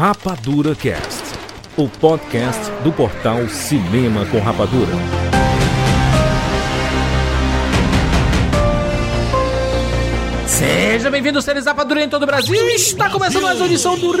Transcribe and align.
Rapadura 0.00 0.74
Cast, 0.74 1.24
o 1.76 1.86
podcast 1.86 2.72
do 2.82 2.90
portal 2.90 3.46
Cinema 3.50 4.24
com 4.24 4.40
Rapadura. 4.40 4.94
Seja 10.46 11.10
bem-vindo, 11.10 11.42
seres 11.42 11.66
Rapadura 11.66 12.02
em 12.02 12.08
todo 12.08 12.22
o 12.22 12.26
Brasil. 12.26 12.54
Está 12.70 13.10
começando 13.10 13.42
mais 13.42 13.60
uma 13.60 13.66
edição 13.66 13.98
do 13.98 14.12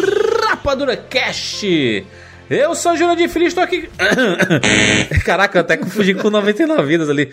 Rapadura 0.42 0.98
Cast. 0.98 2.06
Eu 2.50 2.74
sou 2.74 2.92
o 2.92 2.96
Júnior 2.98 3.16
de 3.16 3.26
Filho, 3.26 3.46
estou 3.46 3.64
aqui. 3.64 3.88
Caraca, 5.24 5.60
eu 5.60 5.62
até 5.62 5.78
confundi 5.78 6.12
com 6.12 6.28
99 6.28 6.82
vidas 6.84 7.08
ali. 7.08 7.32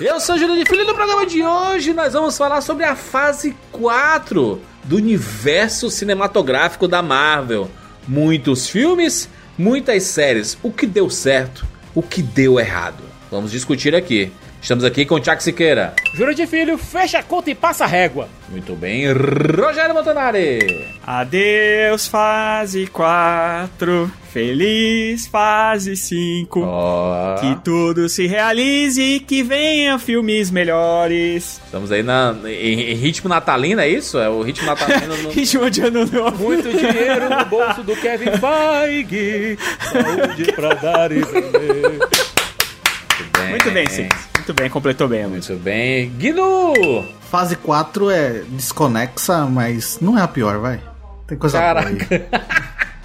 Eu 0.00 0.20
sou 0.20 0.36
o 0.36 0.38
Júnior 0.38 0.58
de 0.60 0.64
Filho 0.64 0.82
e 0.82 0.86
no 0.86 0.94
programa 0.94 1.26
de 1.26 1.42
hoje 1.42 1.92
nós 1.92 2.12
vamos 2.12 2.38
falar 2.38 2.60
sobre 2.60 2.84
a 2.84 2.94
fase 2.94 3.56
4 3.72 4.60
do 4.84 4.94
universo 4.94 5.90
cinematográfico 5.90 6.86
da 6.86 7.02
Marvel. 7.02 7.68
Muitos 8.10 8.68
filmes, 8.68 9.28
muitas 9.56 10.02
séries. 10.02 10.58
O 10.64 10.72
que 10.72 10.84
deu 10.84 11.08
certo, 11.08 11.64
o 11.94 12.02
que 12.02 12.20
deu 12.20 12.58
errado. 12.58 13.04
Vamos 13.30 13.52
discutir 13.52 13.94
aqui. 13.94 14.32
Estamos 14.62 14.84
aqui 14.84 15.06
com 15.06 15.14
o 15.14 15.20
Tiago 15.20 15.42
Siqueira. 15.42 15.94
Júlio 16.14 16.34
de 16.34 16.46
Filho, 16.46 16.76
fecha 16.76 17.18
a 17.18 17.22
conta 17.22 17.50
e 17.50 17.54
passa 17.54 17.84
a 17.84 17.86
régua. 17.86 18.28
Muito 18.48 18.74
bem, 18.74 19.10
Rogério 19.10 19.94
Montanari. 19.94 20.86
Adeus, 21.06 22.06
fase 22.06 22.86
4. 22.88 24.12
Feliz 24.30 25.26
fase 25.26 25.96
5. 25.96 26.60
Ó, 26.62 27.36
Que 27.36 27.56
tudo 27.64 28.08
se 28.08 28.26
realize 28.26 29.00
e 29.02 29.18
que 29.18 29.42
venha 29.42 29.98
filmes 29.98 30.50
melhores. 30.50 31.60
Estamos 31.64 31.90
aí 31.90 32.02
na, 32.02 32.36
em, 32.44 32.92
em 32.92 32.94
ritmo 32.94 33.28
natalino, 33.30 33.80
é 33.80 33.88
isso? 33.88 34.18
É 34.18 34.28
o 34.28 34.42
ritmo 34.42 34.66
natalino 34.66 35.16
no... 35.24 35.30
Ritmo 35.30 35.70
de 35.70 35.80
ano 35.80 36.04
novo. 36.06 36.44
Muito 36.44 36.68
dinheiro 36.68 37.30
no 37.30 37.44
bolso 37.46 37.82
do 37.82 37.96
Kevin 37.96 38.30
Feige. 38.38 39.58
Saúde 39.90 40.52
pra 40.52 40.74
dar 40.74 41.10
e 41.10 41.20
vender. 41.22 41.98
Muito 41.98 43.38
bem, 43.38 43.48
Muito 43.50 43.70
bem, 43.70 43.88
sim. 43.88 44.08
Muito 44.40 44.54
bem, 44.54 44.70
completou 44.70 45.06
bem. 45.06 45.26
Muito 45.26 45.54
bem. 45.56 46.08
Guido! 46.16 47.04
Fase 47.30 47.56
4 47.56 48.10
é 48.10 48.42
desconexa, 48.48 49.44
mas 49.44 49.98
não 50.00 50.18
é 50.18 50.22
a 50.22 50.28
pior, 50.28 50.58
vai. 50.58 50.80
Tem 51.26 51.36
coisa 51.36 51.58
boa 51.58 51.86
aí. 51.86 51.98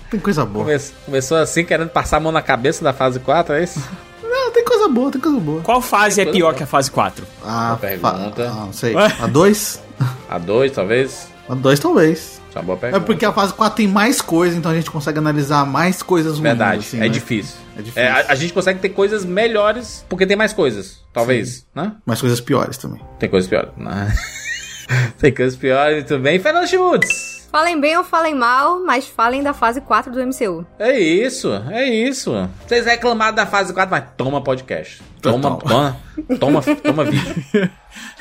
Tem 0.09 0.19
coisa 0.19 0.45
boa. 0.45 0.65
Come- 0.65 0.79
começou 1.05 1.37
assim, 1.37 1.65
querendo 1.65 1.89
passar 1.89 2.17
a 2.17 2.19
mão 2.21 2.31
na 2.31 2.41
cabeça 2.41 2.83
da 2.83 2.93
fase 2.93 3.19
4, 3.19 3.55
é 3.55 3.63
isso? 3.63 3.83
Não, 4.23 4.49
tem 4.51 4.63
coisa 4.63 4.87
boa, 4.87 5.11
tem 5.11 5.19
coisa 5.19 5.37
boa. 5.39 5.61
Qual 5.61 5.81
fase 5.81 6.21
é 6.21 6.25
pior 6.25 6.55
que 6.55 6.63
a 6.63 6.67
fase 6.67 6.89
4? 6.89 7.27
A 7.43 7.77
pergunta. 7.79 8.49
Ah, 8.49 8.65
não 8.65 8.73
sei. 8.73 8.95
Ué? 8.95 9.13
A 9.19 9.27
2? 9.27 9.81
A 10.29 10.37
2, 10.37 10.71
talvez? 10.71 11.27
A 11.49 11.53
2 11.53 11.79
talvez. 11.79 12.41
É 12.55 12.61
boa 12.61 12.79
É 12.83 12.99
porque 13.01 13.25
a 13.25 13.33
fase 13.33 13.53
4 13.53 13.75
tem 13.75 13.87
mais 13.87 14.21
coisa, 14.21 14.57
então 14.57 14.71
a 14.71 14.75
gente 14.75 14.89
consegue 14.89 15.19
analisar 15.19 15.65
mais 15.65 16.01
coisas 16.01 16.33
ruins. 16.33 16.43
Verdade, 16.43 16.79
assim, 16.79 16.97
é 16.97 17.01
né? 17.01 17.09
difícil. 17.09 17.64
É. 17.95 18.01
É, 18.01 18.07
a, 18.09 18.25
a 18.29 18.35
gente 18.35 18.53
consegue 18.53 18.79
ter 18.79 18.89
coisas 18.89 19.25
melhores 19.25 20.05
porque 20.07 20.25
tem 20.25 20.37
mais 20.37 20.53
coisas, 20.53 21.03
talvez, 21.13 21.65
né? 21.75 21.93
Mais 22.05 22.19
coisas 22.21 22.39
piores 22.39 22.77
também. 22.77 23.01
Tem 23.19 23.29
coisas 23.29 23.49
piores. 23.49 23.69
né? 23.77 24.13
tem 25.19 25.33
coisas 25.33 25.55
piores, 25.57 26.05
bem. 26.21 26.39
Fernando 26.39 26.67
Schmutz! 26.67 27.35
Falem 27.51 27.79
bem 27.79 27.97
ou 27.97 28.03
falem 28.03 28.35
mal, 28.35 28.81
mas 28.83 29.07
falem 29.07 29.41
da 29.41 29.53
fase 29.53 29.79
4 29.79 30.11
do 30.11 30.19
MCU. 30.19 30.65
É 30.77 30.99
isso, 30.99 31.53
é 31.71 31.85
isso. 31.87 32.33
Vocês 32.67 32.85
reclamaram 32.85 33.33
da 33.33 33.45
fase 33.45 33.73
4, 33.73 33.89
mas 33.89 34.03
toma 34.17 34.41
podcast. 34.43 35.01
Toma, 35.21 35.57
toma, 35.57 35.97
toma, 36.37 36.61
toma 36.61 37.03
vídeo. 37.09 37.71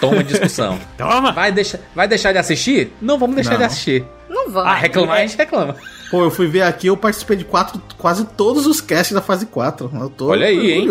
Toma 0.00 0.22
discussão. 0.22 0.78
Toma! 0.96 1.32
Vai 1.32 1.50
deixar, 1.50 1.80
vai 1.94 2.06
deixar 2.06 2.30
de 2.32 2.38
assistir? 2.38 2.92
Não 3.02 3.18
vamos 3.18 3.34
deixar 3.34 3.52
Não. 3.52 3.58
de 3.58 3.64
assistir. 3.64 4.04
Não 4.28 4.50
vão. 4.50 4.64
Ah, 4.64 4.74
reclamar 4.74 5.16
a 5.16 5.20
gente 5.20 5.36
reclama. 5.36 5.76
Pô, 6.10 6.22
eu 6.22 6.30
fui 6.30 6.46
ver 6.46 6.62
aqui, 6.62 6.86
eu 6.86 6.96
participei 6.96 7.36
de 7.36 7.44
quatro, 7.44 7.80
quase 7.98 8.24
todos 8.24 8.66
os 8.66 8.80
casts 8.80 9.14
da 9.14 9.22
fase 9.22 9.46
4. 9.46 9.90
Eu 10.00 10.10
tô 10.10 10.28
Olha 10.28 10.46
aí, 10.46 10.72
hein? 10.72 10.86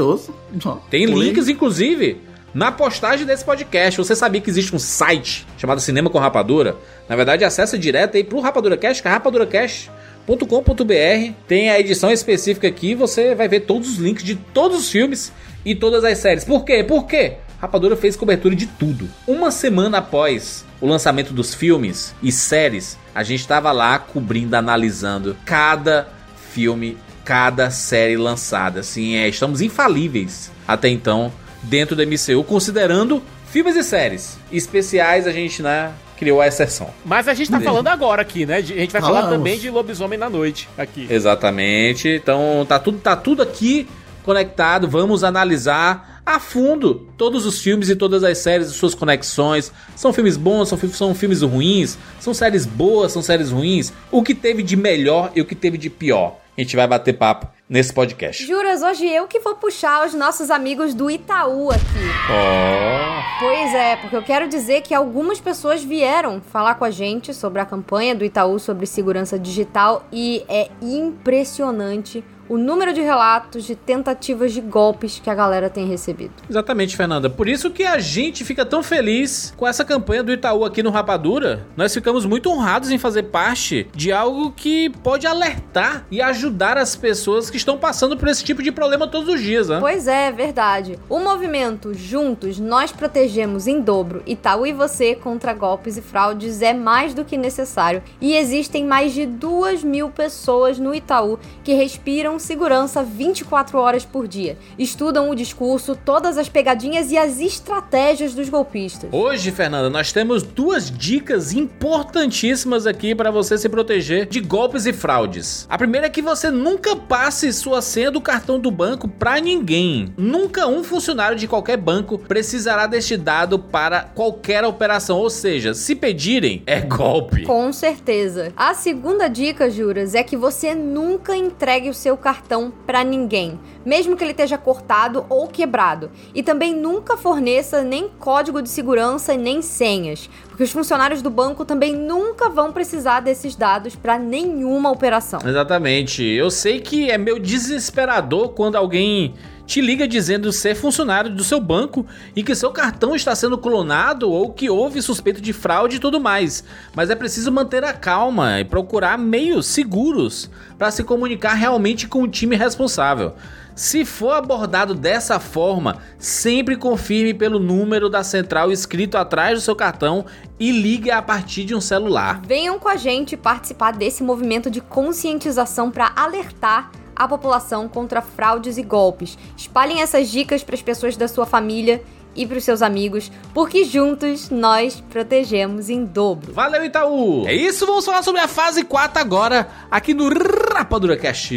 Tem 0.89 1.05
links, 1.05 1.47
inclusive, 1.47 2.17
na 2.53 2.71
postagem 2.71 3.25
desse 3.25 3.43
podcast. 3.43 3.97
Você 3.97 4.15
sabia 4.15 4.41
que 4.41 4.49
existe 4.49 4.75
um 4.75 4.79
site 4.79 5.45
chamado 5.57 5.81
Cinema 5.81 6.09
com 6.09 6.19
Rapadura? 6.19 6.75
Na 7.07 7.15
verdade, 7.15 7.43
acessa 7.43 7.77
direto 7.77 8.17
aí 8.17 8.23
pro 8.23 8.39
RapaduraCast, 8.39 9.01
que 9.01 9.07
é 9.07 9.11
rapaduracast.com.br. 9.11 11.33
Tem 11.47 11.69
a 11.69 11.79
edição 11.79 12.11
específica 12.11 12.67
aqui, 12.67 12.95
você 12.95 13.33
vai 13.33 13.47
ver 13.47 13.61
todos 13.61 13.89
os 13.89 13.97
links 13.97 14.23
de 14.23 14.35
todos 14.35 14.77
os 14.77 14.89
filmes 14.89 15.31
e 15.65 15.73
todas 15.73 16.03
as 16.03 16.17
séries. 16.17 16.43
Por 16.43 16.65
quê? 16.65 16.83
Por 16.83 17.05
quê? 17.05 17.37
Rapadura 17.63 17.95
fez 17.95 18.17
cobertura 18.17 18.53
de 18.53 18.67
tudo. 18.67 19.09
Uma 19.25 19.49
semana 19.49 19.99
após 19.99 20.65
o 20.81 20.85
lançamento 20.85 21.31
dos 21.31 21.53
filmes 21.55 22.13
e 22.21 22.29
séries, 22.29 22.99
a 23.15 23.23
gente 23.23 23.39
estava 23.39 23.71
lá 23.71 23.97
cobrindo, 23.97 24.53
analisando 24.57 25.33
cada 25.45 26.09
filme, 26.51 26.97
cada 27.23 27.71
série 27.71 28.17
lançada. 28.17 28.81
Assim, 28.81 29.15
é, 29.15 29.29
estamos 29.29 29.61
infalíveis 29.61 30.51
até 30.67 30.89
então 30.89 31.31
dentro 31.61 31.95
do 31.95 32.03
MCU, 32.05 32.43
considerando 32.43 33.23
filmes 33.49 33.77
e 33.77 33.83
séries 33.83 34.37
especiais. 34.51 35.25
A 35.25 35.31
gente 35.31 35.63
né, 35.63 35.93
criou 36.17 36.41
a 36.41 36.47
exceção. 36.47 36.89
Mas 37.05 37.29
a 37.29 37.33
gente 37.33 37.49
tá 37.49 37.61
falando 37.61 37.87
agora 37.87 38.21
aqui, 38.21 38.45
né? 38.45 38.61
De- 38.61 38.73
A 38.73 38.77
gente 38.79 38.91
vai 38.91 39.01
falar 39.01 39.21
Falamos. 39.21 39.37
também 39.37 39.57
de 39.57 39.69
Lobisomem 39.69 40.19
na 40.19 40.29
Noite 40.29 40.67
aqui. 40.77 41.07
Exatamente. 41.09 42.09
Então 42.09 42.65
tá 42.67 42.77
tudo, 42.77 42.97
tá 42.97 43.15
tudo 43.15 43.41
aqui 43.41 43.87
conectado. 44.21 44.85
Vamos 44.85 45.23
analisar 45.23 46.12
a 46.25 46.39
fundo 46.39 47.07
todos 47.17 47.45
os 47.45 47.61
filmes 47.61 47.89
e 47.89 47.95
todas 47.95 48.23
as 48.23 48.37
séries, 48.37 48.67
as 48.67 48.75
suas 48.75 48.95
conexões. 48.95 49.71
São 49.95 50.13
filmes 50.13 50.37
bons, 50.37 50.69
são, 50.69 50.77
são 50.89 51.15
filmes 51.15 51.41
ruins, 51.41 51.97
são 52.19 52.33
séries 52.33 52.65
boas, 52.65 53.11
são 53.11 53.21
séries 53.21 53.51
ruins. 53.51 53.91
O 54.11 54.23
que 54.23 54.33
teve 54.33 54.63
de 54.63 54.75
melhor 54.75 55.31
e 55.35 55.41
o 55.41 55.45
que 55.45 55.55
teve 55.55 55.77
de 55.77 55.89
pior. 55.89 56.37
A 56.55 56.61
gente 56.61 56.75
vai 56.75 56.87
bater 56.87 57.13
papo 57.13 57.47
nesse 57.67 57.91
podcast. 57.91 58.45
Juras, 58.45 58.83
hoje 58.83 59.07
eu 59.07 59.27
que 59.27 59.39
vou 59.39 59.55
puxar 59.55 60.05
os 60.05 60.13
nossos 60.13 60.51
amigos 60.51 60.93
do 60.93 61.09
Itaú 61.09 61.71
aqui. 61.71 61.81
Ó. 62.29 63.39
Pois 63.39 63.73
é, 63.73 63.95
porque 63.95 64.15
eu 64.15 64.21
quero 64.21 64.47
dizer 64.47 64.81
que 64.81 64.93
algumas 64.93 65.39
pessoas 65.39 65.83
vieram 65.83 66.39
falar 66.39 66.75
com 66.75 66.85
a 66.85 66.91
gente 66.91 67.33
sobre 67.33 67.59
a 67.59 67.65
campanha 67.65 68.13
do 68.13 68.23
Itaú 68.23 68.59
sobre 68.59 68.85
segurança 68.85 69.39
digital 69.39 70.07
e 70.11 70.45
é 70.47 70.69
impressionante 70.79 72.23
o 72.53 72.57
número 72.57 72.93
de 72.93 73.01
relatos 73.01 73.63
de 73.63 73.75
tentativas 73.75 74.53
de 74.53 74.61
golpes 74.61 75.19
que 75.19 75.27
a 75.27 75.33
galera 75.33 75.71
tem 75.71 75.87
recebido. 75.87 76.33
Exatamente, 76.47 76.95
Fernanda. 76.95 77.27
Por 77.27 77.49
isso 77.49 77.71
que 77.71 77.83
a 77.83 77.97
gente 77.97 78.45
fica 78.45 78.63
tão 78.63 78.83
feliz 78.83 79.51
com 79.57 79.67
essa 79.67 79.83
campanha 79.83 80.21
do 80.21 80.31
Itaú 80.31 80.63
aqui 80.63 80.83
no 80.83 80.91
Rapadura. 80.91 81.65
Nós 81.75 81.91
ficamos 81.91 82.27
muito 82.27 82.51
honrados 82.51 82.91
em 82.91 82.99
fazer 82.99 83.23
parte 83.23 83.87
de 83.95 84.11
algo 84.11 84.51
que 84.51 84.91
pode 85.01 85.25
alertar 85.25 86.05
e 86.11 86.21
ajudar 86.21 86.77
as 86.77 86.95
pessoas 86.95 87.49
que 87.49 87.57
estão 87.57 87.75
passando 87.75 88.15
por 88.15 88.27
esse 88.27 88.43
tipo 88.43 88.61
de 88.61 88.71
problema 88.71 89.07
todos 89.07 89.33
os 89.33 89.41
dias, 89.41 89.67
né? 89.67 89.79
Pois 89.79 90.07
é, 90.07 90.31
verdade. 90.31 90.99
O 91.09 91.17
movimento 91.17 91.91
Juntos 91.91 92.59
Nós 92.59 92.91
Protegemos 92.91 93.65
em 93.65 93.81
Dobro 93.81 94.21
Itaú 94.27 94.67
e 94.67 94.73
Você 94.73 95.15
contra 95.15 95.55
golpes 95.55 95.97
e 95.97 96.03
fraudes 96.03 96.61
é 96.61 96.71
mais 96.71 97.15
do 97.15 97.25
que 97.25 97.35
necessário 97.35 98.03
e 98.21 98.35
existem 98.35 98.85
mais 98.85 99.11
de 99.11 99.25
duas 99.25 99.83
mil 99.83 100.11
pessoas 100.11 100.77
no 100.77 100.93
Itaú 100.93 101.39
que 101.63 101.73
respiram 101.73 102.37
segurança 102.43 103.01
24 103.01 103.79
horas 103.79 104.05
por 104.05 104.27
dia, 104.27 104.57
estudam 104.77 105.29
o 105.29 105.35
discurso, 105.35 105.95
todas 105.95 106.37
as 106.37 106.49
pegadinhas 106.49 107.11
e 107.11 107.17
as 107.17 107.39
estratégias 107.39 108.33
dos 108.33 108.49
golpistas. 108.49 109.09
Hoje, 109.11 109.51
Fernanda, 109.51 109.89
nós 109.89 110.11
temos 110.11 110.43
duas 110.43 110.91
dicas 110.91 111.53
importantíssimas 111.53 112.85
aqui 112.85 113.15
para 113.15 113.31
você 113.31 113.57
se 113.57 113.69
proteger 113.69 114.27
de 114.27 114.39
golpes 114.39 114.85
e 114.85 114.93
fraudes. 114.93 115.65
A 115.69 115.77
primeira 115.77 116.07
é 116.07 116.09
que 116.09 116.21
você 116.21 116.51
nunca 116.51 116.95
passe 116.95 117.51
sua 117.53 117.81
senha 117.81 118.11
do 118.11 118.21
cartão 118.21 118.59
do 118.59 118.69
banco 118.69 119.07
para 119.07 119.39
ninguém. 119.39 120.13
Nunca 120.17 120.67
um 120.67 120.83
funcionário 120.83 121.37
de 121.37 121.47
qualquer 121.47 121.77
banco 121.77 122.17
precisará 122.17 122.85
deste 122.85 123.15
dado 123.15 123.57
para 123.57 124.01
qualquer 124.01 124.63
operação, 124.65 125.17
ou 125.17 125.29
seja, 125.29 125.73
se 125.73 125.95
pedirem, 125.95 126.61
é 126.65 126.81
golpe. 126.81 127.43
Com 127.43 127.71
certeza. 127.71 128.51
A 128.55 128.73
segunda 128.73 129.27
dica, 129.27 129.69
Juras, 129.69 130.13
é 130.13 130.23
que 130.23 130.35
você 130.35 130.75
nunca 130.75 131.35
entregue 131.35 131.89
o 131.89 131.93
seu 131.93 132.17
cartão 132.23 132.71
pra 132.87 133.03
ninguém, 133.03 133.59
mesmo 133.85 134.15
que 134.15 134.23
ele 134.23 134.31
esteja 134.31 134.57
cortado 134.57 135.25
ou 135.27 135.47
quebrado. 135.47 136.09
E 136.33 136.41
também 136.41 136.73
nunca 136.73 137.17
forneça 137.17 137.83
nem 137.83 138.07
código 138.07 138.61
de 138.61 138.69
segurança 138.69 139.35
nem 139.35 139.61
senhas, 139.61 140.29
porque 140.47 140.63
os 140.63 140.71
funcionários 140.71 141.21
do 141.21 141.29
banco 141.29 141.65
também 141.65 141.93
nunca 141.93 142.47
vão 142.47 142.71
precisar 142.71 143.19
desses 143.19 143.55
dados 143.55 143.95
pra 143.95 144.17
nenhuma 144.17 144.89
operação. 144.89 145.41
Exatamente. 145.45 146.23
Eu 146.23 146.49
sei 146.49 146.79
que 146.79 147.11
é 147.11 147.17
meio 147.17 147.37
desesperador 147.37 148.49
quando 148.49 148.77
alguém 148.77 149.33
te 149.65 149.81
liga 149.81 150.07
dizendo 150.07 150.51
ser 150.51 150.75
funcionário 150.75 151.29
do 151.29 151.43
seu 151.43 151.59
banco 151.59 152.05
e 152.35 152.43
que 152.43 152.55
seu 152.55 152.71
cartão 152.71 153.15
está 153.15 153.33
sendo 153.35 153.57
clonado 153.57 154.29
ou 154.29 154.51
que 154.51 154.69
houve 154.69 155.01
suspeito 155.01 155.41
de 155.41 155.53
fraude 155.53 155.95
e 155.95 155.99
tudo 155.99 156.19
mais. 156.19 156.63
Mas 156.95 157.09
é 157.09 157.15
preciso 157.15 157.51
manter 157.51 157.83
a 157.83 157.93
calma 157.93 158.59
e 158.59 158.65
procurar 158.65 159.17
meios 159.17 159.65
seguros 159.65 160.49
para 160.77 160.91
se 160.91 161.03
comunicar 161.03 161.53
realmente 161.53 162.07
com 162.07 162.23
o 162.23 162.27
time 162.27 162.55
responsável. 162.55 163.33
Se 163.75 164.05
for 164.05 164.33
abordado 164.33 164.93
dessa 164.93 165.39
forma, 165.39 165.97
sempre 166.19 166.75
confirme 166.75 167.33
pelo 167.33 167.57
número 167.57 168.07
da 168.07 168.23
central 168.23 168.71
escrito 168.71 169.17
atrás 169.17 169.57
do 169.57 169.61
seu 169.61 169.75
cartão 169.75 170.25
e 170.59 170.71
ligue 170.71 171.09
a 171.09 171.23
partir 171.23 171.65
de 171.65 171.73
um 171.73 171.81
celular. 171.81 172.39
Venham 172.45 172.77
com 172.77 172.87
a 172.87 172.95
gente 172.95 173.35
participar 173.35 173.93
desse 173.93 174.21
movimento 174.21 174.69
de 174.69 174.79
conscientização 174.79 175.89
para 175.89 176.11
alertar 176.15 176.91
a 177.15 177.27
população 177.27 177.87
contra 177.87 178.21
fraudes 178.21 178.77
e 178.77 178.83
golpes. 178.83 179.37
Espalhem 179.57 180.01
essas 180.01 180.29
dicas 180.29 180.63
para 180.63 180.75
as 180.75 180.81
pessoas 180.81 181.15
da 181.15 181.27
sua 181.27 181.45
família 181.45 182.01
e 182.35 182.45
para 182.47 182.57
os 182.57 182.63
seus 182.63 182.81
amigos, 182.81 183.31
porque 183.53 183.83
juntos 183.83 184.49
nós 184.49 185.01
protegemos 185.09 185.89
em 185.89 186.03
dobro. 186.03 186.51
Valeu, 186.53 186.83
Itaú! 186.83 187.47
É 187.47 187.53
isso, 187.53 187.85
vamos 187.85 188.05
falar 188.05 188.23
sobre 188.23 188.41
a 188.41 188.47
fase 188.47 188.83
4 188.83 189.19
agora, 189.19 189.67
aqui 189.89 190.13
no 190.13 190.29
Rapadura 190.73 191.15
Cast. 191.15 191.53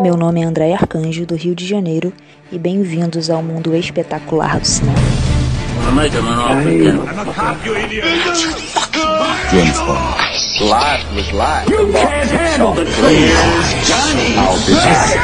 Meu 0.00 0.16
nome 0.16 0.40
é 0.40 0.44
André 0.44 0.72
Arcanjo, 0.72 1.26
do 1.26 1.34
Rio 1.34 1.54
de 1.54 1.66
Janeiro, 1.66 2.12
e 2.50 2.58
bem-vindos 2.58 3.28
ao 3.28 3.42
mundo 3.42 3.74
espetacular 3.74 4.58
do 4.58 4.66
cinema. 4.66 5.17
James 9.50 9.78
Bond. 9.78 10.20
Life 10.60 11.12
was 11.12 11.32
life. 11.32 11.68
You 11.68 11.90
can't 11.90 12.30
handle 12.30 12.72
the 12.72 12.84
truth. 12.84 12.94
Johnny. 13.88 14.36
I'll 14.38 14.64
be 14.64 14.74
back. 14.74 15.16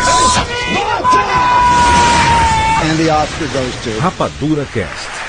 And 2.82 2.98
the 2.98 3.10
Oscar 3.10 3.46
goes 3.54 3.84
to 3.84 3.90
Rapadura 4.00 4.66
Cast. 4.72 5.23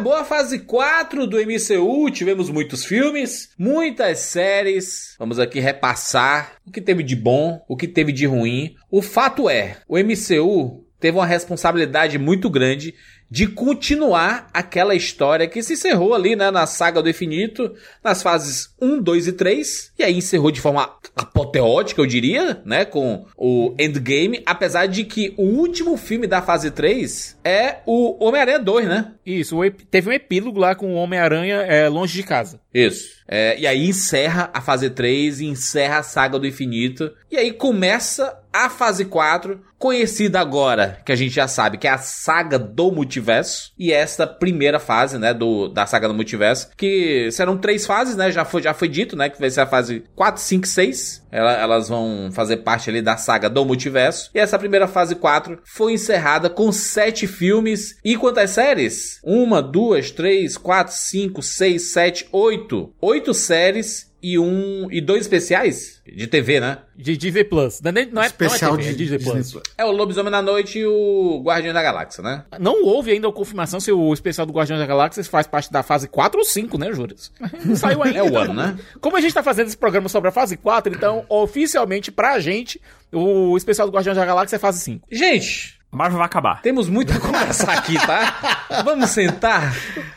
Acabou 0.00 0.14
a 0.14 0.24
fase 0.24 0.60
4 0.60 1.26
do 1.26 1.36
MCU, 1.36 2.10
tivemos 2.10 2.48
muitos 2.48 2.86
filmes, 2.86 3.50
muitas 3.58 4.20
séries. 4.20 5.14
Vamos 5.18 5.38
aqui 5.38 5.60
repassar 5.60 6.52
o 6.66 6.70
que 6.70 6.80
teve 6.80 7.02
de 7.02 7.14
bom, 7.14 7.62
o 7.68 7.76
que 7.76 7.86
teve 7.86 8.10
de 8.10 8.24
ruim. 8.24 8.76
O 8.90 9.02
fato 9.02 9.50
é, 9.50 9.76
o 9.86 9.98
MCU 9.98 10.86
teve 10.98 11.18
uma 11.18 11.26
responsabilidade 11.26 12.18
muito 12.18 12.48
grande 12.48 12.94
de 13.30 13.46
continuar 13.46 14.50
aquela 14.52 14.94
história 14.94 15.46
que 15.46 15.62
se 15.62 15.74
encerrou 15.74 16.14
ali, 16.14 16.34
né, 16.34 16.50
na 16.50 16.66
saga 16.66 17.00
do 17.00 17.08
infinito, 17.08 17.72
nas 18.02 18.22
fases 18.22 18.74
1, 18.80 19.00
2 19.00 19.28
e 19.28 19.32
3, 19.32 19.92
e 19.98 20.02
aí 20.02 20.16
encerrou 20.16 20.50
de 20.50 20.60
forma 20.60 20.96
apoteótica, 21.14 22.00
eu 22.00 22.06
diria, 22.06 22.60
né, 22.64 22.84
com 22.84 23.24
o 23.36 23.74
Endgame, 23.78 24.42
apesar 24.44 24.86
de 24.86 25.04
que 25.04 25.32
o 25.36 25.44
último 25.44 25.96
filme 25.96 26.26
da 26.26 26.42
fase 26.42 26.70
3 26.70 27.38
é 27.44 27.76
o 27.86 28.22
Homem-Aranha 28.24 28.58
2, 28.58 28.88
né? 28.88 29.12
Isso, 29.24 29.56
teve 29.90 30.10
um 30.10 30.12
epílogo 30.12 30.58
lá 30.58 30.74
com 30.74 30.94
o 30.94 30.96
Homem-Aranha 30.96 31.56
é, 31.56 31.88
longe 31.88 32.14
de 32.14 32.22
casa. 32.22 32.60
Isso. 32.72 33.20
É, 33.26 33.58
e 33.58 33.66
aí 33.66 33.88
encerra 33.88 34.50
a 34.52 34.60
fase 34.60 34.90
3 34.90 35.40
e 35.40 35.46
encerra 35.46 35.98
a 35.98 36.02
saga 36.02 36.38
do 36.38 36.46
infinito. 36.46 37.12
E 37.30 37.36
aí 37.36 37.52
começa 37.52 38.36
a 38.52 38.68
fase 38.68 39.04
4, 39.04 39.60
conhecida 39.78 40.40
agora, 40.40 40.98
que 41.06 41.12
a 41.12 41.16
gente 41.16 41.32
já 41.32 41.46
sabe, 41.46 41.78
que 41.78 41.86
é 41.86 41.90
a 41.90 41.98
saga 41.98 42.58
do 42.58 42.90
multiverso. 42.90 43.72
E 43.78 43.92
esta 43.92 44.26
primeira 44.26 44.80
fase, 44.80 45.16
né, 45.18 45.32
do, 45.32 45.68
da 45.68 45.86
saga 45.86 46.08
do 46.08 46.14
multiverso, 46.14 46.70
que 46.76 47.30
serão 47.30 47.56
três 47.56 47.86
fases, 47.86 48.16
né, 48.16 48.32
já 48.32 48.44
foi, 48.44 48.62
já 48.62 48.74
foi 48.74 48.88
dito, 48.88 49.16
né, 49.16 49.28
que 49.28 49.38
vai 49.38 49.48
ser 49.48 49.60
a 49.60 49.66
fase 49.66 50.02
4, 50.16 50.42
5, 50.42 50.66
6. 50.66 51.26
Ela, 51.30 51.52
elas 51.52 51.88
vão 51.88 52.30
fazer 52.32 52.58
parte 52.58 52.90
ali 52.90 53.00
da 53.00 53.16
saga 53.16 53.48
do 53.48 53.64
multiverso. 53.64 54.30
E 54.34 54.40
essa 54.40 54.58
primeira 54.58 54.88
fase 54.88 55.14
4 55.14 55.60
foi 55.64 55.92
encerrada 55.92 56.50
com 56.50 56.72
sete 56.72 57.28
filmes. 57.28 57.96
E 58.04 58.16
quantas 58.16 58.50
séries? 58.50 59.20
Uma, 59.22 59.62
duas, 59.62 60.10
três, 60.10 60.56
quatro, 60.56 60.92
cinco, 60.92 61.40
seis, 61.40 61.92
sete, 61.92 62.28
oito. 62.32 62.59
Oito 63.00 63.34
séries 63.34 64.10
e 64.22 64.38
um 64.38 64.90
e 64.90 65.00
dois 65.00 65.22
especiais 65.22 66.02
de 66.06 66.26
TV, 66.26 66.60
né? 66.60 66.78
De 66.96 67.16
Disney 67.16 67.44
Plus. 67.44 67.80
Não 67.80 67.90
é, 67.90 68.06
não 68.06 68.22
é, 68.22 68.26
Especial 68.26 68.72
não 68.72 68.80
é 68.80 68.82
TV, 68.82 68.94
de 68.94 68.94
é 68.94 69.06
Disney, 69.06 69.18
Disney 69.18 69.52
Plus. 69.52 69.62
É 69.78 69.84
o 69.84 69.90
Lobisomem 69.90 70.30
da 70.30 70.42
Noite 70.42 70.78
e 70.78 70.86
o 70.86 71.40
Guardião 71.42 71.72
da 71.72 71.82
Galáxia, 71.82 72.22
né? 72.22 72.44
Não 72.58 72.84
houve 72.84 73.10
ainda 73.10 73.28
a 73.28 73.32
confirmação 73.32 73.80
se 73.80 73.90
o 73.90 74.12
especial 74.12 74.46
do 74.46 74.52
Guardião 74.52 74.78
da 74.78 74.86
Galáxia 74.86 75.24
faz 75.24 75.46
parte 75.46 75.72
da 75.72 75.82
fase 75.82 76.08
4 76.08 76.38
ou 76.38 76.44
5, 76.44 76.78
né, 76.78 76.92
Júris? 76.92 77.32
Não 77.64 77.76
saiu 77.76 78.02
ainda. 78.02 78.18
É 78.18 78.22
o 78.22 78.36
ano, 78.36 78.52
né? 78.52 78.78
Como 79.00 79.16
a 79.16 79.20
gente 79.20 79.32
tá 79.32 79.42
fazendo 79.42 79.68
esse 79.68 79.76
programa 79.76 80.08
sobre 80.08 80.28
a 80.28 80.32
fase 80.32 80.56
4, 80.56 80.94
então, 80.94 81.24
oficialmente, 81.28 82.12
pra 82.12 82.38
gente, 82.40 82.80
o 83.10 83.56
especial 83.56 83.88
do 83.88 83.94
Guardião 83.94 84.14
da 84.14 84.24
Galáxia 84.24 84.56
é 84.56 84.58
fase 84.58 84.80
5. 84.80 85.06
Gente, 85.10 85.79
Marvel 85.90 86.18
vai 86.18 86.26
acabar. 86.26 86.62
temos 86.62 86.88
muito 86.88 87.12
a 87.12 87.18
conversar 87.18 87.72
aqui, 87.78 87.94
tá? 88.06 88.82
Vamos 88.84 89.10
sentar? 89.10 89.74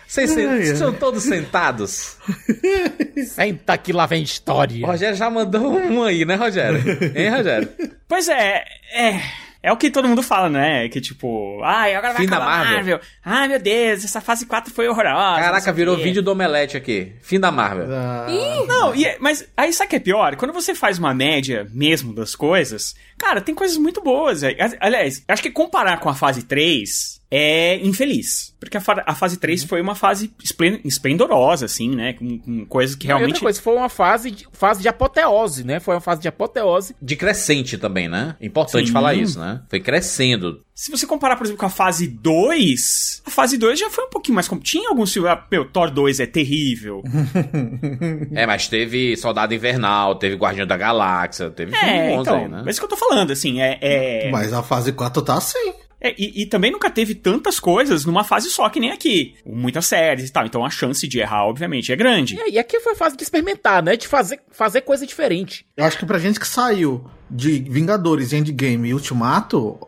Vocês 0.07 0.29
sen- 0.29 0.59
estão 0.61 0.93
todos 0.93 1.23
sentados? 1.23 2.17
Senta 3.27 3.77
que 3.77 3.91
lá 3.91 4.05
vem 4.05 4.21
história. 4.21 4.85
O 4.85 4.87
Rogério 4.89 5.15
já 5.17 5.29
mandou 5.29 5.73
um 5.73 6.03
aí, 6.03 6.25
né, 6.25 6.35
Rogério? 6.35 6.79
Hein, 7.15 7.29
Rogério? 7.29 7.69
Pois 8.07 8.27
é, 8.29 8.63
é. 8.93 9.19
É 9.65 9.71
o 9.71 9.77
que 9.77 9.89
todo 9.89 10.09
mundo 10.09 10.21
fala, 10.21 10.49
né? 10.49 10.89
Que 10.89 10.99
tipo, 10.99 11.61
ai, 11.63 11.95
agora 11.95 12.11
vai 12.13 12.23
Fim 12.23 12.29
da 12.29 12.35
acabar 12.35 12.51
a 12.51 12.57
Marvel. 12.57 12.75
Marvel. 12.75 12.99
Ai, 13.23 13.47
meu 13.47 13.59
Deus, 13.59 14.03
essa 14.03 14.19
fase 14.19 14.45
4 14.45 14.73
foi 14.73 14.89
horrorosa. 14.89 15.39
Caraca, 15.39 15.71
virou 15.71 15.95
vídeo 15.95 16.21
do 16.21 16.31
Omelete 16.33 16.75
aqui. 16.75 17.13
Fim 17.21 17.39
da 17.39 17.49
Marvel. 17.49 17.87
Ah, 17.89 18.27
Não, 18.67 18.93
e 18.93 19.05
é- 19.05 19.15
mas 19.21 19.47
aí 19.55 19.71
sabe 19.71 19.87
o 19.87 19.89
que 19.91 19.95
é 19.95 19.99
pior? 19.99 20.35
Quando 20.35 20.51
você 20.53 20.75
faz 20.75 20.99
uma 20.99 21.13
média 21.13 21.65
mesmo 21.71 22.13
das 22.13 22.35
coisas, 22.35 22.93
cara, 23.17 23.39
tem 23.39 23.55
coisas 23.55 23.77
muito 23.77 24.01
boas. 24.01 24.41
Aliás, 24.81 25.23
acho 25.29 25.41
que 25.41 25.49
comparar 25.49 25.97
com 26.01 26.09
a 26.09 26.13
fase 26.13 26.43
3 26.43 27.21
é 27.35 27.77
infeliz. 27.83 28.53
Porque 28.59 28.77
a, 28.77 28.81
fa- 28.81 29.03
a 29.07 29.15
fase 29.15 29.37
3 29.37 29.63
foi 29.63 29.81
uma 29.81 29.95
fase 29.95 30.31
esplen- 30.43 30.79
esplendorosa, 30.85 31.65
assim, 31.65 31.89
né? 31.95 32.13
Com, 32.13 32.37
com 32.37 32.65
coisas 32.65 32.95
que 32.95 33.07
E 33.07 33.09
outra 33.09 33.17
realmente. 33.17 33.41
coisa, 33.41 33.59
foi 33.61 33.75
uma 33.75 33.89
fase 33.89 34.29
de, 34.31 34.47
fase 34.53 34.81
de 34.81 34.87
apoteose, 34.87 35.63
né? 35.65 35.79
Foi 35.79 35.95
uma 35.95 36.01
fase 36.01 36.21
de 36.21 36.27
apoteose. 36.27 36.95
De 37.01 37.15
crescente 37.15 37.77
também, 37.77 38.07
né? 38.07 38.35
Importante 38.39 38.87
Sim. 38.87 38.93
falar 38.93 39.15
isso, 39.15 39.39
né? 39.39 39.61
Foi 39.69 39.79
crescendo. 39.79 40.61
Se 40.75 40.89
você 40.91 41.05
comparar, 41.05 41.35
por 41.35 41.43
exemplo, 41.45 41.59
com 41.59 41.65
a 41.65 41.69
fase 41.69 42.07
2, 42.07 43.23
a 43.25 43.29
fase 43.31 43.57
2 43.57 43.77
já 43.79 43.89
foi 43.89 44.05
um 44.05 44.09
pouquinho 44.09 44.35
mais. 44.35 44.47
com- 44.47 44.59
Tinha 44.59 44.89
alguns 44.89 45.11
filmes. 45.11 45.31
ah, 45.31 45.45
Meu, 45.51 45.65
Thor 45.65 45.89
2 45.91 46.19
é 46.19 46.25
terrível. 46.25 47.01
É, 48.33 48.45
mas 48.45 48.67
teve 48.67 49.15
Soldado 49.17 49.53
Invernal, 49.53 50.15
teve 50.15 50.35
Guardião 50.35 50.65
da 50.65 50.77
Galáxia, 50.77 51.49
teve 51.49 51.75
É, 51.75 51.79
filmes 51.79 52.15
bons 52.15 52.21
então. 52.21 52.35
aí, 52.37 52.47
né? 52.49 52.61
Mas 52.65 52.75
isso 52.75 52.79
que 52.81 52.85
eu 52.85 52.89
tô 52.89 52.97
falando, 52.97 53.31
assim, 53.31 53.61
é. 53.61 53.77
é- 53.81 54.31
Mas 54.31 54.53
a 54.53 54.63
fase 54.63 54.91
4 54.91 55.21
tá 55.21 55.35
assim. 55.37 55.73
É, 56.03 56.13
e, 56.17 56.43
e 56.43 56.45
também 56.45 56.69
nunca 56.69 56.89
teve 56.89 57.15
tantas 57.15 57.61
coisas 57.61 58.03
numa 58.03 58.25
fase 58.25 58.49
só 58.49 58.67
que 58.67 58.79
nem 58.79 58.91
aqui. 58.91 59.35
Muitas 59.45 59.85
séries 59.85 60.29
e 60.29 60.33
tal. 60.33 60.45
Então 60.45 60.65
a 60.65 60.69
chance 60.69 61.07
de 61.07 61.19
errar, 61.19 61.45
obviamente, 61.45 61.93
é 61.93 61.95
grande. 61.95 62.35
E, 62.35 62.51
e 62.51 62.59
aqui 62.59 62.77
foi 62.81 62.91
a 62.91 62.95
fase 62.95 63.15
de 63.15 63.23
experimentar, 63.23 63.81
né? 63.81 63.95
De 63.95 64.05
fazer, 64.05 64.41
fazer 64.51 64.81
coisa 64.81 65.07
diferente. 65.07 65.65
Eu 65.77 65.85
acho 65.85 65.97
que 65.97 66.05
pra 66.05 66.19
gente 66.19 66.41
que 66.41 66.47
saiu 66.47 67.05
de 67.31 67.59
Vingadores, 67.59 68.33
Endgame 68.33 68.89
e 68.89 68.93
Ultimato, 68.93 69.79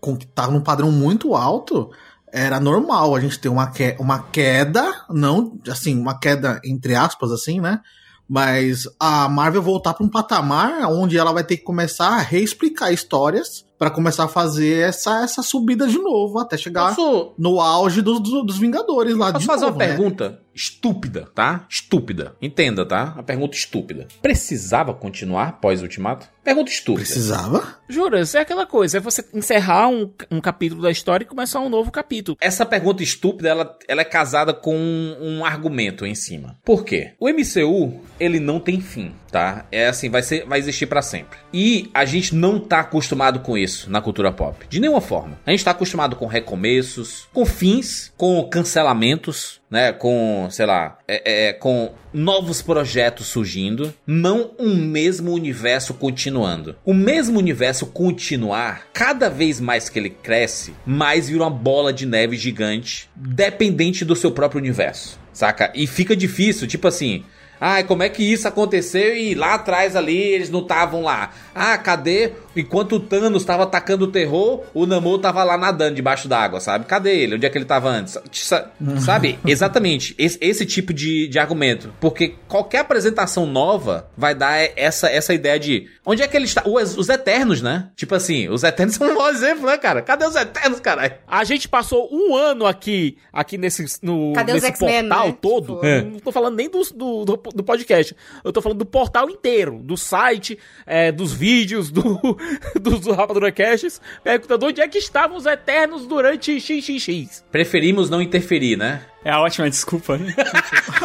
com 0.00 0.16
que 0.16 0.26
tá 0.26 0.48
num 0.48 0.60
padrão 0.60 0.92
muito 0.92 1.34
alto, 1.34 1.90
era 2.32 2.60
normal 2.60 3.16
a 3.16 3.20
gente 3.20 3.38
ter 3.40 3.48
uma, 3.48 3.68
que, 3.70 3.96
uma 3.98 4.20
queda, 4.22 5.04
não, 5.10 5.58
assim, 5.68 5.98
uma 5.98 6.18
queda 6.18 6.60
entre 6.64 6.94
aspas, 6.94 7.32
assim, 7.32 7.60
né? 7.60 7.80
Mas 8.28 8.88
a 8.98 9.28
Marvel 9.28 9.60
voltar 9.60 9.92
pra 9.92 10.06
um 10.06 10.08
patamar 10.08 10.86
onde 10.90 11.18
ela 11.18 11.32
vai 11.32 11.44
ter 11.44 11.58
que 11.58 11.64
começar 11.64 12.08
a 12.08 12.20
reexplicar 12.20 12.92
histórias 12.92 13.66
pra 13.78 13.90
começar 13.90 14.24
a 14.24 14.28
fazer 14.28 14.88
essa, 14.88 15.22
essa 15.22 15.42
subida 15.42 15.86
de 15.86 15.98
novo, 15.98 16.38
até 16.38 16.56
chegar 16.56 16.94
Posso, 16.94 17.34
no 17.38 17.60
auge 17.60 18.02
dos, 18.02 18.20
dos, 18.20 18.46
dos 18.46 18.58
Vingadores 18.58 19.16
lá 19.16 19.32
posso 19.32 19.40
de 19.40 19.46
fazer 19.46 19.66
novo, 19.66 19.78
uma 19.78 19.84
né? 19.84 19.88
pergunta 19.88 20.40
estúpida, 20.54 21.28
tá? 21.34 21.66
Estúpida. 21.68 22.36
Entenda, 22.40 22.86
tá? 22.86 23.12
Uma 23.14 23.22
pergunta 23.22 23.56
estúpida. 23.56 24.06
Precisava 24.22 24.94
continuar 24.94 25.60
pós-Ultimato? 25.60 26.28
Pergunta 26.44 26.70
estúpida. 26.70 27.04
Precisava? 27.04 27.78
Jura, 27.88 28.20
isso 28.20 28.36
é 28.36 28.40
aquela 28.40 28.66
coisa, 28.66 28.98
é 28.98 29.00
você 29.00 29.24
encerrar 29.32 29.88
um, 29.88 30.10
um 30.30 30.40
capítulo 30.40 30.82
da 30.82 30.90
história 30.90 31.24
e 31.24 31.28
começar 31.28 31.60
um 31.60 31.68
novo 31.68 31.90
capítulo. 31.90 32.36
Essa 32.40 32.64
pergunta 32.64 33.02
estúpida, 33.02 33.48
ela, 33.48 33.78
ela 33.88 34.02
é 34.02 34.04
casada 34.04 34.52
com 34.52 34.76
um, 34.76 35.16
um 35.20 35.44
argumento 35.44 36.06
em 36.06 36.14
cima. 36.14 36.58
Por 36.64 36.84
quê? 36.84 37.14
O 37.18 37.28
MCU, 37.28 38.00
ele 38.20 38.38
não 38.38 38.60
tem 38.60 38.80
fim, 38.80 39.12
tá? 39.32 39.66
É 39.72 39.88
assim, 39.88 40.10
vai, 40.10 40.22
ser, 40.22 40.46
vai 40.46 40.58
existir 40.58 40.86
pra 40.86 41.02
sempre. 41.02 41.38
E 41.52 41.90
a 41.94 42.04
gente 42.04 42.34
não 42.34 42.60
tá 42.60 42.80
acostumado 42.80 43.40
com 43.40 43.56
isso 43.64 43.90
na 43.90 44.00
cultura 44.00 44.30
pop. 44.30 44.66
De 44.68 44.80
nenhuma 44.80 45.00
forma. 45.00 45.38
A 45.44 45.50
gente 45.50 45.64
tá 45.64 45.72
acostumado 45.72 46.16
com 46.16 46.26
recomeços, 46.26 47.26
com 47.32 47.44
fins, 47.44 48.12
com 48.16 48.42
cancelamentos, 48.48 49.60
né? 49.70 49.92
Com, 49.92 50.46
sei 50.50 50.66
lá, 50.66 50.98
é, 51.08 51.48
é, 51.48 51.52
com 51.52 51.92
novos 52.12 52.62
projetos 52.62 53.26
surgindo, 53.26 53.92
não 54.06 54.52
um 54.58 54.76
mesmo 54.76 55.32
universo 55.32 55.94
continuando. 55.94 56.76
O 56.84 56.94
mesmo 56.94 57.38
universo 57.38 57.86
continuar, 57.86 58.86
cada 58.92 59.28
vez 59.28 59.60
mais 59.60 59.88
que 59.88 59.98
ele 59.98 60.10
cresce, 60.10 60.74
mais 60.86 61.28
vira 61.28 61.42
uma 61.42 61.50
bola 61.50 61.92
de 61.92 62.06
neve 62.06 62.36
gigante, 62.36 63.10
dependente 63.16 64.04
do 64.04 64.14
seu 64.14 64.30
próprio 64.30 64.60
universo. 64.60 65.18
Saca? 65.32 65.72
E 65.74 65.86
fica 65.88 66.14
difícil, 66.14 66.68
tipo 66.68 66.86
assim, 66.86 67.24
Ai, 67.66 67.82
como 67.84 68.02
é 68.02 68.10
que 68.10 68.22
isso 68.22 68.46
aconteceu 68.46 69.16
e 69.16 69.34
lá 69.34 69.54
atrás 69.54 69.96
ali 69.96 70.14
eles 70.18 70.50
não 70.50 70.60
estavam 70.60 71.02
lá? 71.02 71.30
Ah, 71.54 71.78
cadê? 71.78 72.32
Enquanto 72.54 72.96
o 72.96 73.00
Thanos 73.00 73.40
estava 73.40 73.62
atacando 73.62 74.04
o 74.04 74.08
terror, 74.12 74.64
o 74.74 74.84
Namor 74.84 75.18
tava 75.18 75.42
lá 75.42 75.56
nadando 75.56 75.94
debaixo 75.96 76.28
d'água, 76.28 76.60
sabe? 76.60 76.84
Cadê 76.84 77.16
ele? 77.16 77.36
Onde 77.36 77.46
é 77.46 77.48
que 77.48 77.56
ele 77.56 77.64
tava 77.64 77.88
antes? 77.88 78.18
Sa- 78.32 78.70
Sabe? 79.00 79.38
Exatamente. 79.46 80.14
Esse, 80.18 80.36
esse 80.42 80.66
tipo 80.66 80.92
de, 80.92 81.26
de 81.26 81.38
argumento. 81.38 81.90
Porque 82.00 82.34
qualquer 82.46 82.80
apresentação 82.80 83.46
nova 83.46 84.08
vai 84.14 84.34
dar 84.34 84.58
essa, 84.76 85.08
essa 85.08 85.32
ideia 85.32 85.58
de 85.58 85.88
onde 86.04 86.22
é 86.22 86.28
que 86.28 86.36
ele 86.36 86.44
está? 86.44 86.62
Os, 86.66 86.98
os 86.98 87.08
Eternos, 87.08 87.62
né? 87.62 87.88
Tipo 87.96 88.14
assim, 88.14 88.46
os 88.48 88.62
Eternos 88.62 88.94
são 88.96 89.10
um 89.10 89.14
bom 89.14 89.28
exemplo, 89.28 89.64
né, 89.66 89.78
cara? 89.78 90.02
Cadê 90.02 90.26
os 90.26 90.36
Eternos, 90.36 90.80
caralho? 90.80 91.14
A 91.26 91.42
gente 91.44 91.66
passou 91.68 92.08
um 92.12 92.36
ano 92.36 92.66
aqui, 92.66 93.16
aqui 93.32 93.56
nesse, 93.56 93.86
no, 94.02 94.32
Cadê 94.34 94.52
os 94.52 94.56
nesse 94.62 94.66
X-Men, 94.68 95.08
portal 95.08 95.26
né? 95.28 95.36
todo. 95.40 95.80
É. 95.84 96.02
Não 96.02 96.18
tô 96.20 96.30
falando 96.30 96.56
nem 96.56 96.68
do, 96.68 96.82
do, 96.94 97.24
do, 97.24 97.36
do 97.54 97.64
podcast. 97.64 98.14
Eu 98.44 98.52
tô 98.52 98.60
falando 98.60 98.78
do 98.78 98.86
portal 98.86 99.30
inteiro. 99.30 99.80
Do 99.82 99.96
site, 99.96 100.58
é, 100.86 101.10
dos 101.12 101.32
vídeos, 101.32 101.90
do, 101.90 102.20
dos 102.80 103.00
do 103.00 103.12
Rapadura 103.12 103.50
Caches. 103.52 104.00
Perguntando 104.22 104.66
onde 104.66 104.80
é 104.80 104.88
que 104.88 104.98
estavam 104.98 105.36
os 105.36 105.46
Eternos 105.46 106.06
durante 106.06 106.60
XXX. 106.60 107.44
Preferimos 107.50 108.10
não 108.10 108.20
interferir, 108.20 108.76
né? 108.76 109.02
É 109.24 109.30
a 109.30 109.40
ótima 109.40 109.70
desculpa. 109.70 110.18
né? 110.18 110.34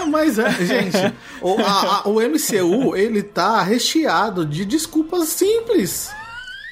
Mas 0.10 0.38
é, 0.38 0.52
gente, 0.66 1.14
o, 1.42 1.56
a- 1.62 2.02
a- 2.04 2.10
o 2.10 2.16
MCU, 2.20 2.96
ele 2.96 3.24
tá 3.24 3.62
recheado 3.64 4.46
de 4.46 4.66
desculpas 4.66 5.30
simples. 5.30 6.12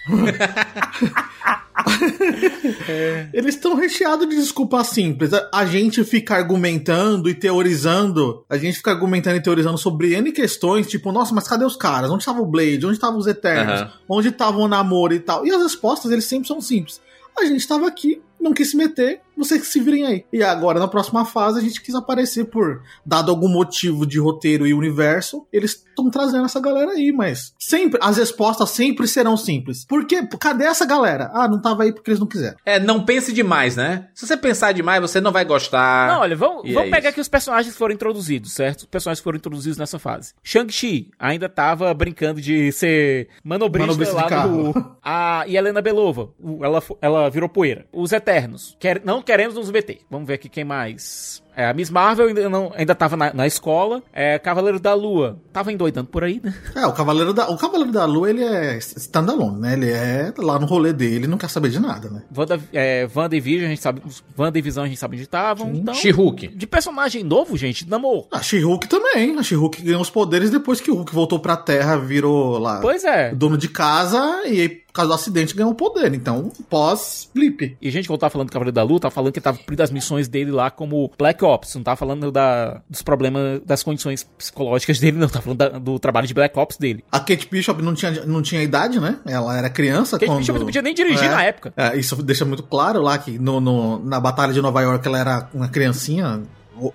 Eles 3.34 3.56
estão 3.56 3.76
recheados 3.76 4.28
de 4.28 4.36
desculpas 4.36 4.88
simples. 4.88 5.32
A, 5.54 5.66
gente 5.66 6.04
fica 6.04 6.36
argumentando 6.36 7.30
e 7.30 7.34
teorizando. 7.34 8.46
A 8.50 8.58
gente 8.58 8.78
fica 8.78 8.92
argumentando 8.92 9.38
e 9.38 9.42
teorizando 9.42 9.78
sobre 9.78 10.14
N 10.14 10.32
questões, 10.32 10.88
tipo, 10.88 11.12
nossa, 11.12 11.34
mas 11.34 11.48
cadê 11.48 11.66
os 11.66 11.76
caras? 11.76 12.10
Onde 12.10 12.24
estava 12.24 12.42
o 12.42 12.46
Blade? 12.46 12.86
Onde 12.86 12.96
estavam 12.96 13.18
os 13.18 13.28
Eternos? 13.28 13.82
Aham. 13.82 13.92
Onde 14.10 14.30
estava 14.30 14.58
o 14.58 14.68
namoro 14.68 15.14
e 15.14 15.20
tal? 15.20 15.46
E 15.46 15.52
as 15.52 15.62
respostas, 15.62 16.12
eles 16.12 16.26
sempre 16.26 16.48
são 16.48 16.62
simples. 16.62 17.02
A 17.38 17.46
gente 17.46 17.60
estava 17.60 17.88
aqui, 17.88 18.22
não 18.40 18.54
quis 18.54 18.72
se 18.72 18.78
meter, 18.78 19.22
vocês 19.38 19.62
que 19.62 19.68
se 19.68 19.80
virem 19.80 20.06
aí. 20.06 20.26
E 20.32 20.44
agora, 20.44 20.80
na 20.80 20.88
próxima 20.88 21.26
fase, 21.26 21.60
a 21.60 21.62
gente 21.62 21.82
quis 21.82 21.96
aparecer 21.96 22.46
por, 22.46 22.82
dado 23.06 23.32
algum 23.32 23.48
motivo 23.48 24.06
de 24.06 24.20
roteiro 24.20 24.66
e 24.66 24.74
universo, 24.74 25.46
eles 25.52 25.72
estão 25.72 26.10
trazendo 26.10 26.46
essa 26.46 26.60
galera 26.60 26.92
aí, 26.92 27.12
mas 27.12 27.54
sempre, 27.58 28.00
as 28.02 28.18
respostas 28.18 28.70
sempre 28.70 29.08
serão 29.08 29.36
simples. 29.36 29.86
Por 29.86 30.06
quê? 30.06 30.28
Cadê 30.40 30.66
essa 30.66 30.86
galera? 30.86 31.32
Ah, 31.34 31.48
não 31.48 31.62
tava 31.62 31.84
aí 31.84 31.92
porque 31.92 32.12
eles 32.12 32.20
não 32.20 32.28
quiseram. 32.28 32.58
É, 32.66 32.80
não 32.80 33.04
pense 33.04 33.34
demais, 33.34 33.76
né? 33.76 34.08
Se 34.14 34.28
você 34.28 34.38
pensar 34.38 34.74
demais, 34.74 35.02
você 35.02 35.20
não 35.20 35.32
vai 35.32 35.46
gostar. 35.46 36.08
Não, 36.08 36.22
olha, 36.22 36.36
vamos, 36.36 36.72
vamos 36.74 36.90
é 36.90 36.92
pegar 36.92 37.10
isso. 37.10 37.16
que 37.16 37.22
os 37.22 37.28
personagens 37.28 37.76
foram 37.76 37.94
introduzidos, 37.94 38.52
certo? 38.54 38.82
Os 38.82 38.86
personagens 38.86 39.24
foram 39.24 39.38
introduzidos 39.38 39.78
nessa 39.78 39.98
fase. 39.98 40.34
Shang-Chi 40.44 41.12
ainda 41.20 41.50
tava 41.50 41.94
brincando 41.94 42.42
de 42.42 42.72
ser 42.72 43.30
manobrista, 43.44 43.88
Manobrista 43.88 44.16
de 44.16 44.22
lá 44.22 44.30
carro. 44.30 44.74
do... 44.74 44.98
A, 45.04 45.46
e 45.48 45.58
Helena 45.58 45.82
Belova, 45.82 46.30
ela, 46.62 46.84
ela 47.02 47.30
virou 47.30 47.50
poeira. 47.50 47.86
Os 47.92 48.12
Eternos, 48.12 48.76
quer, 48.80 49.02
não 49.04 49.22
queremos 49.28 49.56
nos 49.56 49.70
meter. 49.70 50.00
Vamos 50.10 50.26
ver 50.26 50.36
aqui 50.36 50.48
quem 50.48 50.64
mais... 50.64 51.46
É, 51.56 51.66
a 51.66 51.74
Miss 51.74 51.90
Marvel 51.90 52.28
ainda, 52.28 52.48
não, 52.48 52.72
ainda 52.76 52.94
tava 52.94 53.18
na, 53.18 53.34
na 53.34 53.48
escola. 53.48 54.04
É, 54.14 54.38
Cavaleiro 54.38 54.80
da 54.80 54.94
Lua, 54.94 55.40
tava 55.52 55.74
endoidando 55.74 56.08
por 56.08 56.24
aí, 56.24 56.40
né? 56.44 56.54
É, 56.76 56.86
o 56.86 56.94
Cavaleiro 56.94 57.34
da, 57.34 57.50
o 57.50 57.58
Cavaleiro 57.58 57.92
da 57.92 58.06
Lua, 58.06 58.30
ele 58.30 58.44
é 58.44 58.78
standalone, 58.78 59.60
né? 59.60 59.74
Ele 59.74 59.90
é 59.92 60.32
lá 60.38 60.60
no 60.60 60.68
rolê 60.68 60.94
dele, 60.94 61.26
não 61.26 61.36
quer 61.36 61.50
saber 61.50 61.70
de 61.70 61.80
nada, 61.80 62.12
né? 62.12 62.22
Wanda, 62.36 62.60
é, 62.72 63.10
Wanda 63.14 63.36
e 63.36 63.40
Vision, 63.40 63.66
a 63.66 63.70
gente 63.70 63.82
sabe... 63.82 64.04
Wanda 64.38 64.60
e 64.60 64.62
Visão, 64.62 64.84
a 64.84 64.88
gente 64.88 65.00
sabe 65.00 65.16
onde 65.16 65.24
estavam. 65.24 65.72
Então, 65.74 65.96
She-Hulk. 65.96 66.50
de 66.50 66.68
personagem 66.68 67.24
novo, 67.24 67.58
gente, 67.58 67.90
namor. 67.90 68.28
A 68.32 68.40
She-Hulk 68.40 68.88
também. 68.88 69.36
A 69.40 69.42
She-Hulk 69.42 69.82
ganhou 69.82 70.02
os 70.02 70.12
poderes 70.12 70.52
depois 70.52 70.80
que 70.80 70.92
o 70.92 70.96
Hulk 70.96 71.12
voltou 71.12 71.40
pra 71.40 71.58
Terra, 71.58 71.98
virou 71.98 72.60
lá 72.60 72.82
Pois 72.82 73.04
é. 73.04 73.34
dono 73.34 73.58
de 73.58 73.68
casa 73.68 74.44
e 74.46 74.84
causa 74.98 75.10
do 75.10 75.16
acidente, 75.16 75.56
ganhou 75.56 75.72
o 75.72 75.76
poder. 75.76 76.14
Então, 76.14 76.52
pós-blip. 76.70 77.78
E 77.82 77.88
a 77.88 77.92
gente, 77.92 78.08
quando 78.08 78.20
tá 78.20 78.30
falando 78.30 78.48
do 78.50 78.52
Cavaleiro 78.52 78.74
da 78.76 78.84
Lua, 78.84 79.00
tá 79.00 79.10
falando 79.10 79.32
que 79.32 79.42
tava 79.42 79.58
cumprindo 79.58 79.84
as 79.84 79.92
missões 79.92 80.28
dele 80.28 80.52
lá 80.52 80.70
como 80.70 81.12
Black 81.18 81.44
Ops. 81.44 81.76
Não 81.76 81.84
tá 81.84 81.96
falando 81.96 82.32
da, 82.32 82.82
dos 82.90 83.02
problemas, 83.02 83.62
das 83.66 83.84
condições 83.84 84.24
psicológicas 84.38 85.00
dele, 85.00 85.18
não. 85.18 85.28
Tá 85.30 85.42
falando 85.42 85.58
da- 85.60 85.70
do 85.80 86.00
trabalho 86.00 86.28
de 86.28 86.34
Black 86.34 86.58
Ops 86.58 86.78
dele. 86.78 87.04
A 87.12 87.20
Kate 87.20 87.48
Bishop 87.50 87.82
não 87.82 87.94
tinha, 87.94 88.26
não 88.26 88.42
tinha 88.42 88.62
idade, 88.64 89.00
né? 89.00 89.20
Ela 89.26 89.58
era 89.58 89.70
criança 89.70 90.18
Kate 90.18 90.30
quando... 90.30 90.40
Bishop 90.40 90.60
não 90.60 90.66
podia 90.66 90.82
nem 90.82 90.94
dirigir 90.94 91.26
É. 91.26 91.30
na 91.30 91.44
época. 91.44 91.74
É, 91.78 91.96
isso 91.98 92.16
deixa 92.24 92.46
muito 92.46 92.64
claro 92.64 93.02
lá 93.02 93.18
que 93.18 93.38
no, 93.38 93.60
no- 93.60 94.00
na 94.04 94.20
Batalha 94.20 94.54
de 94.54 94.62
Nova 94.62 94.82
York 94.82 95.08
ela 95.08 95.20
era 95.20 95.50
uma 95.54 95.68
criancinha, 95.68 96.42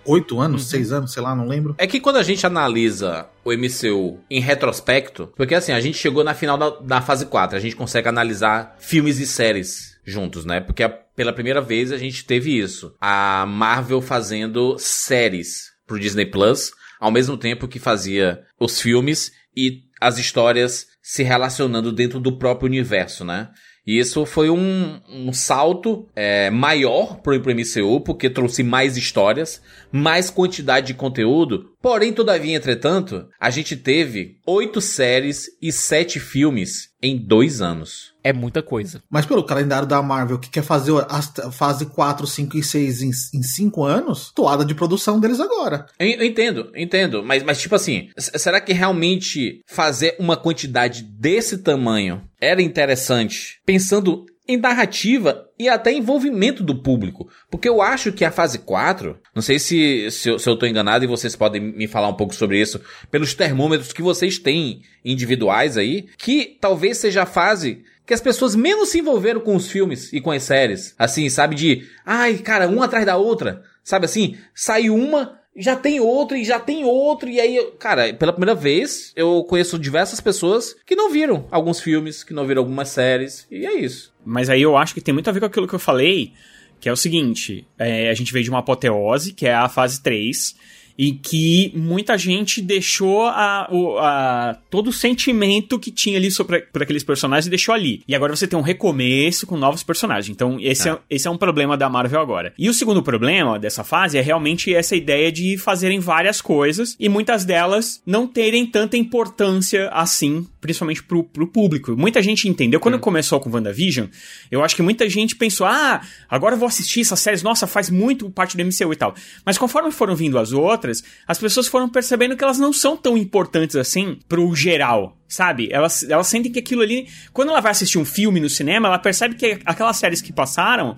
oito 0.04 0.40
anos, 0.40 0.66
seis 0.68 0.92
anos, 0.92 1.12
sei 1.12 1.22
lá, 1.22 1.34
não 1.34 1.46
lembro. 1.46 1.74
É 1.78 1.86
que 1.86 2.00
quando 2.00 2.16
a 2.16 2.22
gente 2.22 2.46
analisa 2.46 3.26
o 3.44 3.52
MCU 3.52 4.20
em 4.30 4.40
retrospecto, 4.40 5.32
porque 5.36 5.54
assim, 5.54 5.72
a 5.72 5.80
gente 5.80 5.98
chegou 5.98 6.22
na 6.24 6.34
final 6.34 6.56
da, 6.56 6.70
da 6.80 7.00
fase 7.00 7.26
4, 7.26 7.56
a 7.56 7.60
gente 7.60 7.76
consegue 7.76 8.08
analisar 8.08 8.76
filmes 8.78 9.18
e 9.18 9.26
séries 9.26 9.98
juntos, 10.04 10.44
né? 10.44 10.60
Porque 10.60 10.82
a- 10.82 10.88
pela 10.88 11.32
primeira 11.32 11.60
vez 11.60 11.92
a 11.92 11.98
gente 11.98 12.24
teve 12.24 12.58
isso. 12.58 12.94
A 13.00 13.44
Marvel 13.46 14.00
fazendo 14.00 14.76
séries 14.78 15.70
pro 15.86 15.98
Disney 15.98 16.26
Plus, 16.26 16.72
ao 17.00 17.10
mesmo 17.10 17.36
tempo 17.36 17.68
que 17.68 17.78
fazia 17.78 18.40
os 18.58 18.80
filmes 18.80 19.32
e 19.56 19.82
as 20.00 20.18
histórias 20.18 20.86
se 21.02 21.22
relacionando 21.22 21.92
dentro 21.92 22.18
do 22.20 22.38
próprio 22.38 22.68
universo, 22.68 23.24
né? 23.24 23.48
E 23.86 23.98
isso 23.98 24.24
foi 24.24 24.48
um, 24.48 25.00
um 25.08 25.32
salto 25.32 26.06
é, 26.14 26.50
maior 26.50 27.16
pro, 27.16 27.40
pro 27.40 27.52
MCU, 27.52 28.00
porque 28.00 28.30
trouxe 28.30 28.62
mais 28.62 28.96
histórias, 28.96 29.60
mais 29.92 30.30
quantidade 30.30 30.88
de 30.88 30.94
conteúdo. 30.94 31.70
Porém, 31.80 32.12
todavia, 32.12 32.56
entretanto, 32.56 33.26
a 33.38 33.50
gente 33.50 33.76
teve 33.76 34.38
oito 34.46 34.80
séries 34.80 35.46
e 35.60 35.70
sete 35.70 36.18
filmes 36.18 36.92
em 37.02 37.16
dois 37.16 37.60
anos. 37.60 38.12
É 38.22 38.32
muita 38.32 38.62
coisa. 38.62 39.02
Mas 39.10 39.26
pelo 39.26 39.44
calendário 39.44 39.86
da 39.88 40.00
Marvel, 40.00 40.38
que 40.38 40.48
quer 40.48 40.62
fazer 40.62 40.92
a 41.08 41.50
fase 41.50 41.86
4, 41.86 42.24
5 42.24 42.56
e 42.56 42.62
6 42.62 43.02
em, 43.02 43.10
em 43.34 43.42
5 43.42 43.82
anos, 43.82 44.32
toada 44.32 44.64
de 44.64 44.74
produção 44.74 45.18
deles 45.18 45.40
agora. 45.40 45.86
Eu, 45.98 46.06
eu 46.06 46.24
entendo, 46.24 46.70
entendo, 46.76 47.24
mas, 47.24 47.42
mas 47.42 47.60
tipo 47.60 47.74
assim, 47.74 48.08
será 48.16 48.60
que 48.60 48.72
realmente 48.72 49.60
fazer 49.66 50.14
uma 50.20 50.36
quantidade 50.36 51.02
desse 51.02 51.58
tamanho 51.58 52.22
era 52.40 52.62
interessante, 52.62 53.60
pensando 53.66 54.24
em 54.52 54.56
narrativa 54.56 55.48
e 55.58 55.68
até 55.68 55.92
envolvimento 55.92 56.62
do 56.62 56.82
público? 56.82 57.28
Porque 57.50 57.68
eu 57.68 57.80
acho 57.80 58.12
que 58.12 58.24
a 58.24 58.30
fase 58.30 58.58
4, 58.58 59.18
não 59.34 59.42
sei 59.42 59.58
se, 59.58 60.10
se, 60.10 60.28
eu, 60.28 60.56
tô 60.56 60.66
enganado 60.66 61.04
e 61.04 61.08
vocês 61.08 61.34
podem 61.34 61.60
me 61.60 61.86
falar 61.86 62.08
um 62.08 62.16
pouco 62.16 62.34
sobre 62.34 62.60
isso, 62.60 62.80
pelos 63.10 63.34
termômetros 63.34 63.92
que 63.92 64.02
vocês 64.02 64.38
têm 64.38 64.82
individuais 65.04 65.76
aí, 65.76 66.06
que 66.18 66.56
talvez 66.60 66.98
seja 66.98 67.22
a 67.22 67.26
fase 67.26 67.82
que 68.06 68.14
as 68.14 68.20
pessoas 68.20 68.54
menos 68.54 68.90
se 68.90 68.98
envolveram 68.98 69.40
com 69.40 69.54
os 69.54 69.70
filmes 69.70 70.12
e 70.12 70.20
com 70.20 70.30
as 70.30 70.42
séries. 70.42 70.94
Assim, 70.98 71.28
sabe? 71.28 71.54
De, 71.54 71.86
ai, 72.04 72.38
cara, 72.38 72.68
uma 72.68 72.84
atrás 72.84 73.06
da 73.06 73.16
outra. 73.16 73.62
Sabe 73.84 74.04
assim? 74.04 74.36
Sai 74.54 74.90
uma, 74.90 75.38
já 75.56 75.76
tem 75.76 76.00
outra 76.00 76.38
e 76.38 76.44
já 76.44 76.58
tem 76.58 76.84
outra. 76.84 77.28
E 77.30 77.40
aí, 77.40 77.72
cara, 77.78 78.12
pela 78.14 78.32
primeira 78.32 78.54
vez, 78.54 79.12
eu 79.14 79.44
conheço 79.44 79.78
diversas 79.78 80.20
pessoas 80.20 80.74
que 80.86 80.96
não 80.96 81.10
viram 81.10 81.46
alguns 81.50 81.80
filmes, 81.80 82.24
que 82.24 82.32
não 82.32 82.46
viram 82.46 82.62
algumas 82.62 82.88
séries. 82.88 83.46
E 83.50 83.66
é 83.66 83.74
isso. 83.74 84.12
Mas 84.24 84.48
aí 84.48 84.62
eu 84.62 84.76
acho 84.76 84.94
que 84.94 85.00
tem 85.00 85.12
muito 85.12 85.28
a 85.28 85.32
ver 85.32 85.40
com 85.40 85.46
aquilo 85.46 85.68
que 85.68 85.74
eu 85.74 85.78
falei, 85.78 86.32
que 86.80 86.88
é 86.88 86.92
o 86.92 86.96
seguinte: 86.96 87.66
é, 87.78 88.08
a 88.08 88.14
gente 88.14 88.32
veio 88.32 88.44
de 88.44 88.50
uma 88.50 88.60
apoteose, 88.60 89.32
que 89.32 89.46
é 89.46 89.54
a 89.54 89.68
fase 89.68 90.02
3, 90.02 90.56
e 90.98 91.12
que 91.12 91.72
muita 91.74 92.16
gente 92.18 92.60
deixou 92.60 93.26
a, 93.26 93.68
a- 93.98 94.56
todo 94.70 94.88
o 94.88 94.92
sentimento 94.92 95.78
que 95.78 95.90
tinha 95.90 96.16
ali 96.18 96.30
sobre 96.30 96.60
por 96.60 96.82
aqueles 96.82 97.02
personagens 97.02 97.46
e 97.46 97.50
deixou 97.50 97.74
ali. 97.74 98.02
E 98.06 98.14
agora 98.14 98.34
você 98.34 98.46
tem 98.46 98.58
um 98.58 98.62
recomeço 98.62 99.46
com 99.46 99.56
novos 99.56 99.82
personagens. 99.82 100.28
Então, 100.28 100.58
esse 100.60 100.88
é. 100.88 100.98
esse 101.10 101.26
é 101.26 101.30
um 101.30 101.36
problema 101.36 101.76
da 101.76 101.88
Marvel 101.88 102.20
agora. 102.20 102.52
E 102.58 102.68
o 102.68 102.74
segundo 102.74 103.02
problema 103.02 103.58
dessa 103.58 103.84
fase 103.84 104.18
é 104.18 104.20
realmente 104.20 104.74
essa 104.74 104.94
ideia 104.96 105.30
de 105.30 105.56
fazerem 105.58 105.98
várias 105.98 106.40
coisas 106.40 106.96
e 106.98 107.08
muitas 107.08 107.44
delas 107.44 108.02
não 108.06 108.26
terem 108.26 108.66
tanta 108.66 108.96
importância 108.96 109.88
assim, 109.90 110.46
principalmente 110.60 111.02
pro, 111.02 111.24
pro 111.24 111.46
público. 111.46 111.96
Muita 111.96 112.22
gente 112.22 112.48
entendeu. 112.48 112.80
Quando 112.80 112.98
começou 112.98 113.40
com 113.40 113.50
WandaVision, 113.50 114.06
eu 114.50 114.62
acho 114.62 114.76
que 114.76 114.82
muita 114.82 115.08
gente 115.08 115.36
pensou: 115.36 115.66
ah, 115.66 116.00
agora 116.28 116.54
eu 116.54 116.58
vou 116.58 116.66
assistir 116.68 117.00
essas 117.00 117.20
séries, 117.20 117.42
nossa, 117.42 117.66
faz 117.66 117.88
muito 117.90 118.28
parte 118.30 118.56
do 118.56 118.64
MCU 118.64 118.92
e 118.92 118.96
tal. 118.96 119.14
Mas 119.44 119.56
conforme 119.58 119.90
foram 119.90 120.14
vindo 120.14 120.38
as 120.38 120.52
outras, 120.52 120.81
outras, 120.82 121.02
as 121.26 121.38
pessoas 121.38 121.68
foram 121.68 121.88
percebendo 121.88 122.36
que 122.36 122.42
elas 122.42 122.58
não 122.58 122.72
são 122.72 122.96
tão 122.96 123.16
importantes 123.16 123.76
assim 123.76 124.18
pro 124.28 124.54
geral. 124.54 125.16
Sabe? 125.28 125.68
Elas, 125.72 126.02
elas 126.02 126.26
sentem 126.26 126.52
que 126.52 126.58
aquilo 126.58 126.82
ali. 126.82 127.08
Quando 127.32 127.50
ela 127.50 127.60
vai 127.60 127.70
assistir 127.70 127.98
um 127.98 128.04
filme 128.04 128.38
no 128.38 128.50
cinema, 128.50 128.88
ela 128.88 128.98
percebe 128.98 129.34
que 129.34 129.60
aquelas 129.64 129.96
séries 129.96 130.20
que 130.20 130.30
passaram 130.30 130.94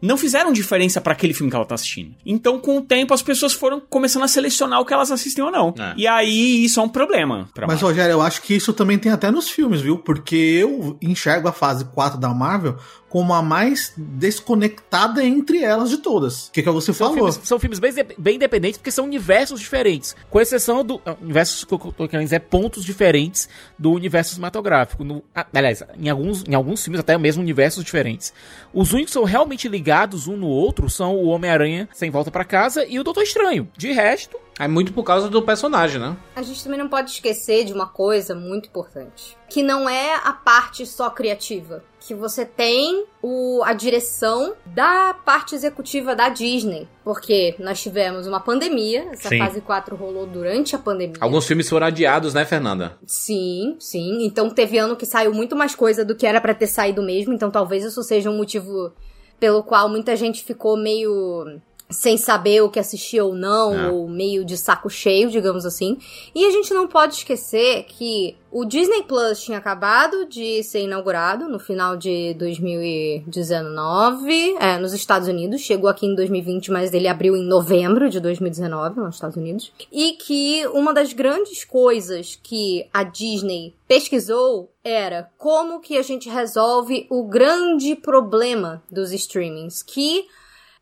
não 0.00 0.16
fizeram 0.16 0.52
diferença 0.52 1.00
para 1.00 1.12
aquele 1.12 1.34
filme 1.34 1.50
que 1.50 1.56
ela 1.56 1.64
tá 1.64 1.74
assistindo. 1.74 2.14
Então, 2.24 2.58
com 2.60 2.78
o 2.78 2.82
tempo, 2.82 3.12
as 3.12 3.22
pessoas 3.22 3.52
foram 3.52 3.80
começando 3.80 4.22
a 4.22 4.28
selecionar 4.28 4.80
o 4.80 4.84
que 4.84 4.92
elas 4.92 5.10
assistem 5.10 5.44
ou 5.44 5.50
não. 5.50 5.74
É. 5.78 5.94
E 5.96 6.06
aí, 6.06 6.64
isso 6.64 6.78
é 6.78 6.82
um 6.82 6.88
problema. 6.88 7.48
Pra 7.54 7.66
Mas, 7.66 7.80
Marvel. 7.80 7.88
Rogério, 7.88 8.12
eu 8.12 8.22
acho 8.22 8.42
que 8.42 8.54
isso 8.54 8.72
também 8.72 8.98
tem 8.98 9.10
até 9.10 9.30
nos 9.30 9.48
filmes, 9.48 9.80
viu? 9.80 9.98
Porque 9.98 10.36
eu 10.36 10.96
enxergo 11.02 11.48
a 11.48 11.52
fase 11.52 11.84
4 11.86 12.20
da 12.20 12.28
Marvel 12.28 12.76
como 13.08 13.32
a 13.32 13.40
mais 13.42 13.92
desconectada 13.96 15.24
entre 15.24 15.62
elas 15.62 15.90
de 15.90 15.98
todas. 15.98 16.48
O 16.48 16.52
que, 16.52 16.62
que 16.62 16.70
você 16.70 16.92
São 16.92 16.94
falou? 17.08 17.14
filmes, 17.14 17.40
são 17.48 17.58
filmes 17.58 17.78
bem, 17.78 17.92
bem 18.18 18.36
independentes 18.36 18.78
porque 18.78 18.90
são 18.90 19.04
universos 19.04 19.60
diferentes. 19.60 20.14
Com 20.30 20.40
exceção 20.40 20.84
do. 20.84 21.00
ah, 21.04 21.16
Universos 21.20 21.64
que 21.64 21.72
eu 21.72 21.78
tô 21.78 22.08
querendo 22.08 22.24
dizer, 22.24 22.40
pontos 22.40 22.84
diferentes 22.84 23.48
do 23.78 23.92
universo 23.92 24.30
cinematográfico. 24.34 25.04
No, 25.04 25.22
ah, 25.34 25.46
aliás, 25.54 25.82
em 25.98 26.08
alguns, 26.08 26.44
em 26.46 26.54
alguns 26.54 26.82
filmes 26.82 27.00
até 27.00 27.16
mesmo 27.18 27.42
universos 27.42 27.82
diferentes. 27.84 28.32
Os 28.72 28.92
únicos 28.92 29.10
que 29.10 29.14
são 29.14 29.24
realmente 29.24 29.68
ligados 29.68 30.26
um 30.26 30.36
no 30.36 30.46
outro 30.48 30.88
são 30.90 31.16
o 31.16 31.26
Homem-Aranha 31.28 31.88
Sem 31.92 32.10
Volta 32.10 32.30
pra 32.30 32.44
Casa 32.44 32.84
e 32.86 32.98
o 32.98 33.04
Doutor 33.04 33.22
Estranho. 33.22 33.68
De 33.76 33.92
resto, 33.92 34.36
É 34.58 34.68
muito 34.68 34.92
por 34.92 35.04
causa 35.04 35.28
do 35.28 35.40
personagem, 35.42 36.00
né? 36.00 36.16
A 36.36 36.42
gente 36.42 36.62
também 36.62 36.78
não 36.78 36.88
pode 36.88 37.10
esquecer 37.10 37.64
de 37.64 37.72
uma 37.72 37.86
coisa 37.86 38.34
muito 38.34 38.68
importante. 38.68 39.36
Que 39.48 39.62
não 39.62 39.88
é 39.88 40.14
a 40.16 40.32
parte 40.32 40.84
só 40.84 41.08
criativa. 41.10 41.82
Que 42.08 42.14
você 42.14 42.46
tem 42.46 43.04
o, 43.22 43.62
a 43.66 43.74
direção 43.74 44.54
da 44.64 45.12
parte 45.12 45.54
executiva 45.54 46.16
da 46.16 46.30
Disney. 46.30 46.88
Porque 47.04 47.54
nós 47.58 47.82
tivemos 47.82 48.26
uma 48.26 48.40
pandemia. 48.40 49.10
Essa 49.12 49.28
Sim. 49.28 49.38
fase 49.38 49.60
4 49.60 49.94
rolou 49.94 50.26
durante 50.26 50.74
a 50.74 50.78
pandemia. 50.78 51.18
Alguns 51.20 51.46
filmes 51.46 51.68
foram 51.68 51.86
adiados, 51.86 52.32
né, 52.32 52.46
Fernanda? 52.46 52.96
Sim, 53.04 53.76
sim. 53.78 54.24
Então 54.24 54.48
teve 54.48 54.78
ano 54.78 54.96
que 54.96 55.04
saiu 55.04 55.34
muito 55.34 55.54
mais 55.54 55.74
coisa 55.74 56.02
do 56.02 56.14
que 56.14 56.26
era 56.26 56.40
pra 56.40 56.54
ter 56.54 56.66
saído 56.66 57.02
mesmo. 57.02 57.34
Então 57.34 57.50
talvez 57.50 57.84
isso 57.84 58.02
seja 58.02 58.30
um 58.30 58.38
motivo 58.38 58.90
pelo 59.38 59.62
qual 59.62 59.86
muita 59.86 60.16
gente 60.16 60.42
ficou 60.42 60.78
meio 60.78 61.60
sem 61.90 62.18
saber 62.18 62.62
o 62.62 62.68
que 62.70 62.78
assistir 62.78 63.20
ou 63.20 63.34
não, 63.34 63.74
É. 63.74 63.90
ou 63.90 64.06
meio 64.08 64.44
de 64.44 64.56
saco 64.58 64.90
cheio, 64.90 65.30
digamos 65.30 65.64
assim. 65.64 65.96
E 66.34 66.44
a 66.44 66.50
gente 66.50 66.72
não 66.74 66.86
pode 66.86 67.14
esquecer 67.14 67.84
que 67.84 68.36
o 68.50 68.64
Disney 68.64 69.02
Plus 69.04 69.40
tinha 69.42 69.58
acabado 69.58 70.26
de 70.26 70.62
ser 70.62 70.80
inaugurado 70.82 71.48
no 71.48 71.58
final 71.58 71.96
de 71.96 72.34
2019, 72.34 74.56
é, 74.60 74.78
nos 74.78 74.92
Estados 74.92 75.28
Unidos. 75.28 75.60
Chegou 75.60 75.88
aqui 75.88 76.06
em 76.06 76.14
2020, 76.14 76.70
mas 76.70 76.92
ele 76.92 77.08
abriu 77.08 77.36
em 77.36 77.46
novembro 77.46 78.08
de 78.10 78.20
2019 78.20 79.00
nos 79.00 79.14
Estados 79.14 79.36
Unidos. 79.36 79.72
E 79.90 80.12
que 80.12 80.66
uma 80.68 80.92
das 80.92 81.12
grandes 81.12 81.64
coisas 81.64 82.38
que 82.42 82.86
a 82.92 83.02
Disney 83.02 83.74
pesquisou 83.86 84.70
era 84.84 85.30
como 85.36 85.80
que 85.80 85.96
a 85.96 86.02
gente 86.02 86.28
resolve 86.28 87.06
o 87.10 87.24
grande 87.24 87.94
problema 87.94 88.82
dos 88.90 89.12
streamings, 89.12 89.82
que 89.82 90.26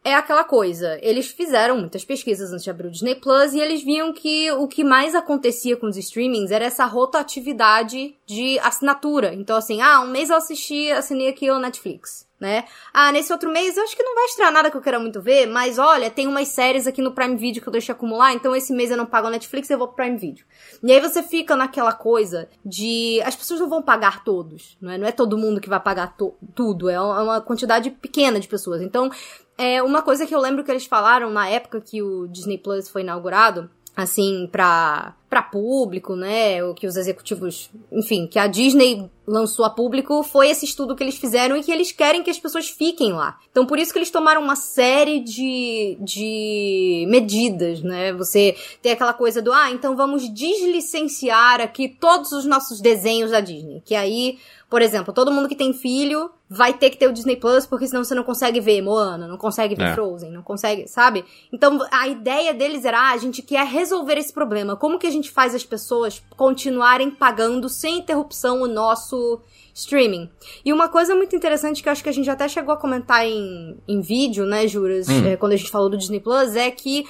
é 0.06 0.14
aquela 0.14 0.44
coisa. 0.44 0.96
Eles 1.02 1.26
fizeram 1.26 1.76
muitas 1.76 2.04
pesquisas 2.04 2.52
antes 2.52 2.62
de 2.62 2.70
abrir 2.70 2.86
o 2.86 2.90
Disney 2.92 3.16
Plus 3.16 3.52
e 3.52 3.58
eles 3.58 3.82
viam 3.82 4.12
que 4.12 4.52
o 4.52 4.68
que 4.68 4.84
mais 4.84 5.16
acontecia 5.16 5.76
com 5.76 5.88
os 5.88 5.96
streamings 5.96 6.52
era 6.52 6.64
essa 6.64 6.84
rotatividade 6.84 8.14
de 8.24 8.56
assinatura. 8.60 9.34
Então, 9.34 9.56
assim, 9.56 9.82
ah, 9.82 10.00
um 10.02 10.06
mês 10.06 10.30
eu 10.30 10.36
assisti, 10.36 10.92
assinei 10.92 11.26
aqui 11.26 11.50
o 11.50 11.58
Netflix. 11.58 12.24
Né? 12.38 12.66
Ah, 12.92 13.10
nesse 13.10 13.32
outro 13.32 13.50
mês 13.50 13.78
eu 13.78 13.82
acho 13.82 13.96
que 13.96 14.02
não 14.02 14.14
vai 14.14 14.24
estrear 14.26 14.52
nada 14.52 14.70
que 14.70 14.76
eu 14.76 14.82
queira 14.82 15.00
muito 15.00 15.22
ver, 15.22 15.46
mas 15.46 15.78
olha, 15.78 16.10
tem 16.10 16.26
umas 16.26 16.48
séries 16.48 16.86
aqui 16.86 17.00
no 17.00 17.12
Prime 17.12 17.34
Video 17.34 17.62
que 17.62 17.68
eu 17.68 17.72
deixei 17.72 17.94
acumular, 17.94 18.34
então 18.34 18.54
esse 18.54 18.74
mês 18.74 18.90
eu 18.90 18.96
não 18.98 19.06
pago 19.06 19.28
a 19.28 19.30
Netflix, 19.30 19.70
eu 19.70 19.78
vou 19.78 19.88
pro 19.88 20.04
Prime 20.04 20.18
Video. 20.18 20.44
E 20.82 20.92
aí 20.92 21.00
você 21.00 21.22
fica 21.22 21.56
naquela 21.56 21.94
coisa 21.94 22.46
de 22.62 23.22
as 23.24 23.34
pessoas 23.34 23.60
não 23.60 23.70
vão 23.70 23.80
pagar 23.80 24.22
todos, 24.22 24.76
não 24.82 24.92
é? 24.92 24.98
Não 24.98 25.06
é 25.06 25.12
todo 25.12 25.38
mundo 25.38 25.62
que 25.62 25.68
vai 25.70 25.80
pagar 25.80 26.14
tudo, 26.54 26.90
é 26.90 27.00
uma 27.00 27.40
quantidade 27.40 27.90
pequena 27.90 28.38
de 28.38 28.46
pessoas. 28.46 28.82
Então, 28.82 29.10
é 29.58 29.82
uma 29.82 30.02
coisa 30.02 30.26
que 30.26 30.34
eu 30.34 30.40
lembro 30.40 30.64
que 30.64 30.70
eles 30.70 30.86
falaram 30.86 31.30
na 31.30 31.48
época 31.48 31.80
que 31.80 32.02
o 32.02 32.26
Disney 32.28 32.58
Plus 32.58 32.88
foi 32.88 33.02
inaugurado, 33.02 33.70
assim, 33.96 34.48
pra, 34.50 35.14
pra 35.28 35.42
público, 35.42 36.14
né? 36.14 36.62
O 36.64 36.74
que 36.74 36.86
os 36.86 36.96
executivos, 36.96 37.70
enfim, 37.90 38.26
que 38.26 38.38
a 38.38 38.46
Disney 38.46 39.10
lançou 39.26 39.64
a 39.64 39.70
público 39.70 40.22
foi 40.22 40.48
esse 40.48 40.64
estudo 40.64 40.94
que 40.94 41.02
eles 41.02 41.16
fizeram 41.16 41.56
e 41.56 41.62
que 41.62 41.72
eles 41.72 41.90
querem 41.90 42.22
que 42.22 42.30
as 42.30 42.38
pessoas 42.38 42.68
fiquem 42.68 43.12
lá. 43.12 43.38
Então, 43.50 43.66
por 43.66 43.78
isso 43.78 43.92
que 43.92 43.98
eles 43.98 44.10
tomaram 44.10 44.40
uma 44.40 44.54
série 44.54 45.18
de, 45.20 45.98
de 46.00 47.06
medidas, 47.08 47.82
né? 47.82 48.12
Você 48.12 48.56
tem 48.80 48.92
aquela 48.92 49.12
coisa 49.12 49.42
do, 49.42 49.52
ah, 49.52 49.70
então 49.70 49.96
vamos 49.96 50.32
deslicenciar 50.32 51.60
aqui 51.60 51.88
todos 51.88 52.30
os 52.32 52.44
nossos 52.44 52.80
desenhos 52.80 53.32
da 53.32 53.40
Disney. 53.40 53.82
Que 53.84 53.96
aí, 53.96 54.38
por 54.70 54.80
exemplo, 54.80 55.12
todo 55.12 55.32
mundo 55.32 55.48
que 55.48 55.56
tem 55.56 55.72
filho 55.72 56.30
vai 56.48 56.72
ter 56.72 56.90
que 56.90 56.96
ter 56.96 57.08
o 57.08 57.12
Disney 57.12 57.36
Plus, 57.36 57.66
porque 57.66 57.88
senão 57.88 58.04
você 58.04 58.14
não 58.14 58.22
consegue 58.22 58.60
ver 58.60 58.80
Moana, 58.80 59.26
não 59.26 59.36
consegue 59.36 59.74
ver 59.74 59.86
É. 59.86 59.94
Frozen, 59.94 60.30
não 60.30 60.42
consegue, 60.42 60.86
sabe? 60.86 61.24
Então, 61.52 61.78
a 61.90 62.06
ideia 62.06 62.54
deles 62.54 62.84
era, 62.84 62.98
ah, 63.00 63.12
a 63.12 63.16
gente 63.16 63.42
quer 63.42 63.66
resolver 63.66 64.16
esse 64.16 64.32
problema. 64.32 64.76
Como 64.76 64.98
que 64.98 65.06
a 65.06 65.10
gente 65.16 65.30
faz 65.30 65.54
as 65.54 65.64
pessoas 65.64 66.22
continuarem 66.36 67.10
pagando 67.10 67.68
sem 67.68 67.98
interrupção 67.98 68.62
o 68.62 68.68
nosso 68.68 69.40
streaming? 69.74 70.30
E 70.64 70.72
uma 70.72 70.88
coisa 70.88 71.14
muito 71.14 71.34
interessante 71.36 71.82
que 71.82 71.88
eu 71.88 71.92
acho 71.92 72.02
que 72.02 72.08
a 72.08 72.12
gente 72.12 72.30
até 72.30 72.48
chegou 72.48 72.72
a 72.72 72.76
comentar 72.76 73.26
em, 73.26 73.76
em 73.86 74.00
vídeo, 74.00 74.46
né, 74.46 74.66
Juras, 74.66 75.08
Hum. 75.08 75.26
é, 75.26 75.36
quando 75.36 75.52
a 75.52 75.56
gente 75.56 75.70
falou 75.70 75.88
do 75.90 75.96
Disney 75.98 76.20
Plus, 76.20 76.54
é 76.56 76.70
que 76.70 77.04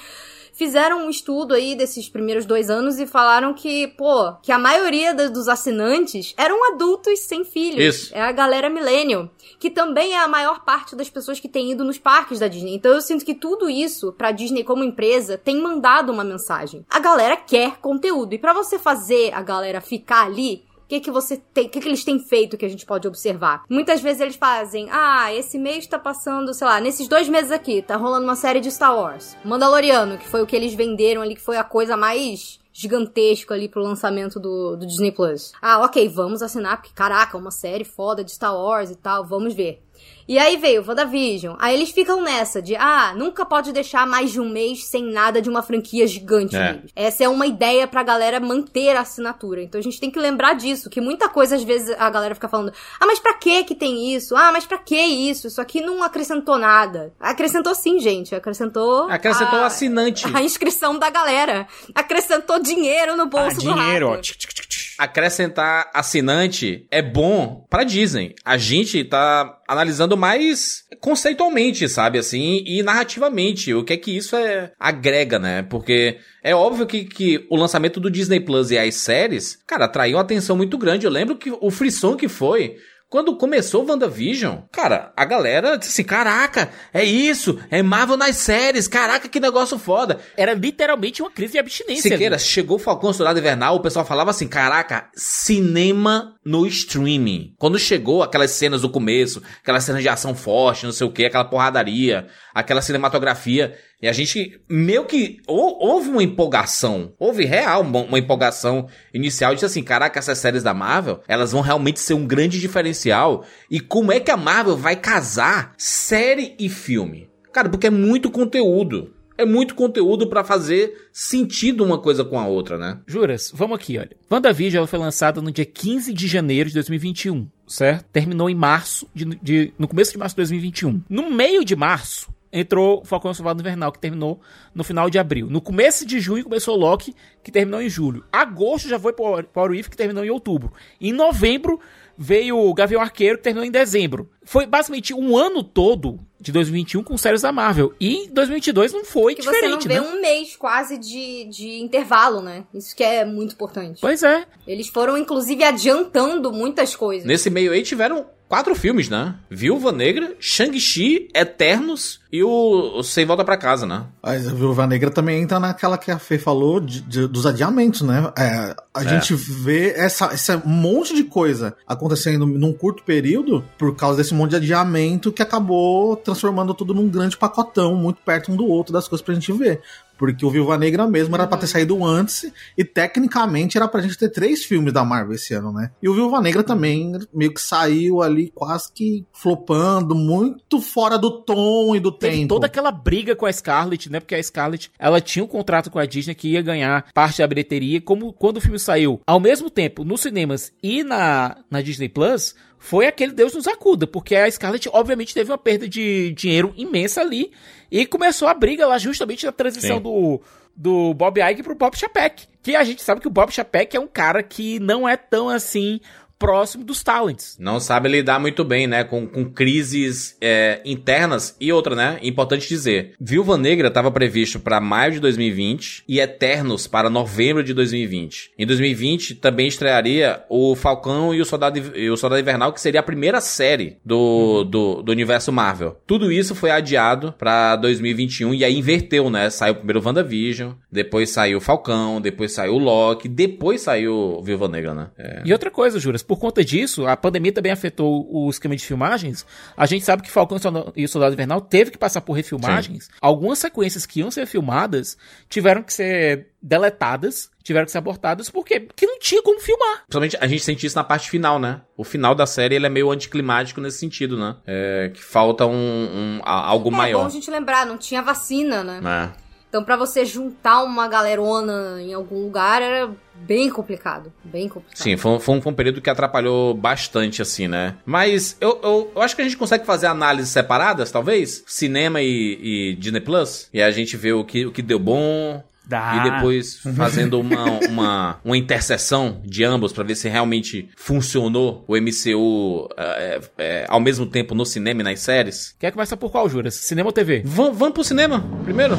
fizeram 0.57 1.05
um 1.05 1.09
estudo 1.09 1.53
aí 1.53 1.75
desses 1.75 2.09
primeiros 2.09 2.45
dois 2.45 2.69
anos 2.69 2.97
e 2.99 3.05
falaram 3.05 3.53
que, 3.53 3.87
pô, 3.89 4.33
que 4.41 4.51
a 4.51 4.57
maioria 4.57 5.13
dos 5.29 5.47
assinantes 5.47 6.33
eram 6.35 6.73
adultos 6.73 7.19
sem 7.19 7.45
filhos. 7.45 7.95
Isso. 7.95 8.15
É 8.15 8.21
a 8.21 8.31
galera 8.31 8.69
millennial, 8.69 9.29
que 9.59 9.69
também 9.69 10.13
é 10.13 10.19
a 10.19 10.27
maior 10.27 10.65
parte 10.65 10.95
das 10.95 11.09
pessoas 11.09 11.39
que 11.39 11.47
têm 11.47 11.71
ido 11.71 11.85
nos 11.85 11.99
parques 11.99 12.39
da 12.39 12.47
Disney. 12.47 12.73
Então 12.73 12.91
eu 12.91 13.01
sinto 13.01 13.23
que 13.23 13.35
tudo 13.35 13.69
isso, 13.69 14.11
pra 14.13 14.31
Disney 14.31 14.63
como 14.63 14.83
empresa, 14.83 15.37
tem 15.37 15.61
mandado 15.61 16.11
uma 16.11 16.23
mensagem. 16.23 16.83
A 16.89 16.99
galera 16.99 17.37
quer 17.37 17.77
conteúdo. 17.77 18.33
E 18.33 18.39
pra 18.39 18.53
você 18.53 18.79
fazer 18.79 19.33
a 19.33 19.41
galera 19.43 19.79
ficar 19.79 20.25
ali, 20.25 20.63
que, 20.87 20.99
que 20.99 21.11
você 21.11 21.37
tem, 21.37 21.67
que, 21.67 21.79
que 21.79 21.87
eles 21.87 22.03
têm 22.03 22.19
feito 22.19 22.57
que 22.57 22.65
a 22.65 22.69
gente 22.69 22.85
pode 22.85 23.07
observar? 23.07 23.63
Muitas 23.69 24.01
vezes 24.01 24.21
eles 24.21 24.35
fazem, 24.35 24.87
ah, 24.91 25.33
esse 25.33 25.57
mês 25.57 25.85
tá 25.87 25.99
passando, 25.99 26.53
sei 26.53 26.67
lá, 26.67 26.79
nesses 26.79 27.07
dois 27.07 27.27
meses 27.27 27.51
aqui, 27.51 27.81
tá 27.81 27.95
rolando 27.95 28.25
uma 28.25 28.35
série 28.35 28.59
de 28.59 28.71
Star 28.71 28.95
Wars. 28.95 29.35
Mandaloriano, 29.43 30.17
que 30.17 30.27
foi 30.27 30.41
o 30.41 30.47
que 30.47 30.55
eles 30.55 30.73
venderam 30.73 31.21
ali, 31.21 31.35
que 31.35 31.41
foi 31.41 31.57
a 31.57 31.63
coisa 31.63 31.97
mais 31.97 32.59
gigantesca 32.77 33.55
ali 33.55 33.67
pro 33.67 33.81
lançamento 33.81 34.39
do, 34.39 34.75
do 34.75 34.85
Disney 34.85 35.11
Plus. 35.11 35.51
Ah, 35.59 35.83
ok, 35.83 36.07
vamos 36.09 36.43
assinar, 36.43 36.77
porque 36.77 36.93
caraca, 36.93 37.35
uma 37.35 37.49
série 37.49 37.83
foda 37.83 38.23
de 38.23 38.31
Star 38.31 38.55
Wars 38.55 38.91
e 38.91 38.95
tal, 38.95 39.25
vamos 39.25 39.55
ver. 39.55 39.81
E 40.27 40.37
aí 40.37 40.57
veio 40.57 40.83
WandaVision. 40.85 41.55
Aí 41.57 41.73
eles 41.73 41.91
ficam 41.91 42.21
nessa 42.21 42.61
de, 42.61 42.75
ah, 42.75 43.13
nunca 43.15 43.45
pode 43.45 43.71
deixar 43.71 44.05
mais 44.05 44.31
de 44.31 44.41
um 44.41 44.49
mês 44.49 44.85
sem 44.85 45.03
nada 45.03 45.41
de 45.41 45.49
uma 45.49 45.63
franquia 45.63 46.05
gigante 46.05 46.55
É. 46.55 46.79
Essa 46.95 47.23
é 47.23 47.29
uma 47.29 47.47
ideia 47.47 47.87
pra 47.87 48.03
galera 48.03 48.39
manter 48.39 48.95
a 48.95 49.01
assinatura. 49.01 49.61
Então 49.63 49.79
a 49.79 49.83
gente 49.83 49.99
tem 49.99 50.11
que 50.11 50.19
lembrar 50.19 50.53
disso, 50.53 50.89
que 50.89 50.99
muita 50.99 51.29
coisa 51.29 51.55
às 51.55 51.63
vezes 51.63 51.95
a 51.97 52.09
galera 52.09 52.35
fica 52.35 52.49
falando, 52.49 52.73
ah, 52.99 53.05
mas 53.05 53.19
pra 53.19 53.33
que 53.35 53.63
que 53.63 53.75
tem 53.75 54.13
isso? 54.13 54.35
Ah, 54.35 54.51
mas 54.51 54.65
pra 54.65 54.77
que 54.77 54.95
isso? 54.99 55.47
Isso 55.47 55.61
aqui 55.61 55.79
não 55.81 56.03
acrescentou 56.03 56.57
nada. 56.57 57.13
Acrescentou 57.19 57.73
sim, 57.73 57.99
gente. 57.99 58.35
Acrescentou. 58.35 59.09
Acrescentou 59.09 59.59
a, 59.59 59.63
o 59.63 59.65
assinante. 59.65 60.25
a 60.35 60.41
inscrição 60.41 60.97
da 60.99 61.09
galera. 61.09 61.67
Acrescentou 61.95 62.59
dinheiro 62.59 63.15
no 63.15 63.23
Ah, 63.23 63.25
bolso 63.27 63.55
do 63.57 63.73
dinheiro, 63.73 64.07
ó. 64.07 64.11
rato. 64.11 64.21
Tch, 64.23 64.35
tch, 64.37 64.47
tch, 64.47 64.61
tch. 64.61 64.66
Acrescentar 64.97 65.89
assinante 65.93 66.85
é 66.89 67.01
bom 67.01 67.65
pra 67.69 67.83
Disney. 67.83 68.35
A 68.43 68.57
gente 68.57 69.03
tá 69.03 69.59
analisando 69.67 70.17
mais 70.17 70.83
conceitualmente, 70.99 71.87
sabe, 71.87 72.17
assim, 72.17 72.63
e 72.65 72.81
narrativamente. 72.81 73.73
O 73.73 73.83
que 73.83 73.93
é 73.93 73.97
que 73.97 74.15
isso 74.15 74.35
é, 74.35 74.71
agrega, 74.79 75.37
né? 75.37 75.61
Porque 75.63 76.17
é 76.43 76.55
óbvio 76.55 76.87
que, 76.87 77.05
que 77.05 77.45
o 77.49 77.55
lançamento 77.55 77.99
do 77.99 78.09
Disney 78.09 78.39
Plus 78.39 78.71
e 78.71 78.77
as 78.77 78.95
séries, 78.95 79.59
cara, 79.67 79.85
atraiu 79.85 80.17
uma 80.17 80.21
atenção 80.23 80.55
muito 80.55 80.77
grande. 80.77 81.05
Eu 81.05 81.11
lembro 81.11 81.35
que 81.35 81.51
o 81.51 81.69
frisson 81.69 82.15
que 82.15 82.27
foi 82.27 82.77
quando 83.09 83.37
começou 83.37 83.87
WandaVision, 83.87 84.63
cara, 84.69 85.13
a 85.15 85.23
galera 85.23 85.77
disse 85.77 85.91
assim: 85.91 86.03
caraca, 86.03 86.69
é 86.93 87.05
isso, 87.05 87.57
é 87.71 87.81
Marvel 87.81 88.17
nas 88.17 88.35
séries, 88.35 88.87
caraca, 88.87 89.29
que 89.29 89.39
negócio 89.39 89.79
foda. 89.79 90.19
Era 90.35 90.53
literalmente 90.53 91.21
uma 91.21 91.31
crise 91.31 91.53
de 91.53 91.59
abstinência. 91.59 92.11
Siqueira, 92.11 92.35
ali. 92.35 92.43
chegou 92.43 92.75
o 92.75 92.79
Falcão 92.79 93.13
Soldado 93.13 93.39
Invernal, 93.39 93.75
o 93.75 93.81
pessoal 93.81 94.05
falava 94.05 94.31
assim, 94.31 94.47
caraca, 94.47 95.09
cinema 95.15 96.35
no 96.45 96.65
streaming. 96.67 97.53
Quando 97.57 97.79
chegou 97.79 98.23
aquelas 98.23 98.51
cenas 98.51 98.81
do 98.81 98.89
começo, 98.89 99.41
aquelas 99.61 99.85
cenas 99.85 100.01
de 100.01 100.09
ação 100.09 100.35
forte, 100.35 100.85
não 100.85 100.91
sei 100.91 101.07
o 101.07 101.11
que, 101.11 101.25
aquela 101.25 101.45
porradaria, 101.45 102.27
aquela 102.53 102.81
cinematografia, 102.81 103.73
e 104.01 104.07
a 104.07 104.13
gente 104.13 104.59
meio 104.69 105.05
que 105.05 105.39
ou- 105.47 105.77
houve 105.79 106.09
uma 106.09 106.21
empolgação, 106.23 107.13
houve 107.19 107.45
real 107.45 107.81
uma, 107.81 107.99
uma 108.01 108.19
empolgação 108.19 108.87
inicial, 109.13 109.55
de 109.55 109.65
assim, 109.65 109.83
caraca, 109.83 110.19
essas 110.19 110.37
séries 110.37 110.63
da 110.63 110.73
Marvel, 110.73 111.21
elas 111.27 111.51
vão 111.51 111.61
realmente 111.61 111.99
ser 111.99 112.13
um 112.13 112.25
grande 112.27 112.59
diferencial, 112.59 113.43
e 113.69 113.79
como 113.79 114.11
é 114.11 114.19
que 114.19 114.31
a 114.31 114.37
Marvel 114.37 114.77
vai 114.77 114.95
casar 114.95 115.73
série 115.77 116.55
e 116.59 116.69
filme? 116.69 117.29
Cara, 117.51 117.69
porque 117.69 117.87
é 117.87 117.91
muito 117.91 118.29
conteúdo. 118.29 119.13
é 119.39 119.45
muito 119.45 119.75
conteúdo 119.75 120.27
pra 120.27 120.43
fazer 120.43 120.93
sentido 121.11 121.83
uma 121.83 121.99
coisa 121.99 122.25
com 122.25 122.39
a 122.39 122.47
outra, 122.47 122.75
né? 122.77 122.99
Juras, 123.05 123.51
vamos 123.53 123.75
aqui, 123.75 123.97
olha. 123.99 124.09
WandaVision 124.31 124.87
foi 124.87 124.97
lançada 124.97 125.41
no 125.41 125.51
dia 125.51 125.63
15 125.65 126.11
de 126.11 126.27
janeiro 126.27 126.69
de 126.69 126.73
2021, 126.73 127.47
certo? 127.67 128.05
Terminou 128.11 128.49
em 128.49 128.55
março, 128.55 129.07
de, 129.13 129.25
de- 129.41 129.73
no 129.77 129.87
começo 129.87 130.11
de 130.11 130.17
março 130.17 130.33
de 130.33 130.37
2021. 130.37 131.03
No 131.07 131.29
meio 131.29 131.63
de 131.63 131.75
março, 131.75 132.29
entrou 132.51 133.03
Falcão 133.03 133.31
e 133.31 133.33
o 133.33 133.35
Soldado 133.35 133.59
Invernal, 133.61 133.91
que 133.91 133.99
terminou 133.99 134.39
no 134.73 134.83
final 134.83 135.09
de 135.09 135.19
abril. 135.19 135.47
No 135.49 135.61
começo 135.61 136.05
de 136.05 136.19
junho 136.19 136.43
começou 136.43 136.75
o 136.75 136.79
Loki, 136.79 137.15
que 137.43 137.51
terminou 137.51 137.81
em 137.81 137.89
julho. 137.89 138.23
Agosto 138.31 138.87
já 138.87 138.99
foi 138.99 139.13
para 139.13 139.71
o 139.71 139.75
If, 139.75 139.89
que 139.89 139.97
terminou 139.97 140.23
em 140.23 140.29
outubro. 140.29 140.73
Em 140.99 141.11
novembro 141.11 141.79
veio 142.17 142.57
o 142.57 142.73
Gavião 142.73 143.01
Arqueiro, 143.01 143.37
que 143.37 143.43
terminou 143.43 143.65
em 143.65 143.71
dezembro. 143.71 144.29
Foi 144.43 144.65
basicamente 144.65 145.13
um 145.13 145.37
ano 145.37 145.63
todo 145.63 146.19
de 146.39 146.51
2021 146.51 147.03
com 147.03 147.17
séries 147.17 147.41
da 147.41 147.51
Marvel. 147.51 147.93
E 147.99 148.25
em 148.25 148.29
2022 148.29 148.93
não 148.93 149.05
foi 149.05 149.35
Que 149.35 149.43
você 149.43 149.67
não 149.67 149.77
diferente, 149.77 149.87
vê 149.87 149.93
né? 149.95 150.01
um 150.01 150.21
mês 150.21 150.55
quase 150.55 150.97
de, 150.97 151.45
de 151.45 151.79
intervalo, 151.79 152.41
né? 152.41 152.63
Isso 152.73 152.95
que 152.95 153.03
é 153.03 153.23
muito 153.23 153.53
importante. 153.53 153.99
Pois 154.01 154.23
é. 154.23 154.45
Eles 154.65 154.87
foram, 154.87 155.17
inclusive, 155.17 155.63
adiantando 155.63 156.51
muitas 156.51 156.95
coisas. 156.95 157.27
Nesse 157.27 157.49
meio 157.49 157.71
aí 157.71 157.83
tiveram 157.83 158.25
quatro 158.47 158.73
filmes, 158.75 159.09
né? 159.09 159.35
Viúva 159.49 159.91
Negra, 159.91 160.33
Shang-Chi, 160.39 161.29
Eternos 161.35 162.19
e 162.31 162.43
o, 162.43 162.97
o 162.99 163.03
Sem 163.03 163.25
Volta 163.25 163.43
Pra 163.43 163.57
Casa, 163.57 163.85
né? 163.85 164.03
Mas 164.21 164.47
a 164.47 164.53
Viúva 164.53 164.85
Negra 164.87 165.09
também 165.09 165.41
entra 165.41 165.59
naquela 165.59 165.97
que 165.97 166.11
a 166.11 166.19
Fê 166.19 166.37
falou 166.37 166.79
de- 166.79 167.01
de- 167.01 167.27
dos 167.27 167.45
adiamentos, 167.45 168.01
né? 168.01 168.31
É, 168.37 168.75
a 168.93 169.03
É. 169.03 169.07
gente 169.09 169.33
vê 169.33 169.91
essa, 169.95 170.33
esse 170.33 170.55
monte 170.65 171.15
de 171.15 171.23
coisa 171.23 171.75
acontecendo 171.87 172.45
num 172.45 172.73
curto 172.73 173.03
período 173.03 173.63
por 173.77 173.95
causa 173.95 174.17
desse 174.17 174.33
monte 174.33 174.51
de 174.51 174.55
adiamento 174.57 175.31
que 175.31 175.41
acabou 175.41 176.15
transformando 176.15 176.73
tudo 176.73 176.93
num 176.93 177.07
grande 177.07 177.37
pacotão, 177.37 177.95
muito 177.95 178.19
perto 178.25 178.51
um 178.51 178.55
do 178.55 178.65
outro 178.65 178.91
das 178.93 179.07
coisas 179.07 179.23
pra 179.23 179.33
gente 179.33 179.51
ver. 179.53 179.81
Porque 180.17 180.45
o 180.45 180.49
Viúva 180.49 180.77
Negra 180.77 181.07
mesmo 181.07 181.35
era 181.35 181.47
pra 181.47 181.57
ter 181.57 181.67
saído 181.67 182.03
antes, 182.03 182.51
e 182.77 182.83
tecnicamente 182.83 183.77
era 183.77 183.87
pra 183.87 184.01
gente 184.01 184.17
ter 184.17 184.29
três 184.29 184.63
filmes 184.63 184.93
da 184.93 185.03
Marvel 185.03 185.35
esse 185.35 185.53
ano, 185.53 185.71
né? 185.71 185.91
E 186.01 186.09
o 186.09 186.13
Viúva 186.13 186.41
Negra 186.41 186.63
também 186.63 187.13
meio 187.33 187.53
que 187.53 187.61
saiu 187.61 188.21
ali 188.21 188.51
quase 188.53 188.91
que 188.91 189.25
flopando, 189.31 190.15
muito 190.15 190.81
fora 190.81 191.17
do 191.17 191.41
tom 191.41 191.95
e 191.95 191.99
do 191.99 192.11
Teve 192.11 192.37
tempo. 192.37 192.47
toda 192.47 192.65
aquela 192.67 192.91
briga 192.91 193.35
com 193.35 193.45
a 193.45 193.53
Scarlett, 193.53 194.09
né? 194.11 194.19
Porque 194.19 194.35
a 194.35 194.43
Scarlett, 194.43 194.91
ela 194.97 195.21
tinha 195.21 195.43
um 195.43 195.47
contrato 195.47 195.89
com 195.89 195.99
a 195.99 196.05
Disney 196.05 196.35
que 196.35 196.49
ia 196.49 196.61
ganhar 196.61 197.05
parte 197.13 197.39
da 197.39 197.47
bilheteria. 197.47 198.01
Como 198.01 198.33
quando 198.33 198.57
o 198.57 198.61
filme 198.61 198.79
saiu 198.79 199.21
ao 199.25 199.39
mesmo 199.39 199.69
tempo 199.69 200.03
nos 200.03 200.21
cinemas 200.21 200.71
e 200.81 201.03
na, 201.03 201.57
na 201.69 201.81
Disney 201.81 202.09
Plus, 202.09 202.55
foi 202.77 203.07
aquele 203.07 203.33
Deus 203.33 203.53
nos 203.53 203.67
acuda. 203.67 204.07
Porque 204.07 204.35
a 204.35 204.49
Scarlett, 204.49 204.89
obviamente, 204.91 205.33
teve 205.33 205.51
uma 205.51 205.57
perda 205.57 205.87
de 205.87 206.31
dinheiro 206.31 206.73
imensa 206.77 207.21
ali. 207.21 207.51
E 207.91 208.05
começou 208.05 208.47
a 208.47 208.53
briga 208.53 208.85
lá 208.85 208.97
justamente 208.97 209.45
na 209.45 209.51
transição 209.51 209.97
Sim. 209.97 210.03
do, 210.03 210.41
do 210.75 211.13
Bob 211.13 211.39
Iger 211.39 211.63
pro 211.63 211.75
Bob 211.75 211.97
Chapek. 211.97 212.47
Que 212.61 212.75
a 212.75 212.83
gente 212.83 213.01
sabe 213.01 213.21
que 213.21 213.27
o 213.27 213.31
Bob 213.31 213.51
Chapek 213.51 213.95
é 213.95 213.99
um 213.99 214.07
cara 214.07 214.43
que 214.43 214.79
não 214.79 215.07
é 215.07 215.15
tão 215.15 215.49
assim 215.49 215.99
próximo 216.37 216.83
dos 216.83 217.03
talents. 217.03 217.57
Não 217.59 217.79
sabe 217.79 218.09
lidar 218.09 218.39
muito 218.39 218.63
bem, 218.63 218.87
né? 218.87 219.03
Com, 219.03 219.27
com 219.27 219.45
crises 219.45 220.37
é, 220.41 220.81
internas. 220.85 221.55
E 221.59 221.71
outra, 221.71 221.95
né? 221.95 222.19
Importante 222.21 222.67
dizer: 222.67 223.13
Viúva 223.19 223.57
Negra 223.57 223.87
estava 223.87 224.11
previsto 224.11 224.59
para 224.59 224.79
maio 224.79 225.13
de 225.13 225.19
2020 225.19 226.03
e 226.07 226.19
Eternos 226.19 226.87
para 226.87 227.09
novembro 227.09 227.63
de 227.63 227.73
2020. 227.73 228.51
Em 228.57 228.65
2020 228.65 229.35
também 229.35 229.67
estrearia 229.67 230.43
o 230.49 230.75
Falcão 230.75 231.33
e 231.33 231.41
o 231.41 231.45
Soldado, 231.45 231.79
e 231.95 232.09
o 232.09 232.17
Soldado 232.17 232.41
Invernal, 232.41 232.73
que 232.73 232.81
seria 232.81 232.99
a 232.99 233.03
primeira 233.03 233.41
série 233.41 233.97
do, 234.05 234.63
do, 234.63 235.01
do 235.01 235.11
universo 235.11 235.51
Marvel. 235.51 235.99
Tudo 236.05 236.31
isso 236.31 236.55
foi 236.55 236.71
adiado 236.71 237.33
para 237.37 237.75
2021 237.77 238.53
e 238.53 238.63
aí 238.63 238.77
inverteu, 238.77 239.29
né? 239.29 239.49
Saiu 239.49 239.75
primeiro 239.75 239.99
o 239.99 240.05
WandaVision, 240.05 240.73
depois 240.91 241.29
saiu 241.29 241.57
o 241.57 241.61
Falcão, 241.61 242.21
depois 242.21 242.53
saiu 242.53 242.73
o 242.73 242.77
Loki, 242.77 243.27
depois 243.27 243.81
saiu 243.81 244.13
o 244.13 244.43
Viúva 244.43 244.67
Negra, 244.67 244.93
né? 244.93 245.07
É. 245.17 245.41
E 245.45 245.51
outra 245.51 245.71
coisa, 245.71 245.99
Juras, 245.99 246.23
por 246.27 246.37
conta 246.39 246.63
disso, 246.63 247.05
a 247.07 247.15
pandemia 247.15 247.51
também 247.51 247.71
afetou 247.71 248.27
o 248.29 248.49
esquema 248.49 248.75
de 248.75 248.85
filmagens. 248.85 249.45
A 249.75 249.85
gente 249.85 250.03
sabe 250.03 250.21
que 250.23 250.29
Falcão 250.29 250.57
e 250.57 250.61
Soldado- 250.61 250.93
o 250.95 251.07
Soldado 251.07 251.33
Invernal 251.33 251.61
teve 251.61 251.91
que 251.91 251.97
passar 251.97 252.21
por 252.21 252.33
refilmagens. 252.33 253.09
Algumas 253.21 253.59
sequências 253.59 254.05
que 254.05 254.19
iam 254.19 254.29
ser 254.29 254.45
filmadas 254.45 255.17
tiveram 255.49 255.81
que 255.81 255.93
ser 255.93 256.47
deletadas, 256.61 257.49
tiveram 257.63 257.85
que 257.85 257.91
ser 257.91 257.97
abortadas, 257.99 258.49
porque 258.49 258.79
porque 258.79 259.05
não 259.05 259.19
tinha 259.19 259.41
como 259.41 259.59
filmar. 259.59 259.99
Principalmente 260.01 260.37
a 260.39 260.47
gente 260.47 260.63
sente 260.63 260.85
isso 260.85 260.95
na 260.95 261.03
parte 261.03 261.29
final, 261.29 261.59
né? 261.59 261.81
O 261.95 262.03
final 262.03 262.33
da 262.35 262.45
série 262.45 262.75
ele 262.75 262.85
é 262.85 262.89
meio 262.89 263.11
anticlimático 263.11 263.79
nesse 263.81 263.99
sentido, 263.99 264.37
né? 264.37 264.55
É, 264.65 265.11
que 265.13 265.23
falta 265.23 265.65
um, 265.65 265.71
um- 265.73 266.41
a- 266.43 266.65
algo 266.67 266.89
É 266.89 266.91
bom 266.91 266.97
maior. 266.97 267.25
a 267.25 267.29
gente 267.29 267.49
lembrar, 267.49 267.85
não 267.85 267.97
tinha 267.97 268.21
vacina, 268.21 268.83
né? 268.83 268.99
né? 269.01 269.33
Então, 269.69 269.83
pra 269.83 269.97
você 269.97 270.23
juntar 270.25 270.81
uma 270.83 271.09
galerona 271.09 272.01
em 272.01 272.13
algum 272.13 272.41
lugar 272.43 272.81
era 272.81 273.11
bem 273.45 273.69
complicado. 273.69 274.31
Bem 274.43 274.67
complicado. 274.69 274.97
Sim, 275.03 275.17
foi, 275.17 275.31
um- 275.31 275.39
foi 275.39 275.55
um, 275.55 275.61
foi 275.61 275.71
um 275.71 275.75
período 275.75 276.01
que 276.01 276.09
atrapalhou 276.09 276.73
bastante, 276.73 277.41
assim, 277.41 277.67
né? 277.67 277.95
Mas 278.05 278.57
eu, 278.61 278.79
eu, 278.83 279.11
eu 279.15 279.21
acho 279.21 279.35
que 279.35 279.41
a 279.41 279.45
gente 279.45 279.57
consegue 279.57 279.85
fazer 279.85 280.07
análises 280.07 280.51
separadas, 280.51 281.11
talvez? 281.11 281.63
Cinema 281.67 282.21
e, 282.21 282.59
e 282.91 282.95
Disney 282.95 283.21
Plus? 283.21 283.69
E 283.73 283.81
a 283.81 283.91
gente 283.91 284.15
vê 284.17 284.33
o 284.33 284.43
que, 284.43 284.65
o 284.65 284.71
que 284.71 284.81
deu 284.81 284.99
bom. 284.99 285.63
Dá. 285.89 286.17
E 286.27 286.29
depois 286.31 286.81
fazendo 286.97 287.39
uma, 287.39 287.63
uma, 287.87 288.39
uma 288.43 288.57
interseção 288.57 289.41
de 289.45 289.63
ambos 289.63 289.93
pra 289.93 290.03
ver 290.03 290.15
se 290.15 290.27
realmente 290.27 290.89
funcionou 290.97 291.85
o 291.87 291.95
MCU 291.95 292.89
é, 292.97 293.39
é, 293.57 293.85
ao 293.87 294.01
mesmo 294.01 294.25
tempo 294.25 294.53
no 294.53 294.65
cinema 294.65 294.99
e 294.99 295.03
nas 295.05 295.21
séries. 295.21 295.73
Quer 295.79 295.93
começar 295.93 296.17
por 296.17 296.29
qual, 296.29 296.49
Juras? 296.49 296.73
Cinema 296.75 297.07
ou 297.07 297.13
TV? 297.13 297.41
Vam- 297.45 297.71
Vamos 297.71 297.93
pro 297.93 298.03
cinema 298.03 298.43
primeiro? 298.65 298.97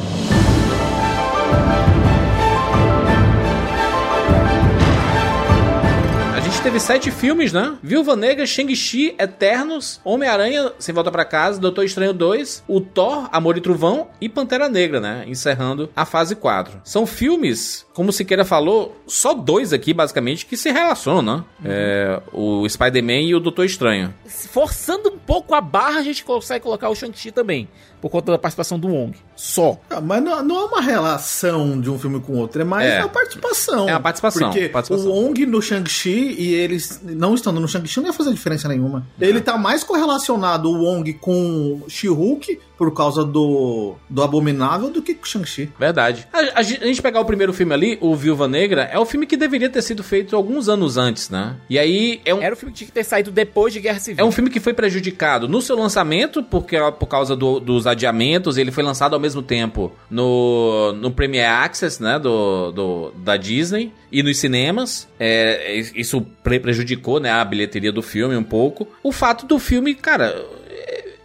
Teve 6.69 6.79
sete 6.79 7.09
filmes, 7.09 7.51
né? 7.51 7.79
Viúva 7.81 8.15
Negra, 8.15 8.45
Shang-Chi, 8.45 9.15
Eternos, 9.17 9.99
Homem-Aranha, 10.03 10.71
Sem 10.77 10.93
Volta 10.93 11.09
Pra 11.09 11.25
Casa, 11.25 11.59
Doutor 11.59 11.83
Estranho 11.83 12.13
2, 12.13 12.63
o 12.67 12.79
Thor, 12.79 13.27
Amor 13.31 13.57
e 13.57 13.61
Trovão 13.61 14.09
e 14.21 14.29
Pantera 14.29 14.69
Negra, 14.69 14.99
né? 14.99 15.23
Encerrando 15.25 15.89
a 15.95 16.05
fase 16.05 16.35
4. 16.35 16.81
São 16.83 17.07
filmes, 17.07 17.87
como 17.91 18.13
Siqueira 18.13 18.45
falou, 18.45 18.95
só 19.07 19.33
dois 19.33 19.73
aqui, 19.73 19.95
basicamente, 19.95 20.45
que 20.45 20.55
se 20.55 20.69
relacionam, 20.69 21.37
né? 21.37 21.43
É, 21.65 22.21
o 22.31 22.69
Spider-Man 22.69 23.21
e 23.21 23.33
o 23.33 23.39
Doutor 23.39 23.65
Estranho. 23.65 24.13
Forçando 24.27 25.09
um 25.09 25.17
pouco 25.17 25.55
a 25.55 25.61
barra, 25.61 25.97
a 25.97 26.03
gente 26.03 26.23
consegue 26.23 26.61
colocar 26.61 26.89
o 26.89 26.95
Shang-Chi 26.95 27.31
também, 27.31 27.67
por 28.01 28.09
conta 28.09 28.31
da 28.31 28.37
participação 28.37 28.79
do 28.79 28.87
Wong. 28.87 29.17
Só. 29.35 29.77
Ah, 29.89 29.99
Mas 30.01 30.23
não, 30.23 30.43
não 30.43 30.59
é 30.61 30.65
uma 30.65 30.81
relação 30.81 31.79
de 31.79 31.89
um 31.89 31.99
filme 31.99 32.19
com 32.19 32.33
o 32.33 32.37
outro, 32.37 32.61
é 32.61 32.65
mais 32.65 32.87
É. 32.89 32.99
a 33.01 33.07
participação. 33.07 33.89
É 33.89 33.93
a 33.93 33.99
participação, 33.99 34.49
Porque 34.51 34.69
participação. 34.69 35.09
o 35.11 35.13
Wong 35.25 35.45
no 35.45 35.61
Shang-Chi 35.61 36.35
e 36.39 36.53
eles 36.53 37.01
não 37.03 37.35
estando 37.35 37.59
no 37.59 37.67
Shang-Chi 37.67 37.99
não 37.99 38.07
ia 38.07 38.13
fazer 38.13 38.31
diferença 38.33 38.67
nenhuma. 38.67 39.05
Ele 39.19 39.41
tá 39.41 39.57
mais 39.57 39.83
correlacionado, 39.83 40.69
o 40.69 40.83
Wong, 40.83 41.13
com 41.13 41.81
She-Hulk, 41.87 42.59
por 42.79 42.93
causa 42.93 43.25
do, 43.25 43.95
do 44.09 44.23
Abominável, 44.23 44.89
do 44.89 45.01
que 45.01 45.13
com 45.13 45.23
o 45.23 45.27
Shang-Chi. 45.27 45.69
Verdade. 45.77 46.25
A, 46.31 46.59
a 46.59 46.61
gente 46.63 46.81
a 46.81 46.87
gente 46.87 47.01
pegar 47.01 47.19
o 47.19 47.25
primeiro 47.25 47.51
filme 47.51 47.73
ali, 47.73 47.97
o 47.99 48.15
Viúva 48.15 48.47
Negra, 48.47 48.83
é 48.83 48.97
o 48.97 49.05
filme 49.05 49.25
que 49.27 49.35
deveria 49.35 49.69
ter 49.69 49.81
sido 49.81 50.01
feito 50.01 50.33
alguns 50.35 50.69
anos 50.69 50.95
antes, 50.97 51.29
né? 51.29 51.57
E 51.69 51.77
aí 51.77 52.21
é 52.23 52.33
um, 52.33 52.41
Era 52.41 52.55
o 52.55 52.57
filme 52.57 52.71
que 52.71 52.77
tinha 52.79 52.87
que 52.87 52.93
ter 52.93 53.03
saído 53.03 53.31
depois 53.31 53.73
de 53.73 53.81
Guerra 53.81 53.99
Civil. 53.99 54.23
é 54.23 54.27
um 54.27 54.31
filme 54.31 54.49
que 54.49 54.61
foi 54.61 54.73
prejudicado 54.73 55.45
no 55.47 55.61
seu 55.61 55.75
lançamento, 55.77 56.41
porque 56.41 56.77
por 56.97 57.07
causa 57.07 57.35
do- 57.35 57.59
dos 57.59 57.85
adiamentos, 57.85 58.55
ele 58.57 58.71
foi 58.71 58.83
lançado 58.83 59.13
ao 59.13 59.19
mesmo 59.19 59.41
tempo 59.41 59.91
no, 60.09 60.93
no 60.93 61.11
Premiere 61.11 61.47
Access, 61.47 62.01
né, 62.01 62.17
do, 62.17 62.71
do- 62.71 63.11
da 63.17 63.35
Disney, 63.35 63.91
e 64.11 64.23
nos 64.23 64.37
cinemas. 64.37 65.07
É, 65.19 65.75
isso 65.95 66.21
pre- 66.43 66.59
prejudicou, 66.61 67.19
né, 67.19 67.29
a 67.29 67.43
bilheteria 67.43 67.91
do 67.91 68.01
filme 68.01 68.35
um 68.37 68.43
pouco. 68.43 68.87
O 69.03 69.11
fato 69.11 69.45
do 69.45 69.59
filme, 69.59 69.93
cara... 69.95 70.33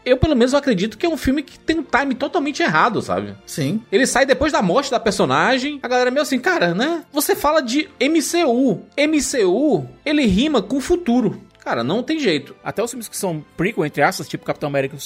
Eu, 0.05 0.17
pelo 0.17 0.37
menos, 0.37 0.55
acredito 0.55 0.99
que 0.99 1.07
é 1.07 1.09
um 1.09 1.17
filme 1.17 1.43
que 1.43 1.59
tem 1.59 1.79
um 1.79 1.83
time 1.83 2.15
totalmente 2.15 2.63
errado, 2.63 3.01
sabe? 3.01 3.35
Sim. 3.47 3.83
Ele 3.91 4.07
sai 4.07 4.27
depois 4.27 4.53
da 4.53 4.61
morte 4.61 4.91
da 4.91 5.01
personagem. 5.01 5.79
A 5.83 5.89
galera 5.89 6.09
é 6.09 6.11
meio 6.11 6.23
assim, 6.23 6.39
cara, 6.39 6.75
né? 6.75 7.05
Você 7.13 7.35
fala 7.35 7.61
de 7.61 7.89
MCU. 8.01 8.83
MCU, 8.99 9.89
ele 10.05 10.27
rima 10.27 10.61
com 10.61 10.81
futuro. 10.81 11.41
Cara, 11.65 11.83
não 11.83 12.03
tem 12.03 12.19
jeito. 12.19 12.55
Até 12.63 12.83
os 12.83 12.91
filmes 12.91 13.09
que 13.09 13.17
são 13.17 13.43
prequel, 13.57 13.87
entre 13.87 14.03
aspas, 14.03 14.29
tipo 14.29 14.45
Capitão 14.45 14.69
América, 14.69 14.99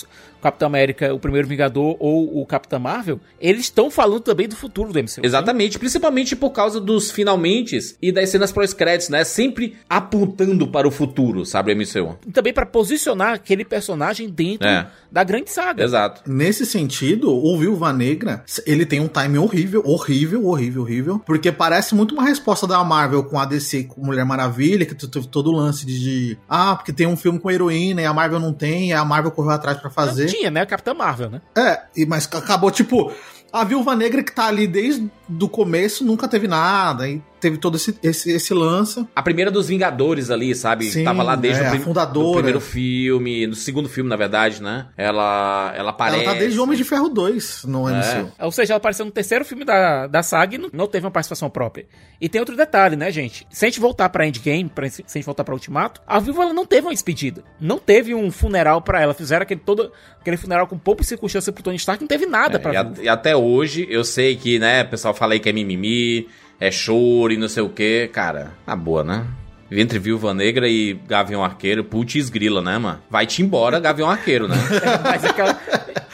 Capitão 0.43 0.67
América, 0.67 1.13
o 1.15 1.19
Primeiro 1.19 1.47
Vingador 1.49 1.97
ou 1.99 2.41
o 2.41 2.47
Capitão 2.47 2.79
Marvel, 2.79 3.21
eles 3.41 3.63
estão 3.63 3.91
falando 3.91 4.21
também 4.21 4.49
do 4.49 4.57
futuro 4.57 4.93
do 4.93 4.99
MCU. 4.99 5.21
Exatamente, 5.23 5.79
principalmente 5.79 6.35
por 6.37 6.51
causa 6.51 6.81
dos 6.81 7.11
finalmente 7.11 7.79
e 8.01 8.11
das 8.13 8.29
cenas 8.31 8.53
pós-créditos, 8.53 9.09
né? 9.09 9.25
Sempre 9.25 9.77
apontando 9.89 10.67
para 10.69 10.87
o 10.87 10.91
futuro, 10.91 11.45
sabe, 11.45 11.73
o 11.73 11.77
MCU. 11.77 12.17
E 12.27 12.33
também 12.33 12.53
pra 12.53 12.65
posicionar 12.67 13.35
aquele 13.35 13.65
personagem 13.65 14.29
dentro 14.29 14.67
É. 14.67 14.87
da 15.11 15.25
grande 15.25 15.51
saga. 15.51 15.83
Exato. 15.85 16.23
Nesse 16.31 16.65
sentido, 16.65 17.31
o 17.35 17.59
Viúva 17.59 17.93
Negra, 17.93 18.45
ele 18.67 18.87
tem 18.87 19.01
um 19.01 19.09
time 19.09 19.39
horrível, 19.39 19.83
horrível, 19.85 20.47
horrível, 20.47 20.83
horrível, 20.83 21.19
porque 21.27 21.51
parece 21.53 21.95
muito 21.95 22.15
uma 22.15 22.25
resposta 22.25 22.67
da 22.67 22.83
Marvel 22.85 23.25
com 23.25 23.39
a 23.39 23.45
DC 23.45 23.85
com 23.85 24.05
Mulher 24.05 24.25
Maravilha, 24.25 24.87
que 24.87 24.95
teve 24.95 25.27
todo 25.27 25.51
o 25.51 25.57
lance 25.57 25.85
de, 25.85 25.99
de, 26.01 26.39
ah, 26.49 26.77
porque 26.77 26.93
tem 26.93 27.07
um 27.07 27.17
filme 27.17 27.39
com 27.39 27.51
heroína 27.51 28.03
e 28.03 28.05
a 28.05 28.13
Marvel 28.13 28.39
não 28.41 28.53
tem, 28.53 28.91
e 28.91 28.93
a 28.93 29.05
Marvel 29.05 29.31
correu 29.31 29.51
atrás 29.53 29.79
pra 29.79 29.91
fazer. 29.91 30.28
Tinha, 30.29 30.51
né? 30.51 30.65
Capitão 30.67 30.95
Marvel, 30.95 31.31
né? 31.31 31.41
É, 31.57 31.83
e- 31.97 32.07
mas 32.07 32.29
acabou 32.33 32.71
tipo 32.71 33.13
A 33.53 33.65
Viúva 33.65 33.95
Negra 33.97 34.23
que 34.23 34.33
tá 34.33 34.47
ali 34.47 34.67
desde 34.67 35.11
o 35.41 35.49
começo 35.49 36.05
nunca 36.05 36.29
teve 36.29 36.47
nada. 36.49 37.09
E 37.09 37.23
teve 37.39 37.59
todo 37.59 37.77
esse, 37.77 37.99
esse, 38.03 38.31
esse 38.33 38.53
lance. 38.55 39.07
A 39.15 39.23
primeira 39.23 39.51
dos 39.51 39.69
Vingadores 39.69 40.31
ali, 40.31 40.55
sabe? 40.55 40.87
Sim, 40.91 41.05
Tava 41.05 41.23
lá 41.23 41.37
desde 41.37 41.63
é, 41.63 41.67
o 41.69 41.71
prim- 41.71 41.81
fundadora. 41.81 42.29
do 42.29 42.33
primeiro 42.35 42.61
filme, 42.61 43.47
no 43.47 43.55
segundo 43.55 43.89
filme, 43.89 44.09
na 44.11 44.17
verdade, 44.17 44.63
né? 44.63 44.87
Ela, 44.97 45.73
ela 45.77 45.91
aparece. 45.91 46.25
Ela 46.25 46.33
tá 46.35 46.39
desde 46.39 46.59
Homem 46.61 46.77
de 46.77 46.85
Ferro 46.85 47.09
2 47.09 47.65
no 47.65 47.89
É. 47.89 47.93
MCU. 47.93 48.33
Ou 48.41 48.53
seja, 48.53 48.73
ela 48.75 48.79
apareceu 48.79 49.05
no 49.07 49.13
terceiro 49.13 49.45
filme 49.45 49.65
da, 49.65 50.07
da 50.07 50.23
saga 50.23 50.55
e 50.55 50.59
não, 50.59 50.69
não 50.73 50.87
teve 50.87 51.05
uma 51.07 51.11
participação 51.11 51.49
própria. 51.51 51.87
E 52.21 52.29
tem 52.29 52.41
outro 52.41 52.57
detalhe, 52.57 52.97
né, 52.97 53.11
gente? 53.11 53.47
Se 53.51 53.65
a 53.65 53.69
gente 53.69 53.81
voltar 53.81 54.09
pra 54.09 54.27
Endgame, 54.27 54.69
pra, 54.69 54.89
se 54.89 55.03
a 55.07 55.13
gente 55.19 55.25
voltar 55.27 55.45
pra 55.45 55.55
Ultimato, 55.55 56.01
a 56.07 56.19
Viúva 56.19 56.43
ela 56.43 56.53
não 56.53 56.67
teve 56.67 56.87
uma 56.87 56.93
despedida. 56.93 57.45
Não 57.61 57.79
teve 57.79 58.15
um 58.15 58.31
funeral 58.31 58.83
pra 58.83 59.01
ela. 59.01 59.15
Fizeram 59.15 59.43
aquele, 59.43 59.61
todo, 59.61 59.93
aquele 60.21 60.37
funeral 60.37 60.67
com 60.67 60.77
pouco 60.79 61.05
circunstância 61.05 61.53
pro 61.53 61.63
Tony 61.63 61.77
Stark. 61.77 62.01
Não 62.03 62.09
teve 62.09 62.27
nada 62.27 62.59
pra 62.59 62.73
É, 62.73 62.75
e, 62.75 62.77
a- 62.77 62.93
e 63.05 63.09
até 63.09 63.37
hoje, 63.37 63.87
eu 63.89 64.05
sei 64.05 64.37
que, 64.37 64.59
né, 64.59 64.83
o 64.83 64.89
pessoal 64.89 65.15
fala 65.15 65.33
aí 65.35 65.41
que 65.41 65.49
é 65.49 65.53
mimimi, 65.53 66.29
é 66.61 66.71
choro 66.71 67.33
e 67.33 67.37
não 67.37 67.49
sei 67.49 67.63
o 67.63 67.69
que. 67.69 68.09
Cara, 68.13 68.53
na 68.67 68.75
boa, 68.77 69.05
né? 69.05 69.27
Entre 69.71 69.99
Viúva 69.99 70.33
Negra 70.33 70.67
e 70.67 70.95
Gavião 71.07 71.45
Arqueiro, 71.45 71.85
putz 71.85 72.31
grila, 72.31 72.63
né, 72.63 72.79
mano? 72.79 73.03
Vai-te 73.11 73.43
embora, 73.43 73.79
Gavião 73.79 74.09
Arqueiro, 74.09 74.49
né? 74.49 74.57
Mas 75.05 75.25
aquela... 75.25 75.61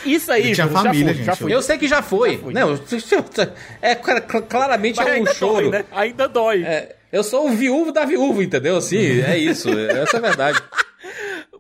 Isso 0.04 0.30
aí, 0.33 0.46
Ele 0.46 0.54
tinha 0.54 0.66
Júlio, 0.66 0.83
família, 0.83 1.07
já 1.07 1.14
foi, 1.14 1.14
gente. 1.14 1.26
já 1.26 1.37
foi. 1.37 1.54
Eu 1.54 1.62
sei 1.62 1.78
que 1.78 1.88
já 1.88 2.02
foi. 2.02 2.33
Já 2.33 2.38
foi. 2.38 2.52
Não, 2.52 2.74
é 3.80 3.94
claramente 3.94 4.96
Mas 4.96 5.07
é 5.07 5.20
um 5.20 5.26
choro. 5.26 5.70
dói, 5.70 5.78
né? 5.78 5.85
Ainda 5.92 6.28
dói. 6.28 6.64
É, 6.64 6.96
eu 7.12 7.22
sou 7.22 7.48
o 7.48 7.52
viúvo 7.52 7.92
da 7.92 8.04
viúva, 8.04 8.42
entendeu? 8.42 8.76
Assim, 8.76 9.20
é 9.22 9.38
isso. 9.38 9.68
Essa 9.70 10.16
é 10.16 10.18
a 10.18 10.22
verdade. 10.22 10.62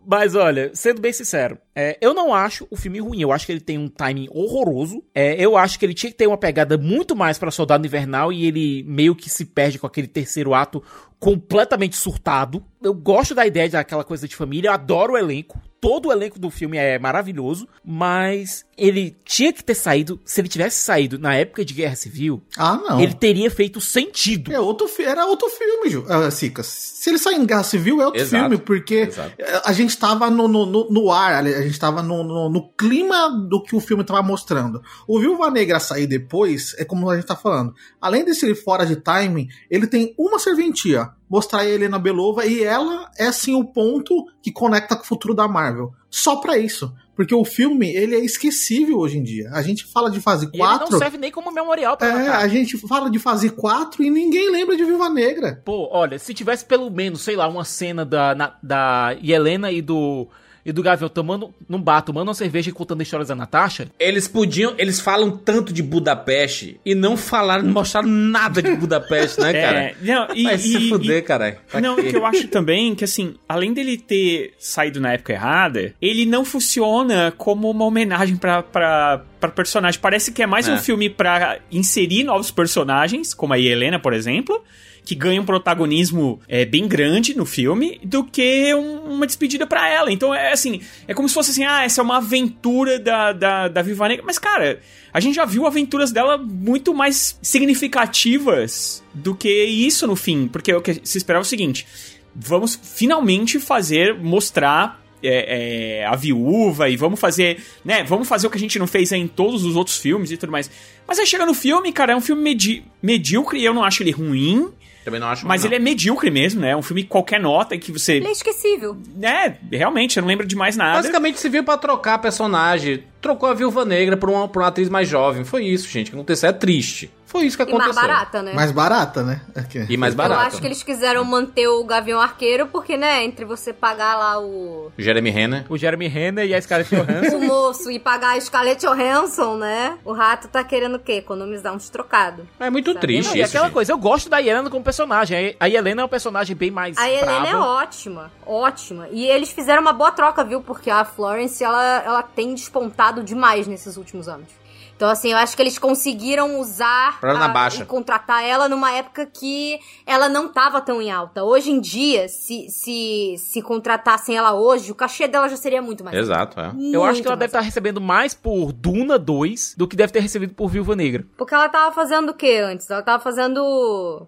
Mas 0.06 0.34
olha, 0.34 0.70
sendo 0.74 1.00
bem 1.00 1.12
sincero, 1.12 1.58
é, 1.74 1.96
eu 2.00 2.12
não 2.12 2.34
acho 2.34 2.66
o 2.70 2.76
filme 2.76 3.00
ruim. 3.00 3.20
Eu 3.20 3.32
acho 3.32 3.46
que 3.46 3.52
ele 3.52 3.60
tem 3.60 3.78
um 3.78 3.88
timing 3.88 4.28
horroroso. 4.30 5.02
É, 5.14 5.34
eu 5.42 5.56
acho 5.56 5.78
que 5.78 5.86
ele 5.86 5.94
tinha 5.94 6.10
que 6.10 6.18
ter 6.18 6.26
uma 6.26 6.36
pegada 6.36 6.76
muito 6.76 7.16
mais 7.16 7.38
pra 7.38 7.50
Soldado 7.50 7.86
Invernal 7.86 8.32
e 8.32 8.46
ele 8.46 8.84
meio 8.84 9.14
que 9.14 9.30
se 9.30 9.44
perde 9.44 9.78
com 9.78 9.86
aquele 9.86 10.06
terceiro 10.06 10.54
ato 10.54 10.82
completamente 11.18 11.96
surtado. 11.96 12.62
Eu 12.82 12.92
gosto 12.94 13.34
da 13.34 13.46
ideia 13.46 13.68
daquela 13.68 14.04
coisa 14.04 14.28
de 14.28 14.36
família, 14.36 14.68
eu 14.68 14.72
adoro 14.72 15.14
o 15.14 15.18
elenco. 15.18 15.60
Todo 15.80 16.08
o 16.08 16.12
elenco 16.12 16.38
do 16.38 16.48
filme 16.50 16.78
é 16.78 16.98
maravilhoso, 16.98 17.68
mas 17.84 18.64
ele 18.76 19.14
tinha 19.22 19.52
que 19.52 19.62
ter 19.62 19.74
saído. 19.74 20.18
Se 20.24 20.40
ele 20.40 20.48
tivesse 20.48 20.82
saído 20.82 21.18
na 21.18 21.34
época 21.34 21.62
de 21.62 21.74
Guerra 21.74 21.94
Civil, 21.94 22.42
Ah, 22.56 22.76
não. 22.76 23.00
ele 23.00 23.12
teria 23.12 23.50
feito 23.50 23.82
sentido. 23.82 24.50
É 24.50 24.58
outro, 24.58 24.88
era 24.98 25.26
outro 25.26 25.46
filme, 25.50 25.90
Ju, 25.90 26.06
ah. 26.08 26.30
Se 26.30 27.10
ele 27.10 27.18
sair 27.18 27.34
em 27.36 27.44
Guerra 27.44 27.64
Civil, 27.64 28.00
é 28.00 28.06
outro 28.06 28.20
Exato, 28.20 28.42
filme, 28.48 28.56
porque 28.58 28.94
exato. 28.94 29.34
eh, 29.38 29.62
a 29.62 29.72
gente 29.74 29.96
tava 29.98 30.30
no, 30.30 30.48
no, 30.48 30.64
no, 30.64 30.90
no 30.90 31.12
ar, 31.12 31.44
a 31.44 31.62
gente 31.62 31.78
tava 31.78 32.02
no, 32.02 32.24
no, 32.24 32.48
no 32.48 32.68
clima 32.72 33.28
do 33.30 33.62
que 33.62 33.76
o 33.76 33.80
filme 33.80 34.04
tava 34.04 34.22
mostrando. 34.22 34.82
O 35.06 35.20
Viúva 35.20 35.50
Negra 35.50 35.78
sair 35.80 36.06
depois, 36.06 36.74
é 36.78 36.84
como 36.86 37.10
a 37.10 37.16
gente 37.16 37.26
tá 37.26 37.36
falando. 37.36 37.74
Além 38.00 38.24
de 38.24 38.34
ser 38.34 38.54
fora 38.54 38.86
de 38.86 38.96
timing, 38.96 39.48
ele 39.70 39.86
tem 39.86 40.14
uma 40.18 40.38
serventia. 40.38 41.03
Mostrar 41.28 41.60
a 41.60 41.66
Helena 41.68 41.98
Belova 41.98 42.46
e 42.46 42.62
ela 42.62 43.10
é 43.18 43.30
sim 43.32 43.54
o 43.54 43.64
ponto 43.64 44.24
que 44.42 44.52
conecta 44.52 44.94
com 44.96 45.02
o 45.02 45.06
futuro 45.06 45.34
da 45.34 45.48
Marvel. 45.48 45.92
Só 46.10 46.36
pra 46.36 46.56
isso. 46.58 46.92
Porque 47.16 47.32
o 47.34 47.44
filme, 47.44 47.88
ele 47.94 48.16
é 48.16 48.18
esquecível 48.24 48.98
hoje 48.98 49.18
em 49.18 49.22
dia. 49.22 49.48
A 49.52 49.62
gente 49.62 49.84
fala 49.84 50.10
de 50.10 50.20
fase 50.20 50.46
E 50.46 50.48
ele 50.56 50.58
não 50.58 50.78
4. 50.78 50.98
serve 50.98 51.16
nem 51.16 51.30
como 51.30 51.52
memorial 51.52 51.96
pra 51.96 52.08
É, 52.08 52.12
matar. 52.12 52.38
a 52.38 52.48
gente 52.48 52.76
fala 52.88 53.08
de 53.08 53.20
fase 53.20 53.50
4 53.50 54.02
e 54.02 54.10
ninguém 54.10 54.50
lembra 54.50 54.76
de 54.76 54.84
Viúva 54.84 55.08
Negra. 55.08 55.62
Pô, 55.64 55.88
olha, 55.92 56.18
se 56.18 56.34
tivesse 56.34 56.64
pelo 56.64 56.90
menos, 56.90 57.20
sei 57.22 57.36
lá, 57.36 57.46
uma 57.46 57.64
cena 57.64 58.04
da, 58.04 58.34
na- 58.34 58.56
da 58.62 59.16
Helena 59.22 59.70
e 59.70 59.80
do. 59.80 60.26
E 60.64 60.72
do 60.72 60.82
Gavião 60.82 61.08
tomando 61.10 61.52
num 61.68 61.78
bar, 61.80 62.00
tomando 62.02 62.28
uma 62.28 62.34
cerveja 62.34 62.70
e 62.70 62.72
contando 62.72 63.02
histórias 63.02 63.28
da 63.28 63.34
Natasha. 63.34 63.88
Eles 64.00 64.26
podiam. 64.26 64.74
Eles 64.78 64.98
falam 65.00 65.30
tanto 65.36 65.72
de 65.72 65.82
Budapeste 65.82 66.80
e 66.86 66.94
não 66.94 67.16
falaram, 67.16 67.62
não 67.64 67.72
mostraram 67.72 68.08
nada 68.08 68.62
de 68.62 68.74
Budapeste, 68.74 69.40
né, 69.40 69.52
cara? 69.60 69.78
É, 69.80 69.94
não, 70.00 70.28
e, 70.34 70.44
Vai 70.44 70.54
e- 70.54 70.58
se 70.58 70.88
fuder, 70.88 71.18
e- 71.18 71.22
caralho. 71.22 71.56
Pra 71.70 71.80
Não, 71.80 71.96
quê? 71.96 72.02
e 72.02 72.10
que 72.10 72.16
eu 72.16 72.24
acho 72.24 72.48
também 72.48 72.94
que, 72.94 73.04
assim, 73.04 73.34
além 73.48 73.72
dele 73.74 73.98
ter 73.98 74.54
saído 74.58 75.00
na 75.00 75.12
época 75.12 75.32
errada, 75.34 75.94
ele 76.00 76.24
não 76.24 76.44
funciona 76.44 77.32
como 77.36 77.70
uma 77.70 77.84
homenagem 77.84 78.36
pra, 78.36 78.62
pra, 78.62 79.22
pra 79.38 79.50
personagem. 79.50 80.00
Parece 80.00 80.32
que 80.32 80.42
é 80.42 80.46
mais 80.46 80.66
É. 80.68 80.72
um 80.72 80.78
filme 80.78 81.10
pra 81.10 81.58
inserir 81.70 82.24
novos 82.24 82.50
personagens, 82.50 83.34
como 83.34 83.52
a 83.52 83.58
Helena, 83.58 83.98
por 83.98 84.12
exemplo, 84.14 84.62
que 85.04 85.14
ganha 85.14 85.40
um 85.40 85.44
protagonismo 85.44 86.40
é, 86.48 86.64
bem 86.64 86.88
grande 86.88 87.36
no 87.36 87.44
filme, 87.44 88.00
do 88.02 88.24
que 88.24 88.74
um- 88.74 89.12
uma 89.14 89.26
despedida 89.26 89.66
pra 89.66 89.88
ela. 89.88 90.10
Então, 90.10 90.34
é 90.34 90.52
assim, 90.52 90.80
é 91.06 91.12
como 91.12 91.28
se 91.28 91.34
fosse 91.34 91.50
assim, 91.50 91.64
ah, 91.64 91.84
essa 91.84 92.00
é 92.00 92.04
uma 92.04 92.16
aventura 92.16 92.98
da, 92.98 93.32
da, 93.32 93.68
da 93.68 93.82
Viva 93.82 94.08
Negra. 94.08 94.24
Mas, 94.26 94.38
cara, 94.38 94.80
a 95.12 95.20
gente 95.20 95.34
já 95.34 95.44
viu 95.44 95.66
aventuras 95.66 96.10
dela 96.10 96.38
muito 96.38 96.94
mais 96.94 97.38
significativas 97.42 99.02
do 99.12 99.34
que 99.34 99.48
isso 99.64 100.06
no 100.06 100.16
fim. 100.16 100.48
Porque 100.48 100.72
o 100.72 100.80
que 100.80 101.00
se 101.04 101.18
esperava 101.18 101.42
é 101.42 101.46
o 101.46 101.48
seguinte: 101.48 101.86
vamos 102.34 102.78
finalmente 102.82 103.58
fazer, 103.60 104.14
mostrar. 104.14 105.02
é, 105.26 106.00
é, 106.00 106.04
a 106.06 106.14
viúva 106.16 106.90
e 106.90 106.96
vamos 106.98 107.18
fazer, 107.18 107.56
né? 107.82 108.04
Vamos 108.04 108.28
fazer 108.28 108.46
o 108.46 108.50
que 108.50 108.58
a 108.58 108.60
gente 108.60 108.78
não 108.78 108.86
fez 108.86 109.10
em 109.10 109.26
todos 109.26 109.64
os 109.64 109.74
outros 109.74 109.96
filmes 109.96 110.30
e 110.30 110.36
tudo 110.36 110.52
mais. 110.52 110.70
Mas 111.08 111.18
aí 111.18 111.26
chega 111.26 111.46
no 111.46 111.54
filme, 111.54 111.90
cara, 111.94 112.12
é 112.12 112.16
um 112.16 112.20
filme 112.20 112.42
medi 112.42 112.84
medíocre 113.02 113.58
e 113.58 113.64
eu 113.64 113.72
não 113.72 113.82
acho 113.82 114.02
ele 114.02 114.10
ruim, 114.10 114.68
Também 115.04 115.20
não 115.20 115.28
acho 115.28 115.46
mas 115.46 115.62
não. 115.62 115.68
ele 115.68 115.76
é 115.76 115.78
medíocre 115.78 116.30
mesmo, 116.30 116.60
né? 116.60 116.70
É 116.70 116.76
um 116.76 116.82
filme 116.82 117.04
qualquer 117.04 117.38
nota 117.38 117.76
que 117.76 117.92
você. 117.92 118.14
Ele 118.14 118.28
é 118.28 118.32
esquecível. 118.32 118.96
É, 119.20 119.54
realmente, 119.70 120.16
eu 120.16 120.22
não 120.22 120.28
lembro 120.28 120.46
de 120.46 120.56
mais 120.56 120.76
nada. 120.76 120.96
Basicamente 120.96 121.38
se 121.38 121.48
viu 121.48 121.62
pra 121.62 121.76
trocar 121.76 122.18
personagem. 122.18 123.04
Trocou 123.24 123.48
a 123.48 123.54
Viúva 123.54 123.86
Negra 123.86 124.18
por 124.18 124.28
uma, 124.28 124.46
por 124.46 124.60
uma 124.60 124.68
atriz 124.68 124.90
mais 124.90 125.08
jovem. 125.08 125.44
Foi 125.44 125.64
isso, 125.64 125.88
gente. 125.88 126.08
O 126.08 126.10
que 126.10 126.16
aconteceu 126.18 126.50
é 126.50 126.52
triste. 126.52 127.10
Foi 127.26 127.46
isso 127.46 127.56
que 127.56 127.64
E 127.64 127.66
mais 127.72 127.82
aconteceu. 127.90 128.08
barata, 128.08 128.42
né? 128.42 128.52
Mais 128.52 128.70
barata, 128.70 129.22
né? 129.24 129.40
Aqui. 129.56 129.84
E 129.88 129.96
mais 129.96 130.14
barata. 130.14 130.42
Eu 130.42 130.46
acho 130.46 130.60
que 130.60 130.66
eles 130.68 130.84
quiseram 130.84 131.24
manter 131.24 131.66
o 131.66 131.82
Gavião 131.82 132.20
Arqueiro, 132.20 132.68
porque, 132.68 132.96
né, 132.96 133.24
entre 133.24 133.44
você 133.44 133.72
pagar 133.72 134.14
lá 134.16 134.38
o, 134.40 134.92
Jeremy 134.96 135.30
Renner. 135.30 135.64
O 135.68 135.76
Jeremy 135.76 136.06
Renner 136.06 136.46
e 136.46 136.54
a 136.54 136.60
Scarlett 136.62 136.94
Johansson. 136.94 137.36
o 137.38 137.44
moço 137.44 137.90
e 137.90 137.98
pagar 137.98 138.36
a 138.36 138.40
Scarlett 138.40 138.86
Johansson, 138.86 139.56
né? 139.56 139.98
O 140.04 140.12
rato 140.12 140.46
tá 140.46 140.62
querendo 140.62 140.94
o 140.94 140.98
quê? 141.00 141.14
Economizar 141.14 141.74
uns 141.74 141.88
trocados. 141.88 142.44
É 142.60 142.70
muito 142.70 142.92
Sabe? 142.92 143.00
triste 143.00 143.30
Não, 143.30 143.36
e 143.36 143.40
isso, 143.40 143.48
aquela 143.48 143.64
gente. 143.66 143.74
coisa, 143.74 143.90
eu 143.92 143.98
gosto 143.98 144.30
da 144.30 144.40
Helena 144.40 144.70
como 144.70 144.84
personagem. 144.84 145.56
A 145.58 145.68
Helena 145.68 146.02
é 146.02 146.04
um 146.04 146.08
personagem 146.08 146.54
bem 146.54 146.70
mais 146.70 146.96
A 146.98 147.10
Helena 147.10 147.48
é 147.48 147.50
brava. 147.50 147.64
ótima, 147.66 148.30
ótima. 148.46 149.08
E 149.10 149.26
eles 149.26 149.50
fizeram 149.50 149.82
uma 149.82 149.92
boa 149.92 150.12
troca, 150.12 150.44
viu? 150.44 150.60
Porque 150.60 150.88
a 150.88 151.04
Florence, 151.04 151.64
ela, 151.64 152.02
ela 152.06 152.22
tem 152.22 152.54
despontado 152.54 153.13
demais 153.22 153.66
nesses 153.66 153.96
últimos 153.96 154.28
anos. 154.28 154.48
Então, 154.96 155.08
assim, 155.10 155.32
eu 155.32 155.38
acho 155.38 155.56
que 155.56 155.62
eles 155.62 155.78
conseguiram 155.78 156.60
usar 156.60 157.18
Pra 157.20 157.30
ela 157.30 157.38
na 157.40 157.46
a- 157.46 157.48
baixa. 157.48 157.82
e 157.82 157.86
contratar 157.86 158.44
ela 158.44 158.68
numa 158.68 158.90
época 158.92 159.26
que 159.26 159.78
ela 160.06 160.28
não 160.28 160.48
tava 160.48 160.80
tão 160.80 161.00
em 161.02 161.10
alta. 161.10 161.42
Hoje 161.44 161.70
em 161.70 161.80
dia, 161.80 162.28
se, 162.28 162.68
se, 162.70 163.34
se 163.38 163.60
contratassem 163.62 164.36
ela 164.36 164.54
hoje, 164.54 164.92
o 164.92 164.94
cachê 164.94 165.26
dela 165.26 165.48
já 165.48 165.56
seria 165.56 165.82
muito 165.82 166.04
mais 166.04 166.16
alto. 166.16 166.24
Exato, 166.26 166.60
é. 166.60 166.64
Eu 166.92 167.02
acho 167.02 167.12
Muito 167.14 167.22
que 167.22 167.28
ela 167.28 167.36
deve 167.36 167.48
estar 167.48 167.60
recebendo 167.60 168.00
mais 168.00 168.34
por 168.34 168.72
Duna 168.72 169.18
2 169.18 169.74
do 169.76 169.88
que 169.88 169.96
deve 169.96 170.12
ter 170.12 170.20
recebido 170.20 170.54
por 170.54 170.68
Viúva 170.68 170.94
Negra. 170.94 171.24
Porque 171.36 171.54
ela 171.54 171.68
tava 171.68 171.92
fazendo 171.94 172.30
o 172.30 172.34
que 172.34 172.56
antes? 172.58 172.88
Ela 172.90 173.02
tava 173.02 173.22
fazendo 173.22 174.26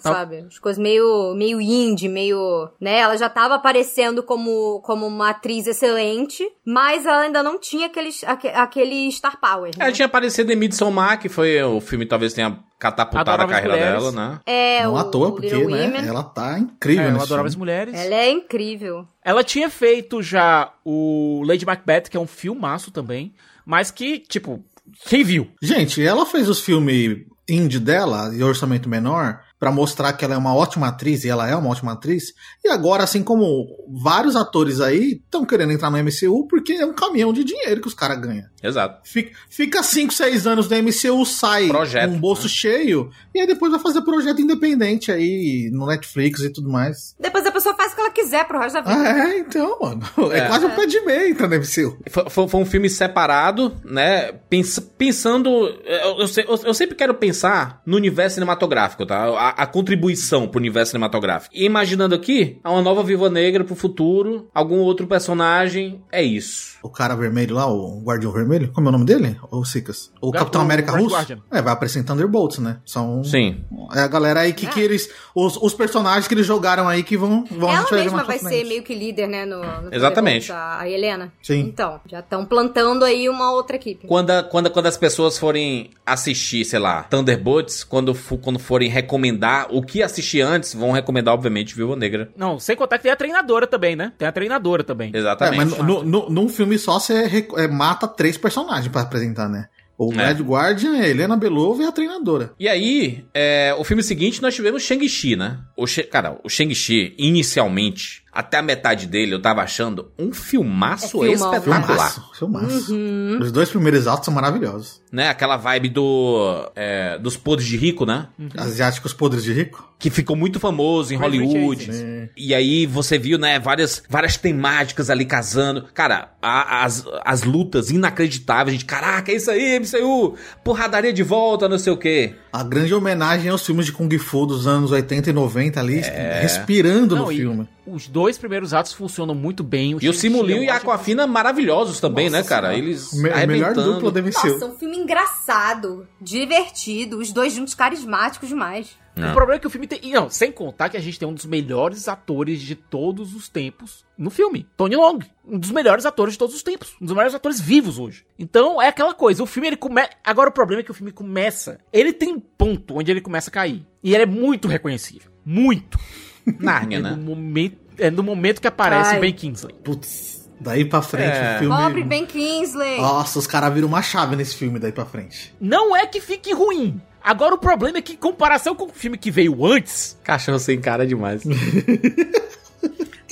Tava- 0.00 0.16
sabe? 0.16 0.44
As 0.48 0.58
coisas 0.58 0.82
meio, 0.82 1.34
meio 1.34 1.60
indie, 1.60 2.08
meio... 2.08 2.68
Né? 2.80 2.98
Ela 2.98 3.16
já 3.16 3.28
tava 3.28 3.54
aparecendo 3.56 4.22
como, 4.22 4.80
como 4.84 5.06
uma 5.06 5.30
atriz 5.30 5.66
excelente, 5.66 6.46
mas 6.64 7.04
ela 7.06 7.20
ainda 7.22 7.42
não 7.42 7.58
tinha 7.58 7.86
aqueles, 7.86 8.22
aque- 8.24 8.48
aquele 8.48 9.10
star 9.12 9.38
power, 9.40 9.70
né? 9.76 9.81
Ela 9.82 9.92
tinha 9.92 10.06
aparecido 10.06 10.52
em 10.52 10.56
Midsommar, 10.56 11.18
que 11.20 11.28
foi 11.28 11.62
o 11.62 11.80
filme 11.80 12.04
que 12.04 12.10
talvez 12.10 12.32
tenha 12.32 12.58
catapultado 12.78 13.42
a 13.42 13.46
carreira 13.46 13.76
Mulheres. 13.76 14.02
dela, 14.02 14.12
né? 14.12 14.40
É, 14.44 14.82
Não 14.84 14.94
o 14.94 14.96
à 14.96 15.04
toa, 15.04 15.32
porque, 15.32 15.54
né? 15.66 16.04
Ela 16.06 16.22
tá 16.24 16.58
incrível 16.58 17.04
É, 17.04 17.10
eu 17.12 17.20
adorava 17.20 17.48
as 17.48 17.56
mulheres. 17.56 17.94
Ela 17.94 18.14
é 18.14 18.30
incrível. 18.30 19.06
Ela 19.24 19.44
tinha 19.44 19.70
feito 19.70 20.22
já 20.22 20.72
o 20.84 21.42
Lady 21.46 21.64
Macbeth, 21.64 22.02
que 22.10 22.16
é 22.16 22.20
um 22.20 22.26
filmaço 22.26 22.90
também, 22.90 23.32
mas 23.64 23.90
que, 23.90 24.18
tipo, 24.18 24.64
quem 25.06 25.22
viu? 25.22 25.48
Gente, 25.62 26.04
ela 26.04 26.26
fez 26.26 26.48
os 26.48 26.60
filmes 26.60 27.24
indie 27.48 27.78
dela, 27.78 28.30
de 28.30 28.42
orçamento 28.42 28.88
menor, 28.88 29.40
pra 29.62 29.70
mostrar 29.70 30.12
que 30.14 30.24
ela 30.24 30.34
é 30.34 30.36
uma 30.36 30.52
ótima 30.52 30.88
atriz, 30.88 31.22
e 31.22 31.28
ela 31.28 31.48
é 31.48 31.54
uma 31.54 31.68
ótima 31.70 31.92
atriz. 31.92 32.32
E 32.64 32.68
agora, 32.68 33.04
assim 33.04 33.22
como 33.22 33.64
vários 34.02 34.34
atores 34.34 34.80
aí 34.80 35.12
estão 35.24 35.44
querendo 35.44 35.70
entrar 35.72 35.88
no 35.88 35.98
MCU, 35.98 36.48
porque 36.48 36.72
é 36.72 36.84
um 36.84 36.92
caminhão 36.92 37.32
de 37.32 37.44
dinheiro 37.44 37.80
que 37.80 37.86
os 37.86 37.94
caras 37.94 38.18
ganham. 38.18 38.44
Exato. 38.60 39.08
Fica- 39.08 39.30
Fica 39.48 39.80
5, 39.84 40.12
6 40.12 40.48
anos 40.48 40.68
no 40.68 40.76
MCU, 40.76 41.24
sai 41.24 41.68
Projeto, 41.68 42.10
com 42.10 42.16
um 42.16 42.20
bolso 42.20 42.48
cheio, 42.48 43.08
e 43.32 43.38
aí 43.40 43.46
depois 43.46 43.70
vai 43.70 43.80
fazer 43.80 44.02
projeto 44.02 44.40
independente 44.42 45.12
aí, 45.12 45.70
no 45.72 45.86
Netflix 45.86 46.40
e 46.40 46.50
tudo 46.52 46.68
mais. 46.68 47.14
Depois 47.20 47.46
a 47.46 47.52
pessoa 47.52 47.76
faz 47.76 47.92
o 47.92 47.94
que 47.94 48.00
ela 48.00 48.10
quiser 48.10 48.44
pro 48.48 48.58
resto 48.58 48.74
da 48.74 48.80
vida. 48.82 49.00
Ah, 49.00 49.28
é, 49.28 49.38
então, 49.38 49.78
mano. 49.80 50.02
É, 50.32 50.38
É. 50.38 50.46
quase 50.48 50.66
um 50.66 50.70
pé 50.70 50.86
de 50.86 51.00
meia 51.02 51.28
entrar 51.30 51.46
no 51.46 51.54
MCU. 51.54 51.98
Foi, 52.10 52.48
foi- 52.48 52.60
um 52.60 52.66
filme 52.66 52.90
separado, 52.90 53.76
né? 53.84 54.32
Pens- 54.50 54.80
pensando. 54.98 55.50
Eu, 55.84 56.18
eu- 56.18 56.60
eu 56.64 56.74
sempre 56.74 56.96
quero 56.96 57.14
pensar 57.14 57.80
no 57.86 57.96
universo 57.96 58.34
cinematográfico, 58.34 59.06
tá? 59.06 59.24
A, 59.24 59.51
a, 59.56 59.62
a 59.62 59.66
contribuição 59.66 60.46
pro 60.48 60.58
universo 60.60 60.90
cinematográfico. 60.92 61.54
E 61.54 61.64
imaginando 61.64 62.14
aqui, 62.14 62.58
há 62.62 62.70
uma 62.70 62.82
nova 62.82 63.02
Viúva 63.02 63.28
Negra 63.30 63.64
pro 63.64 63.74
futuro, 63.74 64.48
algum 64.54 64.78
outro 64.78 65.06
personagem, 65.06 66.02
é 66.10 66.22
isso. 66.22 66.76
O 66.82 66.88
cara 66.88 67.14
vermelho 67.14 67.54
lá, 67.54 67.66
o 67.66 68.02
Guardião 68.02 68.32
Vermelho, 68.32 68.70
como 68.72 68.88
é 68.88 68.90
o 68.90 68.92
nome 68.92 69.04
dele? 69.04 69.36
O 69.50 69.64
Sicas? 69.64 70.10
O 70.20 70.32
Capitão 70.32 70.60
o 70.60 70.64
América 70.64 70.92
russo? 70.92 71.14
Guardian. 71.14 71.38
É, 71.50 71.62
vai 71.62 71.72
aparecer 71.72 72.00
em 72.00 72.02
Thunderbolts, 72.04 72.58
né? 72.58 72.78
São. 72.84 73.22
Sim. 73.24 73.64
É 73.94 74.00
a 74.00 74.08
galera 74.08 74.40
aí 74.40 74.52
que, 74.52 74.66
que 74.66 74.80
eles. 74.80 75.08
Os, 75.34 75.56
os 75.56 75.74
personagens 75.74 76.26
que 76.26 76.34
eles 76.34 76.46
jogaram 76.46 76.88
aí 76.88 77.02
que 77.02 77.16
vão. 77.16 77.44
vão 77.50 77.70
a 77.70 77.74
Ela 77.74 77.86
mesma 77.92 78.24
vai 78.24 78.38
ser 78.38 78.64
meio 78.64 78.82
que 78.82 78.94
líder, 78.94 79.26
né? 79.28 79.44
No, 79.44 79.58
no 79.82 79.94
Exatamente. 79.94 80.50
A, 80.52 80.88
Helena. 80.88 81.32
Sim. 81.42 81.60
Então, 81.60 82.00
já 82.08 82.20
estão 82.20 82.44
plantando 82.44 83.04
aí 83.04 83.28
uma 83.28 83.52
outra 83.52 83.76
equipe. 83.76 84.06
Quando, 84.06 84.30
a- 84.30 84.42
quando, 84.42 84.70
quando 84.70 84.86
as 84.86 84.96
pessoas 84.96 85.38
forem 85.38 85.90
assistir, 86.04 86.64
sei 86.64 86.78
lá, 86.78 87.02
Thunderbolts, 87.04 87.84
quando, 87.84 88.14
quando 88.40 88.58
forem 88.58 88.88
recomendar 88.90 89.41
o 89.70 89.82
que 89.82 90.02
assistir 90.02 90.40
antes, 90.40 90.74
vão 90.74 90.90
recomendar, 90.92 91.34
obviamente, 91.34 91.74
Viúva 91.74 91.96
Negra. 91.96 92.30
Não, 92.36 92.58
sem 92.58 92.76
contar 92.76 92.96
que 92.98 93.02
tem 93.04 93.12
a 93.12 93.16
treinadora 93.16 93.66
também, 93.66 93.94
né? 93.96 94.12
Tem 94.18 94.26
a 94.28 94.32
treinadora 94.32 94.82
também. 94.84 95.10
É, 95.14 95.18
Exatamente. 95.18 95.56
mas 95.56 95.78
no, 95.78 96.02
no, 96.04 96.30
num 96.30 96.48
filme 96.48 96.78
só 96.78 96.98
você 96.98 97.26
rec- 97.26 97.52
é, 97.56 97.66
mata 97.68 98.06
três 98.08 98.36
personagens 98.38 98.88
pra 98.88 99.02
apresentar, 99.02 99.48
né? 99.48 99.66
O 99.98 100.12
É. 100.14 100.28
Red 100.32 100.42
Guardian, 100.42 100.92
a 100.92 101.06
Helena 101.08 101.36
Belova 101.36 101.82
e 101.82 101.86
a 101.86 101.92
treinadora. 101.92 102.52
E 102.58 102.66
aí, 102.68 103.24
é, 103.34 103.74
o 103.78 103.84
filme 103.84 104.02
seguinte 104.02 104.40
nós 104.42 104.54
tivemos 104.54 104.82
Shang-Chi, 104.82 105.36
né? 105.36 105.58
O 105.76 105.84
cara, 106.10 106.38
o 106.42 106.48
Shang-Chi, 106.48 107.14
inicialmente, 107.18 108.21
até 108.32 108.56
a 108.58 108.62
metade 108.62 109.06
dele, 109.06 109.34
eu 109.34 109.42
tava 109.42 109.60
achando 109.62 110.10
um 110.18 110.32
filmaço 110.32 111.22
É 111.24 111.32
espetacular. 111.32 111.82
Filmaço, 111.86 112.30
filmaço. 112.38 112.94
Uhum. 112.94 113.38
Os 113.40 113.52
dois 113.52 113.68
primeiros 113.68 114.06
atos 114.06 114.24
são 114.24 114.32
maravilhosos. 114.34 115.02
Né? 115.12 115.28
Aquela 115.28 115.58
vibe 115.58 115.90
do, 115.90 116.70
é, 116.74 117.18
dos 117.18 117.36
podres 117.36 117.68
de 117.68 117.76
rico, 117.76 118.06
né? 118.06 118.28
Asiáticos 118.56 119.12
podres 119.12 119.44
de 119.44 119.52
rico. 119.52 119.86
Que 119.98 120.08
ficou 120.10 120.34
muito 120.34 120.58
famoso 120.58 121.12
em 121.12 121.16
Hollywood. 121.16 121.90
Asians. 121.90 122.30
E 122.36 122.54
aí 122.54 122.86
você 122.86 123.18
viu, 123.18 123.38
né, 123.38 123.58
várias, 123.60 124.02
várias 124.08 124.36
temáticas 124.36 125.10
ali 125.10 125.24
casando. 125.26 125.84
Cara, 125.94 126.32
a- 126.40 126.84
as, 126.84 127.04
as 127.24 127.42
lutas 127.44 127.90
inacreditáveis, 127.90 128.72
gente. 128.72 128.84
Caraca, 128.86 129.30
é 129.30 129.36
isso 129.36 129.50
aí, 129.50 129.78
MCU! 129.78 130.34
Porradaria 130.64 131.12
de 131.12 131.22
volta, 131.22 131.68
não 131.68 131.78
sei 131.78 131.92
o 131.92 131.96
quê. 131.96 132.34
A 132.52 132.62
grande 132.64 132.94
homenagem 132.94 133.50
aos 133.50 133.64
filmes 133.64 133.86
de 133.86 133.92
Kung 133.92 134.08
Fu 134.18 134.46
dos 134.46 134.66
anos 134.66 134.90
80 134.90 135.30
e 135.30 135.32
90 135.32 135.78
ali, 135.78 135.98
É. 136.00 136.40
respirando 136.40 137.14
Não, 137.14 137.26
no 137.26 137.32
e 137.32 137.36
filme. 137.36 137.68
Os 137.86 138.06
dois 138.06 138.38
primeiros 138.38 138.72
atos 138.72 138.92
funcionam 138.92 139.34
muito 139.34 139.64
bem. 139.64 139.90
E 139.90 139.94
o 139.94 140.00
Shang-Chi 140.00 140.18
Simu 140.20 140.42
Liu 140.42 140.58
eu 140.58 140.62
e 140.64 140.70
a 140.70 140.76
Aquafina 140.76 141.26
maravilhosos 141.26 141.98
também, 142.00 142.30
né, 142.30 142.42
cara? 142.44 142.74
Eles 142.76 143.12
Me- 143.12 143.46
melhor 143.46 143.74
dupla 143.74 144.10
da 144.12 144.20
MCU. 144.22 144.48
Nossa, 144.48 144.66
um 144.66 144.74
filme 144.78 144.96
engraçado, 144.96 146.06
divertido, 146.20 147.18
os 147.18 147.32
dois 147.32 147.52
juntos 147.54 147.74
carismáticos 147.74 148.48
demais. 148.48 148.96
Não. 149.14 149.30
O 149.30 149.34
problema 149.34 149.56
é 149.56 149.60
que 149.60 149.66
o 149.66 149.70
filme 149.70 149.86
tem. 149.86 149.98
e 150.02 150.10
Não, 150.12 150.30
sem 150.30 150.50
contar 150.50 150.88
que 150.88 150.96
a 150.96 151.00
gente 151.00 151.18
tem 151.18 151.28
um 151.28 151.34
dos 151.34 151.44
melhores 151.44 152.08
atores 152.08 152.62
de 152.62 152.74
todos 152.74 153.34
os 153.34 153.46
tempos 153.48 154.06
no 154.16 154.30
filme. 154.30 154.66
Tony 154.76 154.96
Long. 154.96 155.18
Um 155.46 155.58
dos 155.58 155.70
melhores 155.70 156.06
atores 156.06 156.32
de 156.34 156.38
todos 156.38 156.54
os 156.54 156.62
tempos. 156.62 156.94
Um 157.00 157.04
dos 157.04 157.14
melhores 157.14 157.34
atores 157.34 157.60
vivos 157.60 157.98
hoje. 157.98 158.24
Então 158.38 158.80
é 158.80 158.88
aquela 158.88 159.12
coisa. 159.12 159.42
O 159.42 159.46
filme 159.46 159.68
ele 159.68 159.76
começa. 159.76 160.10
Agora 160.24 160.48
o 160.48 160.52
problema 160.52 160.80
é 160.80 160.84
que 160.84 160.90
o 160.90 160.94
filme 160.94 161.12
começa. 161.12 161.78
Ele 161.92 162.12
tem 162.12 162.32
um 162.32 162.40
ponto 162.40 162.96
onde 162.96 163.10
ele 163.10 163.20
começa 163.20 163.50
a 163.50 163.52
cair. 163.52 163.84
E 164.02 164.14
ele 164.14 164.22
é 164.22 164.26
muito 164.26 164.66
reconhecível. 164.66 165.30
Muito. 165.44 165.98
Nárnia, 166.60 166.98
É 166.98 167.00
né? 167.02 167.10
no 167.10 167.22
momento, 167.36 167.76
é 167.98 168.10
no 168.10 168.22
momento 168.22 168.60
que 168.60 168.66
aparece 168.68 169.10
Ai. 169.12 169.18
o 169.18 169.20
Ben 169.20 169.32
Kingsley. 169.32 169.74
Putz, 169.84 170.48
daí 170.60 170.84
pra 170.84 171.02
frente 171.02 171.36
É. 171.36 171.56
o 171.56 171.58
filme. 171.60 171.76
Pobre 171.76 172.04
Ben 172.04 172.26
Kingsley. 172.26 172.98
Nossa, 173.00 173.38
os 173.38 173.46
caras 173.46 173.72
viram 173.72 173.88
uma 173.88 174.02
chave 174.02 174.34
nesse 174.36 174.56
filme 174.56 174.78
daí 174.78 174.92
pra 174.92 175.04
frente. 175.04 175.54
Não 175.60 175.94
é 175.96 176.06
que 176.06 176.20
fique 176.20 176.52
ruim. 176.52 177.00
Agora 177.24 177.54
o 177.54 177.58
problema 177.58 177.98
é 177.98 178.02
que, 178.02 178.14
em 178.14 178.16
comparação 178.16 178.74
com 178.74 178.86
o 178.86 178.88
filme 178.92 179.16
que 179.16 179.30
veio 179.30 179.64
antes, 179.64 180.18
Cachorro 180.24 180.58
sem 180.58 180.80
cara 180.80 181.06
demais. 181.06 181.42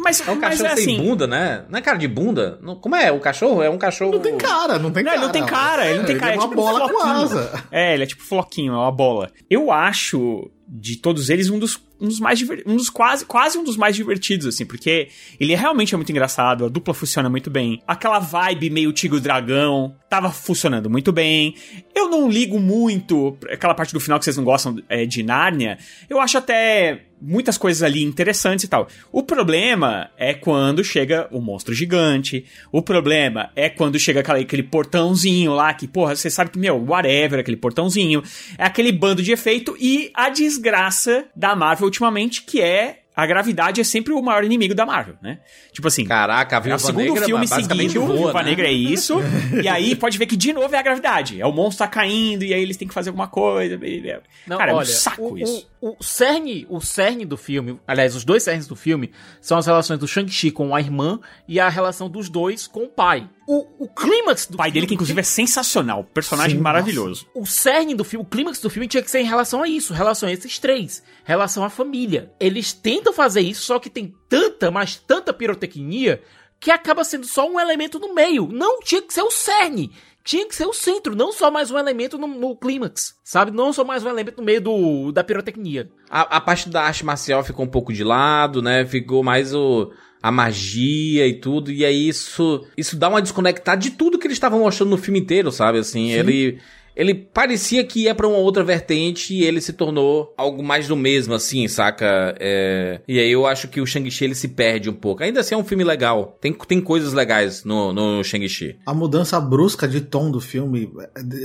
Mas, 0.03 0.27
É 0.27 0.31
um 0.31 0.37
mas 0.37 0.59
cachorro 0.59 0.67
é 0.73 0.77
sem 0.77 0.95
assim. 0.97 1.05
bunda, 1.07 1.27
né? 1.27 1.65
Não 1.69 1.79
é 1.79 1.83
cara 1.83 1.99
de 1.99 2.09
bunda? 2.09 2.59
Não- 2.63 2.75
como 2.75 2.97
é? 2.97 3.13
O 3.13 3.21
cachorro 3.21 3.63
é 3.63 3.69
um 3.69 3.77
cachorro. 3.77 4.13
Não 4.13 4.21
tem 4.21 4.39
cara, 4.39 4.79
não 4.79 4.91
tem 4.91 5.05
Não, 5.05 5.13
cara. 5.13 5.17
ele 5.19 5.27
não 5.27 5.33
tem 5.33 5.45
cara, 5.47 5.87
ele 5.91 5.99
não 5.99 6.07
tem 6.07 6.17
cara. 6.19 6.33
é 6.33 6.35
é 6.37 6.39
uma 6.39 6.49
tipo 6.49 6.61
um 6.61 6.65
bola 6.65 6.89
com 6.91 7.03
asa. 7.03 7.65
É, 7.71 7.95
ele 7.95 8.05
é 8.05 8.07
tipo 8.07 8.23
floquinho, 8.23 8.73
é 8.73 8.77
uma 8.77 8.91
bola. 8.91 9.31
Eu 9.51 9.71
acho, 9.71 10.51
de 10.67 10.97
todos 10.97 11.29
eles, 11.29 11.51
um 11.51 11.59
dos, 11.59 11.79
um 12.01 12.09
dos 12.09 12.19
mais 12.21 12.41
um 12.67 12.77
dos 12.77 12.89
quase, 12.89 13.25
quase 13.25 13.59
um 13.59 13.65
dos 13.65 13.77
mais 13.77 13.95
divertidos, 13.97 14.47
assim, 14.47 14.65
porque 14.65 15.09
ele 15.39 15.55
realmente 15.55 15.95
é 15.95 15.97
muito 15.97 16.11
engraçado, 16.11 16.65
a 16.65 16.69
dupla 16.69 16.95
funciona 16.95 17.29
muito 17.29 17.51
bem. 17.51 17.83
Aquela 17.87 18.19
vibe 18.19 18.71
meio 18.71 18.93
Tigre 18.93 19.21
Dragão 19.21 19.95
tava 20.09 20.31
funcionando 20.31 20.89
muito 20.91 21.13
bem. 21.13 21.55
Eu 21.95 22.09
não 22.09 22.29
ligo 22.29 22.59
muito 22.59 23.37
aquela 23.53 23.75
parte 23.75 23.93
do 23.93 24.01
final 24.01 24.19
que 24.19 24.25
vocês 24.25 24.37
não 24.37 24.45
gostam 24.45 24.77
é, 24.89 25.05
de 25.07 25.23
Nárnia. 25.23 25.79
Eu 26.09 26.21
acho 26.21 26.37
até 26.39 27.03
muitas 27.23 27.59
coisas 27.59 27.83
ali 27.83 28.03
interessantes 28.03 28.65
e 28.65 28.69
tal. 28.69 28.89
O 29.13 29.23
problema 29.23 30.11
é 30.17 30.33
quando 30.33 30.83
chega 30.83 31.29
o 31.31 31.39
monstro 31.41 31.75
gigante. 31.75 32.47
O 32.73 32.81
problema 32.81 33.51
é 33.55 33.69
quando 33.69 33.99
chega 33.99 34.21
aquela- 34.21 34.39
aquele 34.39 34.63
portãozinho 34.63 35.53
lá 35.53 35.73
que, 35.75 35.87
porra, 35.87 36.17
você 36.17 36.31
sabe 36.31 36.51
que, 36.51 36.59
meu, 36.59 36.83
whatever, 36.83 37.39
aquele 37.41 37.59
portãozinho. 37.59 38.23
É 38.57 38.65
aquele 38.65 38.91
bando 38.91 39.23
de 39.23 39.33
efeito 39.33 39.77
e 39.79 40.11
a 40.15 40.31
desgraça 40.31 41.27
da 41.37 41.55
Marvel 41.55 41.90
ultimamente, 41.91 42.43
que 42.43 42.61
é. 42.63 42.97
A 43.15 43.27
gravidade 43.27 43.81
é 43.81 43.85
sempre 43.85 44.15
o 44.15 44.23
maior 44.23 44.45
inimigo 44.45 44.75
da 44.75 44.87
Marvel, 44.87 45.17
né? 45.21 45.41
Tipo 45.73 45.89
assim. 45.89 46.07
Caraca, 46.07 46.57
a 46.57 46.71
É 46.71 46.75
o 46.75 46.79
segundo 46.79 47.03
Negra 47.05 47.25
filme 47.27 47.47
seguido, 47.47 48.07
voa, 48.07 48.17
Viúva 48.17 48.43
né? 48.43 48.49
Negra 48.51 48.69
é 48.69 48.73
isso. 48.73 49.19
e 49.63 49.69
aí 49.69 49.95
pode 49.95 50.17
ver 50.17 50.25
que 50.25 50.37
de 50.37 50.53
novo 50.55 50.75
é 50.75 50.79
a 50.79 50.83
gravidade. 50.83 51.39
É 51.39 51.45
o 51.45 51.53
monstro 51.53 51.85
tá 51.85 51.91
caindo 51.91 52.45
e 52.45 52.55
aí 52.55 52.63
eles 52.63 52.79
têm 52.79 52.89
que 52.89 52.95
fazer 52.95 53.11
alguma 53.11 53.27
coisa. 53.29 53.75
é- 53.75 54.21
Não, 54.47 54.57
Cara, 54.57 54.71
é 54.71 54.75
um 54.75 54.79
olha, 54.79 54.87
saco 54.87 55.33
o, 55.35 55.39
isso. 55.39 55.69
O, 55.83 55.97
cerne, 56.03 56.67
o 56.69 56.79
cerne 56.81 57.25
do 57.25 57.39
filme, 57.39 57.81
aliás, 57.87 58.15
os 58.15 58.23
dois 58.23 58.43
cernes 58.43 58.67
do 58.67 58.77
filme 58.77 59.11
são 59.41 59.57
as 59.57 59.67
relações 59.67 59.99
do 59.99 60.07
Shang-Chi 60.07 60.51
com 60.51 60.75
a 60.75 60.81
irmã 60.81 61.19
e 61.49 61.59
a 61.59 61.71
relação 61.71 62.11
dos 62.11 62.29
dois 62.29 62.67
com 62.67 62.85
o 62.85 62.89
pai. 62.89 63.27
O, 63.49 63.85
o 63.85 63.89
clímax 63.89 64.45
do 64.47 64.55
O 64.55 64.57
pai 64.59 64.71
dele, 64.71 64.85
que 64.85 64.91
filme- 64.91 64.95
inclusive 64.97 65.21
é 65.21 65.23
sensacional. 65.23 66.05
Personagem 66.05 66.59
Sim, 66.59 66.63
maravilhoso. 66.63 67.27
o 67.35 67.47
cerne 67.47 67.95
do 67.95 68.05
filme, 68.05 68.25
o 68.27 68.29
clímax 68.29 68.61
do 68.61 68.69
filme 68.69 68.87
tinha 68.87 69.03
que 69.03 69.11
ser 69.11 69.21
em 69.21 69.27
relação 69.27 69.63
a 69.63 69.69
isso, 69.69 69.95
relação 69.95 70.29
a 70.29 70.33
esses 70.33 70.59
três, 70.59 71.03
relação 71.25 71.65
à 71.65 71.71
família. 71.71 72.31
Eles 72.39 72.75
tentam 72.75 73.13
fazer 73.13 73.41
isso, 73.41 73.63
só 73.63 73.79
que 73.79 73.89
tem 73.89 74.15
tanta, 74.29 74.71
mas 74.71 74.97
tanta 74.97 75.33
pirotecnia 75.33 76.23
que 76.61 76.71
acaba 76.71 77.03
sendo 77.05 77.27
só 77.27 77.49
um 77.51 77.59
elemento 77.59 77.99
no 77.99 78.15
meio. 78.15 78.47
Não 78.53 78.81
tinha 78.81 79.01
que 79.01 79.15
ser 79.15 79.23
o 79.23 79.31
cerne. 79.31 79.91
Tinha 80.23 80.47
que 80.47 80.55
ser 80.55 80.67
o 80.67 80.73
centro, 80.73 81.17
não 81.17 81.33
só 81.33 81.51
mais 81.51 81.71
um 81.71 81.79
elemento 81.79 82.19
no, 82.19 82.27
no 82.27 82.57
clímax, 82.57 83.15
sabe? 83.25 83.51
Não 83.51 83.73
só 83.73 83.85
mais 83.85 84.05
um 84.05 84.09
elemento 84.09 84.39
no 84.39 84.45
meio 84.45 84.61
do, 84.61 85.13
da 85.13 85.25
pirotecnia. 85.25 85.91
A, 86.11 86.37
a 86.37 86.41
parte 86.41 86.69
da 86.69 86.83
arte 86.83 87.05
marcial 87.05 87.43
ficou 87.43 87.65
um 87.65 87.69
pouco 87.69 87.93
de 87.93 88.05
lado, 88.05 88.61
né? 88.61 88.85
Ficou 88.85 89.23
mais 89.23 89.55
o, 89.55 89.91
a 90.23 90.31
magia 90.31 91.27
e 91.27 91.35
tudo. 91.41 91.73
E 91.73 91.85
aí 91.85 92.09
isso, 92.09 92.67
isso 92.77 92.97
dá 92.97 93.09
uma 93.09 93.23
desconectada 93.23 93.81
de 93.81 93.93
tudo 93.93 94.19
que 94.19 94.27
eles 94.27 94.37
estavam 94.37 94.61
mostrando 94.61 94.91
no 94.91 94.99
filme 94.99 95.21
inteiro, 95.21 95.51
sabe? 95.51 95.79
Assim, 95.79 96.11
ele. 96.13 96.61
Ele 96.95 97.15
parecia 97.15 97.85
que 97.85 98.03
ia 98.05 98.15
pra 98.15 98.29
uma 98.29 98.39
outra 98.39 98.63
vertente 98.63 99.35
e 99.35 99.45
ele 99.45 99.61
se 99.61 99.73
tornou 99.73 100.35
algo 100.37 100.63
mais 100.63 100.89
do 100.89 100.97
mesmo, 100.97 101.35
assim, 101.35 101.67
saca? 101.69 102.35
É, 102.39 103.01
E 103.09 103.19
aí 103.19 103.31
eu 103.31 103.47
acho 103.47 103.69
que 103.69 103.81
o 103.81 103.87
Shang-Chi 103.87 104.25
ele 104.25 104.35
se 104.35 104.49
perde 104.49 104.91
um 104.91 104.95
pouco. 104.95 105.23
Ainda 105.23 105.41
assim 105.41 105.55
é 105.55 105.59
um 105.59 105.65
filme 105.65 105.85
legal. 105.85 106.37
Tem, 106.41 106.53
tem 106.53 106.81
coisas 106.81 107.13
legais 107.13 107.65
no, 107.65 107.93
no 107.93 108.23
Shang-Chi. 108.23 108.77
A 108.85 108.93
mudança 108.95 109.41
brusca 109.41 109.87
de 109.89 110.01
tom 110.01 110.31
do 110.31 110.41
filme 110.41 110.91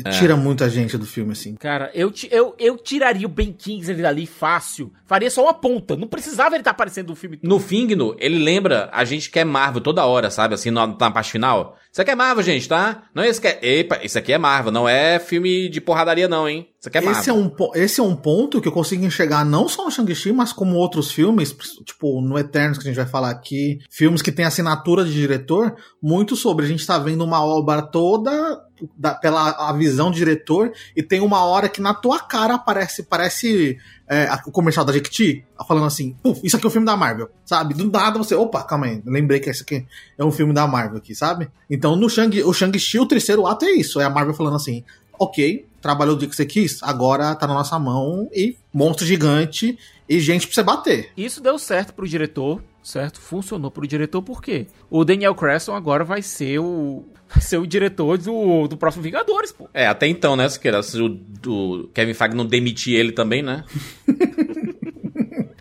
é, 0.06 0.10
tira 0.12 0.36
muita 0.36 0.70
gente 0.70 0.98
do 0.98 1.06
filme, 1.06 1.32
assim. 1.32 1.56
Cara, 1.56 1.92
eu, 1.94 2.12
eu, 2.32 2.56
eu 2.60 2.78
tiraria 2.78 3.26
o 3.26 3.30
Ben 3.30 3.54
Kingsley 3.54 4.02
dali 4.02 4.26
fácil. 4.26 4.92
Faria 5.06 5.30
só 5.30 5.44
uma 5.44 5.54
ponta. 5.54 5.96
Não 5.96 6.08
precisava 6.08 6.56
ele 6.56 6.62
estar 6.62 6.72
aparecendo 6.72 7.10
no 7.10 7.16
filme. 7.16 7.40
No 7.42 7.60
Fingno, 7.60 8.16
ele 8.20 8.40
lembra 8.40 8.90
a 8.92 9.04
gente 9.04 9.30
que 9.30 9.40
é 9.40 9.44
Marvel 9.46 9.82
toda 9.82 10.06
hora, 10.06 10.30
sabe? 10.30 10.56
Assim, 10.56 10.72
na, 10.72 10.88
na 10.88 11.12
parte 11.12 11.32
final. 11.32 11.78
Isso 11.96 12.02
aqui 12.02 12.12
é 12.12 12.16
Marvel, 12.16 12.44
gente, 12.44 12.68
tá? 12.68 13.04
Não 13.16 13.24
é 13.24 13.30
esse 13.30 13.40
que 13.40 13.48
é... 13.48 13.58
Epa, 13.62 14.02
isso 14.04 14.18
aqui 14.18 14.34
é 14.34 14.38
Marvel, 14.38 14.70
não 14.70 14.86
é 14.86 15.18
filme 15.18 15.70
de 15.70 15.80
porradaria 15.80 16.28
não, 16.28 16.46
hein? 16.46 16.68
Isso 16.78 16.90
aqui 16.90 16.98
é 16.98 17.02
Marvel. 17.02 17.22
Esse 17.22 17.30
é, 17.30 17.34
um, 17.34 17.52
esse 17.74 18.00
é 18.02 18.04
um 18.04 18.14
ponto 18.18 18.60
que 18.60 18.68
eu 18.68 18.72
consigo 18.74 19.06
enxergar 19.06 19.46
não 19.46 19.70
só 19.70 19.86
no 19.86 19.92
Shang-Chi, 19.92 20.34
mas 20.34 20.52
como 20.52 20.76
outros 20.76 21.10
filmes, 21.10 21.56
tipo 21.86 22.20
no 22.20 22.38
Eternos 22.38 22.78
que 22.78 22.84
a 22.84 22.88
gente 22.88 22.98
vai 22.98 23.08
falar 23.08 23.30
aqui, 23.30 23.80
filmes 23.90 24.22
que 24.22 24.30
tem 24.30 24.44
assinatura 24.44 25.06
de 25.06 25.14
diretor, 25.14 25.74
muito 26.04 26.36
sobre. 26.36 26.66
A 26.66 26.68
gente 26.68 26.86
tá 26.86 27.00
vendo 27.00 27.24
uma 27.24 27.42
obra 27.42 27.82
toda 27.82 28.62
da- 28.98 29.14
pela 29.16 29.70
a 29.70 29.74
visão 29.74 30.10
do 30.12 30.16
diretor 30.18 30.72
e 30.96 31.02
tem 31.02 31.22
uma 31.22 31.44
hora 31.46 31.70
que 31.70 31.82
na 31.82 31.94
tua 31.94 32.20
cara 32.20 32.56
aparece, 32.56 33.04
parece 33.04 33.78
é, 34.08 34.28
o 34.46 34.52
comercial 34.52 34.86
da 34.86 34.94
Jequiti, 34.94 35.44
falando 35.68 35.86
assim, 35.88 36.16
"Puf, 36.22 36.40
isso 36.44 36.56
aqui 36.56 36.66
é 36.66 36.68
um 36.68 36.72
filme 36.72 36.86
da 36.86 36.96
Marvel, 36.96 37.30
sabe? 37.46 37.74
Do 37.74 37.90
nada 37.90 38.18
você, 38.20 38.36
opa, 38.36 38.64
calma 38.64 38.86
aí, 38.86 39.02
lembrei 39.06 39.40
que 39.40 39.50
esse 39.50 39.64
aqui 39.64 39.86
é 40.18 40.24
um 40.24 40.32
filme 40.32 40.54
da 40.54 40.68
Marvel 40.68 40.98
aqui, 40.98 41.16
sabe? 41.16 41.50
Então 41.70 41.96
no 41.96 42.10
Shang, 42.10 42.44
o 42.44 42.54
Shang-Chi, 42.54 43.00
o 43.00 43.06
terceiro 43.08 43.48
ato 43.48 43.66
é 43.66 43.72
isso, 43.72 44.00
é 44.00 44.04
a 44.06 44.10
Marvel 44.10 44.34
falando 44.34 44.56
assim, 44.58 44.84
ok, 45.18 45.66
trabalhou 45.82 46.16
o 46.16 46.20
dia 46.20 46.28
que 46.28 46.36
você 46.36 46.46
quis, 46.46 46.82
agora 46.84 47.34
tá 47.36 47.48
na 47.48 47.54
nossa 47.54 47.78
mão 47.80 48.30
e 48.34 48.58
monstro 48.74 49.06
gigante 49.06 49.78
e 50.08 50.20
gente 50.20 50.48
pra 50.48 50.56
você 50.56 50.64
bater. 50.64 51.12
Isso 51.18 51.42
deu 51.42 51.58
certo 51.58 51.94
pro 51.94 52.08
diretor, 52.08 52.62
certo? 52.84 53.20
Funcionou 53.20 53.72
pro 53.72 53.88
diretor, 53.88 54.22
por 54.22 54.42
quê? 54.42 54.68
O 54.90 55.04
Daniel 55.04 55.36
Cresson 55.36 55.74
agora 55.74 56.04
vai 56.04 56.22
ser 56.22 56.60
o. 56.60 57.06
Vai 57.28 57.42
ser 57.42 57.58
o 57.58 57.66
diretor 57.66 58.20
do, 58.20 58.68
do 58.68 58.78
próximo 58.78 59.04
Vingadores, 59.04 59.52
pô. 59.52 59.68
É, 59.74 59.88
até 59.88 60.08
então, 60.08 60.36
né, 60.36 60.48
Siqueira? 60.48 60.84
Se 60.84 61.02
o, 61.02 61.20
o 61.48 61.88
Kevin 61.88 62.14
Feige 62.14 62.36
não 62.36 62.46
demitir 62.46 62.94
ele 62.94 63.12
também, 63.12 63.42
né? 63.42 63.64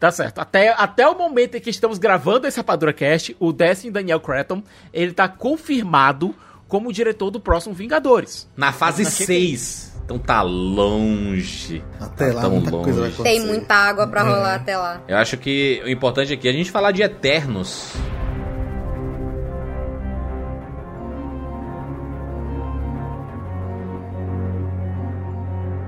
Tá 0.05 0.11
certo. 0.11 0.38
Até, 0.38 0.68
até 0.68 1.09
o 1.09 1.16
momento 1.16 1.55
em 1.55 1.61
que 1.61 1.70
estamos 1.70 1.97
gravando 1.97 2.47
esse 2.47 2.59
Rapadura 2.59 2.92
Cast, 2.92 3.34
o 3.40 3.55
Destiny 3.55 3.90
Daniel 3.90 4.20
Cretton, 4.20 4.62
ele 4.92 5.14
tá 5.14 5.26
confirmado 5.26 6.34
como 6.68 6.92
diretor 6.92 7.30
do 7.30 7.40
próximo 7.40 7.74
Vingadores. 7.74 8.47
Na 8.55 8.70
fase 8.70 9.03
Mas 9.03 9.14
achei 9.14 9.26
6. 9.26 9.93
Então 10.05 10.18
tá 10.18 10.42
longe. 10.42 11.82
Até 11.98 12.32
lá, 12.32 12.42
tão 12.42 12.50
muita 12.50 12.70
coisa 12.70 13.00
vai 13.00 13.09
longe. 13.09 13.14
acontecer. 13.14 13.38
Tem 13.38 13.46
muita 13.46 13.74
água 13.74 14.07
pra 14.07 14.22
rolar 14.22 14.55
até 14.57 14.76
lá. 14.76 15.00
Eu 15.09 15.16
acho 15.16 15.36
que 15.38 15.82
o 15.84 15.88
importante 15.88 16.32
aqui 16.32 16.46
é 16.46 16.50
a 16.50 16.55
gente 16.55 16.70
falar 16.70 16.90
de 16.90 17.02
Eternos. 17.02 17.94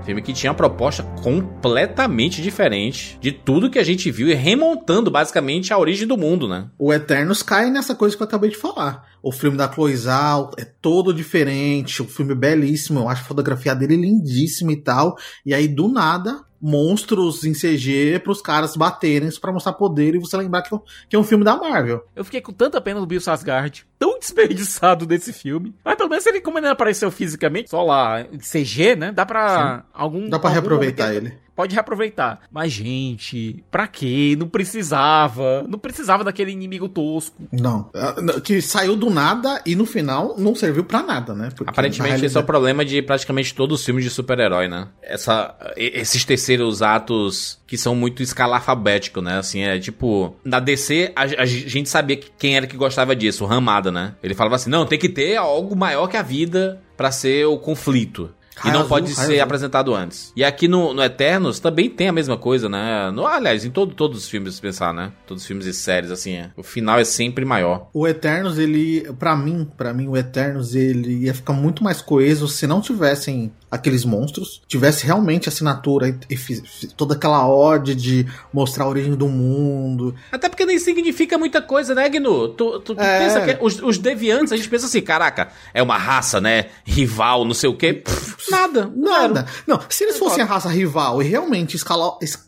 Filme 0.07 0.22
que 0.22 0.32
tinha 0.32 0.52
uma 0.52 0.57
proposta 0.57 1.02
completamente 1.20 2.40
diferente 2.40 3.18
de 3.20 3.32
tudo 3.32 3.68
que 3.68 3.78
a 3.80 3.82
gente 3.82 4.09
viu 4.09 4.28
e 4.28 4.34
remontando 4.34 5.11
basicamente 5.11 5.72
a 5.72 5.78
origem 5.78 6.07
do 6.07 6.16
mundo, 6.16 6.46
né? 6.46 6.70
O 6.78 6.92
Eternos 6.92 7.42
cai 7.42 7.70
nessa 7.70 7.92
coisa 7.92 8.16
que 8.16 8.22
eu 8.22 8.26
acabei 8.26 8.50
de 8.50 8.57
falar. 8.57 9.04
O 9.20 9.32
filme 9.32 9.57
da 9.57 9.68
Chloe 9.68 9.96
Zhao 9.96 10.52
é 10.57 10.64
todo 10.64 11.12
diferente, 11.12 12.02
o 12.02 12.07
filme 12.07 12.34
é 12.34 12.36
belíssimo, 12.36 13.00
eu 13.00 13.09
acho 13.09 13.22
a 13.22 13.26
fotografia 13.26 13.74
dele 13.74 13.96
lindíssima 13.96 14.70
e 14.70 14.76
tal. 14.76 15.16
E 15.44 15.52
aí, 15.52 15.66
do 15.66 15.88
nada, 15.88 16.45
monstros 16.61 17.44
em 17.44 17.52
CG 17.52 18.18
pros 18.22 18.40
caras 18.42 18.76
baterem 18.76 19.28
pra 19.40 19.52
mostrar 19.52 19.72
poder 19.72 20.14
e 20.14 20.18
você 20.18 20.36
lembrar 20.36 20.62
que 20.62 20.72
é 20.74 20.76
um- 20.76 20.80
que 21.09 21.16
é 21.16 21.18
um 21.18 21.24
filme 21.24 21.44
da 21.44 21.57
Marvel. 21.57 22.07
Eu 22.14 22.24
fiquei 22.24 22.40
com 22.40 22.52
tanta 22.52 22.80
pena 22.80 23.00
do 23.00 23.07
Bill 23.07 23.20
Sasgard, 23.20 23.86
tão 23.98 24.18
desperdiçado 24.18 25.07
desse 25.07 25.32
filme. 25.32 25.74
Mas 25.84 25.96
pelo 25.96 26.09
menos 26.11 26.26
ele, 26.26 26.40
como 26.40 26.59
ele 26.59 26.66
não 26.66 26.72
apareceu 26.72 27.11
fisicamente, 27.11 27.70
só 27.70 27.82
lá 27.82 28.22
em 28.22 28.38
CG, 28.38 28.96
né? 28.96 29.12
Dá 29.12 29.24
pra 29.26 29.84
algum. 29.92 30.28
Dá 30.28 30.38
pra 30.38 30.48
algum 30.50 30.54
reaproveitar 30.61 31.14
ele. 31.14 31.36
Pode 31.57 31.74
reaproveitar. 31.74 32.40
Mas, 32.52 32.70
gente, 32.72 33.64
pra 33.70 33.88
quê? 33.88 34.36
Não 34.38 34.46
precisava. 34.46 35.64
Não 35.68 35.78
precisava 35.78 36.22
daquele 36.22 36.50
inimigo 36.52 36.88
tosco. 36.88 37.34
Não. 37.50 37.90
Ah, 37.94 38.14
não, 38.20 38.38
Que 38.40 38.61
saiu 38.61 38.94
do 38.94 39.09
nada 39.11 39.62
e 39.64 39.74
no 39.74 39.86
final 39.86 40.34
não 40.38 40.54
serviu 40.54 40.84
pra 40.84 41.02
nada, 41.02 41.34
né? 41.34 41.48
Porque, 41.57 41.70
Aparentemente 41.70 42.11
na 42.11 42.16
esse 42.16 42.24
é 42.24 42.28
o 42.28 42.28
realidade- 42.28 42.46
problema 42.46 42.84
de 42.84 43.00
praticamente 43.02 43.54
todos 43.54 43.80
os 43.80 43.84
filmes 43.86 44.04
de 44.04 44.11
super-herói, 44.11 44.68
né? 44.68 44.88
Essa, 45.02 45.54
esses 45.76 46.24
terceiros 46.24 46.82
atos 46.82 47.59
que 47.66 47.78
são 47.78 47.94
muito 47.96 48.22
escalafabéticos, 48.22 49.22
né? 49.24 49.38
Assim, 49.38 49.61
é 49.62 49.78
tipo... 49.78 50.36
Na 50.44 50.61
DC, 50.61 51.12
a, 51.16 51.22
a 51.22 51.46
gente 51.46 51.88
sabia 51.88 52.16
que- 52.16 52.30
quem 52.38 52.57
era 52.57 52.66
que 52.66 52.76
gostava 52.76 53.16
disso, 53.16 53.44
o 53.44 53.46
Ramada, 53.46 53.90
né? 53.90 54.14
Ele 54.22 54.34
falava 54.34 54.57
assim, 54.57 54.70
não, 54.70 54.84
tem 54.86 54.98
que 54.98 55.09
ter 55.09 55.36
algo 55.36 55.74
maior 55.74 56.07
que 56.07 56.16
a 56.16 56.22
vida 56.22 56.80
pra 56.96 57.11
ser 57.11 57.46
o 57.46 57.59
conflito. 57.59 58.30
E 58.57 58.61
Raio 58.61 58.72
não 58.72 58.80
azul, 58.80 58.88
pode 58.88 59.14
ser 59.14 59.20
azul. 59.20 59.42
apresentado 59.42 59.94
antes. 59.94 60.32
E 60.34 60.42
aqui 60.42 60.66
no, 60.66 60.94
no 60.94 61.02
Eternos 61.02 61.61
também 61.61 61.90
tem 61.90 62.09
a 62.09 62.12
mesma 62.12 62.38
coisa, 62.38 62.68
né? 62.68 63.11
No, 63.11 63.26
aliás, 63.26 63.64
em 63.64 63.70
todo, 63.70 63.94
todos 63.94 64.24
os 64.24 64.28
filmes, 64.28 64.54
se 64.54 64.61
pensar, 64.61 64.94
né? 64.94 65.12
Todos 65.26 65.42
os 65.42 65.46
filmes 65.46 65.66
e 65.66 65.74
séries, 65.74 66.11
assim, 66.11 66.34
é. 66.34 66.50
o 66.57 66.62
final 66.62 66.98
é 66.98 67.04
sempre 67.04 67.44
maior. 67.44 67.88
O 67.92 68.07
Eternos, 68.09 68.59
ele, 68.59 69.07
Pra 69.18 69.36
mim, 69.36 69.68
para 69.76 69.92
mim 69.92 70.09
o 70.09 70.16
Eternos 70.16 70.74
ele 70.74 71.24
ia 71.24 71.34
ficar 71.34 71.52
muito 71.52 71.84
mais 71.84 72.00
coeso 72.00 72.48
se 72.48 72.66
não 72.66 72.80
tivessem 72.80 73.52
aqueles 73.77 74.05
monstros, 74.05 74.61
tivesse 74.66 75.05
realmente 75.07 75.49
assinatura 75.49 76.09
e, 76.09 76.16
e 76.35 76.87
toda 76.97 77.14
aquela 77.14 77.47
ode 77.49 77.95
de 77.95 78.27
mostrar 78.53 78.85
a 78.85 78.89
origem 78.89 79.14
do 79.14 79.29
mundo. 79.29 80.14
Até 80.33 80.49
porque 80.49 80.66
nem 80.66 80.79
significa 80.79 81.39
muita 81.39 81.62
coisa, 81.62 81.95
né, 81.95 82.09
Gnu? 82.09 82.49
Tu, 82.49 82.81
tu 82.81 82.93
É. 82.99 83.18
pensa 83.20 83.41
que 83.43 83.64
os, 83.64 83.81
os 83.83 83.99
deviantes, 83.99 84.53
a 84.53 84.57
gente 84.57 84.68
pensa 84.68 84.87
assim, 84.87 85.01
caraca, 85.01 85.49
é 85.72 85.83
uma 85.83 85.97
raça, 85.99 86.41
né? 86.41 86.66
Rival, 86.85 87.45
não 87.45 87.55
sei 87.55 87.68
o 87.70 87.77
quê. 87.77 87.93
Pff, 87.95 88.51
nada. 88.51 88.91
Nada. 88.95 89.47
Não, 89.66 89.81
se 89.89 90.05
eles 90.05 90.18
fossem 90.18 90.43
a 90.43 90.47
raça 90.47 90.68
rival 90.68 91.22
e 91.22 91.27
realmente 91.27 91.77
escalar, 91.77 92.12
es- 92.22 92.45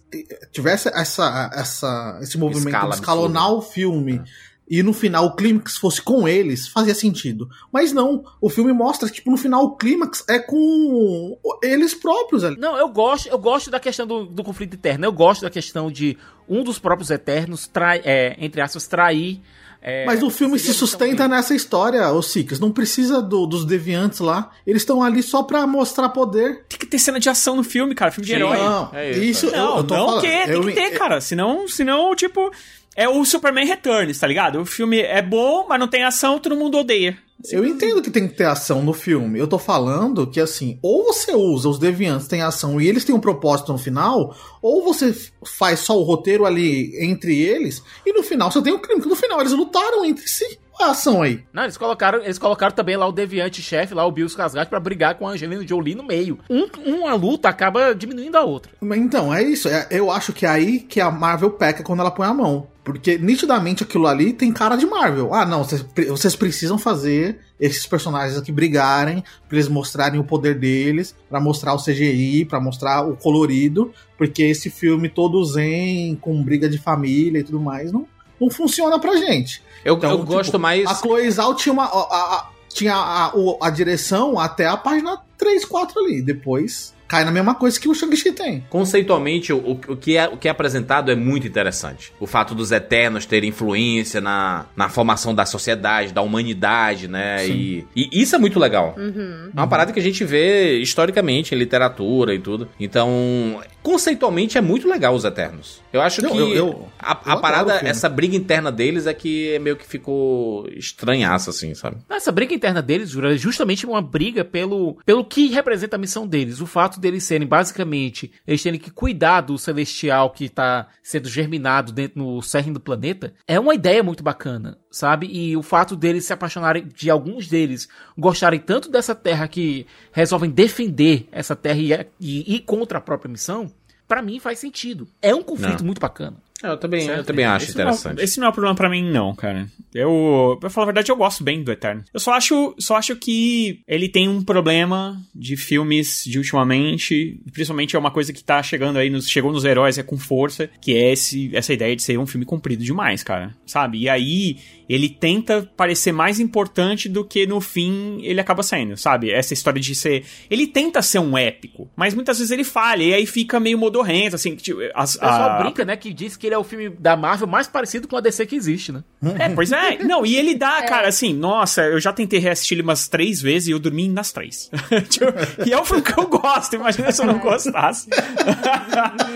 tivesse 0.53 0.89
essa, 0.89 1.51
essa, 1.55 2.19
esse 2.23 2.39
movimento 2.39 2.69
Escala 2.69 2.91
de 2.91 2.95
escalonar 2.97 3.53
o 3.53 3.61
filme 3.61 4.23
e 4.71 4.83
no 4.83 4.93
final 4.93 5.27
o 5.27 5.35
clímax 5.35 5.77
fosse 5.79 6.01
com 6.03 6.29
eles, 6.29 6.69
fazia 6.69 6.95
sentido. 6.95 7.49
Mas 7.73 7.93
não, 7.93 8.25
o 8.41 8.49
filme 8.51 8.73
mostra 8.73 9.09
que 9.09 9.15
tipo, 9.17 9.31
no 9.31 9.37
final 9.37 9.65
o 9.65 9.77
clímax 9.77 10.25
é 10.29 10.39
com 10.39 11.39
eles 11.63 11.95
próprios 11.95 12.45
ali. 12.45 12.57
Não, 12.59 12.77
eu 12.77 12.89
gosto, 12.89 13.29
eu 13.29 13.39
gosto 13.39 13.71
da 13.71 13.81
questão 13.81 14.07
do, 14.07 14.25
do 14.27 14.45
conflito 14.45 14.75
eterno. 14.75 15.05
Eu 15.05 15.13
gosto 15.13 15.43
da 15.43 15.51
questão 15.51 15.91
de 15.91 16.17
um 16.49 16.63
dos 16.65 16.79
próprios 16.79 17.11
Eternos, 17.11 17.67
trai, 17.67 18.01
é, 18.05 18.35
entre 18.39 18.61
aspas, 18.63 18.87
trair. 18.87 19.41
é, 19.83 20.07
Mas 20.07 20.23
o 20.23 20.31
filme 20.31 20.59
se 20.59 20.73
sustenta 20.73 21.25
dele. 21.25 21.29
nessa 21.29 21.55
história, 21.55 22.11
ô 22.11 22.23
Sicas. 22.23 22.59
Não 22.59 22.73
precisa 22.73 23.21
do- 23.21 23.47
dos 23.47 23.67
deviantes 23.67 24.21
lá. 24.21 24.51
Eles 24.67 24.81
estão 24.83 25.03
ali 25.03 25.23
só 25.23 25.43
pra 25.43 25.67
mostrar 25.67 26.09
poder. 26.09 26.65
Tem 26.69 26.79
que 26.79 26.87
ter 26.87 26.99
cena 26.99 27.21
de 27.21 27.29
ação 27.29 27.55
no 27.55 27.63
filme, 27.63 27.95
cara. 27.95 28.11
Filme 28.11 28.27
de 28.27 28.33
Sim. 28.33 28.39
herói. 28.41 28.57
Não, 28.57 28.91
é 28.95 29.11
isso, 29.11 29.21
isso. 29.21 29.47
eu, 29.47 29.53
Não, 29.53 29.77
eu 29.79 29.85
tô 29.85 29.95
não 29.95 30.07
falando. 30.07 30.21
que 30.23 30.27
tem 30.29 30.49
Eu- 30.51 30.63
que 30.63 30.73
ter, 30.73 30.91
cara. 30.99 31.21
Senão, 31.21 31.69
senão, 31.69 32.15
tipo, 32.17 32.51
é 32.99 33.09
o 33.09 33.25
Superman 33.25 33.65
Returns, 33.65 34.19
tá 34.19 34.27
ligado? 34.27 34.61
O 34.61 34.67
filme 34.67 35.01
é 35.01 35.23
bom, 35.23 35.67
mas 35.69 35.79
não 35.79 35.87
tem 35.87 36.03
ação, 36.03 36.41
todo 36.41 36.57
mundo 36.57 36.79
odeia. 36.79 37.17
Eu 37.49 37.65
entendo 37.65 38.03
que 38.03 38.11
tem 38.11 38.27
que 38.27 38.35
ter 38.35 38.47
ação 38.47 38.83
no 38.83 38.93
filme. 38.93 39.39
Eu 39.39 39.47
tô 39.47 39.57
falando 39.57 40.27
que, 40.27 40.41
assim, 40.41 40.81
ou 40.83 41.05
você 41.05 41.33
usa 41.33 41.69
os 41.69 41.79
deviantes, 41.79 42.27
tem 42.27 42.43
ação 42.43 42.81
e 42.81 42.89
eles 42.89 43.05
têm 43.05 43.15
um 43.15 43.21
propósito 43.21 43.71
no 43.71 43.79
final, 43.79 44.37
ou 44.61 44.83
você 44.83 45.15
faz 45.45 45.79
só 45.79 45.97
o 45.97 46.03
roteiro 46.03 46.45
ali 46.45 46.93
entre 47.01 47.41
eles 47.41 47.81
e 48.05 48.13
no 48.13 48.25
final 48.25 48.51
você 48.51 48.61
tem 48.61 48.73
o 48.73 48.81
crime. 48.81 49.01
que 49.01 49.09
No 49.09 49.15
final 49.15 49.41
eles 49.41 49.53
lutaram 49.53 50.05
entre 50.05 50.27
si. 50.27 50.59
A 50.81 50.91
ação 50.93 51.23
aí? 51.23 51.43
Não, 51.53 51.65
eles 51.65 51.77
colocaram, 51.77 52.23
eles 52.23 52.39
colocaram 52.39 52.75
também 52.75 52.97
lá 52.97 53.07
o 53.07 53.13
deviante 53.13 53.61
chefe, 53.61 53.95
lá 53.95 54.07
o 54.07 54.13
Bill 54.13 54.27
Skarsgård, 54.27 54.69
pra 54.69 54.79
brigar 54.79 55.17
com 55.17 55.27
a 55.27 55.33
Angelina 55.33 55.67
Jolie 55.67 55.95
no 55.95 56.05
meio. 56.05 56.39
Um, 56.49 56.67
uma 56.87 57.15
luta 57.15 57.49
acaba 57.49 57.95
diminuindo 57.95 58.37
a 58.37 58.43
outra. 58.43 58.71
Então, 58.95 59.35
é 59.35 59.43
isso. 59.43 59.69
É- 59.69 59.89
eu 59.91 60.11
acho 60.11 60.33
que 60.33 60.47
é 60.47 60.49
aí 60.49 60.81
que 60.81 61.01
a 61.01 61.11
Marvel 61.11 61.51
peca 61.51 61.83
quando 61.83 62.01
ela 62.01 62.11
põe 62.11 62.27
a 62.27 62.35
mão. 62.35 62.69
Porque 62.85 63.19
nitidamente 63.19 63.83
aquilo 63.83 64.07
ali 64.07 64.33
tem 64.33 64.51
cara 64.51 64.75
de 64.77 64.87
Marvel. 64.87 65.35
Ah, 65.35 65.45
não, 65.45 65.63
vocês, 65.63 65.85
vocês 66.09 66.35
precisam 66.35 66.79
fazer 66.79 67.39
esses 67.61 67.87
personagens 67.87 68.39
aqui 68.39 68.51
brigarem, 68.51 69.23
pra 69.47 69.59
eles 69.59 69.69
mostrarem 69.69 70.19
o 70.19 70.25
poder 70.25 70.55
deles, 70.59 71.15
pra 71.29 71.39
mostrar 71.39 71.75
o 71.75 71.79
CGI, 71.83 72.47
pra 72.47 72.61
mostrar 72.61 73.03
o 73.07 73.15
colorido, 73.15 73.93
porque 74.17 74.43
esse 74.45 74.71
filme 74.71 75.09
todo 75.11 75.45
zen, 75.45 76.17
com 76.17 76.43
briga 76.43 76.67
de 76.67 76.79
família 76.79 77.41
e 77.41 77.45
tudo 77.45 77.61
mais, 77.61 77.93
não, 77.93 78.07
não 78.41 78.51
funciona 78.51 78.99
pra 78.99 79.17
gente. 79.17 79.63
Eu, 79.85 79.97
Então, 79.97 80.11
eu 80.11 80.19
tipo, 80.19 80.33
gosto 80.33 80.59
mais. 80.59 80.87
A 80.87 80.95
Chloe 80.95 81.31
Zhao 81.31 81.55
tinha 81.55 81.73
uma. 81.73 81.85
a- 81.85 81.89
a- 82.37 82.49
tinha 82.69 82.95
a, 82.95 83.33
a 83.63 83.71
direção 83.71 84.39
até 84.39 84.67
a 84.67 84.77
página 84.77 85.19
3, 85.37 85.65
4 85.65 85.99
ali. 86.01 86.23
Depois 86.23 86.95
cai 87.09 87.25
na 87.25 87.31
mesma 87.31 87.55
coisa 87.55 87.81
que 87.81 87.89
o 87.89 87.95
Shang-Chi 87.95 88.33
tem. 88.33 88.63
Conceitualmente, 88.69 89.51
o, 89.51 89.57
o, 89.57 89.81
o 89.93 89.97
que 89.97 90.15
é, 90.19 90.29
o 90.29 90.37
que 90.37 90.47
é 90.47 90.51
apresentado 90.51 91.11
é 91.11 91.15
muito 91.15 91.47
interessante. 91.47 92.13
O 92.21 92.27
fato 92.27 92.55
dos 92.55 92.71
Eternos 92.71 93.25
terem 93.25 93.49
influência 93.49 94.21
na, 94.21 94.67
na 94.77 94.91
formação 94.91 95.35
da 95.35 95.47
sociedade, 95.47 96.13
da 96.13 96.21
humanidade, 96.21 97.09
né? 97.09 97.49
E, 97.49 97.87
e 97.97 98.11
isso 98.13 98.37
é 98.37 98.39
muito 98.39 98.59
legal. 98.61 98.95
Uhum. 98.99 99.51
É 99.57 99.59
uma 99.59 99.67
parada 99.67 99.91
que 99.91 99.99
a 99.99 100.03
gente 100.03 100.23
vê 100.23 100.79
historicamente 100.81 101.55
em 101.55 101.59
literatura 101.59 102.35
e 102.35 102.39
tudo. 102.39 102.69
Então, 102.79 103.59
conceitualmente 103.83 104.59
é 104.59 104.61
muito 104.61 104.89
legal 104.89 105.15
os 105.15 105.25
Eternos. 105.25 105.81
Eu 105.93 106.01
acho 106.01 106.21
Não, 106.23 106.31
que 106.31 106.37
eu- 106.39 106.55
eu- 106.55 106.89
a, 106.99 107.13
a 107.13 107.15
eu 107.15 107.21
adoro 107.33 107.41
parada, 107.41 107.75
essa 107.89 108.09
briga 108.09 108.37
interna 108.37 108.71
deles 108.71 109.07
é 109.07 109.15
que 109.15 109.59
meio 109.61 109.77
que 109.77 109.87
ficou 109.87 110.69
estranhaça, 110.71 111.51
assim, 111.51 111.75
sabe? 111.75 111.97
Essa 112.11 112.31
briga 112.33 112.55
interna 112.55 112.83
deles, 112.83 113.11
Jura, 113.11 113.35
é 113.35 113.39
justamente 113.39 113.87
uma 113.87 114.03
briga 114.03 114.45
pelo, 114.45 114.99
pelo 115.07 115.25
que 115.25 115.49
representa 115.49 115.97
a 115.97 115.99
missão 115.99 116.27
deles. 116.27 116.61
O 116.61 116.67
fato 116.67 117.01
deles 117.01 117.25
serem, 117.25 117.47
basicamente, 117.47 118.31
eles 118.47 118.63
terem 118.63 118.79
que 118.79 118.91
cuidar 118.91 119.41
do 119.43 119.57
celestial 119.59 120.31
que 120.31 120.49
tá 120.49 120.89
sendo 121.03 121.29
germinado 121.29 121.93
dentro 121.93 122.19
no 122.23 122.43
cerne 122.43 122.73
do 122.73 122.81
planeta, 122.81 123.33
é 123.47 123.59
uma 123.59 123.75
ideia 123.75 124.03
muito 124.03 124.23
bacana, 124.23 124.77
sabe? 124.91 125.27
E 125.27 125.57
o 125.57 125.63
fato 125.63 125.97
deles 125.97 126.25
se 126.25 126.33
apaixonarem, 126.33 126.87
de 126.95 127.11
alguns 127.11 127.49
deles 127.49 127.89
gostarem 128.17 128.61
tanto 128.61 128.91
dessa 128.91 129.15
terra 129.15 129.49
que 129.49 129.87
resolvem 130.13 130.51
defender 130.51 131.29
essa 131.31 131.55
terra 131.55 131.79
e, 131.81 131.93
e 132.21 132.57
ir 132.57 132.61
contra 132.61 132.99
a 132.99 133.01
própria 133.01 133.31
missão, 133.31 133.71
pra 134.07 134.23
mim 134.23 134.41
faz 134.41 134.59
sentido. 134.59 135.07
É 135.21 135.35
um 135.35 135.43
conflito 135.43 135.81
Não. 135.81 135.87
muito 135.87 136.01
bacana. 136.01 136.37
Eu 136.63 136.77
também, 136.77 137.07
eu 137.07 137.23
também 137.23 137.45
acho 137.45 137.67
Esse 137.67 137.77
não, 137.77 137.85
interessante. 137.85 138.21
esse 138.21 138.41
não 138.41 138.49
é 138.49 138.51
o 138.51 138.53
problema 138.53 138.75
pra 138.75 138.91
mim, 138.91 139.09
não, 139.09 139.33
cara. 139.33 139.69
Eu, 139.95 140.57
pra 140.59 140.69
falar 140.69 140.87
a 140.87 140.87
verdade, 140.87 141.11
eu 141.11 141.17
gosto 141.17 141.45
bem 141.45 141.63
do 141.63 141.71
Eterno. 141.71 142.03
Eu 142.13 142.19
só 142.19 142.33
acho, 142.33 142.75
só 142.79 142.97
acho 142.97 143.15
que 143.15 143.81
ele 143.87 144.09
tem 144.09 144.29
um 144.29 144.43
problema 144.43 145.21
de 145.33 145.57
filmes 145.57 146.25
de 146.25 146.37
ultimamente, 146.37 147.41
principalmente 147.53 147.95
é 147.95 147.99
uma 147.99 148.11
coisa 148.11 148.33
que 148.33 148.43
tá 148.43 148.61
chegando 148.61 148.99
aí, 148.99 149.09
nos, 149.09 149.29
chegou 149.29 149.53
nos 149.53 149.65
heróis 149.65 149.99
é 149.99 150.03
com 150.03 150.19
força, 150.19 150.69
que 150.81 150.95
é 150.97 151.13
esse, 151.13 151.55
essa 151.55 151.73
ideia 151.73 151.95
de 151.95 152.03
ser 152.03 152.19
um 152.19 152.27
filme 152.27 152.45
comprido 152.45 152.83
demais, 152.83 153.23
cara. 153.23 153.55
Sabe? 153.65 153.99
E 153.99 154.09
aí 154.09 154.59
ele 154.89 155.09
tenta 155.09 155.69
parecer 155.77 156.13
mais 156.13 156.41
importante 156.41 157.09
do 157.09 157.25
que 157.25 157.47
no 157.47 157.61
fim 157.61 158.21
ele 158.23 158.41
acaba 158.41 158.63
saindo, 158.63 158.97
sabe? 158.97 159.31
Essa 159.31 159.53
história 159.55 159.81
de 159.81 159.95
ser, 159.95 160.25
ele 160.51 160.67
tenta 160.67 161.03
ser 161.03 161.19
um 161.19 161.37
épico, 161.37 161.91
mas 161.97 162.15
muitas 162.15 162.39
vezes 162.39 162.51
ele 162.51 162.65
falha 162.65 163.03
e 163.03 163.13
aí 163.15 163.27
fica 163.27 163.61
meio 163.61 163.77
modorrento, 163.79 164.37
assim, 164.37 164.55
tipo, 164.57 164.81
as, 164.95 165.15
O 165.17 165.21
pessoal 165.21 165.51
a- 165.51 165.59
brinca, 165.63 165.85
né, 165.85 165.97
que 165.97 166.13
diz 166.13 166.37
que 166.37 166.47
ele 166.47 166.55
é 166.55 166.59
o 166.59 166.65
filme 166.65 166.89
da 166.89 167.17
Marvel 167.17 167.47
mais 167.47 167.67
parecido 167.67 168.09
com 168.09 168.17
a 168.17 168.21
DC 168.21 168.47
que 168.47 168.57
existe, 168.57 168.91
né? 168.93 169.05
É, 169.39 169.49
pois 169.49 169.73
é. 169.73 169.99
Não, 170.05 170.25
e 170.25 170.37
ele 170.37 170.55
dá, 170.55 170.83
cara, 170.89 171.09
assim, 171.09 171.35
nossa, 171.35 171.83
eu 171.83 172.01
já 172.01 172.13
tentei 172.13 172.39
reassistir 172.39 172.77
ele 172.77 172.83
umas 172.83 173.09
três 173.09 173.41
vezes 173.43 173.69
e 173.69 173.73
eu 173.73 173.79
dormi 173.79 174.09
nas 174.09 174.33
três. 174.33 174.71
Tipo, 175.11 175.27
e 175.67 175.73
é 175.73 175.81
um 175.81 175.85
filme 175.85 176.03
que 176.03 176.19
eu 176.19 176.27
gosto, 176.29 176.75
imagina 176.77 177.11
se 177.13 177.21
eu 177.21 177.27
não 177.27 177.39
gostasse. 177.39 178.09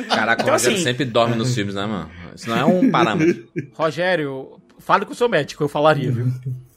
Caraca, 0.09 0.43
Então, 0.43 0.49
o 0.49 0.53
Rogério 0.53 0.75
assim- 0.77 0.77
sempre 0.85 1.05
dorme 1.05 1.37
nos 1.37 1.55
filmes, 1.55 1.75
né, 1.75 1.87
mano? 1.87 2.11
Isso 2.35 2.49
não 2.49 2.57
é 2.57 2.65
um 2.65 2.91
parâmetro. 2.91 3.47
Rogério, 3.75 4.61
fale 4.85 5.05
com 5.05 5.13
o 5.13 5.17
seu 5.17 5.29
médico, 5.29 5.63
eu 5.63 5.69
falaria, 5.69 6.11
viu? 6.11 6.27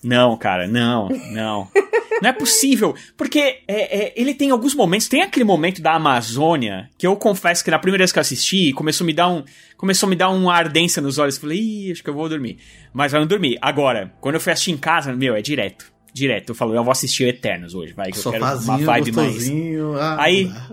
Não, 0.03 0.37
cara, 0.37 0.67
não, 0.67 1.09
não. 1.31 1.67
Não 2.21 2.29
é 2.29 2.33
possível, 2.33 2.95
porque 3.17 3.39
é, 3.67 4.05
é, 4.07 4.13
ele 4.15 4.33
tem 4.33 4.49
alguns 4.51 4.73
momentos. 4.73 5.07
Tem 5.07 5.21
aquele 5.21 5.43
momento 5.43 5.81
da 5.81 5.95
Amazônia 5.95 6.89
que 6.97 7.05
eu 7.05 7.15
confesso 7.15 7.63
que 7.63 7.71
na 7.71 7.79
primeira 7.79 8.03
vez 8.03 8.11
que 8.11 8.19
eu 8.19 8.21
assisti 8.21 8.71
começou 8.71 9.03
a 9.03 9.07
me 9.07 9.13
dar 9.13 9.27
um, 9.27 9.43
começou 9.75 10.07
a 10.07 10.09
me 10.09 10.15
dar 10.15 10.29
uma 10.29 10.53
ardência 10.53 11.01
nos 11.01 11.17
olhos. 11.17 11.37
Falei, 11.37 11.59
Ih, 11.59 11.91
acho 11.91 12.03
que 12.03 12.09
eu 12.09 12.13
vou 12.13 12.29
dormir. 12.29 12.57
Mas 12.93 13.13
eu 13.13 13.19
não 13.19 13.27
dormi. 13.27 13.57
Agora, 13.61 14.13
quando 14.21 14.35
eu 14.35 14.41
fui 14.41 14.53
assistir 14.53 14.71
em 14.71 14.77
casa, 14.77 15.13
meu, 15.13 15.35
é 15.35 15.41
direto. 15.41 15.91
Direto. 16.15 16.51
Eu 16.51 16.55
falo, 16.55 16.73
eu 16.73 16.81
vou 16.81 16.93
assistir 16.93 17.27
Eternos 17.27 17.75
hoje, 17.75 17.91
vai, 17.91 18.09
que 18.09 18.17
eu 18.17 18.31
quero 18.31 18.45
uma 18.45 18.77
vibe 18.77 19.11
mais. 19.11 19.49
ah, 19.99 20.15
Aí, 20.17 20.49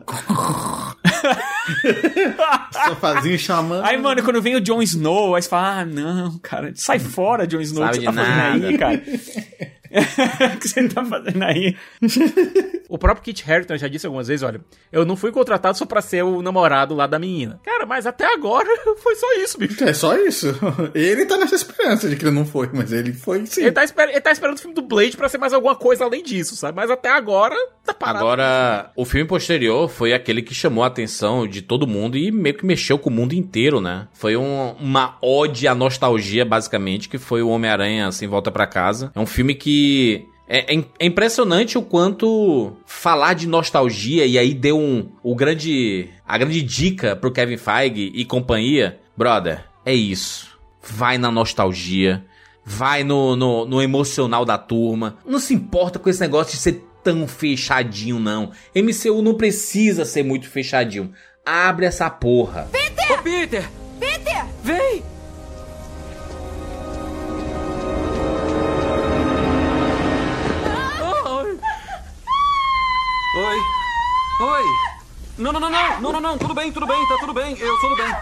Sofazinho 2.87 3.37
chamando. 3.39 3.85
aí, 3.85 4.01
mano, 4.01 4.23
quando 4.23 4.41
vem 4.41 4.55
o 4.55 4.61
Jon 4.61 4.81
Snow, 4.83 5.35
aí 5.35 5.43
você 5.43 5.49
fala, 5.49 5.81
ah, 5.81 5.85
não, 5.85 6.39
cara, 6.39 6.71
sai 6.77 7.01
fora, 7.01 7.45
Jon 7.45 7.61
Snow, 7.61 7.85
o 7.85 7.91
que 7.91 8.03
Sabe 8.03 8.07
você 8.07 8.13
tá 8.13 8.13
de 8.13 8.19
fazendo 8.19 8.37
nada. 8.37 8.69
aí, 8.69 8.79
cara? 8.79 9.03
O 9.93 10.57
que 10.59 10.69
você 10.69 10.89
tá 10.89 11.05
fazendo 11.05 11.43
aí? 11.43 11.77
O 12.89 12.99
próprio 12.99 13.23
Kit 13.25 13.45
Harington 13.51 13.77
já 13.77 13.89
disse 13.89 14.07
algumas 14.07 14.29
vezes, 14.29 14.43
olha, 14.43 14.61
eu 14.91 15.05
não 15.05 15.17
fui 15.17 15.31
contratado 15.33 15.77
só 15.79 15.87
pra 15.87 16.01
ser 16.03 16.23
o 16.23 16.43
namorado 16.43 16.95
lá 16.95 17.07
da 17.07 17.19
menina. 17.19 17.61
Cara, 17.65 17.87
mas 17.87 18.07
até 18.07 18.27
agora 18.33 18.69
foi 19.03 19.15
só 19.17 19.27
isso, 19.37 19.59
bicho. 19.59 19.83
É 19.85 19.93
só 19.93 20.17
isso. 20.17 20.49
Ele 20.95 21.25
tá 21.27 21.37
nessa 21.39 21.55
esperança 21.55 22.09
de 22.09 22.17
que 22.17 22.25
ele 22.25 22.35
não 22.35 22.45
foi, 22.45 22.69
mas 22.73 22.93
ele 22.93 23.13
foi 23.13 23.45
sim. 23.47 23.63
Ele 23.63 23.73
tá, 23.73 23.85
esper- 23.85 24.09
ele 24.11 24.21
tá 24.21 24.31
esperando 24.33 24.57
o 24.57 24.61
filme 24.61 24.75
do 24.75 24.83
Blade 24.83 25.17
pra 25.17 25.29
ser 25.29 25.39
mais 25.39 25.53
alguma 25.53 25.75
coisa 25.75 26.05
além 26.05 26.23
disso, 26.23 26.55
sabe? 26.57 26.77
Mas 26.77 26.91
até 26.91 27.09
agora 27.11 27.57
tá 27.85 27.95
parado. 27.95 28.19
Agora, 28.25 28.91
o 28.97 29.05
filme 29.05 29.27
posterior 29.27 29.89
foi 29.89 30.13
aquele 30.13 30.43
que 30.43 30.55
chamou 30.55 30.85
a 30.85 30.87
atenção 30.87 31.47
de 31.47 31.63
todo 31.63 31.87
mundo 31.87 32.17
e 32.17 32.31
meio 32.31 32.55
que 32.57 32.65
mexeu 32.67 32.99
com 32.99 33.09
o 33.11 33.13
mundo 33.13 33.33
inteiro, 33.35 33.81
né? 33.81 34.07
Foi 34.13 34.37
um- 34.37 34.73
uma 34.79 35.17
ode 35.23 35.67
à 35.67 35.75
nostalgia, 35.75 36.45
basicamente, 36.45 37.09
que 37.09 37.19
foi 37.19 37.43
o 37.43 37.49
Homem-Aranha 37.49 38.11
Sem 38.13 38.29
Volta 38.29 38.51
Pra 38.51 38.67
Casa. 38.67 39.11
É 39.15 39.21
um 39.21 39.27
filme 39.27 39.55
que. 39.55 39.82
É, 40.49 40.75
é- 40.75 40.85
é 40.99 41.07
impressionante 41.07 41.79
o 41.79 41.83
quanto 41.83 42.73
falar 42.85 43.35
de 43.35 43.47
nostalgia 43.47 44.27
e 44.27 44.37
aí 44.37 44.53
deu 44.53 44.79
um, 44.79 45.09
o 45.23 45.35
grande, 45.35 46.11
a 46.27 46.37
grande 46.37 46.61
dica 46.63 47.17
pro 47.17 47.31
Kevin 47.33 47.57
Feige 47.57 48.11
e 48.15 48.25
companhia. 48.25 48.99
Brother, 49.17 49.65
é 49.87 49.95
isso. 49.95 50.59
Vai 50.83 51.17
na 51.17 51.31
nostalgia. 51.31 52.25
Vai 52.65 53.03
no, 53.03 53.35
no, 53.35 53.65
no 53.65 53.83
emocional 53.83 54.45
da 54.45 54.59
turma. 54.59 55.17
Não 55.27 55.39
se 55.39 55.55
importa 55.55 55.99
com 55.99 56.09
esse 56.11 56.21
negócio 56.21 56.53
de 56.55 56.59
ser 56.61 56.85
tão 57.03 57.27
fechadinho, 57.27 58.19
não. 58.21 58.51
MCU 58.75 59.23
não 59.23 59.35
precisa 59.35 60.05
ser 60.05 60.23
muito 60.23 60.49
fechadinho. 60.49 61.13
Abre 61.45 61.87
essa 61.87 62.09
porra. 62.09 62.69
Ô, 63.11 63.19
Peter! 63.23 63.69
Peter! 63.99 64.45
Vem! 64.63 65.03
Oi! 73.35 73.59
Oi! 74.41 74.63
Não, 75.39 75.53
não, 75.53 75.61
não, 75.61 75.71
não! 75.71 76.01
Não, 76.03 76.13
não, 76.13 76.21
não! 76.21 76.39
Tudo 76.39 76.53
bem, 76.53 76.71
tudo 76.71 76.87
bem, 76.87 77.09
tá 77.09 77.17
tudo 77.19 77.33
bem. 77.33 77.57
Eu 77.59 77.79
sou 77.79 77.89
do 77.89 77.97
bem. 77.97 78.15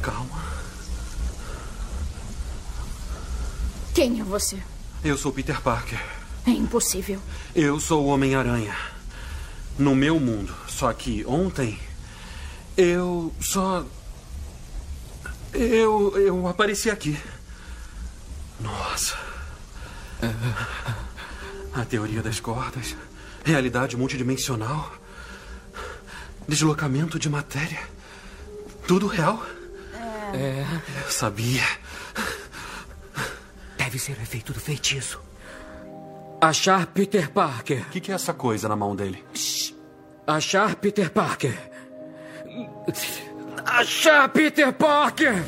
Calma. 0.00 0.42
Quem 3.94 4.20
é 4.20 4.24
você? 4.24 4.58
Eu 5.04 5.18
sou 5.18 5.32
Peter 5.32 5.60
Parker. 5.60 6.02
É 6.46 6.50
impossível. 6.50 7.20
Eu 7.54 7.78
sou 7.78 8.04
o 8.04 8.08
Homem-Aranha. 8.08 8.74
No 9.78 9.94
meu 9.94 10.18
mundo. 10.18 10.54
Só 10.66 10.90
que 10.94 11.26
ontem. 11.26 11.78
Eu 12.74 13.34
só. 13.38 13.84
Eu. 15.52 16.16
Eu 16.16 16.48
apareci 16.48 16.90
aqui. 16.90 17.20
Nossa. 18.60 19.14
A 21.74 21.84
teoria 21.84 22.22
das 22.22 22.40
cordas. 22.40 22.96
Realidade 23.44 23.96
multidimensional. 23.96 24.92
Deslocamento 26.46 27.18
de 27.18 27.28
matéria. 27.28 27.80
Tudo 28.86 29.06
real. 29.06 29.44
É. 30.32 30.64
Eu 31.04 31.10
sabia. 31.10 31.64
Deve 33.76 33.98
ser 33.98 34.16
o 34.18 34.22
efeito 34.22 34.52
do 34.52 34.60
feitiço. 34.60 35.20
Achar 36.40 36.86
Peter 36.86 37.30
Parker. 37.30 37.82
O 37.82 37.90
que, 37.90 38.00
que 38.00 38.12
é 38.12 38.14
essa 38.14 38.34
coisa 38.34 38.68
na 38.68 38.76
mão 38.76 38.94
dele? 38.94 39.24
Achar 40.26 40.74
Peter 40.76 41.10
Parker. 41.10 41.58
Achar 43.64 44.28
Peter 44.28 44.72
Parker! 44.72 45.42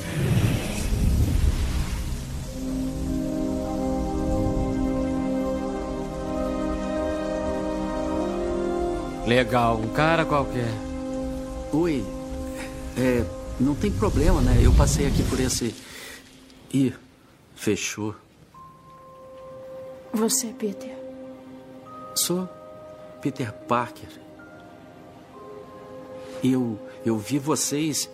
Legal, 9.26 9.76
um 9.78 9.88
cara 9.88 10.24
qualquer. 10.24 10.70
Oi. 11.72 12.04
É, 12.96 13.24
não 13.58 13.74
tem 13.74 13.90
problema, 13.90 14.40
né? 14.40 14.60
Eu 14.62 14.72
passei 14.72 15.04
aqui 15.04 15.22
por 15.24 15.40
esse. 15.40 15.74
Ih, 16.72 16.94
fechou. 17.56 18.14
Você, 20.12 20.46
Peter. 20.52 20.96
Sou 22.14 22.48
Peter 23.20 23.52
Parker. 23.52 24.08
Eu. 26.44 26.78
Eu 27.04 27.18
vi 27.18 27.40
vocês. 27.40 28.08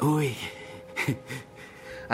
Oi. 0.00 0.36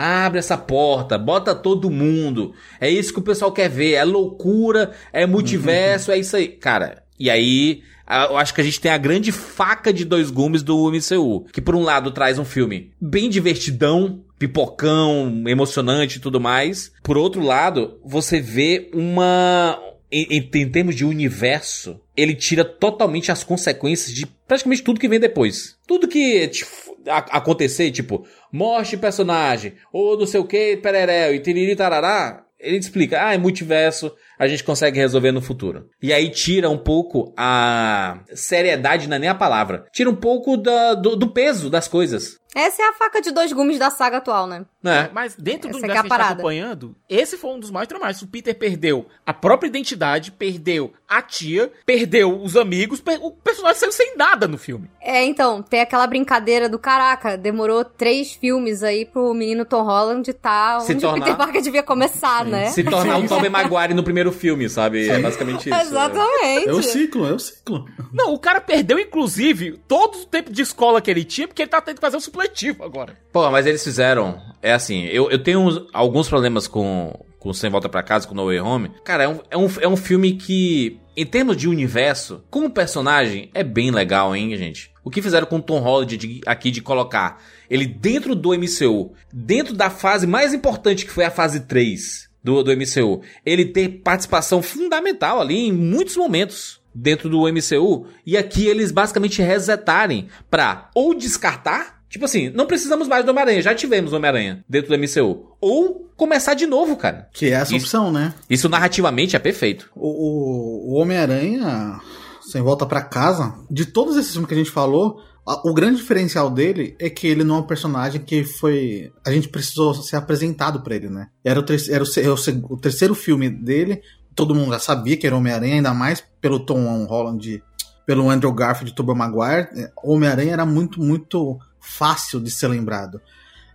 Abre 0.01 0.39
essa 0.39 0.57
porta, 0.57 1.17
bota 1.17 1.53
todo 1.53 1.89
mundo. 1.89 2.53
É 2.79 2.89
isso 2.89 3.11
que 3.11 3.19
o 3.19 3.21
pessoal 3.21 3.51
quer 3.51 3.69
ver. 3.69 3.95
É 3.95 4.05
loucura, 4.05 4.91
é 5.11 5.25
multiverso, 5.25 6.09
é 6.09 6.17
isso 6.17 6.37
aí. 6.37 6.47
Cara, 6.47 7.03
e 7.19 7.29
aí, 7.29 7.83
eu 8.29 8.37
acho 8.37 8.53
que 8.53 8.61
a 8.61 8.63
gente 8.63 8.79
tem 8.79 8.93
a 8.93 8.97
grande 8.97 9.29
faca 9.33 9.91
de 9.91 10.05
dois 10.05 10.31
gumes 10.31 10.63
do 10.63 10.89
MCU. 10.89 11.45
Que 11.51 11.59
por 11.59 11.75
um 11.75 11.83
lado 11.83 12.11
traz 12.11 12.39
um 12.39 12.45
filme 12.45 12.93
bem 13.01 13.29
divertidão, 13.29 14.21
pipocão, 14.37 15.43
emocionante 15.45 16.17
e 16.17 16.21
tudo 16.21 16.39
mais. 16.39 16.93
Por 17.03 17.17
outro 17.17 17.43
lado, 17.43 17.99
você 18.01 18.39
vê 18.39 18.89
uma. 18.93 19.77
Em, 20.11 20.25
em- 20.53 20.69
termos 20.71 20.95
de 20.95 21.05
universo, 21.05 21.99
ele 22.17 22.33
tira 22.33 22.65
totalmente 22.65 23.31
as 23.31 23.43
consequências 23.43 24.13
de 24.13 24.25
praticamente 24.25 24.81
tudo 24.83 24.99
que 24.99 25.07
vem 25.07 25.19
depois. 25.19 25.75
Tudo 25.87 26.07
que 26.07 26.47
tipo, 26.47 26.69
a- 27.07 27.37
acontecer, 27.37 27.91
tipo, 27.91 28.25
morte 28.51 28.91
de 28.91 28.97
personagem, 28.97 29.73
ou 29.93 30.17
não 30.17 30.25
sei 30.25 30.39
o 30.39 30.45
que, 30.45 30.77
pereré, 30.77 31.33
e 31.33 31.39
tiriri 31.39 31.75
tarará, 31.75 32.43
ele 32.59 32.77
explica, 32.77 33.25
ah, 33.25 33.33
é 33.33 33.37
multiverso, 33.37 34.11
a 34.37 34.47
gente 34.47 34.63
consegue 34.63 34.97
resolver 34.99 35.31
no 35.31 35.41
futuro. 35.41 35.87
E 36.01 36.11
aí 36.11 36.29
tira 36.29 36.69
um 36.69 36.77
pouco 36.77 37.31
a 37.37 38.21
seriedade, 38.33 39.07
não 39.07 39.15
é 39.15 39.19
nem 39.19 39.29
a 39.29 39.35
palavra, 39.35 39.85
tira 39.93 40.09
um 40.09 40.15
pouco 40.15 40.57
da- 40.57 40.95
do, 40.95 41.15
do 41.15 41.31
peso 41.31 41.69
das 41.69 41.87
coisas. 41.87 42.38
Essa 42.55 42.81
é 42.81 42.85
a 42.87 42.93
faca 42.93 43.21
de 43.21 43.31
dois 43.31 43.53
gumes 43.53 43.77
da 43.77 43.89
saga 43.89 44.17
atual, 44.17 44.47
né? 44.47 44.65
Né? 44.81 45.09
Mas 45.13 45.35
dentro 45.35 45.69
do 45.69 45.77
Essa 45.77 45.85
é 45.85 45.89
universo 45.89 45.99
a 45.99 46.07
que 46.07 46.13
a 46.13 46.17
gente 46.17 46.27
tá 46.27 46.33
acompanhando, 46.33 46.95
esse 47.09 47.37
foi 47.37 47.51
um 47.51 47.59
dos 47.59 47.69
mais 47.69 47.87
traumáticos. 47.87 48.23
O 48.23 48.27
Peter 48.31 48.57
perdeu 48.57 49.05
a 49.25 49.33
própria 49.33 49.67
identidade, 49.67 50.31
perdeu 50.31 50.93
a 51.07 51.21
tia, 51.21 51.71
perdeu 51.85 52.41
os 52.41 52.55
amigos, 52.55 53.01
per- 53.01 53.19
o 53.21 53.31
personagem 53.31 53.79
saiu 53.79 53.91
sem 53.91 54.15
nada 54.15 54.47
no 54.47 54.57
filme. 54.57 54.89
É, 55.01 55.23
então, 55.25 55.61
tem 55.61 55.81
aquela 55.81 56.07
brincadeira 56.07 56.69
do 56.69 56.79
caraca, 56.79 57.37
demorou 57.37 57.83
três 57.83 58.31
filmes 58.33 58.83
aí 58.83 59.05
pro 59.05 59.33
menino 59.33 59.65
Tom 59.65 59.83
Holland 59.83 60.31
tá 60.33 60.79
Se 60.79 60.93
onde 60.93 61.01
tornar- 61.01 61.17
o 61.17 61.23
Peter 61.23 61.37
Parker 61.37 61.61
devia 61.61 61.83
começar, 61.83 62.45
né? 62.45 62.67
Se 62.69 62.83
tornar 62.83 63.17
o 63.19 63.27
Tobey 63.27 63.49
Maguire 63.49 63.93
no 63.93 64.03
primeiro 64.03 64.31
filme, 64.31 64.69
sabe? 64.69 65.09
É 65.09 65.19
basicamente 65.19 65.69
isso. 65.69 65.79
Exatamente. 65.81 66.69
É 66.69 66.71
o 66.73 66.81
ciclo, 66.81 67.27
é 67.27 67.33
o 67.33 67.39
ciclo. 67.39 67.85
Não, 68.13 68.33
o 68.33 68.39
cara 68.39 68.61
perdeu, 68.61 68.97
inclusive, 68.97 69.79
todo 69.87 70.15
o 70.19 70.25
tempo 70.25 70.51
de 70.51 70.61
escola 70.61 71.01
que 71.01 71.11
ele 71.11 71.23
tinha, 71.23 71.47
porque 71.47 71.61
ele 71.63 71.69
tá 71.69 71.81
tendo 71.81 71.95
que 71.95 72.01
fazer 72.01 72.17
o 72.17 72.21
supletivo 72.43 72.83
agora. 72.83 73.17
Pô, 73.31 73.49
mas 73.51 73.65
eles 73.65 73.83
fizeram. 73.83 74.41
É 74.61 74.71
assim, 74.73 75.05
eu, 75.05 75.29
eu 75.29 75.39
tenho 75.41 75.59
uns- 75.59 75.85
alguns 75.93 76.27
problemas 76.27 76.67
com, 76.67 77.13
com 77.37 77.53
Sem 77.53 77.69
Volta 77.69 77.89
Pra 77.89 78.03
Casa, 78.03 78.27
com 78.27 78.35
No 78.35 78.45
Way 78.45 78.59
Home. 78.59 78.91
Cara, 79.03 79.23
é 79.23 79.27
um, 79.27 79.39
é, 79.51 79.57
um, 79.57 79.67
é 79.81 79.87
um 79.87 79.97
filme 79.97 80.33
que, 80.33 80.99
em 81.15 81.25
termos 81.25 81.55
de 81.57 81.67
universo, 81.67 82.43
como 82.49 82.69
personagem, 82.69 83.49
é 83.53 83.63
bem 83.63 83.91
legal, 83.91 84.35
hein, 84.35 84.55
gente? 84.57 84.91
O 85.03 85.09
que 85.09 85.21
fizeram 85.21 85.47
com 85.47 85.57
o 85.57 85.61
Tom 85.61 85.79
Holland 85.79 86.17
de- 86.17 86.41
aqui 86.45 86.71
de 86.71 86.81
colocar 86.81 87.41
ele 87.69 87.85
dentro 87.85 88.35
do 88.35 88.53
MCU, 88.53 89.13
dentro 89.33 89.73
da 89.73 89.89
fase 89.89 90.25
mais 90.27 90.53
importante 90.53 91.05
que 91.05 91.11
foi 91.11 91.25
a 91.25 91.31
fase 91.31 91.61
3 91.61 92.29
do, 92.43 92.63
do 92.63 92.71
MCU, 92.71 93.21
ele 93.45 93.65
ter 93.65 94.01
participação 94.03 94.61
fundamental 94.61 95.41
ali 95.41 95.67
em 95.67 95.71
muitos 95.71 96.15
momentos 96.15 96.79
dentro 96.93 97.29
do 97.29 97.41
MCU, 97.47 98.07
e 98.25 98.35
aqui 98.35 98.65
eles 98.67 98.91
basicamente 98.91 99.41
resetarem 99.41 100.27
pra 100.49 100.89
ou 100.95 101.13
descartar 101.13 101.98
Tipo 102.09 102.25
assim, 102.25 102.49
não 102.49 102.65
precisamos 102.65 103.07
mais 103.07 103.23
do 103.23 103.29
Homem-Aranha, 103.31 103.61
já 103.61 103.75
tivemos 103.75 104.11
o 104.11 104.15
Homem-Aranha 104.15 104.63
dentro 104.67 104.89
do 104.89 104.97
MCU. 104.97 105.55
Ou 105.61 106.09
começar 106.17 106.53
de 106.55 106.65
novo, 106.65 106.97
cara. 106.97 107.29
Que 107.33 107.45
é 107.47 107.49
essa 107.51 107.75
Isso- 107.75 107.85
opção, 107.85 108.11
né? 108.11 108.33
Isso 108.49 108.67
narrativamente 108.67 109.35
é 109.35 109.39
perfeito. 109.39 109.89
O, 109.95 110.07
o, 110.07 110.93
o 110.95 111.01
Homem-Aranha, 111.01 111.99
sem 112.41 112.61
volta 112.61 112.85
pra 112.85 113.01
casa, 113.01 113.53
de 113.69 113.85
todos 113.85 114.17
esses 114.17 114.31
filmes 114.31 114.47
que 114.47 114.53
a 114.55 114.57
gente 114.57 114.71
falou, 114.71 115.17
o 115.63 115.73
grande 115.73 115.97
diferencial 115.97 116.49
dele 116.49 116.95
é 116.99 117.09
que 117.09 117.27
ele 117.27 117.43
não 117.43 117.55
é 117.55 117.59
um 117.59 117.67
personagem 117.67 118.21
que 118.21 118.43
foi. 118.43 119.11
A 119.25 119.31
gente 119.31 119.47
precisou 119.49 119.93
ser 119.93 120.15
apresentado 120.15 120.81
pra 120.81 120.95
ele, 120.95 121.09
né? 121.09 121.27
Era 121.43 121.59
o, 121.59 121.63
ter- 121.63 121.89
era 121.91 122.03
o, 122.03 122.07
era 122.19 122.33
o 122.69 122.77
terceiro 122.77 123.15
filme 123.15 123.49
dele, 123.49 124.01
todo 124.35 124.53
mundo 124.55 124.71
já 124.73 124.79
sabia 124.79 125.17
que 125.17 125.25
era 125.27 125.35
Homem-Aranha, 125.35 125.75
ainda 125.75 125.93
mais 125.93 126.23
pelo 126.41 126.59
Tom 126.59 127.05
Holland, 127.05 127.63
pelo 128.05 128.29
Andrew 128.29 128.51
Garfield 128.53 128.91
e 128.91 128.95
Tobey 128.95 129.15
Maguire. 129.15 129.69
É, 129.75 129.91
Homem-Aranha 130.03 130.53
era 130.53 130.65
muito, 130.65 130.99
muito 131.01 131.57
fácil 131.89 132.39
de 132.39 132.51
ser 132.51 132.67
lembrado. 132.67 133.19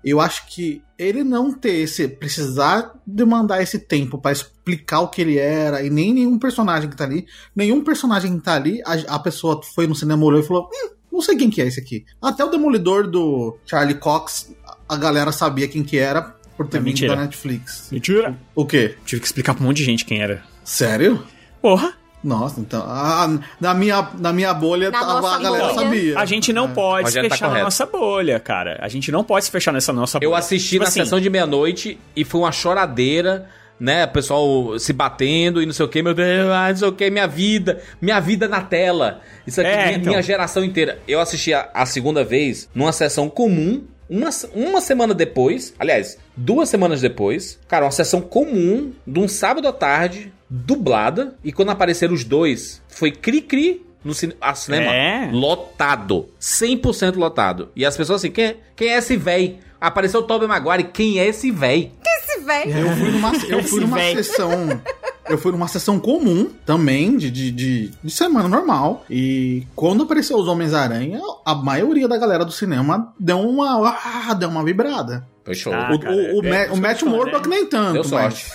Eu 0.04 0.20
acho 0.20 0.46
que 0.48 0.82
ele 0.98 1.24
não 1.24 1.50
ter 1.52 1.76
esse. 1.76 2.06
precisar 2.06 2.92
demandar 3.06 3.62
esse 3.62 3.78
tempo 3.78 4.18
pra 4.18 4.32
explicar 4.32 5.00
o 5.00 5.08
que 5.08 5.22
ele 5.22 5.38
era, 5.38 5.82
e 5.82 5.88
nem 5.88 6.12
nenhum 6.12 6.38
personagem 6.38 6.90
que 6.90 6.96
tá 6.96 7.04
ali. 7.04 7.26
Nenhum 7.56 7.82
personagem 7.82 8.36
que 8.36 8.44
tá 8.44 8.54
ali, 8.54 8.82
a, 8.84 9.14
a 9.14 9.18
pessoa 9.18 9.60
foi 9.74 9.86
no 9.86 9.94
cinema, 9.94 10.22
olhou 10.24 10.40
e 10.40 10.46
falou: 10.46 10.68
"Hum, 10.72 10.90
não 11.10 11.20
sei 11.22 11.36
quem 11.36 11.48
que 11.48 11.62
é 11.62 11.66
esse 11.66 11.80
aqui. 11.80 12.04
Até 12.20 12.44
o 12.44 12.50
Demolidor 12.50 13.08
do 13.08 13.56
Charlie 13.64 13.94
Cox, 13.98 14.52
a 14.86 14.96
galera 14.96 15.32
sabia 15.32 15.66
quem 15.68 15.82
que 15.82 15.96
era 15.96 16.20
por 16.56 16.66
ter 16.68 16.76
É 16.76 16.80
vindo 16.80 16.86
mentira. 16.88 17.16
da 17.16 17.22
Netflix. 17.22 17.88
Mentira. 17.90 18.36
O 18.54 18.66
quê? 18.66 18.96
Tive 19.06 19.20
que 19.22 19.26
explicar 19.26 19.54
pra 19.54 19.64
um 19.64 19.68
monte 19.68 19.78
de 19.78 19.84
gente 19.84 20.04
quem 20.04 20.20
era. 20.20 20.44
Sério? 20.62 21.24
Porra. 21.62 21.94
Nossa, 22.24 22.58
então. 22.58 22.82
ah, 22.86 23.38
na, 23.60 23.74
minha, 23.74 24.08
na 24.18 24.32
minha 24.32 24.54
bolha, 24.54 24.90
Na 24.90 24.98
tava, 25.00 25.20
nossa 25.20 25.36
a 25.36 25.38
galera 25.42 25.68
bolha. 25.68 25.74
sabia. 25.84 26.18
A 26.18 26.24
gente 26.24 26.52
não 26.54 26.70
pode 26.72 27.10
se 27.10 27.16
tá 27.16 27.22
fechar 27.28 27.42
na 27.42 27.48
correto. 27.48 27.64
nossa 27.66 27.84
bolha, 27.86 28.40
cara. 28.40 28.78
A 28.80 28.88
gente 28.88 29.12
não 29.12 29.22
pode 29.22 29.44
se 29.44 29.50
fechar 29.50 29.72
nessa 29.72 29.92
nossa 29.92 30.18
bolha. 30.18 30.26
Eu 30.28 30.34
assisti 30.34 30.70
Tipo 30.70 30.84
na 30.84 30.88
assim, 30.88 31.00
sessão 31.00 31.20
de 31.20 31.28
meia-noite 31.28 31.98
e 32.16 32.24
foi 32.24 32.40
uma 32.40 32.50
choradeira, 32.50 33.46
né? 33.78 34.04
O 34.04 34.08
pessoal 34.08 34.78
se 34.78 34.92
batendo 34.92 35.60
e 35.62 35.66
não 35.66 35.72
sei 35.72 35.84
o 35.84 35.88
que, 35.88 36.02
meu 36.02 36.14
Deus, 36.14 36.48
ah, 36.50 36.68
não 36.70 36.76
sei 36.76 36.88
o 36.88 36.92
que, 36.92 37.10
minha 37.10 37.26
vida, 37.26 37.80
minha 38.00 38.18
vida 38.20 38.48
na 38.48 38.62
tela. 38.62 39.20
Isso 39.46 39.60
aqui, 39.60 39.68
É, 39.70 39.84
minha, 39.86 39.96
então. 39.98 40.10
minha 40.12 40.22
geração 40.22 40.64
inteira. 40.64 40.98
Eu 41.06 41.20
assisti 41.20 41.52
a, 41.52 41.68
a 41.74 41.84
segunda 41.84 42.24
vez 42.24 42.68
numa 42.74 42.92
sessão 42.92 43.28
comum. 43.28 43.84
Uma, 44.08 44.28
uma 44.54 44.80
semana 44.82 45.14
depois, 45.14 45.74
aliás, 45.78 46.18
duas 46.36 46.68
semanas 46.68 47.00
depois, 47.00 47.58
cara, 47.66 47.86
uma 47.86 47.90
sessão 47.90 48.20
comum 48.20 48.92
de 49.06 49.18
um 49.18 49.26
sábado 49.26 49.66
à 49.66 49.72
tarde, 49.72 50.30
dublada, 50.48 51.36
e 51.44 51.52
quando 51.52 51.70
apareceram 51.70 52.14
os 52.14 52.24
dois, 52.24 52.82
foi 52.88 53.10
cri-cri 53.10 53.84
no 54.04 54.12
cine, 54.14 54.34
a 54.40 54.54
cinema 54.54 54.92
É. 54.94 55.30
lotado. 55.32 56.28
100% 56.40 57.16
lotado. 57.16 57.70
E 57.74 57.84
as 57.84 57.96
pessoas 57.96 58.20
assim, 58.20 58.30
quem, 58.30 58.56
quem 58.76 58.88
é 58.90 58.98
esse 58.98 59.16
véi? 59.16 59.58
Apareceu 59.80 60.20
o 60.20 60.22
Tobey 60.22 60.46
Maguire, 60.48 60.84
quem 60.84 61.18
é 61.18 61.26
esse 61.26 61.50
véi? 61.50 61.92
Esse 62.06 62.40
velho. 62.40 62.78
Eu 62.78 62.96
fui 62.96 63.10
numa, 63.10 63.28
eu 63.36 63.40
fui 63.40 63.58
Esse 63.60 63.80
numa 63.80 63.96
véi. 63.96 64.16
sessão. 64.16 64.80
Eu 65.28 65.38
fui 65.38 65.52
numa 65.52 65.68
sessão 65.68 65.98
comum 65.98 66.50
também, 66.66 67.16
de, 67.16 67.30
de, 67.30 67.50
de, 67.50 67.90
de 68.02 68.10
semana 68.10 68.46
normal. 68.48 69.04
E 69.08 69.66
quando 69.74 70.02
apareceu 70.02 70.36
os 70.38 70.46
Homens-Aranha, 70.48 71.18
a 71.46 71.54
maioria 71.54 72.06
da 72.06 72.16
galera 72.18 72.44
do 72.44 72.52
cinema 72.52 73.12
deu 73.18 73.40
uma. 73.40 73.88
Ah, 74.28 74.34
deu 74.34 74.48
uma 74.50 74.62
vibrada. 74.62 75.26
Foi 75.44 75.54
show. 75.54 75.72
Ah, 75.72 75.90
o, 75.94 75.98
cara, 75.98 76.14
o, 76.14 76.40
o, 76.40 76.44
é, 76.46 76.48
é 76.48 76.62
isso 76.64 76.72
o 76.72 76.74
que 76.74 76.80
Matt 76.80 77.02
Murdock 77.02 77.48
nem 77.48 77.66
tanto. 77.66 77.92
Deu 77.94 78.02
mas- 78.02 78.34
sorte. 78.34 78.46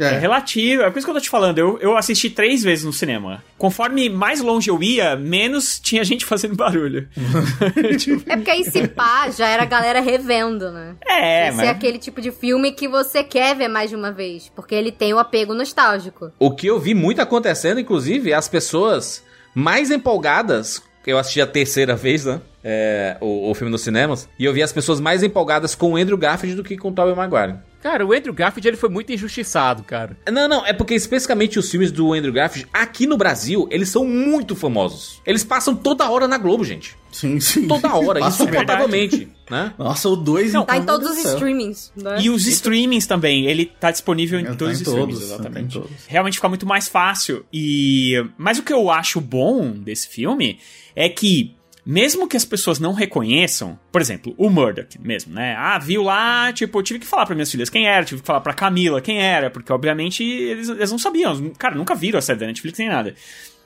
É 0.00 0.14
É. 0.14 0.18
relativo, 0.18 0.82
é 0.82 0.90
por 0.90 0.98
isso 0.98 1.06
que 1.06 1.10
eu 1.10 1.14
tô 1.14 1.20
te 1.20 1.28
falando. 1.30 1.58
Eu, 1.58 1.78
eu 1.80 1.96
assisti 1.96 2.30
três 2.30 2.62
vezes 2.62 2.84
no 2.84 2.92
cinema. 2.92 3.42
Conforme 3.58 4.08
mais 4.08 4.40
longe 4.40 4.70
eu 4.70 4.82
ia, 4.82 5.14
menos 5.16 5.78
tinha 5.78 6.02
gente 6.02 6.24
fazendo 6.26 6.56
barulho. 6.56 7.06
Tipo, 7.98 8.22
É 8.30 8.36
porque 8.36 8.50
aí 8.50 8.64
se 8.64 8.88
pá, 8.88 9.28
já 9.30 9.48
era 9.48 9.62
a 9.62 9.66
galera 9.66 10.00
revendo, 10.00 10.70
né? 10.70 10.94
é, 11.06 11.48
Esse 11.48 11.56
mas. 11.56 11.66
é 11.66 11.70
aquele 11.70 11.98
tipo 11.98 12.20
de 12.20 12.30
filme 12.32 12.72
que 12.72 12.88
você 12.88 13.22
quer 13.22 13.54
ver 13.56 13.68
mais 13.68 13.90
de 13.90 13.96
uma 13.96 14.10
vez, 14.10 14.50
porque 14.54 14.74
ele 14.74 14.90
tem 14.90 15.12
o 15.12 15.18
apego 15.18 15.54
nostálgico. 15.54 16.32
O 16.38 16.50
que 16.54 16.66
eu 16.66 16.78
vi 16.80 16.94
muito 16.94 17.20
acontecendo, 17.20 17.78
inclusive, 17.80 18.30
é 18.32 18.34
as 18.34 18.48
pessoas 18.48 19.22
mais 19.54 19.90
empolgadas. 19.90 20.82
Eu 21.06 21.18
assisti 21.18 21.40
a 21.40 21.46
terceira 21.46 21.96
vez, 21.96 22.24
né? 22.24 22.40
É, 22.62 23.16
o, 23.20 23.50
o 23.50 23.54
filme 23.54 23.70
nos 23.70 23.80
cinemas. 23.80 24.28
E 24.38 24.44
eu 24.44 24.52
vi 24.52 24.62
as 24.62 24.72
pessoas 24.72 25.00
mais 25.00 25.22
empolgadas 25.22 25.74
com 25.74 25.92
o 25.92 25.96
Andrew 25.96 26.16
Garfield 26.16 26.56
do 26.56 26.62
que 26.62 26.76
com 26.76 26.88
o 26.90 26.92
Tobey 26.92 27.14
Maguire. 27.14 27.54
Cara, 27.82 28.04
o 28.04 28.12
Andrew 28.12 28.34
Garfield 28.34 28.68
ele 28.68 28.76
foi 28.76 28.88
muito 28.88 29.12
injustiçado, 29.12 29.82
cara. 29.82 30.16
Não, 30.30 30.46
não, 30.46 30.66
é 30.66 30.72
porque 30.72 30.94
especificamente 30.94 31.58
os 31.58 31.70
filmes 31.70 31.90
do 31.90 32.12
Andrew 32.12 32.32
Garfield, 32.32 32.68
aqui 32.72 33.06
no 33.06 33.16
Brasil, 33.16 33.66
eles 33.70 33.88
são 33.88 34.04
muito 34.04 34.54
famosos. 34.54 35.20
Eles 35.24 35.42
passam 35.42 35.74
toda 35.74 36.08
hora 36.10 36.28
na 36.28 36.36
Globo, 36.36 36.64
gente. 36.64 36.96
Sim, 37.10 37.40
sim. 37.40 37.66
Toda 37.66 37.94
hora, 37.94 38.20
Passa 38.20 38.44
insuportavelmente, 38.44 39.28
né? 39.50 39.72
Nossa, 39.78 40.08
o 40.08 40.14
2 40.14 40.52
Não, 40.52 40.64
Tá 40.64 40.76
em 40.76 40.84
todos 40.84 41.10
os 41.10 41.18
streamings, 41.18 41.92
né? 41.96 42.20
E 42.20 42.30
os 42.30 42.46
streamings 42.46 43.06
também, 43.06 43.46
ele 43.46 43.66
tá 43.66 43.90
disponível 43.90 44.38
em 44.38 44.44
tá 44.44 44.54
todos 44.54 44.68
em 44.78 44.82
os 44.82 44.88
streamings, 44.88 45.18
todos, 45.18 45.30
exatamente. 45.30 45.54
tá 45.54 45.60
em 45.60 45.82
todos. 45.82 45.96
Realmente 46.06 46.34
fica 46.34 46.48
muito 46.48 46.66
mais 46.66 46.86
fácil. 46.88 47.44
E 47.52 48.14
mas 48.38 48.58
o 48.58 48.62
que 48.62 48.72
eu 48.72 48.90
acho 48.90 49.20
bom 49.20 49.72
desse 49.72 50.08
filme 50.08 50.58
é 50.94 51.08
que 51.08 51.56
mesmo 51.84 52.28
que 52.28 52.36
as 52.36 52.44
pessoas 52.44 52.78
não 52.78 52.92
reconheçam, 52.92 53.78
por 53.90 54.00
exemplo, 54.00 54.34
o 54.36 54.50
Murdoch 54.50 54.98
mesmo, 55.00 55.34
né? 55.34 55.54
Ah, 55.56 55.78
viu 55.78 56.02
lá, 56.02 56.52
tipo, 56.52 56.78
eu 56.78 56.82
tive 56.82 56.98
que 57.00 57.06
falar 57.06 57.26
para 57.26 57.34
minhas 57.34 57.50
filhas 57.50 57.70
quem 57.70 57.86
era, 57.86 58.04
tive 58.04 58.20
que 58.20 58.26
falar 58.26 58.40
pra 58.40 58.54
Camila 58.54 59.00
quem 59.00 59.20
era, 59.20 59.50
porque 59.50 59.72
obviamente 59.72 60.22
eles, 60.22 60.68
eles 60.68 60.90
não 60.90 60.98
sabiam, 60.98 61.50
cara, 61.58 61.74
nunca 61.74 61.94
viram 61.94 62.18
a 62.18 62.22
série 62.22 62.38
da 62.38 62.46
Netflix 62.46 62.78
nem 62.78 62.88
nada. 62.88 63.14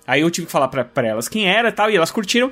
Aí 0.06 0.20
eu 0.20 0.30
tive 0.30 0.46
que 0.46 0.52
falar 0.52 0.68
pra 0.68 1.06
elas 1.06 1.28
quem 1.28 1.48
era 1.48 1.68
e 1.68 1.72
tal, 1.72 1.90
e 1.90 1.96
elas 1.96 2.10
curtiram. 2.10 2.50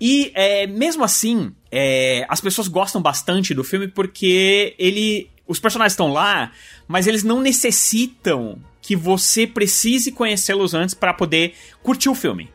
E 0.00 0.32
é, 0.34 0.66
mesmo 0.66 1.04
assim, 1.04 1.52
é, 1.70 2.26
as 2.28 2.40
pessoas 2.40 2.68
gostam 2.68 3.00
bastante 3.00 3.54
do 3.54 3.64
filme 3.64 3.88
porque 3.88 4.74
ele. 4.78 5.30
Os 5.46 5.60
personagens 5.60 5.92
estão 5.92 6.10
lá, 6.10 6.52
mas 6.88 7.06
eles 7.06 7.22
não 7.22 7.40
necessitam 7.40 8.58
que 8.80 8.96
você 8.96 9.46
precise 9.46 10.10
conhecê-los 10.10 10.72
antes 10.72 10.94
pra 10.94 11.12
poder 11.12 11.54
curtir 11.82 12.08
o 12.08 12.14
filme. 12.14 12.50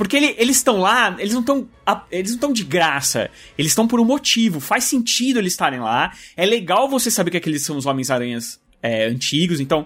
Porque 0.00 0.16
ele- 0.16 0.34
eles 0.38 0.56
estão 0.56 0.78
lá, 0.78 1.14
eles 1.18 1.34
não 1.34 1.40
estão 1.42 1.68
eles 2.10 2.30
não 2.30 2.36
estão 2.36 2.52
de 2.54 2.64
graça, 2.64 3.30
eles 3.58 3.72
estão 3.72 3.86
por 3.86 4.00
um 4.00 4.04
motivo, 4.04 4.58
faz 4.58 4.84
sentido 4.84 5.38
eles 5.38 5.52
estarem 5.52 5.78
lá. 5.78 6.10
É 6.34 6.46
legal 6.46 6.88
você 6.88 7.10
saber 7.10 7.30
que 7.32 7.36
aqueles 7.36 7.62
são 7.62 7.76
os 7.76 7.84
Homens-Aranhas 7.84 8.58
é, 8.82 9.04
antigos, 9.04 9.60
então 9.60 9.84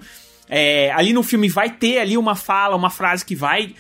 é, 0.49 0.93
ali 0.93 1.13
no 1.13 1.25
filme 1.25 1.49
vai 1.49 1.69
ter 1.69 1.99
ali 1.99 2.17
uma 2.17 2.37
fala, 2.37 2.77
uma 2.77 2.91
frase 2.91 3.25
que 3.25 3.35
vai 3.35 3.75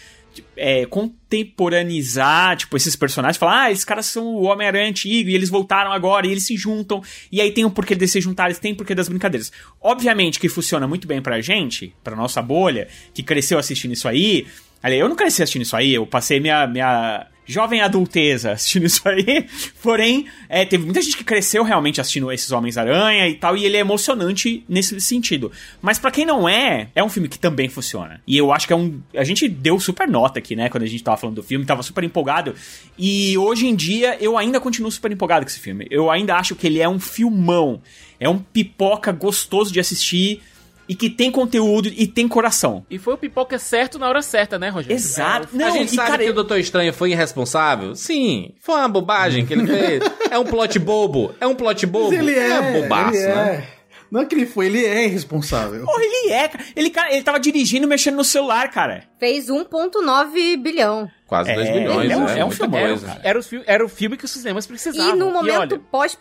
é, 0.56 0.84
contemporaneizar, 0.86 2.56
tipo, 2.56 2.76
esses 2.76 2.96
personagens, 2.96 3.36
falar, 3.36 3.62
ah, 3.66 3.70
esses 3.70 3.84
caras 3.84 4.06
são 4.06 4.26
o 4.34 4.42
Homem-Aranha 4.42 4.88
antigo, 4.90 5.30
e 5.30 5.34
eles 5.36 5.48
voltaram 5.48 5.92
agora, 5.92 6.26
e 6.26 6.32
eles 6.32 6.44
se 6.44 6.56
juntam, 6.56 7.00
e 7.30 7.40
aí 7.40 7.52
tem 7.52 7.64
o 7.64 7.70
porquê 7.70 7.94
de 7.94 8.08
se 8.08 8.20
juntar, 8.20 8.46
eles 8.46 8.58
têm 8.58 8.72
o 8.72 8.76
porquê 8.76 8.96
das 8.96 9.08
brincadeiras. 9.08 9.52
Obviamente 9.80 10.40
que 10.40 10.48
funciona 10.48 10.88
muito 10.88 11.06
bem 11.06 11.22
pra 11.22 11.40
gente, 11.40 11.94
pra 12.02 12.16
nossa 12.16 12.42
bolha, 12.42 12.88
que 13.14 13.22
cresceu 13.22 13.56
assistindo 13.58 13.92
isso 13.92 14.08
aí. 14.08 14.46
Aliás, 14.84 15.00
eu 15.00 15.08
não 15.08 15.16
cresci 15.16 15.42
assistindo 15.42 15.62
isso 15.62 15.74
aí, 15.74 15.94
eu 15.94 16.06
passei 16.06 16.38
minha, 16.38 16.66
minha 16.66 17.26
jovem 17.46 17.80
adulteza 17.80 18.52
assistindo 18.52 18.84
isso 18.86 19.00
aí. 19.08 19.46
Porém, 19.82 20.26
é, 20.46 20.66
teve 20.66 20.84
muita 20.84 21.00
gente 21.00 21.16
que 21.16 21.24
cresceu 21.24 21.64
realmente 21.64 22.02
assistindo 22.02 22.30
esses 22.30 22.52
Homens-Aranha 22.52 23.26
e 23.26 23.34
tal, 23.34 23.56
e 23.56 23.64
ele 23.64 23.78
é 23.78 23.80
emocionante 23.80 24.62
nesse 24.68 25.00
sentido. 25.00 25.50
Mas 25.80 25.98
pra 25.98 26.10
quem 26.10 26.26
não 26.26 26.46
é, 26.46 26.88
é 26.94 27.02
um 27.02 27.08
filme 27.08 27.30
que 27.30 27.38
também 27.38 27.66
funciona. 27.66 28.20
E 28.26 28.36
eu 28.36 28.52
acho 28.52 28.66
que 28.66 28.74
é 28.74 28.76
um. 28.76 29.00
A 29.16 29.24
gente 29.24 29.48
deu 29.48 29.80
super 29.80 30.06
nota 30.06 30.38
aqui, 30.38 30.54
né, 30.54 30.68
quando 30.68 30.82
a 30.82 30.86
gente 30.86 31.02
tava 31.02 31.16
falando 31.16 31.36
do 31.36 31.42
filme, 31.42 31.64
tava 31.64 31.82
super 31.82 32.04
empolgado. 32.04 32.54
E 32.98 33.38
hoje 33.38 33.66
em 33.66 33.74
dia 33.74 34.18
eu 34.20 34.36
ainda 34.36 34.60
continuo 34.60 34.92
super 34.92 35.10
empolgado 35.10 35.46
com 35.46 35.50
esse 35.50 35.60
filme. 35.60 35.86
Eu 35.90 36.10
ainda 36.10 36.36
acho 36.36 36.54
que 36.54 36.66
ele 36.66 36.80
é 36.80 36.88
um 36.88 37.00
filmão. 37.00 37.80
É 38.20 38.28
um 38.28 38.38
pipoca 38.38 39.10
gostoso 39.12 39.72
de 39.72 39.80
assistir. 39.80 40.42
E 40.88 40.94
que 40.94 41.08
tem 41.08 41.30
conteúdo 41.30 41.88
e 41.88 42.06
tem 42.06 42.28
coração. 42.28 42.84
E 42.90 42.98
foi 42.98 43.14
o 43.14 43.18
pipoca 43.18 43.58
certo 43.58 43.98
na 43.98 44.08
hora 44.08 44.20
certa, 44.22 44.58
né, 44.58 44.68
Rogério? 44.68 44.94
Exato. 44.94 45.48
a 45.52 45.56
Não, 45.56 45.70
gente 45.72 45.92
e 45.92 45.96
sabe 45.96 46.10
cara, 46.10 46.24
que 46.24 46.30
o 46.30 46.34
Doutor 46.34 46.58
Estranho 46.58 46.92
foi 46.92 47.12
irresponsável? 47.12 47.94
Sim. 47.94 48.52
Foi 48.60 48.74
uma 48.76 48.88
bobagem 48.88 49.46
que 49.46 49.54
ele 49.54 49.66
fez. 49.66 50.02
é 50.30 50.38
um 50.38 50.44
plot 50.44 50.78
bobo. 50.78 51.34
É 51.40 51.46
um 51.46 51.54
plot 51.54 51.86
bobo. 51.86 52.10
Mas 52.10 52.18
ele 52.18 52.34
é, 52.38 52.82
bobaço, 52.82 53.16
ele 53.16 53.26
né? 53.28 53.64
é. 53.70 53.84
Não 54.10 54.20
é 54.20 54.26
que 54.26 54.34
ele 54.34 54.46
foi, 54.46 54.66
ele 54.66 54.84
é 54.84 55.06
irresponsável. 55.06 55.84
Porra, 55.84 56.02
ele 56.04 56.30
é, 56.32 56.46
cara. 56.46 56.64
Ele, 56.76 56.90
cara, 56.90 57.12
ele 57.12 57.22
tava 57.22 57.40
dirigindo, 57.40 57.88
mexendo 57.88 58.14
no 58.16 58.24
celular, 58.24 58.70
cara. 58.70 59.04
Fez 59.18 59.46
1,9 59.48 60.56
bilhão. 60.62 61.10
Quase 61.26 61.50
É, 61.50 61.54
2 61.54 61.70
bilhões, 61.70 62.04
ele 62.04 62.12
é 62.12 62.16
um- 62.16 62.24
né? 62.24 62.38
é 62.38 62.44
um 62.44 62.50
cara. 62.50 63.20
Era 63.24 63.40
era 63.66 63.84
o 63.84 63.88
filme 63.88 64.16
que 64.16 64.24
os 64.24 64.30
cinemas 64.30 64.66
precisavam. 64.66 65.16
E 65.16 65.18
no 65.18 65.32
momento 65.32 65.72
olha, 65.74 65.80
pós 65.90 66.14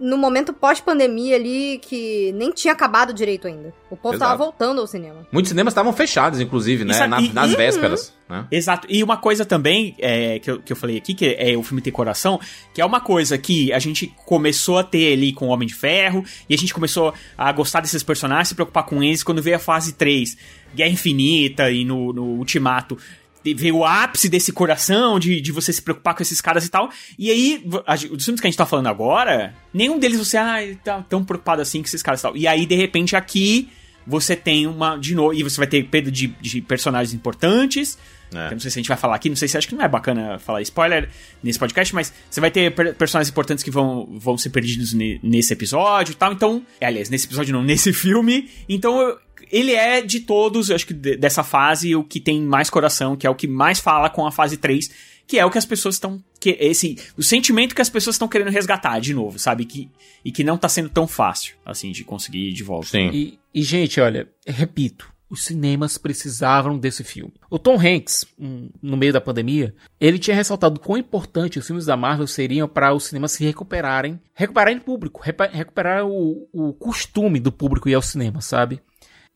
no 0.00 0.18
momento 0.18 0.52
pós-pandemia 0.52 1.36
ali 1.36 1.78
que 1.82 2.32
nem 2.32 2.50
tinha 2.50 2.72
acabado 2.72 3.12
direito 3.12 3.46
ainda. 3.46 3.72
O 3.90 3.96
povo 3.96 4.16
Exato. 4.16 4.30
tava 4.32 4.44
voltando 4.44 4.80
ao 4.80 4.86
cinema. 4.86 5.26
Muitos 5.30 5.50
cinemas 5.50 5.72
estavam 5.72 5.92
fechados, 5.92 6.40
inclusive, 6.40 6.84
né? 6.84 6.94
sabe- 6.94 7.10
Na- 7.10 7.20
e- 7.20 7.32
nas 7.32 7.52
e- 7.52 7.56
vésperas. 7.56 8.12
Né? 8.28 8.46
Exato. 8.50 8.86
E 8.90 9.02
uma 9.04 9.16
coisa 9.16 9.44
também 9.44 9.94
é, 9.98 10.38
que, 10.40 10.50
eu, 10.50 10.60
que 10.60 10.72
eu 10.72 10.76
falei 10.76 10.96
aqui, 10.96 11.14
que 11.14 11.36
é 11.38 11.56
o 11.56 11.62
filme 11.62 11.80
ter 11.80 11.90
coração, 11.92 12.40
que 12.74 12.80
é 12.80 12.84
uma 12.84 13.00
coisa 13.00 13.38
que 13.38 13.72
a 13.72 13.78
gente 13.78 14.12
começou 14.26 14.78
a 14.78 14.82
ter 14.84 15.12
ali 15.12 15.32
com 15.32 15.46
o 15.46 15.50
Homem 15.50 15.68
de 15.68 15.74
Ferro, 15.74 16.24
e 16.48 16.54
a 16.54 16.58
gente 16.58 16.74
começou 16.74 17.14
a 17.38 17.52
gostar 17.52 17.80
desses 17.80 18.02
personagens, 18.02 18.48
se 18.48 18.54
preocupar 18.54 18.84
com 18.84 19.02
eles 19.02 19.22
quando 19.22 19.40
veio 19.42 19.56
a 19.56 19.60
fase 19.60 19.92
3, 19.92 20.36
Guerra 20.74 20.90
Infinita 20.90 21.70
e 21.70 21.84
no, 21.84 22.12
no 22.12 22.24
Ultimato. 22.24 22.98
Veio 23.52 23.76
o 23.78 23.84
ápice 23.84 24.28
desse 24.28 24.52
coração, 24.52 25.18
de, 25.18 25.40
de 25.40 25.52
você 25.52 25.72
se 25.72 25.82
preocupar 25.82 26.14
com 26.14 26.22
esses 26.22 26.40
caras 26.40 26.64
e 26.64 26.70
tal. 26.70 26.88
E 27.18 27.30
aí, 27.30 27.62
a, 27.86 27.94
os 27.94 28.24
filmes 28.24 28.40
que 28.40 28.46
a 28.46 28.50
gente 28.50 28.56
tá 28.56 28.64
falando 28.64 28.86
agora, 28.86 29.54
nenhum 29.72 29.98
deles 29.98 30.18
você, 30.18 30.36
ah, 30.36 30.56
tá 30.82 31.04
tão 31.08 31.24
preocupado 31.24 31.60
assim 31.60 31.80
com 31.80 31.86
esses 31.86 32.02
caras 32.02 32.20
e 32.20 32.22
tal. 32.22 32.36
E 32.36 32.46
aí, 32.46 32.64
de 32.64 32.74
repente, 32.74 33.14
aqui 33.16 33.68
você 34.06 34.34
tem 34.36 34.66
uma. 34.66 34.96
De 34.96 35.14
novo, 35.14 35.34
e 35.34 35.42
você 35.42 35.56
vai 35.58 35.66
ter 35.66 35.82
perda 35.84 36.10
de, 36.10 36.28
de 36.40 36.60
personagens 36.60 37.12
importantes. 37.12 37.98
É. 38.34 38.50
Não 38.50 38.58
sei 38.58 38.70
se 38.70 38.78
a 38.78 38.80
gente 38.80 38.88
vai 38.88 38.96
falar 38.96 39.14
aqui, 39.14 39.28
não 39.28 39.36
sei 39.36 39.46
se 39.46 39.56
acho 39.56 39.68
que 39.68 39.74
não 39.76 39.84
é 39.84 39.88
bacana 39.88 40.38
falar 40.40 40.60
spoiler 40.62 41.08
nesse 41.42 41.58
podcast, 41.58 41.94
mas 41.94 42.12
você 42.28 42.40
vai 42.40 42.50
ter 42.50 42.74
per- 42.74 42.94
personagens 42.94 43.30
importantes 43.30 43.62
que 43.62 43.70
vão, 43.70 44.08
vão 44.18 44.36
ser 44.36 44.50
perdidos 44.50 44.92
ne- 44.92 45.20
nesse 45.22 45.52
episódio 45.52 46.12
e 46.12 46.14
tal. 46.16 46.32
Então, 46.32 46.62
aliás, 46.80 47.08
nesse 47.10 47.26
episódio 47.26 47.52
não, 47.54 47.62
nesse 47.62 47.92
filme. 47.92 48.50
Então, 48.68 48.98
eu- 49.00 49.18
ele 49.50 49.72
é 49.72 50.00
de 50.02 50.20
todos, 50.20 50.68
eu 50.70 50.76
acho 50.76 50.86
que 50.86 50.94
de- 50.94 51.16
dessa 51.16 51.42
fase, 51.42 51.94
o 51.96 52.04
que 52.04 52.20
tem 52.20 52.40
mais 52.42 52.68
coração, 52.70 53.16
que 53.16 53.26
é 53.26 53.30
o 53.30 53.34
que 53.34 53.46
mais 53.48 53.78
fala 53.80 54.08
com 54.10 54.26
a 54.26 54.32
fase 54.32 54.56
3, 54.56 54.90
que 55.26 55.38
é 55.38 55.44
o 55.46 55.50
que 55.50 55.58
as 55.58 55.64
pessoas 55.66 55.94
estão. 55.96 56.22
que 56.38 56.56
esse 56.60 56.98
O 57.16 57.22
sentimento 57.22 57.74
que 57.74 57.80
as 57.80 57.88
pessoas 57.88 58.14
estão 58.16 58.28
querendo 58.28 58.50
resgatar 58.50 58.98
de 59.00 59.14
novo, 59.14 59.38
sabe? 59.38 59.64
Que, 59.64 59.88
e 60.24 60.30
que 60.30 60.44
não 60.44 60.58
tá 60.58 60.68
sendo 60.68 60.90
tão 60.90 61.06
fácil, 61.06 61.56
assim, 61.64 61.90
de 61.92 62.04
conseguir 62.04 62.52
de 62.52 62.62
volta. 62.62 62.88
Sim. 62.88 63.08
E, 63.12 63.38
e, 63.54 63.62
gente, 63.62 63.98
olha, 63.98 64.28
repito, 64.46 65.10
os 65.30 65.44
cinemas 65.44 65.96
precisavam 65.96 66.78
desse 66.78 67.02
filme. 67.02 67.32
O 67.50 67.58
Tom 67.58 67.78
Hanks, 67.80 68.26
no 68.82 68.96
meio 68.96 69.12
da 69.12 69.20
pandemia, 69.22 69.74
ele 69.98 70.18
tinha 70.18 70.36
ressaltado 70.36 70.78
quão 70.78 70.98
importante 70.98 71.58
os 71.58 71.66
filmes 71.66 71.86
da 71.86 71.96
Marvel 71.96 72.26
seriam 72.26 72.68
para 72.68 72.92
os 72.94 73.04
cinemas 73.04 73.32
se 73.32 73.42
recuperarem, 73.42 74.20
recuperarem 74.34 74.78
público, 74.78 75.22
repa- 75.22 75.48
recuperar 75.50 76.04
o, 76.06 76.46
o 76.52 76.72
costume 76.74 77.40
do 77.40 77.50
público 77.50 77.88
ir 77.88 77.94
ao 77.94 78.02
cinema, 78.02 78.40
sabe? 78.42 78.80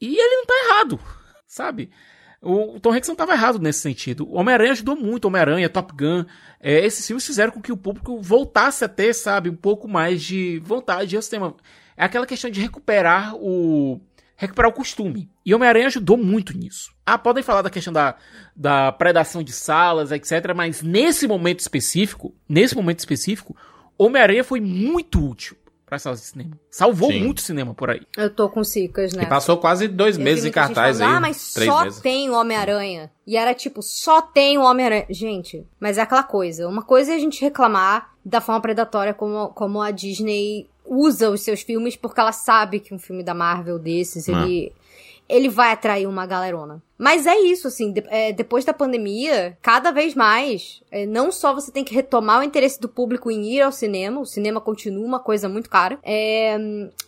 E 0.00 0.16
ele 0.16 0.36
não 0.36 0.46
tá 0.46 0.54
errado, 0.66 1.00
sabe? 1.46 1.90
O, 2.40 2.78
Tom 2.78 2.92
Hanks 2.92 3.08
não 3.08 3.14
estava 3.14 3.32
errado 3.32 3.58
nesse 3.58 3.80
sentido. 3.80 4.32
Homem-Aranha 4.32 4.72
ajudou 4.72 4.96
muito, 4.96 5.24
Homem-Aranha, 5.24 5.68
Top 5.68 5.92
Gun. 5.92 6.24
É, 6.60 6.84
esses 6.84 7.04
filmes 7.04 7.26
fizeram 7.26 7.52
com 7.52 7.60
que 7.60 7.72
o 7.72 7.76
público 7.76 8.20
voltasse 8.22 8.84
a 8.84 8.88
ter, 8.88 9.12
sabe, 9.12 9.50
um 9.50 9.56
pouco 9.56 9.88
mais 9.88 10.22
de 10.22 10.60
vontade 10.64 11.16
ao 11.16 11.22
cinema. 11.22 11.56
É 11.96 12.04
aquela 12.04 12.26
questão 12.26 12.48
de 12.48 12.60
recuperar 12.60 13.34
o. 13.34 14.00
recuperar 14.36 14.70
o 14.70 14.74
costume. 14.74 15.28
E 15.44 15.52
Homem-Aranha 15.52 15.88
ajudou 15.88 16.16
muito 16.16 16.56
nisso. 16.56 16.92
Ah, 17.04 17.18
podem 17.18 17.42
falar 17.42 17.62
da 17.62 17.70
questão 17.70 17.92
da, 17.92 18.14
da 18.54 18.92
predação 18.92 19.42
de 19.42 19.52
salas, 19.52 20.12
etc. 20.12 20.54
Mas 20.54 20.80
nesse 20.80 21.26
momento 21.26 21.58
específico, 21.58 22.32
nesse 22.48 22.76
momento 22.76 23.00
específico, 23.00 23.56
Homem-Aranha 23.98 24.44
foi 24.44 24.60
muito 24.60 25.28
útil 25.28 25.56
para 25.88 25.98
salas 25.98 26.20
de 26.20 26.26
cinema. 26.26 26.58
Salvou 26.70 27.10
Sim. 27.10 27.20
muito 27.24 27.40
cinema 27.40 27.72
por 27.74 27.90
aí. 27.90 28.02
Eu 28.16 28.28
tô 28.28 28.48
com 28.48 28.62
cicas, 28.62 29.12
né? 29.14 29.22
E 29.22 29.26
passou 29.26 29.56
quase 29.56 29.88
dois 29.88 30.18
Eu 30.18 30.24
meses 30.24 30.44
em 30.44 30.50
cartaz 30.50 30.98
falando, 30.98 31.10
aí. 31.12 31.16
Ah, 31.16 31.20
mas 31.20 31.52
três 31.54 31.70
só 31.72 31.84
meses. 31.84 32.00
tem 32.00 32.28
o 32.30 32.34
Homem-Aranha. 32.34 33.10
E 33.26 33.36
era 33.36 33.54
tipo, 33.54 33.82
só 33.82 34.20
tem 34.20 34.58
o 34.58 34.62
Homem-Aranha. 34.62 35.06
Gente, 35.10 35.66
mas 35.80 35.98
é 35.98 36.02
aquela 36.02 36.22
coisa. 36.22 36.68
Uma 36.68 36.82
coisa 36.82 37.12
é 37.12 37.16
a 37.16 37.18
gente 37.18 37.40
reclamar 37.40 38.10
da 38.24 38.40
forma 38.40 38.60
predatória 38.60 39.14
como, 39.14 39.48
como 39.48 39.80
a 39.80 39.90
Disney 39.90 40.68
usa 40.84 41.30
os 41.30 41.42
seus 41.42 41.60
filmes, 41.62 41.96
porque 41.96 42.20
ela 42.20 42.32
sabe 42.32 42.80
que 42.80 42.94
um 42.94 42.98
filme 42.98 43.22
da 43.22 43.34
Marvel 43.34 43.78
desses, 43.78 44.28
Ah. 44.28 44.32
ele, 44.32 44.72
ele 45.28 45.48
vai 45.48 45.72
atrair 45.72 46.06
uma 46.06 46.26
galerona. 46.26 46.82
Mas 46.96 47.26
é 47.26 47.38
isso, 47.38 47.68
assim, 47.68 47.92
de- 47.92 48.04
é, 48.08 48.32
depois 48.32 48.64
da 48.64 48.72
pandemia, 48.72 49.56
cada 49.62 49.92
vez 49.92 50.14
mais, 50.14 50.82
é, 50.90 51.06
não 51.06 51.30
só 51.30 51.54
você 51.54 51.70
tem 51.70 51.84
que 51.84 51.94
retomar 51.94 52.40
o 52.40 52.42
interesse 52.42 52.80
do 52.80 52.88
público 52.88 53.30
em 53.30 53.44
ir 53.54 53.60
ao 53.60 53.70
cinema, 53.70 54.20
o 54.20 54.26
cinema 54.26 54.60
continua 54.60 55.06
uma 55.06 55.20
coisa 55.20 55.48
muito 55.48 55.70
cara, 55.70 55.98
é, 56.02 56.56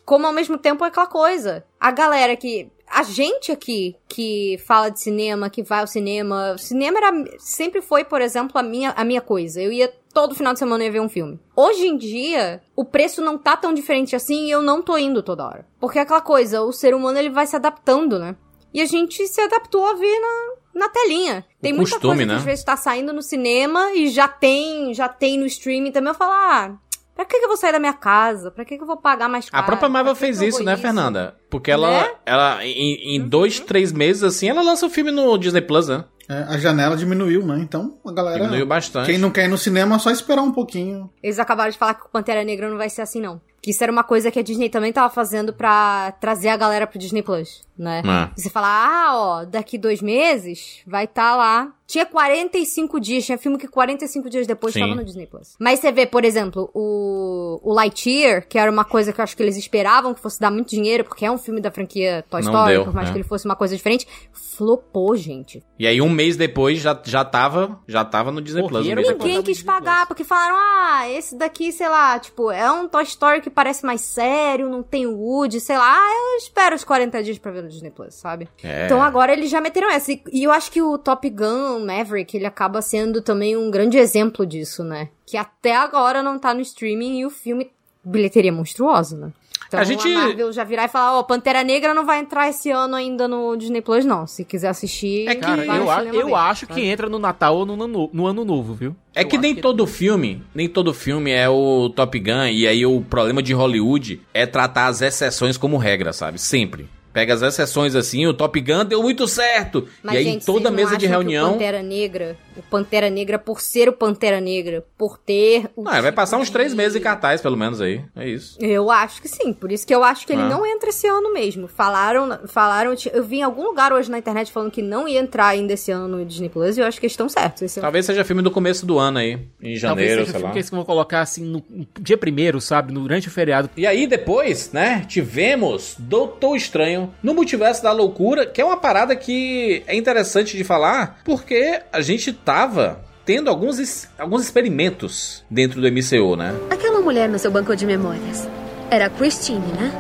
como 0.05 0.27
ao 0.27 0.33
mesmo 0.33 0.57
tempo 0.59 0.85
é 0.85 0.89
aquela 0.89 1.07
coisa. 1.07 1.65
A 1.79 1.91
galera 1.91 2.37
que. 2.37 2.69
A 2.93 3.05
gente 3.05 3.53
aqui 3.53 3.95
que 4.09 4.59
fala 4.67 4.91
de 4.91 5.01
cinema, 5.01 5.49
que 5.49 5.63
vai 5.63 5.79
ao 5.79 5.87
cinema. 5.87 6.57
Cinema 6.59 6.99
era, 6.99 7.39
sempre 7.39 7.81
foi, 7.81 8.05
por 8.05 8.21
exemplo, 8.21 8.59
a 8.59 8.65
minha, 8.65 8.91
a 8.91 9.05
minha 9.05 9.21
coisa. 9.21 9.63
Eu 9.63 9.71
ia 9.71 9.93
todo 10.13 10.35
final 10.35 10.53
de 10.53 10.59
semana 10.59 10.83
eu 10.83 10.87
ia 10.87 10.93
ver 10.93 11.01
um 11.01 11.09
filme. 11.09 11.39
Hoje 11.57 11.87
em 11.87 11.97
dia, 11.97 12.61
o 12.77 12.85
preço 12.85 13.21
não 13.23 13.39
tá 13.39 13.57
tão 13.57 13.73
diferente 13.73 14.15
assim 14.17 14.47
e 14.47 14.51
eu 14.51 14.63
não 14.63 14.83
tô 14.83 14.97
indo 14.99 15.23
toda 15.23 15.47
hora. 15.47 15.67
Porque 15.79 15.99
é 15.99 16.03
aquela 16.03 16.21
coisa, 16.21 16.63
o 16.63 16.73
ser 16.73 16.95
humano 16.95 17.19
ele 17.19 17.31
vai 17.31 17.47
se 17.47 17.57
adaptando, 17.57 18.19
né? 18.19 18.37
E 18.73 18.81
a 18.81 18.87
gente 18.87 19.27
se 19.27 19.41
adaptou 19.41 19.85
a 19.85 19.95
ver 19.95 20.21
na, 20.21 20.81
na 20.83 20.89
telinha. 20.89 21.45
Tem 21.61 21.73
muita 21.73 21.93
costume, 21.93 22.15
coisa 22.17 22.27
né? 22.27 22.35
que 22.35 22.39
às 22.39 22.45
vezes 22.45 22.65
tá 22.65 22.77
saindo 22.77 23.13
no 23.13 23.23
cinema 23.23 23.93
e 23.95 24.09
já 24.09 24.29
tem, 24.29 24.95
já 24.95 25.09
tem 25.09 25.37
no 25.39 25.47
streaming 25.47 25.91
também. 25.91 26.11
Eu 26.13 26.15
falo, 26.15 26.33
ah, 26.33 26.77
pra 27.17 27.25
que, 27.25 27.37
que 27.39 27.45
eu 27.45 27.49
vou 27.49 27.57
sair 27.57 27.73
da 27.73 27.81
minha 27.81 27.93
casa? 27.93 28.49
Pra 28.53 28.65
que, 28.65 28.77
que 28.77 28.83
eu 28.83 28.87
vou 28.87 28.97
pagar 28.97 29.29
mais 29.29 29.49
A 29.49 29.51
caro? 29.51 29.67
própria 29.67 29.89
Marvel 29.89 30.15
fez 30.15 30.41
isso, 30.41 30.63
né, 30.63 30.77
Fernanda? 30.77 31.37
Porque 31.51 31.69
ela, 31.71 31.91
Né? 31.91 32.11
ela 32.25 32.65
em, 32.65 33.17
em 33.17 33.29
dois, 33.29 33.59
três 33.59 33.91
meses, 33.93 34.23
assim, 34.23 34.49
ela 34.49 34.63
lança 34.63 34.87
o 34.87 34.91
filme 34.91 35.11
no 35.11 35.37
Disney 35.37 35.63
Plus, 35.63 35.89
né? 35.89 36.05
É, 36.31 36.55
a 36.55 36.57
janela 36.59 36.97
diminuiu, 36.97 37.45
né? 37.45 37.59
Então 37.61 37.99
a 38.07 38.13
galera. 38.13 38.39
Diminuiu 38.39 38.65
bastante. 38.65 39.07
Quem 39.07 39.19
não 39.19 39.33
quer 39.33 39.47
ir 39.47 39.49
no 39.49 39.59
cinema, 39.59 39.97
é 39.97 39.99
só 39.99 40.13
esperar 40.13 40.43
um 40.43 40.53
pouquinho. 40.53 41.11
Eles 41.21 41.41
acabaram 41.41 41.73
de 41.73 41.77
falar 41.77 41.95
que 41.95 42.07
o 42.07 42.09
Pantera 42.09 42.45
Negra 42.45 42.71
não 42.71 42.77
vai 42.77 42.89
ser 42.89 43.03
assim, 43.03 43.21
não. 43.21 43.41
Que 43.61 43.73
isso 43.73 43.83
era 43.83 43.91
uma 43.91 44.05
coisa 44.05 44.31
que 44.31 44.39
a 44.39 44.43
Disney 44.43 44.71
também 44.71 44.93
tava 44.93 45.13
fazendo 45.13 45.53
pra 45.53 46.13
trazer 46.21 46.49
a 46.49 46.57
galera 46.57 46.87
pro 46.87 47.01
Disney 47.01 47.23
Plus, 47.23 47.63
né? 47.81 48.03
É. 48.05 48.31
Você 48.37 48.51
fala, 48.51 48.69
ah, 48.69 49.11
ó, 49.15 49.45
daqui 49.47 49.79
dois 49.79 50.03
meses 50.03 50.83
vai 50.87 51.05
estar 51.05 51.35
lá. 51.35 51.73
Tinha 51.87 52.07
45 52.07 53.01
dias, 53.01 53.25
tinha 53.27 53.37
filme 53.37 53.59
que 53.59 53.67
45 53.67 54.31
dias 54.31 54.47
depois 54.47 54.73
Sim. 54.73 54.81
tava 54.81 54.95
no 54.95 55.05
Disney 55.05 55.27
Plus. 55.27 55.57
Mas 55.59 55.81
você 55.81 55.91
vê, 55.91 56.07
por 56.07 56.25
exemplo, 56.25 56.71
o, 56.73 57.59
o 57.65 57.75
Lightyear, 57.75 58.47
que 58.47 58.57
era 58.59 58.71
uma 58.71 58.85
coisa 58.85 59.13
que 59.13 59.21
eu 59.21 59.25
acho 59.25 59.37
que 59.37 59.43
eles 59.43 59.57
esperavam 59.57 60.15
que 60.15 60.21
fosse 60.21 60.39
dar 60.39 60.53
muito 60.53 60.69
dinheiro, 60.69 61.03
porque 61.03 61.25
é 61.25 61.31
um 61.31 61.39
filme 61.39 61.61
da 61.61 61.71
franquia 61.71 62.25
Toy 62.31 62.43
Não 62.43 62.53
Story, 62.53 62.75
deu, 62.75 62.85
por 62.85 62.95
mais 62.95 63.09
né? 63.09 63.13
que 63.13 63.19
ele 63.19 63.27
fosse 63.27 63.45
uma 63.45 63.57
coisa 63.57 63.75
diferente, 63.75 64.07
flopou, 64.33 65.17
gente. 65.17 65.65
E 65.79 65.87
aí, 65.87 66.01
um 66.01 66.11
mês 66.11 66.37
depois, 66.37 66.79
já, 66.79 66.97
já, 67.05 67.25
tava, 67.25 67.81
já 67.89 68.05
tava 68.05 68.31
no 68.31 68.41
Disney 68.41 68.69
Plus. 68.69 68.87
um 68.87 68.91
e. 68.91 68.95
Ninguém 68.95 69.43
quis 69.43 69.61
pagar, 69.61 70.07
porque 70.07 70.23
falaram, 70.23 70.55
ah, 70.57 71.09
esse 71.11 71.37
daqui, 71.37 71.73
sei 71.73 71.89
lá, 71.89 72.21
tipo, 72.21 72.53
é 72.53 72.71
um 72.71 72.87
Toy 72.87 73.03
Story 73.03 73.41
que 73.41 73.51
parece 73.51 73.85
mais 73.85 74.03
sério, 74.03 74.69
não 74.69 74.83
tem 74.83 75.07
o 75.07 75.17
Woody, 75.17 75.59
sei 75.59 75.77
lá, 75.77 75.93
ah, 75.93 76.35
eu 76.35 76.39
espero 76.39 76.77
os 76.77 76.85
40 76.85 77.21
dias 77.25 77.39
pra 77.39 77.51
ver 77.51 77.63
no 77.63 77.70
Disney 77.71 77.91
Plus, 77.91 78.15
sabe? 78.15 78.49
É. 78.63 78.87
Então 78.87 79.03
agora 79.03 79.33
eles 79.33 79.51
já 79.51 79.61
meteram 79.61 79.91
essa. 79.91 80.13
E- 80.13 80.23
eu 80.43 80.51
acho 80.53 80.71
que 80.71 80.83
o 80.83 80.99
Top 80.99 81.29
Gun 81.31 81.85
Maverick, 81.87 82.37
ele 82.37 82.47
acaba 82.47 82.83
sendo 82.83 83.23
também 83.23 83.57
um 83.57 83.71
grande 83.71 83.97
exemplo 83.97 84.45
disso, 84.45 84.85
né? 84.85 85.09
Que 85.27 85.37
até 85.37 85.75
agora 85.77 86.23
não 86.23 86.39
tá 86.39 86.53
no 86.53 86.61
streaming 86.61 87.21
e 87.21 87.27
o 87.27 87.31
filme, 87.31 87.71
bilheteria 88.05 88.53
monstruosa, 88.53 89.17
né? 89.17 89.33
Então 89.69 89.79
A 89.79 89.83
a, 89.83 89.85
gente- 89.87 90.09
Marvel 90.09 90.53
já 90.53 90.65
virar 90.65 90.87
e 90.87 90.89
falar, 90.89 91.17
ó, 91.17 91.23
Pantera 91.23 91.63
Negra 91.63 91.95
não 91.95 92.05
vai 92.05 92.19
entrar 92.19 92.49
esse 92.49 92.73
ano 92.73 92.97
ainda 92.97 93.29
no 93.29 93.55
Disney 93.55 93.81
Plus, 93.81 94.05
não. 94.05 94.27
Se 94.27 94.45
quiser 94.45 94.67
assistir, 94.69 95.29
É 95.29 95.37
que 95.37 95.43
vai 95.43 95.57
no 95.65 95.75
eu, 95.77 95.91
a- 95.91 96.05
eu 96.05 96.27
ver, 96.27 96.35
acho 96.35 96.67
que 96.67 96.73
sabe? 96.75 96.87
entra 96.87 97.09
no 97.09 97.21
Natal 97.21 97.57
ou 97.59 97.65
no, 97.65 97.81
ano- 97.85 98.11
no 98.13 98.27
Ano 98.27 98.45
Novo, 98.45 98.75
viu? 98.75 98.97
É 99.15 99.23
Eu 99.23 99.29
que 99.29 99.39
nem 99.39 99.55
todo 99.55 99.87
filme, 99.87 100.43
nem 100.53 100.69
todo 100.69 100.93
filme 100.93 101.31
é 101.31 101.49
o 101.49 101.89
Top 101.89 102.19
Gun, 102.19 102.47
e 102.47 102.67
aí 102.67 102.85
o 102.85 103.01
problema 103.03 103.41
de 103.41 103.53
Hollywood 103.53 104.21
é 104.35 104.45
tratar 104.45 104.87
as 104.87 105.03
exceções 105.03 105.57
como 105.57 105.77
regra, 105.77 106.13
sabe? 106.13 106.41
Sempre. 106.41 106.89
Pega 107.13 107.35
as 107.35 107.43
exceções 107.43 107.95
assim, 107.97 108.27
o 108.27 108.33
Top 108.33 108.61
Gun 108.61 108.85
deu 108.85 109.03
muito 109.03 109.27
certo. 109.27 109.89
Mas, 110.03 110.15
e 110.15 110.19
aí 110.19 110.25
gente, 110.25 110.47
toda 110.47 110.71
mesa 110.71 110.97
de 110.97 111.07
reunião. 111.07 111.49
O 111.51 111.53
Pantera 111.55 111.83
Negra, 111.83 112.37
o 112.57 112.63
Pantera 112.63 113.11
Negra, 113.11 113.39
por 113.39 113.61
ser 113.61 113.89
o 113.89 113.93
Pantera 113.93 114.41
Negra, 114.41 114.85
por 114.97 115.19
ter. 115.19 115.69
O 115.75 115.89
Ah, 115.89 116.01
vai 116.01 116.13
passar 116.13 116.37
uns 116.37 116.45
tipo 116.45 116.53
três 116.59 116.71
de- 116.71 116.77
meses 116.77 116.95
em 116.97 117.01
cartaz, 117.01 117.41
pelo 117.41 117.57
menos 117.57 117.81
aí. 117.81 118.01
É 118.15 118.29
isso. 118.29 118.57
Eu 118.61 118.91
acho 118.91 119.21
que 119.21 119.29
sim, 119.29 119.53
por 119.53 119.73
isso 119.73 119.85
que 119.87 119.95
eu 119.95 120.05
acho 120.05 120.25
que 120.27 120.33
ele 120.33 120.43
Ah. 120.43 120.49
não 120.49 120.65
entra 120.65 120.91
esse 120.91 121.07
ano 121.09 121.33
mesmo. 121.33 121.67
Falaram, 121.67 122.39
falaram, 122.47 122.95
eu 123.13 123.25
vi 123.25 123.39
em 123.39 123.43
algum 123.43 123.65
lugar 123.65 123.93
hoje 123.93 124.11
na 124.11 124.19
internet 124.19 124.53
falando 124.53 124.71
que 124.71 124.83
não 124.83 125.09
ia 125.09 125.19
entrar 125.19 125.49
ainda 125.49 125.73
esse 125.73 125.91
ano 125.91 126.07
no 126.19 126.25
Disney 126.25 126.49
Plus 126.49 126.77
e 126.77 126.81
eu 126.81 126.87
acho 126.87 127.01
que 127.01 127.07
eles 127.07 127.13
estão 127.13 127.29
certos. 127.29 127.63
Esse 127.63 127.81
ano. 127.81 127.85
Talvez 127.87 128.07
seja 128.07 128.25
filme 128.25 128.43
do 128.43 128.51
começo 128.53 128.87
do 128.87 128.99
ano 129.01 129.19
aí, 129.19 129.33
em 129.61 129.79
Talvez 129.79 129.81
janeiro, 129.81 130.11
seja 130.11 130.23
o 130.23 130.25
sei 130.27 130.33
filme 130.35 130.45
lá. 130.45 130.51
que 130.53 130.59
eles 130.59 130.71
vão 130.71 130.85
colocar 130.85 131.21
assim 131.23 131.43
no 131.45 131.61
no 131.71 131.87
dia 132.01 132.17
primeiro, 132.17 132.61
sabe? 132.61 132.93
Durante 132.93 133.27
o 133.29 133.31
feriado. 133.31 133.69
E 133.77 133.87
aí 133.87 134.07
depois, 134.07 134.71
né, 134.73 135.05
tivemos 135.09 135.97
Doutor 135.99 136.57
Estranho 136.57 137.00
no 137.23 137.35
Multiverso 137.35 137.83
da 137.83 137.93
Loucura, 137.93 138.47
que 138.47 138.61
é 138.61 138.65
uma 138.65 138.77
parada 138.77 139.15
que 139.17 139.83
é 139.87 139.95
interessante 139.97 140.57
de 140.57 140.65
falar, 140.65 141.21
porque 141.25 141.81
a 141.93 142.01
gente 142.01 142.33
tava 142.33 143.01
tendo 143.25 143.49
alguns, 143.51 143.79
es- 143.79 144.09
alguns 144.19 144.43
experimentos 144.43 145.45
dentro 145.51 145.81
do 145.81 145.87
MCU, 145.87 146.37
né? 146.37 146.55
Aquela 146.71 147.01
mulher 147.01 147.29
no 147.29 147.39
seu 147.39 147.51
banco 147.51 147.75
de 147.77 147.87
memórias. 147.87 148.49
Era 148.91 149.07
a 149.07 149.11
Christine, 149.11 149.67
né? 149.73 149.93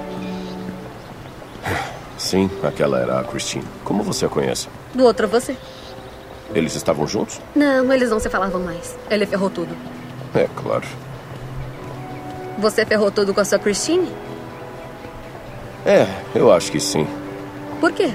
Sim, 2.18 2.50
aquela 2.62 2.98
era 2.98 3.20
a 3.20 3.24
Christine. 3.24 3.64
Como 3.84 4.02
você 4.02 4.26
a 4.26 4.28
conhece? 4.28 4.68
Do 4.94 5.04
outro 5.04 5.26
você. 5.28 5.56
Eles 6.54 6.74
estavam 6.74 7.06
juntos? 7.06 7.40
Não, 7.54 7.92
eles 7.92 8.10
não 8.10 8.18
se 8.18 8.28
falavam 8.28 8.60
mais. 8.60 8.96
Ele 9.08 9.24
ferrou 9.24 9.48
tudo. 9.48 9.74
É, 10.34 10.48
claro. 10.56 10.84
Você 12.58 12.84
ferrou 12.84 13.10
tudo 13.10 13.32
com 13.32 13.40
a 13.40 13.44
sua 13.44 13.58
Christine? 13.58 14.08
É, 15.84 16.06
eu 16.34 16.52
acho 16.52 16.70
que 16.70 16.80
sim. 16.80 17.06
Por 17.80 17.92
quê? 17.92 18.10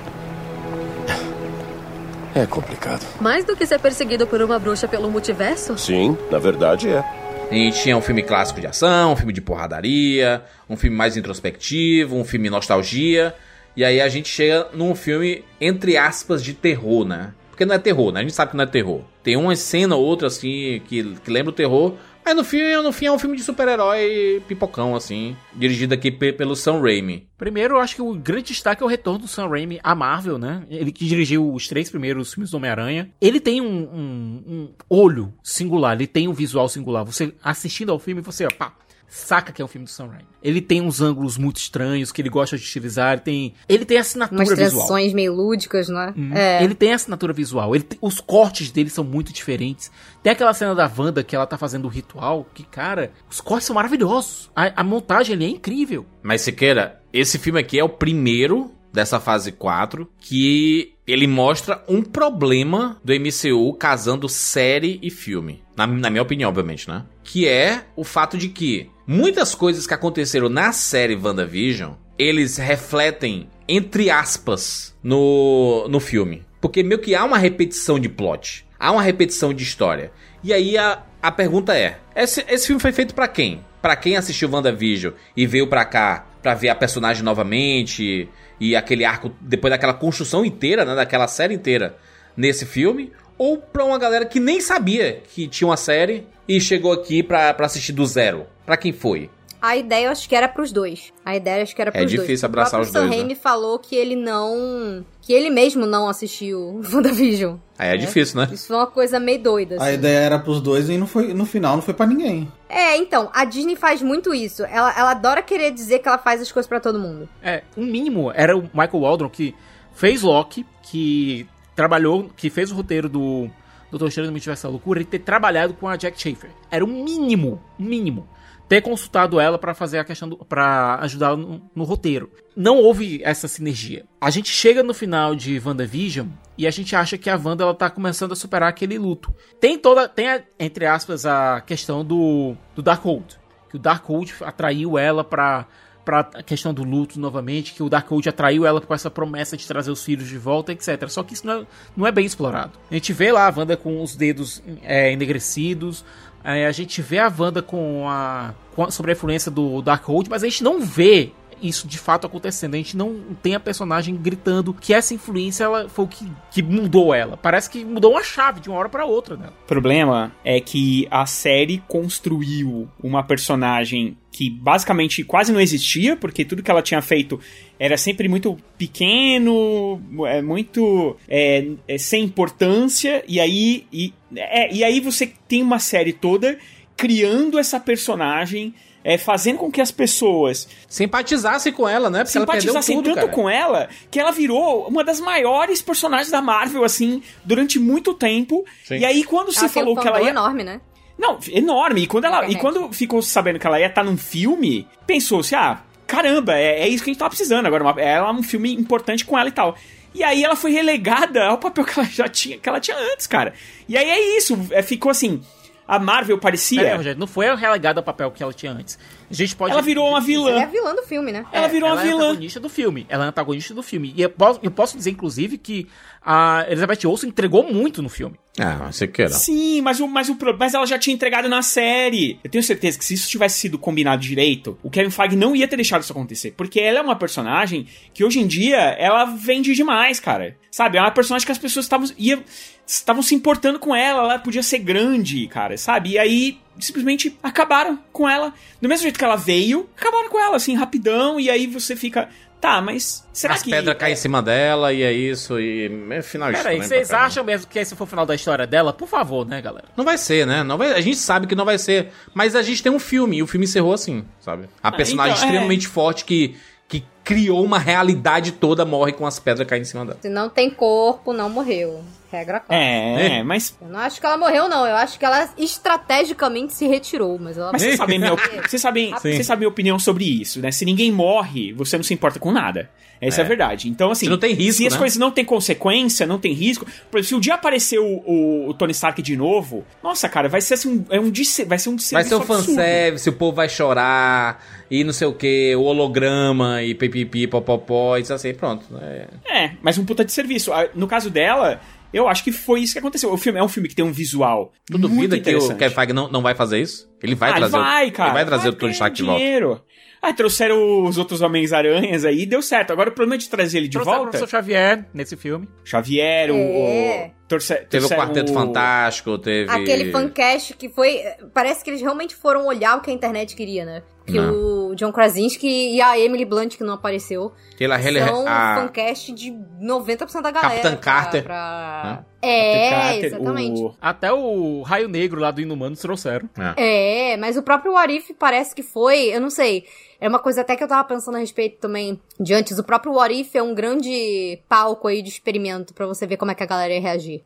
É 2.36 2.46
complicado. 2.46 3.06
Mais 3.22 3.46
do 3.46 3.56
que 3.56 3.66
ser 3.66 3.80
perseguido 3.80 4.28
por 4.28 4.42
uma 4.42 4.60
bruxa 4.60 4.88
pelo 4.88 5.10
multiverso? 5.10 5.78
Sim, 5.78 6.18
na 6.30 6.38
verdade 6.38 6.90
é. 6.90 7.04
E 7.50 7.72
tinha 7.72 7.96
um 7.96 8.02
filme 8.02 8.24
clássico 8.24 8.60
de 8.60 8.68
ação, 8.68 9.14
um 9.14 9.16
filme 9.16 9.32
de 9.32 9.40
porradaria, 9.40 10.44
um 10.70 10.76
filme 10.76 10.98
mais 10.98 11.16
introspectivo, 11.16 12.16
um 12.16 12.26
filme 12.26 12.50
nostalgia. 12.50 13.34
E 13.76 13.86
aí 13.86 14.02
a 14.02 14.10
gente 14.10 14.28
chega 14.28 14.68
num 14.74 14.94
filme, 14.96 15.46
entre 15.62 15.96
aspas, 15.96 16.44
de 16.44 16.54
terror, 16.54 17.06
né? 17.06 17.34
Porque 17.50 17.66
não 17.66 17.76
é 17.76 17.80
terror, 17.80 18.12
né? 18.12 18.20
A 18.20 18.24
gente 18.24 18.34
sabe 18.34 18.52
que 18.52 18.58
não 18.58 18.64
é 18.66 18.68
terror. 18.68 19.02
Tem 19.24 19.38
uma 19.38 19.56
cena 19.56 19.96
ou 19.96 20.04
outra, 20.04 20.28
assim, 20.28 20.82
que, 20.88 21.16
que 21.24 21.32
lembra 21.32 21.52
o 21.52 21.56
terror, 21.56 21.94
Mas 22.26 22.36
no 22.36 22.44
fim, 22.44 22.74
no 22.82 22.92
fim 22.92 23.06
é 23.06 23.12
um 23.12 23.20
filme 23.20 23.38
de 23.38 23.44
super-herói 23.44 24.42
pipocão, 24.48 24.96
assim. 24.96 25.36
Dirigido 25.54 25.94
aqui 25.94 26.10
pe- 26.12 26.34
pelo 26.34 26.56
Sam 26.56 26.82
Raimi. 26.82 27.28
Primeiro, 27.38 27.76
eu 27.76 27.80
acho 27.80 27.96
que 27.96 28.02
o 28.02 28.16
grande 28.16 28.46
destaque 28.48 28.82
é 28.82 28.86
o 28.86 28.90
retorno 28.90 29.20
do 29.20 29.28
Sam 29.28 29.48
Raimi 29.48 29.80
à 29.84 29.94
Marvel, 29.94 30.38
né? 30.40 30.64
Ele 30.70 30.92
que 30.92 31.06
dirigiu 31.06 31.54
os 31.54 31.68
três 31.68 31.90
primeiros 31.90 32.34
filmes 32.34 32.50
do 32.50 32.58
Homem-Aranha. 32.58 33.12
Ele 33.22 33.40
tem 33.40 33.62
um, 33.62 33.68
um- 33.68 34.44
um 34.48 34.70
olho 34.90 35.32
singular, 35.44 35.94
ele 35.96 36.08
tem 36.08 36.28
um 36.28 36.34
visual 36.34 36.68
singular. 36.68 37.06
Você 37.06 37.32
assistindo 37.44 37.92
ao 37.92 38.00
filme, 38.00 38.22
você, 38.22 38.46
ó, 38.46 38.50
pá, 38.50 38.74
saca 39.16 39.54
que 39.54 39.62
é 39.62 39.66
um 39.66 39.68
filme 39.68 39.86
do 39.86 39.90
Sam 39.90 40.08
Raimi. 40.08 40.28
Ele 40.44 40.60
tem 40.62 40.82
uns 40.82 41.00
ângulos 41.02 41.38
muito 41.38 41.58
estranhos 41.58 42.12
que 42.12 42.22
ele 42.22 42.30
gosta 42.30 42.58
de 42.58 42.64
utilizar. 42.64 43.14
Ele 43.14 43.22
tem, 43.22 43.54
ele 43.68 43.86
tem 43.86 43.98
assinatura 43.98 44.40
Umas 44.42 44.50
visual. 44.50 44.70
transições 44.70 45.14
meio 45.14 45.34
lúdicas, 45.34 45.88
né? 45.90 46.14
Uhum. 46.16 46.34
É. 46.36 46.64
Ele 46.64 46.76
tem 46.76 46.94
assinatura 46.94 47.32
visual. 47.32 47.74
Ele 47.74 47.84
tem- 47.86 47.98
os 48.02 48.20
cortes 48.20 48.70
dele 48.72 48.90
são 48.90 49.04
muito 49.04 49.32
diferentes. 49.32 49.90
Tem 50.22 50.34
aquela 50.34 50.54
cena 50.54 50.76
da 50.76 50.92
Wanda 50.98 51.24
que 51.24 51.36
ela 51.36 51.48
tá 51.48 51.58
fazendo 51.58 51.86
o 51.86 51.90
ritual, 51.90 52.46
que, 52.54 52.64
cara, 52.64 53.12
os 53.30 53.40
cortes 53.40 53.66
são 53.68 53.76
maravilhosos. 53.76 54.52
A, 54.56 54.82
a 54.82 54.84
montagem 54.84 55.34
ali 55.36 55.46
é 55.46 55.50
incrível. 55.50 56.06
Mas, 56.22 56.42
Siqueira, 56.42 57.02
esse 57.14 57.40
filme 57.40 57.60
aqui 57.60 57.80
é 57.80 57.84
o 57.84 57.90
primeiro 57.90 58.72
dessa 58.94 59.20
fase 59.20 59.52
4 59.52 60.10
que 60.20 60.94
ele 61.06 61.28
mostra 61.28 61.84
um 61.88 62.02
problema 62.02 63.00
do 63.04 63.14
MCU 63.14 63.74
casando 63.74 64.28
série 64.30 65.00
e 65.02 65.10
filme. 65.12 65.64
Na, 65.76 65.86
na 65.86 66.10
minha 66.10 66.22
opinião, 66.24 66.50
obviamente, 66.50 66.88
né? 66.88 67.06
Que 67.24 67.48
é 67.48 67.86
o 67.96 68.04
fato 68.04 68.38
de 68.38 68.48
que 68.50 68.90
muitas 69.06 69.54
coisas 69.54 69.86
que 69.86 69.94
aconteceram 69.94 70.50
na 70.50 70.72
série 70.72 71.16
WandaVision, 71.16 71.94
eles 72.18 72.58
refletem, 72.58 73.50
entre 73.68 74.10
aspas, 74.10 74.96
no, 75.04 75.88
no 75.90 76.00
filme. 76.00 76.44
Porque 76.62 76.82
meio 76.82 77.00
que 77.00 77.14
há 77.14 77.24
uma 77.24 77.38
repetição 77.38 78.00
de 78.00 78.10
plot. 78.10 78.66
Há 78.80 78.92
uma 78.92 79.02
repetição 79.02 79.54
de 79.54 79.64
história. 79.64 80.12
E 80.44 80.54
aí 80.54 80.78
a, 80.78 81.04
a 81.22 81.32
pergunta 81.32 81.76
é: 81.76 82.00
esse, 82.16 82.44
esse 82.48 82.68
filme 82.68 82.82
foi 82.82 82.92
feito 82.92 83.14
pra 83.14 83.28
quem? 83.28 83.64
Pra 83.82 83.96
quem 83.96 84.18
assistiu 84.18 84.50
WandaVision 84.50 85.14
e 85.36 85.46
veio 85.46 85.68
pra 85.68 85.86
cá 85.86 86.26
pra 86.42 86.54
ver 86.54 86.70
a 86.70 86.76
personagem 86.76 87.24
novamente 87.24 88.30
e 88.60 88.76
aquele 88.76 89.04
arco, 89.04 89.32
depois 89.42 89.72
daquela 89.72 89.94
construção 89.94 90.46
inteira, 90.46 90.86
né, 90.86 90.96
daquela 90.96 91.28
série 91.28 91.54
inteira 91.54 91.98
nesse 92.38 92.66
filme? 92.66 93.12
Ou 93.38 93.58
pra 93.58 93.84
uma 93.84 93.98
galera 93.98 94.26
que 94.26 94.40
nem 94.40 94.62
sabia 94.62 95.22
que 95.34 95.48
tinha 95.48 95.68
uma 95.68 95.78
série 95.78 96.26
e 96.48 96.62
chegou 96.62 96.92
aqui 96.92 97.22
pra, 97.22 97.54
pra 97.54 97.66
assistir 97.66 97.92
do 97.92 98.06
zero? 98.06 98.48
Pra 98.66 98.78
quem 98.78 98.92
foi? 98.92 99.30
A 99.62 99.76
ideia 99.78 100.06
eu 100.08 100.12
acho 100.12 100.30
que 100.30 100.36
era 100.36 100.48
pros 100.48 100.72
dois. 100.72 101.12
A 101.26 101.36
ideia 101.36 101.58
eu 101.60 101.64
acho 101.64 101.76
que 101.76 101.82
era 101.82 101.90
É 101.90 101.92
pros 101.94 102.12
dois. 102.12 102.22
difícil 102.22 102.46
abraçar 102.46 102.80
o 102.80 102.84
os 102.84 102.92
dois, 102.92 103.04
Sam 103.06 103.10
né? 103.10 103.16
Raimi 103.18 103.34
falou 103.36 103.80
que 103.80 103.96
ele 103.96 104.16
não... 104.16 105.04
Que 105.22 105.34
ele 105.34 105.50
mesmo 105.50 105.88
não 105.88 106.08
assistiu 106.08 106.82
WandaVision. 106.94 107.58
Aí 107.80 107.90
é 107.90 107.98
difícil, 107.98 108.40
né? 108.42 108.48
Isso 108.52 108.68
foi 108.68 108.76
uma 108.76 108.86
coisa 108.86 109.20
meio 109.20 109.40
doida, 109.42 109.78
A 109.80 109.86
assim. 109.86 109.94
ideia 109.96 110.20
era 110.20 110.38
pros 110.40 110.62
dois 110.62 110.88
e 110.88 110.98
não 110.98 111.08
foi, 111.08 111.34
no 111.34 111.46
final 111.48 111.76
não 111.76 111.82
foi 111.82 111.96
pra 111.96 112.06
ninguém. 112.06 112.52
É, 112.70 112.96
então, 112.98 113.30
a 113.34 113.44
Disney 113.44 113.76
faz 113.76 114.04
muito 114.04 114.36
isso. 114.36 114.64
Ela, 114.66 114.94
ela 114.96 115.12
adora 115.12 115.42
querer 115.42 115.72
dizer 115.72 115.98
que 116.00 116.08
ela 116.08 116.20
faz 116.20 116.42
as 116.42 116.52
coisas 116.52 116.68
pra 116.70 116.80
todo 116.80 117.00
mundo. 117.00 117.28
É, 117.42 117.64
um 117.76 117.86
mínimo 117.86 118.32
era 118.36 118.56
o 118.56 118.62
Michael 118.62 119.00
Waldron 119.02 119.30
que 119.30 119.56
fez 119.94 120.22
Loki, 120.22 120.64
que 120.84 121.48
trabalhou, 121.76 122.30
que 122.38 122.52
fez 122.52 122.72
o 122.72 122.76
roteiro 122.76 123.10
do 123.10 123.50
Doutor 123.90 124.10
Estranho 124.10 124.28
no 124.28 124.34
Multiverso 124.34 124.64
da 124.64 124.70
Loucura 124.70 125.02
e 125.02 125.06
ter 125.06 125.20
trabalhado 125.20 125.74
com 125.74 125.88
a 125.88 125.96
Jack 125.96 126.22
Schaefer. 126.22 126.52
Era 126.70 126.86
um 126.86 127.04
mínimo, 127.04 127.60
mínimo. 127.80 128.28
Ter 128.68 128.82
consultado 128.82 129.40
ela 129.40 129.60
pra 129.60 129.74
fazer 129.76 130.00
a 130.00 130.04
questão 130.04 130.30
para 130.30 130.96
ajudar 131.02 131.36
no, 131.38 131.62
no 131.76 131.84
roteiro. 131.84 132.32
Não 132.56 132.78
houve 132.78 133.22
essa 133.24 133.48
sinergia. 133.48 134.06
A 134.20 134.30
gente 134.32 134.50
chega 134.50 134.82
no 134.82 134.94
final 134.94 135.36
de 135.36 135.62
WandaVision 135.64 136.28
e 136.58 136.66
a 136.66 136.72
gente 136.72 136.96
acha 136.96 137.18
que 137.18 137.30
a 137.30 137.36
Wanda 137.42 137.64
ela 137.64 137.76
tá 137.76 137.90
começando 137.90 138.32
a 138.32 138.36
superar 138.36 138.70
aquele 138.70 138.98
luto. 138.98 139.34
Tem 139.60 139.78
toda, 139.78 140.08
tem 140.10 140.30
a- 140.30 140.42
entre 140.60 140.86
aspas 140.88 141.26
a 141.26 141.62
questão 141.62 142.04
do 142.04 142.56
do 142.74 142.82
Darkhold, 142.82 143.38
que 143.70 143.76
o 143.76 143.80
Darkhold 143.80 144.34
atraiu 144.42 144.98
ela 144.98 145.24
pra 145.24 145.68
pra 146.04 146.24
questão 146.24 146.72
do 146.72 146.84
luto 146.84 147.20
novamente, 147.20 147.74
que 147.74 147.82
o 147.82 147.90
Darkhold 147.90 148.30
atraiu 148.30 148.64
ela 148.64 148.80
com 148.80 148.94
essa 148.94 149.10
promessa 149.10 149.58
de 149.58 149.66
trazer 149.68 149.90
os 149.90 150.04
filhos 150.04 150.28
de 150.28 150.38
volta, 150.38 150.72
etc. 150.72 151.10
Só 151.10 151.24
que 151.24 151.34
isso 151.34 151.48
não 151.48 151.62
é, 151.62 151.66
não 151.98 152.06
é 152.06 152.12
bem 152.12 152.24
explorado. 152.28 152.74
A 152.92 152.94
gente 152.94 153.12
vê 153.12 153.32
lá 153.32 153.48
a 153.48 153.50
Wanda 153.60 153.76
com 153.76 154.00
os 154.04 154.16
dedos 154.16 154.62
é, 154.84 155.12
enegrecidos, 155.12 156.06
é, 156.46 156.68
a 156.68 156.72
gente 156.72 157.02
vê 157.02 157.18
a 157.18 157.32
Wanda 157.36 157.62
com 157.62 158.08
a, 158.08 158.54
com 158.76 158.84
a 158.84 158.92
sobre 158.92 159.12
a 159.12 159.14
influência 159.14 159.50
do 159.50 159.82
Darkhold, 159.82 160.30
mas 160.30 160.44
a 160.44 160.48
gente 160.48 160.64
não 160.64 160.80
vê 160.80 161.32
isso 161.62 161.88
de 161.88 161.98
fato 161.98 162.28
acontecendo. 162.28 162.76
A 162.76 162.78
gente 162.78 162.98
não 162.98 163.16
tem 163.42 163.56
a 163.56 163.60
personagem 163.60 164.16
gritando 164.16 164.74
que 164.74 164.94
essa 164.94 165.14
influência 165.14 165.64
ela 165.64 165.90
foi 165.90 166.06
o 166.06 166.08
que, 166.08 166.32
que 166.52 166.62
mudou 166.62 167.14
ela. 167.14 167.38
Parece 167.38 167.70
que 167.70 167.84
mudou 167.84 168.12
uma 168.12 168.24
chave 168.24 168.60
de 168.60 168.70
uma 168.70 168.78
hora 168.78 168.90
pra 168.90 169.06
outra, 169.06 169.36
né? 169.38 169.48
O 169.64 169.68
problema 169.68 170.32
é 170.44 170.60
que 170.60 171.08
a 171.10 171.26
série 171.26 171.82
construiu 171.88 172.88
uma 173.02 173.24
personagem 173.24 174.18
que 174.32 174.50
basicamente 174.50 175.24
quase 175.24 175.54
não 175.54 175.62
existia, 175.62 176.18
porque 176.18 176.44
tudo 176.44 176.62
que 176.62 176.70
ela 176.70 176.82
tinha 176.82 177.02
feito 177.02 177.40
era 177.80 177.96
sempre 177.96 178.28
muito 178.28 178.58
pequeno, 178.78 180.02
é, 180.28 180.42
muito 180.42 181.16
é, 181.26 181.66
é, 181.88 181.98
sem 181.98 182.26
importância, 182.26 183.24
e 183.28 183.40
aí, 183.40 183.88
e, 183.94 184.14
é, 184.36 184.74
e 184.74 184.84
aí 184.84 185.00
você 185.00 185.32
tem 185.48 185.64
uma 185.64 185.80
série 185.80 186.12
toda 186.12 186.58
criando 186.98 187.58
essa 187.58 187.80
personagem. 187.80 188.74
É, 189.08 189.20
fazendo 189.20 189.60
com 189.60 189.72
que 189.72 189.80
as 189.80 189.92
pessoas 189.92 190.68
simpatizassem 190.90 191.72
com 191.72 191.88
ela, 191.88 192.10
né? 192.10 192.24
Porque 192.24 192.36
ela 192.36 192.46
simpatizassem 192.48 192.96
tudo, 192.96 193.14
tanto 193.14 193.28
cara. 193.28 193.32
com 193.32 193.48
ela 193.48 193.88
que 194.10 194.20
ela 194.20 194.32
virou 194.32 194.88
uma 194.88 195.04
das 195.04 195.20
maiores 195.20 195.80
personagens 195.80 196.32
da 196.32 196.42
Marvel, 196.42 196.84
assim, 196.84 197.22
durante 197.44 197.78
muito 197.78 198.16
tempo. 198.16 198.66
Sim. 198.84 198.98
E 198.98 199.06
aí, 199.06 199.24
quando 199.24 199.52
se 199.52 199.60
Ela 199.60 199.70
tem 199.70 199.84
um 199.84 199.86
falou 199.86 200.02
que 200.02 200.08
ela 200.08 200.22
ia. 200.24 200.32
enorme, 200.32 200.64
né? 200.64 200.82
Não, 201.20 201.38
enorme. 201.52 202.02
E 202.02 202.08
quando, 202.08 202.26
ela, 202.26 202.48
e 202.48 202.56
quando 202.56 202.92
ficou 202.92 203.22
sabendo 203.22 203.60
que 203.60 203.68
ela 203.68 203.80
ia 203.80 203.86
estar 203.86 204.04
num 204.04 204.18
filme, 204.18 204.88
pensou-se, 205.06 205.54
ah, 205.54 205.82
caramba, 206.08 206.58
é, 206.58 206.82
é 206.82 206.88
isso 206.88 207.04
que 207.04 207.12
a 207.12 207.14
gente 207.14 207.20
tava 207.20 207.30
precisando 207.30 207.68
agora. 207.68 207.84
Uma, 207.84 208.02
é 208.02 208.22
um 208.24 208.44
filme 208.44 208.74
importante 208.74 209.24
com 209.24 209.38
ela 209.38 209.50
e 209.50 209.52
tal. 209.52 209.76
E 210.16 210.24
aí 210.24 210.44
ela 210.44 210.56
foi 210.56 210.72
relegada 210.72 211.46
ao 211.46 211.58
papel 211.58 211.84
que 211.84 212.00
ela 212.00 212.08
já 212.10 212.28
tinha, 212.28 212.58
que 212.58 212.68
ela 212.68 212.80
tinha 212.80 212.98
antes, 213.14 213.28
cara. 213.28 213.54
E 213.88 213.98
aí 213.98 214.10
é 214.10 214.38
isso, 214.38 214.58
é, 214.72 214.82
ficou 214.82 215.12
assim. 215.12 215.42
A 215.88 216.00
Marvel 216.00 216.40
parecia. 216.40 216.82
Aí, 216.82 216.98
Rogério, 216.98 217.20
não 217.20 217.28
foi 217.28 217.54
relegada 217.56 218.00
ao 218.00 218.04
papel 218.04 218.32
que 218.32 218.42
ela 218.42 218.52
tinha 218.52 218.72
antes. 218.72 218.98
A 219.30 219.34
gente 219.34 219.56
pode 219.56 219.72
Ela 219.72 219.82
virou 219.82 220.10
uma 220.10 220.20
vilã. 220.20 220.50
Ela 220.50 220.62
é 220.62 220.64
a 220.64 220.68
vilã 220.68 220.96
do 220.96 221.04
filme, 221.04 221.32
né? 221.32 221.46
Ela 221.52 221.68
virou 221.68 221.90
uma 221.90 221.96
ela 221.96 222.02
é 222.02 222.06
vilã. 222.06 222.26
antagonista 222.26 222.60
do 222.60 222.70
filme. 222.70 223.06
Ela 223.08 223.26
é 223.26 223.28
antagonista 223.28 223.74
do 223.74 223.84
filme. 223.84 224.14
E 224.16 224.22
eu 224.22 224.30
posso, 224.30 224.60
eu 224.64 224.72
posso 224.72 224.98
dizer, 224.98 225.12
inclusive, 225.12 225.58
que 225.58 225.88
a 226.26 226.66
Elizabeth 226.68 227.06
Olsen 227.06 227.30
entregou 227.30 227.72
muito 227.72 228.02
no 228.02 228.10
filme. 228.10 228.36
Ah, 228.58 228.90
você 228.92 229.06
queira. 229.08 229.32
Sim, 229.34 229.82
mas, 229.82 230.00
o, 230.00 230.08
mas, 230.08 230.30
o, 230.30 230.38
mas 230.58 230.74
ela 230.74 230.86
já 230.88 230.98
tinha 230.98 231.14
entregado 231.14 231.48
na 231.48 231.62
série. 231.62 232.40
Eu 232.44 232.50
tenho 232.50 232.64
certeza 232.64 232.98
que 232.98 233.06
se 233.06 233.14
isso 233.14 233.30
tivesse 233.30 233.60
sido 233.60 233.78
combinado 233.78 234.22
direito, 234.22 234.78
o 234.82 234.90
Kevin 234.90 235.10
Feige 235.12 235.36
não 235.36 235.56
ia 235.56 235.68
ter 235.68 235.76
deixado 235.76 236.02
isso 236.02 236.12
acontecer. 236.14 236.52
Porque 236.58 236.80
ela 236.80 237.00
é 237.00 237.02
uma 237.02 237.16
personagem 237.18 237.86
que 238.14 238.24
hoje 238.24 238.40
em 238.40 238.48
dia 238.48 238.78
ela 238.78 239.26
vende 239.26 239.74
demais, 239.76 240.20
cara. 240.20 240.58
Sabe? 240.72 240.98
É 240.98 241.02
uma 241.02 241.12
personagem 241.12 241.46
que 241.46 241.52
as 241.52 241.58
pessoas 241.58 241.86
estavam 241.86 242.08
ia- 242.18 242.44
estavam 242.88 243.22
se 243.22 243.36
importando 243.36 243.78
com 243.78 243.96
ela, 243.96 244.22
ela 244.22 244.40
podia 244.40 244.64
ser 244.64 244.80
grande, 244.80 245.48
cara, 245.48 245.78
sabe? 245.78 246.12
E 246.12 246.18
aí 246.18 246.58
simplesmente 246.80 247.38
acabaram 247.44 247.98
com 248.12 248.28
ela. 248.28 248.54
Do 248.82 248.88
mesmo 248.90 249.04
jeito 249.04 249.18
que 249.18 249.24
ela 249.24 249.36
veio, 249.38 249.90
acabaram 249.98 250.30
com 250.30 250.40
ela, 250.40 250.56
assim, 250.58 250.76
rapidão, 250.76 251.40
e 251.40 251.50
aí 251.50 251.68
você 251.68 251.96
fica. 251.96 252.30
Tá, 252.66 252.82
mas 252.82 253.24
será 253.32 253.54
As 253.54 253.62
que. 253.62 253.70
pedras 253.70 253.96
caem 253.96 254.14
em 254.14 254.16
cima 254.16 254.42
dela 254.42 254.92
e 254.92 255.04
é 255.04 255.14
isso. 255.14 255.60
E 255.60 255.86
é 256.10 256.22
final 256.24 256.52
Pera 256.52 256.70
aí, 256.70 256.82
vocês 256.82 257.12
acham 257.12 257.44
mesmo 257.44 257.68
que 257.68 257.78
esse 257.78 257.96
foi 257.96 258.06
o 258.06 258.10
final 258.10 258.26
da 258.26 258.34
história 258.34 258.66
dela? 258.66 258.92
Por 258.92 259.08
favor, 259.08 259.46
né, 259.46 259.62
galera? 259.62 259.86
Não 259.96 260.04
vai 260.04 260.18
ser, 260.18 260.48
né? 260.48 260.64
Não 260.64 260.76
vai, 260.76 260.92
a 260.92 261.00
gente 261.00 261.18
sabe 261.18 261.46
que 261.46 261.54
não 261.54 261.64
vai 261.64 261.78
ser. 261.78 262.10
Mas 262.34 262.56
a 262.56 262.64
gente 262.64 262.82
tem 262.82 262.92
um 262.92 262.98
filme, 262.98 263.38
e 263.38 263.44
o 263.44 263.46
filme 263.46 263.66
encerrou 263.66 263.94
assim, 263.94 264.26
sabe? 264.40 264.68
A 264.82 264.92
personagem 264.92 265.36
então, 265.36 265.44
é. 265.44 265.48
extremamente 265.48 265.88
forte 265.88 266.26
que, 266.26 266.58
que 266.88 267.04
criou 267.26 267.62
uma 267.64 267.78
realidade 267.80 268.54
toda 268.54 268.86
morre 268.86 269.12
com 269.12 269.26
as 269.26 269.38
pedras 269.40 269.68
caindo 269.68 269.82
em 269.82 269.86
cima 269.86 270.06
dela. 270.06 270.20
Se 270.22 270.30
não 270.30 270.48
tem 270.48 270.70
corpo, 270.70 271.34
não 271.34 271.50
morreu. 271.50 272.02
Regra 272.32 272.60
clara. 272.60 272.82
É, 272.84 273.44
mas 273.44 273.76
Eu 273.82 273.88
não 273.88 274.00
acho 274.00 274.20
que 274.20 274.26
ela 274.26 274.38
morreu, 274.38 274.68
não. 274.70 274.86
Eu 274.86 274.96
acho 274.96 275.18
que 275.18 275.24
ela 275.26 275.50
estrategicamente 275.58 276.74
se 276.74 276.88
retirou, 276.88 277.38
mas 277.40 277.58
ela 277.58 277.72
Mas 277.72 277.82
vocês 277.82 277.96
sabem, 277.98 278.20
minha, 278.20 278.32
É. 278.34 278.68
vocês 278.68 278.82
sabem, 278.82 279.12
vocês 279.12 279.46
sabem 279.46 279.56
a 279.58 279.60
minha 279.60 279.70
opinião 279.70 279.98
sobre 280.00 280.26
isso, 280.26 280.60
né? 280.60 280.72
Se 280.72 280.86
ninguém 280.86 281.12
morre, 281.12 281.72
você 281.74 281.98
não 281.98 282.04
se 282.04 282.14
importa 282.14 282.40
com 282.40 282.52
nada. 282.52 282.90
Essa 283.22 283.40
é, 283.40 283.44
É. 283.44 283.46
a 283.46 283.48
verdade. 283.48 283.88
Então, 283.88 284.12
assim. 284.12 284.26
Se 284.26 284.30
não 284.30 284.38
tem 284.38 284.54
risco, 284.54 284.80
Se 284.82 284.88
as 284.88 284.94
né? 284.94 285.00
coisas 285.00 285.18
não 285.18 285.32
têm 285.32 285.46
consequência, 285.46 286.26
não 286.28 286.38
tem 286.38 286.52
risco. 286.52 286.86
Por 287.10 287.18
exemplo, 287.20 287.24
se 287.30 287.36
um 287.36 287.40
dia 287.40 287.54
aparecer 287.54 287.98
o, 287.98 288.04
o- 288.26 288.70
o 288.70 288.74
Tony 288.74 288.92
Stark 288.92 289.22
de 289.22 289.38
novo, 289.38 289.86
nossa, 290.04 290.28
cara, 290.28 290.50
vai 290.50 290.60
ser 290.60 290.74
assim, 290.74 290.90
um, 290.90 291.06
é 291.10 291.18
um, 291.20 291.32
vai 291.66 291.80
ser 291.80 291.90
um 291.90 291.96
Vai 292.12 292.24
ser 292.26 292.36
um 292.36 292.42
fanservice, 292.42 293.30
o 293.30 293.34
povo 293.34 293.56
vai 293.56 293.70
chorar, 293.70 294.62
e 294.92 295.04
não 295.06 295.14
sei 295.14 295.28
o 295.28 295.34
que, 295.34 295.74
o 295.78 295.84
holograma, 295.84 296.84
e 296.84 296.94
pipipi, 297.16 297.48
popopó, 297.48 298.18
isso 298.18 298.34
assim, 298.34 298.54
pronto. 298.54 298.86
É. 299.02 299.28
É, 299.48 299.72
mas 299.82 299.98
um 299.98 300.06
puta 300.06 300.26
de 300.26 300.32
serviço. 300.32 300.74
Ah, 300.74 300.88
No 300.94 301.08
caso 301.08 301.30
dela, 301.30 301.80
eu 302.14 302.28
acho 302.28 302.44
que 302.44 302.52
foi 302.52 302.82
isso 302.82 302.94
que 302.94 303.00
aconteceu. 303.00 303.32
O 303.32 303.38
filme 303.38 303.60
é 303.60 303.64
um 303.64 303.68
filme 303.70 303.88
que 303.90 303.96
tem 303.96 304.04
um 304.04 304.12
visual. 304.12 304.72
Tu 304.86 304.98
duvida 304.98 305.14
muito 305.16 305.32
que 305.32 305.36
o 305.38 305.40
interessante. 305.40 305.78
Kevin 305.80 305.96
Feige 305.96 306.14
não, 306.14 306.30
não 306.30 306.42
vai 306.42 306.54
fazer 306.56 306.80
isso? 306.82 307.10
Ele 307.24 307.36
vai 307.36 307.52
Ah, 307.52 307.56
trazer, 307.56 307.76
ele 307.78 307.84
vai, 307.86 308.08
o, 308.08 308.12
cara. 308.12 308.30
ele 308.30 308.34
vai 308.36 308.46
trazer 308.46 308.64
Vai 308.64 308.72
o 308.72 308.76
Tony 308.76 308.92
Stark 308.94 309.16
de 309.16 309.24
volta. 309.24 309.40
dinheiro. 309.40 309.82
Ah, 310.22 310.34
trouxeram 310.34 311.04
os 311.04 311.20
outros 311.20 311.42
Homens-Aranhas 311.42 312.26
aí, 312.26 312.48
deu 312.48 312.60
certo. 312.62 312.92
Agora 312.92 313.10
o 313.12 313.14
problema 313.14 313.38
de 313.38 313.48
trazer 313.48 313.78
ele 313.78 313.88
de 313.88 313.92
Trouxeram 313.94 314.18
o 314.18 314.24
volta. 314.24 314.38
professor 314.40 314.50
Xavier 314.58 315.06
nesse 315.14 315.36
filme. 315.38 315.68
Xavier, 315.84 316.50
o- 316.50 316.56
É. 316.56 317.32
o. 317.44 317.48
torce- 317.48 317.76
Teve 317.76 317.86
o 317.86 317.90
trouxeram 318.10 318.24
Quarteto 318.24 318.52
Fantástico, 318.54 319.38
teve. 319.38 319.70
Aquele 319.70 320.12
fancast 320.12 320.74
que 320.76 320.90
foi. 320.90 321.20
Parece 321.54 321.84
que 321.84 321.92
eles 321.92 322.02
realmente 322.02 322.34
foram 322.36 322.66
olhar 322.66 322.98
o 322.98 323.02
que 323.02 323.12
a 323.12 323.14
internet 323.14 323.56
queria, 323.56 323.86
né? 323.86 324.02
Que 324.26 324.34
Não. 324.40 324.54
o 324.90 324.96
John 324.96 325.12
Krasinski 325.12 325.68
e 325.68 326.02
a 326.02 326.18
Emily 326.18 326.46
Blunt, 326.46 326.76
que 326.78 326.84
não 326.84 326.96
apareceu, 326.96 327.54
Aquela 327.74 327.96
são 328.28 328.46
a... 328.48 328.76
fancast 328.82 329.32
de 329.34 329.52
90% 329.52 330.42
da 330.42 330.50
galera. 330.52 330.70
Capitã 330.82 330.90
pra- 330.96 331.00
Carter. 331.00 331.44
pra- 331.44 332.04
Né? 332.22 332.26
É, 332.48 333.18
exatamente. 333.26 333.82
o- 333.82 333.96
Até 334.02 334.32
o 334.32 334.82
Raio 334.82 335.08
Negro 335.10 335.40
lá 335.42 335.52
do 335.52 335.62
Inumanos 335.62 336.00
trouxeram. 336.00 336.50
É, 336.78 337.38
mas 337.38 337.58
o 337.58 337.64
próprio 337.64 337.94
Warif 337.94 338.34
parece 338.34 338.74
que 338.76 338.84
foi, 338.84 339.34
eu 339.36 339.42
não 339.42 339.50
sei. 339.50 339.86
É 340.20 340.30
uma 340.30 340.40
coisa 340.40 340.62
até 340.62 340.76
que 340.78 340.84
eu 340.84 340.88
tava 340.88 341.04
pensando 341.08 341.36
a 341.36 341.40
respeito 341.40 341.78
também 341.78 342.20
de 342.40 342.54
antes. 342.54 342.80
O 342.80 342.84
próprio 342.84 343.14
Warif 343.14 343.56
é 343.58 343.62
um 343.62 343.76
grande 343.76 344.58
palco 344.68 345.08
aí 345.10 345.22
de 345.22 345.30
experimento 345.30 345.94
pra 345.94 346.08
você 346.08 346.26
ver 346.26 346.38
como 346.38 346.52
é 346.52 346.56
que 346.56 346.64
a 346.64 346.66
galera 346.66 346.94
ia 346.94 347.02
reagir. 347.02 347.44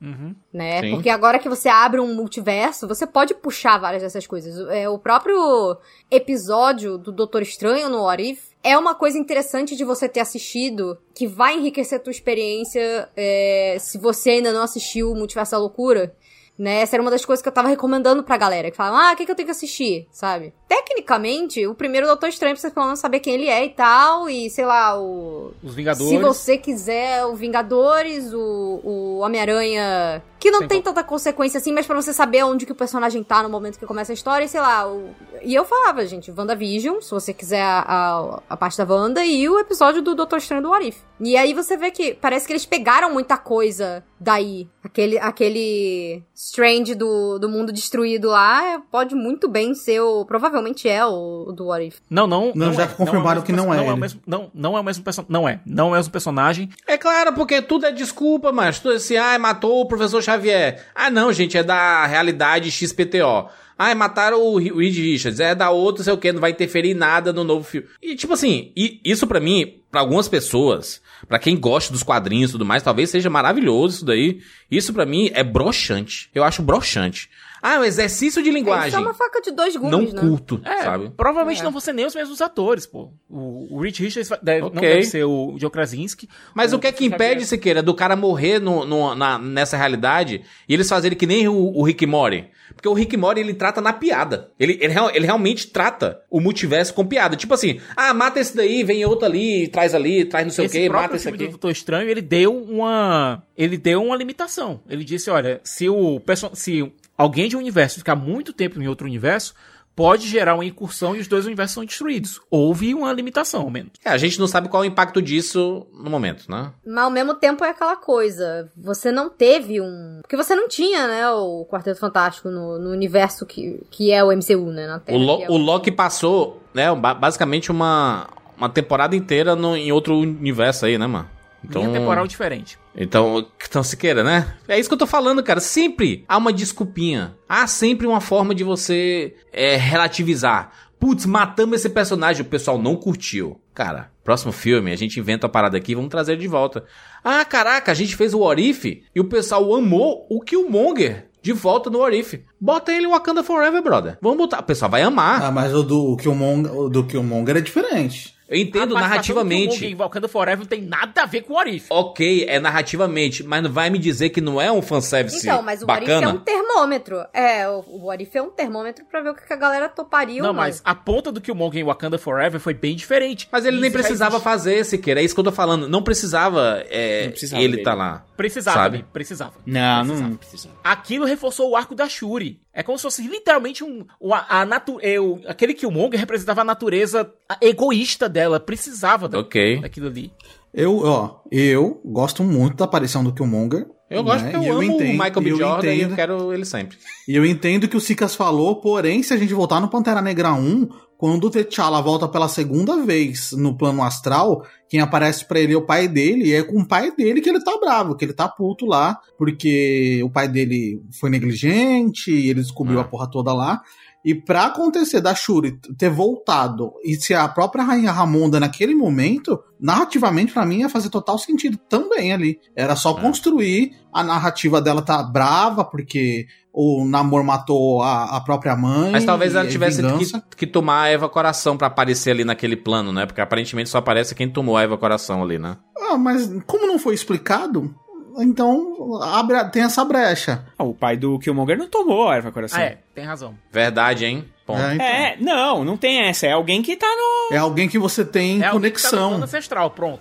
né? 0.54 0.82
Sim. 0.82 0.92
Porque 0.92 1.10
agora 1.10 1.40
que 1.40 1.50
você 1.50 1.68
abre 1.68 2.00
um 2.00 2.14
multiverso, 2.14 2.88
você 2.88 3.08
pode 3.08 3.34
puxar 3.34 3.80
várias 3.80 4.04
dessas 4.04 4.28
coisas. 4.28 4.70
É, 4.70 4.88
o 4.88 5.00
próprio 5.00 5.78
episódio 6.12 6.98
do 6.98 7.12
Doutor 7.12 7.42
Estranho 7.42 7.90
no 7.90 8.04
What 8.04 8.22
If 8.24 8.49
é 8.64 8.78
uma 8.78 8.94
coisa 8.94 9.18
interessante 9.18 9.76
de 9.76 9.84
você 9.84 10.10
ter 10.10 10.20
assistido, 10.20 10.98
que 11.16 11.28
vai 11.28 11.56
enriquecer 11.56 11.98
a 11.98 12.02
tua 12.02 12.12
experiência 12.12 13.10
é, 13.16 13.78
se 13.80 13.98
você 13.98 14.32
ainda 14.32 14.52
não 14.52 14.62
assistiu 14.62 15.12
o 15.12 15.16
Multiverso 15.16 15.52
da 15.52 15.58
Loucura. 15.58 16.16
Né? 16.58 16.82
Essa 16.82 16.98
era 16.98 17.02
uma 17.02 17.12
das 17.12 17.24
coisas 17.24 17.42
que 17.42 17.48
eu 17.48 17.54
tava 17.54 17.70
recomendando 17.70 18.22
pra 18.24 18.38
galera. 18.38 18.70
Que 18.70 18.76
falavam, 18.76 19.00
ah, 19.00 19.14
o 19.14 19.16
que, 19.16 19.26
que 19.26 19.32
eu 19.32 19.36
tenho 19.36 19.48
que 19.48 19.52
assistir? 19.52 20.08
Sabe? 20.12 20.54
Tecnicamente, 20.70 21.66
o 21.66 21.74
primeiro 21.74 22.06
Doutor 22.06 22.30
Estranho, 22.30 22.54
pra 22.54 22.62
você 22.62 22.70
pelo 22.70 22.86
menos 22.86 23.00
saber 23.00 23.22
quem 23.22 23.34
ele 23.34 23.48
é 23.48 23.66
e 23.66 23.70
tal. 23.70 24.30
E, 24.30 24.52
sei 24.52 24.66
lá, 24.66 25.02
o... 25.02 25.52
Os 25.64 25.74
Vingadores. 25.74 26.10
Se 26.10 26.18
você 26.20 26.60
quiser 26.60 27.26
o 27.26 27.36
Vingadores, 27.36 28.32
o, 28.32 28.80
o 28.84 29.18
Homem-Aranha. 29.18 30.22
Que 30.40 30.52
não 30.52 30.60
Sem 30.60 30.68
tem 30.68 30.82
tanta 30.82 31.04
consequência 31.04 31.58
assim, 31.58 31.74
mas 31.74 31.88
pra 31.88 31.96
você 31.96 32.14
saber 32.14 32.44
onde 32.44 32.66
que 32.68 32.72
o 32.72 32.76
personagem 32.76 33.24
tá 33.24 33.42
no 33.42 33.50
momento 33.50 33.80
que 33.80 33.86
começa 33.86 34.14
a 34.14 34.14
história, 34.14 34.46
e 34.46 34.48
sei 34.48 34.62
lá. 34.62 34.88
O... 34.88 35.10
E 35.42 35.56
eu 35.56 35.66
falava, 35.66 36.06
gente, 36.06 36.32
WandaVision, 36.32 37.02
se 37.02 37.10
você 37.10 37.34
quiser 37.34 37.64
a, 37.64 37.80
a, 37.80 38.42
a 38.52 38.56
parte 38.56 38.78
da 38.78 38.86
Wanda, 38.86 39.26
e 39.26 39.50
o 39.50 39.60
episódio 39.60 40.04
do 40.04 40.14
Doutor 40.14 40.38
Estranho 40.38 40.62
do 40.62 40.72
Arif. 40.72 41.02
E 41.20 41.36
aí 41.36 41.54
você 41.54 41.76
vê 41.76 41.92
que 41.92 42.14
parece 42.14 42.46
que 42.48 42.54
eles 42.54 42.66
pegaram 42.66 43.12
muita 43.12 43.38
coisa 43.38 44.04
daí. 44.18 44.70
Aquele, 44.82 45.18
aquele 45.18 46.24
Strange 46.34 46.96
do, 46.96 47.38
do 47.38 47.50
mundo 47.50 47.74
destruído 47.74 48.30
lá 48.30 48.82
pode 48.90 49.16
muito 49.16 49.50
bem 49.50 49.74
ser 49.74 50.00
o. 50.00 50.24
Provavelmente 50.26 50.59
é 50.88 51.06
o, 51.06 51.52
do 51.52 51.68
What 51.68 51.86
If. 51.86 51.98
Não, 52.10 52.28
não. 52.28 52.52
Não, 52.56 52.74
já 52.74 52.84
é, 52.84 52.88
confirmaram 52.88 53.42
é 53.42 53.44
o 53.44 53.44
mesmo 53.44 53.46
que 53.46 53.52
não 53.52 53.74
é 53.74 53.78
Não 53.78 53.90
é 53.90 53.94
o 53.94 53.98
mesmo, 53.98 54.22
não, 54.26 54.52
não 54.54 54.78
é 54.78 54.80
o 54.80 54.84
mesmo 54.84 55.04
personagem. 55.04 55.32
Não 55.32 55.50
é. 55.50 55.60
Não 55.66 55.88
é 55.88 55.90
o 55.90 55.96
mesmo 55.96 56.12
personagem. 56.12 56.70
É 56.88 56.98
claro, 56.98 57.34
porque 57.34 57.62
tudo 57.62 57.86
é 57.86 57.92
desculpa, 57.92 58.52
mas 58.52 58.80
tudo 58.80 58.96
assim, 58.96 59.18
ai, 59.18 59.38
matou 59.38 59.82
o 59.82 59.88
professor 59.88 60.22
Xavier. 60.22 60.86
Ah, 60.94 61.10
não, 61.10 61.32
gente, 61.32 61.58
é 61.58 61.64
da 61.64 62.06
realidade 62.06 62.72
XPTO. 62.72 63.50
Ai, 63.82 63.96
mataram 63.96 64.42
o 64.42 64.58
Reed 64.58 64.98
Richards, 64.98 65.40
é 65.40 65.56
da 65.56 65.70
outro, 65.70 66.04
sei 66.04 66.12
o 66.12 66.18
que, 66.18 66.34
não 66.34 66.42
vai 66.42 66.52
interferir 66.52 66.92
em 66.92 66.94
nada 66.94 67.32
no 67.32 67.46
novo 67.46 67.64
filme. 67.64 67.88
E 68.04 68.14
tipo 68.14 68.34
assim, 68.34 68.74
e 68.76 69.00
isso 69.06 69.26
pra 69.26 69.40
mim, 69.40 69.76
pra 69.90 70.02
algumas 70.02 70.28
pessoas, 70.28 71.02
pra 71.30 71.40
quem 71.40 71.58
gosta 71.58 71.94
dos 71.94 72.04
quadrinhos 72.04 72.50
e 72.50 72.54
tudo 72.54 72.66
mais, 72.66 72.84
talvez 72.84 73.10
seja 73.10 73.30
maravilhoso 73.30 73.96
isso 73.96 74.06
daí. 74.06 74.42
Isso 74.70 74.92
pra 74.92 75.06
mim 75.06 75.32
é 75.34 75.46
broxante. 75.46 76.30
Eu 76.36 76.44
acho 76.44 76.62
broxante. 76.62 77.30
Ah, 77.62 77.80
o 77.80 77.84
exercício 77.84 78.42
de 78.42 78.50
Isso 78.50 78.58
linguagem. 78.58 78.96
é 78.98 79.02
uma 79.02 79.14
faca 79.14 79.42
de 79.42 79.52
dois 79.52 79.76
gumes, 79.76 79.92
Não 79.92 80.02
né? 80.02 80.22
curto, 80.30 80.62
É, 80.64 80.84
sabe? 80.84 81.10
provavelmente 81.16 81.62
É. 81.62 81.64
não 81.64 81.72
vão 81.72 81.82
ser 81.82 81.94
nem 81.94 82.06
os 82.06 82.16
mesmos 82.16 82.42
atores, 82.42 82.86
pô. 82.86 83.12
O, 83.30 83.76
o 83.76 83.82
Rich 83.82 84.02
Richards 84.02 84.30
vai- 84.30 84.40
deve, 84.42 84.62
não 84.62 84.68
Ok. 84.68 84.82
deve 84.82 85.04
ser 85.04 85.24
o 85.26 85.56
Joe 85.58 85.70
Krasinski. 85.70 86.28
Mas 86.54 86.74
o, 86.74 86.80
que 86.80 86.88
é 86.88 86.92
que 86.92 87.06
impede, 87.06 87.46
Siqueira, 87.46 87.82
do 87.84 87.94
cara 87.94 88.16
morrer 88.16 88.60
no, 88.60 88.86
no- 88.86 89.16
na- 89.16 89.38
nessa 89.38 89.76
realidade 89.78 90.42
e 90.68 90.74
eles 90.74 90.88
fazerem 90.90 91.18
que 91.18 91.26
nem 91.28 91.48
o, 91.48 91.56
o 91.78 91.84
Rick 91.84 92.06
Mori? 92.06 92.50
Porque 92.76 92.88
o 92.88 92.94
Rick 92.94 93.18
Mori, 93.18 93.42
ele 93.42 93.54
trata 93.54 93.82
na 93.82 93.92
piada. 93.92 94.52
Ele, 94.58 94.78
ele, 94.80 94.94
ele 95.14 95.26
realmente 95.26 95.68
trata 95.68 96.22
o 96.30 96.40
multiverso 96.40 96.94
com 96.94 97.06
piada. 97.06 97.36
Tipo 97.36 97.54
assim, 97.56 97.80
ah, 97.98 98.14
mata 98.14 98.40
esse 98.40 98.56
daí, 98.56 98.84
vem 98.84 99.04
outro 99.04 99.26
ali, 99.26 99.68
traz 99.68 99.94
ali, 99.94 100.24
traz 100.24 100.46
não 100.46 100.52
sei 100.54 100.66
esse 100.66 100.78
o 100.78 100.82
que, 100.84 100.88
próprio 100.88 101.08
mata 101.10 101.16
esse 101.18 101.28
aqui. 101.28 101.38
do 101.40 101.50
Doutor 101.50 101.72
Estranho, 101.72 102.10
ele 102.10 102.22
deu 102.22 102.56
uma, 102.56 103.44
ele 103.58 103.76
deu 103.76 104.02
uma 104.04 104.16
limitação. 104.16 104.80
Ele 104.88 105.04
disse, 105.04 105.30
olha, 105.30 105.60
se 105.64 105.90
o 105.90 106.22
se 106.54 106.90
alguém 107.20 107.50
de 107.50 107.56
um 107.56 107.60
universo 107.60 107.98
ficar 108.00 108.16
muito 108.16 108.54
tempo 108.54 108.82
em 108.82 108.88
outro 108.88 109.06
universo, 109.06 109.54
pode 109.96 110.28
gerar 110.30 110.56
uma 110.56 110.64
incursão 110.64 111.14
e 111.14 111.20
os 111.20 111.28
dois 111.28 111.46
universos 111.46 111.74
são 111.74 111.84
destruídos. 111.84 112.40
Houve 112.50 112.96
uma 112.96 113.12
limitação, 113.12 113.64
ao 113.64 113.70
menos. 113.70 113.92
É, 114.06 114.10
a 114.10 114.18
gente 114.18 114.40
não 114.40 114.48
sabe 114.48 114.70
qual 114.70 114.82
é 114.82 114.88
o 114.88 114.90
impacto 114.90 115.22
disso 115.22 115.86
no 115.94 116.10
momento, 116.10 116.50
né? 116.50 116.72
Mas 116.86 117.04
ao 117.04 117.12
mesmo 117.12 117.34
tempo 117.34 117.66
é 117.66 117.70
aquela 117.72 117.98
coisa. 117.98 118.72
Você 118.78 119.12
não 119.12 119.30
teve 119.30 119.82
um. 119.82 120.20
Porque 120.22 120.38
você 120.38 120.56
não 120.56 120.70
tinha, 120.70 121.06
né, 121.06 121.30
o 121.32 121.66
Quarteto 121.70 122.00
Fantástico 122.00 122.50
no, 122.50 122.80
no 122.80 122.92
universo 122.92 123.46
que, 123.46 123.82
que 123.92 124.12
é 124.12 124.24
o 124.24 124.32
MCU, 124.32 124.72
né? 124.72 124.88
Na 124.88 125.00
Terra, 125.00 125.18
O, 125.18 125.22
Lo- 125.22 125.38
que 125.40 125.44
é 125.44 125.50
o 125.52 125.58
Loki 125.58 125.92
passou, 125.92 126.64
né, 126.74 126.96
ba- 126.96 127.14
basicamente 127.14 127.70
uma, 127.70 128.26
uma 128.58 128.70
temporada 128.70 129.18
inteira 129.18 129.54
no- 129.54 129.76
em 129.76 129.92
outro 129.92 130.16
universo 130.18 130.86
aí, 130.86 130.98
né, 130.98 131.08
mano? 131.08 131.30
Então, 131.64 131.82
Linha 131.82 132.00
temporal 132.00 132.28
diferente. 132.28 132.78
Então, 132.96 133.46
então 133.68 133.84
Siqueira, 133.84 134.24
né? 134.24 134.56
É 134.68 134.80
isso 134.80 134.90
que 134.90 134.94
eu 134.94 135.00
tô 135.00 135.08
falando, 135.08 135.44
cara. 135.44 135.60
Sempre 135.60 136.24
há 136.28 136.38
uma 136.38 136.54
desculpinha. 136.54 137.36
Há 137.48 137.68
sempre 137.68 138.08
uma 138.08 138.22
forma 138.22 138.56
de 138.56 138.64
você 138.64 139.36
é, 139.52 139.76
relativizar. 139.76 140.72
Putz, 141.00 141.26
matamos 141.26 141.80
esse 141.80 141.90
personagem, 141.90 142.42
o 142.42 142.50
pessoal 142.50 142.78
não 142.78 142.96
curtiu. 142.96 143.60
Cara, 143.74 144.12
próximo 144.22 144.52
filme, 144.52 144.92
a 144.92 144.98
gente 144.98 145.18
inventa 145.18 145.48
a 145.48 145.50
parada 145.50 145.78
aqui, 145.78 145.96
vamos 145.96 146.10
trazer 146.10 146.34
ele 146.34 146.42
de 146.42 146.48
volta. 146.48 146.84
Ah, 147.24 147.46
caraca, 147.46 147.92
a 147.92 147.96
gente 147.96 148.18
fez 148.18 148.34
o 148.34 148.42
Orif 148.42 149.04
e 149.16 149.20
o 149.20 149.24
pessoal 149.24 149.74
amou 149.74 150.28
o 150.30 150.42
Killmonger 150.42 151.30
de 151.42 151.54
volta 151.54 151.90
no 151.90 152.00
Orif. 152.00 152.44
Bota 152.60 152.92
ele 152.92 153.06
em 153.06 153.10
Wakanda 153.10 153.44
Forever, 153.44 153.82
brother. 153.82 154.18
Vamos 154.22 154.38
botar. 154.38 154.60
O 154.60 154.64
pessoal 154.64 154.92
vai 154.92 155.02
amar. 155.02 155.42
Ah, 155.42 155.52
mas 155.52 155.74
o 155.74 155.84
do 155.84 156.18
Killmonger, 156.18 156.76
o 156.76 156.90
do 156.90 157.06
Killmonger 157.06 157.56
é 157.56 157.62
diferente. 157.62 158.36
Eu 158.50 158.58
entendo 158.58 158.82
A 158.84 158.86
do 158.88 158.94
narrativamente. 158.96 159.86
Em 159.86 159.96
Wakanda 159.96 160.28
Forever 160.28 160.60
não 160.60 160.66
tem 160.66 160.82
nada 160.82 161.22
a 161.24 161.26
ver 161.26 161.42
com 161.42 161.54
o 161.54 161.58
Arif. 161.60 161.86
Ok, 161.90 162.46
é 162.48 162.60
narrativamente, 162.60 163.44
mas 163.44 163.62
não 163.64 163.72
vai 163.72 163.90
me 163.90 164.00
dizer 164.00 164.30
que 164.30 164.42
não 164.42 164.60
é 164.60 164.72
um 164.72 164.82
fanservice 164.82 165.38
Então, 165.48 165.62
mas 165.62 165.82
o 165.84 165.86
What 165.86 166.04
If 166.04 166.10
é 166.10 166.14
bacana? 166.16 166.34
um 166.34 166.40
termômetro. 166.40 167.24
É, 167.34 167.68
o 167.70 167.80
o 167.88 168.06
What 168.08 168.24
If 168.24 168.36
é 168.36 168.42
um 168.42 168.50
termômetro 168.50 169.06
pra 169.06 169.22
ver 169.22 169.30
o 169.30 169.36
que 169.36 169.46
que 169.46 169.54
a 169.54 169.56
galera 169.56 169.88
toparia 169.90 170.42
Não, 170.42 170.50
ou 170.50 170.54
não. 170.56 170.62
mas 170.62 170.82
a 170.84 170.96
ponta 170.96 171.32
do 171.32 171.40
Killmonger 171.42 171.82
em 171.82 171.86
Wakanda 171.86 172.18
Forever 172.18 172.60
foi 172.60 172.74
bem 172.74 172.96
diferente. 172.96 173.48
Mas 173.52 173.66
ele 173.66 173.78
nem 173.80 173.88
Isso 173.90 173.98
já 173.98 174.04
precisava 174.04 174.32
existe. 174.36 174.44
fazer, 174.44 174.86
Siqueira. 174.86 175.22
É 175.22 175.24
isso 175.24 175.34
que 175.34 175.40
eu 175.40 175.44
tô 175.46 175.52
falando. 175.52 175.88
Não 175.88 176.02
precisava, 176.02 176.84
é, 176.90 177.24
Não 177.26 177.32
precisava 177.32 177.62
ele 177.64 177.72
dele. 177.74 177.84
tá 177.84 177.94
lá. 177.94 178.26
Precisava, 178.36 178.78
Sabe? 178.78 179.06
Precisava. 179.12 179.54
Não, 179.66 180.04
não 180.06 180.36
precisa. 180.38 180.70
Aquilo 180.84 181.26
reforçou 181.26 181.70
o 181.72 181.76
arco 181.76 181.94
da 181.94 182.08
Shuri. 182.08 182.60
É 182.80 182.84
como 182.84 182.98
se 182.98 183.02
fosse 183.02 183.22
literalmente 183.28 183.84
um. 183.84 184.06
A, 184.32 184.62
a 184.62 184.66
natu, 184.66 185.00
é, 185.02 185.20
o- 185.20 185.42
aquele 185.46 185.74
Killmonger 185.74 186.18
representava 186.18 186.62
a 186.62 186.64
natureza 186.64 187.30
egoísta 187.62 188.30
dela. 188.30 188.58
Precisava 188.58 189.28
da- 189.28 189.40
Ok. 189.40 189.82
daquilo 189.82 190.08
ali. 190.08 190.32
Eu, 190.74 191.00
ó, 191.04 191.42
eu 191.52 192.00
gosto 192.06 192.42
muito 192.42 192.78
da 192.78 192.86
aparição 192.86 193.22
do 193.22 193.34
Killmonger. 193.34 193.86
Eu 194.10 194.24
gosto 194.24 194.46
né? 194.46 194.52
porque 194.52 194.66
E 194.66 194.70
eu, 194.70 194.74
amo 194.76 194.84
entendo- 194.84 195.10
o 195.10 195.12
Michael 195.12 195.42
B. 195.42 195.52
eu 195.52 195.58
Jordan 195.58 195.88
e 195.88 195.90
eu 195.90 195.96
entendo- 196.06 196.16
quero 196.16 196.54
ele 196.54 196.66
sempre. 196.66 196.98
E 197.28 197.36
eu 197.36 197.46
entendo 197.46 197.88
que 197.88 197.96
o 197.98 198.02
Sicas 198.02 198.34
falou, 198.36 198.82
porém, 198.82 199.22
se 199.22 199.34
a 199.34 199.38
gente 199.38 199.54
voltar 199.54 199.80
no 199.80 199.88
Pantera 199.90 200.22
Negra 200.22 200.52
1, 200.54 200.88
quando 201.18 201.46
o 201.46 201.50
T'Challa 201.50 202.02
volta 202.02 202.28
pela 202.28 202.48
segunda 202.48 203.04
vez 203.06 203.52
no 203.52 203.78
plano 203.78 204.02
astral, 204.02 204.66
quem 204.90 205.02
aparece 205.02 205.46
pra 205.46 205.60
ele 205.60 205.74
é 205.74 205.78
o 205.78 205.86
pai 205.86 206.08
dele, 206.08 206.46
e 206.46 206.54
é 206.54 206.64
com 206.64 206.80
o 206.80 206.88
pai 206.88 207.12
dele 207.16 207.42
que 207.42 207.50
ele 207.50 207.62
tá 207.64 207.78
bravo, 207.80 208.16
que 208.16 208.24
ele 208.26 208.34
tá 208.34 208.48
puto 208.48 208.86
lá, 208.86 209.20
porque 209.38 210.22
o 210.24 210.30
pai 210.30 210.48
dele 210.48 211.02
foi 211.20 211.30
negligente, 211.30 212.32
e 212.32 212.50
ele 212.50 212.62
descobriu 212.62 213.00
Ah. 213.00 213.02
a 213.02 213.06
porra 213.06 213.30
toda 213.30 213.54
lá. 213.54 213.82
E 214.30 214.36
pra 214.36 214.66
acontecer 214.66 215.22
da 215.22 215.34
Shuri 215.34 215.80
ter 215.98 216.10
voltado 216.10 216.92
e 217.04 217.16
ser 217.16 217.34
a 217.34 217.48
própria 217.48 217.84
Rainha 217.84 218.12
Ramonda 218.12 218.60
naquele 218.60 218.94
momento, 218.94 219.60
narrativamente 219.80 220.54
pra 220.54 220.66
mim 220.68 220.82
ia 220.82 220.90
fazer 220.90 221.10
total 221.10 221.40
sentido 221.40 221.78
também 221.90 222.32
ali. 222.32 222.60
Era 222.76 222.96
só 222.96 223.18
É. 223.18 223.22
construir 223.22 223.92
a 224.14 224.24
narrativa 224.24 224.80
dela 224.80 225.02
tá 225.02 225.24
brava 225.24 225.84
porque 225.84 226.46
o 226.72 227.04
Namor 227.06 227.44
matou 227.44 228.04
a, 228.04 228.38
a 228.38 228.42
própria 228.42 228.76
mãe. 228.76 229.12
Mas 229.12 229.26
talvez 229.26 229.56
ela 229.56 229.68
tivesse 229.68 230.02
que, 230.04 230.56
que 230.58 230.68
tomar 230.68 231.04
a 231.04 231.10
Eva 231.10 231.28
Coração 231.28 231.76
pra 231.76 231.88
aparecer 231.88 232.30
ali 232.32 232.44
naquele 232.46 232.76
plano, 232.76 233.12
né? 233.12 233.26
Porque 233.26 233.42
aparentemente 233.42 233.90
só 233.90 233.98
aparece 233.98 234.36
quem 234.36 234.48
tomou 234.48 234.78
a 234.78 234.84
Eva 234.84 234.98
Coração 234.98 235.42
ali, 235.42 235.58
né? 235.58 235.78
Ah, 235.98 236.18
mas 236.18 236.48
como 236.68 236.86
não 236.86 237.00
foi 237.00 237.16
explicado, 237.16 237.94
então 238.38 239.22
abre, 239.22 239.64
tem 239.66 239.84
essa 239.84 240.04
brecha. 240.06 240.64
Ah, 240.78 240.84
o 240.84 240.94
pai 240.94 241.18
do 241.18 241.38
Killmonger 241.40 241.78
não 241.78 241.88
tomou 241.88 242.30
a 242.30 242.36
erva 242.36 242.52
coração. 242.52 242.80
Ah, 242.80 242.84
é, 242.84 242.98
tem 243.14 243.24
razão. 243.26 243.56
Verdade, 243.72 244.26
hein? 244.26 244.46
É, 244.48 244.94
então. 244.94 245.06
É, 245.06 245.38
não, 245.40 245.84
não 245.84 245.98
tem 245.98 246.20
essa. 246.22 246.46
É 246.46 246.52
alguém 246.52 246.82
que 246.84 246.96
tá 246.96 247.08
no. 247.08 247.56
É 247.56 247.58
alguém 247.58 247.90
que 247.90 247.98
você 247.98 248.24
tem 248.24 248.62
É 248.62 248.68
alguém 248.68 248.92
que 248.92 249.02
tá 249.02 249.08
no 249.08 249.12
conexão. 249.18 249.30
plano 249.30 249.44
ancestral, 249.44 249.90
pronto. 249.92 250.20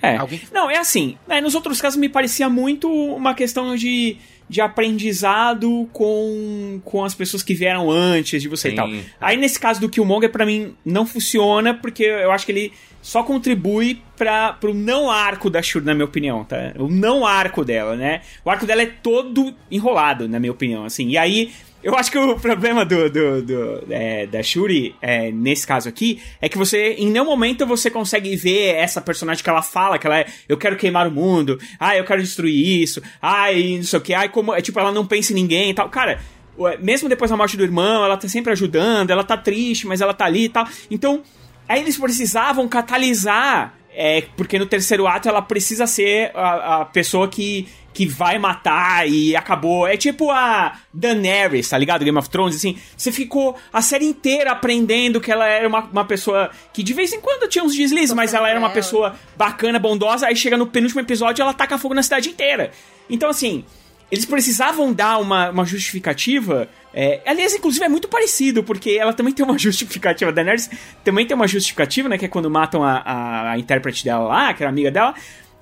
É. 0.00 0.14
É. 0.14 0.16
Alguém 0.16 0.38
que 0.38 0.52
Não, 0.52 0.70
é 0.70 0.78
assim. 0.78 1.18
né, 1.28 1.40
nos 1.42 1.54
outros 1.54 1.78
casos 1.80 1.98
me 1.98 2.08
parecia 2.08 2.48
muito 2.48 2.90
uma 2.90 3.34
questão 3.34 3.76
de, 3.76 4.16
de 4.48 4.62
aprendizado 4.62 5.88
com, 5.92 6.80
com 6.84 7.04
as 7.04 7.14
pessoas 7.14 7.42
que 7.42 7.54
vieram 7.54 7.90
antes 7.90 8.40
de 8.40 8.48
você 8.48 8.68
Sim. 8.68 8.74
e 8.74 8.76
tal. 8.76 8.88
Aí 9.20 9.36
nesse 9.36 9.60
caso 9.60 9.80
do 9.80 9.88
Killmonger, 9.88 10.30
pra 10.30 10.46
mim, 10.46 10.74
não 10.84 11.04
funciona, 11.04 11.74
porque 11.74 12.04
eu 12.04 12.30
acho 12.32 12.46
que 12.46 12.52
ele 12.52 12.72
só 13.02 13.24
contribui 13.24 14.00
para 14.16 14.52
pro 14.52 14.72
não 14.72 15.10
arco 15.10 15.50
da 15.50 15.60
Shuri, 15.60 15.84
na 15.84 15.92
minha 15.92 16.04
opinião, 16.04 16.44
tá? 16.44 16.72
O 16.78 16.88
não 16.88 17.26
arco 17.26 17.64
dela, 17.64 17.96
né? 17.96 18.22
O 18.44 18.50
arco 18.50 18.64
dela 18.64 18.82
é 18.82 18.86
todo 18.86 19.52
enrolado, 19.70 20.28
na 20.28 20.38
minha 20.38 20.52
opinião, 20.52 20.84
assim. 20.84 21.08
E 21.08 21.18
aí. 21.18 21.52
Eu 21.84 21.96
acho 21.96 22.12
que 22.12 22.16
o 22.16 22.38
problema 22.38 22.84
do, 22.84 23.10
do, 23.10 23.42
do, 23.42 23.84
é, 23.90 24.24
da 24.28 24.40
Shuri, 24.40 24.94
é, 25.02 25.32
nesse 25.32 25.66
caso 25.66 25.88
aqui, 25.88 26.22
é 26.40 26.48
que 26.48 26.56
você, 26.56 26.92
em 26.92 27.10
nenhum 27.10 27.24
momento, 27.24 27.66
você 27.66 27.90
consegue 27.90 28.36
ver 28.36 28.76
essa 28.76 29.00
personagem 29.00 29.42
que 29.42 29.50
ela 29.50 29.62
fala, 29.62 29.98
que 29.98 30.06
ela 30.06 30.20
é, 30.20 30.26
eu 30.48 30.56
quero 30.56 30.76
queimar 30.76 31.08
o 31.08 31.10
mundo, 31.10 31.58
ah, 31.80 31.96
eu 31.96 32.04
quero 32.04 32.22
destruir 32.22 32.80
isso, 32.80 33.02
ai, 33.20 33.78
não 33.78 33.82
sei 33.82 33.98
o 33.98 34.00
que, 34.02 34.14
ai, 34.14 34.28
como, 34.28 34.54
é 34.54 34.60
tipo, 34.60 34.78
ela 34.78 34.92
não 34.92 35.04
pensa 35.04 35.32
em 35.32 35.34
ninguém 35.34 35.70
e 35.70 35.74
tal. 35.74 35.88
Cara, 35.88 36.20
ué, 36.56 36.76
mesmo 36.76 37.08
depois 37.08 37.32
da 37.32 37.36
morte 37.36 37.56
do 37.56 37.64
irmão, 37.64 38.04
ela 38.04 38.16
tá 38.16 38.28
sempre 38.28 38.52
ajudando, 38.52 39.10
ela 39.10 39.24
tá 39.24 39.36
triste, 39.36 39.84
mas 39.84 40.00
ela 40.00 40.14
tá 40.14 40.26
ali 40.26 40.44
e 40.44 40.48
tal. 40.48 40.64
Então, 40.88 41.24
aí 41.72 41.80
eles 41.80 41.96
precisavam 41.96 42.68
catalisar, 42.68 43.74
é, 43.94 44.24
porque 44.36 44.58
no 44.58 44.66
terceiro 44.66 45.06
ato 45.06 45.26
ela 45.26 45.40
precisa 45.40 45.86
ser 45.86 46.30
a, 46.34 46.82
a 46.82 46.84
pessoa 46.84 47.28
que, 47.28 47.66
que 47.94 48.06
vai 48.06 48.38
matar 48.38 49.08
e 49.08 49.34
acabou. 49.34 49.86
É 49.86 49.96
tipo 49.96 50.30
a 50.30 50.78
Daenerys, 50.92 51.70
tá 51.70 51.78
ligado? 51.78 52.04
Game 52.04 52.18
of 52.18 52.28
Thrones, 52.28 52.56
assim. 52.56 52.76
Você 52.94 53.10
ficou 53.10 53.56
a 53.72 53.80
série 53.80 54.04
inteira 54.04 54.52
aprendendo 54.52 55.18
que 55.18 55.32
ela 55.32 55.46
era 55.46 55.66
uma, 55.66 55.80
uma 55.80 56.04
pessoa 56.04 56.50
que 56.74 56.82
de 56.82 56.92
vez 56.92 57.10
em 57.10 57.20
quando 57.22 57.48
tinha 57.48 57.64
uns 57.64 57.74
deslizes, 57.74 58.14
mas 58.14 58.34
ela 58.34 58.50
era 58.50 58.58
uma 58.58 58.70
pessoa 58.70 59.16
bacana, 59.34 59.78
bondosa. 59.78 60.26
Aí 60.26 60.36
chega 60.36 60.58
no 60.58 60.66
penúltimo 60.66 61.00
episódio 61.00 61.42
ela 61.42 61.54
taca 61.54 61.78
fogo 61.78 61.94
na 61.94 62.02
cidade 62.02 62.28
inteira. 62.28 62.70
Então, 63.08 63.30
assim, 63.30 63.64
eles 64.10 64.26
precisavam 64.26 64.92
dar 64.92 65.16
uma, 65.16 65.48
uma 65.48 65.64
justificativa. 65.64 66.68
É, 66.94 67.22
aliás, 67.26 67.54
inclusive 67.54 67.84
é 67.84 67.88
muito 67.88 68.08
parecido, 68.08 68.62
porque 68.62 68.90
ela 68.90 69.12
também 69.12 69.32
tem 69.32 69.44
uma 69.44 69.56
justificativa. 69.58 70.30
A 70.30 70.34
Daenerys 70.34 70.70
também 71.02 71.26
tem 71.26 71.34
uma 71.34 71.48
justificativa, 71.48 72.08
né? 72.08 72.18
Que 72.18 72.26
é 72.26 72.28
quando 72.28 72.50
matam 72.50 72.82
a, 72.84 72.98
a, 72.98 73.50
a 73.52 73.58
intérprete 73.58 74.04
dela 74.04 74.26
lá, 74.26 74.54
que 74.54 74.62
era 74.62 74.70
amiga 74.70 74.90
dela. 74.90 75.14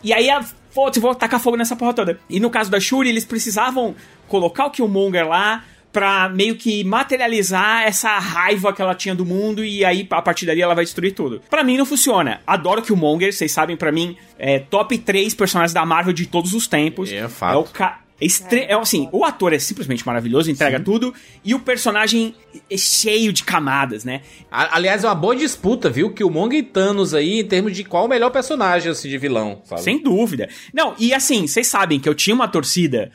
E 0.03 0.13
aí 0.13 0.31
a. 0.31 0.45
Foda-se, 0.71 1.01
vou 1.01 1.13
tacar 1.17 1.41
fogo 1.41 1.57
nessa 1.57 1.75
porra 1.75 1.93
toda. 1.93 2.21
E 2.29 2.39
no 2.39 2.49
caso 2.49 2.71
da 2.71 2.79
Shuri, 2.79 3.09
eles 3.09 3.25
precisavam 3.25 3.97
colocar 4.29 4.67
o 4.67 4.71
Killmonger 4.71 5.27
lá 5.27 5.65
pra 5.93 6.29
meio 6.29 6.57
que 6.57 6.85
materializar 6.85 7.83
essa 7.83 8.19
raiva 8.19 8.73
que 8.73 8.81
ela 8.81 8.95
tinha 8.95 9.15
do 9.15 9.27
mundo 9.27 9.65
e 9.65 9.85
aí 9.85 10.07
a 10.09 10.23
partir 10.23 10.47
dali 10.47 10.63
ela 10.63 10.75
vai 10.75 10.85
destruir 10.85 11.13
tudo. 11.13 11.43
Pra 11.51 11.65
mim 11.65 11.77
não 11.77 11.85
funciona. 11.85 12.41
Adoro 12.47 12.83
Killmonger, 12.83 13.33
vocês 13.33 13.51
sabem, 13.51 13.77
pra 13.77 13.91
mim 13.91 14.17
é 14.39 14.59
top 14.59 14.97
3 14.97 15.35
personagens 15.35 15.73
da 15.73 15.85
Marvel 15.85 16.13
de 16.13 16.27
todos 16.27 16.55
os 16.55 16.67
tempos. 16.67 17.11
É 17.11 17.29
fato. 17.29 17.55
É 17.55 17.59
o 17.59 17.65
ca... 17.65 18.01
é 18.21 18.27
estre- 18.27 18.67
é, 18.69 18.75
assim, 18.75 19.09
o 19.13 19.25
ator 19.25 19.53
é 19.53 19.59
simplesmente 19.59 20.05
maravilhoso, 20.07 20.51
entrega 20.51 20.79
tudo, 20.79 21.15
e 21.45 21.55
o 21.55 21.61
personagem 21.61 22.35
é 22.71 22.77
cheio 22.77 23.33
de 23.33 23.43
camadas, 23.43 24.05
né? 24.05 24.21
Aliás, 24.51 25.03
é 25.05 25.09
uma 25.09 25.15
boa 25.15 25.35
disputa, 25.35 25.89
viu? 25.89 26.13
Killmonger 26.13 26.59
e 26.59 26.63
Thanos 26.63 27.15
aí, 27.15 27.41
em 27.41 27.45
termos 27.45 27.75
de 27.75 27.85
qual 27.85 28.05
o 28.05 28.09
melhor 28.09 28.31
personagem, 28.31 28.91
assim, 28.91 29.09
de 29.09 29.17
vilão, 29.19 29.63
sabe? 29.65 29.83
Sem 29.83 30.03
dúvida. 30.03 30.49
Não, 30.75 30.95
e 30.99 31.15
assim, 31.15 31.47
vocês 31.47 31.67
sabem 31.67 31.99
que 31.99 32.09
eu 32.09 32.15
tinha 32.15 32.35
uma 32.35 32.49
torcida 32.49 33.11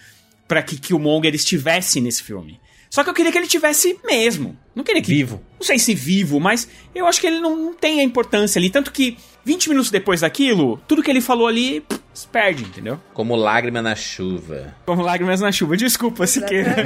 pra 0.47 0.61
que 0.61 0.77
Killmonger 0.77 1.33
estivesse 1.35 2.01
nesse 2.01 2.23
filme. 2.23 2.59
Só 2.89 3.03
que 3.03 3.09
eu 3.09 3.13
queria 3.13 3.31
que 3.31 3.37
ele 3.37 3.47
tivesse 3.47 3.99
mesmo. 4.05 4.57
Não 4.73 4.83
queria 4.83 5.01
que. 5.01 5.09
Vivo. 5.09 5.41
Não 5.59 5.65
sei 5.65 5.77
se 5.77 5.93
vivo, 5.93 6.39
mas 6.39 6.67
eu 6.93 7.05
acho 7.07 7.19
que 7.19 7.27
ele 7.27 7.39
não, 7.41 7.55
não 7.55 7.73
tem 7.73 7.99
a 7.99 8.03
importância 8.03 8.57
ali. 8.57 8.69
Tanto 8.69 8.89
que 8.91 9.17
20 9.45 9.69
minutos 9.69 9.91
depois 9.91 10.21
daquilo, 10.21 10.79
tudo 10.87 11.03
que 11.03 11.11
ele 11.11 11.21
falou 11.21 11.47
ali 11.47 11.81
pff, 11.81 12.01
se 12.13 12.27
perde, 12.27 12.63
entendeu? 12.63 12.99
Como 13.13 13.35
lágrima 13.35 13.81
na 13.81 13.95
chuva. 13.95 14.73
Como 14.85 15.01
lágrimas 15.03 15.39
na 15.41 15.51
chuva. 15.51 15.77
Desculpa, 15.77 16.25
Siqueira. 16.25 16.73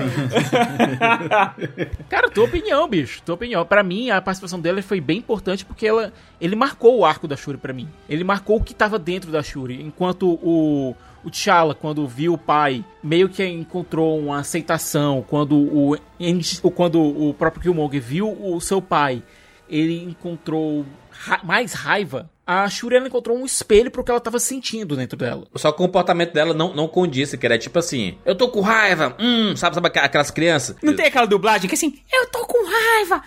Cara, 2.09 2.29
tua 2.29 2.45
opinião, 2.45 2.87
bicho. 2.87 3.21
Tua 3.23 3.35
opinião. 3.35 3.65
Pra 3.65 3.83
mim, 3.83 4.09
a 4.09 4.21
participação 4.21 4.59
dela 4.59 4.81
foi 4.81 4.99
bem 4.99 5.17
importante 5.19 5.65
porque 5.65 5.87
ela, 5.87 6.13
ele 6.39 6.55
marcou 6.55 6.97
o 6.99 7.05
arco 7.05 7.27
da 7.27 7.35
Shuri 7.35 7.57
pra 7.57 7.73
mim. 7.73 7.87
Ele 8.07 8.23
marcou 8.23 8.57
o 8.57 8.63
que 8.63 8.73
tava 8.73 8.97
dentro 8.99 9.31
da 9.31 9.41
Shuri. 9.43 9.81
Enquanto 9.81 10.29
o, 10.41 10.95
o 11.23 11.29
T'Challa, 11.29 11.75
quando 11.75 12.07
viu 12.07 12.33
o 12.33 12.37
pai, 12.37 12.83
meio 13.03 13.29
que 13.29 13.45
encontrou 13.45 14.19
uma 14.19 14.39
aceitação. 14.39 15.23
Quando 15.27 15.55
o, 15.55 15.95
o- 15.95 16.71
quando 16.71 16.99
o 17.01 17.33
próprio 17.33 17.61
Killmonger 17.61 18.01
viu 18.01 18.29
o 18.31 18.59
seu 18.59 18.81
pai, 18.81 19.21
ele 19.69 20.03
encontrou 20.03 20.85
ra- 21.19 21.41
mais 21.43 21.73
raiva. 21.73 22.29
A 22.47 22.67
Shuri 22.67 22.95
ela 22.95 23.07
encontrou 23.07 23.37
um 23.37 23.45
espelho 23.45 23.91
pro 23.91 24.03
que 24.03 24.09
ela 24.09 24.19
tava 24.19 24.39
sentindo 24.39 24.95
dentro 24.95 25.15
dela. 25.17 25.45
Só 25.55 25.71
que 25.71 25.75
o 25.81 25.85
comportamento 25.85 26.33
dela 26.33 26.53
não, 26.53 26.73
não 26.73 26.87
condisse, 26.87 27.37
que 27.37 27.45
era 27.45 27.59
tipo 27.59 27.77
assim, 27.77 28.17
eu 28.25 28.33
tô 28.35 28.49
com 28.49 28.61
raiva, 28.61 29.15
hum, 29.19 29.55
sabe, 29.55 29.75
sabe 29.75 29.87
aqu- 29.87 29.99
aquelas 29.99 30.31
crianças? 30.31 30.75
Não 30.81 30.95
tem 30.95 31.05
aquela 31.05 31.27
dublagem 31.27 31.67
que 31.69 31.75
assim, 31.75 31.99
eu 32.11 32.25
tô 32.31 32.45
com 32.47 32.65
raiva. 32.65 33.21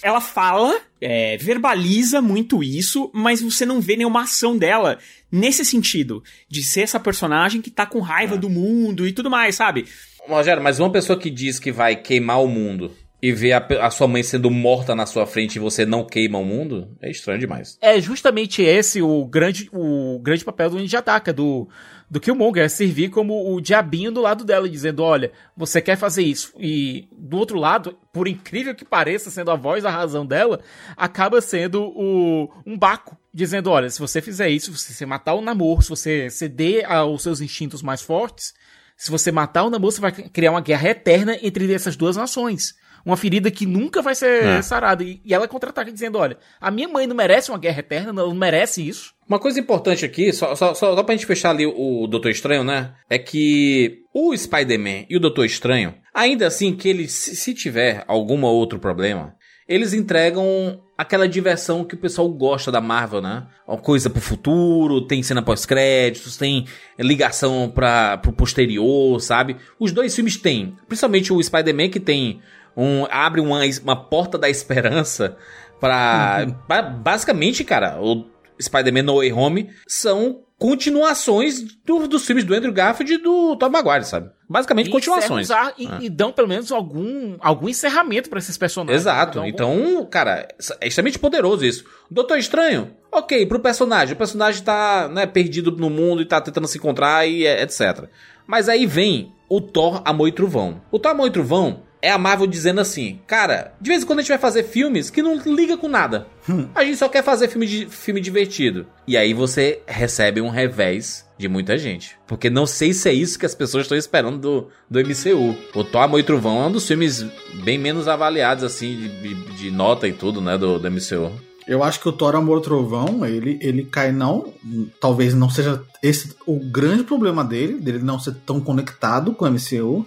Ela 0.00 0.20
fala, 0.20 0.80
é, 1.00 1.36
verbaliza 1.38 2.22
muito 2.22 2.62
isso, 2.62 3.10
mas 3.12 3.42
você 3.42 3.66
não 3.66 3.80
vê 3.80 3.96
nenhuma 3.96 4.22
ação 4.22 4.56
dela 4.56 4.98
nesse 5.30 5.64
sentido. 5.64 6.22
De 6.48 6.62
ser 6.62 6.82
essa 6.82 7.00
personagem 7.00 7.60
que 7.60 7.70
tá 7.70 7.84
com 7.84 7.98
raiva 8.00 8.36
do 8.36 8.48
mundo 8.48 9.06
e 9.06 9.12
tudo 9.12 9.28
mais, 9.28 9.56
sabe? 9.56 9.86
Rogério, 10.26 10.62
mas 10.62 10.78
uma 10.78 10.90
pessoa 10.92 11.18
que 11.18 11.28
diz 11.30 11.58
que 11.58 11.72
vai 11.72 11.96
queimar 11.96 12.40
o 12.42 12.46
mundo 12.46 12.92
e 13.20 13.32
vê 13.32 13.52
a, 13.52 13.58
a 13.80 13.90
sua 13.90 14.06
mãe 14.06 14.22
sendo 14.22 14.50
morta 14.50 14.94
na 14.94 15.04
sua 15.04 15.26
frente 15.26 15.56
e 15.56 15.58
você 15.58 15.84
não 15.84 16.06
queima 16.06 16.38
o 16.38 16.44
mundo, 16.44 16.96
é 17.02 17.10
estranho 17.10 17.40
demais. 17.40 17.76
É 17.80 18.00
justamente 18.00 18.62
esse 18.62 19.02
o 19.02 19.24
grande, 19.26 19.68
o 19.72 20.20
grande 20.20 20.44
papel 20.44 20.70
do 20.70 20.78
Ninja 20.78 21.00
Ataca, 21.00 21.32
do, 21.32 21.68
do 22.08 22.20
Killmonger, 22.20 22.64
é 22.64 22.68
servir 22.68 23.10
como 23.10 23.52
o 23.52 23.60
diabinho 23.60 24.12
do 24.12 24.20
lado 24.20 24.44
dela, 24.44 24.68
dizendo, 24.68 25.02
olha, 25.02 25.32
você 25.56 25.82
quer 25.82 25.96
fazer 25.96 26.22
isso. 26.22 26.52
E 26.60 27.08
do 27.12 27.36
outro 27.36 27.58
lado, 27.58 27.98
por 28.12 28.28
incrível 28.28 28.74
que 28.74 28.84
pareça, 28.84 29.30
sendo 29.30 29.50
a 29.50 29.56
voz 29.56 29.84
a 29.84 29.90
razão 29.90 30.24
dela, 30.24 30.60
acaba 30.96 31.40
sendo 31.40 31.82
o, 31.96 32.48
um 32.64 32.78
Baco, 32.78 33.16
dizendo, 33.34 33.68
olha, 33.70 33.90
se 33.90 33.98
você 33.98 34.22
fizer 34.22 34.48
isso, 34.48 34.72
se 34.76 34.94
você 34.94 35.04
matar 35.04 35.34
o 35.34 35.40
Namor, 35.40 35.82
se 35.82 35.90
você 35.90 36.30
ceder 36.30 36.88
aos 36.88 37.22
seus 37.22 37.40
instintos 37.40 37.82
mais 37.82 38.00
fortes, 38.00 38.54
se 38.96 39.10
você 39.10 39.32
matar 39.32 39.64
o 39.64 39.70
Namor, 39.70 39.90
você 39.90 40.00
vai 40.00 40.12
criar 40.12 40.52
uma 40.52 40.60
guerra 40.60 40.90
eterna 40.90 41.36
entre 41.42 41.72
essas 41.72 41.96
duas 41.96 42.16
nações. 42.16 42.74
Uma 43.08 43.16
ferida 43.16 43.50
que 43.50 43.64
nunca 43.64 44.02
vai 44.02 44.14
ser 44.14 44.44
É. 44.44 44.60
sarada. 44.60 45.02
E, 45.02 45.18
e 45.24 45.32
ela 45.32 45.48
contra-ataca 45.48 45.90
dizendo: 45.90 46.18
olha, 46.18 46.36
a 46.60 46.70
minha 46.70 46.86
mãe 46.86 47.06
não 47.06 47.16
merece 47.16 47.50
uma 47.50 47.56
guerra 47.58 47.80
eterna, 47.80 48.12
não 48.12 48.34
merece 48.34 48.86
isso. 48.86 49.14
Uma 49.26 49.38
coisa 49.38 49.58
importante 49.58 50.04
aqui, 50.04 50.30
só, 50.30 50.54
só, 50.54 50.74
só, 50.74 50.94
só 50.94 51.02
pra 51.02 51.14
gente 51.14 51.24
fechar 51.24 51.48
ali 51.50 51.64
o 51.66 52.06
Doutor 52.06 52.30
Estranho, 52.30 52.62
né? 52.62 52.92
É 53.08 53.18
que 53.18 54.02
o 54.12 54.36
Spider-Man 54.36 55.06
e 55.08 55.16
o 55.16 55.20
Doutor 55.20 55.46
Estranho, 55.46 55.94
ainda 56.12 56.46
assim 56.46 56.76
que 56.76 56.86
ele, 56.86 57.08
se, 57.08 57.34
se 57.34 57.54
tiver 57.54 58.04
algum 58.06 58.42
outro 58.44 58.78
problema, 58.78 59.34
eles 59.66 59.94
entregam 59.94 60.82
aquela 60.96 61.28
diversão 61.28 61.84
que 61.84 61.94
o 61.94 61.98
pessoal 61.98 62.28
gosta 62.28 62.72
da 62.72 62.80
Marvel, 62.80 63.22
né? 63.22 63.46
Uma 63.66 63.76
coisa 63.78 64.10
pro 64.10 64.20
futuro, 64.20 65.06
tem 65.06 65.22
cena 65.22 65.42
pós-créditos, 65.42 66.36
tem 66.36 66.66
ligação 66.98 67.70
para 67.74 68.18
pro 68.18 68.32
posterior, 68.32 69.20
sabe? 69.20 69.56
Os 69.78 69.92
dois 69.92 70.14
filmes 70.14 70.36
têm, 70.36 70.74
principalmente 70.88 71.32
o 71.32 71.42
Spider-Man 71.42 71.88
que 71.88 72.00
tem 72.00 72.40
um 72.80 73.04
abre 73.10 73.40
uma, 73.40 73.60
uma 73.82 73.96
porta 73.96 74.38
da 74.38 74.48
esperança 74.48 75.36
pra, 75.80 76.46
pra- 76.66 76.82
basicamente, 76.82 77.64
cara, 77.64 77.98
o 78.00 78.24
Spider-Man 78.60 79.02
No 79.02 79.16
Way 79.16 79.32
Home 79.32 79.70
são 79.86 80.40
continuações 80.58 81.62
do- 81.84 82.08
dos 82.08 82.26
filmes 82.26 82.44
do 82.44 82.52
Andrew 82.54 82.72
Garfield 82.72 83.14
e 83.14 83.18
do 83.18 83.54
Tom 83.56 83.68
Maguire, 83.68 84.04
sabe? 84.04 84.30
Basicamente 84.48 84.88
E 84.88 84.90
continuações. 84.90 85.46
os 85.46 85.50
ar- 85.50 85.74
E, 85.78 85.86
Ah. 85.86 85.98
e 86.00 86.08
dão 86.10 86.32
pelo 86.32 86.48
menos 86.48 86.72
algum, 86.72 87.36
algum 87.40 87.68
encerramento 87.68 88.28
pra 88.28 88.38
esses 88.40 88.56
personagens. 88.58 89.02
Exato. 89.02 89.34
Dão 89.34 89.42
algum- 89.44 89.54
Então, 89.54 90.06
cara, 90.06 90.48
é 90.80 90.88
extremamente 90.88 91.18
poderoso 91.18 91.64
isso. 91.64 91.84
Doutor 92.10 92.38
Estranho, 92.38 92.90
ok, 93.12 93.46
pro 93.46 93.60
personagem. 93.60 94.14
O 94.14 94.18
personagem 94.18 94.62
tá 94.64 95.08
né, 95.08 95.26
perdido 95.26 95.70
no 95.72 95.90
mundo 95.90 96.22
e 96.22 96.24
tá 96.26 96.40
tentando 96.40 96.66
se 96.66 96.78
encontrar 96.78 97.26
e 97.28 97.46
é- 97.46 97.62
etc. 97.62 98.08
Mas 98.46 98.68
aí 98.68 98.86
vem 98.86 99.32
o 99.48 99.60
Thor 99.60 100.02
Amor 100.04 100.26
e 100.28 100.32
Trovão. 100.32 100.80
O 100.90 100.98
Thor 100.98 101.12
Amor 101.12 101.28
e 101.28 101.30
Trovão 101.30 101.82
é 102.00 102.10
a 102.10 102.18
Marvel 102.18 102.46
dizendo 102.46 102.80
assim, 102.80 103.18
cara, 103.26 103.72
de 103.80 103.90
vez 103.90 104.02
em 104.02 104.06
quando 104.06 104.20
a 104.20 104.22
gente 104.22 104.28
vai 104.30 104.38
fazer 104.38 104.62
filmes 104.64 105.10
que 105.10 105.22
não 105.22 105.36
liga 105.36 105.76
com 105.76 105.88
nada. 105.88 106.26
A 106.74 106.84
gente 106.84 106.96
só 106.96 107.08
quer 107.08 107.22
fazer 107.24 107.48
filme, 107.48 107.66
de, 107.66 107.86
filme 107.86 108.20
divertido. 108.20 108.86
E 109.06 109.16
aí 109.16 109.34
você 109.34 109.80
recebe 109.86 110.40
um 110.40 110.48
revés 110.48 111.26
de 111.36 111.48
muita 111.48 111.76
gente. 111.76 112.16
Porque 112.26 112.48
não 112.48 112.66
sei 112.66 112.92
se 112.92 113.08
é 113.08 113.12
isso 113.12 113.38
que 113.38 113.46
as 113.46 113.54
pessoas 113.54 113.84
estão 113.84 113.96
esperando 113.98 114.38
do, 114.38 114.68
do 114.90 114.98
MCU. 115.00 115.54
O 115.74 115.84
Thor 115.84 116.02
Amor 116.02 116.20
e 116.20 116.22
Trovão 116.22 116.62
é 116.62 116.66
um 116.66 116.72
dos 116.72 116.86
filmes 116.86 117.24
bem 117.64 117.78
menos 117.78 118.08
avaliados, 118.08 118.64
assim, 118.64 118.96
de, 118.96 119.08
de- 119.34 119.52
de 119.58 119.70
nota 119.70 120.06
e 120.08 120.12
tudo, 120.12 120.40
né, 120.40 120.56
do, 120.56 120.78
do 120.78 120.90
MCU. 120.90 121.30
Eu 121.66 121.82
acho 121.82 122.00
que 122.00 122.08
o 122.08 122.12
Thor 122.12 122.34
Amor 122.34 122.60
Trovão, 122.62 123.26
ele, 123.26 123.58
ele 123.60 123.84
cai 123.84 124.10
não. 124.10 124.54
Talvez 125.00 125.34
não 125.34 125.50
seja 125.50 125.82
esse 126.02 126.34
o 126.46 126.58
grande 126.58 127.02
problema 127.04 127.44
dele, 127.44 127.74
dele 127.74 127.98
não 127.98 128.18
ser 128.18 128.34
tão 128.46 128.58
conectado 128.58 129.32
com 129.34 129.44
o 129.44 129.50
MCU. 129.50 130.06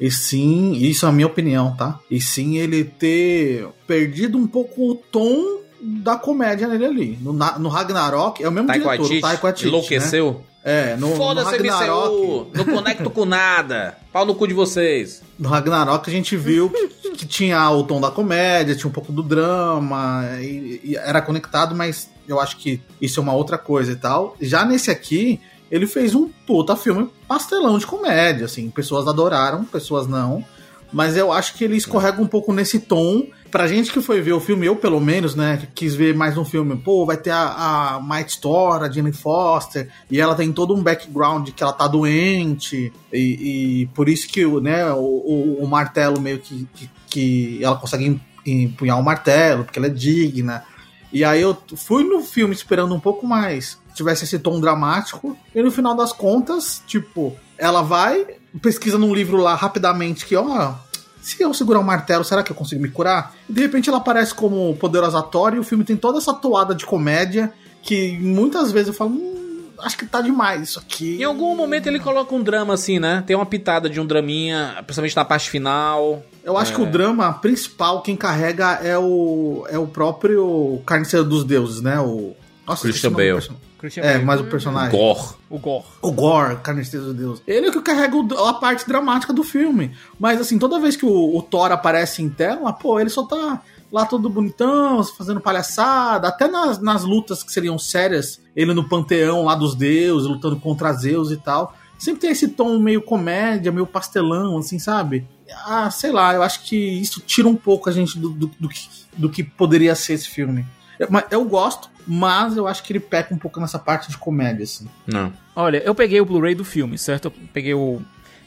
E 0.00 0.10
sim, 0.10 0.72
isso 0.72 1.06
é 1.06 1.08
a 1.08 1.12
minha 1.12 1.26
opinião, 1.26 1.74
tá? 1.76 1.98
E 2.10 2.20
sim 2.20 2.56
ele 2.56 2.84
ter 2.84 3.66
perdido 3.86 4.38
um 4.38 4.46
pouco 4.46 4.90
o 4.90 4.94
tom 4.94 5.58
da 5.80 6.16
comédia 6.16 6.66
nele 6.66 6.84
ali. 6.84 7.18
No, 7.20 7.32
no 7.32 7.68
Ragnarok, 7.68 8.42
é 8.42 8.48
o 8.48 8.52
mesmo 8.52 8.68
Taika 8.68 8.84
diretor, 8.84 9.02
Waititi, 9.02 9.18
o 9.18 9.20
Taika 9.20 9.44
Waititi, 9.44 9.68
enlouqueceu? 9.68 10.32
Né? 10.32 10.48
É, 10.64 10.96
no, 10.96 11.10
no 11.10 11.16
Foda-se, 11.16 11.50
Ragnarok... 11.50 12.50
Não 12.52 12.64
conecto 12.64 13.10
com 13.10 13.24
nada! 13.24 13.96
Pau 14.12 14.26
no 14.26 14.34
cu 14.34 14.46
de 14.46 14.54
vocês! 14.54 15.22
No 15.38 15.48
Ragnarok 15.48 16.08
a 16.08 16.12
gente 16.12 16.36
viu 16.36 16.68
que, 16.68 17.10
que 17.12 17.26
tinha 17.26 17.70
o 17.70 17.84
tom 17.84 18.00
da 18.00 18.10
comédia, 18.10 18.74
tinha 18.74 18.88
um 18.88 18.92
pouco 18.92 19.12
do 19.12 19.22
drama, 19.22 20.28
e, 20.40 20.80
e 20.84 20.96
era 20.96 21.22
conectado, 21.22 21.74
mas 21.74 22.10
eu 22.26 22.38
acho 22.38 22.58
que 22.58 22.82
isso 23.00 23.20
é 23.20 23.22
uma 23.22 23.32
outra 23.32 23.56
coisa 23.56 23.92
e 23.92 23.96
tal. 23.96 24.36
Já 24.40 24.64
nesse 24.64 24.90
aqui, 24.90 25.40
ele 25.70 25.86
fez 25.86 26.14
um 26.14 26.28
puta 26.46 26.74
filme 26.76 27.08
pastelão 27.26 27.78
de 27.78 27.86
comédia, 27.86 28.46
assim, 28.46 28.70
pessoas 28.70 29.06
adoraram, 29.06 29.64
pessoas 29.64 30.06
não. 30.06 30.44
Mas 30.90 31.16
eu 31.18 31.30
acho 31.30 31.54
que 31.54 31.64
ele 31.64 31.76
escorrega 31.76 32.20
um 32.22 32.26
pouco 32.26 32.52
nesse 32.52 32.80
tom. 32.80 33.26
Pra 33.50 33.66
gente 33.66 33.90
que 33.92 34.00
foi 34.02 34.20
ver 34.20 34.32
o 34.32 34.40
filme, 34.40 34.66
eu 34.66 34.76
pelo 34.76 35.00
menos, 35.00 35.34
né, 35.34 35.66
quis 35.74 35.94
ver 35.94 36.14
mais 36.14 36.36
um 36.36 36.44
filme, 36.44 36.76
pô, 36.76 37.06
vai 37.06 37.16
ter 37.16 37.30
a, 37.30 37.96
a 37.96 38.00
Might 38.02 38.28
Store, 38.30 38.84
a 38.84 38.90
Jenny 38.90 39.12
Foster, 39.12 39.88
e 40.10 40.20
ela 40.20 40.34
tem 40.34 40.52
todo 40.52 40.74
um 40.74 40.82
background 40.82 41.48
que 41.50 41.62
ela 41.62 41.72
tá 41.72 41.88
doente, 41.88 42.92
e, 43.10 43.82
e 43.82 43.86
por 43.94 44.06
isso 44.06 44.28
que 44.28 44.44
né, 44.60 44.90
o, 44.92 44.98
o, 44.98 45.58
o 45.62 45.66
martelo 45.66 46.20
meio 46.20 46.38
que, 46.40 46.66
que, 46.74 46.90
que 47.08 47.64
ela 47.64 47.76
consegue 47.76 48.04
em- 48.06 48.20
empunhar 48.64 48.98
o 48.98 49.02
martelo, 49.02 49.64
porque 49.64 49.78
ela 49.78 49.88
é 49.88 49.90
digna. 49.90 50.62
E 51.10 51.24
aí 51.24 51.40
eu 51.40 51.56
fui 51.74 52.04
no 52.04 52.20
filme 52.20 52.54
esperando 52.54 52.94
um 52.94 53.00
pouco 53.00 53.26
mais, 53.26 53.78
tivesse 53.98 54.24
esse 54.24 54.38
tom 54.38 54.58
dramático, 54.60 55.36
e 55.54 55.62
no 55.62 55.70
final 55.70 55.94
das 55.94 56.12
contas, 56.12 56.82
tipo, 56.86 57.36
ela 57.58 57.82
vai, 57.82 58.26
pesquisa 58.62 58.96
num 58.98 59.14
livro 59.14 59.36
lá 59.36 59.54
rapidamente 59.54 60.24
que, 60.24 60.34
ó, 60.34 60.72
se 61.20 61.42
eu 61.42 61.52
segurar 61.52 61.80
o 61.80 61.84
martelo, 61.84 62.24
será 62.24 62.42
que 62.42 62.50
eu 62.50 62.56
consigo 62.56 62.80
me 62.80 62.88
curar? 62.88 63.34
E 63.48 63.52
de 63.52 63.60
repente 63.60 63.88
ela 63.88 63.98
aparece 63.98 64.32
como 64.34 64.74
poderosa 64.76 65.20
Thor 65.22 65.54
e 65.54 65.58
o 65.58 65.64
filme 65.64 65.84
tem 65.84 65.96
toda 65.96 66.18
essa 66.18 66.32
toada 66.32 66.74
de 66.74 66.86
comédia 66.86 67.52
que 67.82 68.16
muitas 68.18 68.72
vezes 68.72 68.88
eu 68.88 68.94
falo, 68.94 69.10
hum, 69.10 69.66
acho 69.80 69.96
que 69.98 70.06
tá 70.06 70.20
demais 70.20 70.62
isso 70.62 70.78
aqui. 70.78 71.20
Em 71.20 71.24
algum 71.24 71.54
momento 71.54 71.86
ele 71.86 72.00
coloca 72.00 72.34
um 72.34 72.42
drama 72.42 72.74
assim, 72.74 72.98
né? 72.98 73.22
Tem 73.26 73.36
uma 73.36 73.44
pitada 73.46 73.90
de 73.90 74.00
um 74.00 74.06
draminha, 74.06 74.74
principalmente 74.86 75.16
na 75.16 75.24
parte 75.24 75.50
final. 75.50 76.22
Eu 76.42 76.56
acho 76.56 76.72
É. 76.72 76.74
que 76.76 76.82
o 76.82 76.86
drama 76.86 77.32
principal, 77.34 78.00
quem 78.00 78.16
carrega 78.16 78.80
é 78.82 78.96
o 78.98 79.66
é 79.68 79.78
o 79.78 79.86
próprio 79.86 80.80
Carniceiro 80.86 81.24
dos 81.26 81.44
Deuses, 81.44 81.82
né? 81.82 82.00
O 82.00 82.34
Nossa, 82.66 82.82
Christian 82.82 83.12
Bale. 83.12 83.48
Christian 83.78 84.02
É, 84.02 84.12
Bale. 84.14 84.24
mas 84.24 84.40
o 84.40 84.44
personagem. 84.44 84.90
Gore. 84.98 85.28
O 85.48 85.58
Gore. 85.58 85.84
O 86.02 86.12
Gore, 86.12 86.56
Carniceiro 86.56 87.06
dos 87.06 87.14
Deuses. 87.14 87.42
Ele 87.46 87.68
é 87.68 87.70
que 87.70 87.80
carrega 87.80 88.16
a 88.48 88.54
parte 88.54 88.86
dramática 88.86 89.32
do 89.32 89.42
filme. 89.44 89.92
Mas 90.18 90.40
assim, 90.40 90.58
toda 90.58 90.80
vez 90.80 90.96
que 90.96 91.06
o, 91.06 91.36
o 91.36 91.42
Thor 91.42 91.70
aparece 91.72 92.22
em 92.22 92.28
tela, 92.28 92.72
pô, 92.72 92.98
ele 92.98 93.08
só 93.10 93.24
tá 93.24 93.62
lá 93.90 94.04
todo 94.04 94.28
bonitão, 94.28 95.02
fazendo 95.04 95.40
palhaçada. 95.40 96.28
Até 96.28 96.48
nas, 96.48 96.78
nas 96.80 97.04
lutas 97.04 97.42
que 97.42 97.52
seriam 97.52 97.78
sérias, 97.78 98.40
ele 98.54 98.74
no 98.74 98.88
panteão 98.88 99.44
lá 99.44 99.54
dos 99.54 99.74
deuses, 99.74 100.28
lutando 100.28 100.56
contra 100.56 100.92
Zeus 100.92 101.30
e 101.30 101.36
tal. 101.36 101.74
Sempre 101.98 102.20
tem 102.20 102.30
esse 102.30 102.48
tom 102.48 102.78
meio 102.78 103.02
comédia, 103.02 103.72
meio 103.72 103.86
pastelão, 103.86 104.58
assim, 104.58 104.78
sabe? 104.78 105.26
Ah, 105.66 105.90
sei 105.90 106.12
lá, 106.12 106.34
eu 106.34 106.42
acho 106.42 106.62
que 106.64 106.76
isso 106.76 107.20
tira 107.20 107.48
um 107.48 107.56
pouco 107.56 107.88
a 107.88 107.92
gente 107.92 108.18
do, 108.18 108.28
do, 108.30 108.50
do 108.60 108.68
que, 108.68 108.88
do 109.16 109.28
que 109.30 109.42
poderia 109.42 109.94
ser 109.94 110.12
esse 110.12 110.28
filme. 110.28 110.64
Eu, 110.98 111.08
mas 111.10 111.24
eu 111.30 111.44
gosto, 111.44 111.90
mas 112.06 112.56
eu 112.56 112.66
acho 112.66 112.82
que 112.82 112.92
ele 112.92 113.00
peca 113.00 113.34
um 113.34 113.38
pouco 113.38 113.60
nessa 113.60 113.78
parte 113.78 114.10
de 114.10 114.18
comédia, 114.18 114.64
assim. 114.64 114.88
Não. 115.06 115.32
Olha, 115.54 115.78
eu 115.78 115.94
peguei 115.94 116.20
o 116.20 116.24
Blu-ray 116.24 116.54
do 116.54 116.64
filme, 116.64 116.98
certo? 116.98 117.26
Eu 117.26 117.32
peguei 117.52 117.74
o. 117.74 118.00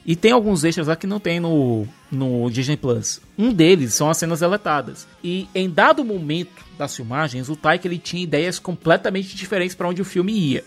E 0.03 0.15
tem 0.15 0.32
alguns 0.32 0.64
extras 0.64 0.88
lá 0.88 0.95
que 0.95 1.06
não 1.06 1.19
tem 1.19 1.40
no, 1.40 1.88
no 2.11 2.49
Disney 2.49 2.76
Plus. 2.76 3.22
Um 3.38 3.53
deles 3.53 3.94
são 3.94 4.10
as 4.10 4.18
cenas 4.18 4.40
deletadas. 4.40 5.07
E 5.23 5.48
em 5.53 5.69
dado 5.69 6.03
momento 6.03 6.65
das 6.76 6.95
filmagens, 6.95 7.49
o 7.49 7.56
Taika 7.56 7.88
ele 7.88 7.99
tinha 7.99 8.23
ideias 8.23 8.57
completamente 8.57 9.36
diferentes 9.36 9.76
para 9.76 9.88
onde 9.88 10.02
o 10.02 10.06
filme 10.06 10.34
ia. 10.34 10.64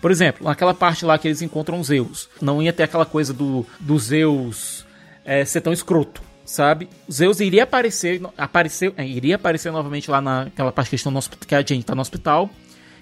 Por 0.00 0.10
exemplo, 0.10 0.44
naquela 0.44 0.74
parte 0.74 1.04
lá 1.04 1.18
que 1.18 1.28
eles 1.28 1.42
encontram 1.42 1.84
Zeus, 1.84 2.28
não 2.40 2.62
ia 2.62 2.72
ter 2.72 2.82
aquela 2.82 3.04
coisa 3.04 3.32
do, 3.32 3.64
do 3.78 3.96
Zeus 3.98 4.84
é, 5.24 5.44
ser 5.44 5.60
tão 5.60 5.72
escroto, 5.72 6.20
sabe? 6.44 6.88
Zeus 7.10 7.40
iria 7.40 7.64
aparecer, 7.64 8.20
aparecer 8.36 8.92
é, 8.96 9.06
iria 9.06 9.36
aparecer 9.36 9.70
novamente 9.72 10.10
lá 10.10 10.20
naquela 10.20 10.72
parte 10.72 10.90
que, 10.90 10.96
estão 10.96 11.12
no 11.12 11.20
que 11.46 11.54
a 11.54 11.60
gente 11.62 11.84
tá 11.84 11.94
no 11.94 12.00
hospital 12.00 12.50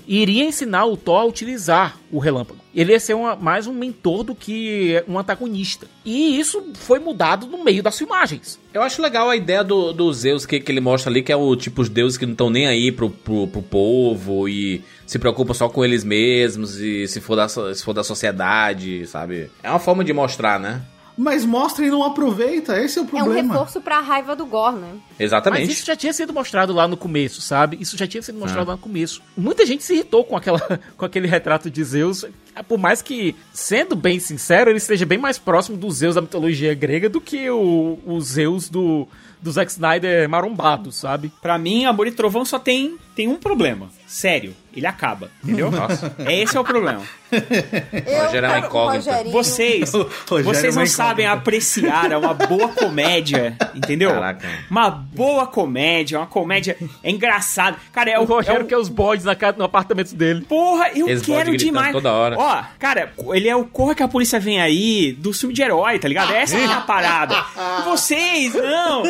e 0.07 0.23
iria 0.23 0.45
ensinar 0.45 0.87
o 0.87 0.97
Thor 0.97 1.21
a 1.21 1.25
utilizar 1.25 1.97
o 2.11 2.19
relâmpago. 2.19 2.59
Ele 2.75 2.93
ia 2.93 2.99
ser 3.01 3.15
uma- 3.15 3.37
mais 3.37 3.67
um 3.67 3.73
mentor 3.73 4.25
do 4.25 4.35
que 4.35 5.03
um 5.07 5.19
antagonista. 5.19 5.87
E 6.05 6.39
isso 6.41 6.73
foi 6.75 6.99
mudado 6.99 7.47
no 7.47 7.63
meio 7.63 7.83
das 7.83 7.97
filmagens. 7.99 8.59
Eu 8.73 8.83
acho 8.83 9.01
legal 9.03 9.29
a 9.29 9.37
ideia 9.37 9.63
do, 9.63 9.93
do 9.93 10.13
Zeus 10.13 10.47
que, 10.47 10.59
que 10.59 10.73
ele 10.73 10.81
mostra 10.81 11.11
ali, 11.11 11.23
que 11.23 11.31
é 11.31 11.37
o 11.37 11.55
tipo 11.55 11.83
os 11.83 11.89
deuses 11.89 12.17
que 12.19 12.25
não 12.27 12.33
estão 12.33 12.51
nem 12.51 12.67
aí 12.67 12.91
pro, 12.91 13.11
pro, 13.11 13.47
pro 13.49 13.63
povo 13.63 14.49
e 14.49 14.83
se 15.07 15.19
preocupam 15.19 15.55
só 15.55 15.69
com 15.69 15.85
eles 15.85 16.03
mesmos 16.03 16.77
e 16.81 17.07
se 17.07 17.21
for, 17.21 17.37
da, 17.37 17.49
se 17.49 17.85
for 17.85 17.93
da 17.93 18.03
sociedade, 18.03 19.07
sabe? 19.07 19.51
É 19.63 19.69
uma 19.71 19.79
forma 19.79 20.03
de 20.03 20.13
mostrar, 20.13 20.59
né? 20.59 20.83
Mas 21.23 21.45
mostra 21.45 21.85
e 21.85 21.91
não 21.91 22.03
aproveita, 22.03 22.81
esse 22.83 22.99
é 22.99 23.03
o 23.03 23.05
É 23.05 23.07
um 23.07 23.09
problema. 23.11 23.53
reforço 23.53 23.79
pra 23.81 24.01
raiva 24.01 24.35
do 24.35 24.47
Gore, 24.47 24.77
né? 24.77 24.95
Exatamente. 25.19 25.67
Mas 25.67 25.77
isso 25.77 25.85
já 25.87 25.95
tinha 25.95 26.13
sido 26.15 26.33
mostrado 26.33 26.73
lá 26.73 26.89
no 26.89 26.97
começo, 26.97 27.43
sabe? 27.43 27.77
Isso 27.79 27.95
já 27.99 28.07
tinha 28.07 28.23
sido 28.23 28.39
mostrado 28.39 28.69
Ah. 28.71 28.73
lá 28.73 28.77
no 28.77 28.83
começo. 28.83 29.21
Muita 29.37 29.67
gente 29.67 29.85
se 29.85 29.93
irritou 29.93 30.25
com, 30.25 30.35
aquela, 30.35 30.59
com 30.97 31.05
aquele 31.05 31.29
retrato 31.29 31.71
de 31.71 31.85
Zeus. 31.85 32.25
Por 32.67 32.79
mais 32.79 33.03
que, 33.03 33.37
sendo 33.53 33.95
bem 33.95 34.19
sincero, 34.19 34.71
ele 34.71 34.79
esteja 34.79 35.05
bem 35.05 35.19
mais 35.19 35.39
próximo 35.39 35.77
do 35.77 35.91
Zeus 35.91 36.15
da 36.15 36.23
mitologia 36.23 36.73
grega 36.75 37.09
do 37.09 37.21
que 37.21 37.51
o, 37.51 37.99
o 38.07 38.21
Zeus 38.21 38.69
do, 38.71 39.07
do 39.43 39.53
Zack 39.53 39.71
Snyder 39.71 40.27
marombado, 40.29 40.91
sabe? 40.91 41.31
Pra 41.43 41.59
mim, 41.59 41.85
Amor 41.85 42.07
e 42.07 42.13
Trovão 42.13 42.45
só 42.47 42.59
tem, 42.59 42.97
tem 43.15 43.29
um 43.29 43.37
problema. 43.37 43.89
Sério, 44.07 44.55
ele 44.75 44.87
acaba, 44.87 45.31
entendeu? 45.43 45.71
Nossa. 45.73 46.15
É 46.27 46.41
esse 46.43 46.57
é 46.57 46.61
o 46.61 46.65
problema. 46.65 47.01
Rogério 47.31 48.47
é 48.47 48.49
uma 48.49 48.59
incógnita. 48.59 49.25
Vocês, 49.31 49.93
Rogério 49.93 50.45
vocês 50.45 50.65
é 50.65 50.79
uma 50.79 50.81
não 50.81 50.87
sabem 50.87 51.27
apreciar 51.27 52.13
uma 52.19 52.35
boa 52.35 52.69
comédia, 52.69 53.57
entendeu? 53.75 54.11
Caraca. 54.11 54.49
Uma 54.71 54.91
boa 54.91 55.47
comédia, 55.47 56.19
uma 56.19 56.27
comédia 56.27 56.77
é 57.05 57.11
engraçada. 57.11 57.77
Cara, 57.93 58.11
é 58.11 58.19
O 58.19 58.23
o, 58.23 58.25
Rogério 58.25 58.63
é 58.63 58.65
o- 58.65 58.67
quer 58.67 58.77
os 58.79 58.89
bodes 58.89 59.25
na 59.25 59.37
ca- 59.37 59.53
no 59.57 59.63
apartamento 59.65 60.13
dele. 60.15 60.41
Porra, 60.43 60.91
eu 60.95 61.09
Eles 61.09 61.23
quero 61.23 61.57
demais. 61.57 61.93
toda 61.93 62.13
hora. 62.13 62.37
Ó, 62.37 62.63
cara, 62.81 63.13
ele 63.33 63.49
é 63.49 63.55
o 63.55 63.65
Corra 63.65 63.95
que 63.95 64.03
a 64.03 64.09
polícia 64.09 64.41
vem 64.41 64.61
aí 64.61 65.13
do 65.13 65.33
filme 65.33 65.55
de 65.55 65.63
herói, 65.63 65.99
tá 66.01 66.09
ligado? 66.09 66.33
Essa 66.33 66.57
é 66.59 66.65
a 66.65 66.81
parada. 66.81 67.37
E 67.81 67.83
vocês, 67.89 68.55
não. 68.55 69.05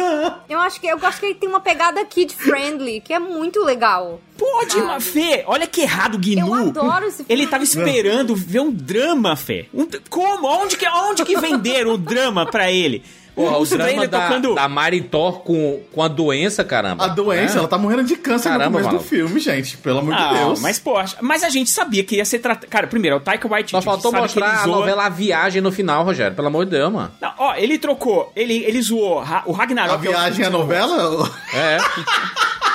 Eu 0.48 0.58
acho 0.60 0.78
que 0.78 0.86
eu 0.86 0.98
gosto 0.98 1.20
que 1.20 1.26
ele 1.26 1.34
tem 1.36 1.48
uma 1.48 1.60
pegada 1.60 2.04
kid 2.04 2.34
friendly, 2.34 3.00
que 3.00 3.14
é 3.14 3.18
muito 3.18 3.64
legal. 3.64 3.89
Pode, 4.38 4.72
Sabe? 4.72 4.84
mas 4.86 5.04
Fê, 5.06 5.44
olha 5.46 5.66
que 5.66 5.80
errado 5.82 6.14
o 6.14 6.18
Gnu. 6.18 6.46
Eu 6.46 6.54
adoro 6.54 7.06
esse 7.06 7.18
filme. 7.24 7.32
Ele 7.32 7.46
tava 7.46 7.62
esperando 7.64 8.34
ver 8.34 8.60
um 8.60 8.70
drama, 8.70 9.36
Fê. 9.36 9.66
Um- 9.74 9.86
como? 10.08 10.46
Onde 10.46 10.76
que, 10.76 10.88
onde 10.88 11.24
que 11.24 11.38
venderam 11.38 11.92
o 11.94 11.98
drama 11.98 12.46
pra 12.46 12.70
ele? 12.70 13.02
Porra, 13.34 13.58
o 13.58 13.64
drama 13.64 14.06
da, 14.08 14.22
tocando... 14.22 14.54
da 14.54 14.68
Maritó 14.68 15.32
com, 15.32 15.80
com 15.92 16.02
a 16.02 16.08
doença, 16.08 16.64
caramba. 16.64 17.04
A 17.04 17.08
doença, 17.08 17.54
É. 17.54 17.58
ela 17.60 17.68
tá 17.68 17.78
morrendo 17.78 18.02
de 18.04 18.16
câncer 18.16 18.50
Caramba, 18.50 18.80
no 18.80 18.84
começo 18.86 19.02
do 19.04 19.08
filme, 19.08 19.38
gente. 19.40 19.76
Pelo 19.78 20.00
amor 20.00 20.14
de 20.14 20.20
Ah, 20.20 20.32
Deus. 20.34 20.60
mas 20.60 20.78
pô, 20.78 20.94
mas 21.22 21.42
a 21.44 21.48
gente 21.48 21.70
sabia 21.70 22.02
que 22.04 22.16
ia 22.16 22.24
ser 22.24 22.40
tratado. 22.40 22.66
Cara, 22.66 22.86
primeiro, 22.88 23.14
é 23.16 23.18
o 23.18 23.20
Taika 23.22 23.46
Waititi. 23.48 23.70
Só 23.70 23.80
faltou 23.80 24.10
sabe 24.10 24.28
que 24.28 24.34
mostrar 24.40 24.60
a 24.60 24.64
zoa- 24.64 24.76
novela 24.80 25.06
A 25.06 25.08
Viagem 25.08 25.62
no 25.62 25.70
final, 25.72 26.04
Rogério. 26.04 26.34
Pelo 26.34 26.48
amor 26.48 26.64
de 26.66 26.72
Deus, 26.72 26.92
mano. 26.92 27.10
Não, 27.20 27.32
ó, 27.38 27.54
ele 27.54 27.78
trocou, 27.78 28.30
ele, 28.34 28.64
ele 28.64 28.82
zoou 28.82 29.22
o 29.46 29.52
Ragnarok. 29.52 29.94
A 29.94 30.10
viagem 30.10 30.44
é 30.44 30.48
a 30.48 30.50
novela? 30.50 31.30
É. 31.54 31.78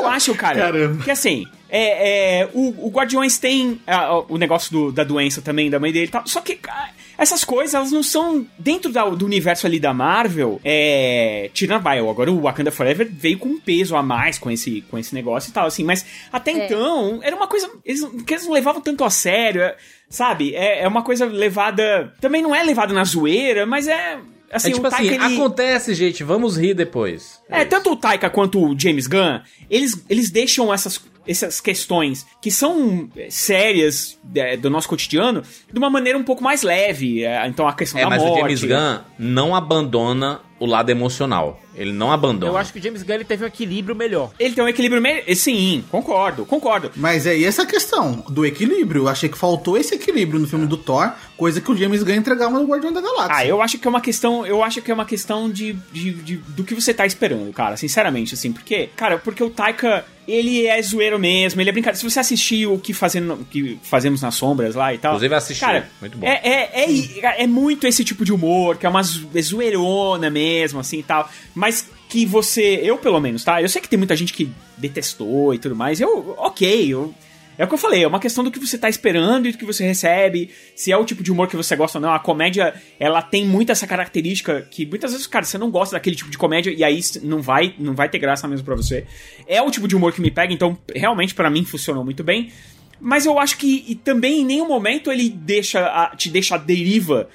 Eu 0.00 0.08
acho, 0.08 0.34
cara, 0.34 0.58
Caramba. 0.58 1.02
que 1.04 1.10
assim, 1.10 1.46
é, 1.68 2.40
é, 2.42 2.48
o, 2.52 2.86
o 2.86 2.90
Guardiões 2.90 3.38
tem 3.38 3.80
ah, 3.86 4.18
o 4.28 4.36
negócio 4.38 4.72
do- 4.72 4.92
da 4.92 5.04
doença 5.04 5.40
também, 5.40 5.70
da 5.70 5.78
mãe 5.78 5.92
dele 5.92 6.06
e 6.06 6.10
tal. 6.10 6.26
Só 6.26 6.40
que 6.40 6.58
ah, 6.68 6.88
essas 7.16 7.44
coisas, 7.44 7.74
elas 7.74 7.92
não 7.92 8.02
são 8.02 8.46
dentro 8.58 8.90
da- 8.90 9.08
do 9.08 9.24
universo 9.26 9.66
ali 9.66 9.78
da 9.78 9.92
Marvel. 9.94 10.60
É. 10.64 11.50
Tirando 11.52 11.82
vai, 11.82 11.98
agora 11.98 12.30
o 12.32 12.40
Wakanda 12.42 12.70
Forever 12.72 13.08
veio 13.12 13.38
com 13.38 13.48
um 13.50 13.60
peso 13.60 13.94
a 13.96 14.02
mais 14.02 14.38
com 14.38 14.50
esse, 14.50 14.80
com 14.90 14.98
esse 14.98 15.14
negócio 15.14 15.50
e 15.50 15.52
tal, 15.52 15.66
assim. 15.66 15.84
Mas 15.84 16.04
até 16.32 16.50
É. 16.52 16.64
então, 16.66 17.20
era 17.22 17.36
uma 17.36 17.46
coisa. 17.46 17.70
Eles, 17.84 18.02
que 18.26 18.34
eles 18.34 18.44
não 18.46 18.52
levavam 18.52 18.80
tanto 18.80 19.04
a 19.04 19.10
sério, 19.10 19.62
é, 19.62 19.76
sabe? 20.08 20.54
É, 20.54 20.82
é 20.82 20.88
uma 20.88 21.02
coisa 21.02 21.26
levada. 21.26 22.12
Também 22.20 22.42
não 22.42 22.54
é 22.54 22.62
levada 22.62 22.92
na 22.92 23.04
zoeira, 23.04 23.64
mas 23.66 23.86
é. 23.86 24.18
Assim, 24.52 24.70
é 24.70 24.72
tipo 24.74 24.90
Taika, 24.90 24.96
assim, 25.14 25.24
ele- 25.26 25.36
acontece, 25.36 25.94
gente, 25.94 26.24
vamos 26.24 26.56
rir 26.58 26.74
depois. 26.74 27.40
é, 27.48 27.64
tanto 27.64 27.92
o 27.92 27.96
Taika 27.96 28.28
quanto 28.28 28.58
o 28.60 28.78
James 28.78 29.06
Gunn, 29.06 29.40
eles, 29.70 30.04
eles 30.10 30.28
deixam 30.30 30.74
essas, 30.74 31.00
essas 31.26 31.60
questões 31.60 32.26
que 32.42 32.50
são 32.50 33.08
é, 33.16 33.28
sérias 33.30 34.18
é, 34.34 34.56
do 34.56 34.68
nosso 34.68 34.88
cotidiano 34.88 35.42
de 35.72 35.78
uma 35.78 35.88
maneira 35.88 36.18
um 36.18 36.24
pouco 36.24 36.42
mais 36.42 36.62
leve. 36.62 37.22
É, 37.24 37.46
então 37.46 37.68
a 37.68 37.72
questão 37.74 38.00
É, 38.00 38.04
da 38.04 38.10
mas 38.10 38.22
morte. 38.22 38.34
o 38.34 38.40
James 38.40 38.64
Gunn 38.64 38.98
não 39.18 39.54
abandona 39.54 40.40
o 40.60 40.66
lado 40.66 40.90
emocional. 40.90 41.60
Ele 41.74 41.92
não 41.92 42.12
abandona. 42.12 42.52
Eu 42.52 42.58
acho 42.58 42.72
que 42.72 42.78
o 42.78 42.82
James 42.82 43.02
Gunn 43.02 43.14
ele 43.14 43.24
teve 43.24 43.42
um 43.42 43.46
equilíbrio 43.46 43.96
melhor. 43.96 44.30
Ele 44.38 44.54
tem 44.54 44.62
um 44.62 44.68
equilíbrio 44.68 45.00
melhor. 45.00 45.22
Sim, 45.34 45.82
concordo, 45.90 46.44
concordo. 46.44 46.90
Mas 46.94 47.26
é 47.26 47.40
essa 47.42 47.62
a 47.62 47.66
questão 47.66 48.22
do 48.28 48.44
equilíbrio. 48.44 49.04
Eu 49.04 49.08
achei 49.08 49.28
que 49.28 49.38
faltou 49.38 49.78
esse 49.78 49.94
equilíbrio 49.94 50.38
no 50.38 50.46
filme 50.46 50.66
do 50.66 50.76
Thor, 50.76 51.10
coisa 51.36 51.60
que 51.60 51.70
o 51.70 51.76
James 51.76 52.02
Gunn 52.02 52.14
entregava 52.16 52.58
no 52.58 52.66
Guardião 52.66 52.92
da 52.92 53.00
Galáxia. 53.00 53.36
Ah, 53.36 53.46
eu 53.46 53.62
acho 53.62 53.78
que 53.78 53.86
é 53.86 53.90
uma 53.90 54.00
questão. 54.00 54.46
Eu 54.46 54.62
acho 54.62 54.82
que 54.82 54.90
é 54.90 54.94
uma 54.94 55.06
questão 55.06 55.50
de, 55.50 55.72
de, 55.92 56.12
de- 56.12 56.36
do 56.36 56.62
que 56.64 56.74
você 56.74 56.92
tá 56.92 57.06
esperando, 57.06 57.50
cara. 57.52 57.76
Sinceramente, 57.78 58.34
assim. 58.34 58.52
Porque, 58.52 58.90
cara, 58.94 59.16
porque 59.18 59.42
o 59.42 59.48
Taika. 59.50 60.04
Ele 60.30 60.66
é 60.66 60.80
zoeiro 60.82 61.18
mesmo, 61.18 61.60
ele 61.60 61.70
é 61.70 61.72
brincadeira. 61.72 61.98
Se 61.98 62.08
você 62.08 62.20
assistir 62.20 62.66
o 62.66 62.78
que, 62.78 62.92
fazendo, 62.92 63.34
o 63.34 63.44
que 63.44 63.78
fazemos 63.82 64.22
nas 64.22 64.34
sombras 64.34 64.74
lá 64.74 64.94
e 64.94 64.98
tal. 64.98 65.12
Inclusive 65.12 65.34
assisti, 65.34 65.60
Cara, 65.60 65.90
muito 66.00 66.18
bom. 66.18 66.26
É, 66.26 66.40
é, 66.42 66.84
é, 66.84 67.42
é 67.42 67.46
muito 67.46 67.86
esse 67.86 68.04
tipo 68.04 68.24
de 68.24 68.32
humor, 68.32 68.76
que 68.76 68.86
é 68.86 68.88
uma 68.88 69.00
é 69.00 69.42
zoeirona 69.42 70.30
mesmo, 70.30 70.80
assim 70.80 70.98
e 70.98 71.02
tal. 71.02 71.28
Mas 71.54 71.88
que 72.08 72.26
você. 72.26 72.80
Eu, 72.82 72.98
pelo 72.98 73.20
menos, 73.20 73.44
tá? 73.44 73.62
Eu 73.62 73.68
sei 73.68 73.80
que 73.80 73.88
tem 73.88 73.98
muita 73.98 74.16
gente 74.16 74.32
que 74.32 74.50
detestou 74.76 75.54
e 75.54 75.58
tudo 75.58 75.76
mais. 75.76 76.00
Eu, 76.00 76.34
ok, 76.38 76.92
eu. 76.92 77.14
É 77.60 77.64
o 77.64 77.68
que 77.68 77.74
eu 77.74 77.78
falei, 77.78 78.02
é 78.02 78.06
uma 78.08 78.18
questão 78.18 78.42
do 78.42 78.50
que 78.50 78.58
você 78.58 78.78
tá 78.78 78.88
esperando 78.88 79.46
e 79.46 79.52
do 79.52 79.58
que 79.58 79.66
você 79.66 79.84
recebe, 79.84 80.48
se 80.74 80.90
é 80.90 80.96
o 80.96 81.04
tipo 81.04 81.22
de 81.22 81.30
humor 81.30 81.46
que 81.46 81.54
você 81.56 81.76
gosta 81.76 81.98
ou 81.98 82.02
não. 82.02 82.10
A 82.14 82.18
comédia, 82.18 82.72
ela 82.98 83.20
tem 83.20 83.44
muito 83.46 83.70
essa 83.70 83.86
característica 83.86 84.62
que 84.70 84.86
muitas 84.86 85.12
vezes, 85.12 85.26
cara, 85.26 85.44
você 85.44 85.58
não 85.58 85.70
gosta 85.70 85.94
daquele 85.94 86.16
tipo 86.16 86.30
de 86.30 86.38
comédia 86.38 86.70
e 86.74 86.82
aí 86.82 86.98
não 87.22 87.42
vai, 87.42 87.74
não 87.78 87.94
vai 87.94 88.08
ter 88.08 88.18
graça 88.18 88.48
mesmo 88.48 88.64
pra 88.64 88.74
você. 88.74 89.04
É 89.46 89.60
o 89.60 89.70
tipo 89.70 89.86
de 89.86 89.94
humor 89.94 90.10
que 90.14 90.22
me 90.22 90.30
pega, 90.30 90.54
então 90.54 90.78
realmente 90.96 91.34
pra 91.34 91.50
mim 91.50 91.62
funcionou 91.62 92.02
muito 92.02 92.24
bem. 92.24 92.50
Mas 92.98 93.26
eu 93.26 93.38
acho 93.38 93.58
que 93.58 93.94
também 94.04 94.40
em 94.40 94.44
nenhum 94.46 94.66
momento 94.66 95.12
ele 95.12 95.28
deixa 95.28 95.80
a- 95.86 96.16
te 96.16 96.30
deixa 96.30 96.54
a 96.54 96.58
deriva 96.58 97.28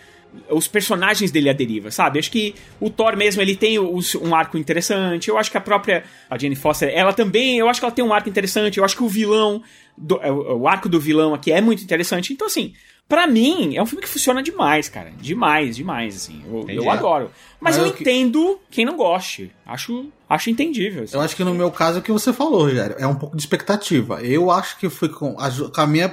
os 0.50 0.68
personagens 0.68 1.32
dele 1.32 1.50
à 1.50 1.54
deriva, 1.54 1.92
sabe? 1.92 2.20
Acho 2.20 2.32
que 2.32 2.56
o 2.80 2.90
Thor 2.90 3.16
mesmo, 3.18 3.42
ele 3.42 3.56
tem 3.56 3.78
um 3.80 4.36
arco 4.36 4.58
interessante. 4.58 5.30
Eu 5.30 5.38
acho 5.38 5.50
que 5.52 5.58
a 5.58 5.62
própria 5.62 6.04
a 6.30 6.38
Jane 6.38 6.56
Foster, 6.56 6.92
ela 6.94 7.14
também, 7.14 7.58
eu 7.58 7.68
acho 7.70 7.80
que 7.80 7.86
ela 7.86 7.94
tem 7.94 8.04
um 8.06 8.14
arco 8.14 8.30
interessante. 8.30 8.78
Eu 8.78 8.86
acho 8.86 8.96
que 8.96 9.04
o 9.04 9.08
vilão, 9.10 9.62
do- 9.98 10.20
é, 10.22 10.32
o 10.32 10.68
arco 10.68 10.88
do 10.90 11.00
vilão 11.00 11.34
aqui 11.34 11.52
é 11.52 11.62
muito 11.62 11.84
interessante. 11.84 12.34
Então, 12.34 12.48
assim, 12.48 12.74
pra 13.08 13.28
mim, 13.28 13.76
é 13.76 13.82
um 13.82 13.86
filme 13.86 14.02
que 14.04 14.10
funciona 14.10 14.42
demais, 14.44 14.90
cara. 14.90 15.12
Demais, 15.20 15.76
demais, 15.76 16.16
assim. 16.16 16.42
Eu, 16.48 16.66
eu 16.70 16.90
adoro. 16.90 17.32
Mas, 17.60 17.76
Mas 17.76 17.78
eu 17.78 17.86
eu 17.88 17.94
que- 17.94 18.02
entendo 18.04 18.60
quem 18.70 18.86
não 18.86 18.96
goste. 18.98 19.52
Acho, 19.66 20.08
acho 20.30 20.50
entendível. 20.50 21.04
assim. 21.04 21.16
Eu 21.16 21.22
acho 21.22 21.36
que 21.36 21.44
no 21.44 21.54
meu 21.54 21.72
caso 21.72 21.98
é 21.98 22.00
o 22.00 22.04
que 22.04 22.12
você 22.12 22.34
falou, 22.34 22.64
Rogério. 22.64 22.96
É 23.00 23.08
um 23.08 23.16
pouco 23.16 23.36
de 23.36 23.42
expectativa. 23.42 24.22
Eu 24.22 24.52
acho 24.52 24.78
que 24.78 24.90
fui 24.90 25.10
com 25.10 25.36
a, 25.40 25.50
com 25.52 25.82
a 25.82 25.88
minha 25.88 26.12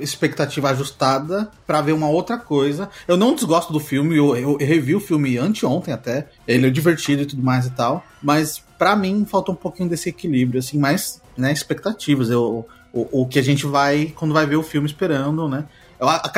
expectativa 0.00 0.70
ajustada 0.70 1.50
pra 1.66 1.80
ver 1.80 1.92
uma 1.92 2.08
outra 2.08 2.36
coisa. 2.36 2.88
Eu 3.06 3.16
não 3.16 3.34
desgosto 3.34 3.72
do 3.72 3.80
filme, 3.80 4.16
eu, 4.16 4.36
eu 4.36 4.56
revi 4.56 4.94
o 4.94 5.00
filme 5.00 5.38
anteontem 5.38 5.92
até. 5.94 6.28
Ele 6.46 6.66
é 6.66 6.70
divertido 6.70 7.22
e 7.22 7.26
tudo 7.26 7.42
mais 7.42 7.66
e 7.66 7.70
tal. 7.70 8.04
Mas 8.22 8.62
pra 8.78 8.96
mim 8.96 9.24
falta 9.24 9.52
um 9.52 9.56
pouquinho 9.56 9.88
desse 9.88 10.08
equilíbrio, 10.08 10.58
assim, 10.58 10.78
mais 10.78 11.20
né, 11.36 11.52
expectativas. 11.52 12.30
Eu, 12.30 12.66
o, 12.92 13.22
o 13.22 13.26
que 13.26 13.38
a 13.38 13.42
gente 13.42 13.66
vai, 13.66 14.12
quando 14.14 14.34
vai 14.34 14.46
ver 14.46 14.56
o 14.56 14.62
filme 14.62 14.86
esperando, 14.86 15.48
né? 15.48 15.64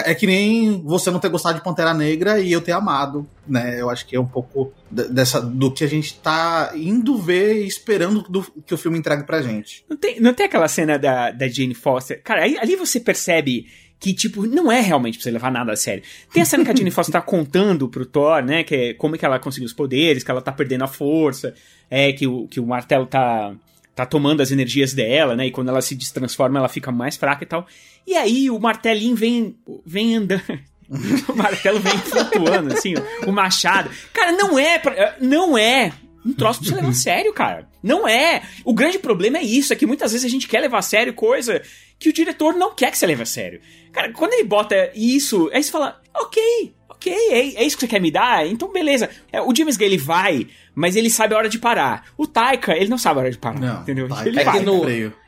É 0.04 0.14
que 0.14 0.26
nem 0.26 0.82
você 0.82 1.10
não 1.10 1.18
ter 1.18 1.28
gostado 1.28 1.56
de 1.58 1.64
Pantera 1.64 1.94
Negra 1.94 2.38
e 2.40 2.52
eu 2.52 2.60
ter 2.60 2.72
amado, 2.72 3.26
né? 3.46 3.80
Eu 3.80 3.88
acho 3.88 4.06
que 4.06 4.14
é 4.16 4.20
um 4.20 4.26
pouco 4.26 4.72
de- 4.90 5.08
dessa, 5.08 5.40
do 5.40 5.70
que 5.72 5.82
a 5.84 5.88
gente 5.88 6.14
tá 6.14 6.72
indo 6.74 7.16
ver 7.16 7.62
e 7.62 7.66
esperando 7.66 8.22
do- 8.28 8.46
que 8.66 8.74
o 8.74 8.78
filme 8.78 8.98
entregue 8.98 9.22
pra 9.24 9.40
gente. 9.42 9.84
Não 9.88 9.96
tem, 9.96 10.20
não 10.20 10.34
tem 10.34 10.46
aquela 10.46 10.68
cena 10.68 10.98
da, 10.98 11.30
da 11.30 11.48
Jane 11.48 11.74
Foster? 11.74 12.20
Cara, 12.22 12.42
aí- 12.42 12.58
ali 12.58 12.76
você 12.76 13.00
percebe 13.00 13.66
que, 13.98 14.12
tipo, 14.12 14.46
não 14.46 14.70
é 14.70 14.80
realmente 14.80 15.16
pra 15.16 15.22
você 15.24 15.30
levar 15.30 15.50
nada 15.50 15.72
a 15.72 15.76
sério. 15.76 16.02
Tem 16.32 16.42
a 16.42 16.46
cena 16.46 16.62
que 16.64 16.70
a 16.70 16.74
Jane 16.76 16.90
Foster 16.90 17.12
tá 17.12 17.22
contando 17.26 17.88
pro 17.88 18.04
Thor, 18.04 18.42
né? 18.42 18.62
Que 18.64 18.74
é 18.74 18.94
como 18.94 19.14
é 19.14 19.18
que 19.18 19.24
ela 19.24 19.38
conseguiu 19.38 19.66
os 19.66 19.72
poderes, 19.72 20.22
que 20.22 20.30
ela 20.30 20.42
tá 20.42 20.52
perdendo 20.52 20.84
a 20.84 20.88
força, 20.88 21.54
é 21.90 22.12
que 22.12 22.26
o, 22.26 22.46
que 22.48 22.60
o 22.60 22.66
martelo 22.66 23.06
tá, 23.06 23.54
tá 23.94 24.04
tomando 24.04 24.42
as 24.42 24.50
energias 24.50 24.92
dela, 24.92 25.34
né? 25.34 25.46
E 25.46 25.50
quando 25.50 25.68
ela 25.70 25.80
se 25.80 25.94
destransforma, 25.94 26.58
ela 26.58 26.68
fica 26.68 26.92
mais 26.92 27.16
fraca 27.16 27.44
e 27.44 27.46
tal. 27.46 27.66
E 28.06 28.14
aí 28.14 28.50
o 28.50 28.58
martelinho 28.58 29.16
vem, 29.16 29.56
vem 29.84 30.16
andando. 30.16 30.42
o 31.28 31.34
martelo 31.36 31.80
vem 31.80 31.96
flutuando, 31.98 32.74
assim, 32.74 32.94
o 33.26 33.32
machado. 33.32 33.90
Cara, 34.12 34.32
não 34.32 34.58
é. 34.58 34.78
pra- 34.78 35.16
não 35.20 35.56
é 35.56 35.92
um 36.24 36.32
troço 36.32 36.60
pra 36.60 36.68
você 36.70 36.74
levar 36.76 36.88
a 36.88 36.92
sério, 36.94 37.32
cara. 37.34 37.68
Não 37.82 38.06
é. 38.08 38.42
O 38.64 38.72
grande 38.72 38.98
problema 38.98 39.38
é 39.38 39.42
isso, 39.42 39.72
é 39.72 39.76
que 39.76 39.86
muitas 39.86 40.12
vezes 40.12 40.24
a 40.24 40.30
gente 40.30 40.48
quer 40.48 40.60
levar 40.60 40.78
a 40.78 40.82
sério 40.82 41.12
coisa 41.14 41.60
que 41.98 42.08
o 42.08 42.12
diretor 42.12 42.54
não 42.54 42.74
quer 42.74 42.90
que 42.90 42.98
você 42.98 43.06
leve 43.06 43.22
a 43.22 43.26
sério. 43.26 43.60
Cara, 43.92 44.12
quando 44.12 44.32
ele 44.34 44.44
bota 44.44 44.90
isso, 44.94 45.50
aí 45.52 45.62
você 45.62 45.70
fala, 45.70 46.00
ok, 46.14 46.74
ok, 46.88 47.12
é, 47.30 47.38
é 47.56 47.64
isso 47.64 47.76
que 47.76 47.82
você 47.82 47.88
quer 47.88 48.00
me 48.00 48.10
dar? 48.10 48.46
Então 48.46 48.72
beleza. 48.72 49.08
É, 49.32 49.40
o 49.42 49.54
James 49.54 49.76
Gay, 49.76 49.86
ele 49.88 49.98
vai, 49.98 50.46
mas 50.74 50.96
ele 50.96 51.10
sabe 51.10 51.34
a 51.34 51.38
hora 51.38 51.48
de 51.48 51.58
parar. 51.58 52.06
O 52.16 52.26
Taika, 52.26 52.72
ele 52.74 52.88
não 52.88 52.98
sabe 52.98 53.18
a 53.18 53.22
hora 53.22 53.30
de 53.30 53.38
parar, 53.38 53.82
entendeu? 53.82 54.08
Ele 54.24 54.40
É 54.40 54.44
vai. 54.44 54.58
que, 54.58 54.64
no, 54.64 54.82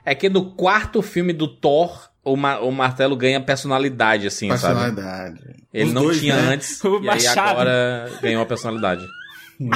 é 0.04 0.14
que 0.14 0.28
no 0.30 0.50
quarto 0.52 1.02
filme 1.02 1.32
do 1.34 1.46
Thor, 1.46 2.10
o, 2.32 2.36
ma- 2.36 2.58
o 2.60 2.70
martelo 2.72 3.16
ganha 3.16 3.40
personalidade, 3.40 4.26
assim, 4.26 4.48
sabe? 4.56 4.74
Personalidade. 4.80 5.40
Ele 5.72 5.84
Os 5.88 5.92
não 5.92 6.02
dois, 6.02 6.18
tinha 6.20 6.34
né? 6.36 6.54
antes, 6.54 6.82
O 6.82 6.94
e 6.96 6.98
aí 6.98 7.04
machado. 7.06 7.50
agora 7.50 8.10
ganhou 8.22 8.42
a 8.42 8.46
personalidade. 8.46 9.06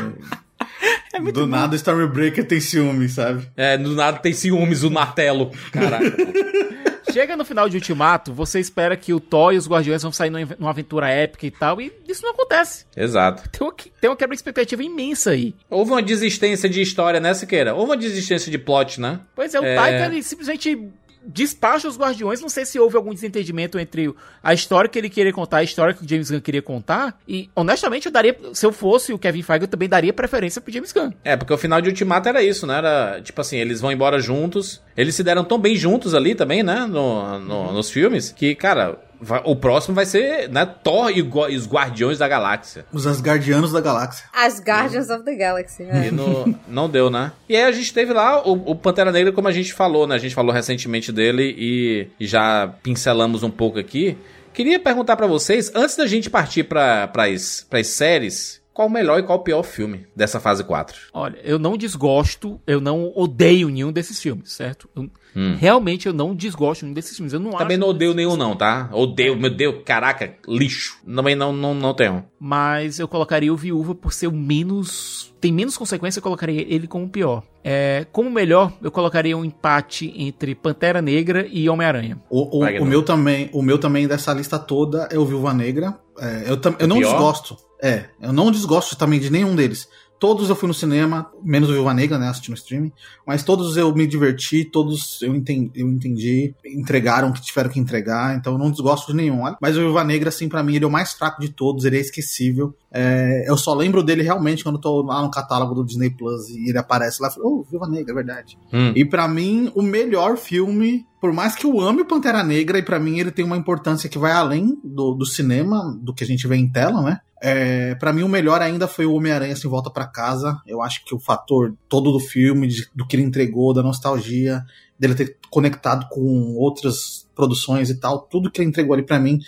do 1.32 1.46
nada 1.46 1.72
o 1.72 1.76
Stormbreaker 1.76 2.46
tem 2.46 2.60
ciúme, 2.60 3.08
sabe? 3.08 3.46
É, 3.56 3.76
do 3.76 3.94
nada 3.94 4.18
tem 4.18 4.32
ciúmes 4.32 4.82
o 4.82 4.90
martelo. 4.90 5.50
Caraca. 5.72 6.04
Chega 7.12 7.36
no 7.36 7.44
final 7.44 7.68
de 7.68 7.76
Ultimato, 7.76 8.32
você 8.32 8.60
espera 8.60 8.96
que 8.96 9.12
o 9.12 9.18
Thor 9.18 9.52
e 9.52 9.56
os 9.56 9.66
Guardiões 9.66 10.00
vão 10.00 10.12
sair 10.12 10.30
numa 10.30 10.70
aventura 10.70 11.08
épica 11.08 11.44
e 11.44 11.50
tal, 11.50 11.80
e 11.80 11.92
isso 12.08 12.22
não 12.22 12.30
acontece. 12.30 12.84
Exato. 12.96 13.48
Tem 13.50 13.66
uma, 13.66 13.74
tem 14.00 14.10
uma 14.10 14.14
quebra 14.14 14.36
de 14.36 14.38
expectativa 14.38 14.80
imensa 14.80 15.30
aí. 15.30 15.52
Houve 15.68 15.90
uma 15.90 16.02
desistência 16.02 16.68
de 16.68 16.80
história, 16.80 17.18
né, 17.18 17.34
Siqueira? 17.34 17.74
Houve 17.74 17.90
uma 17.90 17.96
desistência 17.96 18.48
de 18.48 18.58
plot, 18.58 19.00
né? 19.00 19.18
Pois 19.34 19.52
é, 19.56 19.60
o 19.60 19.64
É. 19.64 19.74
Taika 19.74 20.06
ele 20.06 20.22
simplesmente 20.22 20.88
despacha 21.26 21.86
os 21.88 21.98
Guardiões. 21.98 22.40
Não 22.40 22.48
sei 22.48 22.64
se 22.64 22.78
houve 22.78 22.96
algum 22.96 23.12
desentendimento 23.14 23.78
entre 23.78 24.14
a 24.42 24.54
história 24.54 24.88
que 24.88 24.98
ele 24.98 25.08
queria 25.10 25.32
contar, 25.32 25.58
a 25.58 25.62
história 25.62 25.94
que 25.94 26.04
o 26.04 26.08
James 26.08 26.30
Gunn 26.30 26.40
queria 26.40 26.62
contar. 26.62 27.18
E 27.28 27.48
honestamente, 27.54 28.06
eu 28.06 28.12
daria, 28.12 28.36
se 28.52 28.64
eu 28.64 28.72
fosse 28.72 29.12
o 29.12 29.18
Kevin 29.18 29.42
Feige, 29.42 29.64
eu 29.64 29.68
também 29.68 29.88
daria 29.88 30.12
preferência 30.12 30.60
pro 30.60 30.72
James 30.72 30.92
Gunn. 30.92 31.10
É, 31.24 31.36
porque 31.36 31.52
o 31.52 31.58
final 31.58 31.80
de 31.80 31.88
Ultimato 31.88 32.28
era 32.28 32.42
isso, 32.42 32.66
né? 32.66 32.78
Era 32.78 33.20
tipo 33.22 33.40
assim, 33.40 33.56
eles 33.58 33.80
vão 33.80 33.92
embora 33.92 34.18
juntos. 34.20 34.80
Eles 34.96 35.14
se 35.14 35.22
deram 35.22 35.44
tão 35.44 35.58
bem 35.58 35.76
juntos 35.76 36.14
ali 36.14 36.34
também, 36.34 36.62
né? 36.62 36.86
No, 36.86 37.38
no- 37.38 37.72
nos 37.72 37.90
filmes, 37.90 38.30
que, 38.30 38.54
cara, 38.54 38.98
vai- 39.20 39.42
o 39.44 39.54
próximo 39.56 39.94
vai 39.94 40.06
ser, 40.06 40.48
né? 40.48 40.64
Thor 40.66 41.10
e, 41.10 41.18
e 41.18 41.56
os 41.56 41.66
Guardiões 41.68 42.18
da 42.18 42.26
Galáxia. 42.28 42.84
Os 42.92 43.06
Asgardianos 43.06 43.72
da 43.72 43.80
Galáxia. 43.80 44.24
As 44.32 44.60
Guardians 44.60 45.10
of 45.10 45.24
the 45.24 45.34
Galaxy. 45.34 45.82
é. 45.84 46.08
E 46.08 46.10
no- 46.10 46.54
não 46.66 46.88
deu, 46.88 47.10
né? 47.10 47.32
E 47.48 47.56
aí 47.56 47.64
a 47.64 47.72
gente 47.72 47.92
teve 47.92 48.12
lá 48.12 48.46
o, 48.46 48.52
o 48.70 48.74
Pantera 48.74 49.12
Negra, 49.12 49.32
como 49.32 49.48
a 49.48 49.52
gente 49.52 49.72
falou, 49.72 50.06
né? 50.06 50.14
A 50.14 50.18
gente 50.18 50.34
falou 50.34 50.52
recentemente 50.52 51.12
dele 51.12 51.54
e, 51.58 52.08
e 52.18 52.26
já 52.26 52.72
pincelamos 52.82 53.42
um 53.42 53.50
pouco 53.50 53.78
aqui. 53.78 54.16
Queria 54.52 54.80
perguntar 54.80 55.16
pra 55.16 55.26
vocês, 55.26 55.70
antes 55.74 55.96
da 55.96 56.06
gente 56.06 56.28
partir 56.28 56.64
pra, 56.64 57.06
pras, 57.08 57.64
pras 57.70 57.86
séries, 57.86 58.60
qual 58.74 58.88
o 58.88 58.90
melhor 58.90 59.18
e 59.20 59.22
qual 59.22 59.38
o 59.38 59.42
pior 59.42 59.62
filme 59.62 60.06
dessa 60.16 60.40
fase 60.40 60.64
4? 60.64 60.96
Olha, 61.12 61.38
eu 61.44 61.58
não 61.58 61.76
desgosto, 61.76 62.60
eu 62.66 62.80
não 62.80 63.12
odeio 63.14 63.68
nenhum 63.68 63.92
desses 63.92 64.20
filmes, 64.20 64.52
certo? 64.52 64.88
Eu- 64.96 65.08
Hum. 65.34 65.56
Realmente 65.58 66.06
eu 66.06 66.12
não 66.12 66.34
desgosto 66.34 66.84
nenhum 66.84 66.94
desses 66.94 67.16
filmes. 67.16 67.32
Eu 67.32 67.40
não 67.40 67.52
Também 67.52 67.76
acho 67.76 67.80
não 67.80 67.88
odeio 67.88 68.14
nenhum, 68.14 68.36
não, 68.36 68.56
tá? 68.56 68.88
Odeio, 68.92 69.36
meu 69.36 69.54
Deus, 69.54 69.76
caraca, 69.84 70.34
lixo. 70.46 70.98
Também 71.06 71.34
não, 71.34 71.52
não, 71.52 71.74
não 71.74 71.94
tenho. 71.94 72.24
Mas 72.38 72.98
eu 72.98 73.06
colocaria 73.06 73.52
o 73.52 73.56
Viúva 73.56 73.94
por 73.94 74.12
ser 74.12 74.26
o 74.26 74.32
menos. 74.32 75.32
Tem 75.40 75.52
menos 75.52 75.76
consequência, 75.76 76.18
eu 76.18 76.22
colocaria 76.22 76.62
ele 76.68 76.86
como 76.86 77.06
o 77.06 77.08
pior. 77.08 77.42
É, 77.62 78.06
como 78.12 78.30
melhor, 78.30 78.72
eu 78.82 78.90
colocaria 78.90 79.36
um 79.36 79.44
empate 79.44 80.12
entre 80.16 80.54
Pantera 80.54 81.02
Negra 81.02 81.46
e 81.50 81.68
Homem-Aranha. 81.68 82.18
O, 82.30 82.58
o, 82.58 82.82
o 82.82 82.84
meu 82.86 83.02
também, 83.02 83.50
o 83.52 83.62
meu 83.62 83.78
também 83.78 84.08
dessa 84.08 84.32
lista 84.32 84.58
toda 84.58 85.08
é 85.10 85.18
o 85.18 85.24
Viúva 85.26 85.52
Negra. 85.52 85.98
É, 86.18 86.44
eu, 86.50 86.56
tam- 86.56 86.76
eu 86.78 86.88
não 86.88 86.98
pior? 86.98 87.10
desgosto. 87.10 87.56
É, 87.82 88.04
eu 88.20 88.32
não 88.32 88.50
desgosto 88.50 88.96
também 88.96 89.18
de 89.18 89.30
nenhum 89.30 89.54
deles. 89.56 89.88
Todos 90.20 90.50
eu 90.50 90.54
fui 90.54 90.68
no 90.68 90.74
cinema, 90.74 91.30
menos 91.42 91.70
o 91.70 91.72
Viúva 91.72 91.94
Negra, 91.94 92.18
né? 92.18 92.28
Assisti 92.28 92.50
no 92.50 92.54
streaming. 92.54 92.92
Mas 93.26 93.42
todos 93.42 93.78
eu 93.78 93.92
me 93.94 94.06
diverti, 94.06 94.66
todos 94.66 95.22
eu 95.22 95.34
entendi, 95.34 95.70
eu 95.74 95.88
entendi 95.88 96.54
entregaram 96.62 97.30
o 97.30 97.32
que 97.32 97.40
tiveram 97.40 97.70
que 97.70 97.80
entregar, 97.80 98.36
então 98.36 98.52
eu 98.52 98.58
não 98.58 98.70
desgosto 98.70 99.12
de 99.12 99.16
nenhum. 99.16 99.42
Mas 99.60 99.78
o 99.78 99.80
Viúva 99.80 100.04
Negra, 100.04 100.28
assim, 100.28 100.46
pra 100.46 100.62
mim, 100.62 100.76
ele 100.76 100.84
é 100.84 100.88
o 100.88 100.90
mais 100.90 101.14
fraco 101.14 101.40
de 101.40 101.48
todos, 101.48 101.86
ele 101.86 101.96
é 101.96 102.00
esquecível. 102.00 102.74
É, 102.92 103.44
eu 103.48 103.56
só 103.56 103.72
lembro 103.72 104.02
dele 104.02 104.22
realmente 104.22 104.62
quando 104.62 104.74
eu 104.74 104.80
tô 104.82 105.02
lá 105.02 105.22
no 105.22 105.30
catálogo 105.30 105.74
do 105.74 105.84
Disney 105.84 106.10
Plus 106.10 106.50
e 106.50 106.68
ele 106.68 106.76
aparece 106.76 107.22
lá 107.22 107.28
e 107.28 107.34
falo, 107.34 107.46
oh, 107.46 107.62
Viúva 107.62 107.88
Negra, 107.88 108.12
é 108.12 108.14
verdade. 108.14 108.58
Hum. 108.70 108.92
E 108.94 109.06
pra 109.06 109.26
mim, 109.26 109.72
o 109.74 109.80
melhor 109.80 110.36
filme, 110.36 111.06
por 111.18 111.32
mais 111.32 111.54
que 111.54 111.64
eu 111.64 111.80
ame 111.80 112.02
o 112.02 112.06
Pantera 112.06 112.44
Negra, 112.44 112.78
e 112.78 112.82
pra 112.82 113.00
mim 113.00 113.18
ele 113.18 113.30
tem 113.30 113.44
uma 113.44 113.56
importância 113.56 114.08
que 114.08 114.18
vai 114.18 114.32
além 114.32 114.78
do, 114.84 115.14
do 115.14 115.24
cinema, 115.24 115.98
do 116.02 116.12
que 116.12 116.24
a 116.24 116.26
gente 116.26 116.46
vê 116.46 116.56
em 116.56 116.70
tela, 116.70 117.00
né? 117.00 117.20
É, 117.42 117.94
para 117.94 118.12
mim, 118.12 118.22
o 118.22 118.28
melhor 118.28 118.60
ainda 118.60 118.86
foi 118.86 119.06
o 119.06 119.14
Homem-Aranha 119.14 119.56
Sem 119.56 119.70
Volta 119.70 119.90
pra 119.90 120.06
Casa. 120.06 120.60
Eu 120.66 120.82
acho 120.82 121.04
que 121.04 121.14
o 121.14 121.18
fator 121.18 121.74
todo 121.88 122.12
do 122.12 122.20
filme, 122.20 122.66
de- 122.66 122.88
do 122.94 123.06
que 123.06 123.16
ele 123.16 123.22
entregou, 123.22 123.72
da 123.72 123.82
nostalgia, 123.82 124.62
dele 124.98 125.14
ter 125.14 125.38
conectado 125.50 126.06
com 126.10 126.54
outras 126.56 127.26
produções 127.34 127.88
e 127.88 127.98
tal, 127.98 128.20
tudo 128.20 128.50
que 128.50 128.60
ele 128.60 128.68
entregou 128.68 128.92
ali 128.92 129.02
pra 129.02 129.18
mim 129.18 129.38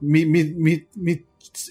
me, 0.00 0.24
me, 0.24 0.44
me, 0.44 0.86
me 0.96 1.24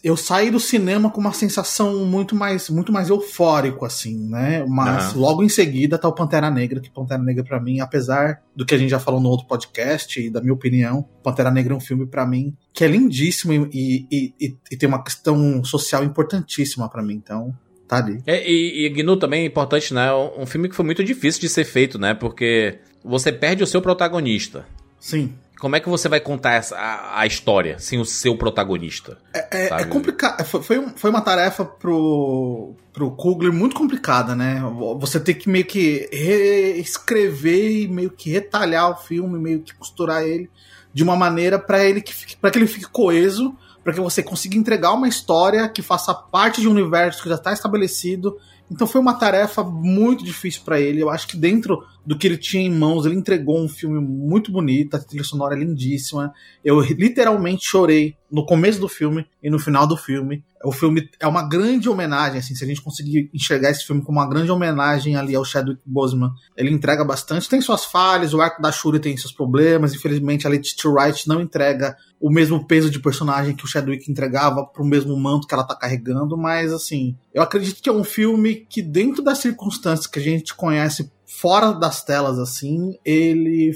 eu 0.03 0.15
saí 0.15 0.49
do 0.49 0.59
cinema 0.59 1.09
com 1.09 1.19
uma 1.19 1.33
sensação 1.33 2.05
muito 2.05 2.35
mais, 2.35 2.69
muito 2.69 2.91
mais 2.91 3.09
eufórico, 3.09 3.85
assim, 3.85 4.29
né? 4.29 4.65
Mas 4.67 5.11
Aham. 5.11 5.19
logo 5.19 5.43
em 5.43 5.49
seguida 5.49 5.97
tá 5.97 6.07
o 6.07 6.13
Pantera 6.13 6.49
Negra, 6.49 6.79
que 6.79 6.89
Pantera 6.89 7.21
Negra 7.21 7.43
pra 7.43 7.59
mim, 7.59 7.79
apesar 7.79 8.41
do 8.55 8.65
que 8.65 8.73
a 8.73 8.77
gente 8.77 8.89
já 8.89 8.99
falou 8.99 9.19
no 9.19 9.29
outro 9.29 9.47
podcast 9.47 10.19
e 10.19 10.29
da 10.29 10.41
minha 10.41 10.53
opinião, 10.53 11.07
Pantera 11.23 11.51
Negra 11.51 11.73
é 11.73 11.77
um 11.77 11.81
filme 11.81 12.05
pra 12.05 12.25
mim 12.25 12.55
que 12.73 12.83
é 12.83 12.87
lindíssimo 12.87 13.53
e, 13.53 14.07
e, 14.11 14.33
e, 14.39 14.57
e 14.71 14.77
tem 14.77 14.87
uma 14.87 15.03
questão 15.03 15.63
social 15.63 16.03
importantíssima 16.03 16.89
pra 16.89 17.03
mim, 17.03 17.15
então 17.15 17.53
tá 17.87 17.97
ali. 17.97 18.21
É, 18.25 18.49
e, 18.49 18.85
e 18.85 18.89
Gnu 18.89 19.17
também 19.17 19.43
é 19.43 19.45
importante, 19.45 19.93
né? 19.93 20.13
Um 20.13 20.45
filme 20.45 20.69
que 20.69 20.75
foi 20.75 20.85
muito 20.85 21.03
difícil 21.03 21.41
de 21.41 21.49
ser 21.49 21.65
feito, 21.65 21.99
né? 21.99 22.13
Porque 22.13 22.79
você 23.03 23.31
perde 23.31 23.63
o 23.63 23.67
seu 23.67 23.81
protagonista. 23.81 24.65
Sim. 24.99 25.33
Como 25.63 25.77
é 25.77 25.79
que 25.79 25.87
você 25.87 26.09
vai 26.09 26.19
contar 26.19 26.55
essa, 26.55 26.75
a, 26.75 27.21
a 27.21 27.25
história 27.25 27.79
sem 27.79 27.97
o 27.97 28.03
seu 28.03 28.37
protagonista? 28.37 29.17
É, 29.33 29.63
é 29.63 29.69
sabe? 29.69 29.85
complicado. 29.85 30.43
Foi, 30.43 30.61
foi, 30.61 30.85
foi 30.93 31.09
uma 31.09 31.21
tarefa 31.21 31.63
pro, 31.63 32.73
pro 32.91 33.09
Kugler 33.11 33.53
muito 33.53 33.73
complicada, 33.73 34.35
né? 34.35 34.61
Você 34.99 35.21
ter 35.21 35.35
que 35.35 35.47
meio 35.47 35.63
que 35.63 36.09
reescrever 36.11 37.83
e 37.83 37.87
meio 37.87 38.11
que 38.11 38.29
retalhar 38.29 38.91
o 38.91 38.97
filme, 38.97 39.39
meio 39.39 39.61
que 39.61 39.73
costurar 39.73 40.23
ele 40.23 40.49
de 40.93 41.01
uma 41.01 41.15
maneira 41.15 41.57
para 41.57 41.81
ele 41.81 42.01
que 42.01 42.13
fique, 42.13 42.35
para 42.35 42.51
que 42.51 42.59
ele 42.59 42.67
fique 42.67 42.89
coeso, 42.89 43.55
para 43.85 43.93
que 43.93 44.01
você 44.01 44.21
consiga 44.21 44.57
entregar 44.57 44.91
uma 44.91 45.07
história 45.07 45.69
que 45.69 45.81
faça 45.81 46.13
parte 46.13 46.59
de 46.59 46.67
um 46.67 46.71
universo 46.71 47.23
que 47.23 47.29
já 47.29 47.35
está 47.35 47.53
estabelecido. 47.53 48.37
Então 48.73 48.87
foi 48.87 48.99
uma 48.99 49.13
tarefa 49.13 49.63
muito 49.63 50.23
difícil 50.23 50.63
para 50.65 50.79
ele. 50.79 50.99
Eu 50.99 51.09
acho 51.09 51.27
que 51.27 51.37
dentro 51.37 51.83
do 52.03 52.17
que 52.17 52.27
ele 52.27 52.37
tinha 52.37 52.63
em 52.63 52.71
mãos, 52.71 53.05
ele 53.05 53.15
entregou 53.15 53.63
um 53.63 53.69
filme 53.69 53.99
muito 53.99 54.51
bonito, 54.51 54.95
a 54.95 54.99
trilha 54.99 55.23
sonora 55.23 55.55
é 55.55 55.59
lindíssima. 55.59 56.33
Eu 56.65 56.81
literalmente 56.81 57.65
chorei 57.65 58.17
no 58.31 58.45
começo 58.45 58.79
do 58.79 58.89
filme 58.89 59.27
e 59.43 59.49
no 59.49 59.59
final 59.59 59.85
do 59.85 59.95
filme. 59.95 60.43
O 60.65 60.71
filme 60.71 61.07
é 61.19 61.27
uma 61.27 61.47
grande 61.47 61.87
homenagem, 61.87 62.39
assim, 62.39 62.55
se 62.55 62.63
a 62.63 62.67
gente 62.67 62.81
conseguir 62.81 63.29
enxergar 63.33 63.69
esse 63.69 63.85
filme 63.85 64.01
como 64.01 64.17
uma 64.17 64.27
grande 64.27 64.49
homenagem 64.49 65.15
ali 65.15 65.35
ao 65.35 65.45
Chadwick 65.45 65.81
Boseman, 65.85 66.31
ele 66.57 66.71
entrega 66.71 67.05
bastante. 67.05 67.47
Tem 67.47 67.61
suas 67.61 67.85
falhas, 67.85 68.33
o 68.33 68.41
arco 68.41 68.61
da 68.61 68.71
Shuri 68.71 68.99
tem 68.99 69.15
seus 69.15 69.31
problemas, 69.31 69.93
infelizmente 69.93 70.47
a 70.47 70.49
Letitia 70.49 70.89
Wright 70.89 71.27
não 71.27 71.41
entrega 71.41 71.95
o 72.23 72.29
mesmo 72.29 72.65
peso 72.65 72.89
de 72.89 73.01
personagem 73.01 73.53
que 73.53 73.65
o 73.65 73.67
Chadwick 73.67 74.09
entregava 74.09 74.65
pro 74.65 74.85
mesmo 74.85 75.13
manto 75.19 75.45
que 75.45 75.53
ela 75.53 75.67
tá 75.67 75.75
carregando, 75.75 76.37
mas 76.37 76.71
assim, 76.71 77.17
eu 77.33 77.43
acredito 77.43 77.83
que 77.83 77.89
é 77.89 77.91
um 77.91 78.01
filme 78.01 78.65
que 78.69 78.81
dentro 78.81 79.21
das 79.21 79.39
circunstâncias 79.39 80.07
que 80.07 80.19
a 80.19 80.21
gente 80.21 80.55
conhece 80.55 81.11
fora 81.25 81.73
das 81.73 82.01
telas, 82.01 82.39
assim, 82.39 82.97
ele 83.03 83.73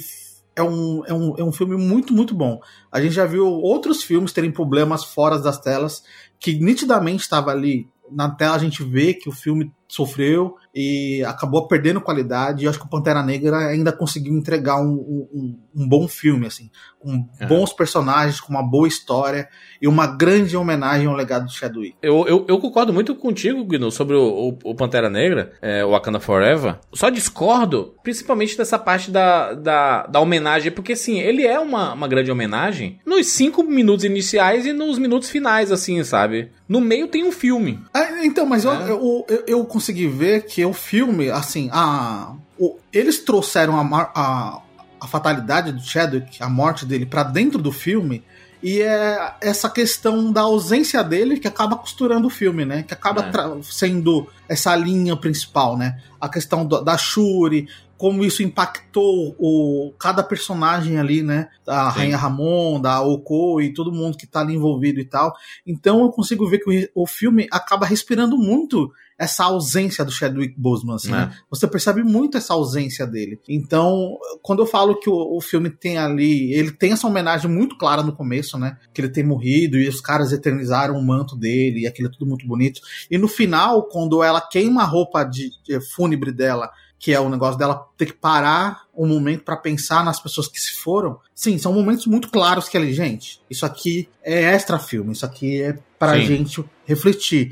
é 0.56 0.64
um, 0.64 1.04
é, 1.06 1.14
um, 1.14 1.36
é 1.38 1.44
um 1.44 1.52
filme 1.52 1.76
muito, 1.76 2.14
muito 2.14 2.34
bom. 2.34 2.62
A 2.90 3.02
gente 3.02 3.14
já 3.14 3.26
viu 3.26 3.46
outros 3.46 4.02
filmes 4.02 4.32
terem 4.32 4.50
problemas 4.50 5.04
fora 5.04 5.38
das 5.38 5.60
telas, 5.60 6.02
que 6.40 6.58
nitidamente 6.58 7.24
estava 7.24 7.52
ali 7.52 7.90
na 8.10 8.30
tela, 8.30 8.56
a 8.56 8.60
gente 8.60 8.82
vê 8.82 9.14
que 9.14 9.28
o 9.28 9.34
filme 9.34 9.74
sofreu 9.88 10.56
e 10.76 11.24
acabou 11.26 11.68
perdendo 11.68 12.02
qualidade. 12.02 12.66
E 12.66 12.68
acho 12.68 12.80
que 12.80 12.86
o 12.86 12.90
Pantera 12.90 13.24
Negra 13.24 13.58
ainda 13.70 13.92
conseguiu 13.92 14.34
entregar 14.36 14.80
um, 14.82 14.94
um, 15.34 15.60
um 15.76 15.88
bom 15.88 16.08
filme, 16.08 16.46
assim, 16.46 16.70
com 17.00 17.26
É. 17.40 17.46
bons 17.46 17.72
personagens, 17.74 18.40
com 18.42 18.52
uma 18.52 18.62
boa 18.64 18.88
história 18.88 19.48
e 19.82 19.88
uma 19.88 20.06
grande 20.08 20.58
homenagem 20.58 21.08
ao 21.08 21.16
legado 21.16 21.46
do 21.46 21.52
Chadwick. 21.52 21.96
Eu, 22.02 22.28
eu, 22.28 22.46
eu 22.48 22.60
concordo 22.60 22.92
muito 22.94 23.16
contigo, 23.16 23.64
Gnu, 23.64 23.90
sobre 23.92 24.16
o, 24.16 24.22
o, 24.64 24.72
o 24.72 24.76
Pantera 24.76 25.10
Negra, 25.10 25.54
é, 25.62 25.86
o 25.86 25.92
Wakanda 25.92 26.20
Forever. 26.20 26.78
Só 26.94 27.10
discordo, 27.10 27.96
principalmente 28.04 28.58
dessa 28.58 28.78
parte 28.78 29.10
da, 29.10 29.54
da, 29.54 30.08
da 30.08 30.20
homenagem, 30.20 30.72
porque 30.72 30.94
assim, 30.94 31.20
ele 31.20 31.46
é 31.46 31.60
uma, 31.60 31.94
uma 31.94 32.08
grande 32.08 32.32
homenagem 32.32 33.00
nos 33.06 33.28
cinco 33.28 33.64
minutos 33.64 34.04
iniciais 34.04 34.66
e 34.66 34.74
nos 34.74 34.98
minutos 35.00 35.30
finais, 35.30 35.72
assim, 35.72 36.04
sabe? 36.04 36.52
No 36.68 36.82
meio 36.82 37.08
tem 37.08 37.24
um 37.24 37.32
filme. 37.32 37.80
Ah, 37.94 38.26
então, 38.26 38.46
mas 38.46 38.66
eu, 38.66 38.72
eu, 38.74 39.26
eu, 39.30 39.44
eu 39.48 39.66
consegui 39.78 40.08
ver 40.08 40.46
que 40.46 40.66
o 40.66 40.74
filme, 40.74 41.30
assim, 41.30 41.70
a, 41.72 42.34
o- 42.60 42.78
eles 42.92 43.20
trouxeram 43.24 43.76
a, 43.80 44.12
a, 44.16 44.62
a 45.00 45.08
fatalidade 45.08 45.72
do 45.72 45.82
Chadwick, 45.82 46.42
a 46.42 46.50
morte 46.50 46.84
dele, 46.84 47.06
pra 47.06 47.22
dentro 47.22 47.62
do 47.62 47.72
filme. 47.72 48.24
E 48.64 48.82
é 48.82 49.36
essa 49.40 49.70
questão 49.70 50.32
da 50.32 50.42
ausência 50.42 51.04
dele 51.04 51.40
que 51.40 51.48
acaba 51.48 51.76
costurando 51.76 52.26
o 52.26 52.30
filme, 52.32 52.66
né? 52.66 52.82
Que 52.82 52.94
acaba 52.96 53.22
É. 53.22 53.62
sendo 53.62 54.28
essa 54.50 54.76
linha 54.76 55.16
principal, 55.16 55.78
né? 55.78 56.02
A 56.20 56.28
questão 56.28 56.66
do- 56.66 56.82
da 56.84 56.98
Shuri, 56.98 57.68
como 58.00 58.26
isso 58.26 58.42
impactou 58.42 59.36
o, 59.38 59.94
cada 60.00 60.24
personagem 60.24 60.98
ali, 60.98 61.22
né? 61.22 61.50
Da 61.64 61.92
Sim. 61.92 62.00
Rainha 62.00 62.18
Ramon, 62.18 62.82
da 62.82 63.00
Oko 63.02 63.62
e 63.62 63.72
todo 63.76 63.92
mundo 63.94 64.18
que 64.18 64.26
tá 64.26 64.40
ali 64.40 64.56
envolvido 64.56 65.00
e 65.00 65.06
tal. 65.06 65.34
Então 65.66 66.02
eu 66.02 66.10
consigo 66.10 66.48
ver 66.50 66.58
que 66.58 66.90
o, 66.96 67.04
o 67.04 67.06
filme 67.06 67.48
acaba 67.52 67.86
respirando 67.86 68.36
muito 68.40 68.92
essa 69.18 69.46
ausência 69.46 70.06
do 70.06 70.12
Chadwick 70.12 70.54
Boseman, 70.58 70.96
assim, 70.96 71.10
É. 71.10 71.12
né? 71.12 71.38
Você 71.50 71.68
percebe 71.68 72.04
muito 72.04 72.38
essa 72.38 72.54
ausência 72.54 73.06
dele. 73.08 73.40
Então, 73.50 74.18
quando 74.44 74.60
eu 74.62 74.68
falo 74.68 75.00
que 75.00 75.10
o, 75.10 75.38
o 75.38 75.42
filme 75.42 75.70
tem 75.70 75.98
ali, 75.98 76.54
ele 76.54 76.72
tem 76.72 76.92
essa 76.92 77.08
homenagem 77.08 77.50
muito 77.50 77.78
clara 77.78 78.04
no 78.04 78.16
começo, 78.16 78.58
né? 78.58 78.78
Que 78.94 79.02
ele 79.02 79.10
tem 79.10 79.24
morrido 79.24 79.78
e 79.78 79.88
os 79.88 80.00
caras 80.00 80.32
eternizaram 80.32 80.96
o 80.96 81.04
manto 81.04 81.36
dele 81.36 81.82
e 81.82 81.88
aquilo 81.88 82.10
é 82.10 82.12
tudo 82.12 82.26
muito 82.28 82.46
bonito. 82.48 82.80
E 83.10 83.18
no 83.18 83.28
final, 83.28 83.84
quando 83.84 84.22
ela 84.22 84.40
queima 84.40 84.84
a 84.84 84.86
roupa 84.86 85.24
de, 85.24 85.50
de 85.66 85.80
fúnebre 85.82 86.32
dela, 86.32 86.70
que 87.00 87.14
é 87.14 87.20
o 87.20 87.30
negócio 87.30 87.58
dela 87.60 87.88
ter 87.96 88.08
que 88.08 88.14
parar 88.14 88.82
um 88.96 89.08
momento 89.08 89.44
pra 89.44 89.56
pensar 89.56 90.04
nas 90.04 90.20
pessoas 90.20 90.48
que 90.48 90.60
se 90.60 90.74
foram. 90.74 91.20
Sim, 91.34 91.58
são 91.60 91.72
momentos 91.72 92.08
muito 92.08 92.30
claros 92.30 92.68
que 92.68 92.76
ali, 92.78 92.92
gente, 92.92 93.40
isso 93.50 93.66
aqui 93.68 94.10
é 94.24 94.42
extra 94.42 94.80
filme, 94.80 95.12
isso 95.12 95.24
aqui 95.26 95.62
é 95.62 95.78
pra 96.00 96.16
Sim. 96.16 96.26
gente 96.26 96.66
refletir. 96.86 97.52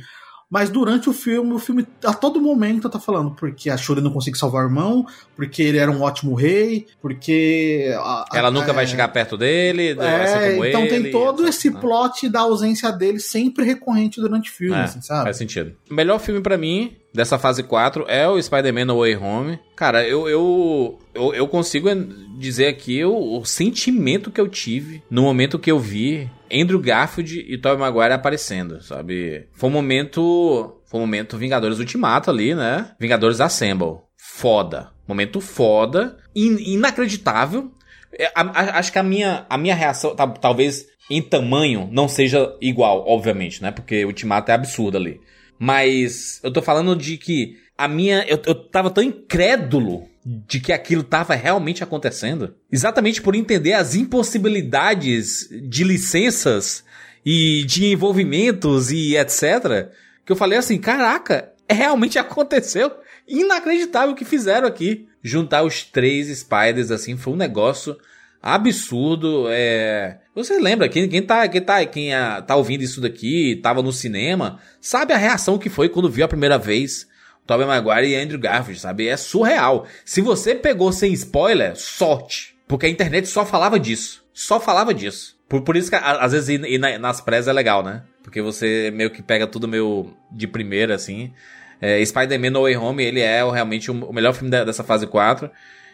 Mas 0.50 0.70
durante 0.70 1.10
o 1.10 1.14
filme, 1.14 1.54
o 1.54 1.60
filme 1.60 1.86
a 2.04 2.14
todo 2.14 2.40
momento 2.40 2.88
tá 2.90 3.00
falando 3.00 3.32
porque 3.32 3.70
a 3.70 3.76
Shuri 3.78 4.00
não 4.00 4.12
consegue 4.12 4.38
salvar 4.38 4.64
o 4.64 4.68
irmão, 4.68 5.06
porque 5.36 5.64
ele 5.64 5.78
era 5.80 5.90
um 5.92 6.02
ótimo 6.02 6.36
rei, 6.36 6.86
porque 7.02 7.92
a- 7.98 8.26
a- 8.32 8.38
Ela 8.38 8.52
nunca 8.52 8.70
é, 8.72 8.74
vai 8.74 8.86
chegar 8.86 9.08
perto 9.10 9.36
dele, 9.38 9.98
é, 10.00 10.58
então 10.70 10.82
ele, 10.84 11.04
tem 11.04 11.12
todo 11.12 11.48
esse 11.48 11.72
né? 11.72 11.80
plot 11.80 12.30
da 12.30 12.42
ausência 12.42 12.92
dele 12.92 13.20
sempre 13.20 13.66
recorrente 13.66 14.22
durante 14.22 14.52
o 14.52 14.54
filme, 14.54 14.76
É, 14.76 14.84
assim, 14.84 15.02
sabe? 15.02 15.24
Faz 15.24 15.38
sentido. 15.38 15.76
O 15.90 15.94
melhor 15.94 16.20
filme 16.20 16.40
pra 16.42 16.58
mim 16.58 16.96
dessa 17.16 17.40
fase 17.40 17.64
4 17.64 18.06
é 18.08 18.28
o 18.28 18.42
Spider-Man 18.42 18.86
No 18.86 19.00
Way 19.00 19.16
Home. 19.18 19.60
Cara, 19.76 20.06
eu, 20.08 20.28
eu, 20.30 21.00
eu, 21.14 21.34
eu 21.34 21.48
consigo 21.48 21.90
dizer 22.38 22.68
aqui 22.68 23.04
o, 23.04 23.40
o 23.40 23.46
sentimento 23.46 24.30
que 24.30 24.40
eu 24.40 24.48
tive 24.48 25.02
no 25.10 25.22
momento 25.24 25.58
que 25.58 25.72
eu 25.72 25.80
vi 25.80 26.30
Andrew 26.54 26.80
Garfield 26.80 27.40
e 27.48 27.58
Tobey 27.58 27.80
Maguire 27.80 28.14
aparecendo, 28.14 28.82
sabe? 28.84 29.48
Foi 29.54 29.70
um 29.70 29.74
momento. 29.74 30.76
Foi 30.86 31.00
um 31.00 31.04
momento 31.04 31.38
Vingadores 31.38 31.80
Ultimato 31.80 32.30
ali, 32.30 32.54
né? 32.54 32.92
Vingadores 33.00 33.42
Assemble. 33.42 33.98
Foda. 34.18 34.92
Momento 35.08 35.40
foda. 35.42 36.18
In- 36.36 36.74
inacreditável. 36.74 37.72
É, 38.18 38.28
a- 38.36 38.42
a- 38.42 38.80
acho 38.80 38.92
que 38.92 39.00
a 39.00 39.04
minha, 39.04 39.46
a 39.50 39.58
minha 39.58 39.76
reação, 39.76 40.16
tá- 40.16 40.28
talvez 40.28 40.86
em 41.10 41.22
tamanho, 41.22 41.88
não 41.92 42.08
seja 42.08 42.56
igual, 42.62 43.04
obviamente, 43.08 43.62
né? 43.62 43.72
Porque 43.72 44.04
o 44.04 44.08
Ultimato 44.08 44.50
é 44.52 44.54
absurdo 44.56 44.98
ali. 44.98 45.20
Mas 45.58 46.40
eu 46.44 46.52
tô 46.52 46.62
falando 46.62 46.96
de 46.96 47.18
que 47.18 47.58
a 47.78 47.88
minha. 47.88 48.24
Eu, 48.28 48.42
eu 48.46 48.56
tava 48.56 48.90
tão 48.90 49.04
incrédulo 49.04 50.08
de 50.26 50.60
que 50.60 50.74
aquilo 50.74 51.04
tava 51.04 51.36
realmente 51.36 51.84
acontecendo. 51.84 52.56
Exatamente 52.72 53.22
por 53.22 53.36
entender 53.36 53.74
as 53.74 53.96
impossibilidades 53.96 55.48
de 55.50 55.84
licenças 55.84 56.84
e 57.26 57.64
de 57.66 57.86
envolvimentos 57.86 58.92
e 58.92 59.16
etc. 59.18 59.92
Que 60.26 60.32
eu 60.32 60.36
falei 60.36 60.58
assim: 60.58 60.78
caraca, 60.78 61.52
realmente 61.70 62.18
aconteceu. 62.20 62.92
Inacreditável 63.28 64.12
o 64.12 64.16
que 64.16 64.26
fizeram 64.26 64.68
aqui. 64.68 65.08
Juntar 65.24 65.64
os 65.64 65.84
três 65.84 66.28
Spiders 66.28 66.92
assim 66.92 67.18
foi 67.18 67.34
um 67.34 67.38
negócio 67.38 67.98
absurdo. 68.42 69.48
É... 69.50 70.20
Você 70.36 70.60
lembra, 70.60 70.90
quem, 70.90 71.08
quem, 71.08 71.22
tá, 71.22 71.48
quem, 71.48 71.62
tá, 71.62 71.86
quem 71.86 72.14
ah, 72.14 72.42
tá 72.42 72.56
ouvindo 72.58 72.84
isso 72.84 73.00
daqui, 73.00 73.58
tava 73.64 73.82
no 73.82 73.92
cinema, 73.94 74.60
sabe 74.82 75.14
a 75.14 75.18
reação 75.18 75.58
que 75.58 75.70
foi 75.70 75.88
quando 75.88 76.10
viu 76.10 76.26
a 76.26 76.28
primeira 76.28 76.58
vez 76.58 77.08
Tobey 77.48 77.66
Maguire 77.66 78.08
e 78.10 78.16
Andrew 78.16 78.40
Garfield, 78.40 78.80
sabe? 78.82 79.08
É 79.08 79.16
surreal. 79.16 79.88
Se 80.04 80.20
você 80.20 80.54
pegou 80.54 80.92
sem 80.92 81.14
spoiler, 81.14 81.76
sorte. 81.76 82.56
Porque 82.68 82.86
a 82.86 82.90
internet 82.90 83.28
só 83.28 83.46
falava 83.46 83.80
disso. 83.80 84.24
Só 84.34 84.60
falava 84.60 84.94
disso. 84.94 85.38
Por, 85.48 85.62
por 85.62 85.78
isso 85.78 85.90
que 85.90 85.96
a- 85.96 86.24
às 86.24 86.32
vezes 86.32 86.50
ir, 86.50 86.66
ir 86.66 86.80
na- 86.80 86.98
nas 86.98 87.22
pressas 87.22 87.48
é 87.48 87.54
legal, 87.54 87.84
né? 87.84 88.02
Porque 88.24 88.42
você 88.42 88.92
meio 88.94 89.12
que 89.12 89.22
pega 89.22 89.46
tudo 89.46 89.68
meio 89.68 90.12
de 90.32 90.48
primeira, 90.48 90.96
assim. 90.96 91.32
É, 91.80 92.04
Spider-Man 92.04 92.50
No 92.50 92.64
Way 92.64 92.76
Home, 92.78 93.04
ele 93.04 93.20
é 93.20 93.44
realmente 93.50 93.92
o, 93.92 94.12
melhor 94.12 94.34
filme 94.34 94.50
dessa 94.50 94.84
fase 94.84 95.06
4. 95.06 95.50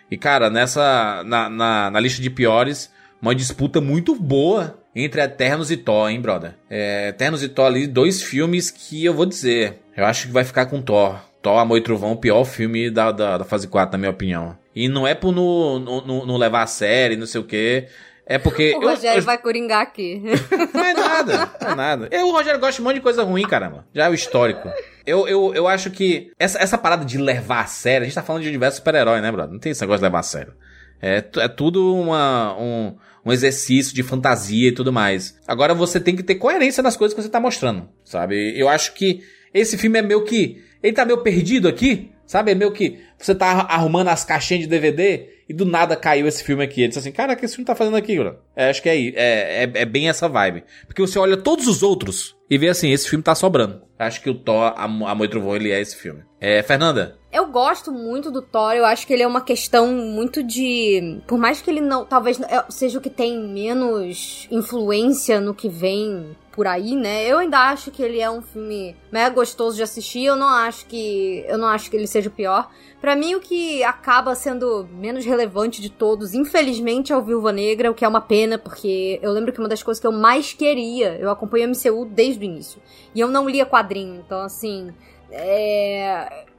E, 0.10 0.18
cara, 0.18 0.50
nessa. 0.50 1.22
Na, 1.26 1.50
na, 1.50 1.92
na 1.92 2.00
lista 2.00 2.22
de 2.22 2.30
piores, 2.30 2.90
uma 3.22 3.36
disputa 3.36 3.80
muito 3.80 4.16
boa 4.16 4.80
entre 4.96 5.22
Eternos 5.22 5.72
e 5.72 5.78
Thor, 5.78 6.10
hein, 6.10 6.20
brother? 6.20 6.56
É, 6.70 7.10
Eternos 7.10 7.44
e 7.44 7.50
Thor 7.50 7.66
ali, 7.66 7.88
dois 7.88 8.22
filmes 8.22 8.70
que 8.72 9.06
eu 9.06 9.14
vou 9.14 9.26
dizer. 9.26 9.80
Eu 9.96 10.06
acho 10.06 10.28
que 10.28 10.34
vai 10.34 10.44
ficar 10.44 10.66
com 10.66 10.82
Thor. 10.82 11.20
Thor, 11.42 11.58
Amor 11.60 11.78
e 11.78 11.82
Trovão, 11.82 12.12
o 12.12 12.18
pior 12.18 12.44
filme 12.46 12.90
da, 12.90 13.12
da, 13.12 13.38
da 13.40 13.44
fase 13.46 13.68
4, 13.68 13.92
na 13.94 13.98
minha 13.98 14.12
opinião. 14.12 14.58
E 14.76 14.88
não 14.88 15.08
é 15.08 15.14
por 15.16 15.34
não 15.34 15.80
no, 15.80 16.02
no, 16.02 16.26
no 16.26 16.38
levar 16.38 16.64
a 16.64 16.68
sério, 16.68 17.18
não 17.18 17.26
sei 17.26 17.42
o 17.42 17.44
quê. 17.44 17.88
É 18.26 18.38
porque. 18.38 18.76
O 18.78 18.84
eu- 18.84 18.90
Rogério 18.90 19.20
eu- 19.20 19.26
vai 19.26 19.38
coringar 19.38 19.82
aqui. 19.82 20.22
Não 20.74 20.86
é 20.86 20.94
nada, 20.94 21.50
não 21.60 21.70
é 21.72 21.76
nada. 21.76 22.08
Eu, 22.12 22.28
o 22.28 22.32
Rogério 22.32 22.60
gosta 22.60 22.76
de 22.76 22.82
um 22.82 22.86
monte 22.86 22.96
de 22.96 23.02
coisa 23.02 23.24
ruim, 23.24 23.42
caramba. 23.44 23.86
Já 23.94 24.06
é 24.06 24.10
o 24.10 24.14
histórico. 24.14 24.70
Eu, 25.06 25.28
eu, 25.28 25.54
eu 25.56 25.68
acho 25.68 25.90
que 25.92 26.32
essa, 26.40 26.60
essa 26.60 26.78
parada 26.78 27.04
de 27.04 27.18
levar 27.18 27.62
a 27.62 27.66
sério, 27.66 28.04
a 28.04 28.06
gente 28.06 28.16
tá 28.16 28.22
falando 28.24 28.44
de 28.44 28.48
universo 28.50 28.78
super-herói, 28.78 29.20
né, 29.20 29.32
brother? 29.32 29.52
Não 29.52 29.60
tem 29.60 29.72
esse 29.72 29.82
negócio 29.82 30.00
de 30.00 30.04
levar 30.06 30.20
a 30.20 30.24
sério. 30.24 30.54
É, 31.02 31.24
é 31.38 31.48
tudo 31.48 31.96
uma, 31.96 32.56
um, 32.60 32.96
um 33.26 33.32
exercício 33.32 33.94
de 33.94 34.04
fantasia 34.04 34.70
e 34.70 34.72
tudo 34.72 34.94
mais. 34.94 35.38
Agora 35.48 35.74
você 35.74 36.00
tem 36.00 36.16
que 36.16 36.24
ter 36.24 36.36
coerência 36.36 36.84
nas 36.84 36.98
coisas 36.98 37.16
que 37.16 37.22
você 37.22 37.30
tá 37.30 37.40
mostrando, 37.40 37.90
sabe? 38.04 38.58
Eu 38.58 38.70
acho 38.70 38.94
que 38.94 39.22
esse 39.54 39.78
filme 39.78 40.00
é 40.00 40.02
meio 40.02 40.24
que. 40.24 40.64
Ele 40.82 40.94
tá 40.94 41.06
meio 41.06 41.20
perdido 41.20 41.68
aqui, 41.68 42.12
sabe? 42.26 42.52
É 42.52 42.56
meio 42.56 42.72
que 42.72 43.00
você 43.18 43.36
tá 43.36 43.68
arrumando 43.70 44.08
as 44.08 44.24
caixinhas 44.24 44.64
de 44.64 44.70
DVD 44.70 45.30
e 45.48 45.54
do 45.54 45.66
nada 45.66 45.96
caiu 45.96 46.28
esse 46.28 46.44
filme 46.44 46.64
aqui. 46.64 46.82
Ele 46.82 46.88
disse 46.88 47.00
assim, 47.00 47.12
cara, 47.12 47.34
o 47.34 47.36
que 47.36 47.46
esse 47.46 47.56
filme 47.56 47.68
tá 47.68 47.76
fazendo 47.76 47.98
aqui, 47.98 48.18
bro? 48.18 48.38
É, 48.56 48.70
acho 48.70 48.82
que 48.82 48.90
é, 48.90 48.96
é, 48.96 49.64
é, 49.64 49.72
é 49.74 49.86
bem 49.86 50.10
essa 50.10 50.30
vibe. 50.30 50.64
Porque 50.88 51.02
você 51.02 51.20
olha 51.20 51.38
todos 51.38 51.68
os 51.68 51.84
outros 51.84 52.36
e 52.50 52.58
vê 52.58 52.70
assim, 52.70 52.92
esse 52.92 53.10
filme 53.10 53.22
tá 53.22 53.36
sobrando. 53.36 53.82
Acho 54.00 54.22
que 54.22 54.30
o 54.30 54.34
Thor, 54.34 54.74
a, 54.76 54.84
a 54.84 55.12
Amor 55.12 55.28
Trovão, 55.28 55.56
ele 55.56 55.72
é 55.72 55.80
esse 55.80 55.96
filme. 55.96 56.22
É, 56.40 56.64
Fernanda? 56.64 57.20
Eu 57.32 57.48
gosto 57.48 57.94
muito 57.94 58.30
do 58.30 58.42
Thor, 58.42 58.74
eu 58.74 58.84
acho 58.84 59.08
que 59.08 59.14
ele 59.14 59.24
é 59.24 59.28
uma 59.28 59.40
questão 59.40 59.88
muito 59.88 60.44
de. 60.44 61.22
Por 61.26 61.38
mais 61.38 61.62
que 61.62 61.70
ele 61.70 61.80
não. 61.80 62.04
Talvez 62.04 62.38
é, 62.42 62.66
seja 62.68 63.00
o 63.00 63.02
que 63.02 63.10
tem 63.10 63.40
menos 63.40 64.50
influência 64.52 65.40
no 65.40 65.54
que 65.54 65.70
vem 65.70 66.36
por 66.52 66.68
aí, 66.68 66.94
né? 66.94 67.26
Eu 67.26 67.38
ainda 67.38 67.70
acho 67.70 67.90
que 67.90 68.04
ele 68.04 68.20
é 68.20 68.30
um 68.30 68.42
filme 68.42 68.98
mega 69.10 69.34
gostoso 69.34 69.78
de 69.78 69.84
assistir. 69.84 70.26
Eu 70.26 70.36
não 70.36 70.50
acho 70.50 70.86
que. 70.88 71.46
Eu 71.48 71.58
não 71.58 71.68
acho 71.68 71.90
que 71.90 71.96
ele 71.96 72.06
seja 72.06 72.28
o 72.28 72.34
pior. 72.34 72.70
Pra 73.00 73.16
mim, 73.16 73.34
o 73.34 73.40
que 73.40 73.82
acaba 73.82 74.36
sendo 74.36 74.86
menos 74.92 75.24
relevante 75.24 75.82
de 75.82 75.90
todos, 75.90 76.34
infelizmente, 76.34 77.14
é 77.14 77.18
o 77.18 77.22
Viúva 77.22 77.54
Negra, 77.54 77.90
o 77.90 77.94
que 77.94 78.04
é 78.04 78.08
uma 78.10 78.22
pena, 78.22 78.58
porque 78.58 79.20
eu 79.24 79.32
lembro 79.32 79.54
que 79.54 79.60
uma 79.60 79.70
das 79.70 79.82
coisas 79.82 80.02
que 80.02 80.06
eu 80.06 80.12
mais 80.12 80.52
queria, 80.52 81.16
eu 81.16 81.30
acompanho 81.30 81.66
o 81.66 81.70
MCU 81.70 82.06
desde 82.06 82.42
o 82.42 82.44
início. 82.44 82.82
E 83.16 83.22
eu 83.22 83.30
não 83.30 83.48
lia 83.48 83.66
quadrinho, 83.66 84.16
então 84.16 84.42
assim. 84.42 84.92
É 85.34 86.51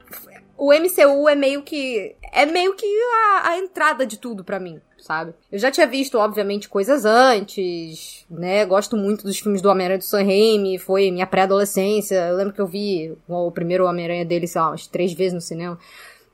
o 0.57 0.71
MCU 0.71 1.27
é 1.27 1.35
meio 1.35 1.63
que. 1.63 2.15
É 2.31 2.45
meio 2.45 2.73
que 2.75 2.85
a, 2.85 3.49
a 3.49 3.57
entrada 3.59 4.05
de 4.05 4.17
tudo 4.17 4.43
pra 4.43 4.59
mim, 4.59 4.79
sabe? 4.99 5.33
Eu 5.51 5.59
já 5.59 5.69
tinha 5.69 5.85
visto, 5.85 6.17
obviamente, 6.17 6.69
coisas 6.69 7.05
antes, 7.05 8.25
né? 8.29 8.65
Gosto 8.65 8.97
muito 8.97 9.23
dos 9.23 9.39
filmes 9.39 9.61
do 9.61 9.69
Homem-Aranha 9.69 9.99
do 9.99 10.03
Sam 10.03 10.23
Raimi, 10.23 10.79
foi 10.79 11.11
minha 11.11 11.27
pré-adolescência. 11.27 12.15
Eu 12.27 12.35
lembro 12.35 12.53
que 12.53 12.61
eu 12.61 12.67
vi 12.67 13.15
o 13.27 13.51
primeiro 13.51 13.85
Homem-Aranha 13.85 14.25
dele, 14.25 14.47
sei 14.47 14.61
lá, 14.61 14.69
umas 14.69 14.87
três 14.87 15.13
vezes 15.13 15.33
no 15.33 15.41
cinema. 15.41 15.77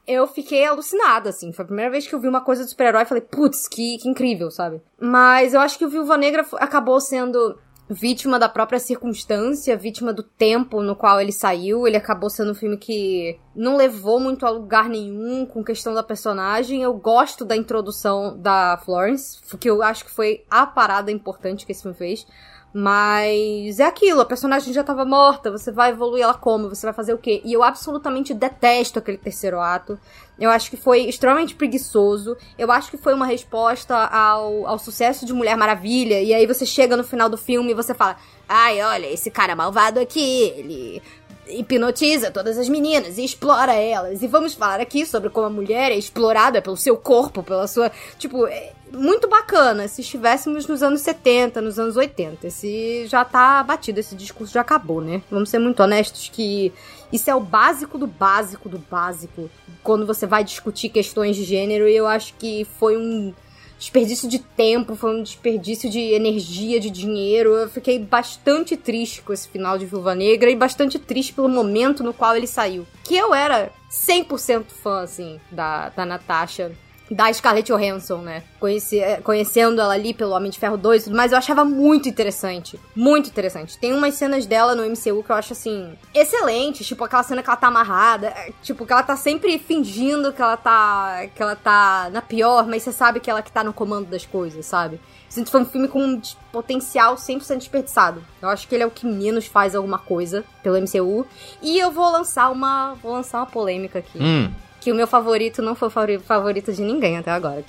Eu 0.07 0.25
fiquei 0.25 0.65
alucinada, 0.65 1.29
assim. 1.29 1.51
Foi 1.51 1.63
a 1.63 1.67
primeira 1.67 1.91
vez 1.91 2.07
que 2.07 2.15
eu 2.15 2.19
vi 2.19 2.27
uma 2.27 2.41
coisa 2.41 2.63
de 2.63 2.69
super-herói 2.69 3.03
e 3.03 3.05
falei, 3.05 3.21
putz, 3.21 3.67
que, 3.67 3.97
que 3.99 4.09
incrível, 4.09 4.49
sabe? 4.49 4.81
Mas 4.99 5.53
eu 5.53 5.59
acho 5.59 5.77
que 5.77 5.85
o 5.85 5.89
Viúva 5.89 6.17
Negra 6.17 6.45
acabou 6.55 6.99
sendo 6.99 7.59
vítima 7.89 8.37
da 8.37 8.47
própria 8.47 8.79
circunstância, 8.79 9.75
vítima 9.75 10.13
do 10.13 10.21
tempo 10.21 10.81
no 10.81 10.95
qual 10.95 11.19
ele 11.19 11.31
saiu. 11.31 11.87
Ele 11.87 11.97
acabou 11.97 12.29
sendo 12.29 12.51
um 12.51 12.55
filme 12.55 12.77
que 12.77 13.39
não 13.55 13.75
levou 13.75 14.19
muito 14.19 14.45
a 14.45 14.49
lugar 14.49 14.87
nenhum 14.87 15.45
com 15.45 15.63
questão 15.63 15.93
da 15.93 16.03
personagem. 16.03 16.83
Eu 16.83 16.93
gosto 16.93 17.43
da 17.43 17.57
introdução 17.57 18.37
da 18.37 18.77
Florence, 18.85 19.39
que 19.59 19.69
eu 19.69 19.81
acho 19.81 20.05
que 20.05 20.11
foi 20.11 20.45
a 20.49 20.67
parada 20.67 21.11
importante 21.11 21.65
que 21.65 21.71
esse 21.71 21.81
filme 21.81 21.97
fez. 21.97 22.27
Mas 22.71 23.79
é 23.79 23.85
aquilo, 23.85 24.21
a 24.21 24.25
personagem 24.25 24.71
já 24.71 24.83
tava 24.83 25.03
morta, 25.03 25.49
você 25.49 25.71
vai 25.71 25.89
evoluir 25.89 26.23
ela 26.23 26.35
como? 26.35 26.69
Você 26.69 26.85
vai 26.85 26.93
fazer 26.93 27.13
o 27.13 27.17
quê? 27.17 27.41
E 27.43 27.51
eu 27.51 27.63
absolutamente 27.63 28.31
detesto 28.31 28.99
aquele 28.99 29.17
terceiro 29.17 29.59
ato. 29.59 29.99
Eu 30.39 30.51
acho 30.51 30.69
que 30.69 30.77
foi 30.77 31.01
extremamente 31.01 31.55
preguiçoso. 31.55 32.37
Eu 32.57 32.71
acho 32.71 32.89
que 32.91 32.97
foi 32.97 33.13
uma 33.13 33.25
resposta 33.25 33.95
ao, 33.95 34.67
ao 34.67 34.79
sucesso 34.79 35.25
de 35.25 35.33
Mulher 35.33 35.57
Maravilha. 35.57 36.21
E 36.21 36.33
aí 36.33 36.45
você 36.45 36.65
chega 36.65 36.95
no 36.95 37.03
final 37.03 37.27
do 37.27 37.37
filme 37.37 37.71
e 37.71 37.75
você 37.75 37.93
fala: 37.93 38.15
Ai, 38.47 38.81
olha, 38.81 39.07
esse 39.11 39.29
cara 39.29 39.55
malvado 39.55 39.99
aqui, 39.99 40.53
ele 40.55 41.01
hipnotiza 41.49 42.31
todas 42.31 42.57
as 42.57 42.69
meninas 42.69 43.17
e 43.17 43.23
explora 43.23 43.73
elas. 43.73 44.21
E 44.21 44.27
vamos 44.27 44.53
falar 44.53 44.79
aqui 44.79 45.05
sobre 45.05 45.29
como 45.29 45.47
a 45.47 45.49
mulher 45.49 45.91
é 45.91 45.95
explorada 45.95 46.61
pelo 46.61 46.77
seu 46.77 46.95
corpo, 46.95 47.43
pela 47.43 47.67
sua. 47.67 47.91
Tipo, 48.17 48.47
é 48.47 48.73
muito 48.91 49.27
bacana 49.27 49.87
se 49.87 50.01
estivéssemos 50.01 50.67
nos 50.67 50.81
anos 50.81 51.01
70, 51.01 51.61
nos 51.61 51.79
anos 51.79 51.95
80. 51.95 52.47
Esse 52.47 53.05
já 53.07 53.23
tá 53.23 53.63
batido, 53.63 53.99
esse 53.99 54.15
discurso 54.15 54.53
já 54.53 54.61
acabou, 54.61 55.01
né? 55.01 55.21
Vamos 55.29 55.49
ser 55.49 55.59
muito 55.59 55.81
honestos 55.81 56.29
que 56.31 56.71
isso 57.11 57.29
é 57.29 57.35
o 57.35 57.39
básico 57.39 57.97
do 57.97 58.07
básico 58.07 58.69
do 58.69 58.77
básico 58.77 59.49
quando 59.83 60.05
você 60.05 60.25
vai 60.25 60.43
discutir 60.43 60.89
questões 60.89 61.35
de 61.35 61.43
gênero. 61.43 61.87
E 61.87 61.95
eu 61.95 62.07
acho 62.07 62.33
que 62.35 62.65
foi 62.77 62.97
um 62.97 63.33
desperdício 63.79 64.29
de 64.29 64.39
tempo, 64.39 64.95
foi 64.95 65.15
um 65.15 65.23
desperdício 65.23 65.89
de 65.89 65.99
energia, 65.99 66.79
de 66.79 66.89
dinheiro. 66.89 67.55
Eu 67.55 67.69
fiquei 67.69 67.97
bastante 67.97 68.75
triste 68.75 69.21
com 69.21 69.31
esse 69.31 69.47
final 69.47 69.77
de 69.77 69.85
Viúva 69.85 70.13
Negra 70.13 70.51
e 70.51 70.55
bastante 70.55 70.99
triste 70.99 71.33
pelo 71.33 71.47
momento 71.47 72.03
no 72.03 72.13
qual 72.13 72.35
ele 72.35 72.45
saiu. 72.45 72.85
Que 73.03 73.15
eu 73.15 73.33
era 73.33 73.71
100% 73.89 74.65
fã, 74.83 75.01
assim, 75.01 75.39
da, 75.49 75.89
da 75.89 76.05
Natasha. 76.05 76.71
Da 77.09 77.31
Scarlett 77.33 77.71
Johansson, 77.71 78.17
né? 78.17 78.43
Conheci, 78.59 78.99
eh, 78.99 79.19
conhecendo 79.23 79.81
ela 79.81 79.93
ali 79.93 80.13
pelo 80.13 80.31
Homem 80.31 80.51
de 80.51 80.59
Ferro 80.59 80.77
2 80.77 81.01
e 81.01 81.05
tudo 81.05 81.15
mais, 81.17 81.31
eu 81.31 81.37
achava 81.37 81.65
muito 81.65 82.07
interessante. 82.07 82.79
Muito 82.95 83.29
interessante. 83.29 83.77
Tem 83.79 83.93
umas 83.93 84.13
cenas 84.13 84.45
dela 84.45 84.75
no 84.75 84.83
MCU 84.83 85.23
que 85.23 85.31
eu 85.31 85.35
acho, 85.35 85.53
assim, 85.53 85.91
excelentes. 86.13 86.85
Tipo, 86.87 87.03
aquela 87.03 87.23
cena 87.23 87.41
que 87.41 87.49
ela 87.49 87.57
tá 87.57 87.67
amarrada. 87.67 88.27
eh, 88.27 88.51
Tipo, 88.61 88.85
que 88.85 88.93
ela 88.93 89.01
tá 89.03 89.15
sempre 89.15 89.57
fingindo 89.57 90.31
que 90.31 90.41
ela 90.41 90.55
tá. 90.57 91.25
que 91.35 91.41
ela 91.41 91.55
tá 91.55 92.09
na 92.11 92.21
pior, 92.21 92.67
mas 92.67 92.83
você 92.83 92.91
sabe 92.91 93.19
que 93.19 93.29
ela 93.29 93.41
que 93.41 93.51
tá 93.51 93.63
no 93.63 93.73
comando 93.73 94.05
das 94.07 94.25
coisas, 94.25 94.65
sabe? 94.65 94.99
Sinto 95.27 95.45
que 95.45 95.51
foi 95.51 95.61
um 95.61 95.65
filme 95.65 95.87
com 95.87 96.03
um 96.03 96.21
potencial 96.51 97.15
100% 97.15 97.57
desperdiçado. 97.57 98.23
Eu 98.41 98.49
acho 98.49 98.67
que 98.67 98.75
ele 98.75 98.83
é 98.83 98.87
o 98.87 98.91
que 98.91 99.05
menos 99.05 99.45
faz 99.45 99.75
alguma 99.75 99.99
coisa 99.99 100.43
pelo 100.63 100.75
MCU. 100.77 101.25
E 101.61 101.77
eu 101.79 101.91
vou 101.91 102.09
lançar 102.11 102.49
uma. 102.51 102.93
Vou 103.01 103.13
lançar 103.13 103.39
uma 103.39 103.45
polêmica 103.45 103.99
aqui. 103.99 104.19
Hum. 104.19 104.51
Que 104.81 104.91
o 104.91 104.95
meu 104.95 105.07
favorito 105.07 105.61
não 105.61 105.75
foi 105.75 105.87
o 105.89 105.91
favori- 105.91 106.19
favorito 106.19 106.71
de 106.71 106.81
ninguém 106.81 107.17
até 107.17 107.31
agora. 107.31 107.63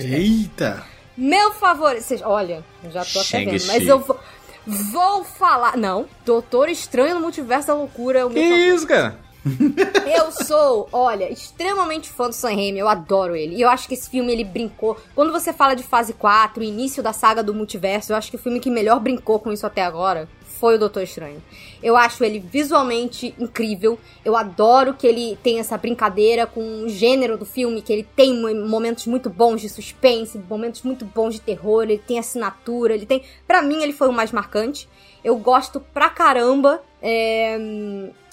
Eita! 0.00 0.82
Meu 1.16 1.52
favorito. 1.52 2.02
vocês- 2.02 2.22
Olha, 2.24 2.64
eu 2.82 2.90
já 2.90 3.04
tô 3.04 3.20
até 3.20 3.44
vendo. 3.44 3.66
Mas 3.66 3.86
eu 3.86 3.98
vou. 4.00 4.18
Vou 4.66 5.24
falar. 5.24 5.76
Não, 5.76 6.06
Doutor 6.24 6.68
Estranho 6.70 7.14
no 7.16 7.20
Multiverso 7.20 7.66
da 7.68 7.74
Loucura 7.74 8.20
é 8.20 8.24
o 8.24 8.30
meu 8.30 8.42
Que 8.42 8.48
favorito. 8.48 8.74
isso, 8.76 8.86
cara? 8.86 9.18
Eu 10.06 10.32
sou, 10.46 10.88
olha, 10.90 11.30
extremamente 11.30 12.08
fã 12.08 12.28
do 12.28 12.32
Sam 12.32 12.48
Raimi, 12.54 12.78
eu 12.78 12.88
adoro 12.88 13.36
ele. 13.36 13.56
E 13.56 13.60
eu 13.60 13.68
acho 13.68 13.86
que 13.86 13.92
esse 13.92 14.08
filme, 14.08 14.32
ele 14.32 14.42
brincou... 14.42 14.96
Quando 15.14 15.30
você 15.32 15.52
fala 15.52 15.74
de 15.76 15.82
fase 15.82 16.14
4, 16.14 16.62
o 16.62 16.64
início 16.64 17.02
da 17.02 17.12
saga 17.12 17.42
do 17.42 17.52
multiverso, 17.52 18.10
eu 18.12 18.16
acho 18.16 18.30
que 18.30 18.36
o 18.36 18.38
filme 18.38 18.58
que 18.58 18.70
melhor 18.70 18.98
brincou 19.00 19.38
com 19.38 19.52
isso 19.52 19.66
até 19.66 19.82
agora 19.84 20.26
foi 20.58 20.76
o 20.76 20.78
Doutor 20.78 21.02
Estranho. 21.02 21.42
Eu 21.82 21.96
acho 21.96 22.24
ele 22.24 22.38
visualmente 22.38 23.34
incrível. 23.38 23.98
Eu 24.24 24.36
adoro 24.36 24.94
que 24.94 25.06
ele 25.06 25.38
tem 25.42 25.58
essa 25.58 25.76
brincadeira 25.76 26.46
com 26.46 26.84
o 26.84 26.88
gênero 26.88 27.36
do 27.36 27.44
filme, 27.44 27.82
que 27.82 27.92
ele 27.92 28.06
tem 28.16 28.34
mo- 28.34 28.68
momentos 28.68 29.06
muito 29.06 29.28
bons 29.28 29.60
de 29.60 29.68
suspense, 29.68 30.38
momentos 30.48 30.82
muito 30.82 31.04
bons 31.04 31.34
de 31.34 31.40
terror, 31.40 31.82
ele 31.82 31.98
tem 31.98 32.18
assinatura, 32.18 32.94
ele 32.94 33.06
tem... 33.06 33.22
Pra 33.46 33.62
mim, 33.62 33.82
ele 33.82 33.92
foi 33.92 34.08
o 34.08 34.12
mais 34.12 34.32
marcante. 34.32 34.88
Eu 35.22 35.36
gosto 35.36 35.80
pra 35.80 36.08
caramba. 36.08 36.82
É 37.02 37.58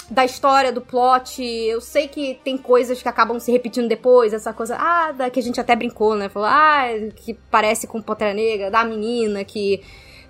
da 0.09 0.25
história, 0.25 0.73
do 0.73 0.81
plot. 0.81 1.41
Eu 1.41 1.79
sei 1.79 2.09
que 2.09 2.37
tem 2.43 2.57
coisas 2.57 3.01
que 3.01 3.07
acabam 3.07 3.39
se 3.39 3.49
repetindo 3.49 3.87
depois, 3.87 4.33
essa 4.33 4.51
coisa, 4.51 4.75
ah, 4.77 5.13
da, 5.13 5.29
que 5.29 5.39
a 5.39 5.43
gente 5.43 5.59
até 5.59 5.73
brincou, 5.73 6.15
né? 6.15 6.27
Falou, 6.27 6.49
ah, 6.51 6.83
que 7.15 7.33
parece 7.49 7.87
com 7.87 8.01
Pantera 8.01 8.33
Negra, 8.33 8.69
da 8.69 8.83
menina 8.83 9.45
que 9.45 9.81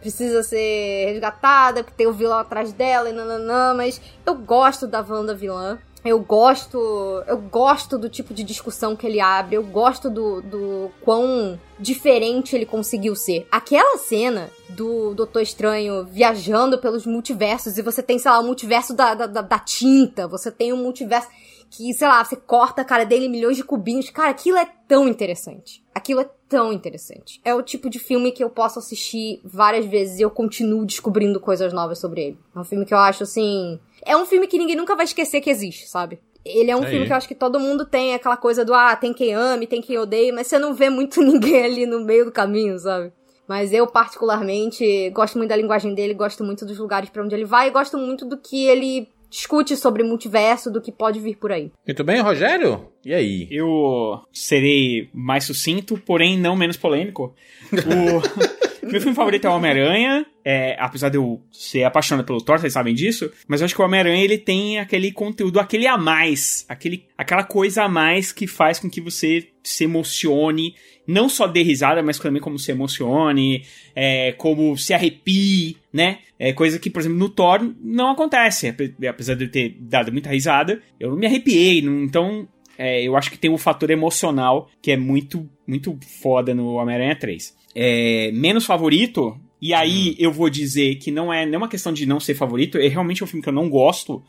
precisa 0.01 0.43
ser 0.43 1.05
resgatada, 1.13 1.83
que 1.83 1.93
tem 1.93 2.07
o 2.07 2.13
vilão 2.13 2.39
atrás 2.39 2.73
dela 2.73 3.09
e 3.09 3.13
nananã, 3.13 3.73
mas 3.73 4.01
eu 4.25 4.35
gosto 4.35 4.85
da 4.85 4.99
Wanda 5.07 5.33
vilã. 5.33 5.77
Eu 6.03 6.19
gosto, 6.19 6.79
eu 7.27 7.37
gosto 7.37 7.95
do 7.95 8.09
tipo 8.09 8.33
de 8.33 8.43
discussão 8.43 8.95
que 8.95 9.05
ele 9.05 9.19
abre, 9.21 9.55
eu 9.55 9.61
gosto 9.63 10.09
do, 10.09 10.41
do 10.41 10.89
quão 11.01 11.59
diferente 11.77 12.55
ele 12.55 12.65
conseguiu 12.65 13.15
ser. 13.15 13.47
Aquela 13.51 13.99
cena 13.99 14.49
do 14.69 15.13
Doutor 15.13 15.43
Estranho 15.43 16.03
viajando 16.05 16.79
pelos 16.79 17.05
multiversos 17.05 17.77
e 17.77 17.83
você 17.83 18.01
tem, 18.01 18.17
sei 18.17 18.31
lá, 18.31 18.39
o 18.39 18.43
multiverso 18.43 18.95
da, 18.95 19.13
da, 19.13 19.27
da- 19.27 19.59
tinta, 19.59 20.27
você 20.27 20.49
tem 20.49 20.73
um 20.73 20.77
multiverso 20.77 21.27
que, 21.71 21.93
sei 21.93 22.05
lá, 22.05 22.21
você 22.23 22.35
corta 22.35 22.81
a 22.81 22.85
cara 22.85 23.05
dele 23.05 23.25
em 23.25 23.29
milhões 23.29 23.55
de 23.55 23.63
cubinhos. 23.63 24.09
Cara, 24.09 24.29
aquilo 24.29 24.57
é 24.57 24.67
tão 24.89 25.07
interessante. 25.07 25.81
Aquilo 25.95 26.19
é 26.19 26.29
tão 26.49 26.73
interessante. 26.73 27.39
É 27.45 27.55
o 27.55 27.63
tipo 27.63 27.89
de 27.89 27.97
filme 27.97 28.33
que 28.33 28.43
eu 28.43 28.49
posso 28.49 28.77
assistir 28.77 29.39
várias 29.41 29.85
vezes 29.85 30.19
e 30.19 30.21
eu 30.21 30.29
continuo 30.29 30.85
descobrindo 30.85 31.39
coisas 31.39 31.71
novas 31.71 31.97
sobre 31.97 32.21
ele. 32.21 32.39
É 32.53 32.59
um 32.59 32.65
filme 32.65 32.85
que 32.85 32.93
eu 32.93 32.97
acho 32.97 33.23
assim. 33.23 33.79
É 34.05 34.17
um 34.17 34.25
filme 34.25 34.47
que 34.47 34.57
ninguém 34.57 34.75
nunca 34.75 34.97
vai 34.97 35.05
esquecer 35.05 35.39
que 35.39 35.49
existe, 35.49 35.87
sabe? 35.87 36.19
Ele 36.43 36.69
é 36.69 36.75
um 36.75 36.83
Aí. 36.83 36.89
filme 36.89 37.05
que 37.05 37.13
eu 37.13 37.17
acho 37.17 37.27
que 37.27 37.35
todo 37.35 37.59
mundo 37.59 37.85
tem 37.85 38.13
aquela 38.13 38.35
coisa 38.35 38.65
do 38.65 38.73
ah, 38.73 38.93
tem 38.97 39.13
quem 39.13 39.33
ame, 39.33 39.65
tem 39.65 39.81
quem 39.81 39.97
odeie, 39.97 40.33
mas 40.33 40.47
você 40.47 40.59
não 40.59 40.73
vê 40.73 40.89
muito 40.89 41.21
ninguém 41.23 41.63
ali 41.63 41.85
no 41.85 42.01
meio 42.01 42.25
do 42.25 42.31
caminho, 42.33 42.77
sabe? 42.77 43.13
Mas 43.47 43.71
eu, 43.71 43.87
particularmente, 43.87 45.09
gosto 45.11 45.37
muito 45.37 45.49
da 45.49 45.55
linguagem 45.55 45.93
dele, 45.93 46.13
gosto 46.13 46.43
muito 46.43 46.65
dos 46.65 46.77
lugares 46.77 47.09
pra 47.09 47.23
onde 47.23 47.33
ele 47.33 47.45
vai 47.45 47.67
e 47.67 47.71
gosto 47.71 47.97
muito 47.97 48.25
do 48.25 48.37
que 48.37 48.65
ele 48.65 49.07
discute 49.31 49.77
sobre 49.77 50.03
multiverso, 50.03 50.69
do 50.69 50.81
que 50.81 50.91
pode 50.91 51.19
vir 51.19 51.37
por 51.37 51.53
aí. 51.53 51.71
Muito 51.87 52.03
bem, 52.03 52.19
Rogério? 52.19 52.89
E 53.05 53.13
aí? 53.13 53.47
Eu 53.49 54.19
serei 54.31 55.09
mais 55.13 55.45
sucinto, 55.45 55.97
porém 55.97 56.37
não 56.37 56.55
menos 56.55 56.75
polêmico. 56.75 57.33
O 57.71 58.21
meu 58.91 58.99
filme 58.99 59.15
favorito 59.15 59.45
é 59.45 59.49
o 59.49 59.55
Homem-Aranha. 59.55 60.25
É, 60.43 60.75
apesar 60.77 61.07
de 61.07 61.17
eu 61.17 61.41
ser 61.49 61.85
apaixonado 61.85 62.25
pelo 62.25 62.41
Thor, 62.41 62.59
vocês 62.59 62.73
sabem 62.73 62.93
disso. 62.93 63.31
Mas 63.47 63.61
eu 63.61 63.65
acho 63.65 63.73
que 63.73 63.81
o 63.81 63.85
Homem-Aranha 63.85 64.21
ele 64.21 64.37
tem 64.37 64.79
aquele 64.79 65.13
conteúdo, 65.13 65.61
aquele 65.61 65.87
a 65.87 65.97
mais. 65.97 66.65
Aquele, 66.67 67.05
aquela 67.17 67.45
coisa 67.45 67.83
a 67.83 67.89
mais 67.89 68.33
que 68.33 68.45
faz 68.45 68.79
com 68.79 68.89
que 68.89 68.99
você 68.99 69.47
se 69.63 69.85
emocione. 69.85 70.75
Não 71.07 71.29
só 71.29 71.47
dê 71.47 71.63
risada, 71.63 72.03
mas 72.03 72.19
também 72.19 72.41
como 72.41 72.59
se 72.59 72.71
emocione, 72.71 73.65
é, 73.95 74.33
como 74.33 74.77
se 74.77 74.93
arrepie, 74.93 75.77
né? 75.93 76.19
É 76.39 76.53
coisa 76.53 76.79
que, 76.79 76.89
por 76.89 76.99
exemplo, 76.99 77.17
no 77.17 77.29
Thor 77.29 77.59
não 77.81 78.11
acontece. 78.11 78.67
Ape- 78.69 78.95
Apesar 79.07 79.35
de 79.35 79.45
eu 79.45 79.51
ter 79.51 79.75
dado 79.79 80.11
muita 80.11 80.29
risada, 80.29 80.81
eu 80.99 81.09
não 81.11 81.17
me 81.17 81.25
arrepiei. 81.27 81.81
não- 81.81 82.03
Então, 82.03 82.47
é, 82.77 83.01
eu 83.03 83.15
acho 83.17 83.29
que 83.31 83.37
tem 83.37 83.51
um 83.51 83.57
fator 83.57 83.89
emocional 83.91 84.69
que 84.81 84.91
é 84.91 84.97
muito, 84.97 85.49
muito 85.67 85.97
foda 86.21 86.53
no 86.55 86.73
Homem-Aranha 86.73 87.15
3. 87.15 87.55
É, 87.75 88.31
menos 88.33 88.65
favorito, 88.65 89.37
e 89.61 89.73
aí 89.73 90.15
eu 90.17 90.31
vou 90.31 90.49
dizer 90.49 90.95
que 90.95 91.11
não 91.11 91.31
é 91.31 91.45
nenhuma 91.45 91.67
questão 91.69 91.93
de 91.93 92.05
não 92.05 92.19
ser 92.19 92.33
favorito, 92.35 92.77
é 92.77 92.87
realmente 92.87 93.23
um 93.23 93.27
filme 93.27 93.43
que 93.43 93.49
eu 93.49 93.53
não 93.53 93.69
gosto. 93.69 94.23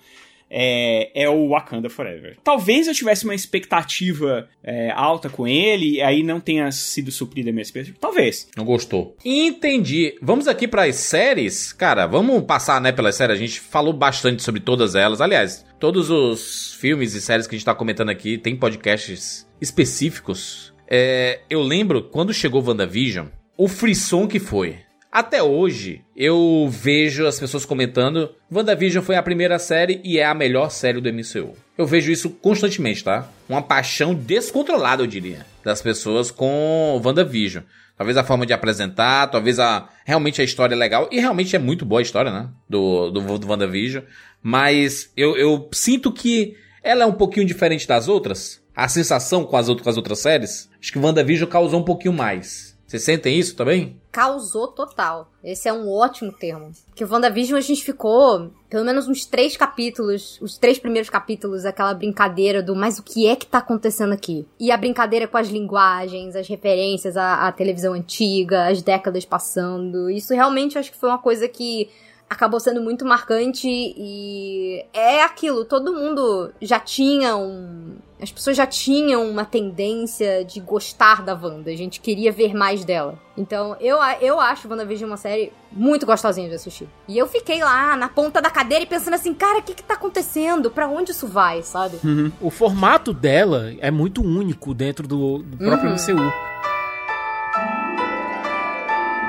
É, 0.55 1.23
é 1.25 1.29
o 1.31 1.49
Wakanda 1.49 1.89
Forever. 1.89 2.37
Talvez 2.45 2.87
eu 2.87 2.93
tivesse 2.93 3.25
uma 3.25 3.35
expectativa 3.35 4.47
é, 4.63 4.91
alta 4.91 5.31
com 5.31 5.49
ele, 5.49 5.95
e 5.97 6.03
aí 6.03 6.23
não 6.23 6.39
tenha 6.39 6.71
sido 6.71 7.11
suprida 7.11 7.49
a 7.49 7.53
minha 7.53 7.63
expectativa. 7.63 7.97
Talvez. 7.99 8.49
Não 8.55 8.65
gostou. 8.67 9.17
Entendi. 9.25 10.15
Vamos 10.21 10.47
aqui 10.47 10.69
para 10.69 10.85
as 10.85 10.97
séries. 10.97 11.73
Cara, 11.73 12.07
vamos 12.07 12.45
passar, 12.45 12.81
né, 12.83 12.93
pelas 12.93 13.15
séries. 13.15 13.37
A 13.37 13.41
gente 13.41 13.61
falou 13.61 13.95
bastante 13.95 14.43
sobre 14.43 14.61
todas 14.61 14.95
elas. 14.95 15.23
Aliás, 15.23 15.65
todos 15.81 16.11
os 16.11 16.75
filmes 16.75 17.15
e 17.15 17.21
séries 17.23 17.47
que 17.47 17.55
a 17.55 17.59
gente 17.59 17.65
tá 17.65 17.75
comentando 17.75 18.11
aqui 18.11 18.37
tem 18.37 18.55
podcasts 18.55 19.49
específicos. 19.61 20.75
É, 20.87 21.41
eu 21.49 21.63
lembro 21.63 22.03
quando 22.03 22.35
chegou 22.35 22.63
WandaVision, 22.63 23.29
o 23.57 23.69
frisson 23.69 24.27
que 24.27 24.39
foi. 24.39 24.77
Até 25.13 25.43
hoje, 25.43 26.01
eu 26.17 26.67
vejo 26.71 27.27
as 27.27 27.39
pessoas 27.39 27.67
comentando: 27.67 28.31
WandaVision 28.51 29.05
foi 29.05 29.15
a 29.15 29.23
primeira 29.23 29.59
série 29.59 30.01
e 30.03 30.19
é 30.19 30.25
a 30.25 30.33
melhor 30.33 30.71
série 30.71 31.03
do 31.03 31.13
MCU. 31.13 31.55
Eu 31.77 31.87
vejo 31.87 32.11
isso 32.11 32.31
constantemente, 32.31 33.05
tá? 33.05 33.29
Uma 33.47 33.61
paixão 33.61 34.15
descontrolada, 34.15 35.03
eu 35.03 35.07
diria, 35.07 35.45
das 35.63 35.83
pessoas 35.83 36.31
com 36.31 36.99
WandaVision. 37.05 37.63
Talvez 37.95 38.17
a 38.17 38.25
forma 38.25 38.47
de 38.47 38.55
apresentar, 38.55 39.27
talvez 39.27 39.59
a 39.59 39.87
realmente 40.07 40.41
a 40.41 40.45
história 40.45 40.75
é 40.75 40.79
legal. 40.79 41.07
E 41.13 41.21
realmente 41.21 41.55
é 41.55 41.59
muito 41.59 41.85
boa 41.85 42.01
a 42.01 42.03
história, 42.03 42.33
né? 42.33 42.49
Do, 42.67 43.11
do, 43.11 43.39
do 43.39 43.47
WandaVision. 43.47 44.05
Mas 44.43 45.13
eu, 45.15 45.37
eu 45.37 45.69
sinto 45.73 46.11
que 46.11 46.57
ela 46.83 47.05
é 47.05 47.07
um 47.07 47.13
pouquinho 47.13 47.45
diferente 47.45 47.87
das 47.87 48.09
outras. 48.09 48.63
A 48.75 48.89
sensação 48.89 49.45
com 49.45 49.59
as, 49.59 49.69
outras, 49.69 49.85
com 49.85 49.91
as 49.91 49.97
outras 49.99 50.21
séries. 50.21 50.71
Acho 50.81 50.91
que 50.91 50.99
WandaVision 50.99 51.51
causou 51.51 51.81
um 51.81 51.85
pouquinho 51.85 52.15
mais. 52.15 52.72
Vocês 52.93 53.05
sentem 53.05 53.39
isso 53.39 53.57
também? 53.57 53.97
Causou 54.11 54.69
total. 54.69 55.33
Esse 55.43 55.67
é 55.67 55.73
um 55.73 55.91
ótimo 55.91 56.31
termo. 56.31 56.73
Que 56.95 57.03
o 57.03 57.11
WandaVision 57.11 57.57
a 57.57 57.63
gente 57.63 57.83
ficou 57.83 58.51
pelo 58.69 58.85
menos 58.85 59.09
uns 59.09 59.25
três 59.25 59.57
capítulos, 59.57 60.39
os 60.43 60.59
três 60.59 60.79
primeiros 60.79 61.09
capítulos, 61.09 61.65
aquela 61.65 61.95
brincadeira 61.95 62.63
do 62.63 62.77
mas 62.77 62.99
o 62.99 63.03
que 63.03 63.27
é 63.27 63.35
que 63.35 63.47
tá 63.47 63.59
acontecendo 63.59 64.13
aqui? 64.13 64.47
E 64.61 64.71
a 64.71 64.77
brincadeira 64.77 65.27
com 65.27 65.39
as 65.39 65.49
linguagens, 65.49 66.37
as 66.37 66.47
referências 66.47 67.17
à, 67.17 67.49
à 67.49 67.53
televisão 67.53 67.95
antiga, 67.95 68.69
as 68.69 68.83
décadas 68.83 69.25
passando. 69.25 70.11
Isso 70.11 70.35
realmente 70.35 70.77
acho 70.77 70.93
que 70.93 70.99
foi 70.99 71.09
uma 71.09 71.19
coisa 71.19 71.49
que 71.49 71.89
acabou 72.33 72.59
sendo 72.59 72.81
muito 72.81 73.05
marcante 73.05 73.69
e 73.69 74.85
é 74.93 75.23
aquilo, 75.23 75.65
todo 75.65 75.93
mundo 75.93 76.51
já 76.61 76.81
tinha 76.81 77.37
um. 77.37 77.97
As 78.21 78.31
pessoas 78.31 78.57
já 78.57 78.67
tinham 78.67 79.29
uma 79.29 79.45
tendência 79.45 80.45
de 80.45 80.61
gostar 80.61 81.23
da 81.23 81.35
Wanda, 81.35 81.71
a 81.71 81.77
gente 81.77 82.01
queria 82.01 82.31
ver 82.31 82.55
mais 82.55 82.85
dela. 82.85 83.19
Então, 83.37 83.77
eu, 83.81 83.99
eu 84.21 84.39
acho 84.39 84.69
WandaVision 84.69 85.11
uma 85.11 85.17
série 85.17 85.53
muito 85.73 86.07
gostosinha 86.07 86.49
de 86.49 86.55
assistir. 86.55 86.89
E 87.09 87.19
eu 87.19 87.27
fiquei 87.27 87.61
lá 87.65 87.97
na 87.97 88.09
ponta 88.09 88.41
da 88.41 88.49
cadeira 88.49 88.85
e 88.85 88.87
pensando 88.87 89.15
assim, 89.15 89.35
cara, 89.35 89.59
o 89.59 89.63
que 89.63 89.75
que 89.75 89.83
tá 89.83 89.95
acontecendo? 89.95 90.71
Pra 90.71 90.87
onde 90.87 91.11
isso 91.11 91.27
vai, 91.27 91.63
sabe? 91.63 91.99
O 92.41 92.49
formato 92.49 93.13
dela 93.13 93.75
é 93.81 93.91
muito 93.91 94.23
único 94.23 94.73
dentro 94.73 95.09
do, 95.09 95.39
do 95.39 95.57
próprio 95.57 95.91
Uhum. 95.91 95.97
MCU. 95.97 96.33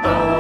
Just 0.04 0.33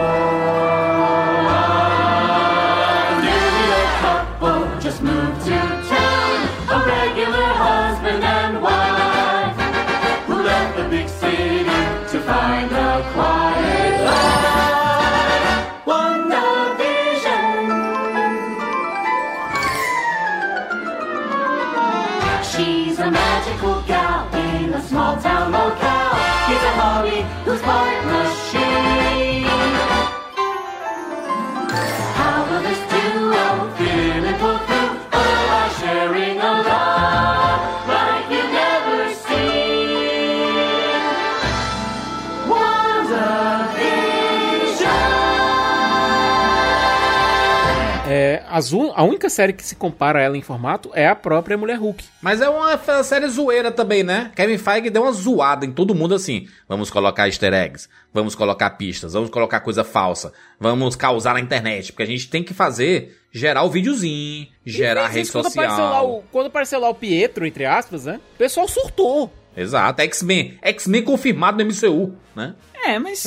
as 48.55 48.71
un- 48.71 48.91
a 48.95 49.03
única 49.03 49.29
série 49.29 49.51
que 49.51 49.63
se 49.63 49.75
compara 49.75 50.19
a 50.19 50.21
ela 50.21 50.37
em 50.37 50.41
formato 50.41 50.91
é 50.93 51.07
a 51.07 51.15
própria 51.15 51.57
Mulher 51.57 51.77
Hulk. 51.79 52.03
Mas 52.21 52.39
é 52.39 52.47
uma 52.47 52.77
série 53.03 53.27
zoeira 53.27 53.71
também, 53.71 54.03
né? 54.03 54.31
Kevin 54.35 54.57
Feige 54.59 54.89
deu 54.91 55.01
uma 55.01 55.11
zoada 55.11 55.65
em 55.65 55.71
todo 55.71 55.95
mundo 55.95 56.13
assim. 56.13 56.47
Vamos 56.69 56.89
colocar 56.91 57.27
easter 57.27 57.51
eggs, 57.53 57.89
vamos 58.13 58.35
colocar 58.35 58.69
pistas, 58.71 59.13
vamos 59.13 59.29
colocar 59.31 59.59
coisa 59.61 59.83
falsa, 59.83 60.31
vamos 60.59 60.95
causar 60.95 61.33
na 61.33 61.39
internet, 61.39 61.91
porque 61.91 62.03
a 62.03 62.07
gente 62.07 62.29
tem 62.29 62.43
que 62.43 62.53
fazer, 62.53 63.17
gerar 63.31 63.63
o 63.63 63.69
videozinho, 63.69 64.47
gerar 64.65 65.05
a 65.05 65.07
rede 65.07 65.21
isso 65.21 65.31
quando 65.33 65.47
apareceu, 65.47 65.83
lá 65.83 65.89
social. 65.89 66.11
o, 66.11 66.23
quando 66.31 66.47
apareceu 66.47 66.79
lá 66.79 66.89
o 66.89 66.95
Pietro, 66.95 67.45
entre 67.47 67.65
aspas, 67.65 68.05
né? 68.05 68.19
O 68.35 68.37
pessoal 68.37 68.67
surtou. 68.67 69.33
Exato, 69.55 70.01
X-Men. 70.01 70.57
X-Men 70.61 71.03
confirmado 71.03 71.63
no 71.63 71.69
MCU, 71.69 72.15
né? 72.35 72.55
É, 72.85 72.99
mas. 72.99 73.23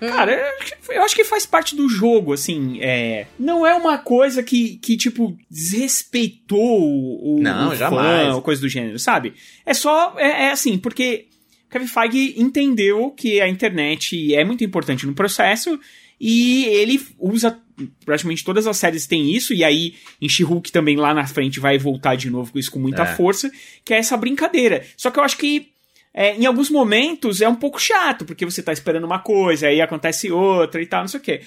cara, 0.00 0.32
eu 0.32 0.46
acho 0.58 0.66
que- 0.66 0.92
eu 0.94 1.02
acho 1.02 1.14
que 1.16 1.24
faz 1.24 1.46
parte 1.46 1.76
do 1.76 1.88
jogo, 1.88 2.32
assim. 2.32 2.78
É, 2.80 3.26
não 3.38 3.64
é 3.66 3.74
uma 3.74 3.98
coisa 3.98 4.42
que, 4.42 4.76
que 4.78 4.96
tipo, 4.96 5.36
desrespeitou 5.50 6.58
o, 6.58 7.40
Não, 7.40 7.70
o 7.70 7.76
jamais. 7.76 8.34
ou 8.34 8.42
coisa 8.42 8.60
do 8.60 8.68
gênero, 8.68 8.98
sabe? 8.98 9.34
É 9.64 9.74
só. 9.74 10.14
É, 10.18 10.44
é 10.46 10.50
assim, 10.50 10.78
porque 10.78 11.26
Kevin 11.70 11.86
Feige 11.86 12.34
entendeu 12.36 13.10
que 13.10 13.40
a 13.40 13.48
internet 13.48 14.34
é 14.34 14.44
muito 14.44 14.64
importante 14.64 15.06
no 15.06 15.14
processo 15.14 15.78
e 16.20 16.64
ele 16.66 17.00
usa. 17.18 17.58
Praticamente 18.04 18.44
todas 18.44 18.66
as 18.66 18.76
séries 18.76 19.06
têm 19.06 19.34
isso, 19.34 19.54
e 19.54 19.62
aí 19.64 19.94
em 20.20 20.28
She-Hulk 20.28 20.70
também 20.72 20.96
lá 20.96 21.14
na 21.14 21.26
frente 21.26 21.60
vai 21.60 21.78
voltar 21.78 22.16
de 22.16 22.30
novo 22.30 22.52
com 22.52 22.58
isso 22.58 22.70
com 22.70 22.78
muita 22.78 23.02
É. 23.02 23.16
força, 23.16 23.50
que 23.84 23.94
é 23.94 23.98
essa 23.98 24.16
brincadeira. 24.16 24.84
Só 24.96 25.10
que 25.10 25.18
eu 25.18 25.24
acho 25.24 25.36
que 25.38 25.68
é, 26.12 26.36
em 26.36 26.44
alguns 26.46 26.70
momentos 26.70 27.40
é 27.40 27.48
um 27.48 27.54
pouco 27.54 27.80
chato, 27.80 28.24
porque 28.24 28.44
você 28.44 28.62
tá 28.62 28.72
esperando 28.72 29.04
uma 29.04 29.20
coisa, 29.20 29.68
aí 29.68 29.80
acontece 29.80 30.30
outra 30.30 30.82
e 30.82 30.86
tal, 30.86 31.02
não 31.02 31.08
sei 31.08 31.20
o 31.20 31.22
quê. 31.22 31.40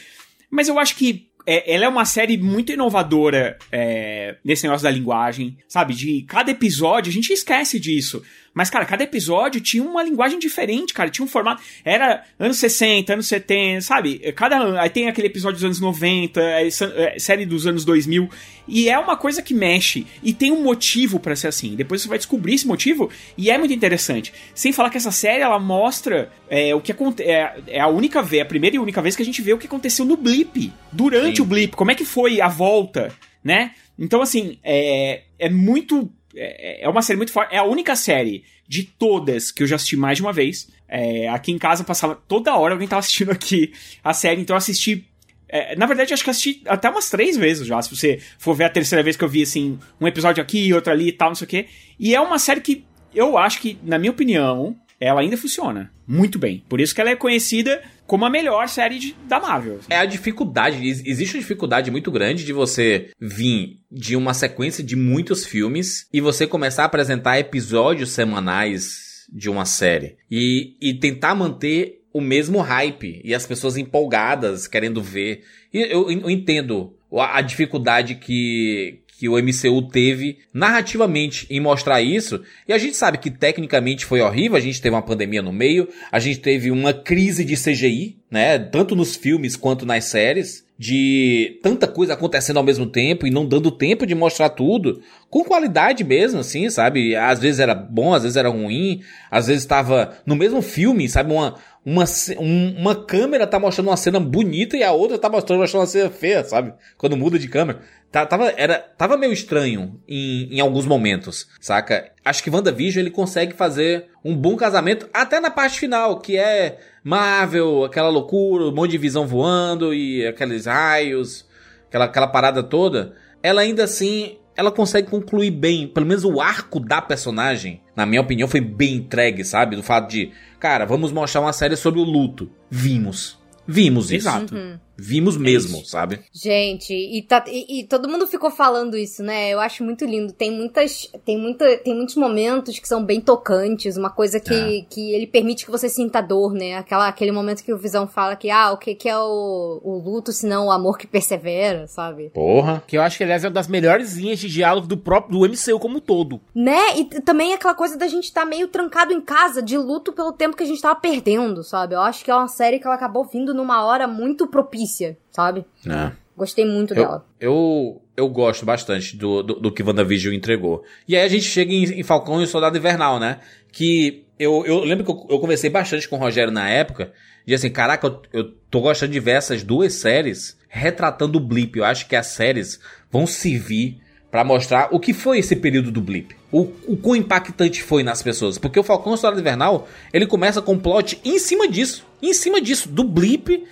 Mas 0.49 0.67
eu 0.67 0.79
acho 0.79 0.95
que 0.95 1.27
é, 1.45 1.73
ela 1.75 1.83
é 1.85 1.87
uma 1.89 2.05
série 2.05 2.37
muito 2.37 2.71
inovadora 2.71 3.57
é, 3.71 4.37
nesse 4.45 4.63
negócio 4.63 4.83
da 4.85 4.91
linguagem, 4.91 5.57
sabe? 5.67 5.93
De 5.93 6.21
cada 6.23 6.51
episódio, 6.51 7.09
a 7.09 7.13
gente 7.13 7.33
esquece 7.33 7.79
disso. 7.79 8.23
Mas, 8.53 8.69
cara, 8.69 8.85
cada 8.85 9.03
episódio 9.03 9.59
tinha 9.59 9.83
uma 9.83 10.03
linguagem 10.03 10.37
diferente, 10.37 10.93
cara. 10.93 11.09
Tinha 11.09 11.25
um 11.25 11.27
formato. 11.27 11.61
Era 11.83 12.23
anos 12.39 12.57
60, 12.57 13.13
anos 13.13 13.27
70, 13.27 13.81
sabe? 13.81 14.19
Cada. 14.33 14.79
Aí 14.79 14.89
tem 14.89 15.07
aquele 15.07 15.27
episódio 15.27 15.55
dos 15.55 15.63
anos 15.63 15.79
90, 15.79 16.39
aí 16.39 16.71
sa- 16.71 16.91
é, 16.95 17.17
série 17.17 17.45
dos 17.45 17.65
anos 17.65 17.83
2000. 17.83 18.29
E 18.67 18.87
é 18.89 18.97
uma 18.99 19.17
coisa 19.17 19.41
que 19.41 19.53
mexe. 19.53 20.05
E 20.21 20.33
tem 20.33 20.51
um 20.51 20.61
motivo 20.63 21.19
pra 21.19 21.35
ser 21.35 21.47
assim. 21.47 21.75
Depois 21.75 22.01
você 22.01 22.07
vai 22.07 22.17
descobrir 22.17 22.53
esse 22.53 22.67
motivo. 22.67 23.09
E 23.37 23.49
é 23.49 23.57
muito 23.57 23.73
interessante. 23.73 24.31
Sem 24.53 24.71
falar 24.71 24.89
que 24.91 24.97
essa 24.97 25.11
série, 25.11 25.41
ela 25.41 25.57
mostra 25.59 26.31
é, 26.49 26.73
o 26.75 26.79
que 26.79 26.91
acontece. 26.91 27.27
É, 27.29 27.55
é 27.67 27.79
a 27.79 27.87
única 27.87 28.21
vez, 28.21 28.43
a 28.43 28.45
primeira 28.45 28.75
e 28.75 28.79
única 28.79 29.01
vez 29.01 29.15
que 29.15 29.21
a 29.23 29.25
gente 29.25 29.41
vê 29.41 29.51
o 29.53 29.57
que 29.57 29.65
aconteceu 29.67 30.05
no 30.05 30.15
blip. 30.15 30.71
Durante 30.91 31.41
o 31.41 31.45
blip. 31.45 31.75
Como 31.75 31.89
é 31.91 31.95
que 31.95 32.05
foi 32.05 32.39
a 32.39 32.47
volta, 32.47 33.11
né? 33.43 33.71
Então, 33.97 34.21
assim, 34.21 34.57
é, 34.63 35.23
é 35.39 35.49
muito. 35.49 36.09
É, 36.35 36.83
é 36.85 36.89
uma 36.89 37.01
série 37.01 37.17
muito 37.17 37.31
forte. 37.31 37.53
É 37.53 37.57
a 37.57 37.63
única 37.63 37.95
série 37.95 38.43
de 38.67 38.83
todas 38.83 39.51
que 39.51 39.63
eu 39.63 39.67
já 39.67 39.75
assisti 39.75 39.97
mais 39.97 40.17
de 40.17 40.23
uma 40.23 40.33
vez. 40.33 40.69
É, 40.87 41.27
aqui 41.29 41.51
em 41.51 41.57
casa 41.57 41.83
passava 41.83 42.15
toda 42.27 42.55
hora 42.55 42.73
alguém 42.73 42.87
tava 42.87 42.99
assistindo 42.99 43.31
aqui 43.31 43.73
a 44.03 44.13
série, 44.13 44.41
então 44.41 44.53
eu 44.53 44.57
assisti 44.57 45.05
É, 45.47 45.75
na 45.75 45.85
verdade, 45.85 46.13
acho 46.13 46.23
que 46.23 46.29
assisti 46.31 46.61
até 46.65 46.89
umas 46.89 47.09
três 47.11 47.37
vezes 47.37 47.67
já. 47.67 47.79
Se 47.81 47.95
você 47.95 48.19
for 48.39 48.55
ver 48.55 48.63
a 48.63 48.69
terceira 48.69 49.03
vez 49.03 49.15
que 49.15 49.23
eu 49.23 49.29
vi, 49.29 49.43
assim, 49.43 49.77
um 50.01 50.07
episódio 50.07 50.41
aqui, 50.41 50.73
outro 50.73 50.91
ali 50.91 51.09
e 51.09 51.11
tal, 51.11 51.29
não 51.29 51.35
sei 51.35 51.45
o 51.45 51.49
quê. 51.49 51.67
E 51.99 52.15
é 52.15 52.19
uma 52.19 52.39
série 52.39 52.59
que 52.59 52.83
eu 53.13 53.37
acho 53.37 53.61
que, 53.61 53.77
na 53.83 53.99
minha 53.99 54.11
opinião, 54.11 54.75
ela 54.99 55.21
ainda 55.21 55.37
funciona 55.37 55.91
muito 56.07 56.39
bem. 56.39 56.63
Por 56.67 56.81
isso 56.81 56.95
que 56.95 57.01
ela 57.01 57.11
é 57.11 57.15
conhecida 57.15 57.83
como 58.13 58.25
a 58.25 58.29
melhor 58.29 58.69
série 58.69 58.99
de- 58.99 59.15
da 59.27 59.39
Marvel. 59.39 59.79
É 59.89 59.97
a 59.97 60.05
dificuldade, 60.05 60.77
ex- 60.87 61.01
existe 61.03 61.33
uma 61.35 61.41
dificuldade 61.41 61.89
muito 61.89 62.11
grande 62.11 62.45
de 62.45 62.53
você 62.53 63.09
vir 63.19 63.79
de 63.91 64.15
uma 64.15 64.35
sequência 64.35 64.83
de 64.83 64.95
muitos 64.95 65.43
filmes 65.47 66.07
e 66.13 66.21
você 66.21 66.45
começar 66.45 66.83
a 66.83 66.85
apresentar 66.85 67.39
episódios 67.39 68.11
semanais 68.11 69.25
de 69.33 69.49
uma 69.49 69.65
série 69.65 70.15
e, 70.29 70.75
e 70.79 70.93
tentar 70.93 71.33
manter 71.33 72.01
o 72.13 72.21
mesmo 72.21 72.59
hype 72.61 73.19
e 73.23 73.33
as 73.33 73.47
pessoas 73.47 73.77
empolgadas 73.77 74.67
querendo 74.67 75.01
ver. 75.01 75.41
E 75.73 75.79
eu, 75.81 76.11
eu 76.11 76.29
entendo 76.29 76.93
a 77.17 77.41
dificuldade 77.41 78.13
que, 78.13 78.99
que 79.17 79.29
o 79.29 79.37
MCU 79.37 79.81
teve 79.89 80.39
narrativamente 80.53 81.45
em 81.49 81.59
mostrar 81.59 82.01
isso. 82.01 82.41
E 82.67 82.73
a 82.73 82.77
gente 82.77 82.97
sabe 82.97 83.17
que 83.17 83.29
tecnicamente 83.29 84.05
foi 84.05 84.21
horrível, 84.21 84.57
a 84.57 84.61
gente 84.61 84.81
teve 84.81 84.95
uma 84.95 85.01
pandemia 85.01 85.41
no 85.41 85.53
meio, 85.53 85.87
a 86.11 86.19
gente 86.19 86.39
teve 86.39 86.71
uma 86.71 86.93
crise 86.93 87.45
de 87.45 87.55
CGI, 87.55 88.17
né? 88.29 88.57
Tanto 88.59 88.95
nos 88.95 89.15
filmes 89.15 89.55
quanto 89.55 89.85
nas 89.85 90.05
séries. 90.05 90.63
De 90.75 91.59
tanta 91.61 91.87
coisa 91.87 92.13
acontecendo 92.13 92.57
ao 92.57 92.63
mesmo 92.63 92.87
tempo 92.87 93.27
e 93.27 93.31
não 93.31 93.45
dando 93.45 93.71
tempo 93.71 94.07
de 94.07 94.15
mostrar 94.15 94.49
tudo. 94.49 95.01
Com 95.29 95.45
qualidade 95.45 96.03
mesmo, 96.03 96.39
assim, 96.39 96.69
sabe? 96.69 97.15
Às 97.15 97.39
vezes 97.39 97.59
era 97.59 97.75
bom, 97.75 98.13
às 98.13 98.23
vezes 98.23 98.35
era 98.35 98.49
ruim. 98.49 99.01
Às 99.29 99.47
vezes 99.47 99.63
estava 99.63 100.17
no 100.25 100.35
mesmo 100.35 100.61
filme, 100.61 101.07
sabe? 101.07 101.31
Uma, 101.31 101.55
uma, 101.85 102.05
um- 102.39 102.75
uma 102.77 102.95
câmera 102.95 103.45
tá 103.45 103.59
mostrando 103.59 103.87
uma 103.89 103.97
cena 103.97 104.19
bonita 104.19 104.77
e 104.77 104.83
a 104.83 104.91
outra 104.91 105.17
tá 105.17 105.29
mostrando, 105.29 105.59
mostrando 105.59 105.81
uma 105.81 105.87
cena 105.87 106.09
feia, 106.09 106.43
sabe? 106.43 106.73
Quando 106.97 107.17
muda 107.17 107.37
de 107.37 107.47
câmera. 107.47 107.81
Tá- 108.11 108.25
Tava, 108.25 108.53
era, 108.55 108.77
tava 108.79 109.17
meio 109.17 109.33
estranho 109.33 109.99
em, 110.07 110.47
em 110.55 110.59
alguns 110.59 110.85
momentos, 110.85 111.47
saca? 111.59 112.11
Acho 112.23 112.43
que 112.43 112.49
WandaVision 112.49 113.01
ele 113.01 113.11
consegue 113.11 113.53
fazer 113.53 114.05
um 114.23 114.35
bom 114.35 114.55
casamento 114.55 115.09
até 115.13 115.39
na 115.39 115.49
parte 115.49 115.79
final, 115.79 116.19
que 116.19 116.37
é 116.37 116.77
Marvel, 117.03 117.83
aquela 117.83 118.09
loucura, 118.09 118.65
um 118.65 118.71
monte 118.73 118.91
de 118.91 118.97
visão 118.97 119.25
voando 119.27 119.93
e 119.93 120.25
aqueles 120.27 120.65
raios, 120.67 121.45
aquela, 121.89 122.05
aquela 122.05 122.27
parada 122.27 122.61
toda. 122.63 123.15
Ela 123.41 123.61
ainda 123.61 123.83
assim, 123.83 124.37
ela 124.55 124.71
consegue 124.71 125.09
concluir 125.09 125.51
bem, 125.51 125.87
pelo 125.87 126.05
menos 126.05 126.23
o 126.23 126.39
arco 126.39 126.79
da 126.79 127.01
personagem, 127.01 127.81
na 127.95 128.05
minha 128.05 128.21
opinião, 128.21 128.47
foi 128.47 128.61
bem 128.61 128.95
entregue, 128.95 129.43
sabe? 129.43 129.75
Do 129.75 129.83
fato 129.83 130.09
de, 130.09 130.31
cara, 130.59 130.85
vamos 130.85 131.11
mostrar 131.11 131.41
uma 131.41 131.53
série 131.53 131.75
sobre 131.75 131.99
o 131.99 132.03
luto. 132.03 132.49
Vimos. 132.69 133.39
Vimos 133.67 134.11
isso. 134.11 134.27
Exato. 134.27 134.55
Uhum. 134.55 134.77
Vimos 135.05 135.35
mesmo, 135.35 135.83
sabe? 135.85 136.21
Gente, 136.31 136.93
e, 136.93 137.21
tá- 137.21 137.43
e- 137.47 137.81
e 137.81 137.83
todo 137.87 138.07
mundo 138.07 138.25
ficou 138.25 138.49
falando 138.49 138.95
isso, 138.97 139.21
né? 139.21 139.49
Eu 139.49 139.59
acho 139.59 139.83
muito 139.83 140.05
lindo. 140.05 140.31
Tem 140.31 140.49
muitas. 140.49 141.09
Tem, 141.25 141.37
muita, 141.37 141.77
tem 141.79 141.93
muitos 141.93 142.15
momentos 142.15 142.79
que 142.79 142.87
são 142.87 143.03
bem 143.03 143.19
tocantes, 143.19 143.97
uma 143.97 144.09
coisa 144.09 144.39
que, 144.39 144.53
É. 144.53 144.81
que 144.89 145.11
ele 145.13 145.27
permite 145.27 145.65
que 145.65 145.71
você 145.71 145.89
sinta 145.89 146.21
dor, 146.21 146.53
né? 146.53 146.75
Aquela, 146.77 147.07
aquele 147.09 147.31
momento 147.31 147.63
que 147.63 147.73
o 147.73 147.77
Visão 147.77 148.07
fala 148.07 148.35
que, 148.37 148.49
ah, 148.49 148.71
o 148.71 148.77
que, 148.77 148.95
que 148.95 149.09
é 149.09 149.17
o, 149.17 149.81
o 149.83 149.97
luto, 150.03 150.31
senão 150.31 150.67
o 150.67 150.71
amor 150.71 150.97
que 150.97 151.05
persevera, 151.05 151.85
sabe? 151.87 152.29
Porra. 152.29 152.81
Que 152.87 152.97
eu 152.97 153.01
acho 153.01 153.17
que, 153.17 153.23
aliás, 153.23 153.43
é 153.43 153.47
uma 153.47 153.53
das 153.53 153.67
melhores 153.67 154.13
linhas 154.15 154.39
de 154.39 154.47
diálogo 154.47 154.87
do 154.87 154.95
próprio 154.97 155.39
do 155.39 155.45
MCU 155.45 155.79
como 155.79 155.97
um 155.97 156.01
todo. 156.01 156.39
Né? 156.55 156.97
E 156.97 157.05
também 157.21 157.53
aquela 157.53 157.73
coisa 157.73 157.97
da 157.97 158.07
gente 158.07 158.25
estar 158.25 158.45
meio 158.45 158.67
trancado 158.67 159.11
em 159.11 159.19
casa, 159.21 159.61
de 159.61 159.77
luto 159.77 160.13
pelo 160.13 160.31
tempo 160.31 160.55
que 160.55 160.63
a 160.63 160.65
gente 160.65 160.81
tava 160.81 160.95
perdendo, 160.95 161.63
sabe? 161.63 161.95
Eu 161.95 162.01
acho 162.01 162.23
que 162.23 162.31
é 162.31 162.35
uma 162.35 162.47
série 162.47 162.79
que 162.79 162.85
ela 162.85 162.95
acabou 162.95 163.25
vindo 163.25 163.53
numa 163.53 163.83
hora 163.83 164.07
muito 164.07 164.47
propícia, 164.47 164.92
sabe? 165.31 165.65
É. 165.87 166.11
Gostei 166.35 166.65
muito 166.65 166.93
Eu, 166.93 167.03
dela. 167.03 167.25
eu, 167.39 168.01
eu 168.17 168.27
gosto 168.27 168.65
bastante 168.65 169.15
do, 169.15 169.43
do, 169.43 169.53
do 169.55 169.71
que 169.71 169.83
WandaVision 169.83 170.33
entregou. 170.33 170.83
E 171.07 171.15
aí 171.15 171.23
a 171.23 171.27
gente 171.27 171.45
chega 171.45 171.71
em, 171.71 171.83
em 171.99 172.03
Falcão 172.03 172.41
e 172.41 172.43
o 172.43 172.47
Soldado 172.47 172.77
Invernal, 172.77 173.19
né? 173.19 173.39
Que 173.71 174.25
eu, 174.39 174.65
eu 174.65 174.79
lembro 174.83 175.05
que 175.05 175.11
eu, 175.11 175.27
eu 175.29 175.39
conversei 175.39 175.69
bastante 175.69 176.07
com 176.09 176.15
o 176.15 176.19
Rogério 176.19 176.51
na 176.51 176.67
época. 176.67 177.11
De 177.45 177.53
assim, 177.53 177.69
caraca, 177.69 178.07
eu, 178.07 178.21
eu 178.31 178.51
tô 178.71 178.81
gostando 178.81 179.11
de 179.11 179.19
ver 179.19 179.31
essas 179.35 179.63
duas 179.63 179.93
séries 179.93 180.57
retratando 180.67 181.37
o 181.37 181.41
blip. 181.41 181.77
Eu 181.77 181.85
acho 181.85 182.07
que 182.07 182.15
as 182.15 182.27
séries 182.27 182.79
vão 183.11 183.27
servir 183.27 184.01
pra 184.31 184.43
mostrar 184.43 184.87
o 184.91 184.99
que 184.99 185.13
foi 185.13 185.37
esse 185.37 185.55
período 185.55 185.91
do 185.91 186.01
blip. 186.01 186.35
O, 186.51 186.61
o 186.87 186.97
quão 186.97 187.15
impactante 187.15 187.83
foi 187.83 188.01
nas 188.01 188.23
pessoas. 188.23 188.57
Porque 188.57 188.79
o 188.79 188.83
Falcão 188.83 189.11
e 189.11 189.15
o 189.15 189.17
Soldado 189.17 189.39
Invernal, 189.39 189.87
ele 190.11 190.25
começa 190.25 190.59
com 190.63 190.73
um 190.73 190.79
plot 190.79 191.19
em 191.23 191.37
cima 191.37 191.67
disso. 191.67 192.03
Em 192.19 192.33
cima 192.33 192.59
disso, 192.59 192.89
do 192.89 193.03
blip 193.03 193.63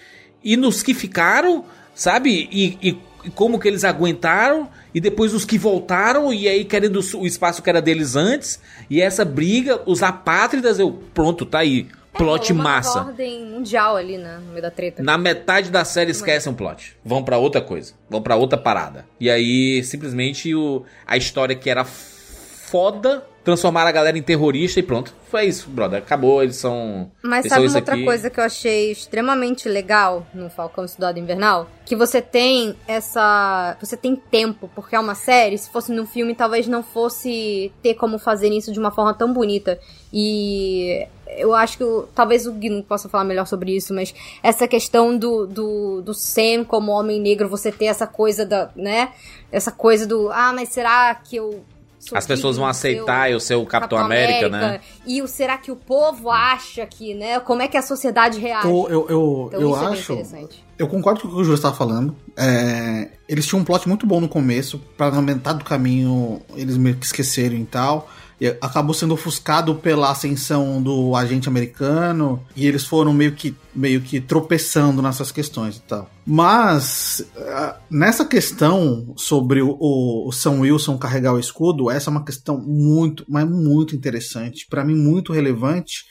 e 0.44 0.56
nos 0.58 0.82
que 0.84 0.94
ficaram, 0.94 1.66
sabe? 1.94 2.48
E, 2.52 2.78
e- 2.82 2.98
e 3.24 3.30
como 3.30 3.60
que 3.60 3.68
eles 3.68 3.84
aguentaram, 3.84 4.68
e 4.94 5.00
depois 5.00 5.34
os 5.34 5.46
que 5.46 5.58
voltaram, 5.58 6.34
e 6.34 6.48
aí 6.48 6.66
querendo 6.66 7.00
o, 7.16 7.26
espaço 7.26 7.62
que 7.62 7.70
era 7.70 7.82
deles 7.82 8.16
antes, 8.16 8.60
e 8.90 9.00
essa 9.00 9.24
briga, 9.24 9.80
os 9.86 10.02
apátridas, 10.02 10.80
eu, 10.80 10.92
pronto, 11.14 11.46
tá 11.46 11.60
aí. 11.60 11.88
Plot 12.14 12.50
Rolou 12.52 12.62
uma 12.68 12.76
massa. 12.76 13.00
ordem 13.00 13.46
mundial 13.46 13.96
ali, 13.96 14.18
né? 14.18 14.38
No 14.44 14.50
meio 14.50 14.62
da 14.62 14.70
treta. 14.70 15.02
Na 15.02 15.18
metade 15.18 15.72
da 15.72 15.86
série 15.86 16.12
esquecem 16.12 16.52
um 16.52 16.56
plot. 16.56 16.98
Vão 17.06 17.24
pra 17.24 17.38
outra 17.38 17.62
coisa. 17.62 17.94
Vão 18.10 18.22
pra 18.22 18.36
outra 18.36 18.58
parada. 18.58 19.06
E 19.18 19.30
aí, 19.30 19.82
simplesmente, 19.86 20.54
o, 20.54 20.84
a 21.08 21.16
história 21.16 21.56
que 21.56 21.70
era 21.70 21.86
foda, 21.86 23.24
transformaram 23.44 23.90
a 23.90 23.92
galera 23.92 24.18
em 24.18 24.22
terrorista 24.22 24.80
e 24.80 24.84
pronto. 24.84 25.14
Foi 25.30 25.46
isso, 25.46 25.70
brother. 25.70 26.00
Acabou, 26.00 26.44
eles 26.44 26.58
são. 26.58 27.10
Mas 27.22 27.46
eles 27.46 27.54
sabe 27.54 27.64
são 27.64 27.74
uma 27.74 27.80
outra 27.80 27.96
aqui. 27.96 28.04
coisa 28.06 28.30
que 28.30 28.40
eu 28.40 28.44
achei 28.44 28.92
extremamente 28.92 29.70
legal 29.70 30.26
no 30.34 30.50
Falcão 30.50 30.86
e 30.86 30.90
Soldado 30.90 31.20
Invernal? 31.20 31.70
Que 31.86 31.96
você 31.96 32.22
tem 32.22 32.76
essa. 32.88 33.78
Você 33.80 33.96
tem 33.96 34.16
tempo, 34.16 34.70
porque 34.76 34.96
é 34.96 35.00
uma 35.00 35.16
série. 35.16 35.58
Se 35.58 35.70
fosse 35.70 35.92
num 35.92 36.06
filme, 36.06 36.36
talvez 36.36 36.68
não 36.68 36.84
fosse 36.84 37.72
ter 37.82 37.96
como 37.96 38.20
fazer 38.20 38.50
isso 38.50 38.72
de 38.72 38.80
uma 38.80 38.92
forma 38.92 39.14
tão 39.14 39.34
bonita. 39.34 39.80
E 40.14 41.08
eu 41.38 41.54
acho 41.54 41.78
que 41.78 41.84
talvez 42.14 42.46
o 42.46 42.54
não 42.54 42.82
possa 42.82 43.08
falar 43.08 43.24
melhor 43.24 43.48
sobre 43.48 43.76
isso, 43.76 43.94
mas 43.94 44.14
essa 44.44 44.68
questão 44.68 45.18
do, 45.18 45.48
do, 45.48 46.02
do 46.02 46.14
Sam 46.14 46.66
como 46.66 46.92
homem 46.92 47.20
negro, 47.20 47.48
você 47.48 47.72
ter 47.72 47.86
essa 47.86 48.06
coisa 48.06 48.46
da. 48.46 48.70
né? 48.76 49.14
Essa 49.52 49.72
coisa 49.72 50.06
do. 50.06 50.30
Ah, 50.32 50.52
mas 50.54 50.70
será 50.70 51.16
que 51.16 51.36
eu. 51.36 51.64
Sou 52.02 52.18
As 52.18 52.26
pessoas 52.26 52.58
vão 52.58 52.70
de 52.70 52.76
ser 52.78 52.88
o- 52.88 52.92
aceitar 53.04 53.32
eu 53.32 53.40
ser 53.40 53.56
o 53.56 53.66
Capitão, 53.66 53.98
América, 53.98 54.50
né? 54.50 54.82
e 55.06 55.22
o 55.22 55.28
será 55.28 55.58
que 55.58 55.72
o 55.72 55.76
povo 55.76 56.30
acha 56.32 56.86
que, 56.86 57.14
né? 57.14 57.40
Como 57.40 57.62
é 57.62 57.68
que 57.68 57.78
a 57.78 57.82
sociedade 57.82 58.40
reage? 58.40 58.68
Eu, 58.68 58.88
eu, 58.90 59.06
eu, 59.10 59.46
Então 59.48 59.62
eu 59.62 59.70
isso 59.72 59.84
é 59.84 59.88
acho. 59.88 60.14
interessante. 60.14 60.66
Eu 60.80 60.88
concordo 60.88 61.22
com 61.22 61.28
o 61.28 61.30
que 61.32 61.38
o 61.38 61.44
Júlio 61.44 61.56
estava 61.56 61.76
falando. 61.76 62.16
É, 62.36 63.10
eles 63.30 63.46
tinham 63.46 63.62
um 63.62 63.64
plot 63.64 63.88
muito 63.88 64.06
bom 64.08 64.20
no 64.20 64.28
começo, 64.28 64.80
pra 64.98 65.12
na 65.12 65.22
metade 65.22 65.60
do 65.60 65.66
caminho 65.66 66.42
eles 66.56 66.76
meio 66.76 66.96
que 66.98 67.06
esqueceram 67.06 67.56
e 67.56 67.66
tal. 67.66 68.10
Acabou 68.60 68.94
sendo 68.94 69.14
ofuscado 69.14 69.76
pela 69.76 70.10
ascensão 70.10 70.82
do 70.82 71.16
agente 71.16 71.48
americano 71.48 72.44
e 72.56 72.66
eles 72.66 72.86
foram 72.86 73.14
meio 73.14 73.34
que, 73.34 73.56
meio 73.74 74.02
que 74.02 74.20
tropeçando 74.20 75.02
nessas 75.02 75.32
questões 75.32 75.78
e 75.78 75.82
tal. 75.82 76.10
Mas 76.26 77.24
ah, 77.38 77.78
nessa 77.90 78.26
questão 78.26 79.14
sobre 79.16 79.62
o, 79.62 79.78
o, 79.80 80.30
Wilson 80.60 80.98
carregar 80.98 81.34
o 81.34 81.40
escudo, 81.40 81.92
essa 81.92 82.10
é 82.10 82.12
uma 82.12 82.26
questão 82.26 82.58
muito, 82.58 83.26
mas 83.30 83.48
muito 83.48 83.96
interessante, 83.96 84.66
Pra 84.70 84.84
mim 84.84 84.96
muito 84.96 85.34
relevante, 85.34 86.06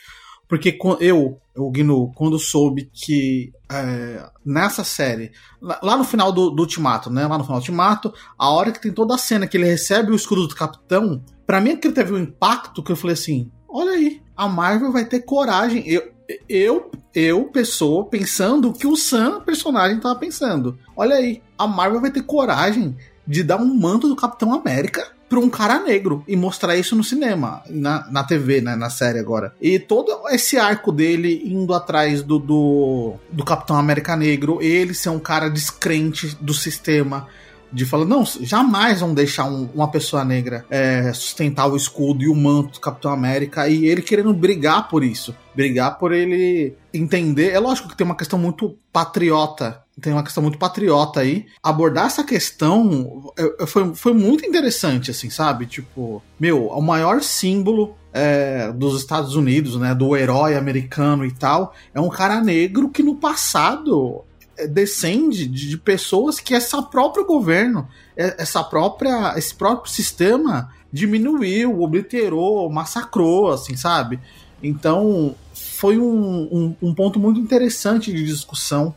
porque 0.51 0.77
eu, 0.99 1.39
o 1.57 1.71
Gnu, 1.71 2.13
quando 2.13 2.37
soube 2.37 2.91
que 2.93 3.53
é, 3.71 4.29
nessa 4.45 4.83
série, 4.83 5.31
lá 5.63 5.97
no 5.97 6.03
final 6.03 6.33
do, 6.33 6.51
do 6.51 6.63
Ultimato, 6.63 7.09
né? 7.09 7.25
Lá 7.25 7.39
no 7.39 7.45
final 7.45 7.59
do 7.59 7.63
Ultimato, 7.63 8.13
a 8.37 8.51
hora 8.51 8.73
que 8.73 8.83
tem 8.83 8.93
toda 8.93 9.15
a 9.15 9.19
cena 9.19 9.47
que 9.47 9.57
ele 9.57 9.67
recebe 9.67 10.11
o 10.11 10.17
escudo 10.17 10.49
do 10.49 10.55
Capitão, 10.57 11.23
pra 11.51 11.61
mim 11.61 11.73
aquilo 11.73 11.93
teve 11.93 12.13
um 12.13 12.19
impacto 12.19 12.81
que 12.81 12.93
eu 12.93 12.97
falei 12.97 13.15
assim: 13.15 13.51
olha 13.69 13.91
aí, 13.91 14.23
a 14.37 14.47
Marvel 14.47 14.93
vai 14.93 15.05
ter 15.05 15.19
coragem. 15.23 15.83
Eu, 15.85 16.13
eu, 16.49 16.93
eu 17.13 17.47
pessoa, 17.47 18.07
pensando 18.07 18.69
o 18.69 18.73
que 18.73 18.87
o 18.87 18.95
Sam, 18.95 19.41
personagem, 19.41 19.99
tava 19.99 20.15
pensando. 20.15 20.79
Olha 20.97 21.17
aí, 21.17 21.43
a 21.59 21.67
Marvel 21.67 22.01
vai 22.01 22.13
ter 22.13 22.23
coragem 22.23 22.97
de 23.27 23.43
dar 23.43 23.57
um 23.57 23.75
manto 23.75 24.07
do 24.07 24.15
Capitão 24.15 24.55
América 24.55 25.09
pra 25.29 25.41
um 25.41 25.51
cara 25.51 25.81
negro 25.81 26.23
e 26.29 26.37
mostrar 26.37 26.77
isso 26.77 26.95
no 26.95 27.03
cinema, 27.03 27.65
na, 27.69 28.09
na 28.09 28.23
TV, 28.23 28.61
né, 28.61 28.77
na 28.77 28.89
série 28.89 29.19
agora. 29.19 29.53
E 29.61 29.77
todo 29.81 30.29
esse 30.29 30.57
arco 30.57 30.93
dele 30.93 31.43
indo 31.45 31.75
atrás 31.75 32.23
do, 32.23 32.39
do, 32.39 33.15
do 33.31 33.45
Capitão 33.45 33.75
América 33.75 34.15
Negro, 34.15 34.63
ele 34.63 34.95
ser 34.95 35.09
um 35.09 35.19
cara 35.19 35.49
descrente 35.49 36.37
do 36.41 36.55
sistema, 36.55 37.27
de 37.73 37.85
falar, 37.87 38.05
não, 38.05 38.25
jamais 38.25 39.01
vão 39.01 39.15
deixar 39.15 39.45
um- 39.45 39.69
uma 39.75 39.89
pessoa 39.91 40.25
negra 40.25 40.65
é, 40.71 41.13
sustentar 41.13 41.67
o 41.71 41.77
escudo 41.77 42.23
e 42.23 42.29
o 42.29 42.35
manto 42.35 42.73
do 42.75 42.81
Capitão 42.81 43.13
América, 43.13 43.69
e 43.69 43.87
ele 43.87 44.03
querendo 44.03 44.33
brigar 44.35 44.89
por 44.89 45.05
isso, 45.05 45.35
brigar 45.55 45.99
por 45.99 46.13
ele 46.13 46.75
entender. 46.93 47.51
É 47.53 47.59
lógico 47.59 47.89
que 47.89 47.97
tem 47.97 48.05
uma 48.05 48.17
questão 48.17 48.39
muito 48.39 48.77
patriota, 48.93 49.83
tem 50.01 50.13
uma 50.13 50.23
questão 50.23 50.43
muito 50.43 50.59
patriota 50.59 51.21
aí. 51.21 51.47
Abordar 51.63 52.07
essa 52.07 52.25
questão 52.25 53.33
é, 53.39 53.63
é, 53.63 53.67
foi, 53.67 53.95
foi 53.95 54.13
muito 54.15 54.47
interessante, 54.47 55.11
assim, 55.11 55.29
sabe? 55.31 55.67
Tipo, 55.67 56.23
meu, 56.39 56.67
o 56.69 56.81
maior 56.81 57.23
símbolo 57.23 57.95
é, 58.13 58.73
dos 58.73 58.99
Estados 58.99 59.37
Unidos, 59.37 59.77
né, 59.77 59.95
do 59.95 60.17
herói 60.17 60.57
americano 60.57 61.25
e 61.25 61.31
tal, 61.31 61.75
é 61.95 62.01
um 62.01 62.09
cara 62.09 62.41
negro 62.41 62.89
que 62.89 63.03
no 63.03 63.15
passado 63.15 64.25
descende 64.67 65.47
de, 65.47 65.77
pessoas 65.77 66.41
que 66.41 66.55
essa 66.55 66.83
próprio 66.83 67.25
governo, 67.25 67.89
é- 68.17 68.37
essa 68.39 68.63
própria, 68.63 69.35
esse 69.37 69.55
próprio 69.55 69.91
sistema 69.93 70.73
diminuiu, 70.93 71.81
obliterou, 71.83 72.71
massacrou, 72.71 73.51
assim, 73.51 73.77
sabe? 73.77 74.19
Então 74.63 75.35
foi 75.55 75.99
um, 75.99 76.43
um, 76.51 76.77
um 76.83 76.95
ponto 76.95 77.19
muito 77.19 77.41
interessante 77.41 78.13
de 78.13 78.25
discussão. 78.25 78.95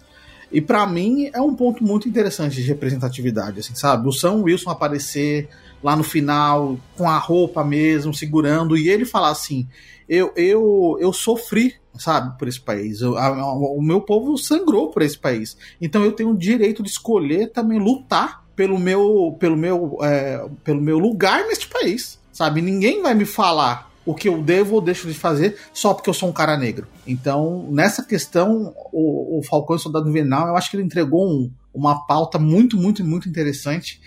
E 0.52 0.61
pra 0.61 0.85
mim 0.85 1.31
é 1.34 1.41
um 1.41 1.56
ponto 1.56 1.84
muito 1.84 2.07
interessante 2.07 2.56
de 2.56 2.61
representatividade, 2.61 3.60
assim, 3.60 3.73
sabe? 3.73 4.07
O 4.07 4.11
Sam 4.11 4.44
Wilson 4.44 4.69
aparecer 4.69 5.49
lá 5.84 5.95
no 5.95 6.03
final 6.03 6.77
com 6.95 7.10
a 7.10 7.18
roupa 7.18 7.64
mesmo, 7.64 8.14
segurando, 8.14 8.77
e 8.77 8.88
ele 8.88 9.03
falar 9.03 9.31
assim: 9.31 9.68
eu, 10.07 10.31
eu, 10.35 10.97
eu 10.99 11.13
sofri, 11.13 11.75
sabe, 11.97 12.38
por 12.38 12.47
esse 12.47 12.59
país. 12.59 13.01
Eu- 13.01 13.17
a- 13.17 13.27
a- 13.27 13.53
o 13.53 13.81
meu 13.81 14.01
povo 14.01 14.38
sangrou 14.38 14.89
por 14.89 15.01
esse 15.01 15.17
país. 15.17 15.57
Então 15.81 16.03
eu 16.03 16.11
tenho 16.11 16.31
o 16.31 16.38
direito 16.38 16.81
de 16.84 16.89
escolher 16.89 17.51
também 17.51 17.80
lutar 17.80 18.43
pelo 18.55 18.77
meu, 18.80 19.35
pelo 19.39 19.57
meu, 19.57 19.97
é, 20.03 20.45
pelo 20.63 20.80
meu 20.81 20.99
lugar 20.99 21.45
neste 21.47 21.67
país, 21.67 22.19
sabe? 22.31 22.61
Ninguém 22.61 23.01
vai 23.01 23.13
me 23.15 23.25
falar 23.25 23.91
o 24.05 24.13
que 24.13 24.27
eu 24.27 24.41
devo 24.43 24.75
ou 24.75 24.81
deixo 24.81 25.07
de 25.07 25.13
fazer 25.13 25.57
só 25.73 25.93
porque 25.93 26.09
eu 26.09 26.13
sou 26.13 26.30
um 26.30 26.34
cara 26.34 26.57
negro. 26.57 26.85
Então, 27.07 27.67
nessa 27.71 28.03
questão, 28.03 28.73
o, 28.91 29.39
o 29.39 29.43
Falcão 29.43 29.75
e 29.75 29.80
o 29.80 29.81
Soldado 29.81 30.09
Invernal, 30.09 30.47
eu 30.49 30.57
acho 30.57 30.69
que 30.69 30.75
ele 30.75 30.84
entregou 30.84 31.25
um- 31.27 31.49
uma 31.73 32.05
pauta 32.05 32.38
muito, 32.38 32.77
muito, 32.77 33.03
muito 33.03 33.27
interessante 33.27 33.99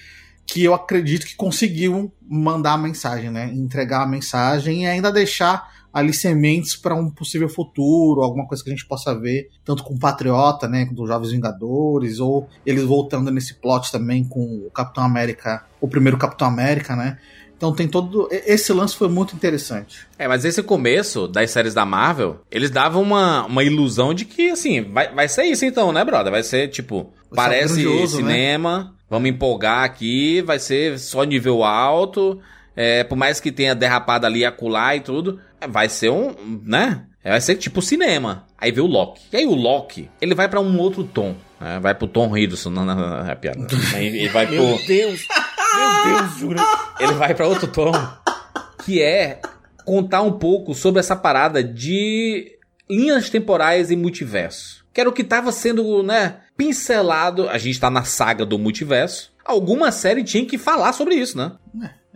que 0.47 0.62
eu 0.62 0.73
acredito 0.74 1.27
que 1.27 1.35
conseguiu 1.35 2.12
mandar 2.23 2.74
a 2.74 2.78
mensagem, 2.78 3.31
né? 3.31 3.51
Entregar 3.52 4.02
a 4.02 4.06
mensagem 4.06 4.85
e 4.85 4.86
ainda 4.86 5.10
deixar 5.10 5.74
ali 5.97 6.12
sementes 6.12 6.77
para 6.77 6.94
um 6.94 7.09
possível 7.09 7.48
futuro, 7.48 8.20
alguma 8.20 8.47
coisa 8.47 8.62
que 8.62 8.68
a 8.68 8.73
gente 8.74 8.85
possa 8.85 9.18
ver, 9.18 9.48
tanto 9.64 9.82
com 9.82 9.94
o 9.94 9.98
Patriota, 9.98 10.68
né, 10.68 10.85
com 10.85 11.02
os 11.02 11.09
Jovens 11.09 11.32
Vingadores, 11.32 12.20
ou 12.20 12.47
eles 12.66 12.85
voltando 12.85 13.31
nesse 13.31 13.55
plot 13.55 13.90
também 13.90 14.23
com 14.23 14.66
o 14.66 14.70
Capitão 14.74 15.02
América, 15.02 15.64
o 15.81 15.89
primeiro 15.89 16.18
Capitão 16.18 16.48
América, 16.48 16.94
né? 16.94 17.16
Então 17.56 17.73
tem 17.73 17.89
todo. 17.89 18.28
Esse 18.31 18.74
lance 18.74 18.94
foi 18.94 19.09
muito 19.09 19.35
interessante. 19.35 20.06
É, 20.18 20.28
mas 20.28 20.44
esse 20.44 20.62
começo 20.62 21.27
das 21.27 21.51
séries 21.51 21.73
da 21.73 21.86
Marvel, 21.86 22.43
eles 22.51 22.68
davam 22.68 23.01
uma, 23.01 23.47
uma 23.47 23.64
ilusão 23.64 24.12
de 24.12 24.27
que, 24.27 24.51
assim, 24.51 24.82
vai, 24.82 25.14
vai 25.14 25.27
ser 25.27 25.44
isso 25.44 25.64
então, 25.64 25.94
né, 25.94 26.05
brother? 26.05 26.31
Vai 26.31 26.43
ser, 26.43 26.68
tipo, 26.68 27.10
parece 27.35 27.82
grandioso, 27.82 28.20
né? 28.20 28.35
cinema, 28.35 28.94
vamos 29.09 29.31
empolgar 29.31 29.85
aqui, 29.85 30.43
vai 30.43 30.59
ser 30.59 30.98
só 30.98 31.24
nível 31.24 31.64
alto, 31.64 32.39
é, 32.77 33.03
por 33.03 33.16
mais 33.16 33.40
que 33.40 33.51
tenha 33.51 33.74
derrapado 33.74 34.27
ali, 34.27 34.44
acular 34.44 34.94
e 34.97 35.01
tudo, 35.01 35.40
é, 35.61 35.66
vai 35.66 35.89
ser 35.89 36.11
um, 36.11 36.35
né? 36.65 37.07
É, 37.24 37.31
Vai 37.31 37.40
ser 37.40 37.57
tipo 37.57 37.82
cinema. 37.82 38.47
Aí 38.57 38.70
vê 38.70 38.81
o 38.81 38.86
Loki. 38.86 39.23
E 39.32 39.36
aí 39.39 39.47
o 39.47 39.55
Loki, 39.55 40.09
ele 40.20 40.32
vai 40.32 40.48
pra 40.48 40.61
um 40.61 40.78
outro 40.78 41.03
tom. 41.03 41.35
né? 41.61 41.81
Vai 41.81 41.93
pro 41.93 42.07
Tom 42.07 42.36
Hiddleston. 42.36 42.70
Não, 42.70 42.85
não, 42.85 42.94
não, 42.94 43.28
é 43.28 43.35
piada. 43.35 43.66
Aí 43.94 44.07
Ele 44.07 44.28
vai 44.28 44.47
pro... 44.47 44.55
Meu 44.55 44.78
Deus! 44.86 45.27
Meu 45.74 46.19
Deus, 46.20 46.39
jura? 46.39 46.62
ele 47.01 47.12
vai 47.15 47.35
pra 47.35 47.48
outro 47.48 47.66
tom, 47.66 47.90
que 48.85 49.03
é 49.03 49.40
contar 49.85 50.23
um 50.23 50.32
pouco 50.32 50.73
sobre 50.73 51.01
essa 51.01 51.16
parada 51.16 51.62
de 51.65 52.57
linhas 52.89 53.28
temporais 53.28 53.90
e 53.90 53.97
multiverso. 53.97 54.85
Que 54.94 55.01
era 55.01 55.11
o 55.11 55.12
que 55.12 55.24
tava 55.24 55.51
sendo, 55.53 56.03
né, 56.05 56.36
pincelado. 56.57 57.48
A 57.48 57.59
gente 57.59 57.78
tá 57.81 57.90
na 57.90 58.05
saga 58.05 58.47
do 58.47 58.59
multiverso. 58.59 59.32
Alguma 59.44 59.90
série 59.93 60.23
tinha 60.24 60.47
que 60.47 60.57
falar 60.57 60.93
sobre 60.93 61.16
isso, 61.16 61.36
né? 61.36 61.53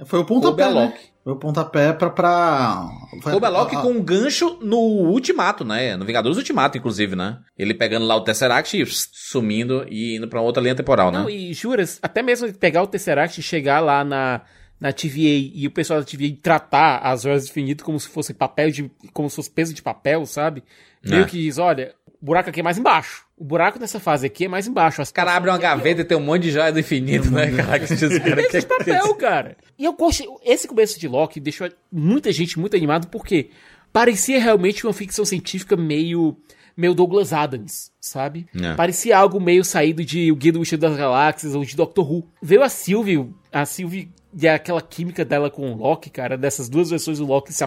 Foi 0.06 0.18
o 0.20 0.24
pontapé, 0.24 0.72
né? 0.72 0.94
Foi 1.22 1.32
o 1.34 1.36
pontapé 1.36 1.92
pra... 1.92 2.08
pra... 2.10 2.88
O 3.34 3.40
Belloc 3.40 3.74
a- 3.74 3.82
com 3.82 3.88
um 3.90 4.02
gancho 4.02 4.58
no 4.62 4.78
Ultimato, 4.78 5.64
né? 5.64 5.96
No 5.96 6.04
Vingadores 6.06 6.38
Ultimato, 6.38 6.78
inclusive, 6.78 7.14
né? 7.14 7.38
Ele 7.58 7.74
pegando 7.74 8.06
lá 8.06 8.16
o 8.16 8.22
Tesseract 8.22 8.80
e 8.80 8.86
sumindo 8.86 9.86
e 9.88 10.16
indo 10.16 10.26
pra 10.28 10.40
outra 10.40 10.62
linha 10.62 10.74
temporal, 10.74 11.10
né? 11.10 11.18
Não, 11.18 11.28
e 11.30 11.52
juras, 11.52 11.98
até 12.02 12.22
mesmo 12.22 12.50
pegar 12.54 12.82
o 12.82 12.86
Tesseract 12.86 13.38
e 13.38 13.42
chegar 13.42 13.80
lá 13.80 14.02
na, 14.02 14.40
na 14.80 14.92
TVA 14.92 15.50
e 15.54 15.66
o 15.66 15.70
pessoal 15.70 16.00
da 16.00 16.06
TVA 16.06 16.34
tratar 16.42 16.98
as 16.98 17.22
do 17.24 17.30
infinito 17.30 17.84
como 17.84 18.00
se 18.00 18.08
fosse 18.08 18.32
papel 18.32 18.70
de. 18.70 18.90
como 19.12 19.28
se 19.28 19.36
fosse 19.36 19.50
peso 19.50 19.74
de 19.74 19.82
papel, 19.82 20.24
sabe? 20.24 20.62
Meio 21.04 21.22
É. 21.22 21.26
que 21.26 21.36
diz, 21.38 21.58
olha, 21.58 21.94
o 22.20 22.24
buraco 22.24 22.48
aqui 22.48 22.60
é 22.60 22.62
mais 22.62 22.78
embaixo. 22.78 23.24
O 23.40 23.44
buraco 23.44 23.78
nessa 23.78 23.98
fase 23.98 24.26
aqui 24.26 24.44
é 24.44 24.48
mais 24.48 24.66
embaixo. 24.66 25.00
As 25.00 25.08
O 25.08 25.14
cara 25.14 25.34
abre 25.34 25.48
uma 25.48 25.56
gaveta 25.56 26.02
e 26.02 26.04
tem 26.04 26.14
um 26.14 26.20
monte 26.20 26.42
de 26.42 26.50
joia 26.50 26.70
do 26.70 26.78
infinito, 26.78 27.30
né? 27.30 27.50
Caraca, 27.50 27.84
esse 27.84 28.20
cara 28.20 28.36
Peso 28.36 28.60
de 28.60 28.66
papel, 28.66 29.14
cara. 29.14 29.56
E 29.78 29.84
eu 29.86 29.94
gostei. 29.94 30.26
Esse 30.44 30.68
começo 30.68 31.00
de 31.00 31.08
Loki 31.08 31.40
deixou 31.40 31.66
muita 31.90 32.30
gente 32.32 32.58
muito 32.58 32.76
animado 32.76 33.08
porque 33.08 33.48
parecia 33.90 34.38
realmente 34.38 34.86
uma 34.86 34.92
ficção 34.92 35.24
científica 35.24 35.74
meio. 35.74 36.36
meio 36.76 36.92
Douglas 36.92 37.32
Adams, 37.32 37.90
sabe? 37.98 38.46
É. 38.54 38.74
Parecia 38.74 39.16
algo 39.16 39.40
meio 39.40 39.64
saído 39.64 40.04
de 40.04 40.30
O 40.30 40.36
Guia 40.36 40.52
do 40.52 40.58
Mochileiro 40.58 40.86
das 40.90 40.98
Galáxias 40.98 41.54
ou 41.54 41.64
de 41.64 41.74
Doctor 41.74 42.12
Who. 42.12 42.28
Veio 42.42 42.62
a 42.62 42.68
Sylvie, 42.68 43.26
a 43.50 43.64
Sylvie 43.64 44.10
e 44.38 44.46
aquela 44.46 44.82
química 44.82 45.24
dela 45.24 45.50
com 45.50 45.72
o 45.72 45.76
Loki, 45.76 46.10
cara, 46.10 46.36
dessas 46.36 46.68
duas 46.68 46.90
versões 46.90 47.18
do 47.18 47.24
Loki 47.24 47.54
se 47.54 47.64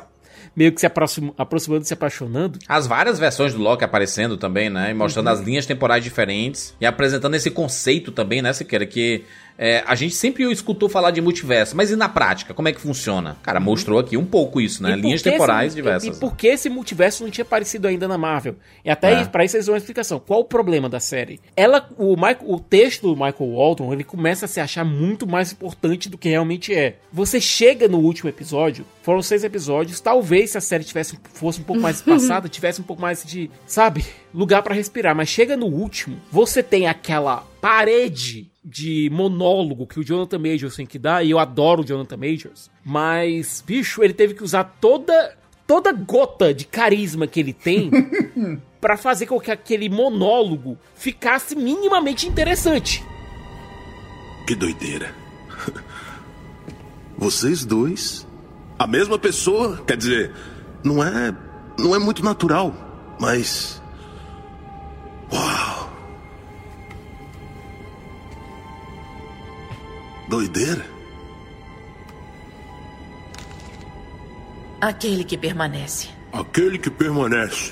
meio 0.55 0.71
que 0.71 0.79
se 0.79 0.85
aproxim- 0.85 1.33
aproximando, 1.37 1.85
se 1.85 1.93
apaixonando. 1.93 2.59
As 2.67 2.87
várias 2.87 3.19
versões 3.19 3.53
do 3.53 3.61
Loki 3.61 3.83
aparecendo 3.83 4.37
também, 4.37 4.69
né? 4.69 4.91
E 4.91 4.93
mostrando 4.93 5.27
Uhum. 5.27 5.33
as 5.33 5.39
linhas 5.41 5.65
temporais 5.65 6.03
diferentes. 6.03 6.75
E 6.79 6.85
apresentando 6.85 7.35
esse 7.35 7.49
conceito 7.51 8.11
também, 8.11 8.41
né, 8.41 8.51
Siqueira? 8.53 8.85
Que 8.85 9.23
é, 9.57 9.83
a 9.85 9.95
gente 9.95 10.15
sempre 10.15 10.49
escutou 10.51 10.89
falar 10.89 11.11
de 11.11 11.21
multiverso. 11.21 11.75
Mas 11.75 11.91
e 11.91 11.95
na 11.95 12.09
prática? 12.09 12.53
Como 12.53 12.67
é 12.67 12.73
que 12.73 12.81
funciona? 12.81 13.37
Cara, 13.43 13.59
mostrou 13.59 13.99
aqui 13.99 14.17
um 14.17 14.25
pouco 14.25 14.59
isso, 14.59 14.81
né? 14.81 14.91
Uhum. 14.91 14.97
E 14.97 15.01
Linhas 15.01 15.21
temporais 15.21 15.67
esse, 15.67 15.75
diversas. 15.75 16.17
E 16.17 16.19
por 16.19 16.35
que 16.35 16.47
esse 16.47 16.69
multiverso 16.69 17.23
não 17.23 17.29
tinha 17.29 17.43
aparecido 17.43 17.87
ainda 17.87 18.07
na 18.07 18.17
Marvel? 18.17 18.55
E 18.83 18.89
até 18.89 19.13
É. 19.13 19.25
pra 19.25 19.45
isso 19.45 19.55
eles 19.55 19.65
dão 19.65 19.73
uma 19.73 19.77
explicação. 19.77 20.19
Qual 20.19 20.41
o 20.41 20.45
problema 20.45 20.89
da 20.89 20.99
série? 20.99 21.39
Ela, 21.55 21.89
o, 21.97 22.15
Michael, 22.15 22.37
o 22.43 22.59
texto 22.59 23.01
do 23.03 23.13
Michael 23.15 23.55
Waldron, 23.55 23.93
ele 23.93 24.03
começa 24.03 24.45
a 24.45 24.47
se 24.47 24.59
achar 24.59 24.83
muito 24.83 25.27
mais 25.27 25.51
importante 25.51 26.09
do 26.09 26.17
que 26.17 26.29
realmente 26.29 26.73
é. 26.73 26.97
Você 27.11 27.39
chega 27.39 27.87
no 27.87 27.99
último 27.99 28.29
episódio, 28.29 28.85
foram 29.01 29.21
seis 29.21 29.43
episódios, 29.43 29.99
talvez 29.99 30.51
se 30.51 30.57
a 30.57 30.61
série 30.61 30.83
tivesse, 30.83 31.17
fosse 31.33 31.59
um 31.61 31.63
pouco 31.63 31.81
mais 31.81 32.01
passada, 32.03 32.49
tivesse 32.49 32.81
um 32.81 32.83
pouco 32.83 33.01
mais 33.01 33.23
de, 33.23 33.49
sabe, 33.65 34.05
lugar 34.33 34.63
pra 34.63 34.73
respirar. 34.73 35.15
Mas 35.15 35.29
chega 35.29 35.55
no 35.55 35.67
último, 35.67 36.17
você 36.31 36.63
tem 36.63 36.87
aquela 36.87 37.45
parede 37.61 38.52
de 38.63 39.09
monólogo 39.11 39.87
que 39.87 39.99
o 39.99 40.03
Jonathan 40.03 40.39
Majors 40.39 40.75
tem 40.75 40.85
que 40.85 40.97
dar, 40.97 41.25
e 41.25 41.31
eu 41.31 41.39
adoro 41.39 41.81
o 41.81 41.85
Jonathan 41.85 42.17
Majors, 42.17 42.69
mas, 42.83 43.63
bicho, 43.65 44.03
ele 44.03 44.13
teve 44.13 44.33
que 44.33 44.43
usar 44.43 44.63
toda 44.79 45.37
toda 45.65 45.93
gota 45.93 46.53
de 46.53 46.65
carisma 46.65 47.25
que 47.25 47.39
ele 47.39 47.53
tem 47.53 47.89
pra 48.81 48.97
fazer 48.97 49.25
com 49.25 49.39
que 49.39 49.49
aquele 49.49 49.89
monólogo 49.89 50.77
ficasse 50.93 51.55
minimamente 51.55 52.27
interessante. 52.27 53.03
Que 54.45 54.53
doideira. 54.55 55.15
Vocês 57.17 57.63
dois, 57.63 58.27
a 58.77 58.85
mesma 58.85 59.17
pessoa, 59.17 59.81
quer 59.87 59.95
dizer, 59.95 60.33
não 60.83 61.01
é, 61.01 61.33
não 61.79 61.95
é 61.95 61.99
muito 61.99 62.23
natural, 62.23 63.15
mas 63.19 63.81
Uau. 65.33 65.92
Doideira. 70.27 70.85
Aquele 74.81 75.23
que 75.23 75.37
permanece. 75.37 76.09
Aquele 76.31 76.77
que 76.77 76.89
permanece. 76.89 77.71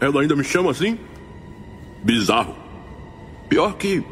Ela 0.00 0.22
ainda 0.22 0.34
me 0.34 0.44
chama 0.44 0.70
assim? 0.70 0.98
Bizarro. 2.02 2.54
Pior 3.48 3.76
que 3.76 4.02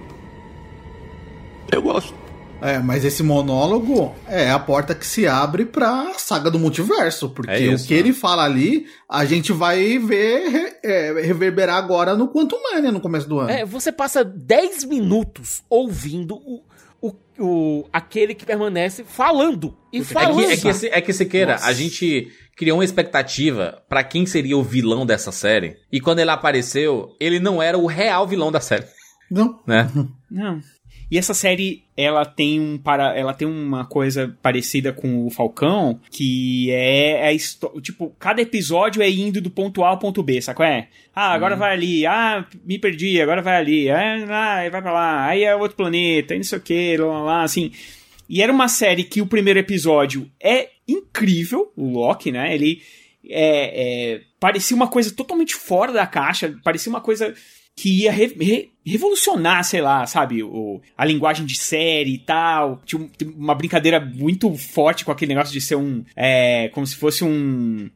eu 1.72 1.82
gosto. 1.82 2.14
É, 2.60 2.78
mas 2.78 3.04
esse 3.04 3.22
monólogo 3.22 4.14
é 4.26 4.50
a 4.50 4.58
porta 4.58 4.94
que 4.94 5.06
se 5.06 5.26
abre 5.26 5.66
pra 5.66 6.14
saga 6.16 6.50
do 6.50 6.58
multiverso. 6.58 7.28
Porque 7.28 7.50
É 7.50 7.60
isso, 7.60 7.84
o 7.84 7.88
que 7.88 7.94
ele 7.94 8.12
fala 8.12 8.44
ali, 8.44 8.86
a 9.08 9.24
gente 9.24 9.52
vai 9.52 9.98
ver 9.98 10.78
é, 10.82 11.12
reverberar 11.22 11.76
agora 11.76 12.14
no 12.14 12.28
Quantum 12.28 12.56
Mania 12.62 12.90
no 12.90 13.00
começo 13.00 13.28
do 13.28 13.38
ano. 13.38 13.50
É, 13.50 13.66
você 13.66 13.92
passa 13.92 14.24
10 14.24 14.84
minutos 14.84 15.62
ouvindo 15.68 16.36
o, 16.36 16.62
o, 17.08 17.14
o- 17.38 17.88
aquele 17.92 18.34
que 18.34 18.44
permanece 18.46 19.04
falando. 19.04 19.76
E 19.92 19.98
É 19.98 20.04
falando. 20.04 20.38
que, 20.46 20.52
é 20.52 20.56
que, 20.56 20.68
esse- 20.68 20.88
é 20.88 21.00
que 21.00 21.12
Siqueira, 21.12 21.52
Nossa. 21.52 21.66
a 21.66 21.72
gente 21.72 22.28
criou 22.56 22.78
uma 22.78 22.84
expectativa 22.84 23.82
pra 23.88 24.04
quem 24.04 24.24
seria 24.26 24.56
o 24.56 24.62
vilão 24.62 25.04
dessa 25.04 25.32
série. 25.32 25.76
E 25.92 26.00
quando 26.00 26.20
ele 26.20 26.30
apareceu, 26.30 27.14
ele 27.20 27.38
não 27.40 27.62
era 27.62 27.76
o 27.76 27.86
real 27.86 28.26
vilão 28.26 28.50
da 28.52 28.60
série. 28.60 28.86
Não. 29.30 29.60
Né? 29.66 29.90
Não. 30.30 30.60
E 31.10 31.18
essa 31.18 31.34
série, 31.34 31.84
ela 31.96 32.24
tem 32.24 32.58
um 32.60 32.78
para, 32.78 33.16
ela 33.16 33.32
tem 33.34 33.46
uma 33.46 33.84
coisa 33.84 34.36
parecida 34.42 34.92
com 34.92 35.26
o 35.26 35.30
Falcão, 35.30 36.00
que 36.10 36.70
é 36.70 37.26
a 37.26 37.32
histó- 37.32 37.72
tipo, 37.80 38.10
cada 38.18 38.40
episódio 38.42 39.02
é 39.02 39.08
indo 39.10 39.40
do 39.40 39.50
ponto 39.50 39.84
A 39.84 39.88
ao 39.90 39.98
ponto 39.98 40.22
B, 40.22 40.40
qual 40.54 40.68
é? 40.68 40.88
Ah, 41.14 41.32
agora 41.32 41.56
vai 41.56 41.72
ali, 41.72 42.06
ah, 42.06 42.46
me 42.64 42.78
perdi, 42.78 43.20
agora 43.20 43.42
vai 43.42 43.56
ali, 43.56 43.90
ah, 43.90 44.68
vai 44.70 44.82
pra 44.82 44.92
lá, 44.92 45.26
aí 45.26 45.44
é 45.44 45.54
outro 45.54 45.76
planeta, 45.76 46.34
aí 46.34 46.38
não 46.38 46.44
sei 46.44 46.58
o 46.58 46.62
que, 46.62 46.96
lá, 46.96 47.06
lá, 47.06 47.22
lá, 47.22 47.42
assim. 47.44 47.70
E 48.28 48.42
era 48.42 48.50
uma 48.52 48.68
série 48.68 49.04
que 49.04 49.20
o 49.20 49.26
primeiro 49.26 49.58
episódio 49.58 50.28
é 50.42 50.70
incrível, 50.88 51.70
o 51.76 51.90
Loki, 51.90 52.32
né? 52.32 52.54
Ele 52.54 52.80
é, 53.28 54.14
é, 54.14 54.20
parecia 54.40 54.76
uma 54.76 54.88
coisa 54.88 55.14
totalmente 55.14 55.54
fora 55.54 55.92
da 55.92 56.06
caixa, 56.06 56.54
parecia 56.64 56.90
uma 56.90 57.00
coisa 57.00 57.34
que 57.76 58.02
ia 58.02 58.12
re- 58.12 58.34
re- 58.40 58.70
revolucionar, 58.90 59.64
sei 59.64 59.80
lá, 59.80 60.06
sabe, 60.06 60.42
o, 60.42 60.80
a 60.96 61.04
linguagem 61.04 61.46
de 61.46 61.56
série 61.56 62.14
e 62.14 62.18
tal. 62.18 62.80
Tinha 62.84 63.00
um- 63.02 63.10
uma 63.36 63.54
brincadeira 63.54 63.98
muito 64.00 64.54
forte 64.56 65.04
com 65.04 65.10
aquele 65.12 65.34
negócio 65.34 65.52
de 65.52 65.60
ser 65.60 65.76
um. 65.76 66.04
É, 66.16 66.68
como 66.74 66.86
se 66.86 66.96
fosse 66.96 67.24
um. 67.24 67.88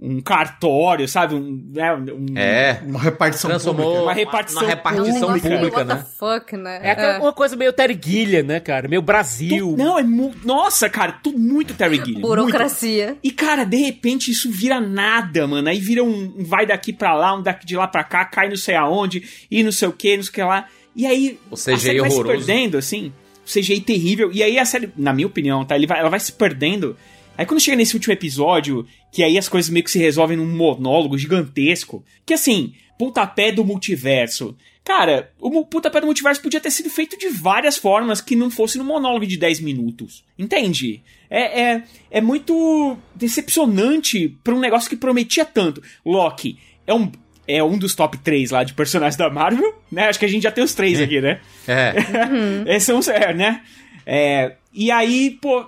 Um 0.00 0.20
cartório, 0.20 1.08
sabe? 1.08 1.34
Um, 1.34 1.62
né, 1.72 1.94
um- 1.94 2.26
É. 2.36 2.82
Uma 2.84 2.98
repartição 3.00 3.48
Transformou 3.48 3.84
pública. 3.86 4.02
Uma 4.04 4.12
repartição, 4.12 4.62
uma 4.62 4.68
repartição 4.68 5.28
Um 5.30 5.40
pública, 5.40 5.76
what 5.78 5.88
the 5.88 5.94
né? 5.94 6.04
fuck, 6.18 6.56
né? 6.56 6.80
É 6.82 6.90
aquela- 6.90 7.20
uma 7.20 7.32
coisa 7.32 7.56
meio 7.56 7.72
Terry 7.72 7.98
Gilliam, 8.04 8.42
né, 8.42 8.60
cara? 8.60 8.88
Meio 8.88 9.00
Brasil. 9.00 9.74
Não, 9.78 9.98
é 9.98 10.02
mu 10.02 10.34
Nossa, 10.44 10.90
cara, 10.90 11.12
tudo 11.22 11.38
muito 11.38 11.74
Terry 11.74 11.96
Gilliam. 11.96 12.14
muito. 12.20 12.26
Burocracia. 12.28 13.16
E, 13.22 13.30
cara, 13.30 13.64
de 13.64 13.76
repente 13.76 14.30
isso 14.30 14.50
vira 14.50 14.80
nada, 14.80 15.46
mano. 15.46 15.68
Aí 15.68 15.78
vira 15.78 16.02
um, 16.04 16.34
um 16.38 16.44
vai 16.44 16.66
daqui 16.66 16.92
pra 16.92 17.14
lá, 17.14 17.34
um 17.34 17.42
daqui 17.42 17.64
de 17.64 17.76
lá 17.76 17.86
pra 17.86 18.02
cá, 18.04 18.24
cai 18.24 18.48
não 18.48 18.56
sei 18.56 18.74
aonde, 18.74 19.22
e 19.50 19.62
não 19.62 19.72
sei 19.72 19.88
o 19.88 19.92
que, 19.92 20.16
não 20.16 20.22
sei 20.24 20.30
o 20.30 20.34
que 20.34 20.42
lá. 20.42 20.66
E 20.94 21.06
aí 21.06 21.38
O 21.50 21.54
a 21.54 21.56
CGI 21.56 21.78
série 21.78 22.00
vai 22.00 22.10
se 22.10 22.16
horroroso. 22.16 22.46
perdendo, 22.46 22.76
assim. 22.76 23.12
O 23.46 23.50
CGI 23.50 23.80
terrível. 23.80 24.30
E 24.32 24.42
aí 24.42 24.58
a 24.58 24.64
série, 24.64 24.90
na 24.96 25.12
minha 25.12 25.26
opinião, 25.26 25.64
tá? 25.64 25.76
Ele 25.76 25.86
vai, 25.86 26.00
ela 26.00 26.08
vai 26.10 26.20
se 26.20 26.32
perdendo. 26.32 26.96
Aí 27.36 27.44
quando 27.44 27.60
chega 27.60 27.76
nesse 27.76 27.94
último 27.94 28.12
episódio, 28.12 28.86
que 29.12 29.22
aí 29.22 29.36
as 29.36 29.48
coisas 29.48 29.70
meio 29.70 29.84
que 29.84 29.90
se 29.90 29.98
resolvem 29.98 30.36
num 30.36 30.46
monólogo 30.46 31.18
gigantesco, 31.18 32.04
que 32.24 32.34
assim, 32.34 32.74
pontapé 32.98 33.50
do 33.52 33.64
multiverso. 33.64 34.56
Cara, 34.84 35.32
o 35.40 35.64
pontapé 35.64 36.00
do 36.00 36.06
multiverso 36.06 36.42
podia 36.42 36.60
ter 36.60 36.70
sido 36.70 36.90
feito 36.90 37.18
de 37.18 37.28
várias 37.28 37.76
formas 37.76 38.20
que 38.20 38.36
não 38.36 38.50
fosse 38.50 38.76
num 38.76 38.84
monólogo 38.84 39.26
de 39.26 39.38
10 39.38 39.60
minutos. 39.60 40.22
Entende? 40.38 41.02
É, 41.30 41.62
é, 41.62 41.82
é 42.10 42.20
muito 42.20 42.96
decepcionante 43.14 44.36
pra 44.44 44.54
um 44.54 44.60
negócio 44.60 44.90
que 44.90 44.96
prometia 44.96 45.44
tanto. 45.44 45.82
Loki 46.04 46.58
é 46.86 46.92
um, 46.92 47.10
é 47.48 47.64
um 47.64 47.78
dos 47.78 47.94
top 47.94 48.18
3 48.18 48.50
lá 48.50 48.62
de 48.62 48.74
personagens 48.74 49.16
da 49.16 49.30
Marvel, 49.30 49.74
né? 49.90 50.08
Acho 50.08 50.18
que 50.18 50.26
a 50.26 50.28
gente 50.28 50.42
já 50.42 50.52
tem 50.52 50.62
os 50.62 50.74
três 50.74 51.00
aqui, 51.00 51.20
né? 51.20 51.40
É. 51.66 51.94
Esses 52.76 52.84
são 52.84 52.98
os, 52.98 53.08
é, 53.08 53.32
né? 53.32 53.62
É, 54.06 54.56
e 54.72 54.90
aí, 54.90 55.38
pô, 55.40 55.64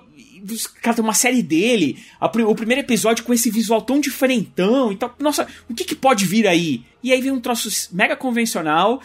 cara, 0.81 0.95
tem 0.95 1.03
uma 1.03 1.13
série 1.13 1.41
dele, 1.41 1.97
a 2.19 2.25
o 2.25 2.55
primeiro 2.55 2.81
episódio 2.81 3.23
com 3.23 3.33
esse 3.33 3.49
visual 3.49 3.81
tão 3.81 3.99
diferentão 3.99 4.91
e 4.91 4.95
tal. 4.95 5.13
Nossa, 5.19 5.47
o 5.69 5.73
que 5.73 5.83
que 5.83 5.95
pode 5.95 6.25
vir 6.25 6.47
aí? 6.47 6.83
E 7.03 7.11
aí 7.11 7.21
vem 7.21 7.31
um 7.31 7.39
troço 7.39 7.89
mega 7.93 8.15
convencional, 8.15 9.01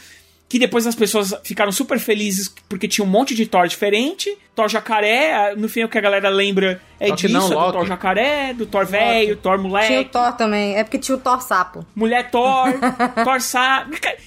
que 0.49 0.59
depois 0.59 0.87
as 0.87 0.95
pessoas 0.95 1.35
ficaram 1.45 1.73
super 1.73 1.99
felizes 1.99 2.53
porque 2.69 2.87
tinha 2.87 3.05
um 3.05 3.09
monte 3.09 3.35
de 3.35 3.47
Thor 3.47 3.67
diferente. 3.67 4.37
Thor 4.55 4.69
jacaré, 4.69 5.55
no 5.57 5.67
fim 5.67 5.83
o 5.83 5.89
que 5.89 5.97
a 5.97 6.01
galera 6.01 6.29
lembra 6.29 6.79
é 7.01 7.09
Só 7.09 7.15
disso, 7.15 7.33
não, 7.33 7.47
é 7.47 7.67
do. 7.67 7.73
Thor 7.73 7.87
jacaré, 7.87 8.53
do 8.53 8.67
Thor 8.67 8.85
velho, 8.85 9.37
Thor 9.37 9.57
Tinha 9.57 9.67
o 9.67 9.71
moleque. 9.71 10.11
Thor 10.11 10.33
também. 10.33 10.77
É 10.77 10.85
porque 10.85 10.99
tinha 10.99 11.17
o 11.17 11.21
Thor 11.21 11.41
sapo. 11.41 11.87
Mulher 11.95 12.31
Thor, 12.31 12.67
Thor 13.25 13.41
Sa... 13.41 13.87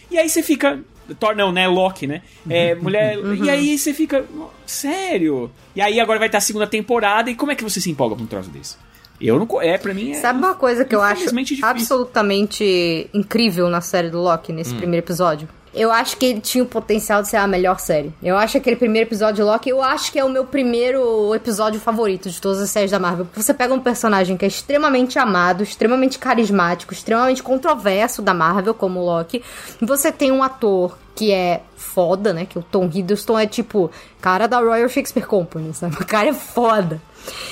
E 0.09 0.17
aí 0.17 0.27
você 0.27 0.41
fica. 0.41 0.79
Thor 1.19 1.35
não, 1.35 1.51
né? 1.51 1.67
Loki, 1.67 2.07
né? 2.07 2.21
É, 2.49 2.73
mulher. 2.75 3.17
E 3.43 3.49
aí 3.49 3.77
você 3.77 3.93
fica. 3.93 4.25
Sério? 4.65 5.51
E 5.75 5.81
aí 5.81 5.99
agora 5.99 6.17
vai 6.19 6.29
ter 6.29 6.37
a 6.37 6.41
segunda 6.41 6.65
temporada. 6.67 7.29
E 7.29 7.35
como 7.35 7.51
é 7.51 7.55
que 7.55 7.63
você 7.63 7.79
se 7.79 7.89
empolga 7.91 8.15
com 8.15 8.23
um 8.23 8.27
troço 8.27 8.49
desse? 8.49 8.77
Eu 9.21 9.39
não. 9.39 9.61
É, 9.61 9.77
pra 9.77 9.93
mim 9.93 10.11
é. 10.11 10.15
Sabe 10.15 10.39
uma 10.39 10.55
coisa 10.55 10.83
que 10.83 10.93
eu 10.95 11.01
acho 11.01 11.31
difícil. 11.33 11.65
absolutamente 11.65 13.09
incrível 13.13 13.69
na 13.69 13.81
série 13.81 14.09
do 14.09 14.19
Loki, 14.21 14.51
nesse 14.51 14.73
Hum. 14.73 14.77
primeiro 14.77 15.05
episódio? 15.05 15.47
Eu 15.75 15.91
acho 15.91 16.15
que 16.15 16.25
ele 16.25 16.39
tinha 16.39 16.63
o 16.63 16.67
potencial 16.67 17.21
de 17.21 17.27
ser 17.27 17.35
a 17.35 17.45
melhor 17.45 17.79
série. 17.79 18.13
Eu 18.23 18.37
acho 18.37 18.57
aquele 18.57 18.77
primeiro 18.77 19.09
episódio 19.09 19.35
de 19.35 19.43
Loki, 19.43 19.69
eu 19.69 19.83
acho 19.83 20.09
que 20.11 20.17
é 20.17 20.23
o 20.23 20.29
meu 20.29 20.45
primeiro 20.45 21.35
episódio 21.35 21.81
favorito 21.81 22.29
de 22.29 22.39
todas 22.39 22.61
as 22.61 22.69
séries 22.69 22.91
da 22.91 22.99
Marvel. 22.99 23.27
Você 23.35 23.53
pega 23.53 23.73
um 23.73 23.79
personagem 23.79 24.37
que 24.37 24.45
é 24.45 24.47
extremamente 24.47 25.19
amado, 25.19 25.63
extremamente 25.63 26.17
carismático, 26.17 26.93
extremamente 26.93 27.43
controverso 27.43 28.21
da 28.21 28.33
Marvel, 28.33 28.73
como 28.73 29.01
o 29.01 29.05
Loki. 29.05 29.43
Você 29.81 30.13
tem 30.13 30.31
um 30.31 30.41
ator 30.41 30.97
que 31.13 31.31
é 31.31 31.61
foda, 31.75 32.33
né? 32.33 32.45
Que 32.45 32.57
o 32.57 32.63
Tom 32.63 32.89
Hiddleston 32.93 33.37
é 33.37 33.45
tipo 33.45 33.91
cara 34.21 34.47
da 34.47 34.59
Royal 34.59 34.87
Shakespeare 34.87 35.25
Company, 35.25 35.73
sabe? 35.73 35.95
O 35.95 36.05
cara 36.05 36.29
é 36.29 36.33
foda. 36.33 37.01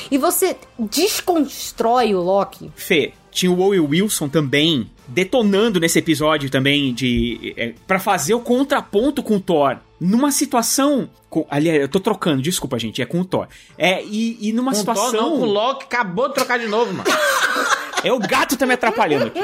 E 0.09 0.17
você 0.17 0.55
desconstrói 0.77 2.13
o 2.13 2.21
Loki 2.21 2.71
Fê, 2.75 3.13
tinha 3.31 3.51
o 3.51 3.59
Owen 3.59 3.79
Wilson 3.79 4.29
também 4.29 4.89
detonando 5.07 5.79
nesse 5.79 5.99
episódio 5.99 6.49
também 6.49 6.93
de 6.93 7.53
é, 7.57 7.73
para 7.87 7.99
fazer 7.99 8.33
o 8.33 8.39
contraponto 8.39 9.21
com 9.21 9.35
o 9.35 9.39
Thor 9.39 9.77
numa 9.99 10.31
situação 10.31 11.09
com, 11.29 11.45
aliás 11.49 11.81
eu 11.81 11.87
tô 11.89 11.99
trocando 11.99 12.41
desculpa 12.41 12.79
gente 12.79 13.01
é 13.01 13.05
com 13.05 13.19
o 13.19 13.25
Thor 13.25 13.47
é 13.77 14.03
e, 14.03 14.37
e 14.41 14.53
numa 14.53 14.71
Com 14.71 14.83
Thor, 14.83 14.95
situação 14.95 15.29
não, 15.31 15.39
com 15.39 15.43
o 15.43 15.51
Loki 15.51 15.85
acabou 15.85 16.29
de 16.29 16.35
trocar 16.35 16.57
de 16.57 16.67
novo, 16.67 16.93
mano. 16.93 17.09
é 18.03 18.11
o 18.11 18.19
gato 18.19 18.55
tá 18.55 18.65
me 18.65 18.73
atrapalhando 18.73 19.27
aqui 19.27 19.39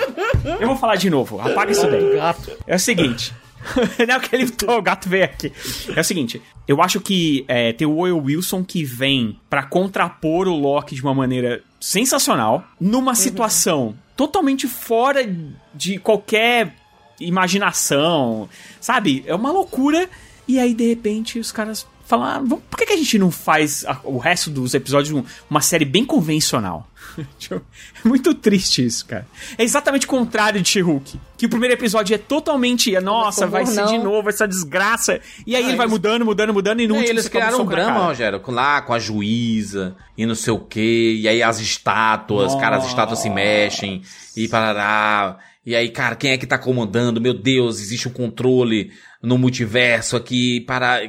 eu 0.59 0.67
vou 0.67 0.77
falar 0.77 0.95
de 0.95 1.09
novo 1.09 1.39
apaga 1.41 1.71
isso 1.71 1.87
daí 1.87 2.15
Gato. 2.15 2.51
é 2.65 2.75
o 2.75 2.79
seguinte. 2.79 3.33
Não, 4.07 4.15
aquele 4.15 4.45
o 4.45 4.81
gato 4.81 5.09
veio 5.09 5.25
aqui. 5.25 5.51
É 5.95 5.99
o 5.99 6.03
seguinte, 6.03 6.41
eu 6.67 6.81
acho 6.81 6.99
que 7.01 7.43
é, 7.47 7.73
tem 7.73 7.87
o 7.87 7.97
Owen 7.97 8.13
Wilson 8.13 8.63
que 8.63 8.83
vem 8.83 9.37
pra 9.49 9.63
contrapor 9.63 10.47
o 10.47 10.55
Loki 10.55 10.95
de 10.95 11.01
uma 11.01 11.13
maneira 11.13 11.61
sensacional, 11.79 12.63
numa 12.79 13.15
situação 13.15 13.95
totalmente 14.19 14.67
fora 14.67 15.25
de 15.73 15.97
qualquer 15.97 16.75
imaginação, 17.21 18.49
sabe? 18.81 19.23
É 19.25 19.33
uma 19.33 19.49
loucura. 19.49 20.09
E 20.45 20.59
aí, 20.59 20.73
de 20.73 20.89
repente, 20.89 21.39
os 21.39 21.53
caras 21.53 21.87
falam: 22.09 22.25
ah, 22.25 22.39
vamos- 22.39 22.61
por 22.69 22.77
que, 22.77 22.85
que 22.85 22.93
a 22.93 22.97
gente 22.97 23.17
não 23.17 23.31
faz 23.31 23.85
a- 23.85 23.99
o 24.03 24.17
resto 24.17 24.49
dos 24.49 24.73
episódios 24.73 25.13
um- 25.15 25.23
uma 25.49 25.61
série 25.61 25.85
bem 25.85 26.03
convencional? 26.03 26.89
Tipo, 27.39 27.55
é 28.03 28.07
muito 28.07 28.33
triste 28.33 28.85
isso, 28.85 29.05
cara. 29.05 29.25
É 29.57 29.63
exatamente 29.63 30.05
o 30.05 30.09
contrário 30.09 30.61
de 30.61 30.67
She-Hulk. 30.69 31.19
Que 31.37 31.45
o 31.45 31.49
primeiro 31.49 31.73
episódio 31.73 32.13
é 32.13 32.17
totalmente. 32.17 32.93
é, 32.95 32.99
Nossa, 33.01 33.47
vai 33.47 33.65
ser 33.65 33.85
de 33.85 33.97
não. 33.97 34.03
novo 34.05 34.29
essa 34.29 34.47
desgraça. 34.47 35.19
E 35.47 35.55
aí 35.55 35.63
ele 35.63 35.75
vai 35.75 35.85
eles- 35.85 35.91
mudando, 35.93 36.25
mudando, 36.25 36.53
mudando. 36.53 36.81
E 36.81 36.87
no 36.87 36.93
aí 36.95 36.99
último 37.01 37.13
eles 37.19 37.29
criaram 37.29 37.61
um 37.61 37.65
drama. 37.65 38.05
Rogério, 38.07 38.41
lá 38.47 38.81
com 38.81 38.93
a 38.93 38.99
juíza 38.99 39.95
e 40.17 40.25
não 40.25 40.35
sei 40.35 40.53
o 40.53 40.59
quê. 40.59 41.17
E 41.19 41.27
aí 41.27 41.41
as 41.41 41.59
estátuas, 41.59 42.53
cara, 42.55 42.77
as 42.77 42.85
estátuas 42.85 43.19
se 43.19 43.29
mexem 43.29 44.01
e 44.35 44.47
parará. 44.47 45.37
E 45.65 45.75
aí, 45.75 45.89
cara, 45.89 46.15
quem 46.15 46.31
é 46.31 46.37
que 46.37 46.47
tá 46.47 46.57
comandando? 46.57 47.19
Meu 47.21 47.33
Deus, 47.33 47.79
existe 47.79 48.07
um 48.07 48.11
controle 48.13 48.91
no 49.21 49.37
multiverso 49.37 50.15
aqui 50.15 50.61
para. 50.61 51.01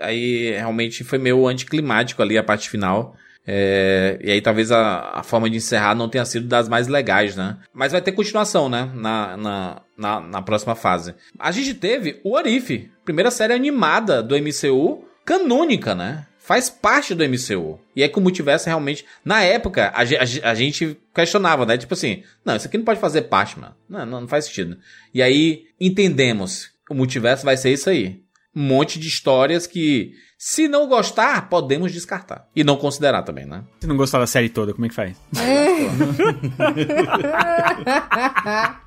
Aí 0.00 0.52
realmente 0.52 1.04
foi 1.04 1.18
meio 1.18 1.46
anticlimático 1.46 2.22
ali 2.22 2.36
a 2.36 2.42
parte 2.42 2.68
final. 2.68 3.16
É, 3.46 4.18
e 4.22 4.30
aí 4.30 4.40
talvez 4.40 4.72
a, 4.72 5.18
a 5.18 5.22
forma 5.22 5.50
de 5.50 5.56
encerrar 5.56 5.94
não 5.94 6.08
tenha 6.08 6.24
sido 6.24 6.46
das 6.46 6.68
mais 6.68 6.88
legais, 6.88 7.36
né? 7.36 7.58
Mas 7.74 7.92
vai 7.92 8.00
ter 8.00 8.12
continuação, 8.12 8.68
né? 8.68 8.90
Na, 8.94 9.36
na, 9.36 9.82
na, 9.96 10.20
na 10.20 10.42
próxima 10.42 10.74
fase. 10.74 11.14
A 11.38 11.50
gente 11.50 11.74
teve 11.74 12.20
o 12.24 12.36
Arif, 12.36 12.90
primeira 13.04 13.30
série 13.30 13.52
animada 13.52 14.22
do 14.22 14.34
MCU, 14.36 15.04
canônica, 15.24 15.94
né? 15.94 16.26
Faz 16.38 16.68
parte 16.68 17.14
do 17.14 17.24
MCU. 17.24 17.80
E 17.96 18.02
é 18.02 18.08
que 18.08 18.18
o 18.18 18.20
multiverso 18.20 18.66
realmente. 18.66 19.04
Na 19.24 19.42
época, 19.42 19.92
a, 19.94 20.02
a 20.02 20.50
a 20.50 20.54
gente 20.54 20.98
questionava, 21.14 21.64
né? 21.64 21.78
Tipo 21.78 21.94
assim, 21.94 22.22
não, 22.44 22.56
isso 22.56 22.66
aqui 22.66 22.76
não 22.76 22.84
pode 22.84 23.00
fazer 23.00 23.22
parte, 23.22 23.58
mano. 23.58 23.74
Não, 23.88 24.04
não, 24.04 24.20
não 24.22 24.28
faz 24.28 24.46
sentido. 24.46 24.78
E 25.12 25.22
aí 25.22 25.64
entendemos. 25.80 26.70
O 26.88 26.94
multiverso 26.94 27.46
vai 27.46 27.56
ser 27.56 27.72
isso 27.72 27.88
aí. 27.88 28.23
Um 28.54 28.62
monte 28.62 28.98
de 28.98 29.08
histórias 29.08 29.66
que, 29.66 30.12
se 30.38 30.68
não 30.68 30.86
gostar, 30.88 31.48
podemos 31.48 31.92
descartar. 31.92 32.46
E 32.54 32.62
não 32.62 32.76
considerar 32.76 33.22
também, 33.22 33.46
né? 33.46 33.62
Se 33.80 33.86
não 33.86 33.96
gostar 33.96 34.18
da 34.20 34.26
série 34.26 34.48
toda, 34.48 34.72
como 34.72 34.86
é 34.86 34.88
que 34.88 34.94
faz? 34.94 35.16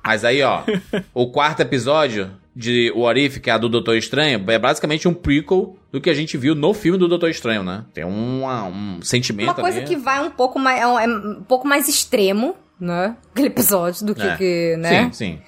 Mas 0.04 0.24
aí, 0.24 0.42
ó, 0.42 0.62
o 1.14 1.30
quarto 1.30 1.60
episódio 1.60 2.30
de 2.54 2.92
What 2.96 3.20
If, 3.24 3.38
que 3.38 3.50
é 3.50 3.52
a 3.52 3.58
do 3.58 3.68
Doutor 3.68 3.96
Estranho, 3.96 4.42
é 4.48 4.58
basicamente 4.58 5.06
um 5.06 5.14
prequel 5.14 5.76
do 5.92 6.00
que 6.00 6.10
a 6.10 6.14
gente 6.14 6.36
viu 6.36 6.54
no 6.54 6.74
filme 6.74 6.98
do 6.98 7.06
Doutor 7.06 7.30
Estranho, 7.30 7.62
né? 7.62 7.84
Tem 7.94 8.04
um, 8.04 8.44
um 8.46 8.98
sentimento 9.02 9.48
Uma 9.48 9.54
coisa 9.54 9.78
ali. 9.78 9.86
que 9.86 9.96
vai 9.96 10.20
um 10.20 10.30
pouco 10.30 10.58
mais. 10.58 10.80
É 10.80 10.86
um, 10.86 10.98
é 10.98 11.06
um 11.06 11.42
pouco 11.46 11.68
mais 11.68 11.88
extremo, 11.88 12.56
né? 12.80 13.16
Aquele 13.30 13.48
episódio 13.48 14.04
do 14.06 14.14
que, 14.14 14.22
É. 14.22 14.36
que, 14.36 14.76
né? 14.78 15.04
Sim, 15.04 15.12
sim. 15.12 15.38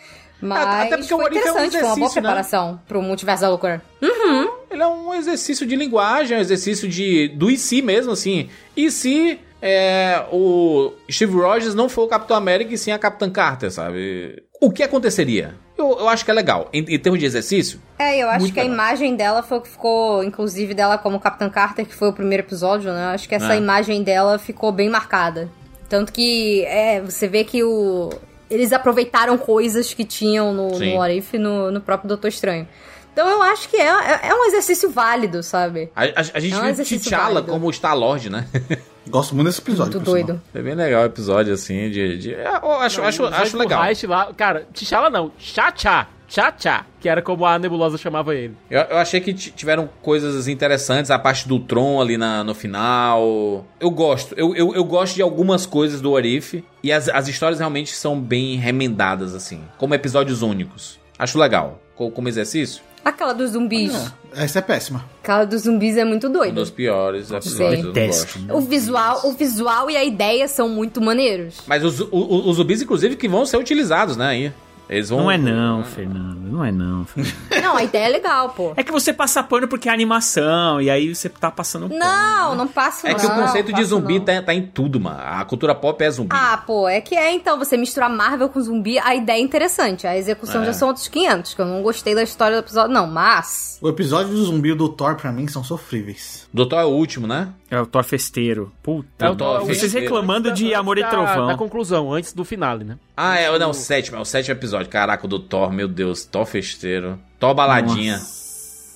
Mas 0.41 0.67
Até 0.87 0.97
porque 0.97 1.13
o 1.15 1.17
foi 1.19 1.25
What 1.27 1.39
If 1.39 1.45
é 1.47 1.51
um 1.51 1.55
foi 1.55 1.63
uma 1.63 1.71
boa 1.71 1.81
exercício, 1.83 2.05
né? 2.07 2.29
preparação 2.29 2.81
pro 2.89 3.03
multiverso 3.03 3.43
da 3.43 3.49
loucura. 3.49 3.83
Uhum. 4.01 4.51
Ele 4.71 4.83
é 4.83 4.87
um 4.87 5.13
exercício 5.15 5.67
de 5.67 5.77
linguagem, 5.77 6.35
é 6.37 6.39
um 6.39 6.41
exercício 6.43 6.89
de 6.89 7.29
do 7.29 7.51
e 7.51 7.59
se 7.59 7.83
mesmo, 7.83 8.13
assim. 8.13 8.49
E 8.77 8.91
se 8.91 9.39
é, 9.61 10.25
o 10.33 10.93
Steve 11.11 11.35
Rogers 11.35 11.75
não 11.75 11.89
for 11.89 12.03
o 12.05 12.09
Capitão 12.09 12.37
América 12.37 12.73
e 12.73 12.79
sim 12.79 12.91
a 12.93 12.99
Capitã 12.99 13.29
Carter, 13.31 13.71
sabe? 13.71 14.43
O 14.61 14.71
que 14.71 14.83
aconteceria? 14.83 15.55
Eu, 15.77 15.99
eu 15.99 16.09
acho 16.09 16.25
que 16.25 16.31
é 16.31 16.35
legal. 16.35 16.69
Em, 16.73 16.81
em 16.81 16.99
termos 16.99 17.19
de 17.19 17.27
exercício, 17.27 17.81
É, 17.99 18.19
eu 18.19 18.29
acho 18.31 18.53
que 18.53 18.61
a 18.61 18.63
legal. 18.63 18.75
imagem 18.75 19.17
dela 19.17 19.43
foi 19.43 19.59
o 19.59 19.61
que 19.63 19.69
ficou, 19.71 20.23
inclusive 20.23 20.73
dela 20.75 20.97
como 20.99 21.19
Capitã 21.21 21.49
Carter, 21.51 21.87
que 21.87 21.95
foi 21.95 22.09
o 22.09 22.13
primeiro 22.13 22.43
episódio, 22.45 22.93
né? 22.93 23.05
Eu 23.05 23.09
Acho 23.15 23.29
que 23.29 23.35
essa 23.35 23.55
É. 23.55 23.59
imagem 23.59 24.03
dela 24.03 24.39
ficou 24.39 24.71
bem 24.73 24.89
marcada. 24.91 25.49
Tanto 25.89 26.13
que 26.13 26.63
é, 26.67 27.01
você 27.01 27.27
vê 27.27 27.43
que 27.45 27.65
o 27.65 28.11
eles 28.51 28.73
aproveitaram 28.73 29.39
coisas 29.39 29.95
que 29.95 30.05
tinham 30.05 30.53
no, 30.53 30.75
Sim. 30.75 30.93
no 30.95 30.99
What 30.99 31.17
If 31.17 31.33
no, 31.35 31.71
no 31.71 31.81
próprio 31.81 32.09
Doutor 32.09 32.29
Estranho. 32.29 32.67
Então 33.13 33.29
eu 33.29 33.43
acho 33.43 33.69
que 33.69 33.77
é, 33.77 33.87
é, 33.89 34.21
é 34.29 34.35
um 34.35 34.45
exercício 34.47 34.89
válido, 34.91 35.43
sabe? 35.43 35.91
a, 35.97 36.05
a- 36.05 36.07
a 36.35 36.41
gente 36.41 36.55
É 36.55 36.59
um 36.59 36.73
viu 36.73 36.85
T'Challa 37.01 37.43
como 37.43 37.71
Star-Lord, 37.71 38.31
né? 38.31 38.47
Gosto 39.11 39.35
muito 39.35 39.47
desse 39.49 39.61
episódio. 39.61 39.93
Muito 39.95 40.11
sinal. 40.11 40.25
doido. 40.27 40.43
Foi 40.53 40.63
bem 40.63 40.75
legal 40.75 41.03
o 41.03 41.07
episódio, 41.07 41.53
assim, 41.53 41.91
de... 41.91 42.19
de- 42.19 42.31
eu 42.33 42.73
acho, 42.81 43.03
acho, 43.03 43.23
Não, 43.23 43.29
acho 43.29 43.57
o 43.57 43.61
legal. 43.61 43.83
Reich 43.83 44.07
lá, 44.07 44.33
cara, 44.35 44.67
T'Challa 44.73 45.11
não, 45.11 45.31
Chá-Chá. 45.39 46.07
Chá-Chá, 46.29 46.87
que 47.01 47.09
era 47.09 47.21
como 47.21 47.45
a 47.45 47.59
Nebulosa 47.59 47.99
chamava 47.99 48.33
ele. 48.37 48.55
Eu, 48.71 48.83
eu 48.83 48.99
achei 48.99 49.21
que 49.21 49.35
tiveram 49.35 49.89
coisas 50.01 50.47
interessantes, 50.47 51.11
a 51.11 51.19
parte 51.19 51.49
do 51.49 51.59
Tron 51.59 52.01
ali 52.01 52.17
na, 52.17 52.45
no 52.45 52.55
final. 52.55 53.67
Eu 53.81 53.91
gosto, 53.91 54.33
eu, 54.37 54.55
eu, 54.55 54.73
eu 54.75 54.85
gosto 54.85 55.17
de 55.17 55.23
algumas 55.23 55.67
coisas 55.67 56.01
do 56.01 56.13
Orif. 56.13 56.63
E 56.85 56.93
as, 56.93 57.09
as 57.09 57.27
histórias 57.27 57.59
realmente 57.59 57.93
são 57.97 58.21
bem 58.21 58.57
remendadas, 58.57 59.35
assim, 59.35 59.61
como 59.77 59.93
episódios 59.95 60.41
únicos. 60.41 61.01
Acho 61.19 61.37
legal. 61.39 61.81
Co- 61.97 62.11
Como 62.13 62.29
exercício, 62.29 62.81
Aquela 63.05 63.33
dos 63.33 63.51
zumbis. 63.53 63.93
Essa 64.35 64.59
é 64.61 64.63
péssima. 64.63 65.05
Aquela 65.23 65.45
dos 65.45 65.63
zumbis 65.63 65.97
é 65.97 66.05
muito 66.05 66.29
um 66.29 66.33
doida. 66.33 66.53
dos 66.53 66.71
piores 66.71 67.31
episódios, 67.31 67.87
Detesto. 67.93 68.39
gosto. 68.41 68.57
O 68.57 68.61
visual, 68.61 69.21
o 69.25 69.33
visual 69.33 69.91
e 69.91 69.97
a 69.97 70.05
ideia 70.05 70.47
são 70.47 70.69
muito 70.69 71.01
maneiros. 71.01 71.57
Mas 71.67 71.83
os, 71.85 72.01
o- 72.01 72.09
o- 72.13 72.49
os 72.51 72.57
zumbis, 72.57 72.83
inclusive, 72.83 73.17
que 73.17 73.27
vão 73.29 73.45
ser 73.47 73.57
utilizados, 73.57 74.17
né? 74.17 74.27
Aí. 74.29 74.53
Eles 74.91 75.09
vão... 75.09 75.21
Não 75.21 75.31
é 75.31 75.39
não, 75.39 75.85
Fernando. 75.85 76.41
Não 76.51 76.65
é 76.65 76.73
não, 76.73 77.05
Fernando. 77.05 77.33
Não, 77.63 77.77
a 77.77 77.85
ideia 77.85 78.07
é 78.07 78.09
legal, 78.09 78.49
pô. 78.51 78.73
É 78.77 78.83
que 78.83 78.91
você 78.91 79.13
passa 79.13 79.41
pano 79.43 79.69
porque 79.69 79.89
é 79.89 79.93
animação, 79.93 80.81
e 80.81 80.91
aí 80.91 81.15
você 81.15 81.29
tá 81.29 81.49
passando 81.51 81.89
pano. 81.89 82.01
Não, 82.01 82.55
não 82.57 82.67
passa 82.67 83.07
É 83.09 83.13
não. 83.13 83.21
que 83.21 83.27
o 83.27 83.31
conceito 83.31 83.73
de 83.73 83.85
zumbi 83.85 84.19
tá, 84.19 84.43
tá 84.43 84.53
em 84.53 84.67
tudo, 84.67 84.99
mano. 84.99 85.21
A 85.23 85.45
cultura 85.45 85.75
pop 85.75 86.03
é 86.03 86.11
zumbi. 86.11 86.31
Ah, 86.35 86.61
pô, 86.67 86.89
é 86.89 87.01
que 87.01 87.15
é 87.15 87.31
então, 87.33 87.57
você 87.59 87.77
misturar 87.77 88.11
Marvel 88.11 88.49
com 88.49 88.61
zumbi, 88.61 88.99
a 88.99 89.15
ideia 89.15 89.37
é 89.39 89.41
interessante. 89.41 90.07
A 90.09 90.17
execução 90.17 90.63
É. 90.63 90.67
já 90.67 90.73
são 90.73 90.89
outros 90.89 91.07
500, 91.07 91.55
que 91.55 91.61
eu 91.61 91.67
não 91.67 91.83
gostei 91.83 92.15
da 92.15 92.23
história 92.25 92.57
do 92.57 92.65
episódio, 92.65 92.93
não, 92.93 93.07
mas... 93.07 93.79
O 93.81 93.89
episódio 93.89 94.33
do 94.33 94.45
zumbi 94.45 94.71
e 94.71 94.75
do 94.75 94.89
Thor, 94.89 95.15
pra 95.15 95.31
mim, 95.31 95.47
são 95.47 95.63
sofríveis. 95.63 96.49
Doutor 96.53 96.81
é 96.81 96.85
o 96.85 96.89
último, 96.89 97.27
né? 97.29 97.49
É 97.71 97.81
o 97.81 97.87
Thor 97.87 98.03
festeiro. 98.03 98.73
Puta. 98.83 99.27
É 99.27 99.31
o 99.31 99.37
Thor 99.37 99.61
Vocês 99.61 99.81
festeiro. 99.83 100.07
reclamando 100.07 100.53
de 100.53 100.75
Amor 100.75 100.99
e 100.99 101.03
da, 101.03 101.09
Trovão. 101.09 101.47
Da 101.47 101.57
conclusão, 101.57 102.13
antes 102.13 102.33
do 102.33 102.45
finale, 102.45 102.85
né? 102.85 102.99
Ah, 103.17 103.39
é, 103.39 103.59
não, 103.59 103.71
o 103.71 103.75
sétimo, 103.75 104.17
é 104.17 104.21
o 104.21 104.25
sétimo 104.25 104.57
episódio. 104.57 104.91
Caraca, 104.91 105.25
o 105.25 105.29
do 105.29 105.39
Thor, 105.39 105.73
meu 105.73 105.87
Deus, 105.87 106.25
Thor 106.25 106.45
festeiro. 106.47 107.19
Thor 107.39 107.55
baladinha. 107.55 108.19
Nossa 108.19 108.40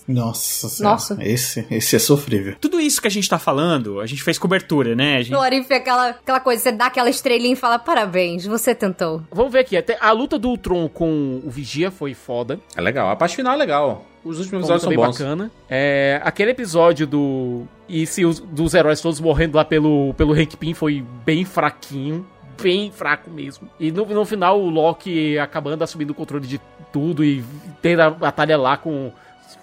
senhora. 0.07 0.95
Nossa. 0.95 1.17
Esse, 1.21 1.67
esse 1.71 1.97
é 1.97 1.99
sofrível. 1.99 2.57
Tudo 2.61 2.81
isso 2.81 3.01
que 3.01 3.09
a 3.09 3.11
gente 3.11 3.29
tá 3.29 3.39
falando, 3.39 4.01
a 4.01 4.07
gente 4.07 4.23
fez 4.23 4.39
cobertura, 4.39 4.95
né? 4.95 5.17
A 5.17 5.23
gente... 5.23 5.33
No 5.33 5.41
Arif 5.41 5.71
é 5.73 5.77
aquela, 5.77 6.09
aquela 6.11 6.41
coisa, 6.41 6.63
você 6.63 6.73
dá 6.73 6.87
aquela 6.87 7.09
estrelinha 7.09 7.55
e 7.55 7.57
fala, 7.57 7.79
parabéns, 7.79 8.47
você 8.47 8.75
tentou. 8.75 9.23
Vamos 9.33 9.53
ver 9.53 9.61
aqui, 9.61 9.77
até 9.77 9.97
a 10.01 10.11
luta 10.13 10.39
do 10.39 10.57
Tron 10.57 10.89
com 10.89 11.41
o 11.45 11.51
Vigia 11.51 11.91
foi 11.91 12.15
foda. 12.15 12.61
É 12.77 12.81
legal, 12.81 13.11
a 13.11 13.17
parte 13.17 13.37
final 13.37 13.55
é 13.55 13.57
legal. 13.57 14.07
Os 14.25 14.39
últimos 14.39 14.61
episódios 14.63 14.83
são 14.83 14.89
bem 14.89 14.99
bons. 14.99 15.19
bacana. 15.19 15.51
É, 15.69 16.19
aquele 16.25 16.53
episódio 16.53 17.07
do. 17.07 17.65
E 17.87 18.07
se 18.07 18.25
os, 18.25 18.41
dos 18.41 18.73
heróis 18.73 19.01
todos 19.01 19.21
morrendo 19.21 19.57
lá 19.57 19.65
pelo, 19.67 20.15
pelo 20.15 20.33
Hank 20.33 20.57
Pym 20.57 20.73
foi 20.73 21.05
bem 21.25 21.45
fraquinho. 21.45 22.27
Bem 22.63 22.91
fraco 22.91 23.31
mesmo. 23.31 23.69
E 23.79 23.93
no, 23.93 24.07
no 24.07 24.25
final 24.25 24.59
o 24.61 24.71
Loki 24.71 25.39
acabando 25.39 25.83
assumindo 25.83 26.13
o 26.13 26.15
controle 26.15 26.47
de 26.47 26.59
tudo 26.93 27.23
e 27.23 27.45
tendo 27.83 28.01
a 28.01 28.11
batalha 28.11 28.57
lá 28.57 28.77
com 28.77 29.13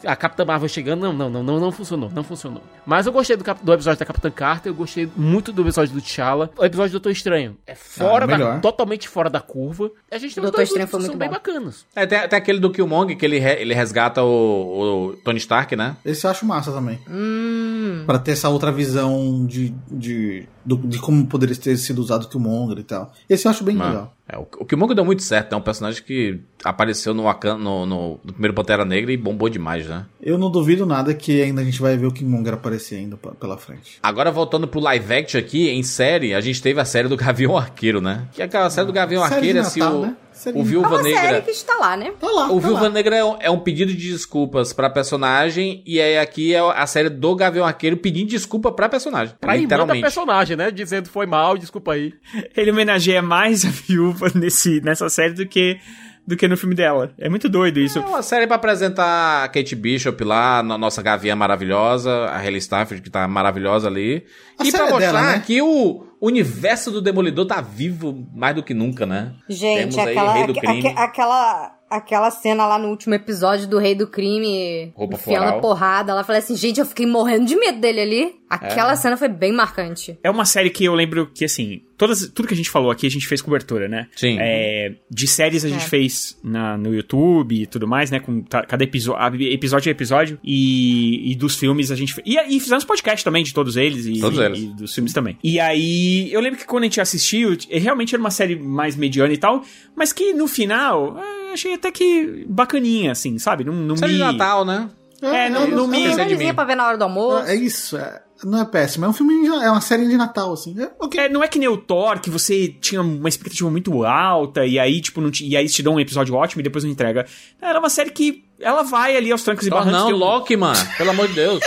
a 0.06 0.16
Capitã 0.16 0.46
Marvel 0.46 0.68
chegando. 0.70 1.02
Não, 1.02 1.14
não, 1.14 1.30
não, 1.30 1.44
não, 1.44 1.60
não 1.60 1.72
funcionou. 1.72 2.10
Não 2.14 2.24
funcionou. 2.24 2.62
Mas 2.86 3.06
eu 3.06 3.12
gostei 3.12 3.36
do, 3.38 3.44
do 3.44 3.74
episódio 3.74 4.00
da 4.00 4.06
Capitã 4.06 4.30
Carter. 4.32 4.72
Eu 4.72 4.76
gostei 4.76 5.10
muito 5.16 5.52
do 5.52 5.62
episódio 5.62 5.94
do 5.94 6.02
T'Challa. 6.02 6.50
O 6.58 6.66
episódio 6.66 6.92
do 6.92 6.94
Doutor 6.94 7.12
Estranho 7.12 7.58
é 7.68 7.76
fora 7.76 8.26
Ah, 8.26 8.38
da, 8.38 8.60
totalmente 8.60 9.08
fora 9.08 9.30
da 9.30 9.40
curva. 9.40 9.92
A 10.12 10.18
gente 10.18 10.34
tem 10.36 10.42
Doutor 10.42 10.58
dois 10.58 10.70
Estranho 10.70 10.88
que 10.88 10.92
foi 10.92 11.02
são 11.02 11.08
muito 11.10 11.20
bem 11.20 11.28
bom. 11.30 11.36
bacanas. 11.36 11.86
É, 11.96 12.06
tem, 12.06 12.28
tem 12.28 12.38
aquele 12.38 12.60
do 12.60 12.72
Killmonger 12.72 13.18
que 13.18 13.26
ele, 13.26 13.40
re- 13.40 13.62
ele 13.62 13.74
resgata 13.74 14.24
o, 14.24 15.10
o 15.10 15.14
Tony 15.24 15.38
Stark, 15.40 15.76
né? 15.76 15.96
Esse 16.06 16.26
eu 16.26 16.32
acho 16.32 16.46
massa 16.46 16.72
também. 16.72 17.00
Hum. 17.10 18.04
Pra 18.06 18.20
ter 18.20 18.32
essa 18.32 18.50
outra 18.50 18.72
visão 18.72 19.46
de, 19.46 19.74
de, 19.92 20.48
do- 20.66 20.78
de 20.78 21.00
como 21.00 21.26
poderia 21.28 21.56
ter 21.56 21.76
sido 21.78 22.00
usado 22.00 22.24
o 22.26 22.30
Killmonger 22.30 22.80
e 22.80 22.84
tal. 22.84 23.12
Esse 23.30 23.48
eu 23.48 23.52
acho 23.52 23.64
bem 23.64 23.76
legal. 23.78 24.16
é, 24.28 24.38
o, 24.38 24.42
o 24.60 24.66
Killmonger 24.66 24.96
deu 24.96 25.06
muito 25.06 25.24
certo, 25.24 25.54
é 25.54 25.58
um 25.58 25.62
personagem 25.62 26.04
que 26.04 26.40
apareceu 26.64 27.14
no, 27.14 27.24
no, 27.24 27.86
no, 27.86 28.20
no 28.24 28.34
primeiro 28.34 28.54
Pantera 28.54 28.86
Negra 28.86 29.12
e 29.12 29.18
bombou 29.18 29.50
demais, 29.50 29.88
né? 29.88 30.06
Eu 30.22 30.38
não 30.38 30.50
duvido 30.52 30.86
nada 30.86 31.14
que 31.14 31.42
ainda 31.42 31.62
a 31.62 31.64
gente 31.64 31.82
vai 31.82 31.98
ver 31.98 32.06
o 32.06 32.12
Killmonger 32.12 32.54
aparecer 32.54 32.96
ainda 32.98 33.18
pela 33.18 33.58
frente. 33.58 33.98
Agora 34.04 34.32
voltando 34.32 34.68
pro 34.68 34.80
live 34.80 35.14
action 35.14 35.40
aqui, 35.40 35.70
em 35.70 35.84
série, 35.84 36.34
a 36.34 36.42
gente 36.42 36.62
teve 36.62 36.80
a 36.80 36.86
série 36.86 37.08
do 37.08 37.18
Gavião 37.18 37.58
Arqueiro, 37.58 38.00
né? 38.02 38.28
Que 38.34 38.42
é 38.42 38.46
aquela 38.46 38.70
série 38.70 38.88
do 38.88 38.94
Gavião 38.94 39.22
Série 39.24 39.36
Arqueiro, 39.36 39.60
assim, 39.60 39.80
Natal, 39.80 39.98
o, 39.98 40.02
né? 40.06 40.16
Série 40.42 40.58
o 40.60 40.64
de- 40.64 40.68
É 40.68 40.72
Viúva 40.72 40.88
uma 40.90 41.02
Negra... 41.04 41.22
série 41.22 41.42
que 41.44 41.52
está 41.52 41.76
lá, 41.76 41.96
né? 41.96 42.12
Tá 42.20 42.28
lá. 42.28 42.52
O 42.52 42.60
tá 42.60 42.68
Viúva 42.68 42.82
lá. 42.84 42.90
Negra 42.90 43.16
é 43.16 43.24
um, 43.24 43.38
é 43.40 43.50
um 43.52 43.60
pedido 43.60 43.94
de 43.94 44.10
desculpas 44.12 44.74
pra 44.74 44.90
personagem, 44.90 45.84
e 45.86 46.02
aí 46.02 46.18
aqui 46.18 46.54
é 46.56 46.60
a 46.60 46.88
série 46.88 47.10
do 47.10 47.36
Gavião 47.36 47.66
Arqueiro 47.66 47.98
pedindo 47.98 48.30
desculpa 48.30 48.72
pra 48.72 48.90
personagem. 48.90 49.36
Pra 49.40 49.54
irmã 49.54 49.68
da 49.68 49.76
literalmente. 49.76 50.02
personagem, 50.02 50.58
né? 50.58 50.72
Dizendo 50.72 51.10
foi 51.10 51.26
mal, 51.26 51.58
desculpa 51.58 51.94
aí. 51.94 52.14
Ele 52.58 52.72
homenageia 52.72 53.22
mais 53.22 53.64
a 53.66 53.70
viúva 53.70 54.32
nesse, 54.34 54.82
nessa 54.82 55.08
série 55.10 55.34
do 55.34 55.46
que, 55.46 55.78
do 56.26 56.36
que 56.36 56.48
no 56.48 56.58
filme 56.58 56.74
dela. 56.76 57.12
É 57.20 57.30
muito 57.30 57.48
doido 57.48 57.80
isso. 57.80 58.00
É 58.00 58.02
uma 58.02 58.22
série 58.24 58.48
pra 58.48 58.56
apresentar 58.56 59.44
a 59.44 59.48
Kate 59.48 59.76
Bishop 59.76 60.24
lá, 60.24 60.64
no- 60.64 60.78
nossa 60.78 61.02
gaviã 61.02 61.36
maravilhosa, 61.36 62.12
a 62.26 62.38
Hayley 62.40 62.58
Stafford, 62.60 63.02
que 63.02 63.10
tá 63.10 63.28
maravilhosa 63.28 63.88
ali. 63.88 64.26
A 64.58 64.66
e 64.66 64.72
pra 64.72 64.88
é 64.88 64.90
mostrar 64.90 65.00
dela, 65.00 65.22
né? 65.34 65.44
que 65.46 65.62
o 65.62 66.08
universo 66.22 66.92
do 66.92 67.02
Demolidor 67.02 67.46
tá 67.46 67.62
vivo 67.62 68.28
mais 68.34 68.56
do 68.56 68.64
que 68.64 68.74
nunca, 68.74 69.06
né? 69.06 69.34
Gente, 69.50 69.80
Temos 69.96 69.98
aí 69.98 70.10
aquela, 70.18 70.34
Rei 70.34 70.46
do 70.48 70.52
aque- 70.52 70.60
Crime. 70.62 70.88
aque- 70.88 71.00
aquela, 71.00 71.76
aquela 71.90 72.32
cena 72.32 72.66
lá 72.68 72.78
no 72.78 72.90
último 72.90 73.14
episódio 73.16 73.68
do 73.68 73.78
Rei 73.80 73.96
do 73.96 74.08
Crime 74.08 74.92
Roupa 74.96 75.18
floral. 75.18 75.62
porrada. 75.62 76.12
Ela 76.12 76.24
falou 76.24 76.40
assim, 76.40 76.56
gente, 76.56 76.80
eu 76.80 76.86
fiquei 76.86 77.06
morrendo 77.06 77.46
de 77.46 77.56
medo 77.56 77.80
dele 77.80 78.02
ali. 78.02 78.41
Aquela 78.52 78.94
É. 78.94 78.96
cena 78.96 79.16
foi 79.18 79.28
bem 79.30 79.52
marcante. 79.54 80.18
É 80.24 80.30
uma 80.30 80.46
série 80.46 80.70
que 80.70 80.84
eu 80.84 80.94
lembro 80.94 81.28
que, 81.34 81.46
assim, 81.46 81.82
todas, 81.98 82.28
tudo 82.34 82.48
que 82.48 82.54
a 82.54 82.58
gente 82.58 82.70
falou 82.70 82.92
aqui, 82.92 83.08
a 83.08 83.10
gente 83.10 83.28
fez 83.28 83.42
cobertura, 83.42 83.88
né? 83.88 84.08
Sim. 84.16 84.38
É, 84.40 84.94
de 85.10 85.26
séries 85.28 85.64
a 85.64 85.70
gente 85.70 85.86
É. 85.86 85.88
fez 85.88 86.38
na, 86.44 86.78
no 86.78 86.94
YouTube 86.94 87.62
e 87.62 87.66
tudo 87.66 87.88
mais, 87.88 88.12
né? 88.12 88.20
Com 88.20 88.44
cada 88.44 88.84
episódio, 88.84 89.42
episódio 89.42 89.90
a 89.90 89.92
episódio. 89.92 90.38
E, 90.44 91.32
e 91.32 91.36
dos 91.36 91.56
filmes 91.56 91.92
a 91.92 91.96
gente 91.96 92.14
fez. 92.14 92.28
E, 92.28 92.38
e 92.58 92.60
fizemos 92.60 92.84
podcast 92.84 93.24
também 93.24 93.44
de 93.44 93.54
todos 93.54 93.78
eles. 93.78 94.06
E, 94.06 94.20
Todos 94.20 94.38
e- 94.40 94.44
eles. 94.44 94.60
e 94.60 94.68
dos 94.68 94.94
filmes 94.94 95.14
também. 95.14 95.38
E 95.44 95.60
aí, 95.60 96.32
eu 96.34 96.42
lembro 96.42 96.60
que 96.60 96.66
quando 96.66 96.84
a 96.84 96.88
gente 96.88 97.00
assistiu, 97.00 97.58
realmente 97.70 98.14
era 98.14 98.22
uma 98.22 98.32
série 98.32 98.56
mais 98.58 98.96
mediana 98.96 99.34
e 99.34 99.38
tal, 99.38 99.64
mas 99.96 100.12
que 100.12 100.34
no 100.34 100.48
final, 100.48 101.18
achei 101.54 101.74
até 101.74 101.92
que 101.92 102.46
bacaninha, 102.50 103.12
assim, 103.14 103.38
sabe? 103.40 103.64
Não, 103.64 103.74
não 103.74 103.96
Série 103.96 104.12
me... 104.14 104.18
de 104.18 104.24
Natal, 104.24 104.66
né? 104.66 104.90
É, 105.22 105.50
não, 105.50 105.68
não 105.68 105.88
me... 105.88 105.98
Esqueci 106.00 106.16
de 106.16 106.24
Melhorzinha 106.24 106.50
mim. 106.50 106.56
pra 106.56 106.64
ver 106.64 106.76
na 106.76 106.88
hora 106.88 106.98
do 106.98 107.04
almoço. 107.04 107.46
É 107.48 107.56
isso, 107.56 107.96
é- 107.96 108.22
não 108.44 108.62
é 108.62 108.66
péssimo. 108.66 109.06
É 109.06 109.10
um 109.10 109.14
filme, 109.14 109.42
de- 109.44 109.48
é 109.64 109.70
uma 109.72 109.82
série 109.82 110.08
de 110.08 110.16
Natal, 110.18 110.54
assim. 110.54 110.76
É, 110.82 110.90
ok. 111.00 111.20
É, 111.20 111.30
não 111.30 111.44
é 111.44 111.48
que 111.48 111.60
nem 111.60 111.68
o 111.68 111.78
Thor, 111.78 112.20
que 112.20 112.30
você 112.30 112.68
tinha 112.68 113.02
uma 113.02 113.30
expectativa 113.30 113.70
muito 113.70 114.04
alta, 114.04 114.66
e 114.66 114.78
aí, 114.80 115.00
tipo, 115.02 115.22
não 115.22 115.30
te, 115.32 115.46
e 115.48 115.56
aí 115.58 115.68
te 115.68 115.82
dão 115.84 115.96
um 115.96 116.00
episódio 116.00 116.34
ótimo 116.36 116.62
e 116.62 116.64
depois 116.64 116.84
não 116.84 116.92
entrega. 116.92 117.26
Era 117.62 117.80
uma 117.80 117.90
série 117.90 118.10
que 118.12 118.44
ela 118.60 118.84
vai 118.84 119.16
ali 119.16 119.32
aos 119.32 119.44
trancos 119.44 119.66
e 119.66 119.70
Thor 119.70 119.80
barrancos. 119.84 120.12
não, 120.12 120.18
Loki, 120.18 120.56
mano. 120.58 120.80
Pelo 120.98 121.10
amor 121.12 121.28
de 121.28 121.34
Deus. 121.34 121.62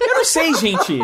Eu 0.00 0.14
não 0.16 0.24
sei, 0.24 0.54
gente. 0.54 0.98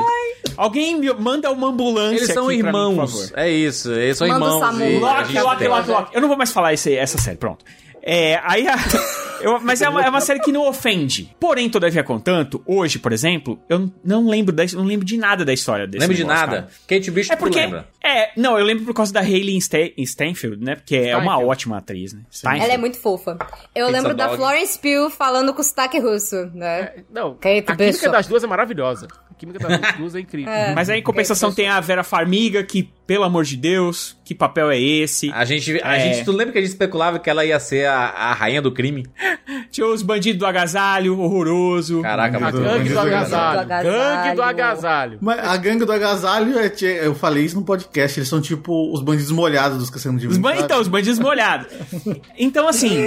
Alguém 0.56 0.98
me 0.98 1.12
manda 1.14 1.50
uma 1.52 1.68
ambulância 1.68 2.16
Eles 2.16 2.32
são 2.32 2.48
aqui 2.48 2.58
pra 2.60 2.72
mim, 2.72 2.78
por 2.78 2.90
irmãos. 2.90 3.10
favor. 3.12 3.38
é 3.38 3.50
isso, 3.50 3.92
eles 3.92 4.18
são 4.18 4.26
Manda 4.26 4.44
irmãos. 4.44 4.80
E 4.80 4.98
Loki, 4.98 5.38
Loki. 5.40 5.68
Loki, 5.68 5.90
Loki. 5.90 6.14
Eu 6.14 6.20
não 6.20 6.28
vou 6.28 6.36
mais 6.36 6.50
falar 6.50 6.72
esse, 6.74 6.94
essa 6.96 7.16
série, 7.18 7.36
pronto. 7.36 7.64
É, 8.10 8.40
aí 8.42 8.66
a- 8.66 8.76
eu- 9.42 9.60
mas 9.60 9.82
é 9.82 9.88
uma, 9.88 10.02
é 10.04 10.08
uma 10.08 10.20
série 10.20 10.40
que 10.40 10.50
não 10.50 10.66
ofende. 10.66 11.34
Porém, 11.38 11.68
todavia, 11.68 12.02
contanto, 12.02 12.62
hoje, 12.66 12.98
por 12.98 13.12
exemplo, 13.12 13.58
eu 13.68 13.92
não 14.02 14.26
lembro, 14.28 14.54
da, 14.54 14.64
não 14.72 14.84
lembro 14.84 15.04
de 15.04 15.16
nada 15.18 15.44
da 15.44 15.52
história 15.52 15.86
desse 15.86 16.00
Lembra 16.00 16.16
de 16.16 16.22
negócio, 16.24 16.46
nada? 16.46 16.56
cara. 16.62 16.72
Kate 16.88 17.10
Bishop 17.10 17.34
É 17.34 17.36
porque. 17.36 17.58
lembra? 17.60 17.86
É, 18.02 18.30
não, 18.36 18.58
eu 18.58 18.64
lembro 18.64 18.84
por 18.86 18.94
causa 18.94 19.12
da 19.12 19.20
Hayley 19.20 19.58
Sta- 19.60 19.92
Steinfeld, 20.04 20.64
né? 20.64 20.76
Porque 20.76 20.96
é 20.96 21.16
uma 21.16 21.38
ótima 21.38 21.76
atriz, 21.76 22.14
né? 22.14 22.22
Steinfeld. 22.32 22.64
Ela 22.64 22.74
é 22.74 22.78
muito 22.78 22.98
fofa. 22.98 23.36
Eu 23.74 23.86
Pizza 23.86 23.90
lembro 23.98 24.14
da. 24.14 24.30
Florence 24.30 24.78
Pugh 24.78 25.10
falando 25.10 25.52
com 25.52 25.60
o 25.60 25.64
sotaque 25.64 25.98
russo, 25.98 26.50
né? 26.54 26.80
É, 26.80 27.04
não, 27.12 27.34
Kate 27.34 27.58
a 27.58 27.76
química 27.76 27.76
Bishop. 27.76 28.08
das 28.10 28.26
duas 28.26 28.42
é 28.42 28.46
maravilhosa. 28.46 29.06
A 29.30 29.34
química 29.34 29.58
das 29.68 29.96
duas 29.98 30.14
é 30.14 30.20
incrível. 30.20 30.50
Mas 30.74 30.88
aí, 30.88 31.00
em 31.00 31.02
compensação, 31.02 31.52
tem 31.52 31.68
a 31.68 31.78
Vera 31.80 32.02
Farmiga, 32.02 32.62
que, 32.64 32.88
pelo 33.06 33.24
amor 33.24 33.44
de 33.44 33.56
Deus, 33.56 34.16
que 34.28 34.34
papel 34.34 34.70
é 34.70 34.78
esse? 34.78 35.30
A 35.32 35.42
gente, 35.46 35.80
a 35.82 35.96
É. 35.96 36.00
gente, 36.00 36.22
tu 36.22 36.32
lembra 36.32 36.52
que 36.52 36.58
a 36.58 36.60
gente 36.60 36.70
especulava 36.70 37.18
que 37.18 37.30
ela 37.30 37.46
ia 37.46 37.58
ser 37.58 37.86
a, 37.86 37.96
a 38.08 38.32
rainha 38.34 38.60
do 38.60 38.70
crime? 38.70 39.06
Tinha 39.70 39.86
os 39.86 40.02
bandidos 40.02 40.38
do 40.38 40.44
agasalho, 40.46 41.18
horroroso. 41.18 42.02
Caraca, 42.02 42.36
A 42.36 42.40
gangue 42.50 42.52
do 42.58 42.62
Gangue 42.62 42.88
do 42.90 42.98
agasalho. 42.98 43.68
Gangue 43.68 44.36
do 44.36 44.42
agasalho. 44.42 45.18
Mas 45.22 45.38
a 45.38 45.56
gangue 45.56 45.84
do 45.86 45.92
agasalho, 45.92 46.58
é, 46.58 46.70
eu 47.06 47.14
falei 47.14 47.44
isso 47.44 47.56
no 47.56 47.64
podcast, 47.64 48.18
eles 48.18 48.28
são 48.28 48.40
tipo 48.40 48.92
os 48.92 49.00
bandidos 49.02 49.30
molhados 49.32 49.78
dos 49.78 49.88
Cassiano 49.90 50.18
de 50.18 50.26
Os 50.26 50.36
ban- 50.36 50.56
então, 50.56 50.78
os 50.80 50.88
bandidos 50.88 51.18
molhados. 51.18 51.68
Então, 52.38 52.68
assim, 52.68 52.98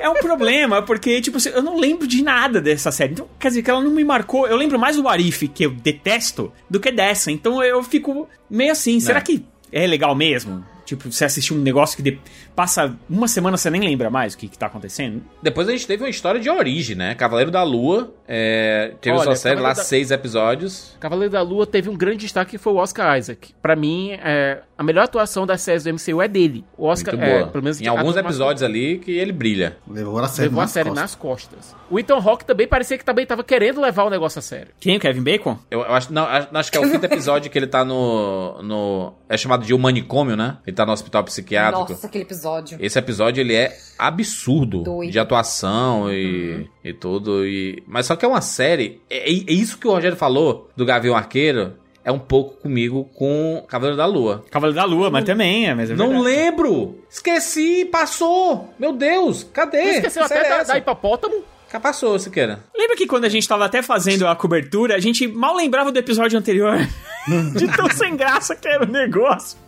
é 0.00 0.08
um 0.08 0.14
problema, 0.14 0.82
porque, 0.82 1.20
tipo, 1.20 1.36
assim, 1.36 1.48
eu 1.50 1.62
não 1.62 1.78
lembro 1.78 2.06
de 2.06 2.22
nada 2.22 2.60
dessa 2.60 2.90
série. 2.90 3.12
Então, 3.12 3.28
quer 3.38 3.48
dizer, 3.48 3.62
que 3.62 3.70
ela 3.70 3.80
não 3.82 3.90
me 3.90 4.04
marcou. 4.04 4.46
Eu 4.46 4.56
lembro 4.56 4.78
mais 4.78 4.96
do 4.96 5.08
Arif, 5.08 5.48
que 5.48 5.64
eu 5.66 5.70
detesto, 5.70 6.52
do 6.70 6.78
que 6.80 6.90
dessa. 6.92 7.30
Então 7.30 7.62
eu 7.62 7.82
fico 7.82 8.28
meio 8.48 8.72
assim, 8.72 8.98
será 9.00 9.18
É. 9.18 9.22
que 9.22 9.44
é 9.82 9.86
legal 9.86 10.14
mesmo? 10.14 10.64
Tipo, 10.86 11.10
você 11.10 11.24
assistir 11.24 11.52
um 11.54 11.58
negócio 11.58 11.96
que 11.96 12.02
de- 12.02 12.18
passa 12.54 12.94
uma 13.08 13.26
semana 13.28 13.56
você 13.56 13.70
nem 13.70 13.80
lembra 13.80 14.10
mais 14.10 14.34
o 14.34 14.38
que, 14.38 14.48
que 14.48 14.58
tá 14.58 14.66
acontecendo. 14.66 15.22
Depois 15.42 15.68
a 15.68 15.72
gente 15.72 15.86
teve 15.86 16.02
uma 16.04 16.08
história 16.10 16.40
de 16.40 16.48
origem, 16.50 16.96
né? 16.96 17.14
Cavaleiro 17.14 17.50
da 17.50 17.62
Lua. 17.62 18.12
é, 18.26 18.94
teve 19.00 19.14
Olha, 19.16 19.24
sua 19.24 19.36
série 19.36 19.54
lá, 19.56 19.60
Cavaleiro 19.62 19.78
da- 19.78 19.84
seis 19.84 20.10
episódios. 20.10 20.96
Cavaleiro 21.00 21.32
da 21.32 21.42
Lua 21.42 21.66
teve 21.66 21.88
um 21.88 21.96
grande 21.96 22.18
destaque 22.18 22.52
que 22.52 22.58
foi 22.58 22.72
o 22.72 22.76
Oscar 22.76 23.18
Isaac. 23.18 23.54
Pra 23.60 23.76
mim, 23.76 24.12
é, 24.12 24.62
a 24.78 24.82
melhor 24.82 25.04
atuação 25.04 25.46
das 25.46 25.60
séries 25.62 25.84
do 25.84 25.90
MCU 25.90 26.22
é 26.22 26.28
dele. 26.28 26.64
O 26.76 26.86
Oscar, 26.86 27.14
Muito 27.16 27.26
é, 27.28 27.38
boa. 27.38 27.48
pelo 27.50 27.62
menos 27.64 27.80
em 27.80 27.86
alguns 27.86 28.16
a 28.16 28.20
episódios 28.20 28.62
ali 28.62 28.98
que 28.98 29.10
ele 29.12 29.32
brilha. 29.32 29.76
Levou 29.88 30.18
a 30.18 30.28
série, 30.28 30.48
levou 30.48 30.60
a 30.60 30.64
nas 30.64 30.70
série 30.70 30.88
costas. 30.88 31.02
nas 31.02 31.14
costas. 31.14 31.76
O 31.90 31.98
Ethan 31.98 32.16
Hawke 32.18 32.44
também 32.44 32.66
parecia 32.66 32.96
que 32.98 33.04
também 33.04 33.26
tava 33.26 33.44
querendo 33.44 33.80
levar 33.80 34.04
o 34.04 34.10
negócio 34.10 34.38
a 34.38 34.42
sério. 34.42 34.68
Quem? 34.80 34.96
O 34.96 35.00
Kevin 35.00 35.22
Bacon? 35.22 35.58
Eu, 35.70 35.80
eu 35.80 35.92
acho, 35.94 36.12
não, 36.12 36.24
acho 36.24 36.48
acho 36.52 36.72
que 36.72 36.78
é 36.78 36.80
o 36.80 36.90
quinto 36.90 37.04
episódio 37.04 37.50
que 37.50 37.58
ele 37.58 37.66
tá 37.66 37.84
no, 37.84 38.62
no. 38.62 39.12
É 39.28 39.36
chamado 39.36 39.64
de 39.64 39.74
O 39.74 39.78
Manicômio, 39.78 40.36
né? 40.36 40.56
Ele 40.66 40.74
tá 40.74 40.86
no 40.86 40.92
hospital 40.92 41.22
psiquiátrico. 41.24 41.92
Nossa, 41.92 42.06
aquele 42.06 42.24
episódio. 42.24 42.43
Esse 42.80 42.98
episódio 42.98 43.40
ele 43.40 43.54
é 43.54 43.76
absurdo 43.98 44.82
Doido. 44.82 45.10
de 45.10 45.18
atuação 45.18 46.12
e, 46.12 46.68
e 46.82 46.92
tudo. 46.92 47.46
E... 47.46 47.82
Mas 47.86 48.06
só 48.06 48.16
que 48.16 48.24
é 48.24 48.28
uma 48.28 48.40
série. 48.40 49.00
É, 49.08 49.28
é 49.28 49.52
isso 49.52 49.78
que 49.78 49.86
o 49.86 49.92
Rogério 49.92 50.16
falou 50.16 50.70
do 50.76 50.84
Gavião 50.84 51.16
Arqueiro. 51.16 51.74
É 52.04 52.12
um 52.12 52.18
pouco 52.18 52.60
comigo 52.60 53.08
com 53.14 53.64
Cavaleiro 53.66 53.96
da 53.96 54.04
Lua. 54.04 54.44
Cavaleiro 54.50 54.76
da 54.76 54.84
Lua, 54.84 55.10
mas 55.10 55.24
também 55.24 55.66
é, 55.66 55.74
mas 55.74 55.90
é 55.90 55.94
Não 55.94 56.10
verdade. 56.10 56.24
lembro! 56.24 56.98
Esqueci, 57.08 57.86
passou! 57.86 58.74
Meu 58.78 58.92
Deus, 58.92 59.42
cadê? 59.50 59.82
Você 59.84 59.90
esqueceu 59.92 60.24
até 60.24 60.46
é 60.46 60.48
da, 60.50 60.62
da 60.64 60.76
hipopótamo? 60.78 61.42
Já 61.72 61.80
passou, 61.80 62.16
Siqueira. 62.20 62.60
Lembra 62.76 62.94
que 62.94 63.04
quando 63.04 63.24
a 63.24 63.28
gente 63.28 63.48
tava 63.48 63.64
até 63.64 63.82
fazendo 63.82 64.28
a 64.28 64.36
cobertura, 64.36 64.94
a 64.94 65.00
gente 65.00 65.26
mal 65.26 65.56
lembrava 65.56 65.90
do 65.90 65.98
episódio 65.98 66.38
anterior? 66.38 66.78
De 67.56 67.66
tão 67.74 67.90
sem 67.90 68.14
graça 68.16 68.54
que 68.54 68.68
era 68.68 68.84
o 68.84 68.86
negócio. 68.86 69.58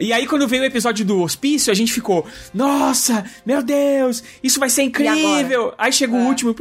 E 0.00 0.12
aí, 0.12 0.26
quando 0.26 0.46
veio 0.46 0.62
o 0.62 0.66
episódio 0.66 1.04
do 1.04 1.20
hospício, 1.22 1.70
a 1.70 1.74
gente 1.74 1.92
ficou, 1.92 2.26
nossa, 2.54 3.24
meu 3.44 3.62
Deus, 3.62 4.22
isso 4.42 4.58
vai 4.60 4.68
ser 4.70 4.82
incrível. 4.82 5.72
Aí 5.78 5.92
chegou 5.92 6.18
o 6.20 6.26
último. 6.26 6.54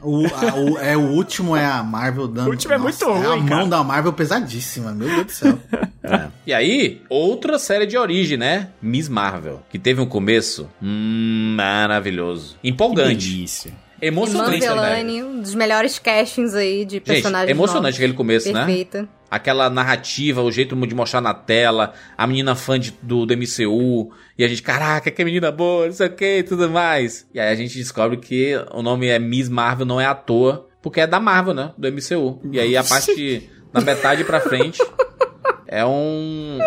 O, 0.00 0.26
a- 0.26 0.54
o- 0.54 0.78
é, 0.78 0.96
o 0.96 1.00
último 1.10 1.56
é 1.56 1.64
a 1.64 1.82
Marvel 1.82 2.28
dando. 2.28 2.46
O 2.48 2.50
último 2.50 2.72
é 2.72 2.78
muito 2.78 3.04
ruim, 3.04 3.22
É 3.24 3.26
a 3.32 3.36
mão 3.36 3.48
cara. 3.48 3.66
da 3.66 3.84
Marvel 3.84 4.12
pesadíssima, 4.12 4.92
meu 4.92 5.08
Deus 5.08 5.26
do 5.26 5.32
céu. 5.32 5.58
E 6.46 6.54
aí, 6.54 7.02
outra 7.10 7.58
série 7.58 7.84
de 7.84 7.98
origem, 7.98 8.38
né? 8.38 8.68
Miss 8.80 9.10
Marvel. 9.10 9.60
Que 9.68 9.78
teve 9.78 10.00
um 10.00 10.06
começo 10.06 10.66
hum, 10.82 11.54
maravilhoso. 11.54 12.56
Empolgante. 12.64 13.28
delícia. 13.30 13.72
Emocionante, 14.00 14.60
né? 14.66 15.22
Um 15.22 15.42
dos 15.42 15.54
melhores 15.54 15.98
castings 15.98 16.54
aí 16.54 16.86
de 16.86 16.94
Gente, 16.94 17.02
personagens 17.02 17.50
emocionante 17.50 17.82
novos. 17.82 17.96
aquele 17.96 18.12
começo, 18.14 18.50
né? 18.50 18.64
Perfeita. 18.64 19.08
Aquela 19.30 19.68
narrativa, 19.68 20.40
o 20.42 20.50
jeito 20.50 20.74
de 20.86 20.94
mostrar 20.94 21.20
na 21.20 21.34
tela, 21.34 21.92
a 22.16 22.26
menina 22.26 22.54
fã 22.54 22.78
de- 22.80 22.94
do, 23.02 23.26
do 23.26 23.34
MCU, 23.36 24.10
e 24.38 24.44
a 24.44 24.48
gente, 24.48 24.62
caraca, 24.62 25.10
que 25.10 25.24
menina 25.24 25.52
boa, 25.52 25.86
não 25.86 25.92
sei 25.92 26.06
o 26.06 26.14
que 26.14 26.38
e 26.38 26.42
tudo 26.42 26.70
mais. 26.70 27.26
E 27.34 27.38
aí 27.40 27.50
a 27.52 27.54
gente 27.54 27.76
descobre 27.76 28.16
que 28.16 28.54
o 28.72 28.82
nome 28.82 29.06
é 29.06 29.18
Miss 29.18 29.48
Marvel, 29.48 29.84
não 29.84 30.00
é 30.00 30.06
à 30.06 30.14
toa, 30.14 30.66
porque 30.80 31.00
é 31.00 31.06
da 31.06 31.20
Marvel, 31.20 31.52
né? 31.52 31.72
Do 31.76 31.88
MCU. 31.92 32.40
E 32.50 32.58
aí 32.58 32.76
a 32.76 32.82
parte 32.84 33.50
da 33.72 33.80
metade 33.82 34.24
pra 34.24 34.40
frente 34.40 34.80
é 35.66 35.84
um. 35.84 36.58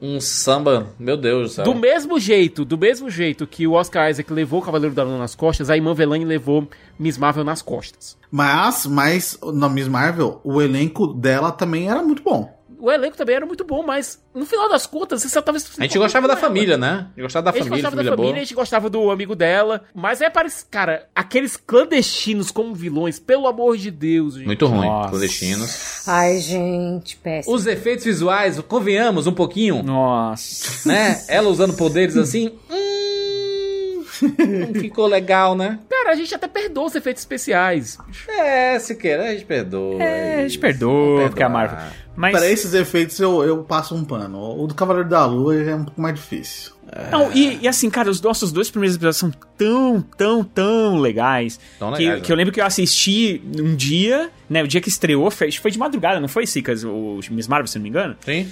Um 0.00 0.20
samba, 0.20 0.88
meu 0.98 1.16
Deus 1.16 1.42
do 1.42 1.54
céu. 1.54 1.64
Do 1.64 1.74
mesmo 1.74 2.18
jeito, 2.18 2.64
do 2.64 2.76
mesmo 2.76 3.10
jeito 3.10 3.46
que 3.46 3.66
o 3.66 3.72
Oscar 3.72 4.10
Isaac 4.10 4.32
levou 4.32 4.60
o 4.60 4.62
Cavaleiro 4.62 4.94
da 4.94 5.02
Lua 5.02 5.18
nas 5.18 5.34
costas, 5.34 5.70
a 5.70 5.76
Iman 5.76 5.94
Velani 5.94 6.24
levou 6.24 6.68
Miss 6.98 7.18
Marvel 7.18 7.44
nas 7.44 7.62
costas. 7.62 8.16
Mas, 8.30 8.86
mas 8.86 9.38
na 9.54 9.68
Miss 9.68 9.88
Marvel, 9.88 10.40
o 10.44 10.60
elenco 10.60 11.06
dela 11.06 11.50
também 11.50 11.88
era 11.90 12.02
muito 12.02 12.22
bom. 12.22 12.55
O 12.86 12.90
elenco 12.92 13.16
também 13.16 13.34
era 13.34 13.44
muito 13.44 13.64
bom, 13.64 13.82
mas 13.82 14.22
no 14.32 14.46
final 14.46 14.68
das 14.68 14.86
contas, 14.86 15.20
você 15.20 15.28
só 15.28 15.42
tava... 15.42 15.58
A 15.58 15.82
gente 15.82 15.98
gostava 15.98 16.28
da 16.28 16.36
família, 16.36 16.78
né? 16.78 16.88
A 16.88 16.98
gente 17.08 17.22
gostava 17.22 17.44
da 17.46 17.50
A 17.50 17.54
gente 17.54 17.62
família, 17.64 17.82
gostava 17.82 17.96
da 17.96 18.02
família 18.02 18.10
família, 18.12 18.32
boa. 18.32 18.36
a 18.36 18.44
gente 18.44 18.54
gostava 18.54 18.88
do 18.88 19.10
amigo 19.10 19.34
dela. 19.34 19.82
Mas 19.92 20.20
é 20.20 20.30
parece, 20.30 20.64
cara, 20.66 21.08
aqueles 21.12 21.56
clandestinos 21.56 22.52
como 22.52 22.76
vilões, 22.76 23.18
pelo 23.18 23.48
amor 23.48 23.76
de 23.76 23.90
Deus, 23.90 24.34
gente. 24.34 24.46
Muito 24.46 24.66
ruim, 24.66 24.86
Nossa. 24.86 25.10
clandestinos. 25.10 26.06
Ai, 26.06 26.38
gente, 26.38 27.16
péssimo. 27.16 27.56
Os 27.56 27.66
efeitos 27.66 28.04
visuais, 28.04 28.60
convenhamos 28.60 29.26
um 29.26 29.32
pouquinho. 29.32 29.82
Nossa. 29.82 30.88
Né? 30.88 31.24
Ela 31.26 31.48
usando 31.48 31.74
poderes 31.74 32.16
assim. 32.16 32.52
hum, 32.70 34.04
não 34.22 34.80
ficou 34.80 35.08
legal, 35.08 35.56
né? 35.56 35.80
Cara, 35.90 36.12
a 36.12 36.14
gente 36.14 36.32
até 36.32 36.46
perdoa 36.46 36.86
os 36.86 36.94
efeitos 36.94 37.20
especiais. 37.20 37.98
É, 38.28 38.78
se 38.78 38.94
quer, 38.94 39.18
a 39.18 39.32
gente 39.32 39.44
perdoa. 39.44 40.00
É, 40.00 40.36
a 40.36 40.42
gente 40.46 40.60
perdoa, 40.60 41.26
porque 41.26 41.42
é 41.42 41.46
a 41.46 41.48
Marvel. 41.48 42.05
Mas. 42.16 42.32
Para 42.32 42.50
esses 42.50 42.72
efeitos 42.74 43.20
eu, 43.20 43.44
eu 43.44 43.62
passo 43.62 43.94
um 43.94 44.04
pano. 44.04 44.62
O 44.62 44.66
do 44.66 44.74
Cavaleiro 44.74 45.08
da 45.08 45.24
Lua 45.26 45.54
é 45.54 45.74
um 45.74 45.84
pouco 45.84 46.00
mais 46.00 46.14
difícil. 46.14 46.72
Não, 47.10 47.32
e, 47.32 47.58
e 47.62 47.68
assim, 47.68 47.90
cara, 47.90 48.08
os 48.08 48.20
nossos 48.20 48.52
dois 48.52 48.70
primeiros 48.70 48.94
episódios 48.94 49.16
são 49.16 49.32
tão, 49.58 50.00
tão, 50.16 50.44
tão 50.44 50.98
legais. 50.98 51.58
Tão 51.78 51.92
que, 51.92 52.02
legais, 52.02 52.22
que 52.22 52.32
eu 52.32 52.36
né? 52.36 52.40
lembro 52.40 52.54
que 52.54 52.60
eu 52.60 52.64
assisti 52.64 53.42
um 53.58 53.74
dia, 53.74 54.30
né? 54.48 54.62
O 54.62 54.68
dia 54.68 54.80
que 54.80 54.88
estreou, 54.88 55.30
foi, 55.30 55.50
foi 55.52 55.70
de 55.70 55.78
madrugada, 55.78 56.20
não 56.20 56.28
foi, 56.28 56.46
Sicas? 56.46 56.84
O 56.84 57.18
Miss 57.30 57.48
Marvel, 57.48 57.66
se 57.66 57.78
não 57.78 57.82
me 57.82 57.88
engano? 57.88 58.16
Sim. 58.24 58.48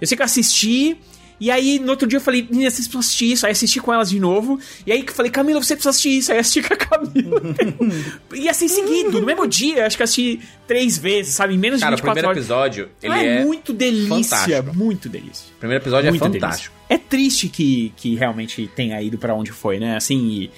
Eu 0.00 0.06
sei 0.06 0.16
que 0.16 0.22
eu 0.22 0.26
assisti. 0.26 0.98
E 1.40 1.50
aí, 1.50 1.78
no 1.78 1.90
outro 1.90 2.08
dia 2.08 2.16
eu 2.16 2.20
falei, 2.20 2.42
menina, 2.42 2.68
vocês 2.68 2.88
precisam 2.88 3.00
assistir 3.00 3.32
isso. 3.32 3.46
Aí 3.46 3.52
assisti 3.52 3.80
com 3.80 3.92
elas 3.92 4.10
de 4.10 4.18
novo. 4.18 4.58
E 4.86 4.90
aí 4.92 5.02
que 5.04 5.10
eu 5.10 5.14
falei, 5.14 5.30
Camila, 5.30 5.62
você 5.62 5.74
precisa 5.74 5.90
assistir 5.90 6.18
isso. 6.18 6.32
Aí 6.32 6.38
assisti 6.38 6.62
com 6.62 6.74
a 6.74 6.76
Camila. 6.76 7.40
e 8.34 8.48
assim, 8.48 8.66
seguido, 8.66 9.20
no 9.20 9.26
mesmo 9.26 9.46
dia, 9.46 9.86
acho 9.86 9.96
que 9.96 10.02
assisti 10.02 10.40
três 10.66 10.98
vezes, 10.98 11.34
sabe? 11.34 11.54
Em 11.54 11.58
menos 11.58 11.80
Cara, 11.80 11.92
o 11.94 11.96
de 11.96 12.02
24 12.02 12.12
primeiro 12.12 12.28
horas. 12.28 12.38
episódio, 12.38 12.88
ele 13.02 13.12
Ah, 13.14 13.22
é. 13.40 13.44
muito 13.44 13.72
delícia, 13.72 14.36
fantástico. 14.38 14.76
muito 14.76 15.08
delícia. 15.08 15.46
O 15.56 15.58
primeiro 15.60 15.82
episódio 15.82 16.10
Muito 16.10 16.24
é 16.24 16.28
delícia. 16.28 16.46
fantástico. 16.48 16.74
É 16.88 16.98
triste 16.98 17.48
que, 17.48 17.92
que 17.96 18.14
realmente 18.16 18.68
tenha 18.74 19.00
ido 19.00 19.16
pra 19.18 19.34
onde 19.34 19.52
foi, 19.52 19.78
né? 19.78 19.96
Assim, 19.96 20.50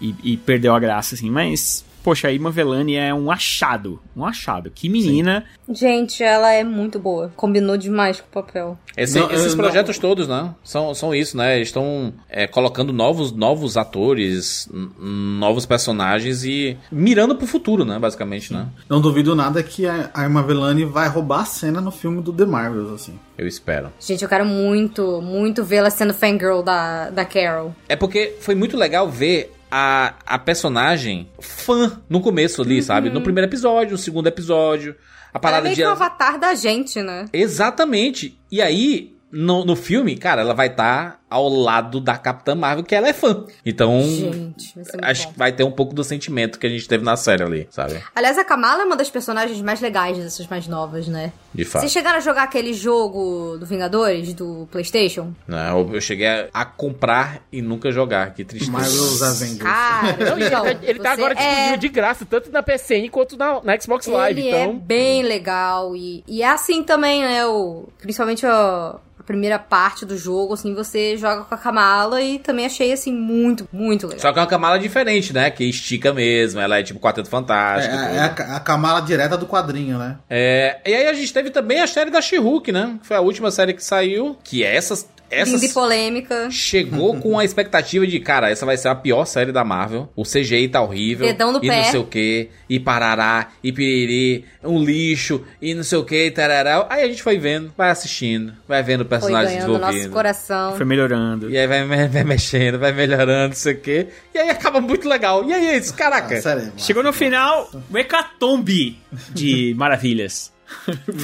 e, 0.00 0.08
e, 0.08 0.32
e 0.32 0.36
perdeu 0.36 0.74
a 0.74 0.80
graça, 0.80 1.14
assim. 1.14 1.30
Mas, 1.30 1.84
poxa, 2.04 2.28
a 2.28 2.32
Irma 2.32 2.50
Velani 2.52 2.94
é 2.94 3.12
um 3.12 3.30
achado. 3.32 3.98
Um 4.16 4.24
achado. 4.24 4.70
Que 4.70 4.88
menina. 4.88 5.44
Gente, 5.68 6.22
ela 6.22 6.52
é 6.52 6.62
muito 6.62 6.98
boa. 7.00 7.32
Combinou 7.34 7.76
demais 7.76 8.20
com 8.20 8.26
o 8.28 8.42
papel. 8.44 8.78
Esse- 8.96 9.18
Não, 9.18 9.30
esses 9.32 9.54
projetos 9.56 9.98
todos, 9.98 10.28
né? 10.28 10.54
São, 10.62 10.94
são 10.94 11.12
isso, 11.14 11.36
né? 11.36 11.56
Eles 11.56 11.68
estão 11.68 12.12
é, 12.28 12.46
colocando 12.46 12.92
novos, 12.92 13.32
novos 13.32 13.76
atores, 13.76 14.68
novos 15.00 15.66
personagens 15.66 16.44
e 16.44 16.76
mirando 16.92 17.34
pro 17.34 17.46
futuro, 17.46 17.84
né? 17.84 17.98
Basicamente, 17.98 18.52
né? 18.52 18.66
Não 18.88 19.00
duvido 19.00 19.34
nada 19.34 19.62
que 19.62 19.86
a 19.86 20.10
a 20.12 20.22
Irma 20.24 20.42
Velani 20.42 20.84
vai 20.84 21.08
roubar 21.08 21.40
a 21.40 21.44
cena 21.44 21.80
no 21.80 21.90
filme 21.90 22.20
do 22.22 22.32
The 22.32 22.44
Marvels, 22.44 22.92
assim. 22.92 23.18
Eu 23.38 23.46
espero. 23.48 23.90
Gente, 23.98 24.22
eu 24.22 24.28
quero 24.28 24.44
muito, 24.44 25.20
muito 25.22 25.64
vê-la 25.64 25.88
sendo 25.90 26.12
fangirl 26.12 26.60
da, 26.62 27.08
da 27.10 27.24
Carol. 27.24 27.74
É 27.88 27.96
porque 27.96 28.34
foi 28.40 28.54
muito 28.54 28.76
legal 28.76 29.08
ver 29.10 29.52
a, 29.70 30.14
a 30.26 30.38
personagem 30.38 31.28
fã 31.40 32.00
no 32.08 32.20
começo 32.20 32.62
ali, 32.62 32.82
sabe? 32.82 33.10
No 33.10 33.20
primeiro 33.20 33.48
episódio, 33.48 33.92
no 33.92 33.98
segundo 33.98 34.26
episódio. 34.26 34.94
A 35.32 35.38
Ela 35.38 35.38
é 35.38 35.38
parada 35.40 35.62
meio 35.64 35.76
de. 35.76 35.82
o 35.82 35.88
avatar 35.88 36.38
da 36.38 36.54
gente, 36.54 37.02
né? 37.02 37.26
Exatamente. 37.32 38.38
E 38.50 38.62
aí, 38.62 39.16
no, 39.32 39.64
no 39.64 39.74
filme, 39.74 40.16
cara, 40.16 40.42
ela 40.42 40.54
vai 40.54 40.68
estar 40.68 41.20
ao 41.34 41.48
lado 41.48 42.00
da 42.00 42.16
Capitã 42.16 42.54
Marvel, 42.54 42.84
que 42.84 42.94
ela 42.94 43.08
é 43.08 43.12
fã. 43.12 43.44
Então, 43.66 44.00
Gente, 44.02 44.72
vai 44.74 45.10
acho 45.10 45.26
bom. 45.26 45.32
que 45.32 45.38
vai 45.38 45.52
ter 45.52 45.64
um 45.64 45.70
pouco 45.72 45.94
do 45.94 46.04
sentimento 46.04 46.58
que 46.58 46.66
a 46.66 46.70
gente 46.70 46.86
teve 46.86 47.04
na 47.04 47.16
série 47.16 47.42
ali, 47.42 47.66
sabe? 47.70 48.00
Aliás, 48.14 48.38
a 48.38 48.44
Kamala 48.44 48.82
é 48.82 48.84
uma 48.86 48.96
das 48.96 49.10
personagens 49.10 49.60
mais 49.60 49.80
legais 49.80 50.16
dessas 50.18 50.46
mais 50.46 50.68
novas, 50.68 51.08
né? 51.08 51.32
De 51.52 51.64
fato. 51.64 51.80
Vocês 51.82 51.92
chegaram 51.92 52.18
a 52.18 52.20
jogar 52.20 52.44
aquele 52.44 52.72
jogo 52.72 53.56
do 53.58 53.66
Vingadores, 53.66 54.32
do 54.34 54.68
PlayStation? 54.70 55.32
Não, 55.48 55.80
eu- 55.80 55.94
eu 55.94 56.00
cheguei 56.00 56.26
a, 56.26 56.48
a 56.52 56.64
comprar 56.64 57.42
e 57.50 57.60
nunca 57.62 57.90
jogar. 57.90 58.32
Que 58.34 58.44
tristeza. 58.44 58.70
Marvel's 58.72 59.22
Avengers. 59.22 59.58
Cara, 59.62 60.16
Não, 60.24 60.36
ele, 60.36 60.46
então, 60.46 60.62
tá, 60.64 60.70
ele 60.82 60.98
tá 61.00 61.12
agora 61.12 61.34
disponível 61.34 61.74
é... 61.74 61.76
de 61.76 61.88
graça, 61.88 62.24
tanto 62.24 62.50
na 62.52 62.62
PCN 62.62 63.08
quanto 63.08 63.36
na, 63.36 63.60
na 63.62 63.78
Xbox 63.80 64.06
Live. 64.06 64.40
Ele 64.40 64.48
é 64.50 64.62
então, 64.64 64.78
bem 64.78 65.22
legal 65.22 65.96
e, 65.96 66.22
e 66.26 66.42
é 66.42 66.48
assim 66.48 66.82
também, 66.82 67.22
né? 67.22 67.46
O, 67.46 67.88
principalmente 67.98 68.44
a, 68.46 68.96
a 69.18 69.22
primeira 69.22 69.58
parte 69.58 70.04
do 70.04 70.16
jogo, 70.18 70.54
assim, 70.54 70.74
você 70.74 71.16
joga 71.24 71.44
com 71.44 71.54
a 71.54 71.58
Kamala 71.58 72.20
e 72.22 72.38
também 72.38 72.66
achei, 72.66 72.92
assim, 72.92 73.12
muito, 73.12 73.66
muito 73.72 74.06
legal. 74.06 74.20
Só 74.20 74.32
que 74.32 74.38
é 74.38 74.42
uma 74.42 74.48
camada 74.48 74.78
diferente, 74.78 75.32
né? 75.32 75.50
Que 75.50 75.64
estica 75.64 76.12
mesmo. 76.12 76.60
Ela 76.60 76.78
é 76.78 76.82
tipo 76.82 77.00
Quarteto 77.00 77.28
É, 77.28 77.30
Fantástico. 77.30 77.94
é 77.94 78.08
tudo. 78.08 78.18
a, 78.20 78.28
ca- 78.28 78.56
a 78.56 78.60
Kamala 78.60 79.00
direta 79.00 79.36
do 79.36 79.46
quadrinho, 79.46 79.98
né? 79.98 80.16
É, 80.28 80.78
e 80.86 80.94
aí 80.94 81.06
a 81.08 81.12
gente 81.14 81.32
teve 81.32 81.50
também 81.50 81.80
a 81.80 81.86
série 81.86 82.10
da 82.10 82.20
She-Hulk, 82.20 82.70
né? 82.72 82.96
Que 83.00 83.06
foi 83.08 83.16
a 83.16 83.20
última 83.20 83.50
série 83.50 83.72
que 83.74 83.82
saiu. 83.84 84.36
Que 84.44 84.62
essas. 84.62 84.74
essas 84.94 85.13
Linda 85.42 85.64
e 85.66 85.68
polêmica. 85.72 86.48
chegou 86.50 87.16
com 87.20 87.38
a 87.38 87.44
expectativa 87.44 88.06
de, 88.06 88.20
cara, 88.20 88.50
essa 88.50 88.64
vai 88.64 88.76
ser 88.76 88.88
a 88.88 88.94
pior 88.94 89.24
série 89.24 89.50
da 89.52 89.64
Marvel. 89.64 90.08
O 90.14 90.22
CGI 90.22 90.68
tá 90.68 90.80
horrível. 90.82 91.26
Dedão 91.26 91.50
no 91.52 91.58
e 91.58 91.68
pé. 91.68 91.76
não 91.76 91.84
sei 91.90 92.00
o 92.00 92.04
que. 92.04 92.48
E 92.68 92.78
parará. 92.78 93.48
E 93.62 93.72
piriri. 93.72 94.44
Um 94.62 94.82
lixo. 94.82 95.42
E 95.60 95.74
não 95.74 95.82
sei 95.82 95.98
o 95.98 96.04
que. 96.04 96.30
Tarará. 96.30 96.86
Aí 96.90 97.02
a 97.02 97.08
gente 97.08 97.22
foi 97.22 97.38
vendo, 97.38 97.72
vai 97.76 97.90
assistindo. 97.90 98.52
Vai 98.68 98.82
vendo 98.82 99.00
o 99.02 99.04
Foi 99.04 99.18
personagem 99.18 99.56
ganhando 99.58 99.78
nosso 99.78 100.10
coração. 100.10 100.76
Foi 100.76 100.86
melhorando. 100.86 101.50
E 101.50 101.58
aí 101.58 101.66
vai, 101.66 102.08
vai- 102.08 102.24
mexendo, 102.24 102.78
vai 102.78 102.92
melhorando, 102.92 103.48
não 103.48 103.54
sei 103.54 103.74
o 103.74 103.80
que. 103.80 104.06
E 104.34 104.38
aí 104.38 104.50
acaba 104.50 104.80
muito 104.80 105.08
legal. 105.08 105.44
E 105.48 105.52
aí 105.52 105.66
é 105.68 105.76
isso, 105.78 105.94
caraca. 105.94 106.34
Ah, 106.36 106.40
sério, 106.40 106.72
Chegou 106.76 107.02
no 107.02 107.12
final, 107.12 107.70
o 107.90 107.98
hecatombe 107.98 108.98
de 109.30 109.74
maravilhas. 109.76 110.52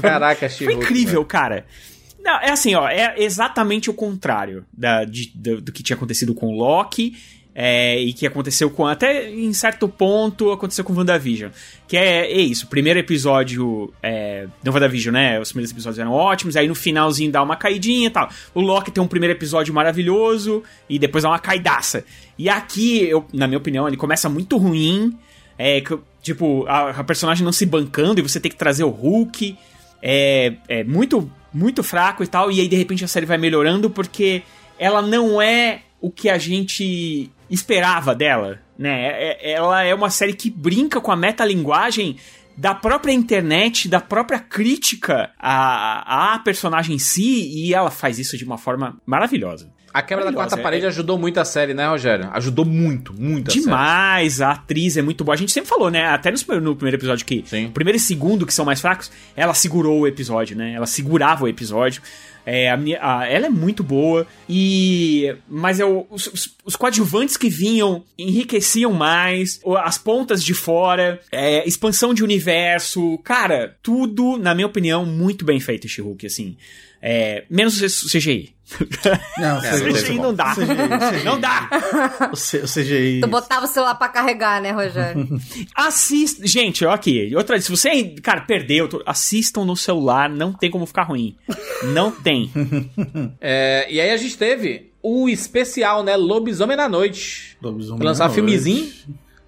Caraca, 0.01 0.49
Foi 0.49 0.49
She-Hulk, 0.51 0.85
incrível, 0.85 1.25
cara. 1.25 1.65
Não, 2.23 2.39
é 2.41 2.51
assim, 2.51 2.75
ó, 2.75 2.89
é 2.89 3.15
exatamente 3.19 3.89
o 3.91 3.95
contrário 3.95 4.65
da, 4.73 5.05
de- 5.05 5.33
do, 5.35 5.61
do 5.61 5.73
que 5.73 5.83
tinha 5.83 5.97
acontecido 5.97 6.35
com 6.35 6.55
Loki. 6.55 7.17
é, 7.53 7.99
e 7.99 8.13
que 8.13 8.27
aconteceu 8.27 8.71
com. 8.71 8.87
Até 8.87 9.29
em 9.29 9.53
certo 9.53 9.89
ponto 9.89 10.53
aconteceu 10.53 10.85
com 10.85 10.93
WandaVision. 10.95 11.51
Que 11.89 11.97
é, 11.97 12.31
é 12.31 12.41
isso. 12.41 12.69
Primeiro 12.69 12.99
episódio 13.01 13.93
é, 14.03 14.47
do 14.63 14.71
WandaVision, 14.71 15.13
né? 15.13 15.41
Os 15.41 15.49
primeiros 15.51 15.73
episódios 15.73 15.99
eram 15.99 16.13
ótimos. 16.13 16.57
Aí 16.57 16.69
no 16.69 16.75
finalzinho 16.77 17.33
dá 17.33 17.43
uma 17.43 17.57
caidinha 17.57 18.07
e 18.07 18.11
tal. 18.11 18.29
O 18.55 18.61
Loki 18.61 18.91
tem 18.93 19.03
um 19.03 19.09
primeiro 19.09 19.35
episódio 19.37 19.75
maravilhoso. 19.75 20.63
E 20.89 20.97
depois 20.99 21.25
dá 21.25 21.31
uma 21.31 21.39
caidaça. 21.41 22.05
E 22.39 22.49
aqui, 22.49 23.03
eu, 23.03 23.27
na 23.33 23.47
minha 23.49 23.59
opinião, 23.59 23.89
ele 23.89 23.97
começa 23.97 24.29
muito 24.29 24.57
ruim. 24.57 25.19
É, 25.59 25.83
tipo, 26.23 26.65
a, 26.69 26.91
a 26.91 27.05
personagem 27.05 27.45
não 27.45 27.53
se 27.53 27.67
bancando 27.67 28.21
e 28.21 28.23
você 28.23 28.39
tem 28.39 28.51
que 28.51 28.57
trazer 28.57 28.85
o 28.85 28.91
Hulk. 28.91 29.59
É, 30.01 30.55
é 30.69 30.85
muito, 30.85 31.31
muito 31.53 31.83
fraco 31.83 32.23
e 32.23 32.27
tal. 32.27 32.51
E 32.51 32.61
aí, 32.61 32.69
de 32.69 32.77
repente, 32.77 33.05
a 33.05 33.09
série 33.09 33.27
vai 33.27 33.39
melhorando 33.39 33.91
porque 33.91 34.43
ela 34.79 35.03
não 35.03 35.41
é 35.41 35.83
o 36.01 36.11
que 36.11 36.29
a 36.29 36.39
gente 36.39 37.31
esperava 37.51 38.15
dela, 38.15 38.61
né? 38.79 39.07
É- 39.07 39.39
é- 39.41 39.53
ela 39.53 39.83
é 39.83 39.95
uma 39.95 40.11
série 40.11 40.33
que 40.33 40.51
brinca 40.51 41.01
com 41.01 41.13
a 41.13 41.17
metalinguagem 41.17 42.17
da 42.57 42.75
própria 42.75 43.13
internet, 43.13 43.89
da 43.89 44.01
própria 44.01 44.39
crítica 44.39 45.31
à, 45.39 46.35
à 46.35 46.39
personagem 46.41 46.97
em 46.97 46.99
si, 46.99 47.49
e 47.55 47.75
ela 47.75 47.91
faz 47.91 48.19
isso 48.19 48.37
de 48.37 48.45
uma 48.45 48.59
forma 48.59 48.99
maravilhosa. 49.07 49.71
A 49.93 50.03
quebra 50.03 50.25
da 50.25 50.33
quarta 50.33 50.57
é- 50.59 50.63
parede 50.63 50.87
ajudou 50.87 51.19
muito 51.19 51.39
a 51.41 51.45
série, 51.45 51.75
né, 51.75 51.89
Rogério? 51.89 52.29
Ajudou 52.33 52.65
muito, 52.65 53.13
muito 53.13 53.49
a 53.49 53.51
série. 53.53 53.65
Demais, 53.65 54.41
a 54.41 54.53
atriz 54.53 54.97
é 54.97 55.03
muito 55.03 55.25
boa. 55.25 55.35
A 55.35 55.39
gente 55.39 55.53
sempre 55.53 55.69
falou, 55.69 55.91
né? 55.91 56.07
Até 56.07 56.31
nos- 56.31 56.47
no 56.47 56.77
primeiro 56.77 56.97
episódio 56.97 57.27
que. 57.27 57.45
O 57.67 57.71
primeiro 57.73 57.97
e 57.97 58.01
segundo, 58.01 58.47
que 58.47 58.55
são 58.55 58.65
mais 58.65 58.81
fracos, 58.81 59.11
ela 59.37 59.53
segurou 59.55 60.01
o 60.01 60.07
episódio, 60.07 60.57
né? 60.57 60.73
Ela 60.75 60.87
segurava 60.87 61.45
o 61.45 61.49
episódio. 61.49 62.03
É, 62.47 62.71
a 62.71 62.79
a- 63.03 63.27
ela 63.27 63.47
é 63.47 63.51
muito 63.51 63.83
boa. 63.85 64.27
E. 64.49 65.35
Mas 65.49 65.79
é 65.81 65.85
o- 65.85 66.07
os, 66.11 66.55
os- 66.65 66.77
coadjuvantes 66.77 67.37
que 67.37 67.49
vinham 67.51 68.03
enriqueciam 68.19 68.93
mais. 68.93 69.61
As 69.85 69.99
pontas 69.99 70.43
de 70.43 70.55
fora. 70.55 71.21
é, 71.33 71.67
expansão 71.69 72.15
de 72.15 72.23
universo. 72.25 73.19
Cara, 73.25 73.77
tudo, 73.83 74.37
na 74.39 74.55
minha 74.55 74.67
opinião, 74.67 75.05
muito 75.05 75.45
bem 75.45 75.61
feito, 75.61 75.89
She-Hulk, 75.89 76.27
assim. 76.27 76.57
É, 77.03 77.45
menos 77.51 77.81
o 77.81 78.09
CGI. 78.09 78.55
Não, 79.39 79.65
É, 79.65 79.75
o 79.75 79.93
CGI 79.95 80.19
não 80.19 80.35
dá. 80.35 80.55
Não 81.25 81.41
dá. 81.41 81.69
O, 82.33 82.37
C- 82.37 82.59
o 82.59 82.67
CGI. 82.67 83.21
Tu 83.21 83.27
botava 83.29 83.65
o 83.65 83.69
celular 83.69 83.95
pra 83.95 84.09
carregar, 84.09 84.61
né, 84.61 84.71
Rogério? 84.71 85.27
Assista. 85.75 86.47
Gente, 86.47 86.85
ó, 86.85 86.93
aqui. 86.93 87.35
Outra, 87.35 87.61
se 87.61 87.71
você, 87.71 88.15
cara, 88.23 88.43
perdeu, 88.43 88.89
assistam 89.07 89.65
no 89.65 89.77
celular, 89.77 90.29
não 90.29 90.53
tem 90.53 90.71
como 90.71 90.87
ficar 90.87 91.03
ruim. 91.05 91.37
Não 91.95 92.11
tem. 92.11 92.51
É, 93.41 93.87
e 93.91 94.01
aí 94.01 94.11
a 94.11 94.17
gente 94.17 94.37
teve 94.37 94.93
o 95.03 95.29
especial, 95.29 96.03
né? 96.03 96.17
Lobisomem 96.17 96.77
na 96.77 96.89
Noite. 96.89 97.57
Lobisomem 97.63 98.05
lançar 98.05 98.29
na 98.29 98.35
filmezinho 98.35 98.91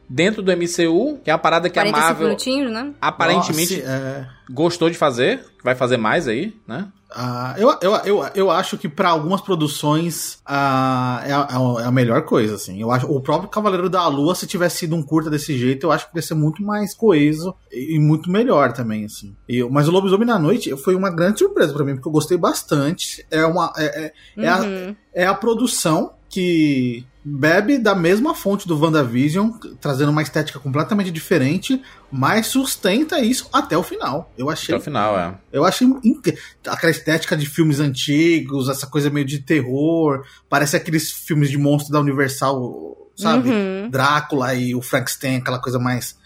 dentro 0.09 0.43
do 0.43 0.51
MCU, 0.53 1.19
que 1.24 1.31
é 1.31 1.32
uma 1.32 1.39
parada 1.39 1.70
que 1.70 1.78
a 1.78 1.82
45 1.82 2.07
Marvel 2.23 2.70
né? 2.70 2.93
aparentemente 3.01 3.77
Nossa, 3.78 3.90
é. 3.90 4.27
gostou 4.51 4.90
de 4.90 4.97
fazer, 4.99 5.40
vai 5.65 5.74
fazer 5.74 5.97
mais 5.97 6.28
aí, 6.28 6.55
né? 6.66 6.89
Ah, 7.15 7.55
eu, 7.59 7.71
eu, 7.81 7.95
eu, 8.05 8.25
eu 8.35 8.51
acho 8.51 8.77
que 8.79 8.89
pra 8.89 9.11
algumas 9.11 9.41
produções 9.41 10.39
ah, 10.47 11.23
é, 11.27 11.33
a, 11.33 11.49
é 11.81 11.85
a- 11.87 11.91
melhor 11.93 12.23
coisa, 12.23 12.55
assim. 12.55 12.81
Eu 12.81 12.91
acho, 12.91 13.07
o 13.07 13.21
próprio 13.21 13.49
Cavaleiro 13.51 13.89
da 13.91 14.07
Lua, 14.09 14.35
se 14.35 14.47
tivesse 14.47 14.79
sido 14.79 14.97
um 14.97 15.03
curta 15.03 15.29
desse 15.31 15.57
jeito, 15.57 15.87
eu 15.87 15.93
acho 15.93 16.11
que 16.11 16.17
ia 16.19 16.23
ser 16.23 16.35
muito 16.35 16.63
mais 16.63 16.95
coeso 16.95 17.55
e, 17.71 17.97
e 17.97 17.99
muito 17.99 18.31
melhor 18.31 18.73
também, 18.73 19.05
assim. 19.05 19.35
E 19.49 19.63
mas 19.65 19.89
o 19.89 19.91
Lobisomem 19.93 20.27
na 20.27 20.39
Noite 20.39 20.77
foi 20.77 20.95
uma 20.95 21.11
grande 21.11 21.39
surpresa 21.41 21.73
pra 21.73 21.85
mim, 21.85 21.95
porque 21.95 22.09
eu 22.09 22.13
gostei 22.13 22.37
bastante. 22.39 23.25
É 23.31 23.45
uma. 23.45 23.73
É, 23.77 24.05
é, 24.07 24.13
é 24.45 24.49
a, 24.49 24.61
Uhum. 24.63 24.97
é 25.15 25.27
a 25.27 25.35
produção 25.35 26.13
que 26.29 27.05
bebe 27.24 27.78
da 27.78 27.94
mesma 27.94 28.35
fonte 28.35 28.66
do 28.66 28.77
WandaVision, 28.78 29.51
trazendo 29.81 30.11
uma 30.11 30.23
estética 30.23 30.59
completamente 30.59 31.11
diferente, 31.11 31.81
mas 32.11 32.49
sustenta 32.49 33.20
isso 33.20 33.49
até 33.53 33.77
o 33.78 33.82
final. 33.82 34.32
Eu 34.36 34.51
achei. 34.51 34.74
Até 34.74 34.81
o 34.82 34.85
final, 34.85 35.19
é. 35.19 35.35
Eu 35.53 35.65
achei 35.65 35.86
inc- 36.03 36.36
aquela 36.66 36.90
estética 36.90 37.36
de 37.36 37.47
filmes 37.47 37.78
antigos, 37.81 38.69
essa 38.69 38.86
coisa 38.86 39.09
meio 39.09 39.24
de 39.27 39.39
terror, 39.39 40.24
parece 40.49 40.77
aqueles 40.77 41.11
filmes 41.12 41.49
de 41.51 41.57
monstro 41.59 41.93
da 41.93 42.01
Universal, 42.01 42.97
sabe? 43.16 43.49
Uhum. 43.51 43.89
Drácula 43.90 44.55
e 44.55 44.74
o 44.74 44.82
Frankenstein, 44.82 45.36
aquela 45.36 45.61
coisa 45.61 45.78
mais 45.78 46.20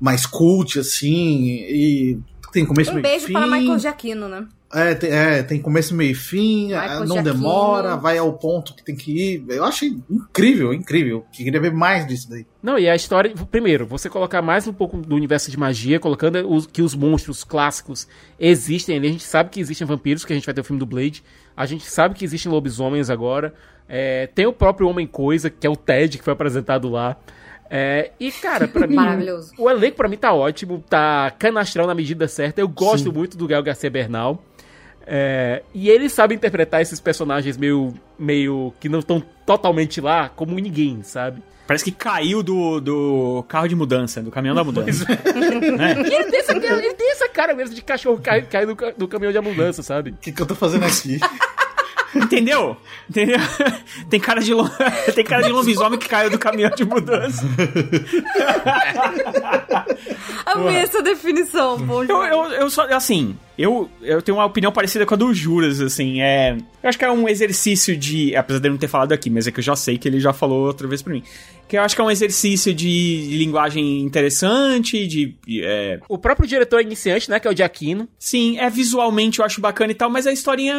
mais 0.00 0.24
cult 0.26 0.78
assim, 0.78 1.44
e 1.46 2.18
tem 2.52 2.64
começo 2.64 2.90
Um 2.90 2.94
meio 2.94 3.02
beijo 3.02 3.26
fim. 3.26 3.32
para 3.32 3.46
Michael 3.48 3.78
Giacchino, 3.80 4.28
né? 4.28 4.46
É, 4.72 4.94
tem, 4.94 5.10
é, 5.10 5.42
tem 5.42 5.62
começo, 5.62 5.94
meio 5.94 6.10
e 6.10 6.14
fim, 6.14 6.66
Michael 6.66 7.02
ah, 7.02 7.06
não 7.06 7.22
demora, 7.22 7.96
vai 7.96 8.18
ao 8.18 8.34
ponto 8.34 8.74
que 8.74 8.84
tem 8.84 8.94
que 8.94 9.12
ir. 9.12 9.44
Eu 9.48 9.64
achei 9.64 9.96
incrível, 10.10 10.74
incrível. 10.74 11.24
Queria 11.32 11.58
ver 11.58 11.72
mais 11.72 12.06
disso 12.06 12.28
daí. 12.28 12.46
Não, 12.62 12.78
e 12.78 12.86
a 12.86 12.94
história. 12.94 13.32
Primeiro, 13.50 13.86
você 13.86 14.10
colocar 14.10 14.42
mais 14.42 14.66
um 14.66 14.72
pouco 14.74 14.98
do 14.98 15.16
universo 15.16 15.50
de 15.50 15.58
magia, 15.58 15.98
colocando 15.98 16.46
os, 16.46 16.66
que 16.66 16.82
os 16.82 16.94
monstros 16.94 17.44
clássicos 17.44 18.06
existem 18.38 18.98
ali. 18.98 19.08
A 19.08 19.12
gente 19.12 19.24
sabe 19.24 19.48
que 19.48 19.58
existem 19.58 19.86
vampiros, 19.86 20.24
que 20.26 20.34
a 20.34 20.36
gente 20.36 20.44
vai 20.44 20.54
ter 20.54 20.60
o 20.60 20.64
filme 20.64 20.78
do 20.78 20.86
Blade. 20.86 21.24
A 21.56 21.64
gente 21.64 21.86
sabe 21.86 22.14
que 22.14 22.24
existem 22.24 22.52
lobisomens 22.52 23.08
agora. 23.08 23.54
É, 23.88 24.26
tem 24.26 24.46
o 24.46 24.52
próprio 24.52 24.86
Homem-Coisa, 24.86 25.48
que 25.48 25.66
é 25.66 25.70
o 25.70 25.76
Ted, 25.76 26.18
que 26.18 26.24
foi 26.24 26.34
apresentado 26.34 26.90
lá. 26.90 27.16
É, 27.70 28.12
e, 28.20 28.30
cara, 28.30 28.68
pra 28.68 28.84
mim. 28.86 28.94
Maravilhoso. 28.94 29.52
O 29.58 29.68
elenco 29.70 29.96
pra 29.96 30.08
mim 30.08 30.16
tá 30.16 30.32
ótimo, 30.32 30.84
tá 30.88 31.30
canastral 31.38 31.86
na 31.86 31.94
medida 31.94 32.28
certa. 32.28 32.60
Eu 32.60 32.68
gosto 32.68 33.08
Sim. 33.08 33.14
muito 33.14 33.36
do 33.36 33.46
Gael 33.46 33.62
Garcia 33.62 33.90
Bernal. 33.90 34.42
É, 35.10 35.62
e 35.72 35.88
ele 35.88 36.06
sabe 36.10 36.34
interpretar 36.34 36.82
esses 36.82 37.00
personagens 37.00 37.56
meio, 37.56 37.94
meio 38.18 38.74
que 38.78 38.90
não 38.90 38.98
estão 38.98 39.22
totalmente 39.46 40.02
lá 40.02 40.28
como 40.28 40.54
ninguém, 40.58 41.02
sabe? 41.02 41.42
Parece 41.66 41.84
que 41.84 41.92
caiu 41.92 42.42
do, 42.42 42.78
do 42.80 43.44
carro 43.48 43.68
de 43.68 43.74
mudança, 43.74 44.22
do 44.22 44.30
caminhão 44.30 44.54
da 44.54 44.64
mudança. 44.64 45.06
Né? 45.08 45.96
E 46.10 46.14
ele 46.14 46.30
tem, 46.30 46.40
essa, 46.40 46.52
ele 46.52 46.94
tem 46.94 47.12
essa 47.12 47.28
cara 47.28 47.54
mesmo 47.54 47.74
de 47.74 47.80
cachorro 47.82 48.18
cair 48.18 48.46
cai 48.46 48.66
do, 48.66 48.76
do 48.96 49.08
caminhão 49.08 49.32
de 49.32 49.38
ambulância, 49.38 49.82
sabe? 49.82 50.10
O 50.10 50.16
que, 50.16 50.30
que 50.30 50.42
eu 50.42 50.46
tô 50.46 50.54
fazendo 50.54 50.84
aqui? 50.84 51.18
Entendeu? 52.22 52.76
Entendeu? 53.08 53.38
Tem 54.10 54.18
cara 54.20 54.40
de, 54.40 54.52
lo- 54.54 54.70
tem 55.14 55.24
cara 55.24 55.42
de 55.42 55.50
lobisomem 55.52 55.98
que 55.98 56.08
caiu 56.08 56.30
do 56.30 56.38
caminhão 56.38 56.70
de 56.70 56.84
mudança. 56.84 57.44
Amei 60.46 60.76
essa 60.76 61.02
definição, 61.02 61.78
bom 61.78 62.04
Eu, 62.04 62.22
eu, 62.24 62.44
eu 62.52 62.70
só, 62.70 62.84
assim, 62.94 63.36
eu, 63.58 63.88
eu 64.02 64.22
tenho 64.22 64.38
uma 64.38 64.44
opinião 64.46 64.72
parecida 64.72 65.04
com 65.04 65.14
a 65.14 65.16
do 65.16 65.32
Juras, 65.34 65.80
assim, 65.80 66.20
é... 66.20 66.56
Eu 66.82 66.88
acho 66.88 66.98
que 66.98 67.04
é 67.04 67.10
um 67.10 67.28
exercício 67.28 67.96
de... 67.96 68.34
Apesar 68.36 68.60
dele 68.60 68.72
não 68.72 68.78
ter 68.78 68.88
falado 68.88 69.12
aqui, 69.12 69.28
mas 69.30 69.46
é 69.46 69.50
que 69.50 69.60
eu 69.60 69.64
já 69.64 69.76
sei 69.76 69.98
que 69.98 70.08
ele 70.08 70.20
já 70.20 70.32
falou 70.32 70.66
outra 70.66 70.86
vez 70.86 71.02
pra 71.02 71.12
mim. 71.12 71.22
Que 71.68 71.76
eu 71.76 71.82
acho 71.82 71.94
que 71.94 72.00
é 72.00 72.04
um 72.04 72.10
exercício 72.10 72.72
de, 72.74 73.28
linguagem 73.36 74.00
interessante, 74.00 75.06
de... 75.06 75.36
é, 75.62 76.00
O 76.08 76.16
próprio 76.18 76.46
diretor 76.48 76.80
é 76.80 76.82
iniciante, 76.82 77.28
né, 77.30 77.38
que 77.38 77.46
é 77.46 77.50
o 77.50 77.56
Giacchino. 77.56 78.08
Sim, 78.18 78.58
é 78.58 78.70
visualmente 78.70 79.38
eu 79.38 79.44
acho 79.44 79.60
bacana 79.60 79.92
e 79.92 79.94
tal, 79.94 80.10
mas 80.10 80.26
a 80.26 80.32
historinha... 80.32 80.74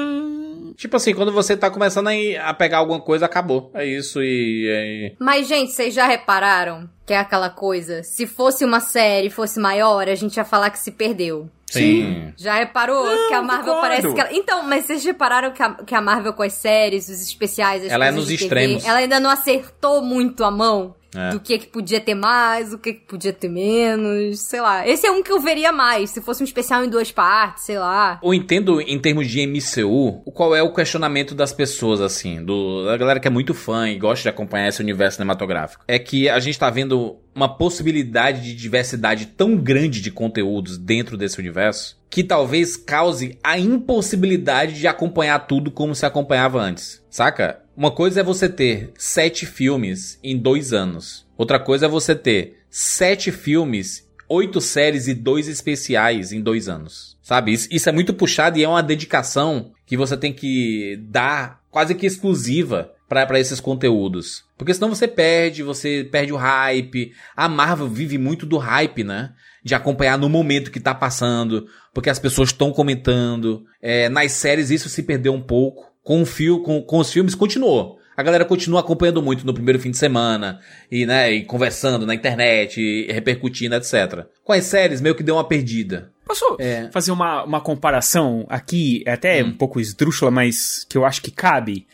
Tipo 0.76 0.96
assim, 0.98 1.14
quando 1.14 1.32
você 1.32 1.58
tá 1.58 1.70
começando 1.70 2.10
a, 2.42 2.54
pegar 2.54 2.78
alguma 2.78 3.02
coisa, 3.02 3.26
acabou. 3.26 3.70
É 3.74 3.86
isso 3.86 4.22
e. 4.22 4.66
e- 4.68 5.16
Mas, 5.20 5.48
gente, 5.48 5.72
vocês 5.72 5.94
já 5.94 6.08
repararam 6.08 6.90
que 7.06 7.14
é 7.14 7.18
aquela 7.18 7.50
coisa? 7.50 8.02
Se 8.04 8.26
fosse 8.26 8.64
uma 8.64 8.80
série, 8.80 9.30
fosse 9.30 9.60
maior, 9.60 10.08
a 10.08 10.16
gente 10.16 10.38
ia 10.38 10.46
falar 10.46 10.70
que 10.70 10.80
se 10.80 10.92
perdeu. 10.92 11.50
Sim. 11.72 12.34
Já 12.38 12.56
reparou 12.56 13.06
que 13.28 13.34
a 13.34 13.42
Marvel 13.42 13.74
concordo. 13.76 13.82
parece 13.82 14.14
que 14.14 14.22
ela... 14.22 14.34
Então, 14.34 14.64
mas 14.64 14.86
vocês 14.86 15.04
repararam 15.04 15.52
que 15.52 15.62
a, 15.62 15.74
que 15.76 15.96
a 15.96 16.02
Marvel 16.02 16.34
com 16.34 16.44
as 16.44 16.54
séries, 16.54 17.10
os 17.10 17.22
especiais, 17.22 17.84
as 17.86 17.92
Ela 17.92 18.08
é 18.08 18.12
nos 18.12 18.28
TV, 18.28 18.44
extremos. 18.44 18.86
ela 18.86 19.00
ainda 19.00 19.20
não 19.20 19.30
acertou 19.30 20.02
muito 20.02 20.44
a 20.44 20.52
mão 20.52 20.96
É. 21.16 21.32
do 21.32 21.40
que 21.40 21.58
que 21.58 21.68
podia 21.68 22.00
ter 22.00 22.14
mais, 22.14 22.74
o 22.74 22.78
que 22.78 22.94
que 22.94 23.06
podia 23.06 23.34
ter 23.34 23.50
menos, 23.50 24.40
sei 24.42 24.62
lá. 24.62 24.88
Esse 24.88 25.08
é 25.08 25.12
um 25.12 25.24
que 25.24 25.32
eu 25.32 25.40
veria 25.40 25.72
mais, 25.72 26.12
se 26.12 26.22
fosse 26.22 26.44
um 26.44 26.46
especial 26.46 26.84
em 26.84 26.90
duas 26.90 27.12
partes, 27.12 27.64
sei 27.64 27.80
lá. 27.80 28.20
Eu 28.24 28.34
entendo 28.34 28.80
em 28.80 29.00
termos 29.00 29.28
de 29.28 29.46
MCU, 29.46 30.22
qual 30.32 30.56
é 30.56 30.62
o 30.62 30.74
questionamento 30.74 31.34
das 31.34 31.52
pessoas, 31.52 32.00
assim, 32.02 32.44
do, 32.44 32.86
da 32.86 32.98
galera 32.98 33.20
que 33.20 33.28
é 33.28 33.32
muito 33.32 33.54
fã 33.54 33.90
e 33.90 33.98
gosta 33.98 34.24
de 34.24 34.30
acompanhar 34.30 34.68
esse 34.68 34.82
universo 34.82 35.18
cinematográfico. 35.18 35.84
É 35.88 35.98
que 35.98 36.30
a 36.30 36.40
gente 36.40 36.60
tá 36.60 36.70
vendo 36.70 37.18
uma 37.34 37.48
possibilidade 37.48 38.42
de 38.42 38.54
diversidade 38.54 39.28
tão 39.28 39.56
grande 39.56 40.02
de 40.02 40.12
conteúdos 40.12 40.78
dentro 40.78 41.18
desse 41.18 41.40
universo 41.40 41.98
que 42.10 42.24
talvez 42.24 42.76
cause 42.76 43.38
a 43.44 43.58
impossibilidade 43.60 44.80
de 44.80 44.88
acompanhar 44.88 45.40
tudo 45.40 45.70
como 45.70 45.94
se 45.94 46.06
acompanhava 46.06 46.60
antes, 46.60 47.04
saca? 47.10 47.62
Uma 47.80 47.92
coisa 47.92 48.20
é 48.20 48.24
você 48.24 48.50
ter 48.50 48.92
sete 48.98 49.46
filmes 49.46 50.20
em 50.22 50.38
dois 50.38 50.74
anos. 50.74 51.26
Outra 51.38 51.58
coisa 51.58 51.86
é 51.86 51.90
você 51.90 52.14
ter 52.14 52.58
sete 52.70 53.32
filmes 53.32 54.06
oito 54.28 54.60
séries 54.60 55.08
e 55.08 55.14
dois 55.14 55.48
especiais 55.48 56.34
em 56.34 56.42
dois 56.42 56.68
anos. 56.68 57.18
Sabe? 57.24 57.54
Isso, 57.54 57.88
é 57.88 57.92
muito 57.94 58.14
puxado 58.14 58.60
e 58.60 58.66
é 58.66 58.68
uma 58.68 58.84
dedicação 58.84 59.72
que 59.86 59.96
você 59.96 60.18
tem 60.18 60.34
que 60.34 61.00
dar 61.10 61.62
quase 61.72 61.96
que 61.96 62.06
exclusiva 62.06 62.92
pra 63.08 63.40
esses 63.40 63.62
conteúdos. 63.62 64.44
Porque 64.58 64.74
senão 64.74 64.90
você 64.90 65.08
perde, 65.08 65.64
você 65.64 66.06
perde 66.12 66.34
o 66.34 66.38
hype. 66.38 67.14
A 67.34 67.48
Marvel 67.48 67.88
vive 67.88 68.18
muito 68.18 68.46
do 68.46 68.58
hype, 68.58 69.06
né? 69.06 69.32
De 69.64 69.74
acompanhar 69.74 70.18
no 70.18 70.28
momento 70.28 70.70
que 70.70 70.82
tá 70.82 70.94
passando, 70.94 71.66
porque 71.94 72.10
as 72.10 72.20
pessoas 72.20 72.50
estão 72.50 72.74
comentando. 72.74 73.64
É, 73.82 74.10
nas 74.10 74.34
séries 74.34 74.70
isso 74.70 74.90
se 74.90 75.02
perdeu 75.02 75.34
um 75.34 75.42
pouco. 75.42 75.89
Com, 76.10 76.24
o 76.24 76.26
fio, 76.26 76.60
com, 76.64 76.82
com 76.82 76.98
os 76.98 77.14
filmes 77.14 77.36
continuou. 77.36 78.00
A 78.18 78.24
galera 78.24 78.44
continua 78.44 78.80
acompanhando 78.80 79.22
muito 79.22 79.46
no 79.46 79.54
primeiro 79.54 79.78
fim 79.80 79.92
de 79.92 79.98
semana, 80.00 80.60
e, 80.92 81.06
né, 81.06 81.32
e 81.32 81.44
conversando 81.46 82.04
na 82.04 82.16
internet, 82.16 82.82
e 82.82 83.12
repercutindo, 83.12 83.76
etc. 83.76 84.26
Com 84.44 84.52
as 84.52 84.64
séries, 84.64 85.02
meio 85.02 85.14
que 85.14 85.22
deu 85.22 85.36
uma 85.36 85.44
perdida. 85.48 86.12
Posso 86.26 86.58
É. 86.60 86.90
fazer 86.92 87.12
uma, 87.12 87.44
uma 87.44 87.62
comparação 87.62 88.44
aqui, 88.50 89.04
até 89.06 89.44
um 89.44 89.54
pouco 89.54 89.80
esdrúxula, 89.80 90.32
mas 90.32 90.84
que 90.90 90.98
eu 90.98 91.06
acho 91.06 91.22
que 91.22 91.30
cabe? 91.30 91.86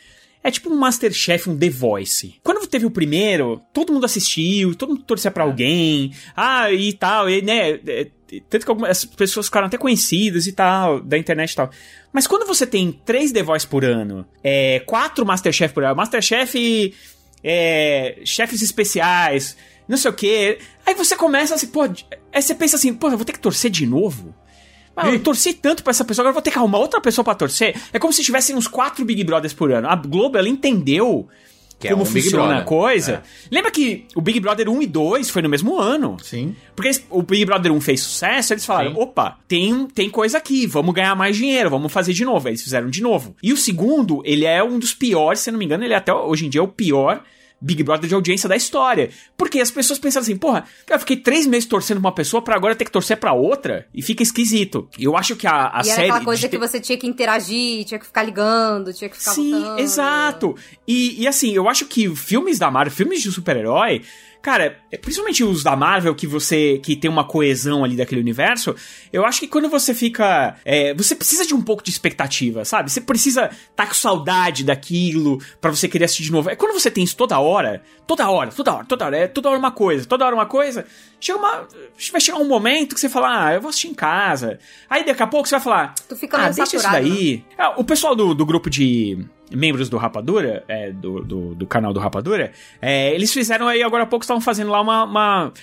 É 0.42 0.50
tipo 0.50 0.70
um 0.70 0.78
Masterchef, 0.78 1.50
um 1.50 1.58
The 1.58 1.70
Voice. 1.70 2.36
Quando 2.42 2.66
teve 2.68 2.86
o 2.86 2.92
primeiro, 2.92 3.60
todo 3.74 3.92
mundo 3.92 4.06
assistiu, 4.06 4.76
todo 4.76 4.90
mundo 4.94 5.04
torcia 5.04 5.30
pra 5.30 5.44
alguém, 5.44 6.14
ah, 6.38 6.72
e 6.72 6.94
tal, 6.94 7.30
e, 7.30 7.42
né, 7.42 7.72
é, 7.86 8.08
tanto 8.49 8.65
que 8.65 8.72
algumas 8.72 9.06
pessoas 9.06 9.45
ficaram 9.47 9.68
até 9.68 9.77
conhecidas 9.77 10.47
e 10.47 10.52
tal, 10.52 10.99
da 10.99 11.18
internet 11.18 11.52
e 11.52 11.56
tal. 11.56 11.69
Mas 12.11 12.27
quando 12.27 12.45
você 12.45 12.65
tem 12.65 12.91
três 13.06 13.31
The 13.31 13.43
Voice 13.43 13.68
por 13.68 13.85
ano, 13.85 14.26
é, 14.43 14.81
quatro 14.85 15.26
Masterchef 15.26 15.73
por 15.73 15.84
ano, 15.84 15.95
Masterchef, 15.95 16.93
é, 17.43 18.19
chefes 18.26 18.61
especiais, 18.61 19.56
não 19.88 19.97
sei 19.97 20.11
o 20.11 20.14
que, 20.14 20.57
aí 20.85 20.95
você 20.95 21.15
começa 21.15 21.56
assim, 21.56 21.68
pô, 21.68 21.84
aí 21.84 22.41
você 22.41 22.56
pensa 22.56 22.76
assim, 22.76 22.93
pô, 22.93 23.07
eu 23.07 23.18
vou 23.18 23.26
ter 23.26 23.34
que 23.34 23.39
torcer 23.39 23.69
de 23.69 23.85
novo? 23.85 24.34
Ah, 24.95 25.10
eu 25.10 25.19
torci 25.22 25.53
tanto 25.53 25.84
pra 25.84 25.91
essa 25.91 26.06
pessoa, 26.06 26.23
agora 26.23 26.31
eu 26.31 26.35
vou 26.35 26.41
ter 26.41 26.52
que 26.52 26.57
arrumar 26.57 26.77
outra 26.77 27.02
pessoa 27.02 27.23
pra 27.26 27.35
torcer. 27.35 27.76
É 27.91 27.99
como 27.99 28.14
se 28.14 28.23
tivessem 28.23 28.56
uns 28.56 28.65
quatro 28.65 29.03
Big 29.03 29.26
Brothers 29.26 29.53
por 29.53 29.69
ano. 29.69 29.89
A 29.89 29.95
Globo, 29.95 30.38
ela 30.38 30.47
entendeu 30.47 31.27
Que 31.77 31.88
é 31.88 31.91
como 31.91 32.03
um 32.03 32.07
Big 32.07 32.22
funciona 32.23 32.60
a 32.60 32.64
coisa. 32.64 33.23
É. 33.26 33.53
Lembra 33.53 33.69
que 33.69 34.06
o 34.15 34.22
Big 34.22 34.39
Brother 34.39 34.69
1 34.69 34.81
e 34.81 34.88
2 34.88 35.30
foi 35.30 35.41
no 35.41 35.49
mesmo 35.49 35.77
ano? 35.77 36.15
Sim. 36.23 36.56
Porque 36.76 36.88
eles- 36.88 37.06
o 37.10 37.22
Big 37.22 37.43
Brother 37.45 37.72
1 37.72 37.81
fez 37.81 37.99
sucesso, 38.02 38.53
eles 38.53 38.65
falaram: 38.65 38.93
opa, 38.97 39.38
tem, 39.47 39.85
tem 39.88 40.10
coisa 40.10 40.38
aqui, 40.38 40.65
vamos 40.65 40.93
ganhar 40.95 41.15
mais 41.15 41.35
dinheiro, 41.35 41.69
vamos 41.69 41.91
fazer 41.91 42.14
de 42.14 42.23
novo. 42.23 42.47
Aí 42.47 42.52
eles 42.53 42.64
fizeram 42.64 42.89
de 42.89 43.02
novo. 43.02 43.35
E 43.43 43.52
o 43.52 43.57
segundo, 43.57 44.22
ele 44.26 44.45
é 44.45 44.64
um 44.64 44.80
dos 44.80 44.93
piores, 44.93 45.41
se 45.41 45.49
eu 45.49 45.52
não 45.52 45.60
me 45.60 45.65
engano, 45.65 45.84
ele 45.84 45.93
é 45.93 45.97
até 45.97 46.14
hoje 46.14 46.45
em 46.45 46.49
dia 46.49 46.61
é 46.61 46.64
o 46.64 46.68
pior. 46.68 47.22
Big 47.60 47.82
Brother 47.84 48.07
de 48.07 48.14
audiência 48.15 48.48
da 48.49 48.56
história. 48.56 49.10
Porque 49.38 49.60
as 49.60 49.72
pessoas 49.72 49.98
pensaram 49.99 50.23
assim, 50.23 50.38
porra, 50.38 50.65
eu 50.90 50.99
fiquei 50.99 51.18
três 51.18 51.45
meses 51.48 51.65
torcendo 51.68 51.99
pra 51.99 52.10
uma 52.10 52.15
pessoa 52.15 52.41
pra 52.41 52.56
agora 52.56 52.76
ter 52.76 52.86
que 52.86 52.91
torcer 52.91 53.18
pra 53.18 53.34
outra. 53.34 53.88
E 53.94 54.02
fica 54.02 54.22
esquisito. 54.22 54.88
Eu 54.99 55.18
acho 55.18 55.36
que 55.36 55.48
a, 55.48 55.68
a 55.73 55.82
e 55.84 55.88
era 55.90 55.95
série. 55.95 56.10
aquela 56.10 56.23
coisa 56.26 56.41
de 56.41 56.49
que 56.49 56.57
você 56.57 56.80
tinha 56.80 56.98
que 56.98 57.07
interagir, 57.07 57.86
tinha 57.86 57.99
que 57.99 58.06
ficar 58.06 58.23
ligando, 58.23 58.94
tinha 58.94 59.10
que 59.10 59.18
ficar 59.18 59.32
Sim, 59.32 59.52
votando. 59.60 59.80
exato. 59.80 60.56
E, 60.88 61.22
e 61.23 61.27
assim, 61.27 61.53
eu 61.53 61.68
acho 61.69 61.86
que 61.86 62.14
filmes 62.15 62.60
da 62.60 62.69
Marvel, 62.69 62.94
filmes 62.94 63.22
de 63.22 63.32
super-herói, 63.32 64.02
cara, 64.45 64.77
é, 64.91 64.97
principalmente 64.97 65.43
os 65.43 65.63
da 65.63 65.76
Marvel, 65.76 66.13
que 66.13 66.27
você 66.27 66.77
que 66.77 66.95
tem 66.95 67.09
uma 67.09 67.23
coesão 67.23 67.84
ali 67.84 67.95
daquele 67.95 68.22
universo, 68.22 68.76
eu 69.11 69.26
acho 69.26 69.39
que 69.39 69.47
quando 69.47 69.67
você 69.67 69.91
fica. 69.91 70.55
é, 70.63 70.93
você 70.93 71.15
precisa 71.15 71.43
de 71.47 71.55
um 71.55 71.63
pouco 71.63 71.84
de 71.84 71.89
expectativa, 71.89 72.63
sabe? 72.63 72.91
Você 72.91 73.01
precisa 73.01 73.49
tá 73.76 73.88
com 73.88 73.95
saudade 73.95 74.63
daquilo 74.63 75.41
pra 75.59 75.72
você 75.72 75.88
querer 75.88 76.05
assistir 76.05 76.26
de 76.26 76.31
novo. 76.31 76.51
É 76.51 76.55
quando 76.55 76.80
você 76.80 76.91
tem 76.91 77.03
isso 77.03 77.17
toda 77.17 77.39
hora, 77.39 77.81
toda 78.05 78.30
hora, 78.30 78.51
toda 78.51 78.76
hora, 78.76 78.85
toda 78.85 79.05
hora, 79.05 79.17
é 79.17 79.27
toda 79.27 79.49
hora 79.49 79.57
uma 79.57 79.72
coisa, 79.72 80.05
toda 80.05 80.23
hora 80.23 80.35
uma 80.35 80.45
coisa, 80.45 80.85
chega 81.19 81.39
uma. 81.39 81.67
Vai 82.11 82.22
chegar 82.22 82.38
um 82.38 82.47
momento 82.47 82.93
que 82.93 83.01
você 83.01 83.09
fala, 83.09 83.47
ah, 83.47 83.53
eu 83.55 83.61
vou 83.61 83.69
assistir 83.69 83.88
em 83.88 83.95
casa. 83.95 84.59
Aí 84.88 85.03
daqui 85.03 85.23
a 85.23 85.27
pouco 85.27 85.49
você 85.49 85.55
vai 85.55 85.63
falar. 85.63 85.95
Tu 86.07 86.15
fica 86.15 86.38
ah, 86.38 86.49
deixa 86.51 86.76
isso 86.76 86.91
daí. 86.91 87.43
Ah, 87.57 87.73
o 87.77 87.84
pessoal 87.84 88.15
do, 88.15 88.35
do 88.35 88.45
grupo 88.45 88.69
de 88.69 89.26
membros 89.51 89.89
do 89.89 89.97
Rapadura, 89.97 90.63
é, 90.67 90.91
do, 90.91 91.22
do, 91.22 91.55
do 91.55 91.65
canal 91.67 91.93
do 91.93 91.99
Rapadura, 91.99 92.51
é, 92.81 93.13
eles 93.13 93.31
fizeram 93.34 93.67
aí, 93.67 93.84
agora 93.84 94.03
há 94.03 94.07
pouco, 94.07 94.23
estavam 94.23 94.41
fazendo 94.41 94.72
lá 94.72 94.81
uma. 94.81 95.03
uma- 95.03 95.53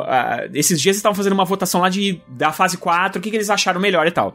ah, 0.00 0.48
esses 0.52 0.80
dias 0.80 0.96
estavam 0.96 1.14
fazendo 1.14 1.32
uma 1.34 1.44
votação 1.44 1.80
lá 1.80 1.88
de, 1.88 2.20
da 2.28 2.50
fase 2.52 2.76
4, 2.76 3.18
o 3.18 3.22
que, 3.22 3.30
que 3.30 3.36
eles 3.36 3.50
acharam 3.50 3.80
melhor 3.80 4.04
e 4.06 4.10
tal. 4.10 4.34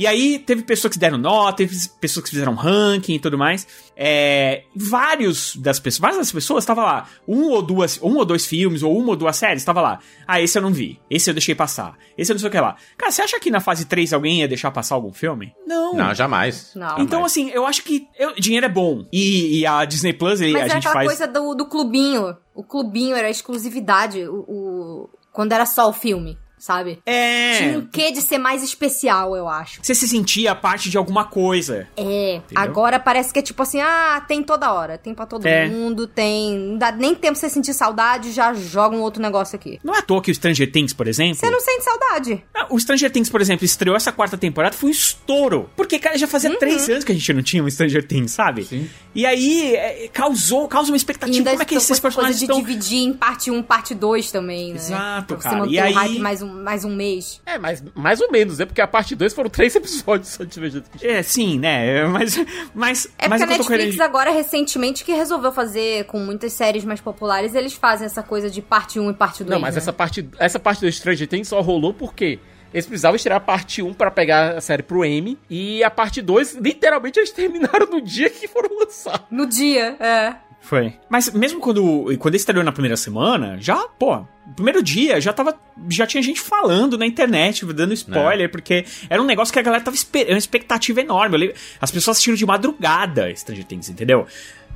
E 0.00 0.06
aí 0.06 0.38
teve 0.38 0.62
pessoas 0.62 0.92
que 0.92 0.98
deram 0.98 1.18
nota, 1.18 1.56
teve 1.56 1.76
pessoas 2.00 2.22
que 2.24 2.30
fizeram 2.30 2.54
ranking 2.54 3.14
e 3.14 3.18
tudo 3.18 3.36
mais. 3.36 3.66
É, 3.96 4.62
vários 4.76 5.56
das 5.56 5.80
pessoas, 5.80 5.98
várias 6.00 6.18
das 6.18 6.30
pessoas 6.30 6.62
estavam 6.62 6.84
lá, 6.84 7.08
um 7.26 7.48
ou 7.50 7.60
duas, 7.60 7.98
um 8.00 8.16
ou 8.16 8.24
dois 8.24 8.46
filmes 8.46 8.84
ou 8.84 8.96
uma 8.96 9.08
ou 9.08 9.16
duas 9.16 9.34
séries, 9.36 9.60
estava 9.62 9.80
lá. 9.80 9.98
Ah, 10.24 10.40
esse 10.40 10.56
eu 10.56 10.62
não 10.62 10.72
vi, 10.72 11.00
esse 11.10 11.28
eu 11.28 11.34
deixei 11.34 11.52
passar, 11.52 11.96
esse 12.16 12.30
eu 12.30 12.34
não 12.34 12.38
sei 12.38 12.48
o 12.48 12.52
que 12.52 12.60
lá. 12.60 12.76
Cara, 12.96 13.10
você 13.10 13.22
acha 13.22 13.40
que 13.40 13.50
na 13.50 13.58
fase 13.58 13.86
3 13.86 14.12
alguém 14.12 14.38
ia 14.38 14.46
deixar 14.46 14.70
passar 14.70 14.94
algum 14.94 15.12
filme? 15.12 15.52
Não. 15.66 15.94
Não, 15.94 16.14
jamais. 16.14 16.70
Não. 16.76 17.00
Então, 17.00 17.24
assim, 17.24 17.50
eu 17.50 17.66
acho 17.66 17.82
que 17.82 18.06
eu- 18.16 18.34
dinheiro 18.36 18.66
é 18.66 18.68
bom. 18.68 19.04
E, 19.12 19.58
e 19.58 19.66
a 19.66 19.84
Disney 19.84 20.12
Plus, 20.12 20.40
Mas 20.40 20.54
a 20.54 20.58
era 20.60 20.68
gente 20.68 20.78
aquela 20.86 20.92
faz. 20.94 21.06
coisa 21.08 21.26
do, 21.26 21.54
do 21.56 21.66
clubinho. 21.66 22.36
O 22.54 22.62
clubinho 22.62 23.16
era 23.16 23.26
a 23.26 23.30
exclusividade. 23.30 24.22
O, 24.28 24.44
o- 24.46 25.10
quando 25.32 25.50
era 25.52 25.66
só 25.66 25.88
o 25.88 25.92
filme, 25.92 26.38
sabe? 26.58 26.98
É. 27.06 27.58
Tinha 27.58 27.78
um 27.78 27.86
quê 27.86 28.10
de 28.12 28.20
ser 28.22 28.38
mais 28.38 28.62
especial, 28.62 29.36
eu 29.36 29.48
acho. 29.48 29.80
Você 29.82 29.94
se 29.94 30.08
sentia 30.08 30.54
parte 30.54 30.90
de 30.90 30.96
alguma 30.98 31.24
coisa. 31.24 31.86
É, 31.96 32.40
agora 32.54 32.98
parece 32.98 33.32
que 33.32 33.38
é 33.38 33.42
tipo 33.42 33.62
assim, 33.62 33.80
ah, 33.80 34.22
tem 34.26 34.42
toda 34.42 34.72
hora, 34.72 34.98
tem 34.98 35.14
pra 35.14 35.26
todo 35.26 35.46
É. 35.46 35.68
mundo, 35.68 36.06
tem. 36.06 36.56
Não 36.58 36.78
dá 36.78 36.92
nem 36.92 37.14
tempo 37.14 37.32
pra 37.38 37.40
você 37.40 37.48
sentir 37.48 37.74
saudade, 37.74 38.32
já 38.32 38.52
joga 38.54 38.96
um 38.96 39.00
outro 39.00 39.22
negócio 39.22 39.56
aqui. 39.56 39.78
Não 39.84 39.94
é 39.94 39.98
à 39.98 40.02
toa 40.02 40.22
que 40.22 40.30
o 40.30 40.34
Stranger 40.34 40.70
Things, 40.70 40.92
por 40.92 41.06
exemplo. 41.06 41.36
Você 41.36 41.50
não 41.50 41.60
sente 41.60 41.84
saudade. 41.84 42.44
Ah, 42.54 42.66
O 42.70 42.78
Stranger 42.78 43.10
Things, 43.10 43.28
por 43.30 43.40
exemplo, 43.40 43.64
estreou 43.64 43.96
essa 43.96 44.12
quarta 44.12 44.36
temporada, 44.36 44.74
foi 44.74 44.88
um 44.88 44.92
estouro. 44.92 45.70
Porque, 45.76 45.98
cara, 45.98 46.16
já 46.18 46.26
fazia 46.26 46.50
Uhum. 46.50 46.58
três 46.58 46.88
anos 46.88 47.04
que 47.04 47.12
a 47.12 47.14
gente 47.14 47.32
não 47.32 47.42
tinha 47.42 47.62
um 47.62 47.70
Stranger 47.70 48.06
Things, 48.06 48.32
sabe? 48.32 48.64
Sim. 48.64 48.88
E 49.14 49.24
aí, 49.26 49.74
é, 49.74 50.08
causou, 50.12 50.68
causa 50.68 50.90
uma 50.90 50.96
expectativa. 50.96 51.50
Como 51.50 51.62
é 51.62 51.64
que 51.64 51.74
esses 51.74 51.88
coisa 51.88 52.02
personagens 52.02 52.38
de 52.38 52.44
estão... 52.44 52.58
dividir 52.60 52.98
em 53.00 53.12
parte 53.12 53.50
1, 53.50 53.62
parte 53.62 53.94
2 53.94 54.30
também, 54.30 54.70
né? 54.70 54.76
Exato, 54.76 55.26
pra 55.26 55.36
você 55.36 55.42
cara. 55.48 55.56
manter 55.60 55.72
E 55.74 55.78
o 55.80 55.84
aí- 55.84 55.92
hype 55.94 56.18
mais 56.18 56.42
um, 56.42 56.47
mais 56.48 56.84
um 56.84 56.94
mês. 56.94 57.40
É, 57.46 57.58
mas 57.58 57.82
mais 57.94 58.20
ou 58.20 58.30
menos, 58.30 58.58
né? 58.58 58.66
Porque 58.66 58.80
a 58.80 58.86
parte 58.86 59.14
2 59.14 59.32
foram 59.32 59.50
três 59.50 59.74
episódios 59.76 60.28
só 60.28 60.44
de 60.44 60.58
Things. 60.58 61.02
É, 61.02 61.22
sim, 61.22 61.58
né? 61.58 62.06
Mas, 62.06 62.36
mas, 62.74 63.08
É 63.18 63.28
mas 63.28 63.40
porque 63.40 63.54
a 63.54 63.56
Netflix 63.58 63.66
querendo... 63.66 64.00
agora, 64.00 64.30
recentemente, 64.30 65.04
que 65.04 65.12
resolveu 65.12 65.52
fazer 65.52 66.04
com 66.04 66.18
muitas 66.18 66.52
séries 66.52 66.84
mais 66.84 67.00
populares, 67.00 67.54
eles 67.54 67.74
fazem 67.74 68.06
essa 68.06 68.22
coisa 68.22 68.50
de 68.50 68.60
parte 68.62 68.98
1 68.98 69.10
e 69.10 69.14
parte 69.14 69.44
2. 69.44 69.50
Não, 69.50 69.60
mas 69.60 69.74
né? 69.74 69.78
essa 69.78 69.92
parte, 69.92 70.28
essa 70.38 70.58
parte 70.58 70.80
do 70.80 70.90
Stranger 70.90 71.28
Things 71.28 71.48
só 71.48 71.60
rolou 71.60 71.92
porque 71.94 72.38
eles 72.72 72.86
precisavam 72.86 73.16
estrear 73.16 73.38
a 73.38 73.40
parte 73.40 73.82
1 73.82 73.94
pra 73.94 74.10
pegar 74.10 74.56
a 74.56 74.60
série 74.60 74.82
pro 74.82 75.04
M. 75.04 75.38
E 75.48 75.82
a 75.82 75.90
parte 75.90 76.20
2, 76.20 76.56
literalmente, 76.56 77.18
eles 77.18 77.30
terminaram 77.30 77.86
no 77.86 78.00
dia 78.00 78.28
que 78.28 78.46
foram 78.46 78.78
lançar. 78.78 79.26
No 79.30 79.46
dia, 79.46 79.96
é. 79.98 80.34
Foi. 80.60 80.92
Mas 81.08 81.32
mesmo 81.32 81.60
quando, 81.60 82.04
quando 82.18 82.34
ele 82.34 82.36
estreou 82.36 82.62
na 82.62 82.72
primeira 82.72 82.96
semana, 82.96 83.56
já, 83.58 83.76
pô, 83.98 84.22
primeiro 84.54 84.82
dia 84.82 85.20
já 85.20 85.32
tava. 85.32 85.58
Já 85.88 86.06
tinha 86.06 86.22
gente 86.22 86.40
falando 86.40 86.98
na 86.98 87.06
internet, 87.06 87.64
dando 87.72 87.94
spoiler, 87.94 88.50
porque 88.50 88.84
era 89.08 89.22
um 89.22 89.24
negócio 89.24 89.52
que 89.52 89.58
a 89.58 89.62
galera 89.62 89.82
tava 89.82 89.94
esperando, 89.96 90.32
uma 90.32 90.38
expectativa 90.38 91.00
enorme. 91.00 91.54
As 91.80 91.90
pessoas 91.90 92.16
assistiram 92.16 92.36
de 92.36 92.44
madrugada 92.44 93.34
Stranger 93.34 93.64
Things, 93.64 93.88
entendeu? 93.88 94.26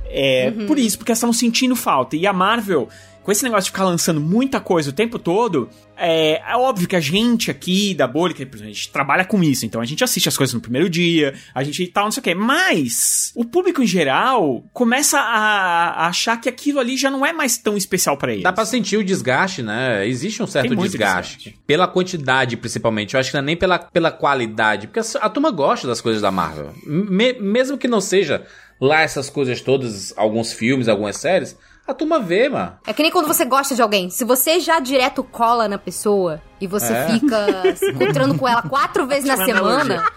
É, 0.05 0.51
Uhum. 0.55 0.67
por 0.67 0.77
isso, 0.79 0.97
porque 0.97 1.11
elas 1.11 1.17
estavam 1.19 1.33
sentindo 1.33 1.75
falta. 1.75 2.15
E 2.15 2.25
a 2.25 2.33
Marvel, 2.33 2.87
com 3.23 3.31
esse 3.31 3.43
negócio 3.43 3.63
de 3.65 3.71
ficar 3.71 3.85
lançando 3.85 4.19
muita 4.19 4.59
coisa 4.59 4.89
o 4.89 4.93
tempo 4.93 5.17
todo, 5.17 5.69
é, 5.95 6.41
é 6.51 6.55
óbvio 6.57 6.87
que 6.87 6.95
a 6.95 6.99
gente 6.99 7.49
aqui 7.49 7.93
da 7.93 8.05
bolha, 8.07 8.33
que 8.33 8.45
por 8.45 8.55
exemplo, 8.57 8.71
a 8.71 8.73
gente 8.73 8.91
trabalha 8.91 9.23
com 9.23 9.41
isso, 9.43 9.65
então 9.65 9.79
a 9.79 9.85
gente 9.85 10.03
assiste 10.03 10.27
as 10.27 10.35
coisas 10.35 10.53
no 10.53 10.59
primeiro 10.59 10.89
dia, 10.89 11.33
a 11.55 11.63
gente 11.63 11.87
tal, 11.87 12.05
não 12.05 12.11
sei 12.11 12.19
o 12.21 12.23
quê. 12.23 12.35
Mas 12.35 13.31
o 13.35 13.45
público 13.45 13.81
em 13.81 13.87
geral 13.87 14.63
começa 14.73 15.17
a, 15.19 16.03
a 16.03 16.07
achar 16.07 16.39
que 16.39 16.49
aquilo 16.49 16.79
ali 16.79 16.97
já 16.97 17.09
não 17.09 17.25
é 17.25 17.31
mais 17.31 17.57
tão 17.57 17.77
especial 17.77 18.17
pra 18.17 18.31
eles. 18.31 18.43
Dá 18.43 18.51
pra 18.51 18.65
sentir 18.65 18.97
o 18.97 19.03
desgaste, 19.03 19.61
né? 19.63 20.05
Existe 20.07 20.43
um 20.43 20.47
certo 20.47 20.67
muito 20.75 20.81
desgaste. 20.91 21.57
Pela 21.65 21.87
quantidade, 21.87 22.57
principalmente. 22.57 23.13
Eu 23.13 23.19
acho 23.19 23.29
que 23.31 23.35
não 23.37 23.43
é 23.43 23.45
nem 23.45 23.55
pela, 23.57 23.79
pela 23.79 24.11
qualidade. 24.11 24.87
Porque 24.87 24.99
a, 24.99 25.03
a 25.25 25.29
turma 25.29 25.51
gosta 25.51 25.87
das 25.87 26.01
coisas 26.01 26.21
da 26.21 26.31
Marvel. 26.31 26.73
Me- 26.85 27.33
mesmo 27.39 27.77
que 27.77 27.87
não 27.87 28.01
seja 28.01 28.45
lá 28.81 29.01
essas 29.01 29.29
coisas 29.29 29.61
todas, 29.61 30.13
alguns 30.17 30.51
filmes, 30.51 30.87
algumas 30.89 31.15
séries, 31.17 31.55
a 31.85 31.93
turma 31.93 32.19
vê, 32.19 32.47
mano. 32.49 32.77
É 32.87 32.93
que 32.93 33.01
nem 33.03 33.11
quando 33.11 33.27
você 33.27 33.43
gosta 33.45 33.75
de 33.75 33.81
alguém. 33.81 34.09
Se 34.09 34.23
você 34.23 34.59
já 34.59 34.79
direto 34.79 35.23
cola 35.23 35.67
na 35.67 35.77
pessoa 35.77 36.41
e 36.61 36.67
você 36.67 36.93
É. 36.93 37.07
fica 37.09 37.75
se 37.75 37.91
encontrando 37.91 38.37
com 38.37 38.47
ela 38.47 38.61
quatro 38.61 39.05
vezes 39.05 39.25
na 39.25 39.37
semana, 39.45 40.09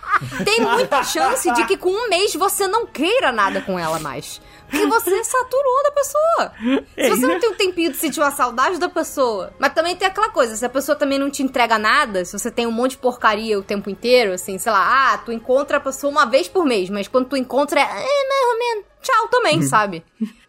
tem 0.45 0.61
muita 0.61 1.03
chance 1.03 1.51
de 1.53 1.65
que 1.67 1.77
com 1.77 1.91
um 1.91 2.09
mês 2.09 2.35
você 2.35 2.69
não 2.69 2.87
queira 2.87 3.33
nada 3.33 3.61
com 3.61 3.79
ela 3.79 3.99
mais. 3.99 4.41
Porque 4.69 4.85
você 4.87 5.23
saturou 5.23 5.83
da 5.85 5.93
pessoa. 5.93 6.53
Se 6.97 7.11
você 7.11 7.27
não 7.27 7.39
tem 7.39 7.51
um 7.51 7.55
tempinho 7.55 7.93
de 7.93 7.97
sentir 7.99 8.19
uma 8.21 8.33
saudade 8.33 8.79
da 8.79 8.89
pessoa. 8.89 9.53
Mas 9.61 9.73
também 9.73 9.95
tem 9.95 10.09
aquela 10.09 10.29
coisa, 10.31 10.57
se 10.57 10.65
a 10.65 10.69
pessoa 10.69 10.97
também 10.97 11.21
não 11.21 11.31
te 11.31 11.41
entrega 11.41 11.79
nada, 11.79 12.25
se 12.25 12.37
você 12.37 12.51
tem 12.51 12.67
um 12.67 12.73
monte 12.73 12.93
de 12.93 12.99
porcaria 12.99 13.57
o 13.59 13.63
tempo 13.63 13.89
inteiro, 13.89 14.33
assim, 14.33 14.59
sei 14.59 14.73
lá, 14.73 15.13
ah, 15.15 15.19
tu 15.19 15.31
encontra 15.31 15.77
a 15.77 15.81
pessoa 15.81 16.11
uma 16.11 16.27
vez 16.27 16.49
por 16.49 16.65
mês, 16.65 16.91
mas 16.91 17.07
quando 17.07 17.29
tu 17.29 17.37
encontra 17.37 17.79
é, 17.79 17.85
é 17.85 17.87
mais 18.29 18.47
ou 18.53 18.59
menos, 18.59 18.85
tchau 19.03 19.29
também, 19.29 19.63
sabe? 19.63 20.05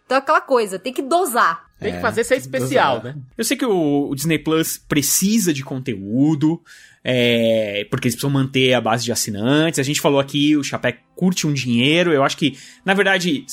Então 0.08 0.16
é 0.16 0.20
aquela 0.20 0.40
coisa, 0.40 0.78
tem 0.78 0.90
que 0.90 1.02
dosar. 1.02 1.66
Tem 1.78 1.92
que 1.92 1.98
É. 1.98 2.00
fazer 2.00 2.24
ser 2.24 2.36
especial, 2.36 3.02
Pois 3.02 3.12
é. 3.12 3.16
né? 3.16 3.22
Eu 3.36 3.44
sei 3.44 3.54
que 3.58 3.66
o, 3.66 4.08
o 4.08 4.14
Disney 4.14 4.38
Plus 4.38 4.78
precisa 4.78 5.52
de 5.52 5.62
conteúdo, 5.62 6.60
é, 7.04 7.86
porque 7.90 8.06
eles 8.08 8.14
precisam 8.14 8.30
manter 8.30 8.72
a 8.72 8.80
base 8.80 9.04
de 9.04 9.12
assinantes. 9.12 9.78
A 9.78 9.82
gente 9.82 10.00
falou 10.00 10.18
aqui, 10.18 10.56
o 10.56 10.64
Chapéu 10.64 10.94
curte 11.14 11.46
um 11.46 11.52
dinheiro. 11.52 12.10
Eu 12.10 12.24
acho 12.24 12.38
que, 12.38 12.56
na 12.86 12.94
verdade, 12.94 13.44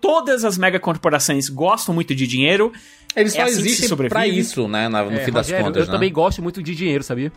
todas 0.00 0.44
as 0.44 0.58
mega 0.58 0.78
corporações 0.78 1.48
gostam 1.48 1.94
muito 1.94 2.14
de 2.14 2.26
dinheiro. 2.26 2.70
Eles 3.16 3.34
É 3.34 3.38
só 3.38 3.42
assim 3.44 3.60
existem 3.60 3.96
pra 4.08 4.26
isso, 4.28 4.68
né? 4.68 4.88
no 4.88 4.96
É, 4.98 5.24
fim 5.24 5.32
das 5.32 5.46
Rogério, 5.46 5.64
contas, 5.64 5.80
eu 5.82 5.86
né? 5.86 5.92
também 5.92 6.12
gosto 6.12 6.42
muito 6.42 6.62
de 6.62 6.74
dinheiro, 6.74 7.02
sabia? 7.02 7.32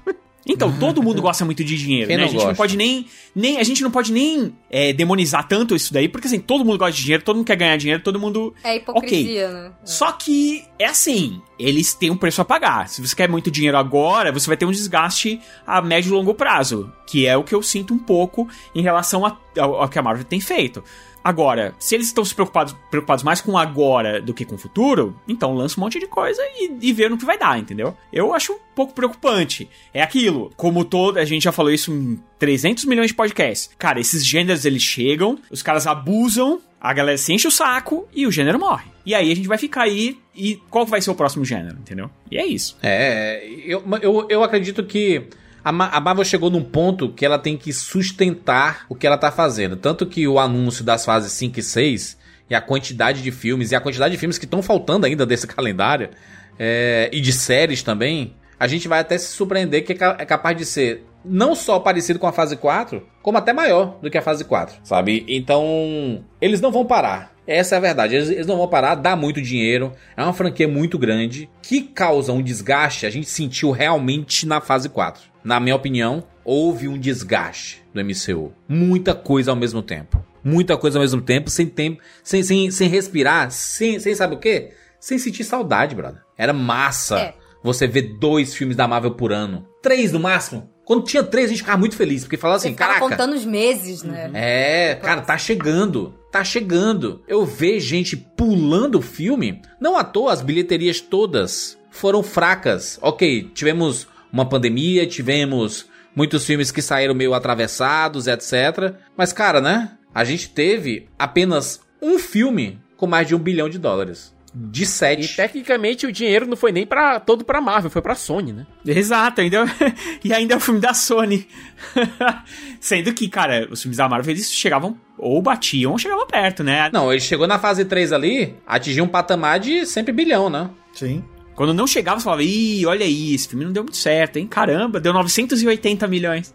Então, 0.48 0.72
todo 0.80 1.02
mundo 1.04 1.22
gosta 1.22 1.44
muito 1.46 1.64
de 1.64 1.78
dinheiro, 1.78 2.08
Quem 2.08 2.18
né? 2.18 2.24
não 2.24 2.30
a 2.30 2.32
gente 2.32 2.40
não 2.40 2.46
gosta? 2.48 2.58
pode 2.58 2.78
nem, 2.78 3.06
nem. 3.36 3.60
A 3.60 3.64
gente 3.64 3.84
não 3.84 3.92
pode 3.92 4.12
nem 4.12 4.54
é, 4.70 4.94
demonizar 4.94 5.48
tanto 5.48 5.76
isso 5.76 5.94
daí, 5.94 6.08
porque 6.08 6.28
assim, 6.28 6.40
todo 6.40 6.64
mundo 6.64 6.78
gosta 6.78 6.94
de 6.94 7.04
dinheiro, 7.04 7.24
todo 7.24 7.36
mundo 7.38 7.46
quer 7.46 7.56
ganhar 7.56 7.78
dinheiro, 7.78 8.02
todo 8.02 8.20
mundo. 8.20 8.54
É 8.64 8.78
hipocrisia, 8.78 9.50
né? 9.52 9.72
Só 9.84 10.12
que 10.12 10.64
é 10.80 10.86
assim, 10.86 11.42
eles 11.60 11.94
têm 11.94 12.10
um 12.10 12.18
preço 12.18 12.42
a 12.42 12.46
pagar. 12.46 12.88
Se 12.88 13.06
você 13.06 13.16
quer 13.16 13.30
muito 13.30 13.52
dinheiro 13.52 13.78
agora, 13.78 14.32
você 14.32 14.48
vai 14.48 14.58
ter 14.58 14.66
um 14.66 14.72
desgaste 14.72 15.40
a 15.66 15.82
médio 15.82 16.10
e 16.10 16.12
longo 16.12 16.34
prazo, 16.34 16.92
que 17.06 17.26
é 17.26 17.36
o 17.36 17.44
que 17.44 17.54
eu 17.54 17.62
sinto 17.62 17.94
um 17.94 18.00
pouco 18.00 18.48
em 18.74 18.82
relação 18.82 19.24
ao 19.26 19.90
que 19.90 20.00
a 20.00 20.02
Marvel 20.02 20.24
tem 20.26 20.40
feito. 20.40 20.84
Agora, 21.28 21.76
se 21.78 21.94
eles 21.94 22.08
estão 22.08 22.24
se 22.24 22.34
preocupados, 22.34 22.74
preocupados 22.90 23.22
mais 23.22 23.42
com 23.42 23.58
agora 23.58 24.22
do 24.22 24.34
que 24.34 24.46
com 24.46 24.56
o 24.56 24.58
futuro, 24.58 25.14
então 25.28 25.54
lança 25.54 25.78
um 25.78 25.84
monte 25.84 26.00
de 26.00 26.08
coisa 26.08 26.42
e, 26.56 26.72
e 26.82 26.94
vê 26.94 27.10
no 27.10 27.18
que 27.18 27.26
vai 27.26 27.38
dar, 27.38 27.60
entendeu? 27.60 27.94
Eu 28.14 28.34
acho 28.34 28.54
um 28.54 28.60
pouco 28.74 28.94
preocupante. 28.94 29.68
É 29.94 30.02
aquilo, 30.02 30.54
como 30.56 30.86
todo, 30.86 31.18
a 31.18 31.26
gente 31.26 31.44
já 31.44 31.52
falou 31.52 31.70
isso 31.70 31.92
em 31.92 32.18
300 32.40 32.86
milhões 32.86 33.08
de 33.08 33.14
podcasts. 33.14 33.70
Cara, 33.78 34.00
esses 34.00 34.26
gêneros 34.26 34.64
eles 34.64 34.82
chegam, 34.82 35.38
os 35.52 35.62
caras 35.62 35.86
abusam, 35.86 36.62
a 36.80 36.94
galera 36.94 37.18
se 37.18 37.34
enche 37.34 37.46
o 37.46 37.52
saco 37.52 38.08
e 38.16 38.26
o 38.26 38.32
gênero 38.32 38.58
morre. 38.58 38.86
E 39.06 39.14
aí 39.14 39.30
a 39.30 39.36
gente 39.36 39.50
vai 39.50 39.58
ficar 39.58 39.82
aí 39.82 40.18
e 40.34 40.56
qual 40.70 40.86
vai 40.86 41.02
ser 41.02 41.12
o 41.12 41.16
próximo 41.16 41.44
gênero, 41.44 41.76
entendeu? 41.78 42.10
E 42.32 42.38
é 42.38 42.46
isso. 42.46 42.78
É, 42.82 43.46
eu, 43.66 43.84
eu, 44.02 44.28
eu 44.30 44.44
acredito 44.46 44.82
que 44.86 45.28
a, 45.64 45.72
Ma- 45.72 45.90
a 45.90 46.00
Marvel 46.00 46.24
chegou 46.26 46.50
num 46.50 46.64
ponto 46.64 47.10
que 47.10 47.26
ela 47.26 47.38
tem 47.40 47.58
que 47.58 47.72
sustentar 47.74 48.86
o 48.90 48.96
que 48.96 49.06
ela 49.06 49.18
tá 49.18 49.32
fazendo. 49.32 49.76
Tanto 49.76 50.06
que 50.06 50.28
o 50.28 50.40
anúncio 50.40 50.84
das 50.84 51.04
fases 51.06 51.32
5 51.34 51.60
e 51.60 51.64
6 51.64 52.18
e 52.50 52.56
a 52.56 52.62
quantidade 52.62 53.22
de 53.22 53.32
filmes 53.32 53.72
e 53.72 53.76
a 53.76 53.82
quantidade 53.82 54.14
de 54.14 54.18
filmes 54.20 54.38
que 54.38 54.46
estão 54.46 54.62
faltando 54.62 55.06
ainda 55.06 55.26
desse 55.26 55.46
calendário 55.48 56.10
é, 56.58 57.10
e 57.12 57.20
de 57.20 57.32
séries 57.34 57.84
também, 57.84 58.34
a 58.60 58.68
gente 58.68 58.88
vai 58.88 59.00
até 59.00 59.18
se 59.18 59.28
surpreender 59.34 59.84
que 59.84 59.94
é 59.94 60.16
é 60.20 60.26
capaz 60.26 60.58
de 60.58 60.66
ser 60.66 61.04
não 61.26 61.54
só 61.54 61.78
parecido 61.80 62.18
com 62.20 62.28
a 62.28 62.32
fase 62.32 62.56
4, 62.56 63.06
como 63.22 63.38
até 63.38 63.52
maior 63.52 64.00
do 64.02 64.10
que 64.10 64.18
a 64.18 64.22
fase 64.22 64.46
4, 64.46 64.78
sabe? 64.84 65.26
Então, 65.28 66.24
eles 66.40 66.62
não 66.62 66.72
vão 66.72 66.86
parar. 66.86 67.34
Essa 67.46 67.76
é 67.76 67.78
a 67.78 67.82
verdade. 67.82 68.16
Eles, 68.16 68.30
eles 68.30 68.48
não 68.48 68.58
vão 68.58 68.68
parar, 68.68 68.96
dá 68.96 69.16
muito 69.16 69.42
dinheiro. 69.42 69.92
É 70.16 70.24
uma 70.24 70.32
franquia 70.34 70.68
muito 70.68 70.98
grande 70.98 71.50
que 71.62 71.82
causa 71.82 72.32
um 72.32 72.42
desgaste. 72.42 73.06
A 73.06 73.10
gente 73.10 73.30
sentiu 73.30 73.72
realmente 73.72 74.46
na 74.46 74.62
fase 74.62 74.88
4. 74.90 75.22
Na 75.48 75.62
minha 75.62 75.78
opinião, 75.78 76.26
houve 76.44 76.90
um 76.90 77.00
desgaste 77.00 77.82
do 77.94 78.04
MCU. 78.04 78.52
Muita 78.68 79.16
coisa 79.16 79.50
ao 79.52 79.56
mesmo 79.56 79.82
tempo. 79.82 80.22
Muita 80.44 80.76
coisa 80.76 81.00
ao 81.00 81.02
mesmo 81.02 81.22
tempo, 81.22 81.50
sem 81.50 81.66
tempo, 81.66 82.02
sem, 82.22 82.44
sem, 82.44 82.70
sem 82.70 82.90
respirar, 82.90 83.50
sem, 83.50 83.98
sem 83.98 84.14
sabe 84.14 84.36
o 84.36 84.40
quê? 84.40 84.74
Sem 85.00 85.18
sentir 85.18 85.46
saudade, 85.46 85.96
brother. 85.96 86.22
Era 86.38 86.52
massa 86.52 87.18
É. 87.20 87.34
você 87.64 87.88
ver 87.88 88.18
dois 88.20 88.54
filmes 88.54 88.76
da 88.76 88.90
Marvel 88.90 89.12
por 89.12 89.32
ano. 89.32 89.66
Três 89.82 90.12
no 90.12 90.20
máximo. 90.20 90.70
Quando 90.84 91.06
tinha 91.06 91.24
três, 91.24 91.46
a 91.46 91.50
gente 91.52 91.60
ficava 91.60 91.78
muito 91.78 91.96
feliz, 91.96 92.24
porque 92.24 92.36
falava 92.36 92.58
assim, 92.58 92.74
caraca. 92.74 93.00
contando 93.00 93.34
os 93.34 93.46
meses, 93.46 94.04
né? 94.04 94.30
É, 94.34 94.96
cara, 94.96 95.22
tá 95.22 95.38
chegando. 95.38 96.14
Tá 96.30 96.44
chegando. 96.44 97.24
Eu 97.26 97.46
vejo 97.46 97.88
gente 97.88 98.18
pulando 98.18 98.96
o 98.96 99.02
filme. 99.02 99.62
Não 99.80 99.96
à 99.96 100.04
toa, 100.04 100.34
as 100.34 100.42
bilheterias 100.42 101.00
todas 101.00 101.78
foram 101.90 102.22
fracas. 102.22 103.00
Ok, 103.02 103.50
tivemos 103.54 104.10
uma 104.32 104.48
pandemia, 104.48 105.06
tivemos 105.08 105.86
muitos 106.16 106.46
filmes 106.46 106.72
que 106.72 106.82
saíram 106.82 107.14
meio 107.14 107.34
atravessados, 107.34 108.28
etc. 108.28 108.96
Mas, 109.16 109.32
cara, 109.34 109.62
né? 109.62 109.92
A 110.14 110.24
gente 110.24 110.50
teve 110.50 111.08
apenas 111.18 111.82
um 112.02 112.18
filme 112.18 112.80
com 112.96 113.06
mais 113.08 113.28
de 113.28 113.36
um 113.36 113.40
bilhão 113.40 113.70
de 113.70 113.78
dólares. 113.78 114.36
De 114.60 114.84
E 114.84 114.86
sete. 114.88 115.36
tecnicamente 115.36 116.08
o 116.08 116.12
dinheiro 116.12 116.48
não 116.48 116.56
foi 116.58 116.72
nem 116.72 116.84
pra, 116.88 117.20
todo 117.20 117.46
pra 117.46 117.62
Marvel, 117.62 117.92
foi 117.92 118.02
pra 118.02 118.16
Sony, 118.16 118.54
né? 118.54 118.66
Exato, 118.84 119.42
ainda, 119.42 119.66
e 120.24 120.34
ainda 120.34 120.56
é 120.56 120.58
o 120.58 120.60
filme 120.60 120.80
da 120.80 120.96
Sony. 120.96 121.48
Sendo 122.80 123.14
que, 123.14 123.28
cara, 123.30 123.68
os 123.70 123.82
filmes 123.82 123.98
da 123.98 124.08
Marvel 124.10 124.32
eles 124.34 124.52
chegavam 124.52 124.98
ou 125.18 125.42
batiam 125.42 125.92
ou 125.92 125.98
chegavam 126.00 126.26
perto, 126.26 126.64
né? 126.64 126.90
Não, 126.92 127.12
ele 127.12 127.22
chegou 127.22 127.46
na 127.48 127.60
fase 127.60 127.86
3 127.86 128.12
ali, 128.14 128.56
atingiu 128.66 129.04
um 129.04 129.08
patamar 129.08 129.60
de 129.60 129.86
sempre 129.86 130.12
bilhão, 130.14 130.50
né? 130.50 130.70
Sim. 130.94 131.24
Quando 131.58 131.74
não 131.74 131.86
chegava, 131.88 132.20
você 132.20 132.24
falava, 132.24 132.44
ih, 132.44 132.86
olha 132.86 133.04
aí, 133.04 133.34
esse 133.34 133.48
filme 133.50 133.66
não 133.66 133.74
deu 133.74 133.84
muito 133.84 133.98
certo, 133.98 134.38
hein? 134.38 134.48
Caramba, 134.48 135.00
deu 135.00 135.12
980 135.12 136.08
milhões. 136.08 136.54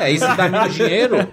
É, 0.00 0.10
e 0.10 0.18
se 0.18 0.36
dá 0.36 0.48
menos 0.48 0.72
dinheiro, 0.74 1.28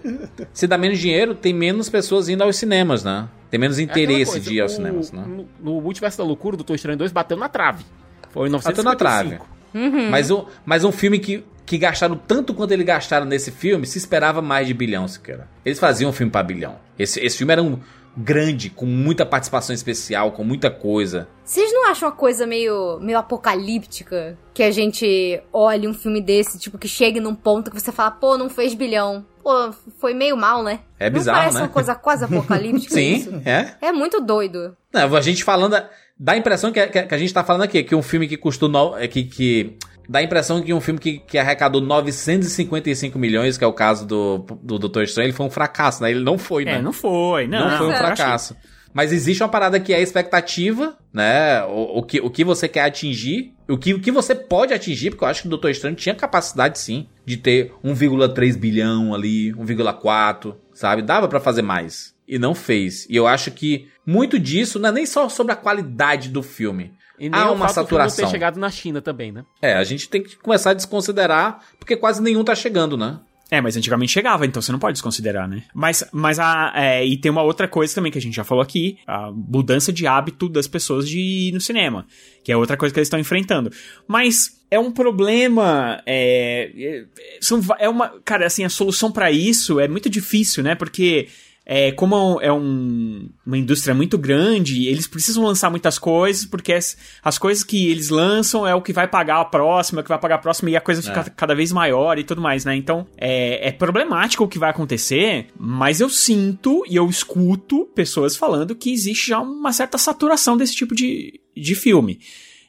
se 0.51 0.67
dá 0.67 0.77
menos 0.77 0.99
dinheiro, 0.99 1.35
tem 1.35 1.53
menos 1.53 1.87
pessoas 1.89 2.27
indo 2.27 2.43
aos 2.43 2.55
cinemas, 2.57 3.03
né? 3.03 3.29
Tem 3.51 3.59
menos 3.59 3.77
É 3.79 3.83
interesse 3.83 4.31
coisa, 4.31 4.49
de 4.49 4.55
ir 4.57 4.61
aos 4.61 4.73
o- 4.73 4.75
cinemas, 4.75 5.11
né? 5.13 5.23
No, 5.25 5.47
no 5.75 5.79
Multiverso 5.81 6.17
da 6.17 6.23
Loucura, 6.25 6.55
o 6.55 6.57
Doutor 6.57 6.75
Estranho 6.75 6.97
2 6.97 7.11
bateu 7.11 7.37
na 7.37 7.47
trave. 7.47 7.85
Foi 8.31 8.49
em 8.49 8.51
Bateu 8.51 8.83
na 8.83 8.95
trave. 8.95 9.37
955. 9.37 9.57
Uhum. 9.75 10.09
Mas, 10.09 10.31
um, 10.31 10.45
mas 10.65 10.83
um 10.83 10.91
filme 10.91 11.19
que, 11.19 11.45
que 11.67 11.77
gastaram 11.77 12.15
tanto 12.17 12.53
quanto 12.53 12.71
eles 12.71 12.85
gastaram 12.85 13.25
nesse 13.27 13.51
filme, 13.51 13.85
se 13.85 13.97
esperava 13.99 14.41
mais 14.41 14.65
de 14.67 14.73
bilhão, 14.73 15.07
sequer. 15.07 15.47
Eles 15.63 15.79
faziam 15.79 16.09
um 16.09 16.13
filme 16.13 16.31
pra 16.31 16.41
bilhão. 16.41 16.77
Esse, 16.97 17.19
esse 17.23 17.37
filme 17.37 17.53
era 17.53 17.61
um 17.61 17.79
grande, 18.17 18.69
com 18.69 18.85
muita 18.85 19.25
participação 19.25 19.73
especial, 19.73 20.31
com 20.31 20.43
muita 20.43 20.71
coisa. 20.71 21.27
Vocês 21.43 21.71
não 21.71 21.87
acham 21.87 22.09
uma 22.09 22.15
coisa 22.15 22.45
meio, 22.47 22.99
meio 22.99 23.17
apocalíptica? 23.19 24.37
Que 24.53 24.63
a 24.63 24.71
gente 24.71 25.41
olhe 25.53 25.87
um 25.87 25.93
filme 25.93 26.19
desse, 26.21 26.57
tipo, 26.59 26.77
que 26.77 26.87
chegue 26.87 27.19
num 27.19 27.35
ponto 27.35 27.69
que 27.69 27.79
você 27.79 27.91
fala, 27.91 28.11
pô, 28.11 28.37
não 28.37 28.49
fez 28.49 28.73
bilhão. 28.73 29.25
Pô, 29.43 29.71
foi 29.99 30.13
meio 30.13 30.35
mal, 30.35 30.63
né? 30.63 30.79
É 30.99 31.09
não 31.09 31.19
bizarro, 31.19 31.37
parece 31.39 31.55
né? 31.57 31.61
uma 31.63 31.69
coisa 31.69 31.95
quase 31.95 32.25
apocalíptica 32.25 32.99
isso? 32.99 33.29
Sim, 33.29 33.41
é. 33.45 33.75
É 33.81 33.91
muito 33.91 34.19
doido. 34.19 34.75
Não, 34.91 35.15
a 35.15 35.21
gente 35.21 35.43
falando. 35.43 35.81
Dá 36.19 36.31
a 36.31 36.37
impressão 36.37 36.71
que, 36.71 36.85
que- 36.87 37.03
que 37.03 37.13
a 37.13 37.17
gente 37.17 37.31
tá 37.33 37.43
falando 37.43 37.61
aqui, 37.61 37.83
que 37.83 37.93
um 37.93 38.01
filme 38.01 38.27
que 38.27 38.35
custou. 38.35 38.67
No, 38.67 38.97
é 38.97 39.07
que, 39.07 39.23
que, 39.23 39.77
dá 40.07 40.19
a 40.19 40.23
impressão 40.23 40.61
que 40.61 40.73
um 40.73 40.81
filme 40.81 40.99
que, 40.99 41.19
que 41.19 41.37
arrecadou 41.37 41.81
955 41.81 43.17
milhões, 43.19 43.57
que 43.57 43.63
é 43.63 43.67
o 43.67 43.73
caso 43.73 44.05
do, 44.05 44.39
do 44.61 44.79
Doutor 44.79 45.03
Estranho, 45.03 45.27
ele 45.27 45.33
foi 45.33 45.45
um 45.45 45.49
fracasso, 45.49 46.03
né? 46.03 46.11
Ele 46.11 46.23
não 46.23 46.37
foi, 46.37 46.65
né? 46.65 46.75
É, 46.75 46.81
não 46.81 46.93
foi, 46.93 47.47
não. 47.47 47.69
Não, 47.69 47.77
foi 47.77 47.87
um 47.87 47.95
fracasso. 47.95 48.55
Mas 48.93 49.11
existe 49.11 49.43
uma 49.43 49.49
parada 49.49 49.79
que 49.79 49.93
é 49.93 49.97
a 49.97 50.01
expectativa, 50.01 50.97
né? 51.13 51.63
O, 51.65 51.99
o, 51.99 52.03
que, 52.03 52.19
o 52.19 52.29
que 52.29 52.43
você 52.43 52.67
quer 52.67 52.81
atingir, 52.81 53.53
o 53.69 53.77
que, 53.77 53.93
o 53.93 53.99
que 53.99 54.11
você 54.11 54.33
pode 54.33 54.73
atingir, 54.73 55.11
porque 55.11 55.23
eu 55.23 55.27
acho 55.27 55.41
que 55.41 55.47
o 55.47 55.51
Doutor 55.51 55.69
Estranho 55.69 55.95
tinha 55.95 56.15
capacidade, 56.15 56.79
sim, 56.79 57.07
de 57.25 57.37
ter 57.37 57.73
1,3 57.83 58.57
bilhão 58.57 59.13
ali, 59.13 59.53
1,4, 59.53 60.55
sabe? 60.73 61.01
Dava 61.01 61.27
pra 61.27 61.39
fazer 61.39 61.61
mais. 61.61 62.15
E 62.27 62.39
não 62.39 62.55
fez. 62.55 63.05
E 63.09 63.15
eu 63.15 63.27
acho 63.27 63.51
que 63.51 63.87
muito 64.05 64.39
disso 64.39 64.79
não 64.79 64.89
é 64.89 64.91
nem 64.91 65.05
só 65.05 65.29
sobre 65.29 65.53
a 65.53 65.55
qualidade 65.55 66.29
do 66.29 66.41
filme. 66.41 66.93
E 67.19 67.29
nem 67.29 67.39
Há 67.39 67.45
o 67.49 67.55
uma 67.55 67.55
filme 67.55 67.61
não 67.61 67.69
saturação. 67.69 68.25
ter 68.25 68.31
chegado 68.31 68.59
na 68.59 68.69
China 68.69 69.01
também, 69.01 69.31
né? 69.31 69.43
É, 69.61 69.73
a 69.73 69.83
gente 69.83 70.07
tem 70.07 70.21
que 70.23 70.35
começar 70.37 70.71
a 70.71 70.73
desconsiderar, 70.73 71.59
porque 71.79 71.95
quase 71.95 72.21
nenhum 72.21 72.43
tá 72.43 72.53
chegando, 72.53 72.95
né? 72.95 73.19
É, 73.49 73.61
mas 73.61 73.77
antigamente 73.77 74.11
chegava, 74.11 74.45
então 74.45 74.61
você 74.61 74.73
não 74.73 74.79
pode 74.79 74.93
desconsiderar, 74.95 75.47
né? 75.47 75.63
Mas, 75.73 76.03
mas 76.11 76.37
a. 76.37 76.73
é, 76.75 77.05
e 77.05 77.17
tem 77.17 77.31
uma 77.31 77.43
outra 77.43 77.65
coisa 77.67 77.95
também 77.95 78.11
que 78.11 78.17
a 78.17 78.21
gente 78.21 78.35
já 78.35 78.43
falou 78.43 78.61
aqui: 78.61 78.97
a 79.07 79.31
mudança 79.31 79.91
de 79.93 80.05
hábito 80.05 80.49
das 80.49 80.67
pessoas 80.67 81.07
de 81.07 81.17
ir 81.19 81.53
no 81.53 81.61
cinema. 81.61 82.05
Que 82.43 82.51
é 82.51 82.57
outra 82.57 82.75
coisa 82.75 82.93
que 82.93 82.99
eles 82.99 83.07
estão 83.07 83.19
enfrentando. 83.19 83.71
Mas 84.05 84.61
é 84.69 84.77
um 84.77 84.91
problema. 84.91 86.01
É, 86.05 86.71
é, 86.75 87.05
são, 87.39 87.61
é 87.79 87.87
uma. 87.87 88.19
Cara, 88.25 88.45
assim, 88.45 88.65
a 88.65 88.69
solução 88.69 89.11
pra 89.11 89.31
isso 89.31 89.79
é 89.79 89.87
muito 89.87 90.09
difícil, 90.09 90.61
né? 90.61 90.75
Porque. 90.75 91.29
É, 91.69 91.91
como 91.91 92.39
é 92.41 92.49
um- 92.51 93.27
uma 93.45 93.57
indústria 93.57 93.93
muito 93.93 94.17
grande, 94.17 94.87
eles 94.87 95.05
precisam 95.05 95.43
lançar 95.43 95.69
muitas 95.69 95.99
coisas, 95.99 96.45
porque 96.45 96.71
as, 96.71 96.95
as 97.21 97.37
coisas 97.37 97.61
que 97.61 97.89
eles 97.91 98.07
lançam 98.09 98.65
é 98.65 98.73
o 98.73 98.81
que 98.81 98.93
vai 98.93 99.05
pagar 99.05 99.41
a 99.41 99.45
próxima, 99.45 99.99
é 99.99 100.01
o 100.01 100.03
que 100.03 100.07
vai 100.09 100.17
pagar 100.17 100.35
a 100.35 100.37
próxima, 100.37 100.69
e 100.69 100.77
a 100.77 100.81
coisa 100.81 101.01
fica 101.01 101.19
É. 101.19 101.29
cada 101.35 101.53
vez 101.53 101.73
maior 101.73 102.17
e 102.17 102.23
tudo 102.23 102.39
mais, 102.39 102.63
né? 102.63 102.73
Então, 102.73 103.05
é, 103.17 103.67
é 103.67 103.71
problemático 103.73 104.45
o 104.45 104.47
que 104.47 104.57
vai 104.57 104.69
acontecer, 104.69 105.47
mas 105.59 105.99
eu 105.99 106.09
sinto 106.09 106.83
e 106.89 106.95
eu 106.95 107.09
escuto 107.09 107.85
pessoas 107.93 108.37
falando 108.37 108.73
que 108.73 108.89
existe 108.93 109.27
já 109.31 109.39
uma 109.41 109.73
certa 109.73 109.97
saturação 109.97 110.55
desse 110.55 110.73
tipo 110.73 110.95
de, 110.95 111.37
de 111.53 111.75
filme. 111.75 112.19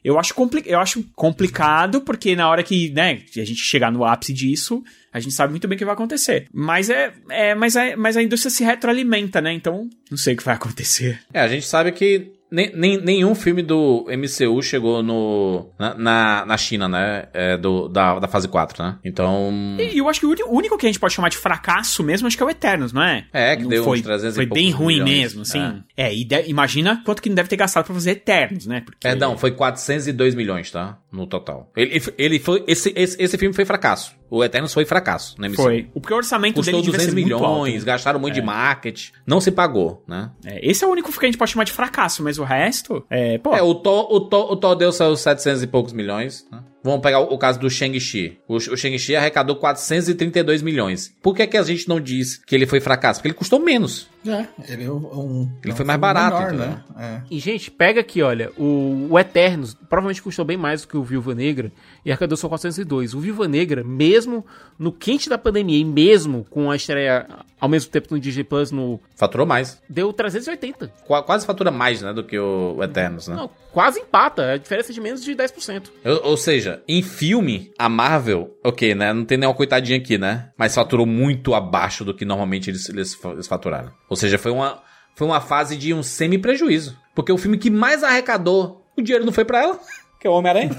Eu 0.05 0.19
acho, 0.19 0.35
compli 0.35 0.63
eu 0.67 0.79
acho 0.79 1.03
complicado, 1.15 2.01
porque 2.01 2.37
na 2.37 2.49
hora 2.49 2.63
que, 2.63 2.91
né, 2.91 3.23
a 3.37 3.45
gente 3.45 3.61
chegar 3.61 3.91
no 3.91 4.05
ápice 4.05 4.33
disso, 4.33 4.83
a 5.13 5.21
gente 5.21 5.35
sabe 5.35 5.51
muito 5.51 5.67
bem 5.67 5.77
o 5.77 5.79
que 5.79 5.85
vai 5.85 5.95
acontecer. 5.95 6.47
Mas 6.53 6.89
é, 6.91 7.13
é 7.29 7.55
mas, 7.55 7.77
é 7.77 7.97
mas 7.97 8.17
a 8.17 8.23
indústria 8.23 8.51
se 8.51 8.65
retroalimenta, 8.65 9.41
né? 9.41 9.53
Então, 9.53 9.89
não 10.11 10.19
sei 10.19 10.35
o 10.35 10.37
que 10.37 10.45
vai 10.45 10.55
acontecer. 10.57 11.21
É, 11.33 11.41
a 11.41 11.49
gente 11.49 11.67
sabe 11.67 11.93
que 11.93 12.33
nem- 12.51 12.73
nem- 12.75 13.01
nenhum 13.01 13.35
filme 13.35 13.63
do 13.63 14.07
MCU 14.09 14.63
chegou 14.63 15.03
no, 15.03 15.71
na, 15.79 15.95
na, 15.95 16.47
na 16.47 16.57
China, 16.57 16.89
né? 16.89 17.27
É, 17.33 17.57
do, 17.57 17.89
da, 17.89 18.19
da 18.19 18.29
fase 18.29 18.49
4, 18.49 18.83
né? 18.83 18.97
Então. 19.05 19.51
E 19.79 19.99
eu 19.99 20.09
acho 20.09 20.21
que 20.21 20.27
o 20.27 20.51
único 20.51 20.77
que 20.79 20.87
a 20.87 20.89
gente 20.89 20.99
pode 21.01 21.15
chamar 21.15 21.29
de 21.29 21.37
fracasso 21.37 22.03
mesmo, 22.03 22.27
acho 22.27 22.37
que 22.37 22.43
é 22.43 22.47
o 22.47 22.51
Eternos, 22.51 22.93
não 22.93 23.03
é? 23.03 23.27
É, 23.33 23.57
que 23.57 23.63
Não 23.63 23.71
deu 23.71 23.83
uns 23.83 23.87
foi, 23.87 24.03
300 24.03 24.35
e 24.35 24.37
Foi 24.37 24.47
bem 24.47 24.71
ruim 24.71 24.95
milhões. 25.03 25.11
mesmo, 25.35 25.43
assim. 25.43 25.83
É, 25.97 26.15
e 26.15 26.25
de- 26.25 26.49
imagina 26.49 27.03
quanto 27.05 27.21
que 27.23 27.29
não 27.29 27.37
deve 27.37 27.49
ter 27.49 27.57
gastado 27.57 27.85
pra 27.85 27.95
fazer 27.95 28.13
Eternos, 28.13 28.67
né? 28.67 28.81
Porque... 28.81 28.99
Perdão, 29.01 29.37
foi 29.37 29.51
402 29.53 30.35
milhões, 30.35 30.71
tá? 30.71 30.99
No 31.11 31.27
total. 31.27 31.71
Ele, 31.77 32.03
ele 32.19 32.39
foi. 32.39 32.63
Esse, 32.67 32.93
esse, 32.95 33.21
esse 33.23 33.39
filme 33.39 33.55
foi 33.55 33.65
fracasso. 33.65 34.15
O 34.31 34.45
Eternos 34.45 34.75
foi 34.75 34.85
fracasso, 34.85 35.35
né? 35.41 35.49
Foi. 35.51 35.89
Porque 35.95 36.13
o 36.13 36.17
orçamento 36.17 36.57
Custou 36.57 36.81
dele 36.81 36.85
devia 36.85 36.99
200 36.99 37.15
ser 37.15 37.21
muito 37.21 37.25
milhões, 37.43 37.75
alto. 37.77 37.87
gastaram 37.87 38.21
muito 38.21 38.35
É. 38.37 38.41
de 38.41 38.47
marketing. 38.47 39.13
Não 39.27 39.41
se 39.41 39.51
pagou, 39.51 40.03
né? 40.07 40.31
É, 40.45 40.69
esse 40.69 40.85
é 40.85 40.87
o 40.87 40.91
único 40.91 41.11
que 41.11 41.25
a 41.25 41.29
gente 41.29 41.39
pode 41.39 41.51
chamar 41.53 41.65
de 41.65 41.73
fracasso, 41.73 42.23
mas 42.23 42.39
o 42.39 42.45
resto, 42.45 43.05
é, 43.09 43.39
pô... 43.39 43.55
É, 43.55 43.63
o 43.63 43.75
Thor, 43.75 44.13
o 44.13 44.21
Thor, 44.21 44.53
o 44.53 44.57
Thor 44.57 44.75
deu 44.77 44.93
seus 44.93 45.21
700 45.21 45.63
e 45.63 45.67
poucos 45.67 45.93
milhões. 45.93 46.47
Né? 46.53 46.61
Vamos 46.89 47.03
pegar 47.03 47.21
o, 47.21 47.35
o 47.35 47.39
caso 47.39 47.59
do 47.61 47.69
Shang-Chi. 47.69 48.39
O, 48.49 48.57
o 48.57 48.77
Shang-Chi 48.77 49.15
arrecadou 49.15 49.57
432 49.57 50.63
milhões. 50.63 51.15
Por 51.23 51.35
que, 51.35 51.47
que 51.47 51.57
a 51.57 51.63
gente 51.63 51.89
não 51.89 52.01
diz 52.01 52.39
que 52.39 52.55
ele 52.55 52.67
foi 52.67 52.81
fracasso? 52.81 53.21
Porque 53.21 53.29
ele 53.29 53.35
custou 53.35 53.61
menos. 53.61 54.09
É, 54.27 54.47
ele 54.73 54.85
é 54.85 54.91
um. 54.91 55.49
Ele 55.63 55.73
é 55.73 55.77
foi 55.77 55.85
mais 55.85 56.01
barato, 56.01 56.37
menor, 56.39 56.49
entendeu? 56.49 56.67
né? 56.69 56.85
É. 56.99 57.21
E, 57.31 57.39
gente, 57.39 57.71
pega 57.71 58.01
aqui, 58.01 58.23
olha, 58.23 58.51
o, 58.57 59.09
o 59.11 59.19
Eternos 59.19 59.75
provavelmente 59.75 60.23
custou 60.23 60.45
bem 60.45 60.57
mais 60.57 60.83
do 60.83 60.89
que 60.89 60.97
o 60.97 61.05
Viúva 61.05 61.35
Negra 61.35 61.71
e 62.05 62.11
arrecadou 62.11 62.37
só 62.37 62.49
402. 62.49 63.15
O 63.15 63.21
Viúva 63.21 63.47
Negra, 63.47 63.85
mesmo 63.85 64.45
no 64.79 64.91
quente 64.91 65.29
da 65.29 65.39
pandemia 65.39 65.79
e 65.79 65.85
mesmo 65.85 66.47
com 66.51 66.71
a 66.71 66.77
estreia 66.77 67.27
ao 67.61 67.69
mesmo 67.69 67.91
tempo 67.91 68.09
no 68.11 68.21
Disney 68.21 68.45
Plus, 68.45 68.71
no, 68.71 69.01
Faturou 69.17 69.47
mais. 69.47 69.81
deu 69.89 70.13
380. 70.13 70.93
Qua- 71.07 71.23
Quase 71.23 71.47
fatura 71.47 71.71
mais, 71.71 72.03
né? 72.03 72.13
Do 72.13 72.23
que 72.25 72.39
o, 72.39 72.83
Eternos, 72.83 73.29
né? 73.29 73.37
Não, 73.37 73.51
quase 73.73 74.01
empata, 74.01 74.53
a 74.53 74.57
diferença 74.57 74.93
é 74.93 74.95
de 74.95 75.01
menos 75.01 75.23
de 75.25 75.35
10%. 75.35 75.89
Ou, 76.05 76.31
ou 76.31 76.37
seja, 76.37 76.83
em 76.89 77.03
filme, 77.03 77.73
a 77.79 77.89
Marvel, 77.89 78.57
ok, 78.65 78.95
né? 78.95 79.13
Não 79.13 79.25
tem 79.25 79.37
nenhuma 79.39 79.57
coitadinha 79.57 79.99
aqui, 79.99 80.19
né? 80.19 80.51
Mas 80.57 80.75
faturou 80.75 81.07
muito 81.07 81.55
abaixo 81.55 82.05
do 82.05 82.15
que 82.15 82.25
normalmente 82.25 82.71
eles, 82.71 82.89
eles, 82.89 83.19
eles 83.25 83.47
faturaram. 83.47 83.91
Ou 84.09 84.17
seja, 84.17 84.39
foi 84.39 84.51
uma, 84.53 84.83
foi 85.15 85.27
uma 85.27 85.41
fase 85.41 85.77
de 85.77 85.93
um 85.95 86.03
semi-prejuízo. 86.03 86.97
Porque 87.15 87.33
o 87.33 87.39
filme 87.39 87.59
que 87.59 87.71
mais 87.71 88.05
arrecadou, 88.05 88.85
o 88.97 89.03
dinheiro 89.03 89.25
não 89.25 89.33
foi 89.33 89.45
pra 89.45 89.61
ela, 89.63 89.81
que 90.19 90.27
é 90.27 90.31
o 90.31 90.33
Homem-Aranha. 90.35 90.71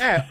É, 0.00 0.24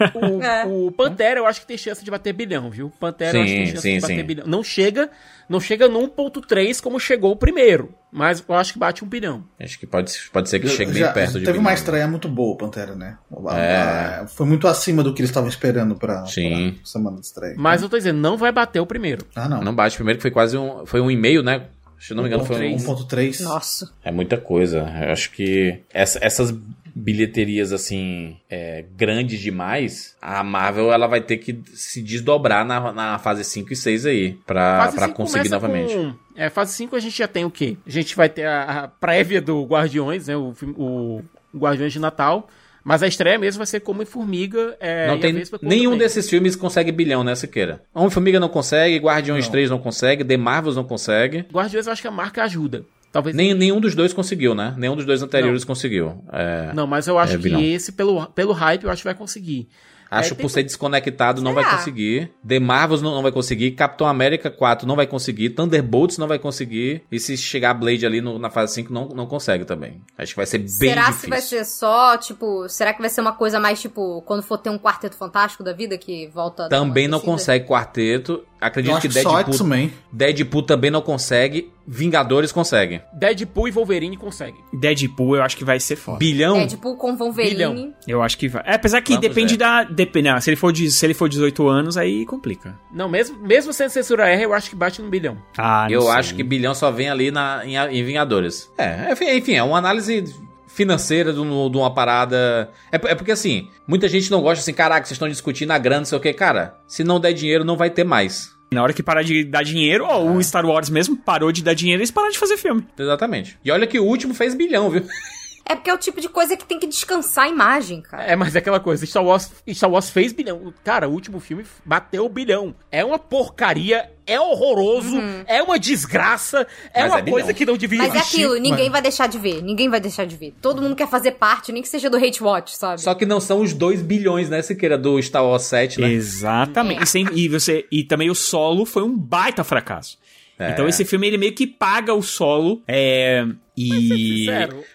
o, 0.67 0.87
o 0.87 0.91
Pantera 0.91 1.39
eu 1.39 1.45
acho 1.45 1.61
que 1.61 1.67
tem 1.67 1.77
chance 1.77 2.03
de 2.03 2.09
bater 2.11 2.33
bilhão, 2.33 2.69
viu? 2.69 2.91
Pantera 2.99 3.37
eu 3.37 3.43
acho 3.43 3.51
que 3.51 3.57
tem 3.57 3.65
Sim, 3.67 3.71
chance 3.73 3.81
sim, 3.83 3.95
de 3.95 4.01
bater 4.01 4.15
sim. 4.17 4.23
bilhão. 4.23 4.47
Não 4.47 4.63
chega, 4.63 5.09
não 5.47 5.59
chega 5.59 5.87
no 5.87 5.99
1.3 6.07 6.81
como 6.81 6.99
chegou 6.99 7.31
o 7.31 7.35
primeiro, 7.35 7.93
mas 8.11 8.43
eu 8.47 8.55
acho 8.55 8.73
que 8.73 8.79
bate 8.79 9.03
um 9.03 9.07
bilhão. 9.07 9.43
Acho 9.59 9.77
que 9.79 9.85
pode, 9.85 10.11
pode 10.33 10.49
ser 10.49 10.59
que 10.59 10.67
chegue 10.67 10.91
bem 10.91 11.01
Já- 11.01 11.11
perto 11.13 11.27
de 11.33 11.39
Teve 11.39 11.51
bilhão. 11.53 11.61
uma 11.61 11.73
estreia 11.73 12.07
muito 12.07 12.27
boa, 12.27 12.53
o 12.53 12.57
Pantera, 12.57 12.95
né? 12.95 13.17
É. 13.55 14.25
Foi 14.27 14.45
muito 14.45 14.67
acima 14.67 15.03
do 15.03 15.13
que 15.13 15.21
eles 15.21 15.29
estavam 15.29 15.49
esperando 15.49 15.95
pra, 15.95 16.25
Sim. 16.25 16.73
pra 16.73 16.85
semana 16.85 17.19
de 17.19 17.25
estreia. 17.25 17.55
Mas 17.57 17.81
eu 17.81 17.89
tô 17.89 17.97
dizendo, 17.97 18.19
não 18.19 18.37
vai 18.37 18.51
bater 18.51 18.79
o 18.79 18.85
primeiro. 18.85 19.25
Ah, 19.35 19.47
não. 19.47 19.61
Não 19.61 19.75
bate 19.75 19.95
primeiro, 19.95 20.17
que 20.17 20.21
foi 20.23 20.31
quase 20.31 20.57
um. 20.57 20.85
Foi 20.85 21.01
um 21.01 21.11
e-mail, 21.11 21.43
né? 21.43 21.63
Se 21.99 22.11
eu 22.11 22.17
não 22.17 22.23
me 22.23 22.29
engano, 22.29 22.43
foi 22.45 22.67
um. 22.67 22.75
1.3. 22.77 23.41
Nossa. 23.41 23.89
É 24.03 24.11
muita 24.11 24.37
coisa. 24.37 24.79
Eu 25.01 25.11
acho 25.11 25.31
que 25.31 25.79
essa- 25.93 26.19
essas 26.21 26.53
bilheterias 26.95 27.73
assim 27.73 28.37
é, 28.49 28.85
grandes 28.95 29.39
demais, 29.41 30.15
a 30.21 30.41
Marvel 30.43 30.93
ela 30.93 31.07
vai 31.07 31.19
ter 31.19 31.37
que 31.37 31.59
se 31.73 32.01
desdobrar 32.01 32.65
na, 32.65 32.93
na 32.93 33.19
fase 33.19 33.43
5 33.43 33.73
e 33.73 33.75
6 33.75 34.05
aí 34.05 34.37
pra, 34.47 34.83
Fase 34.85 34.95
pra 34.95 35.05
5 35.07 35.17
conseguir 35.17 35.49
novamente. 35.49 35.93
com- 35.93 36.13
é, 36.37 36.49
fase 36.49 36.73
5 36.73 36.95
a 36.95 36.99
gente 36.99 37.17
já 37.17 37.27
tem 37.27 37.43
o 37.43 37.51
quê? 37.51 37.77
A 37.85 37.89
gente 37.89 38.15
vai 38.15 38.29
ter 38.29 38.45
a, 38.45 38.63
a 38.83 38.87
prévia 38.87 39.41
do 39.41 39.63
Guardiões, 39.65 40.27
né? 40.27 40.35
O, 40.37 40.53
o 40.77 41.21
Guardiões 41.55 41.91
de 41.93 41.99
Natal. 41.99 42.47
Mas 42.83 43.01
a 43.01 43.07
estreia 43.07 43.39
mesmo 43.39 43.57
vai 43.57 43.65
ser 43.65 43.79
como 43.79 44.03
em 44.03 44.05
Formiga. 44.05 44.77
É, 44.79 45.07
não 45.07 45.15
e 45.17 45.19
tem 45.19 45.43
nenhum 45.63 45.95
o 45.95 45.97
desses 45.97 46.29
filmes 46.29 46.55
consegue 46.55 46.91
bilhão, 46.91 47.23
né, 47.23 47.33
Siqueira? 47.33 47.81
Homem-Formiga 47.91 48.39
não 48.39 48.47
consegue, 48.47 48.99
Guardiões 48.99 49.47
3 49.49 49.71
não 49.71 49.79
consegue, 49.79 50.23
The 50.23 50.37
Marvels 50.37 50.75
não 50.75 50.83
consegue. 50.83 51.45
Guardiões 51.51 51.87
eu 51.87 51.93
acho 51.93 52.01
que 52.03 52.07
a 52.07 52.11
marca 52.11 52.43
ajuda. 52.43 52.85
Talvez. 53.15 53.33
Nem, 53.33 53.53
nenhum 53.53 53.79
dos 53.79 53.95
dois 53.95 54.11
conseguiu, 54.11 54.53
né? 54.53 54.73
Nenhum 54.77 54.93
dos 54.97 55.05
dois 55.05 55.23
anteriores 55.23 55.63
conseguiu. 55.63 56.21
É, 56.33 56.73
Não, 56.73 56.85
mas 56.85 57.07
eu 57.07 57.17
acho 57.17 57.35
é 57.35 57.37
que 57.37 57.71
esse, 57.73 57.93
pelo, 57.93 58.25
pelo 58.27 58.51
hype, 58.51 58.83
eu 58.83 58.91
acho 58.91 59.03
que 59.03 59.07
vai 59.07 59.15
conseguir. 59.15 59.69
Acho 60.11 60.33
É, 60.33 60.35
que 60.35 60.41
por 60.43 60.49
ser 60.49 60.63
desconectado 60.63 61.41
não 61.41 61.53
vai 61.53 61.63
Será? 61.63 61.77
conseguir. 61.77 62.31
The 62.47 62.59
Marvels 62.59 63.01
não, 63.01 63.15
não 63.15 63.23
vai 63.23 63.31
conseguir. 63.31 63.71
Capitão 63.71 64.05
América 64.05 64.51
4 64.51 64.87
não 64.87 64.95
vai 64.95 65.07
conseguir. 65.07 65.49
Thunderbolts 65.49 66.17
não 66.19 66.27
vai 66.27 66.37
conseguir. 66.37 67.01
E 67.11 67.19
se 67.19 67.35
chegar 67.35 67.71
a 67.71 67.73
Blade 67.73 68.05
ali 68.05 68.21
no- 68.21 68.37
na 68.37 68.49
fase 68.51 68.73
5, 68.75 68.93
não, 68.93 69.07
não 69.09 69.25
consegue 69.25 69.65
também. 69.65 70.01
Acho 70.17 70.33
que 70.33 70.37
vai 70.37 70.45
ser 70.45 70.59
bem 70.59 70.67
será 70.67 71.01
difícil. 71.05 71.21
que 71.23 71.29
vai 71.29 71.41
ser 71.41 71.65
só, 71.65 72.17
tipo, 72.17 72.69
será 72.69 72.93
que 72.93 72.99
vai 73.01 73.09
ser 73.09 73.21
uma 73.21 73.33
coisa 73.33 73.59
mais, 73.59 73.81
tipo, 73.81 74.21
quando 74.27 74.43
for 74.43 74.57
ter 74.59 74.69
um 74.69 74.77
quarteto 74.77 75.15
fantástico 75.15 75.63
da 75.63 75.73
vida 75.73 75.97
que 75.97 76.27
volta 76.27 76.69
Também 76.69 77.07
não 77.07 77.19
consegue 77.19 77.65
quarteto. 77.65 78.43
Acredito 78.65 78.99
que 78.99 79.07
Deadpool. 79.07 79.89
Deadpool 80.11 80.61
também 80.63 80.89
não 80.91 81.01
consegue. 81.01 81.71
Vingadores 81.87 82.51
consegue. 82.51 83.01
Deadpool 83.13 83.67
e 83.67 83.71
Wolverine 83.71 84.17
consegue. 84.17 84.57
Deadpool 84.73 85.35
eu 85.35 85.43
acho 85.43 85.55
que 85.55 85.63
vai 85.63 85.79
ser 85.79 85.95
foda. 85.95 86.17
Bilhão? 86.17 86.65
Tipo, 86.67 86.95
com 86.97 87.15
Wolverine. 87.15 87.53
Bilhão. 87.53 87.93
Eu 88.07 88.23
acho 88.23 88.37
que 88.37 88.47
vai. 88.47 88.63
É, 88.65 88.73
apesar 88.75 89.01
que 89.01 89.13
Vamos 89.13 89.27
depende 89.27 89.53
ver. 89.53 89.57
da. 89.59 89.83
Depende, 89.83 90.29
não, 90.29 90.41
se, 90.41 90.49
ele 90.49 90.55
for 90.57 90.71
de, 90.73 90.89
se 90.89 91.05
ele 91.05 91.13
for 91.13 91.29
18 91.29 91.67
anos, 91.67 91.95
aí 91.97 92.25
complica. 92.25 92.75
Não, 92.91 93.07
mesmo, 93.07 93.37
mesmo 93.39 93.71
sem 93.71 93.87
censura 93.89 94.27
R, 94.27 94.43
eu 94.43 94.53
acho 94.53 94.69
que 94.69 94.75
bate 94.75 95.01
no 95.01 95.09
bilhão. 95.09 95.37
Ah, 95.57 95.85
não 95.87 95.93
Eu 95.93 96.01
sei. 96.01 96.11
acho 96.11 96.35
que 96.35 96.43
bilhão 96.43 96.73
só 96.73 96.89
vem 96.89 97.09
ali 97.09 97.29
na, 97.29 97.61
em, 97.65 97.75
em 97.75 98.03
Vingadores. 98.03 98.71
É, 98.77 99.11
enfim, 99.11 99.29
enfim, 99.29 99.53
é 99.53 99.63
uma 99.63 99.77
análise 99.77 100.23
financeira 100.67 101.31
de, 101.31 101.39
um- 101.39 101.69
de 101.69 101.77
uma 101.77 101.93
parada. 101.93 102.69
É, 102.91 102.95
é 102.95 103.15
porque 103.15 103.31
assim, 103.31 103.69
muita 103.87 104.07
gente 104.09 104.29
não 104.31 104.41
gosta 104.41 104.59
assim, 104.61 104.73
caraca, 104.73 105.05
vocês 105.05 105.11
estão 105.15 105.29
discutindo 105.29 105.71
a 105.71 105.77
grana, 105.77 105.99
não 105.99 106.05
sei 106.05 106.17
o 106.17 106.21
que. 106.21 106.33
Cara, 106.33 106.75
se 106.87 107.03
não 107.03 107.19
der 107.19 107.33
dinheiro, 107.33 107.63
não 107.63 107.77
vai 107.77 107.89
ter 107.89 108.03
mais. 108.03 108.54
Na 108.71 108.83
hora 108.83 108.93
que 108.93 109.03
parar 109.03 109.23
de 109.23 109.43
dar 109.43 109.63
dinheiro, 109.63 110.05
ó, 110.05 110.23
o 110.23 110.41
Star 110.41 110.65
Wars 110.65 110.89
mesmo 110.89 111.15
parou 111.15 111.51
de 111.51 111.63
dar 111.63 111.73
dinheiro 111.73 112.01
e 112.01 112.03
eles 112.03 112.11
pararam 112.11 112.31
de 112.33 112.39
fazer 112.39 112.57
filme. 112.57 112.85
Exatamente. 112.97 113.57
E 113.63 113.71
olha 113.71 113.87
que 113.87 113.99
o 113.99 114.05
último 114.05 114.33
fez 114.33 114.55
bilhão, 114.55 114.89
viu? 114.89 115.03
É 115.67 115.73
porque 115.75 115.89
é 115.89 115.93
o 115.93 115.97
tipo 115.97 116.21
de 116.21 116.29
coisa 116.29 116.55
que 116.55 116.63
tem 116.65 116.77
que 116.79 116.85
descansar 116.85 117.45
a 117.45 117.49
imagem, 117.49 118.01
cara. 118.01 118.23
É, 118.23 118.35
mas 118.35 118.55
é 118.55 118.59
aquela 118.59 118.79
coisa, 118.79 119.03
Star 119.05 119.23
Wars, 119.25 119.51
Star 119.73 119.89
Wars 119.89 120.09
fez 120.11 120.31
bilhão. 120.31 120.71
Cara, 120.83 121.09
o 121.09 121.11
último 121.11 121.39
filme 121.39 121.65
bateu 121.83 122.29
bilhão. 122.29 122.75
É 122.91 123.03
uma 123.03 123.17
porcaria, 123.17 124.11
é 124.27 124.39
horroroso, 124.39 125.17
é 125.47 125.63
uma 125.63 125.79
desgraça, 125.79 126.67
é 126.93 127.01
Mas 127.03 127.11
uma 127.11 127.19
é 127.19 127.23
coisa 127.31 127.53
que 127.53 127.65
não 127.65 127.77
devia 127.77 127.97
Mas 127.97 128.13
é 128.13 128.17
existir. 128.17 128.37
aquilo, 128.37 128.53
ninguém 128.55 128.71
Mano. 128.85 128.91
vai 128.91 129.01
deixar 129.01 129.27
de 129.27 129.39
ver. 129.39 129.63
Ninguém 129.63 129.89
vai 129.89 129.99
deixar 129.99 130.25
de 130.25 130.35
ver. 130.35 130.53
Todo 130.61 130.81
mundo 130.83 130.95
quer 130.95 131.07
fazer 131.07 131.31
parte, 131.31 131.71
nem 131.71 131.81
que 131.81 131.87
seja 131.89 132.09
do 132.11 132.17
Hate 132.17 132.43
Watch, 132.43 132.75
sabe? 132.77 133.01
Só 133.01 133.15
que 133.15 133.25
não 133.25 133.39
são 133.39 133.61
os 133.61 133.73
2 133.73 134.03
bilhões, 134.03 134.49
né, 134.49 134.61
Siqueira, 134.61 134.97
do 134.99 135.19
Star 135.21 135.43
Wars 135.43 135.63
7, 135.63 135.99
né? 135.99 136.11
Exatamente. 136.11 137.03
E, 137.03 137.07
sem- 137.07 137.27
e 137.33 137.47
você, 137.49 137.85
e 137.91 138.03
também 138.03 138.29
o 138.29 138.35
solo 138.35 138.85
foi 138.85 139.01
um 139.03 139.17
baita 139.17 139.63
fracasso. 139.63 140.17
É. 140.57 140.71
Então 140.71 140.87
esse 140.87 141.03
filme 141.03 141.27
ele 141.27 141.37
meio 141.37 141.53
que 141.53 141.67
paga 141.67 142.13
o 142.13 142.21
solo. 142.21 142.81
É. 142.87 143.45
E. 143.77 144.47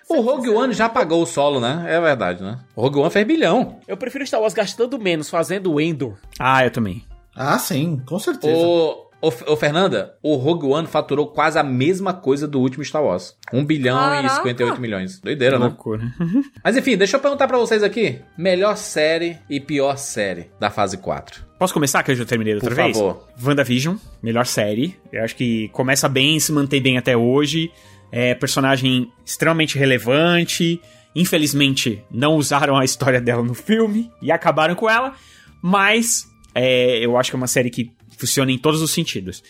O 0.08 0.20
Rogue 0.20 0.48
One 0.48 0.72
já 0.72 0.88
pagou 0.88 1.22
o 1.22 1.26
solo, 1.26 1.60
né? 1.60 1.84
É 1.86 2.00
verdade, 2.00 2.42
né? 2.42 2.58
O 2.74 2.80
Rogue 2.82 2.98
One 2.98 3.10
fez 3.10 3.26
bilhão. 3.26 3.78
eu 3.86 3.96
prefiro 3.96 4.26
Star 4.26 4.40
Wars 4.40 4.54
gastando 4.54 4.98
menos 4.98 5.28
fazendo 5.28 5.72
o 5.72 5.80
Endor. 5.80 6.16
Ah, 6.38 6.64
eu 6.64 6.70
também. 6.70 7.04
Ah, 7.36 7.58
sim, 7.58 8.02
com 8.06 8.18
certeza. 8.18 8.56
O, 8.56 9.06
o, 9.20 9.28
o 9.28 9.56
Fernanda, 9.56 10.14
o 10.22 10.34
Rogue 10.36 10.66
One 10.66 10.86
faturou 10.86 11.26
quase 11.28 11.58
a 11.58 11.62
mesma 11.62 12.14
coisa 12.14 12.48
do 12.48 12.58
último 12.58 12.84
Star 12.84 13.04
Wars. 13.04 13.36
1 13.52 13.64
bilhão 13.64 13.98
Caraca. 13.98 14.26
e 14.26 14.30
58 14.36 14.80
milhões. 14.80 15.20
Doideira, 15.20 15.58
né? 15.58 15.66
Loucura. 15.66 16.02
Mas 16.64 16.76
enfim, 16.76 16.96
deixa 16.96 17.16
eu 17.16 17.20
perguntar 17.20 17.46
pra 17.46 17.58
vocês 17.58 17.82
aqui. 17.82 18.20
Melhor 18.36 18.76
série 18.76 19.38
e 19.48 19.60
pior 19.60 19.96
série 19.98 20.50
da 20.58 20.70
fase 20.70 20.96
4. 20.96 21.49
Posso 21.60 21.74
começar, 21.74 22.02
que 22.02 22.10
eu 22.10 22.16
já 22.16 22.24
terminei 22.24 22.54
da 22.54 22.56
outra 22.56 22.70
Por 22.74 22.82
vez? 22.82 22.96
favor. 22.96 23.28
WandaVision, 23.44 23.96
melhor 24.22 24.46
série. 24.46 24.96
Eu 25.12 25.22
acho 25.22 25.36
que 25.36 25.68
começa 25.68 26.08
bem, 26.08 26.40
se 26.40 26.50
mantém 26.52 26.80
bem 26.80 26.96
até 26.96 27.14
hoje. 27.14 27.70
É 28.10 28.34
personagem 28.34 29.12
extremamente 29.26 29.76
relevante. 29.78 30.80
Infelizmente, 31.14 32.02
não 32.10 32.36
usaram 32.36 32.78
a 32.78 32.84
história 32.84 33.20
dela 33.20 33.42
no 33.42 33.52
filme 33.52 34.10
e 34.22 34.32
acabaram 34.32 34.74
com 34.74 34.88
ela. 34.88 35.14
Mas 35.60 36.26
é, 36.54 36.96
eu 37.04 37.18
acho 37.18 37.28
que 37.30 37.36
é 37.36 37.38
uma 37.38 37.46
série 37.46 37.68
que 37.68 37.92
funciona 38.16 38.50
em 38.50 38.56
todos 38.56 38.80
os 38.80 38.90
sentidos. 38.90 39.42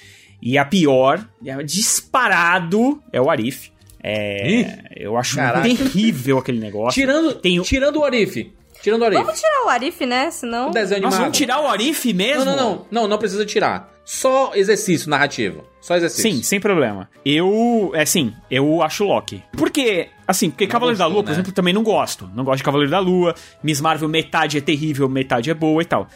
E 0.43 0.59
a 0.59 0.65
pior, 0.65 1.25
é 1.47 1.63
disparado, 1.63 3.01
é 3.13 3.21
o 3.21 3.31
Arif. 3.31 3.71
É, 4.03 4.81
eu 4.97 5.17
acho 5.17 5.37
Caraca. 5.37 5.63
terrível 5.63 6.39
aquele 6.39 6.59
negócio. 6.59 7.01
Tirando, 7.01 7.35
Tem 7.37 7.61
o- 7.61 7.63
tirando 7.63 7.99
o 7.99 8.05
Arif. 8.05 8.51
Tirando 8.83 9.03
o 9.03 9.05
Arif. 9.05 9.23
Vamos 9.23 9.41
tirar 9.41 9.65
o 9.65 9.69
Arif, 9.69 10.07
né? 10.07 10.31
Senão. 10.31 10.71
O 10.71 10.73
desenho 10.73 11.03
Nossa, 11.03 11.19
vamos 11.19 11.37
tirar 11.37 11.61
o 11.61 11.67
Arif 11.67 12.13
mesmo? 12.13 12.45
Não, 12.45 12.57
não, 12.57 12.65
não. 12.65 12.87
Não, 12.91 13.09
não 13.09 13.19
precisa 13.19 13.45
tirar. 13.45 13.91
Só 14.05 14.53
exercício 14.55 15.09
narrativo. 15.09 15.65
Só 15.81 15.97
exercício. 15.97 16.33
Sim, 16.33 16.43
sem 16.43 16.59
problema. 16.59 17.09
Eu, 17.25 17.93
é 17.95 18.03
assim, 18.03 18.35
eu 18.51 18.83
acho 18.83 19.05
Loki. 19.05 19.43
Porque, 19.53 20.09
assim, 20.27 20.51
porque 20.51 20.67
Cavaleiro 20.67 20.99
da 20.99 21.05
gostou, 21.05 21.15
Lua, 21.15 21.23
por 21.23 21.29
né? 21.29 21.35
exemplo, 21.35 21.51
eu 21.51 21.55
também 21.55 21.73
não 21.73 21.83
gosto. 21.83 22.29
Não 22.35 22.43
gosto 22.43 22.59
de 22.59 22.65
Cavaleiro 22.65 22.91
da 22.91 22.99
Lua. 22.99 23.35
Miss 23.63 23.81
Marvel, 23.81 24.09
metade 24.09 24.59
é 24.59 24.61
terrível, 24.61 25.09
metade 25.09 25.51
é 25.51 25.55
boa 25.55 25.81
e 25.81 25.85
tal. 25.85 26.09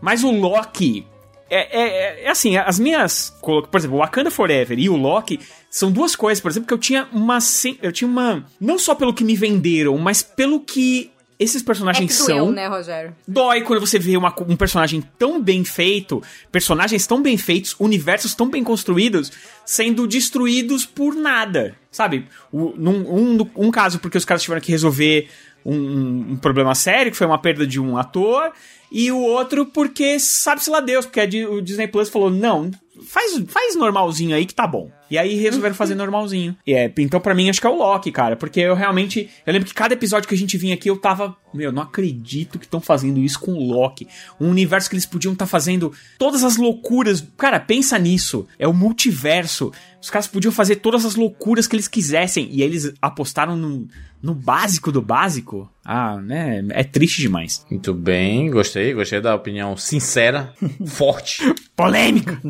Mas 0.00 0.22
o 0.22 0.30
Loki, 0.30 1.06
é, 1.48 1.80
é, 1.80 2.24
é 2.24 2.30
assim, 2.30 2.56
as 2.56 2.78
minhas. 2.78 3.34
Por 3.40 3.68
exemplo, 3.76 3.96
o 3.96 4.00
Wakanda 4.00 4.30
Forever 4.30 4.78
e 4.78 4.88
o 4.88 4.96
Loki 4.96 5.40
são 5.70 5.90
duas 5.90 6.14
coisas, 6.16 6.40
por 6.40 6.50
exemplo, 6.50 6.66
que 6.66 6.74
eu 6.74 6.78
tinha 6.78 7.08
uma. 7.12 7.38
Eu 7.82 7.92
tinha 7.92 8.08
uma. 8.08 8.44
Não 8.60 8.78
só 8.78 8.94
pelo 8.94 9.14
que 9.14 9.24
me 9.24 9.36
venderam, 9.36 9.96
mas 9.98 10.22
pelo 10.22 10.60
que 10.60 11.10
esses 11.42 11.62
É 11.62 11.64
personagens 11.64 12.10
que 12.18 12.26
doeu, 12.26 12.44
são. 12.46 12.52
né, 12.52 12.66
Rogério? 12.68 13.14
Dói 13.26 13.62
quando 13.62 13.80
você 13.80 13.98
vê 13.98 14.16
uma- 14.16 14.34
um 14.48 14.56
personagem 14.56 15.02
tão 15.18 15.42
bem 15.42 15.64
feito, 15.64 16.22
personagens 16.50 17.06
tão 17.06 17.20
bem 17.22 17.36
feitos, 17.36 17.74
universos 17.78 18.34
tão 18.34 18.48
bem 18.48 18.62
construídos, 18.64 19.30
sendo 19.66 20.06
destruídos 20.06 20.86
por 20.86 21.14
nada. 21.14 21.74
Sabe? 21.90 22.26
O- 22.50 22.72
num, 22.76 23.40
um, 23.42 23.50
um 23.56 23.70
caso 23.70 23.98
porque 23.98 24.16
os 24.16 24.24
caras 24.24 24.42
tiveram 24.42 24.60
que 24.62 24.70
resolver 24.72 25.28
um, 25.64 26.32
um- 26.32 26.36
problema 26.36 26.74
sério, 26.74 27.12
que 27.12 27.16
foi 27.18 27.26
uma 27.26 27.38
perda 27.38 27.66
de 27.66 27.78
um 27.78 27.96
ator, 27.96 28.50
e 28.90 29.12
o 29.12 29.18
outro 29.18 29.64
porque 29.66 30.18
sabe-se 30.18 30.68
lá 30.70 30.80
Deus, 30.80 31.06
porque 31.06 31.20
a 31.20 31.50
o 31.50 31.60
Disney 31.62 31.86
Plus 31.86 32.08
falou: 32.08 32.30
não, 32.30 32.70
faz, 33.06 33.40
faz 33.48 33.76
normalzinho 33.76 34.34
aí 34.34 34.44
que 34.46 34.54
tá 34.54 34.66
bom. 34.66 34.90
E 35.12 35.18
aí 35.18 35.34
resolveram 35.34 35.74
fazer 35.74 35.94
normalzinho. 35.94 36.56
E 36.66 36.72
é, 36.72 36.90
então 36.96 37.20
pra 37.20 37.34
mim 37.34 37.50
acho 37.50 37.60
que 37.60 37.66
é 37.66 37.70
o 37.70 37.76
Loki, 37.76 38.10
cara, 38.10 38.34
porque 38.34 38.60
eu 38.60 38.74
realmente. 38.74 39.28
Eu 39.46 39.52
lembro 39.52 39.68
que 39.68 39.74
cada 39.74 39.92
episódio 39.92 40.26
que 40.26 40.34
a 40.34 40.38
gente 40.38 40.56
vinha 40.56 40.72
aqui 40.72 40.88
eu 40.88 40.96
tava. 40.96 41.36
Meu, 41.52 41.70
não 41.70 41.82
acredito 41.82 42.58
que 42.58 42.64
estão 42.64 42.80
fazendo 42.80 43.20
isso 43.20 43.38
com 43.38 43.52
o 43.52 43.70
Loki. 43.70 44.08
Um 44.40 44.48
universo 44.48 44.88
que 44.88 44.94
eles 44.94 45.04
podiam 45.04 45.34
estar 45.34 45.44
fazendo 45.44 45.92
todas 46.18 46.42
as 46.42 46.56
loucuras. 46.56 47.22
Cara, 47.36 47.60
pensa 47.60 47.98
nisso. 47.98 48.46
É 48.58 48.66
o 48.66 48.72
multiverso. 48.72 49.70
Os 50.00 50.08
caras 50.08 50.26
podiam 50.26 50.50
fazer 50.50 50.76
todas 50.76 51.04
as 51.04 51.14
loucuras 51.14 51.66
que 51.66 51.76
eles 51.76 51.88
quisessem. 51.88 52.48
E 52.50 52.62
eles 52.62 52.90
apostaram 53.02 53.54
no, 53.54 53.86
no 54.22 54.34
básico 54.34 54.92
do 54.92 55.02
básico. 55.02 55.68
Ah, 55.84 56.16
né? 56.16 56.64
É 56.70 56.84
triste 56.84 57.20
demais. 57.20 57.66
Muito 57.68 57.92
bem, 57.92 58.50
gostei, 58.50 58.94
gostei 58.94 59.20
da 59.20 59.34
opinião 59.34 59.76
sincera, 59.76 60.52
forte. 60.86 61.42
Polêmica! 61.74 62.40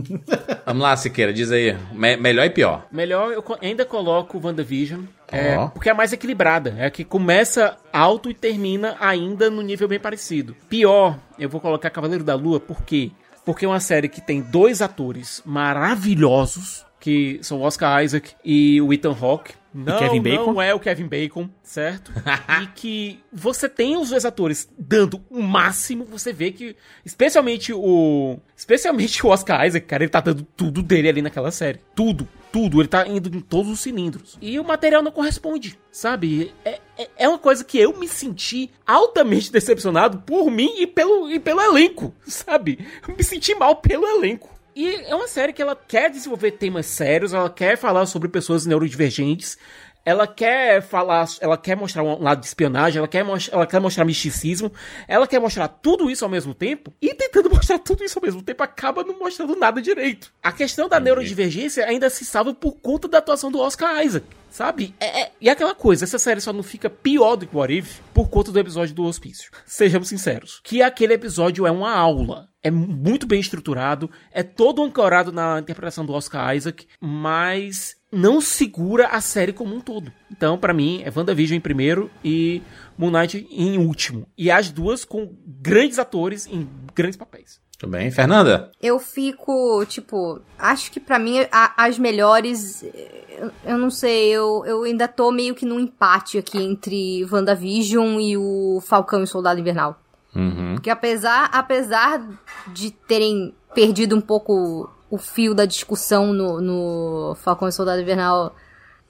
Vamos 0.67 0.83
lá, 0.83 0.95
Siqueira, 0.97 1.33
diz 1.33 1.51
aí. 1.51 1.75
Me- 1.93 2.17
melhor 2.17 2.45
e 2.45 2.51
pior. 2.51 2.87
Melhor, 2.93 3.33
eu 3.33 3.43
co- 3.43 3.57
ainda 3.63 3.85
coloco 3.87 4.39
WandaVision. 4.45 5.03
É, 5.31 5.57
Ó. 5.57 5.69
porque 5.69 5.89
é 5.89 5.93
a 5.93 5.95
mais 5.95 6.13
equilibrada. 6.13 6.75
É 6.77 6.85
a 6.87 6.91
que 6.91 7.05
começa 7.05 7.77
alto 7.93 8.29
e 8.29 8.35
termina 8.35 8.97
ainda 9.01 9.49
no 9.49 9.63
nível 9.63 9.89
bem 9.89 9.99
parecido. 9.99 10.55
Pior, 10.69 11.19
eu 11.39 11.49
vou 11.49 11.61
colocar 11.61 11.89
Cavaleiro 11.89 12.23
da 12.25 12.35
Lua, 12.35 12.61
por 12.61 12.83
quê? 12.83 13.11
Porque 13.47 13.65
é 13.65 13.69
uma 13.69 13.81
série 13.81 14.09
que 14.09 14.21
tem 14.21 14.43
dois 14.43 14.83
atores 14.83 15.43
maravilhosos, 15.47 16.85
que 17.01 17.39
são 17.43 17.59
o 17.59 17.63
Oscar 17.63 18.03
Isaac 18.05 18.33
e 18.45 18.81
o 18.81 18.93
Ethan 18.93 19.17
Hawke. 19.21 19.55
Não, 19.75 19.99
Kevin 19.99 20.21
Bacon? 20.21 20.53
não 20.53 20.63
é 20.63 20.75
o 20.75 20.81
Kevin 20.81 21.07
Bacon, 21.07 21.49
certo? 21.63 22.13
e 22.63 22.67
que 22.75 23.21
você 23.33 23.69
tem 23.69 23.97
os 23.97 24.11
dois 24.11 24.25
atores 24.25 24.69
dando 24.79 25.23
o 25.31 25.43
máximo, 25.43 26.05
você 26.05 26.33
vê 26.33 26.53
que, 26.53 26.77
especialmente 27.05 27.73
o, 27.73 28.39
especialmente 28.57 29.25
o 29.25 29.31
Oscar 29.31 29.67
Isaac, 29.67 29.87
cara, 29.87 30.05
ele 30.05 30.11
tá 30.11 30.21
dando 30.21 30.47
tudo 30.57 30.83
dele 30.83 31.09
ali 31.09 31.23
naquela 31.23 31.51
série. 31.51 31.81
Tudo, 31.95 32.29
tudo, 32.53 32.81
ele 32.81 32.89
tá 32.89 33.07
indo 33.09 33.35
em 33.35 33.41
todos 33.41 33.73
os 33.73 33.81
cilindros. 33.81 34.37
E 34.41 34.59
o 34.61 34.65
material 34.65 35.03
não 35.03 35.11
corresponde, 35.11 35.79
sabe? 35.91 36.53
É, 36.65 36.79
é, 36.99 37.09
é 37.17 37.29
uma 37.29 37.39
coisa 37.39 37.65
que 37.65 37.79
eu 37.79 37.99
me 37.99 38.07
senti 38.07 38.71
altamente 38.87 39.51
decepcionado 39.53 40.19
por 40.19 40.51
mim 40.51 40.75
e 40.79 40.87
pelo, 40.87 41.31
e 41.31 41.41
pelo 41.41 41.63
elenco, 41.63 42.15
sabe? 42.27 42.87
Eu 43.09 43.17
me 43.17 43.25
senti 43.25 43.55
mal 43.55 43.77
pelo 43.77 44.07
elenco. 44.07 44.52
E 44.75 44.95
é 45.07 45.15
uma 45.15 45.29
série 45.29 45.53
que 45.53 45.61
ela 45.61 45.77
quer 45.77 46.11
desenvolver 46.11 46.53
temas 46.53 46.87
sérios, 46.87 47.35
ela 47.35 47.51
quer 47.51 47.77
falar 47.77 48.07
sobre 48.07 48.29
pessoas 48.29 48.65
neurodivergentes, 48.65 49.59
ela 50.05 50.27
quer 50.27 50.83
falar, 50.83 51.27
ela 51.41 51.57
quer 51.57 51.77
mostrar 51.77 52.03
um 52.03 52.23
lado 52.23 52.41
de 52.41 52.47
espionagem, 52.47 52.99
ela 52.99 53.07
quer, 53.07 53.25
ela 53.53 53.67
quer 53.67 53.81
mostrar 53.81 54.05
misticismo, 54.05 54.73
ela 55.07 55.27
quer 55.27 55.41
mostrar 55.41 55.69
tudo 55.69 56.11
isso 56.11 56.25
ao 56.25 56.31
mesmo 56.31 56.55
tempo, 56.55 56.93
e 57.01 57.15
tentando 57.15 57.51
mostrar 57.55 57.79
tudo 57.79 58.03
isso 58.03 58.19
ao 58.19 58.25
mesmo 58.25 58.43
tempo 58.43 58.63
acaba 58.63 59.05
não 59.05 59.19
mostrando 59.19 59.55
nada 59.55 59.81
direito. 59.81 60.33
A 60.43 60.51
questão 60.51 60.89
da 60.89 60.99
neurodivergência 60.99 61.85
ainda 61.85 62.09
se 62.11 62.25
salva 62.25 62.55
por 62.55 62.73
conta 62.81 63.07
da 63.07 63.19
atuação 63.19 63.51
do 63.51 63.61
Oscar 63.61 64.03
Isaac. 64.05 64.27
Sabe? 64.53 64.95
É, 65.01 65.23
é- 65.23 65.33
e 65.41 65.49
aquela 65.49 65.75
coisa, 65.75 66.05
essa 66.05 66.19
série 66.19 66.41
só 66.41 66.53
não 66.53 66.63
fica 66.63 66.91
pior 66.91 67.37
do 67.37 67.47
que 67.47 67.57
o 67.57 67.59
What 67.59 67.73
If 67.73 68.01
por 68.13 68.29
conta 68.29 68.53
do 68.53 68.59
episódio 68.59 68.95
do 68.95 69.03
hospício. 69.05 69.51
Sejamos 69.65 70.09
sinceros. 70.09 70.61
Que 70.63 70.83
aquele 70.83 71.15
episódio 71.15 71.67
é 71.67 71.71
uma 71.71 71.91
aula. 71.91 72.49
É 72.63 72.71
muito 72.71 73.27
bem 73.27 73.41
estruturado, 73.41 74.11
é 74.31 74.43
todo 74.43 74.85
ancorado 74.85 75.33
na 75.33 75.59
interpretação 75.59 76.05
do 76.05 76.13
Oscar 76.13 76.55
Isaac, 76.55 76.87
mas 77.01 77.97
não 78.13 78.43
segura 78.43 79.09
a 79.09 79.23
série 79.23 79.55
como 79.55 79.75
um 79.75 79.81
todo. 79.81 80.13
Então, 80.31 80.59
pra 80.59 80.75
mim, 80.75 81.01
é 81.03 81.11
WandaVision 81.11 81.57
em 81.57 81.61
primeiro 81.61 82.11
e 82.23 82.63
Moon 82.97 83.11
Knight 83.11 83.47
em 83.51 83.79
último. 83.79 84.29
E 84.37 84.51
as 84.51 84.71
duas 84.71 85.03
com 85.05 85.35
grandes 85.47 85.99
atores 85.99 86.47
em 86.47 86.69
grandes 86.95 87.17
papéis. 87.17 87.59
Tudo 87.83 87.91
bem. 87.91 88.13
Fernanda? 88.13 88.71
Eu 88.81 89.01
fico, 89.01 89.85
tipo, 89.87 90.41
acho 90.57 90.89
que 90.93 91.01
pra 91.01 91.19
mim 91.19 91.41
a- 91.51 91.73
as 91.77 91.99
melhores. 91.99 92.85
Eu, 93.29 93.51
eu 93.65 93.77
não 93.77 93.91
sei, 93.91 94.29
eu, 94.29 94.65
eu 94.65 94.85
ainda 94.85 95.09
tô 95.09 95.33
meio 95.33 95.53
que 95.53 95.67
num 95.67 95.81
empate 95.81 96.39
aqui 96.39 96.63
entre 96.63 97.27
WandaVision 97.29 98.21
e 98.21 98.37
o 98.37 98.81
Falcão 98.87 99.19
e 99.19 99.25
o 99.25 99.27
Soldado 99.27 99.59
Invernal. 99.59 99.99
Uhum. 100.33 100.75
Porque 100.75 100.91
apesar, 100.91 101.51
apesar 101.53 102.25
de 102.69 102.93
terem 102.93 103.53
perdido 103.75 104.15
um 104.15 104.21
pouco 104.21 104.89
o 105.11 105.19
fio 105.19 105.53
da 105.53 105.65
discussão 105.65 106.33
no, 106.33 106.61
no 106.61 107.35
Falcão 107.43 107.67
e 107.67 107.73
Soldado 107.73 108.01
Invernal, 108.01 108.55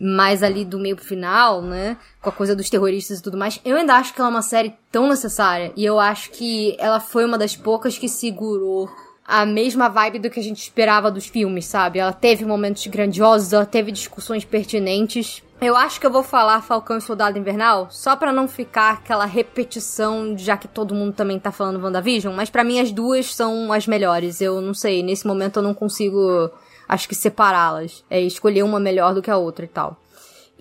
mais 0.02 0.42
ali 0.42 0.64
do 0.64 0.80
meio 0.80 0.96
pro 0.96 1.04
final, 1.04 1.62
né? 1.62 1.96
Com 2.20 2.28
a 2.28 2.32
coisa 2.32 2.56
dos 2.56 2.68
terroristas 2.68 3.20
e 3.20 3.22
tudo 3.22 3.38
mais, 3.38 3.60
eu 3.64 3.76
ainda 3.76 3.94
acho 3.94 4.12
que 4.12 4.20
ela 4.20 4.30
é 4.30 4.32
uma 4.32 4.42
série 4.42 4.74
tão 4.90 5.08
necessária. 5.08 5.72
E 5.76 5.84
eu 5.84 6.00
acho 6.00 6.30
que 6.30 6.76
ela 6.78 6.98
foi 6.98 7.24
uma 7.24 7.38
das 7.38 7.54
poucas 7.54 7.96
que 7.96 8.08
segurou 8.08 8.90
a 9.24 9.46
mesma 9.46 9.88
vibe 9.88 10.18
do 10.18 10.30
que 10.30 10.40
a 10.40 10.42
gente 10.42 10.60
esperava 10.60 11.10
dos 11.10 11.26
filmes, 11.28 11.66
sabe? 11.66 12.00
Ela 12.00 12.12
teve 12.12 12.44
momentos 12.44 12.86
grandiosos, 12.88 13.52
ela 13.52 13.64
teve 13.64 13.92
discussões 13.92 14.44
pertinentes. 14.44 15.42
Eu 15.60 15.76
acho 15.76 16.00
que 16.00 16.06
eu 16.06 16.10
vou 16.10 16.24
falar 16.24 16.60
Falcão 16.60 16.98
e 16.98 17.00
Soldado 17.00 17.38
Invernal, 17.38 17.86
só 17.88 18.16
pra 18.16 18.32
não 18.32 18.48
ficar 18.48 18.94
aquela 18.94 19.24
repetição, 19.24 20.36
já 20.36 20.56
que 20.56 20.66
todo 20.66 20.94
mundo 20.94 21.12
também 21.12 21.38
tá 21.38 21.52
falando 21.52 21.80
WandaVision, 21.80 22.34
mas 22.34 22.50
pra 22.50 22.64
mim 22.64 22.80
as 22.80 22.90
duas 22.90 23.32
são 23.32 23.72
as 23.72 23.86
melhores. 23.86 24.40
Eu 24.40 24.60
não 24.60 24.74
sei, 24.74 25.04
nesse 25.04 25.24
momento 25.24 25.60
eu 25.60 25.62
não 25.62 25.72
consigo, 25.72 26.50
acho 26.92 27.08
que 27.08 27.14
separá-las. 27.14 28.04
É 28.10 28.20
escolher 28.20 28.62
uma 28.62 28.78
melhor 28.80 29.14
do 29.14 29.22
que 29.22 29.30
a 29.30 29.36
outra 29.36 29.64
e 29.64 29.68
tal. 29.68 29.96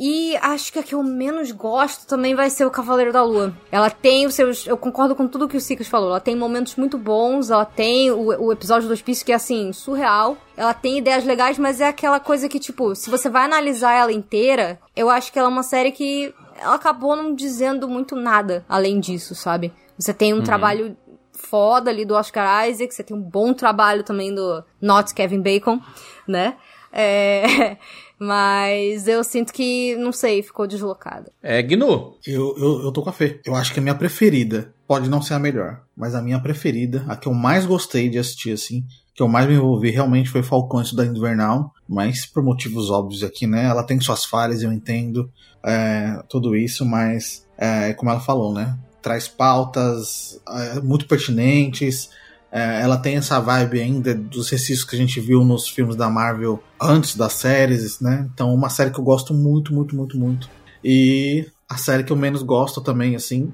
E 0.03 0.35
acho 0.38 0.74
que 0.74 0.80
a 0.80 0.84
que 0.84 0.95
eu 0.95 1.03
menos 1.03 1.51
gosto 1.51 2.08
também 2.08 2.34
vai 2.34 2.50
ser 2.50 2.66
o 2.66 2.72
Cavaleiro 2.72 3.14
da 3.14 3.22
Lua. 3.24 3.53
Ela 3.72 3.90
tem 3.90 4.26
os 4.26 4.34
seus. 4.34 4.66
Eu 4.66 4.76
concordo 4.76 5.16
com 5.16 5.27
tudo 5.27 5.48
que 5.48 5.58
o 5.58 5.61
Sikas 5.61 5.88
falou. 5.88 6.10
Ela 6.10 6.19
tem 6.19 6.35
momentos 6.35 6.76
muito 6.76 6.98
bons. 6.98 7.51
Ela 7.51 7.66
tem 7.66 8.10
o, 8.10 8.45
o 8.45 8.51
episódio 8.51 8.88
do 8.88 8.93
hospício 8.93 9.24
que 9.24 9.32
é 9.32 9.35
assim, 9.35 9.72
surreal. 9.74 10.38
Ela 10.58 10.74
tem 10.74 10.98
ideias 10.98 11.24
legais, 11.24 11.60
mas 11.60 11.80
é 11.82 11.88
aquela 11.88 12.19
coisa 12.19 12.50
que, 12.50 12.60
tipo, 12.60 12.95
se 12.95 13.11
você 13.11 13.30
vai 13.30 13.43
analisar 13.45 13.93
ela 13.93 14.11
inteira, 14.11 14.80
eu 14.95 15.08
acho 15.10 15.32
que 15.32 15.38
ela 15.38 15.50
é 15.50 15.51
uma 15.51 15.64
série 15.64 15.92
que. 15.92 16.34
Ela 16.60 16.76
acabou 16.76 17.16
não 17.16 17.35
dizendo 17.35 17.88
muito 17.88 18.16
nada 18.16 18.66
além 18.68 19.00
disso, 19.00 19.35
sabe? 19.35 19.72
Você 20.00 20.14
tem 20.14 20.34
um 20.34 20.38
Uhum. 20.38 20.43
trabalho 20.43 20.98
foda 21.42 21.90
ali 21.90 22.06
do 22.06 22.14
Oscar 22.14 22.70
Isaac, 22.70 22.94
você 22.94 23.03
tem 23.03 23.16
um 23.16 23.22
bom 23.22 23.53
trabalho 23.53 24.03
também 24.03 24.34
do 24.34 24.64
Not 24.80 25.14
Kevin 25.14 25.42
Bacon, 25.42 25.80
né? 26.28 26.56
É, 26.94 27.78
mas 28.20 29.08
eu 29.08 29.24
sinto 29.24 29.52
que, 29.52 29.95
não 29.95 30.11
sei, 30.11 30.44
ficou 30.44 30.68
deslocada. 30.68 31.32
É, 31.42 31.61
Gnu. 31.61 32.18
Eu, 32.26 32.56
eu, 32.58 32.82
eu 32.84 32.92
tô 32.92 33.02
com 33.02 33.10
a 33.10 33.14
Fê. 33.14 33.40
Eu 33.45 33.56
acho 33.56 33.74
que 33.74 33.80
a 33.80 33.84
minha 33.84 33.95
preferida, 33.95 34.74
pode 34.88 35.10
não 35.10 35.22
ser 35.22 35.34
a 35.34 35.40
melhor, 35.40 35.82
mas 35.95 36.14
a 36.14 36.22
minha 36.22 36.40
preferida, 36.40 37.03
a 37.08 37.16
que 37.16 37.28
eu 37.28 37.34
mais 37.34 37.66
gostei 37.66 38.10
de 38.10 38.20
assistir, 38.20 38.52
assim, 38.52 38.86
que 39.14 39.24
eu 39.24 39.28
mais 39.28 39.48
me 39.48 39.56
envolvi 39.56 39.90
realmente 39.90 40.30
foi 40.30 40.44
Falcão 40.44 40.82
da 40.94 41.06
Invernal, 41.06 41.72
mas 41.88 42.26
por 42.26 42.44
motivos 42.44 42.90
óbvios 42.90 43.24
aqui, 43.24 43.48
né? 43.48 43.66
Ela 43.66 43.84
tem 43.84 44.00
suas 44.00 44.26
falhas, 44.26 44.61
eu 44.61 44.72
entendo 44.72 45.32
é, 45.66 46.22
tudo 46.30 46.56
isso, 46.56 46.86
mas 46.86 47.45
é, 47.58 47.94
como 47.94 48.11
ela 48.11 48.20
falou, 48.20 48.53
né? 48.53 48.78
Traz 49.02 49.28
pautas 49.28 50.40
é, 50.48 50.80
muito 50.80 51.06
pertinentes. 51.08 52.10
é, 52.52 52.82
ela 52.82 52.98
tem 52.98 53.16
essa 53.16 53.40
vibe 53.40 53.80
ainda 53.82 54.14
dos 54.14 54.50
recifes 54.50 54.84
que 54.84 54.96
a 54.96 55.00
gente 55.00 55.20
viu 55.20 55.44
nos 55.44 55.68
filmes 55.68 55.96
da 55.96 56.10
Marvel 56.10 56.62
antes 56.82 57.16
das 57.16 57.34
séries, 57.34 58.00
né? 58.00 58.28
Então, 58.34 58.54
uma 58.54 58.70
série 58.70 58.92
que 58.92 59.00
eu 59.00 59.04
gosto 59.04 59.34
muito, 59.34 59.74
muito, 59.74 59.96
muito, 59.96 60.18
muito. 60.18 60.50
E 60.84 61.48
a 61.70 61.78
série 61.78 62.04
que 62.04 62.12
eu 62.12 62.18
menos 62.18 62.44
gosto 62.44 62.82
também, 62.82 63.16
assim, 63.16 63.54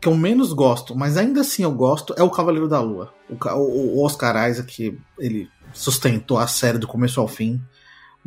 que 0.00 0.08
eu 0.08 0.14
menos 0.16 0.52
gosto, 0.52 0.94
mas 0.96 1.16
ainda 1.16 1.40
assim 1.42 1.62
eu 1.62 1.70
gosto, 1.72 2.14
é 2.18 2.22
o 2.22 2.30
Cavaleiro 2.30 2.68
da 2.68 2.80
Lua. 2.80 3.12
O, 3.30 3.34
o- 3.54 3.96
o 3.98 4.04
Oscar 4.04 4.48
Isaac, 4.50 4.98
ele 5.18 5.48
sustentou 5.72 6.38
a 6.38 6.46
série 6.46 6.78
do 6.78 6.86
começo 6.88 7.20
ao 7.20 7.28
fim, 7.28 7.60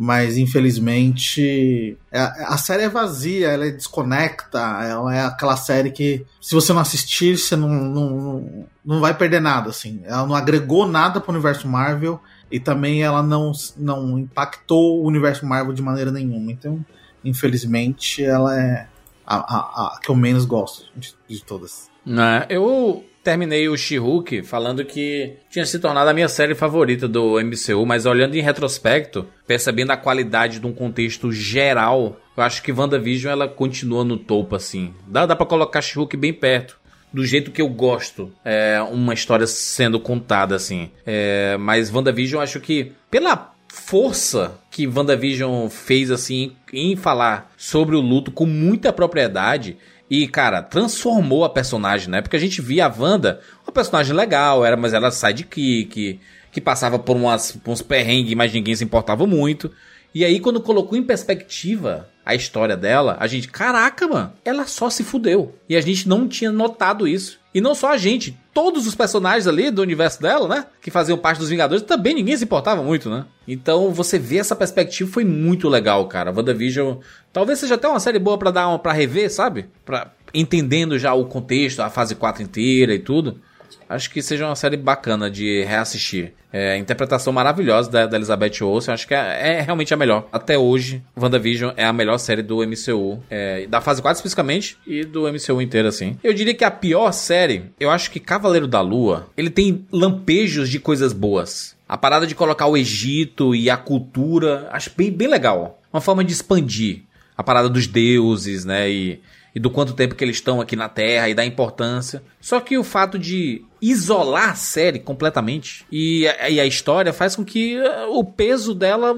mas 0.02 0.38
infelizmente 0.38 1.98
a, 2.10 2.54
a 2.54 2.58
série 2.58 2.84
é 2.84 2.90
vazia, 2.90 3.50
ela 3.50 3.66
é 3.66 3.72
desconecta, 3.72 4.58
ela 4.58 5.14
é 5.14 5.26
aquela 5.26 5.58
série 5.58 5.92
que 5.92 6.26
se 6.40 6.56
você 6.56 6.72
não 6.72 6.80
assistir, 6.80 7.38
você 7.38 7.54
não, 7.58 7.68
não, 7.68 8.66
não 8.86 9.02
vai 9.02 9.14
perder 9.14 9.42
nada, 9.42 9.70
assim. 9.70 10.00
Ela 10.06 10.26
não 10.26 10.34
agregou 10.34 10.88
nada 10.88 11.20
pro 11.20 11.34
universo 11.34 11.68
Marvel 11.68 12.18
e 12.50 12.62
também 12.62 13.04
ela 13.04 13.22
não, 13.22 13.52
não 13.76 14.18
impactou 14.18 15.04
o 15.04 15.06
universo 15.06 15.46
Marvel 15.46 15.74
de 15.74 15.82
maneira 15.82 16.14
nenhuma. 16.14 16.50
Então, 16.50 16.80
infelizmente, 17.22 18.24
ela 18.24 18.58
é 18.58 18.88
a, 19.28 19.36
a, 19.36 19.60
a 19.96 20.00
que 20.02 20.10
eu 20.10 20.16
menos 20.16 20.46
gosto 20.46 20.86
de, 20.96 21.14
de 21.28 21.44
todas. 21.44 21.90
Né, 22.06 22.46
eu 22.50 23.04
terminei 23.30 23.70
o 23.70 23.78
She-Hulk 23.78 24.42
falando 24.42 24.84
que 24.84 25.34
tinha 25.52 25.64
se 25.64 25.78
tornado 25.78 26.10
a 26.10 26.14
minha 26.16 26.28
série 26.28 26.56
favorita 26.56 27.08
do 27.08 27.40
MCU, 27.40 27.86
mas 27.86 28.08
olhando 28.08 28.34
em 28.34 28.42
retrospecto, 28.42 29.28
percebendo 29.46 29.92
a 29.92 29.98
qualidade 29.98 30.60
de 30.60 30.66
um 30.66 30.74
contexto 30.74 31.32
geral, 31.32 32.20
eu 32.36 32.42
acho 32.42 32.64
que 32.64 32.72
WandaVision 32.72 33.32
ela 33.32 33.48
continua 33.48 34.04
no 34.04 34.18
topo, 34.18 34.56
assim. 34.56 34.96
Dá, 35.08 35.28
dá 35.28 35.36
pra 35.36 35.46
colocar 35.46 35.80
She-Hulk 35.80 36.18
bem 36.18 36.34
perto. 36.34 36.80
Do 37.14 37.24
jeito 37.24 37.52
que 37.52 37.62
eu 37.62 37.70
gosto, 37.70 38.32
é 38.44 38.82
uma 38.82 39.14
história 39.14 39.46
sendo 39.46 40.00
contada, 40.00 40.56
assim. 40.56 40.90
É, 41.06 41.56
mas 41.60 41.94
WandaVision, 41.94 42.42
acho 42.42 42.60
que, 42.60 42.94
pela 43.12 43.54
força 43.68 44.60
que 44.72 44.88
WandaVision 44.88 45.70
fez, 45.70 46.10
assim, 46.10 46.54
em 46.74 46.96
falar 46.96 47.52
sobre 47.56 47.96
o 47.96 48.02
luto 48.02 48.32
com 48.32 48.48
muita 48.48 48.92
propriedade, 48.92 49.78
e, 50.10 50.28
cara, 50.28 50.62
transformou 50.64 51.46
a 51.46 51.50
personagem, 51.50 52.10
né? 52.10 52.22
Porque 52.22 52.36
a 52.36 52.40
gente 52.40 52.62
via 52.62 52.88
a 52.88 52.94
Wanda, 52.96 53.42
uma 53.64 53.72
personagem 53.72 54.16
legal, 54.16 54.66
era, 54.66 54.76
mas 54.76 54.94
ela 54.94 55.12
sidekick, 55.12 56.20
que 56.52 56.62
passava 56.62 56.98
por, 56.98 57.16
umas, 57.16 57.52
por 57.52 57.72
uns 57.72 57.82
perrengues, 57.82 58.34
mas 58.34 58.52
ninguém 58.52 58.76
se 58.76 58.84
importava 58.84 59.28
muito. 59.28 59.72
E 60.14 60.26
aí, 60.26 60.40
quando 60.40 60.60
colocou 60.62 60.98
em 60.98 61.04
perspectiva 61.04 62.10
a 62.26 62.34
história 62.34 62.76
dela, 62.76 63.18
a 63.20 63.28
gente, 63.28 63.48
caraca, 63.48 64.08
mano, 64.08 64.34
ela 64.44 64.66
só 64.66 64.90
se 64.90 65.04
fudeu. 65.04 65.56
E 65.68 65.76
a 65.76 65.82
gente 65.82 66.10
não 66.10 66.28
tinha 66.28 66.52
notado 66.52 67.08
isso. 67.08 67.39
E 67.54 67.60
não 67.60 67.74
só 67.74 67.94
a 67.94 67.98
gente, 67.98 68.38
todos 68.54 68.86
os 68.86 68.94
personagens 68.94 69.48
ali 69.48 69.72
do 69.72 69.82
universo 69.82 70.22
dela, 70.22 70.48
né? 70.48 70.66
Que 70.82 70.92
faziam 70.92 71.18
parte 71.18 71.40
dos 71.40 71.50
Vingadores, 71.50 71.84
também 71.84 72.14
ninguém 72.14 72.38
se 72.38 72.44
importava 72.44 72.84
muito, 72.84 73.10
né? 73.10 73.26
Então 73.48 73.92
você 73.92 74.20
vê 74.20 74.38
essa 74.38 74.56
perspectiva 74.56 75.12
foi 75.12 75.26
muito 75.26 75.68
legal, 75.68 76.08
cara. 76.08 76.32
WandaVision 76.32 76.98
talvez 77.34 77.60
seja 77.60 77.76
até 77.76 77.88
uma 77.88 78.00
série 78.00 78.20
boa 78.20 78.38
pra 78.38 78.52
dar 78.52 78.68
uma 78.68 78.78
para 78.78 78.94
rever, 78.94 79.32
sabe? 79.32 79.66
Pra, 79.84 80.12
entendendo 80.34 81.00
já 81.00 81.14
o 81.14 81.26
contexto, 81.26 81.80
a 81.80 81.90
fase 81.90 82.14
4 82.16 82.44
inteira 82.44 82.94
e 82.94 83.00
tudo. 83.00 83.42
Acho 83.90 84.12
que 84.12 84.22
seja 84.22 84.46
uma 84.46 84.56
série 84.56 84.78
bacana 84.78 85.32
de 85.32 85.64
reassistir. 85.64 86.34
É, 86.54 86.74
a 86.74 86.78
interpretação 86.78 87.34
maravilhosa 87.34 87.90
da, 87.90 88.06
da 88.06 88.18
Elizabeth 88.18 88.64
Olsen, 88.64 88.94
acho 88.94 89.08
que 89.08 89.16
é, 89.16 89.58
é 89.58 89.62
realmente 89.62 89.92
a 89.94 89.98
melhor. 89.98 90.28
Até 90.32 90.58
hoje, 90.58 91.02
WandaVision 91.18 91.74
é 91.76 91.86
a 91.86 91.92
melhor 91.92 92.20
série 92.20 92.44
do 92.44 92.58
MCU. 92.58 93.20
É, 93.30 93.66
da 93.68 93.82
fase 93.82 94.02
4 94.02 94.18
especificamente 94.18 94.78
e 94.86 95.04
do 95.04 95.24
MCU 95.24 95.60
inteiro, 95.60 95.88
assim. 95.88 96.18
Eu 96.24 96.34
diria 96.34 96.54
que 96.54 96.64
a 96.64 96.70
pior 96.70 97.12
série, 97.12 97.72
eu 97.80 97.90
acho 97.90 98.12
que 98.12 98.20
Cavaleiro 98.20 98.68
da 98.68 98.82
Lua, 98.82 99.28
ele 99.36 99.50
tem 99.50 99.86
lampejos 99.92 100.70
de 100.70 100.80
coisas 100.80 101.12
boas. 101.12 101.76
A 101.88 101.98
parada 101.98 102.28
de 102.28 102.36
colocar 102.36 102.68
o 102.68 102.78
Egito 102.78 103.56
e 103.56 103.70
a 103.72 103.78
cultura, 103.78 104.70
acho 104.72 104.92
bem, 104.96 105.12
bem 105.12 105.28
legal. 105.28 105.82
Uma 105.92 106.02
forma 106.02 106.24
de 106.24 106.32
expandir 106.32 107.02
a 107.36 107.42
parada 107.42 107.70
dos 107.70 107.88
deuses, 107.88 108.66
né? 108.66 108.92
E, 108.92 109.20
e 109.60 109.62
do 109.62 109.70
quanto 109.70 109.94
tempo 109.94 110.16
que 110.16 110.24
eles 110.24 110.38
estão 110.38 110.62
aqui 110.62 110.74
na 110.74 110.88
Terra 110.88 111.28
e 111.28 111.34
da 111.34 111.46
importância. 111.46 112.24
Só 112.40 112.62
que 112.62 112.78
o 112.78 112.84
fato 112.84 113.20
de 113.20 113.62
isolar 113.82 114.52
a 114.52 114.56
série 114.56 115.00
completamente 115.00 115.86
e 115.92 116.26
a, 116.28 116.50
e 116.50 116.60
a 116.62 116.66
história 116.66 117.12
faz 117.12 117.36
com 117.36 117.44
que 117.44 117.76
eh, 117.76 118.06
o 118.06 118.24
peso 118.24 118.74
dela 118.74 119.14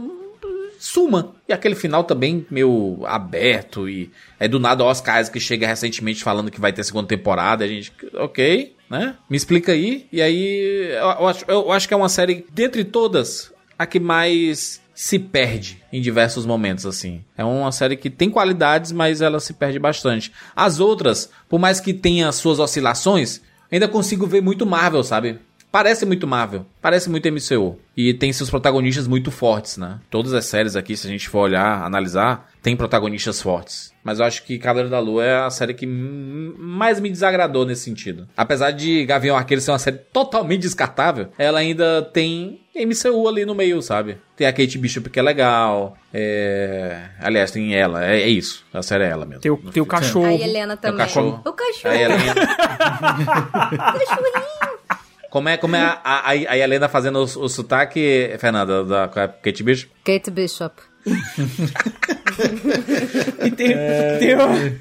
suma. 0.79 1.35
E 1.47 1.53
aquele 1.53 1.75
final 1.75 2.03
também 2.03 2.43
meio 2.49 3.03
aberto 3.05 3.87
e 3.87 4.09
é 4.39 4.47
do 4.47 4.59
nada 4.59 4.83
o 4.83 4.87
Oscar 4.87 5.21
Isaac 5.21 5.37
que 5.37 5.39
chega 5.39 5.67
recentemente 5.67 6.23
falando 6.23 6.49
que 6.49 6.59
vai 6.59 6.73
ter 6.73 6.83
segunda 6.83 7.07
temporada, 7.07 7.63
a 7.63 7.67
gente, 7.67 7.93
OK, 8.15 8.75
né? 8.89 9.15
Me 9.29 9.37
explica 9.37 9.73
aí. 9.73 10.07
E 10.11 10.23
aí 10.23 10.89
eu 11.19 11.27
acho, 11.27 11.45
eu 11.47 11.71
acho 11.71 11.87
que 11.87 11.93
é 11.93 11.97
uma 11.97 12.09
série 12.09 12.47
dentre 12.51 12.83
todas 12.83 13.53
a 13.81 13.85
que 13.87 13.99
mais 13.99 14.79
se 14.93 15.17
perde 15.17 15.81
em 15.91 15.99
diversos 15.99 16.45
momentos, 16.45 16.85
assim. 16.85 17.23
É 17.35 17.43
uma 17.43 17.71
série 17.71 17.97
que 17.97 18.09
tem 18.09 18.29
qualidades, 18.29 18.91
mas 18.91 19.21
ela 19.21 19.39
se 19.39 19.53
perde 19.53 19.79
bastante. 19.79 20.31
As 20.55 20.79
outras, 20.79 21.29
por 21.49 21.59
mais 21.59 21.79
que 21.79 21.91
tenha 21.93 22.31
suas 22.31 22.59
oscilações, 22.59 23.41
ainda 23.71 23.87
consigo 23.87 24.27
ver 24.27 24.41
muito 24.41 24.65
Marvel, 24.65 25.03
sabe? 25.03 25.39
Parece 25.71 26.05
muito 26.05 26.27
Marvel, 26.27 26.65
parece 26.81 27.09
muito 27.09 27.27
MCU. 27.31 27.79
E 27.95 28.13
tem 28.13 28.33
seus 28.33 28.49
protagonistas 28.49 29.07
muito 29.07 29.31
fortes, 29.31 29.77
né? 29.77 29.99
Todas 30.09 30.33
as 30.33 30.45
séries 30.45 30.75
aqui, 30.75 30.97
se 30.97 31.07
a 31.07 31.09
gente 31.09 31.29
for 31.29 31.39
olhar, 31.39 31.83
analisar, 31.83 32.51
tem 32.61 32.75
protagonistas 32.75 33.41
fortes. 33.41 33.93
Mas 34.03 34.19
eu 34.19 34.25
acho 34.25 34.43
que 34.43 34.59
Cavaleiro 34.59 34.89
da 34.89 34.99
Lua 34.99 35.23
é 35.23 35.45
a 35.45 35.49
série 35.49 35.73
que 35.73 35.87
mais 35.87 36.99
me 36.99 37.09
desagradou 37.09 37.65
nesse 37.65 37.83
sentido. 37.83 38.27
Apesar 38.35 38.71
de 38.71 39.05
Gavião 39.05 39.37
Arqueiro 39.37 39.61
ser 39.61 39.71
uma 39.71 39.79
série 39.79 39.97
totalmente 39.97 40.61
descartável, 40.61 41.29
ela 41.37 41.59
ainda 41.59 42.01
tem 42.01 42.60
MCU 42.75 43.27
ali 43.27 43.45
no 43.45 43.53
meio, 43.53 43.81
sabe? 43.81 44.17
Tem 44.35 44.47
a 44.47 44.53
Kate 44.53 44.77
Bishop 44.77 45.09
que 45.09 45.19
é 45.19 45.21
legal. 45.21 45.97
É... 46.13 47.09
Aliás, 47.19 47.51
tem 47.51 47.75
ela. 47.75 48.05
É, 48.05 48.21
é 48.21 48.27
isso. 48.27 48.65
A 48.73 48.81
série 48.81 49.03
é 49.03 49.09
ela 49.09 49.25
mesmo. 49.25 49.41
Tem 49.41 49.51
o, 49.51 49.57
tem 49.57 49.83
o 49.83 49.85
cachorro. 49.85 50.25
A 50.25 50.33
Helena 50.33 50.77
também. 50.77 50.97
cachorro. 50.97 51.41
O 51.45 51.53
cachorro. 51.53 51.93
A 51.93 51.97
Helena. 51.97 52.35
Como 55.31 55.47
é, 55.47 55.55
como 55.55 55.77
é 55.77 55.79
a, 55.79 56.01
a, 56.03 56.29
a 56.31 56.57
Helena 56.57 56.89
fazendo 56.89 57.19
o, 57.19 57.23
o 57.23 57.47
sotaque, 57.47 58.35
Fernanda, 58.37 58.83
da 58.83 59.05
da 59.05 59.27
Kate 59.29 59.63
Bishop? 59.63 59.89
Kate 60.03 60.29
Bishop. 60.29 60.75
E 63.43 63.51
tem, 63.51 63.75
tem 64.19 64.35
o... 64.35 64.79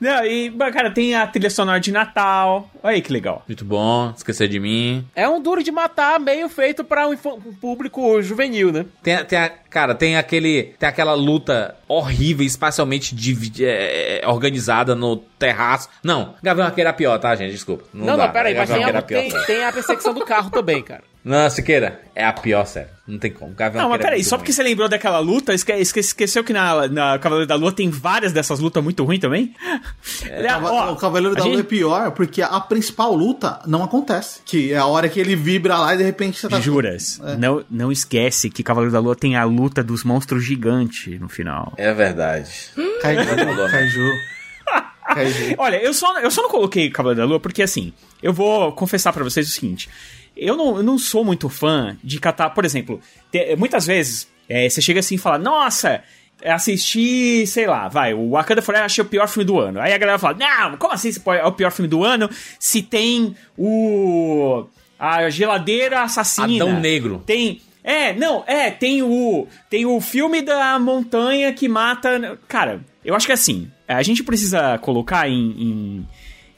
Não, 0.00 0.24
e, 0.26 0.50
mas, 0.50 0.74
cara, 0.74 0.90
tem 0.90 1.14
a 1.14 1.26
trilha 1.26 1.48
sonora 1.48 1.80
de 1.80 1.90
Natal. 1.90 2.70
Olha 2.82 2.94
aí 2.94 3.02
que 3.02 3.12
legal. 3.12 3.42
Muito 3.48 3.64
bom, 3.64 4.12
esquecer 4.14 4.48
de 4.48 4.60
mim. 4.60 5.06
É 5.14 5.28
um 5.28 5.40
duro 5.40 5.62
de 5.62 5.72
matar 5.72 6.20
meio 6.20 6.48
feito 6.48 6.84
pra 6.84 7.08
um, 7.08 7.12
um 7.12 7.54
público 7.54 8.20
juvenil, 8.20 8.70
né? 8.70 8.84
Tem, 9.02 9.24
tem 9.24 9.38
a, 9.38 9.48
cara, 9.48 9.94
tem 9.94 10.16
aquele. 10.16 10.74
Tem 10.78 10.88
aquela 10.88 11.14
luta 11.14 11.74
horrível, 11.88 12.44
espacialmente 12.44 13.14
é, 13.60 14.20
é, 14.22 14.28
organizada 14.28 14.94
no 14.94 15.16
terraço. 15.16 15.88
Não, 16.02 16.34
Gavião 16.42 16.66
Arqueiro 16.66 16.90
é 16.90 16.92
pior, 16.92 17.18
tá, 17.18 17.34
gente? 17.34 17.52
Desculpa. 17.52 17.84
Não, 17.94 18.06
não, 18.06 18.16
dá. 18.18 18.28
peraí, 18.28 18.54
mas 18.54 18.68
Gavião 18.68 18.88
tem, 18.88 18.94
a, 18.94 18.98
é 18.98 19.02
pior, 19.02 19.20
tem, 19.20 19.46
tem 19.46 19.64
a 19.64 19.72
perseguição 19.72 20.12
do 20.12 20.24
carro 20.24 20.50
também, 20.50 20.82
cara. 20.82 21.02
Não, 21.24 21.48
Siqueira, 21.48 22.02
é 22.14 22.22
a 22.24 22.32
pior 22.34 22.66
série. 22.66 22.88
Não 23.08 23.18
tem 23.18 23.30
como. 23.30 23.52
Gavião 23.54 23.82
Não, 23.82 23.88
mas 23.90 23.98
é 24.00 24.02
peraí, 24.02 24.18
muito 24.18 24.28
só 24.28 24.36
ruim. 24.36 24.40
porque 24.40 24.52
você 24.52 24.62
lembrou 24.62 24.88
daquela 24.88 25.18
luta, 25.18 25.54
esque, 25.54 25.72
esque- 25.72 26.00
esqueceu 26.00 26.44
que 26.44 26.52
na, 26.52 26.86
na 26.88 27.18
Cavaleiro 27.18 27.46
da 27.48 27.54
Lua 27.54 27.72
tem 27.72 27.88
várias 27.90 28.32
dessas 28.32 28.60
lutas 28.60 28.82
muito 28.84 29.02
ruins 29.04 29.20
também? 29.20 29.54
O 30.22 30.42
Cava- 30.46 30.90
o 30.92 30.96
Cavaleiro 30.96 31.34
da 31.34 31.42
a 31.42 31.44
Lua 31.44 31.54
é 31.54 31.56
gente- 31.58 31.66
pior 31.66 32.10
porque 32.12 32.40
a 32.42 32.60
principal 32.60 33.14
luta 33.14 33.60
não 33.66 33.82
acontece. 33.82 34.40
Que 34.44 34.72
é 34.72 34.76
a 34.78 34.86
hora 34.86 35.08
que 35.08 35.18
ele 35.20 35.34
vibra 35.36 35.78
lá 35.78 35.94
e 35.94 35.98
de 35.98 36.02
repente 36.04 36.38
você 36.38 36.48
tá. 36.48 36.60
Juras, 36.60 37.20
É. 37.24 37.36
não, 37.36 37.64
não 37.70 37.90
esquece 37.92 38.48
que 38.50 38.62
Cavaleiro 38.62 38.92
da 38.92 39.00
Lua 39.00 39.16
tem 39.16 39.36
a 39.36 39.44
luta 39.44 39.82
dos 39.82 40.04
monstros 40.04 40.44
gigantes 40.44 41.18
no 41.20 41.28
final. 41.28 41.72
É 41.76 41.92
verdade. 41.92 42.50
Kaiju. 43.02 43.24
Kaiju. 43.70 44.10
Kaiju. 45.14 45.54
Olha, 45.58 45.76
eu 45.82 45.92
só, 45.92 46.18
eu 46.20 46.30
só 46.30 46.42
não 46.42 46.48
coloquei 46.50 46.90
Cavaleiro 46.90 47.20
da 47.20 47.26
Lua 47.26 47.40
porque, 47.40 47.62
assim, 47.62 47.92
eu 48.22 48.32
vou 48.32 48.72
confessar 48.72 49.12
pra 49.12 49.22
vocês 49.24 49.46
o 49.46 49.50
seguinte. 49.50 49.88
Eu 50.36 50.56
não, 50.56 50.76
eu 50.76 50.82
não 50.82 50.98
sou 50.98 51.24
muito 51.24 51.48
fã 51.48 51.96
de 52.02 52.18
catar, 52.18 52.50
por 52.50 52.64
exemplo, 52.64 53.00
te- 53.30 53.54
muitas 53.56 53.86
vezes 53.86 54.28
é, 54.48 54.68
você 54.68 54.80
chega 54.82 55.00
assim 55.00 55.14
e 55.14 55.18
fala, 55.18 55.38
nossa, 55.38 56.02
assisti, 56.44 57.46
sei 57.46 57.66
lá, 57.66 57.88
vai, 57.88 58.12
o 58.14 58.30
Wakanda 58.30 58.62
Forever 58.62 58.84
achei 58.86 59.02
o 59.02 59.06
pior 59.08 59.28
filme 59.28 59.44
do 59.44 59.58
ano. 59.58 59.80
Aí 59.80 59.92
a 59.92 59.98
galera 59.98 60.18
fala, 60.18 60.36
não, 60.36 60.76
como 60.76 60.92
assim 60.92 61.10
é 61.26 61.46
o 61.46 61.52
pior 61.52 61.70
filme 61.70 61.88
do 61.88 62.04
ano 62.04 62.28
se 62.58 62.82
tem 62.82 63.34
o... 63.56 64.66
a 64.98 65.28
geladeira 65.30 66.02
assassina. 66.02 66.64
Adão 66.64 66.80
Negro. 66.80 67.22
Tem... 67.24 67.60
É, 67.86 68.14
não, 68.14 68.42
é, 68.46 68.70
tem 68.70 69.02
o 69.02 69.46
tem 69.68 69.84
o 69.84 70.00
filme 70.00 70.40
da 70.40 70.78
montanha 70.78 71.52
que 71.52 71.68
mata, 71.68 72.38
cara, 72.48 72.80
eu 73.04 73.14
acho 73.14 73.26
que 73.26 73.32
assim, 73.32 73.70
a 73.86 74.02
gente 74.02 74.24
precisa 74.24 74.78
colocar 74.78 75.28
em, 75.28 75.50
em, 75.50 76.08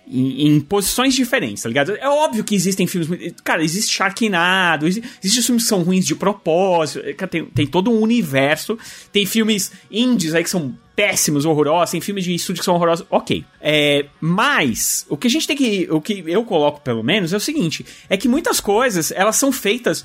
em- 0.08 0.46
em 0.48 0.60
posições 0.60 1.14
diferentes, 1.14 1.62
tá 1.62 1.68
ligado? 1.68 1.96
É 1.96 2.08
óbvio 2.08 2.44
que 2.44 2.54
existem 2.54 2.86
filmes, 2.86 3.34
cara, 3.42 3.62
existe 3.64 3.92
Sharknado, 3.94 4.86
exi- 4.86 5.02
existem 5.22 5.42
filmes 5.42 5.62
que 5.64 5.68
são 5.68 5.82
ruins 5.82 6.06
de 6.06 6.14
propósito, 6.14 7.00
é, 7.04 7.12
tem, 7.26 7.44
tem 7.46 7.66
todo 7.66 7.90
um 7.90 8.00
universo, 8.00 8.78
tem 9.12 9.26
filmes 9.26 9.72
indies 9.90 10.34
aí 10.34 10.44
que 10.44 10.50
são 10.50 10.76
péssimos, 10.94 11.44
horrorosos, 11.44 11.90
tem 11.90 12.00
filmes 12.00 12.24
de 12.24 12.34
estúdio 12.34 12.60
que 12.60 12.64
são 12.64 12.74
horrorosos, 12.74 13.06
ok. 13.10 13.44
É, 13.60 14.06
mas, 14.20 15.04
o 15.08 15.16
que 15.16 15.26
a 15.26 15.30
gente 15.30 15.46
tem 15.46 15.56
que, 15.56 15.86
o 15.90 16.00
que 16.00 16.24
eu 16.26 16.44
coloco 16.44 16.80
pelo 16.80 17.02
menos 17.02 17.32
é 17.32 17.36
o 17.36 17.40
seguinte, 17.40 17.84
é 18.08 18.16
que 18.16 18.28
muitas 18.28 18.60
coisas, 18.60 19.10
elas 19.10 19.36
são 19.36 19.50
feitas 19.52 20.04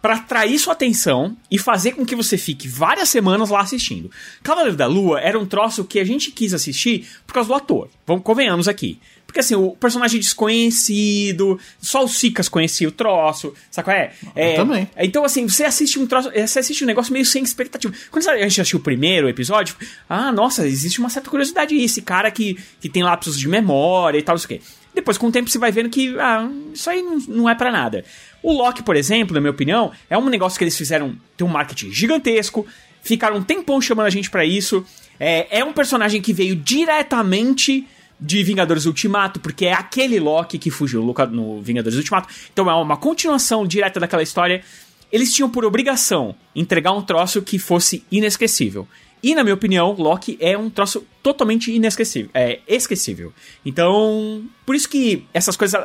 Pra 0.00 0.14
atrair 0.14 0.56
sua 0.60 0.74
atenção 0.74 1.36
e 1.50 1.58
fazer 1.58 1.90
com 1.90 2.06
que 2.06 2.14
você 2.14 2.38
fique 2.38 2.68
várias 2.68 3.08
semanas 3.08 3.50
lá 3.50 3.62
assistindo. 3.62 4.08
Cavaleiro 4.44 4.76
da 4.76 4.86
Lua 4.86 5.18
era 5.20 5.36
um 5.36 5.44
troço 5.44 5.82
que 5.84 5.98
a 5.98 6.04
gente 6.04 6.30
quis 6.30 6.54
assistir 6.54 7.04
por 7.26 7.34
causa 7.34 7.48
do 7.48 7.54
ator. 7.56 7.88
Vamos 8.06 8.22
convenhamos 8.22 8.68
aqui. 8.68 9.00
Porque 9.28 9.40
assim, 9.40 9.54
o 9.54 9.72
personagem 9.72 10.18
desconhecido, 10.18 11.60
só 11.78 12.02
o 12.02 12.08
Sicas 12.08 12.48
conhecia 12.48 12.88
o 12.88 12.90
troço, 12.90 13.52
sabe 13.70 13.84
qual 13.84 13.94
é? 13.94 14.12
é 14.34 14.54
também. 14.54 14.88
Então, 14.96 15.22
assim, 15.22 15.46
você 15.46 15.64
assiste 15.64 15.98
um 15.98 16.06
troço, 16.06 16.30
você 16.30 16.60
assiste 16.60 16.82
um 16.82 16.86
negócio 16.86 17.12
meio 17.12 17.26
sem 17.26 17.42
expectativa. 17.42 17.92
Quando 18.10 18.26
a 18.26 18.38
gente 18.38 18.58
assistiu 18.58 18.78
o 18.78 18.82
primeiro 18.82 19.28
episódio, 19.28 19.76
ah, 20.08 20.32
nossa, 20.32 20.66
existe 20.66 20.98
uma 20.98 21.10
certa 21.10 21.28
curiosidade. 21.28 21.76
Esse 21.76 22.00
cara 22.00 22.30
que, 22.30 22.58
que 22.80 22.88
tem 22.88 23.02
lapsos 23.02 23.38
de 23.38 23.46
memória 23.46 24.18
e 24.18 24.22
tal, 24.22 24.34
não 24.34 24.38
sei 24.38 24.56
o 24.56 24.60
quê. 24.60 24.66
Depois, 24.94 25.18
com 25.18 25.26
o 25.26 25.30
tempo, 25.30 25.50
você 25.50 25.58
vai 25.58 25.70
vendo 25.70 25.90
que 25.90 26.18
ah, 26.18 26.50
isso 26.72 26.88
aí 26.88 27.02
não, 27.02 27.18
não 27.28 27.48
é 27.50 27.54
pra 27.54 27.70
nada. 27.70 28.06
O 28.42 28.50
Loki, 28.50 28.82
por 28.82 28.96
exemplo, 28.96 29.34
na 29.34 29.40
minha 29.42 29.50
opinião, 29.50 29.92
é 30.08 30.16
um 30.16 30.30
negócio 30.30 30.56
que 30.56 30.64
eles 30.64 30.76
fizeram, 30.76 31.14
tem 31.36 31.46
um 31.46 31.50
marketing 31.50 31.92
gigantesco, 31.92 32.66
ficaram 33.02 33.36
um 33.36 33.42
tempão 33.42 33.78
chamando 33.78 34.06
a 34.06 34.10
gente 34.10 34.30
pra 34.30 34.46
isso. 34.46 34.82
É, 35.20 35.58
é 35.58 35.64
um 35.64 35.74
personagem 35.74 36.22
que 36.22 36.32
veio 36.32 36.56
diretamente 36.56 37.86
de 38.20 38.42
Vingadores 38.42 38.84
Ultimato, 38.86 39.38
porque 39.40 39.66
é 39.66 39.72
aquele 39.72 40.18
Loki 40.18 40.58
que 40.58 40.70
fugiu 40.70 41.02
no- 41.30 41.60
Vingadores 41.62 41.96
Ultimato. 41.96 42.28
Então 42.52 42.68
é 42.70 42.74
uma 42.74 42.96
continuação 42.96 43.66
direta 43.66 44.00
daquela 44.00 44.22
história. 44.22 44.62
Eles 45.10 45.32
tinham 45.32 45.48
por 45.48 45.64
obrigação 45.64 46.34
entregar 46.54 46.92
um 46.92 47.00
troço 47.02 47.40
que 47.42 47.58
fosse 47.58 48.04
inesquecível. 48.10 48.86
E, 49.22 49.34
na 49.34 49.42
minha 49.42 49.54
opinião, 49.54 49.92
Loki 49.98 50.36
é 50.40 50.56
um 50.56 50.68
troço 50.70 51.04
totalmente 51.22 51.72
inesquecível. 51.72 52.30
É 52.34 52.60
esquecível. 52.68 53.32
Então, 53.64 54.44
por 54.64 54.74
isso 54.74 54.88
que 54.88 55.24
essas 55.34 55.56
coisas, 55.56 55.80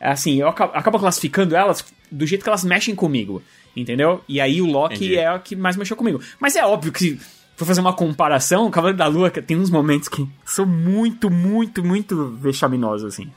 assim, 0.00 0.40
eu 0.40 0.48
acabo, 0.48 0.72
acabo 0.74 0.98
classificando 0.98 1.56
elas 1.56 1.84
do 2.10 2.26
jeito 2.26 2.42
que 2.42 2.48
elas 2.48 2.64
mexem 2.64 2.94
comigo. 2.94 3.42
Entendeu? 3.76 4.22
E 4.28 4.40
aí 4.40 4.60
o 4.62 4.66
Loki 4.66 4.96
Entendi. 4.96 5.16
é 5.16 5.32
o 5.32 5.40
que 5.40 5.56
mais 5.56 5.76
mexeu 5.76 5.96
comigo. 5.96 6.20
Mas 6.38 6.54
é 6.56 6.64
óbvio 6.64 6.92
que 6.92 7.18
for 7.56 7.64
fazer 7.64 7.80
uma 7.80 7.92
comparação, 7.92 8.66
o 8.66 8.70
Cavaleiro 8.70 8.98
da 8.98 9.06
Lua 9.06 9.30
que 9.30 9.40
tem 9.40 9.56
uns 9.56 9.70
momentos 9.70 10.08
que 10.08 10.28
são 10.44 10.66
muito, 10.66 11.30
muito, 11.30 11.84
muito 11.84 12.36
vexaminosos, 12.40 13.12
assim. 13.12 13.30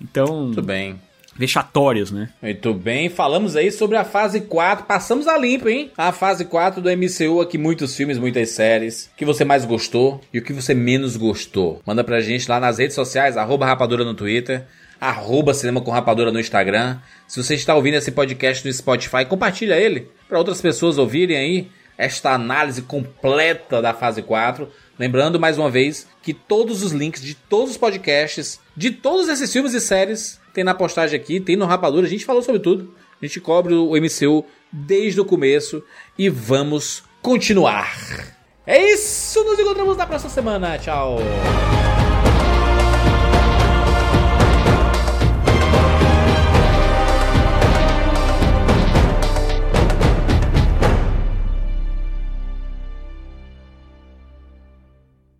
Então. 0.00 0.50
Tudo 0.50 0.62
bem. 0.62 0.98
Vexatórios, 1.36 2.10
né? 2.10 2.28
Muito 2.42 2.74
bem, 2.74 3.08
falamos 3.08 3.56
aí 3.56 3.70
sobre 3.70 3.96
a 3.96 4.04
fase 4.04 4.42
4. 4.42 4.84
Passamos 4.84 5.26
a 5.26 5.38
limpo, 5.38 5.68
hein? 5.68 5.90
A 5.96 6.12
fase 6.12 6.44
4 6.44 6.82
do 6.82 6.90
MCU 6.90 7.40
aqui, 7.40 7.56
muitos 7.56 7.96
filmes, 7.96 8.18
muitas 8.18 8.50
séries. 8.50 9.08
O 9.12 9.16
que 9.16 9.24
você 9.24 9.44
mais 9.44 9.64
gostou 9.64 10.20
e 10.34 10.38
o 10.38 10.42
que 10.42 10.52
você 10.52 10.74
menos 10.74 11.16
gostou? 11.16 11.80
Manda 11.86 12.02
pra 12.04 12.20
gente 12.20 12.48
lá 12.48 12.60
nas 12.60 12.78
redes 12.78 12.94
sociais, 12.94 13.36
arroba 13.36 13.64
rapadura 13.64 14.04
no 14.04 14.12
Twitter, 14.12 14.66
arroba 15.00 15.54
cinema 15.54 15.80
com 15.80 15.90
rapadura 15.90 16.30
no 16.30 16.40
Instagram. 16.40 16.98
Se 17.26 17.42
você 17.42 17.54
está 17.54 17.74
ouvindo 17.74 17.94
esse 17.94 18.10
podcast 18.10 18.66
no 18.66 18.72
Spotify, 18.72 19.24
compartilha 19.24 19.80
ele 19.80 20.08
para 20.28 20.36
outras 20.36 20.60
pessoas 20.60 20.98
ouvirem 20.98 21.36
aí 21.36 21.70
esta 22.00 22.32
análise 22.32 22.80
completa 22.80 23.82
da 23.82 23.92
fase 23.92 24.22
4. 24.22 24.66
Lembrando 24.98 25.38
mais 25.38 25.58
uma 25.58 25.70
vez 25.70 26.08
que 26.22 26.32
todos 26.32 26.82
os 26.82 26.92
links 26.92 27.20
de 27.20 27.34
todos 27.34 27.72
os 27.72 27.76
podcasts, 27.76 28.58
de 28.74 28.90
todos 28.90 29.28
esses 29.28 29.52
filmes 29.52 29.74
e 29.74 29.80
séries, 29.80 30.40
tem 30.54 30.64
na 30.64 30.74
postagem 30.74 31.20
aqui, 31.20 31.38
tem 31.38 31.56
no 31.56 31.66
Rapadura. 31.66 32.06
A 32.06 32.10
gente 32.10 32.24
falou 32.24 32.42
sobre 32.42 32.62
tudo. 32.62 32.94
A 33.20 33.26
gente 33.26 33.38
cobre 33.38 33.74
o 33.74 33.92
MCU 33.92 34.46
desde 34.72 35.20
o 35.20 35.26
começo 35.26 35.82
e 36.16 36.30
vamos 36.30 37.02
continuar. 37.20 37.94
É 38.66 38.92
isso, 38.92 39.44
nos 39.44 39.58
encontramos 39.58 39.96
na 39.98 40.06
próxima 40.06 40.30
semana. 40.30 40.78
Tchau. 40.78 41.18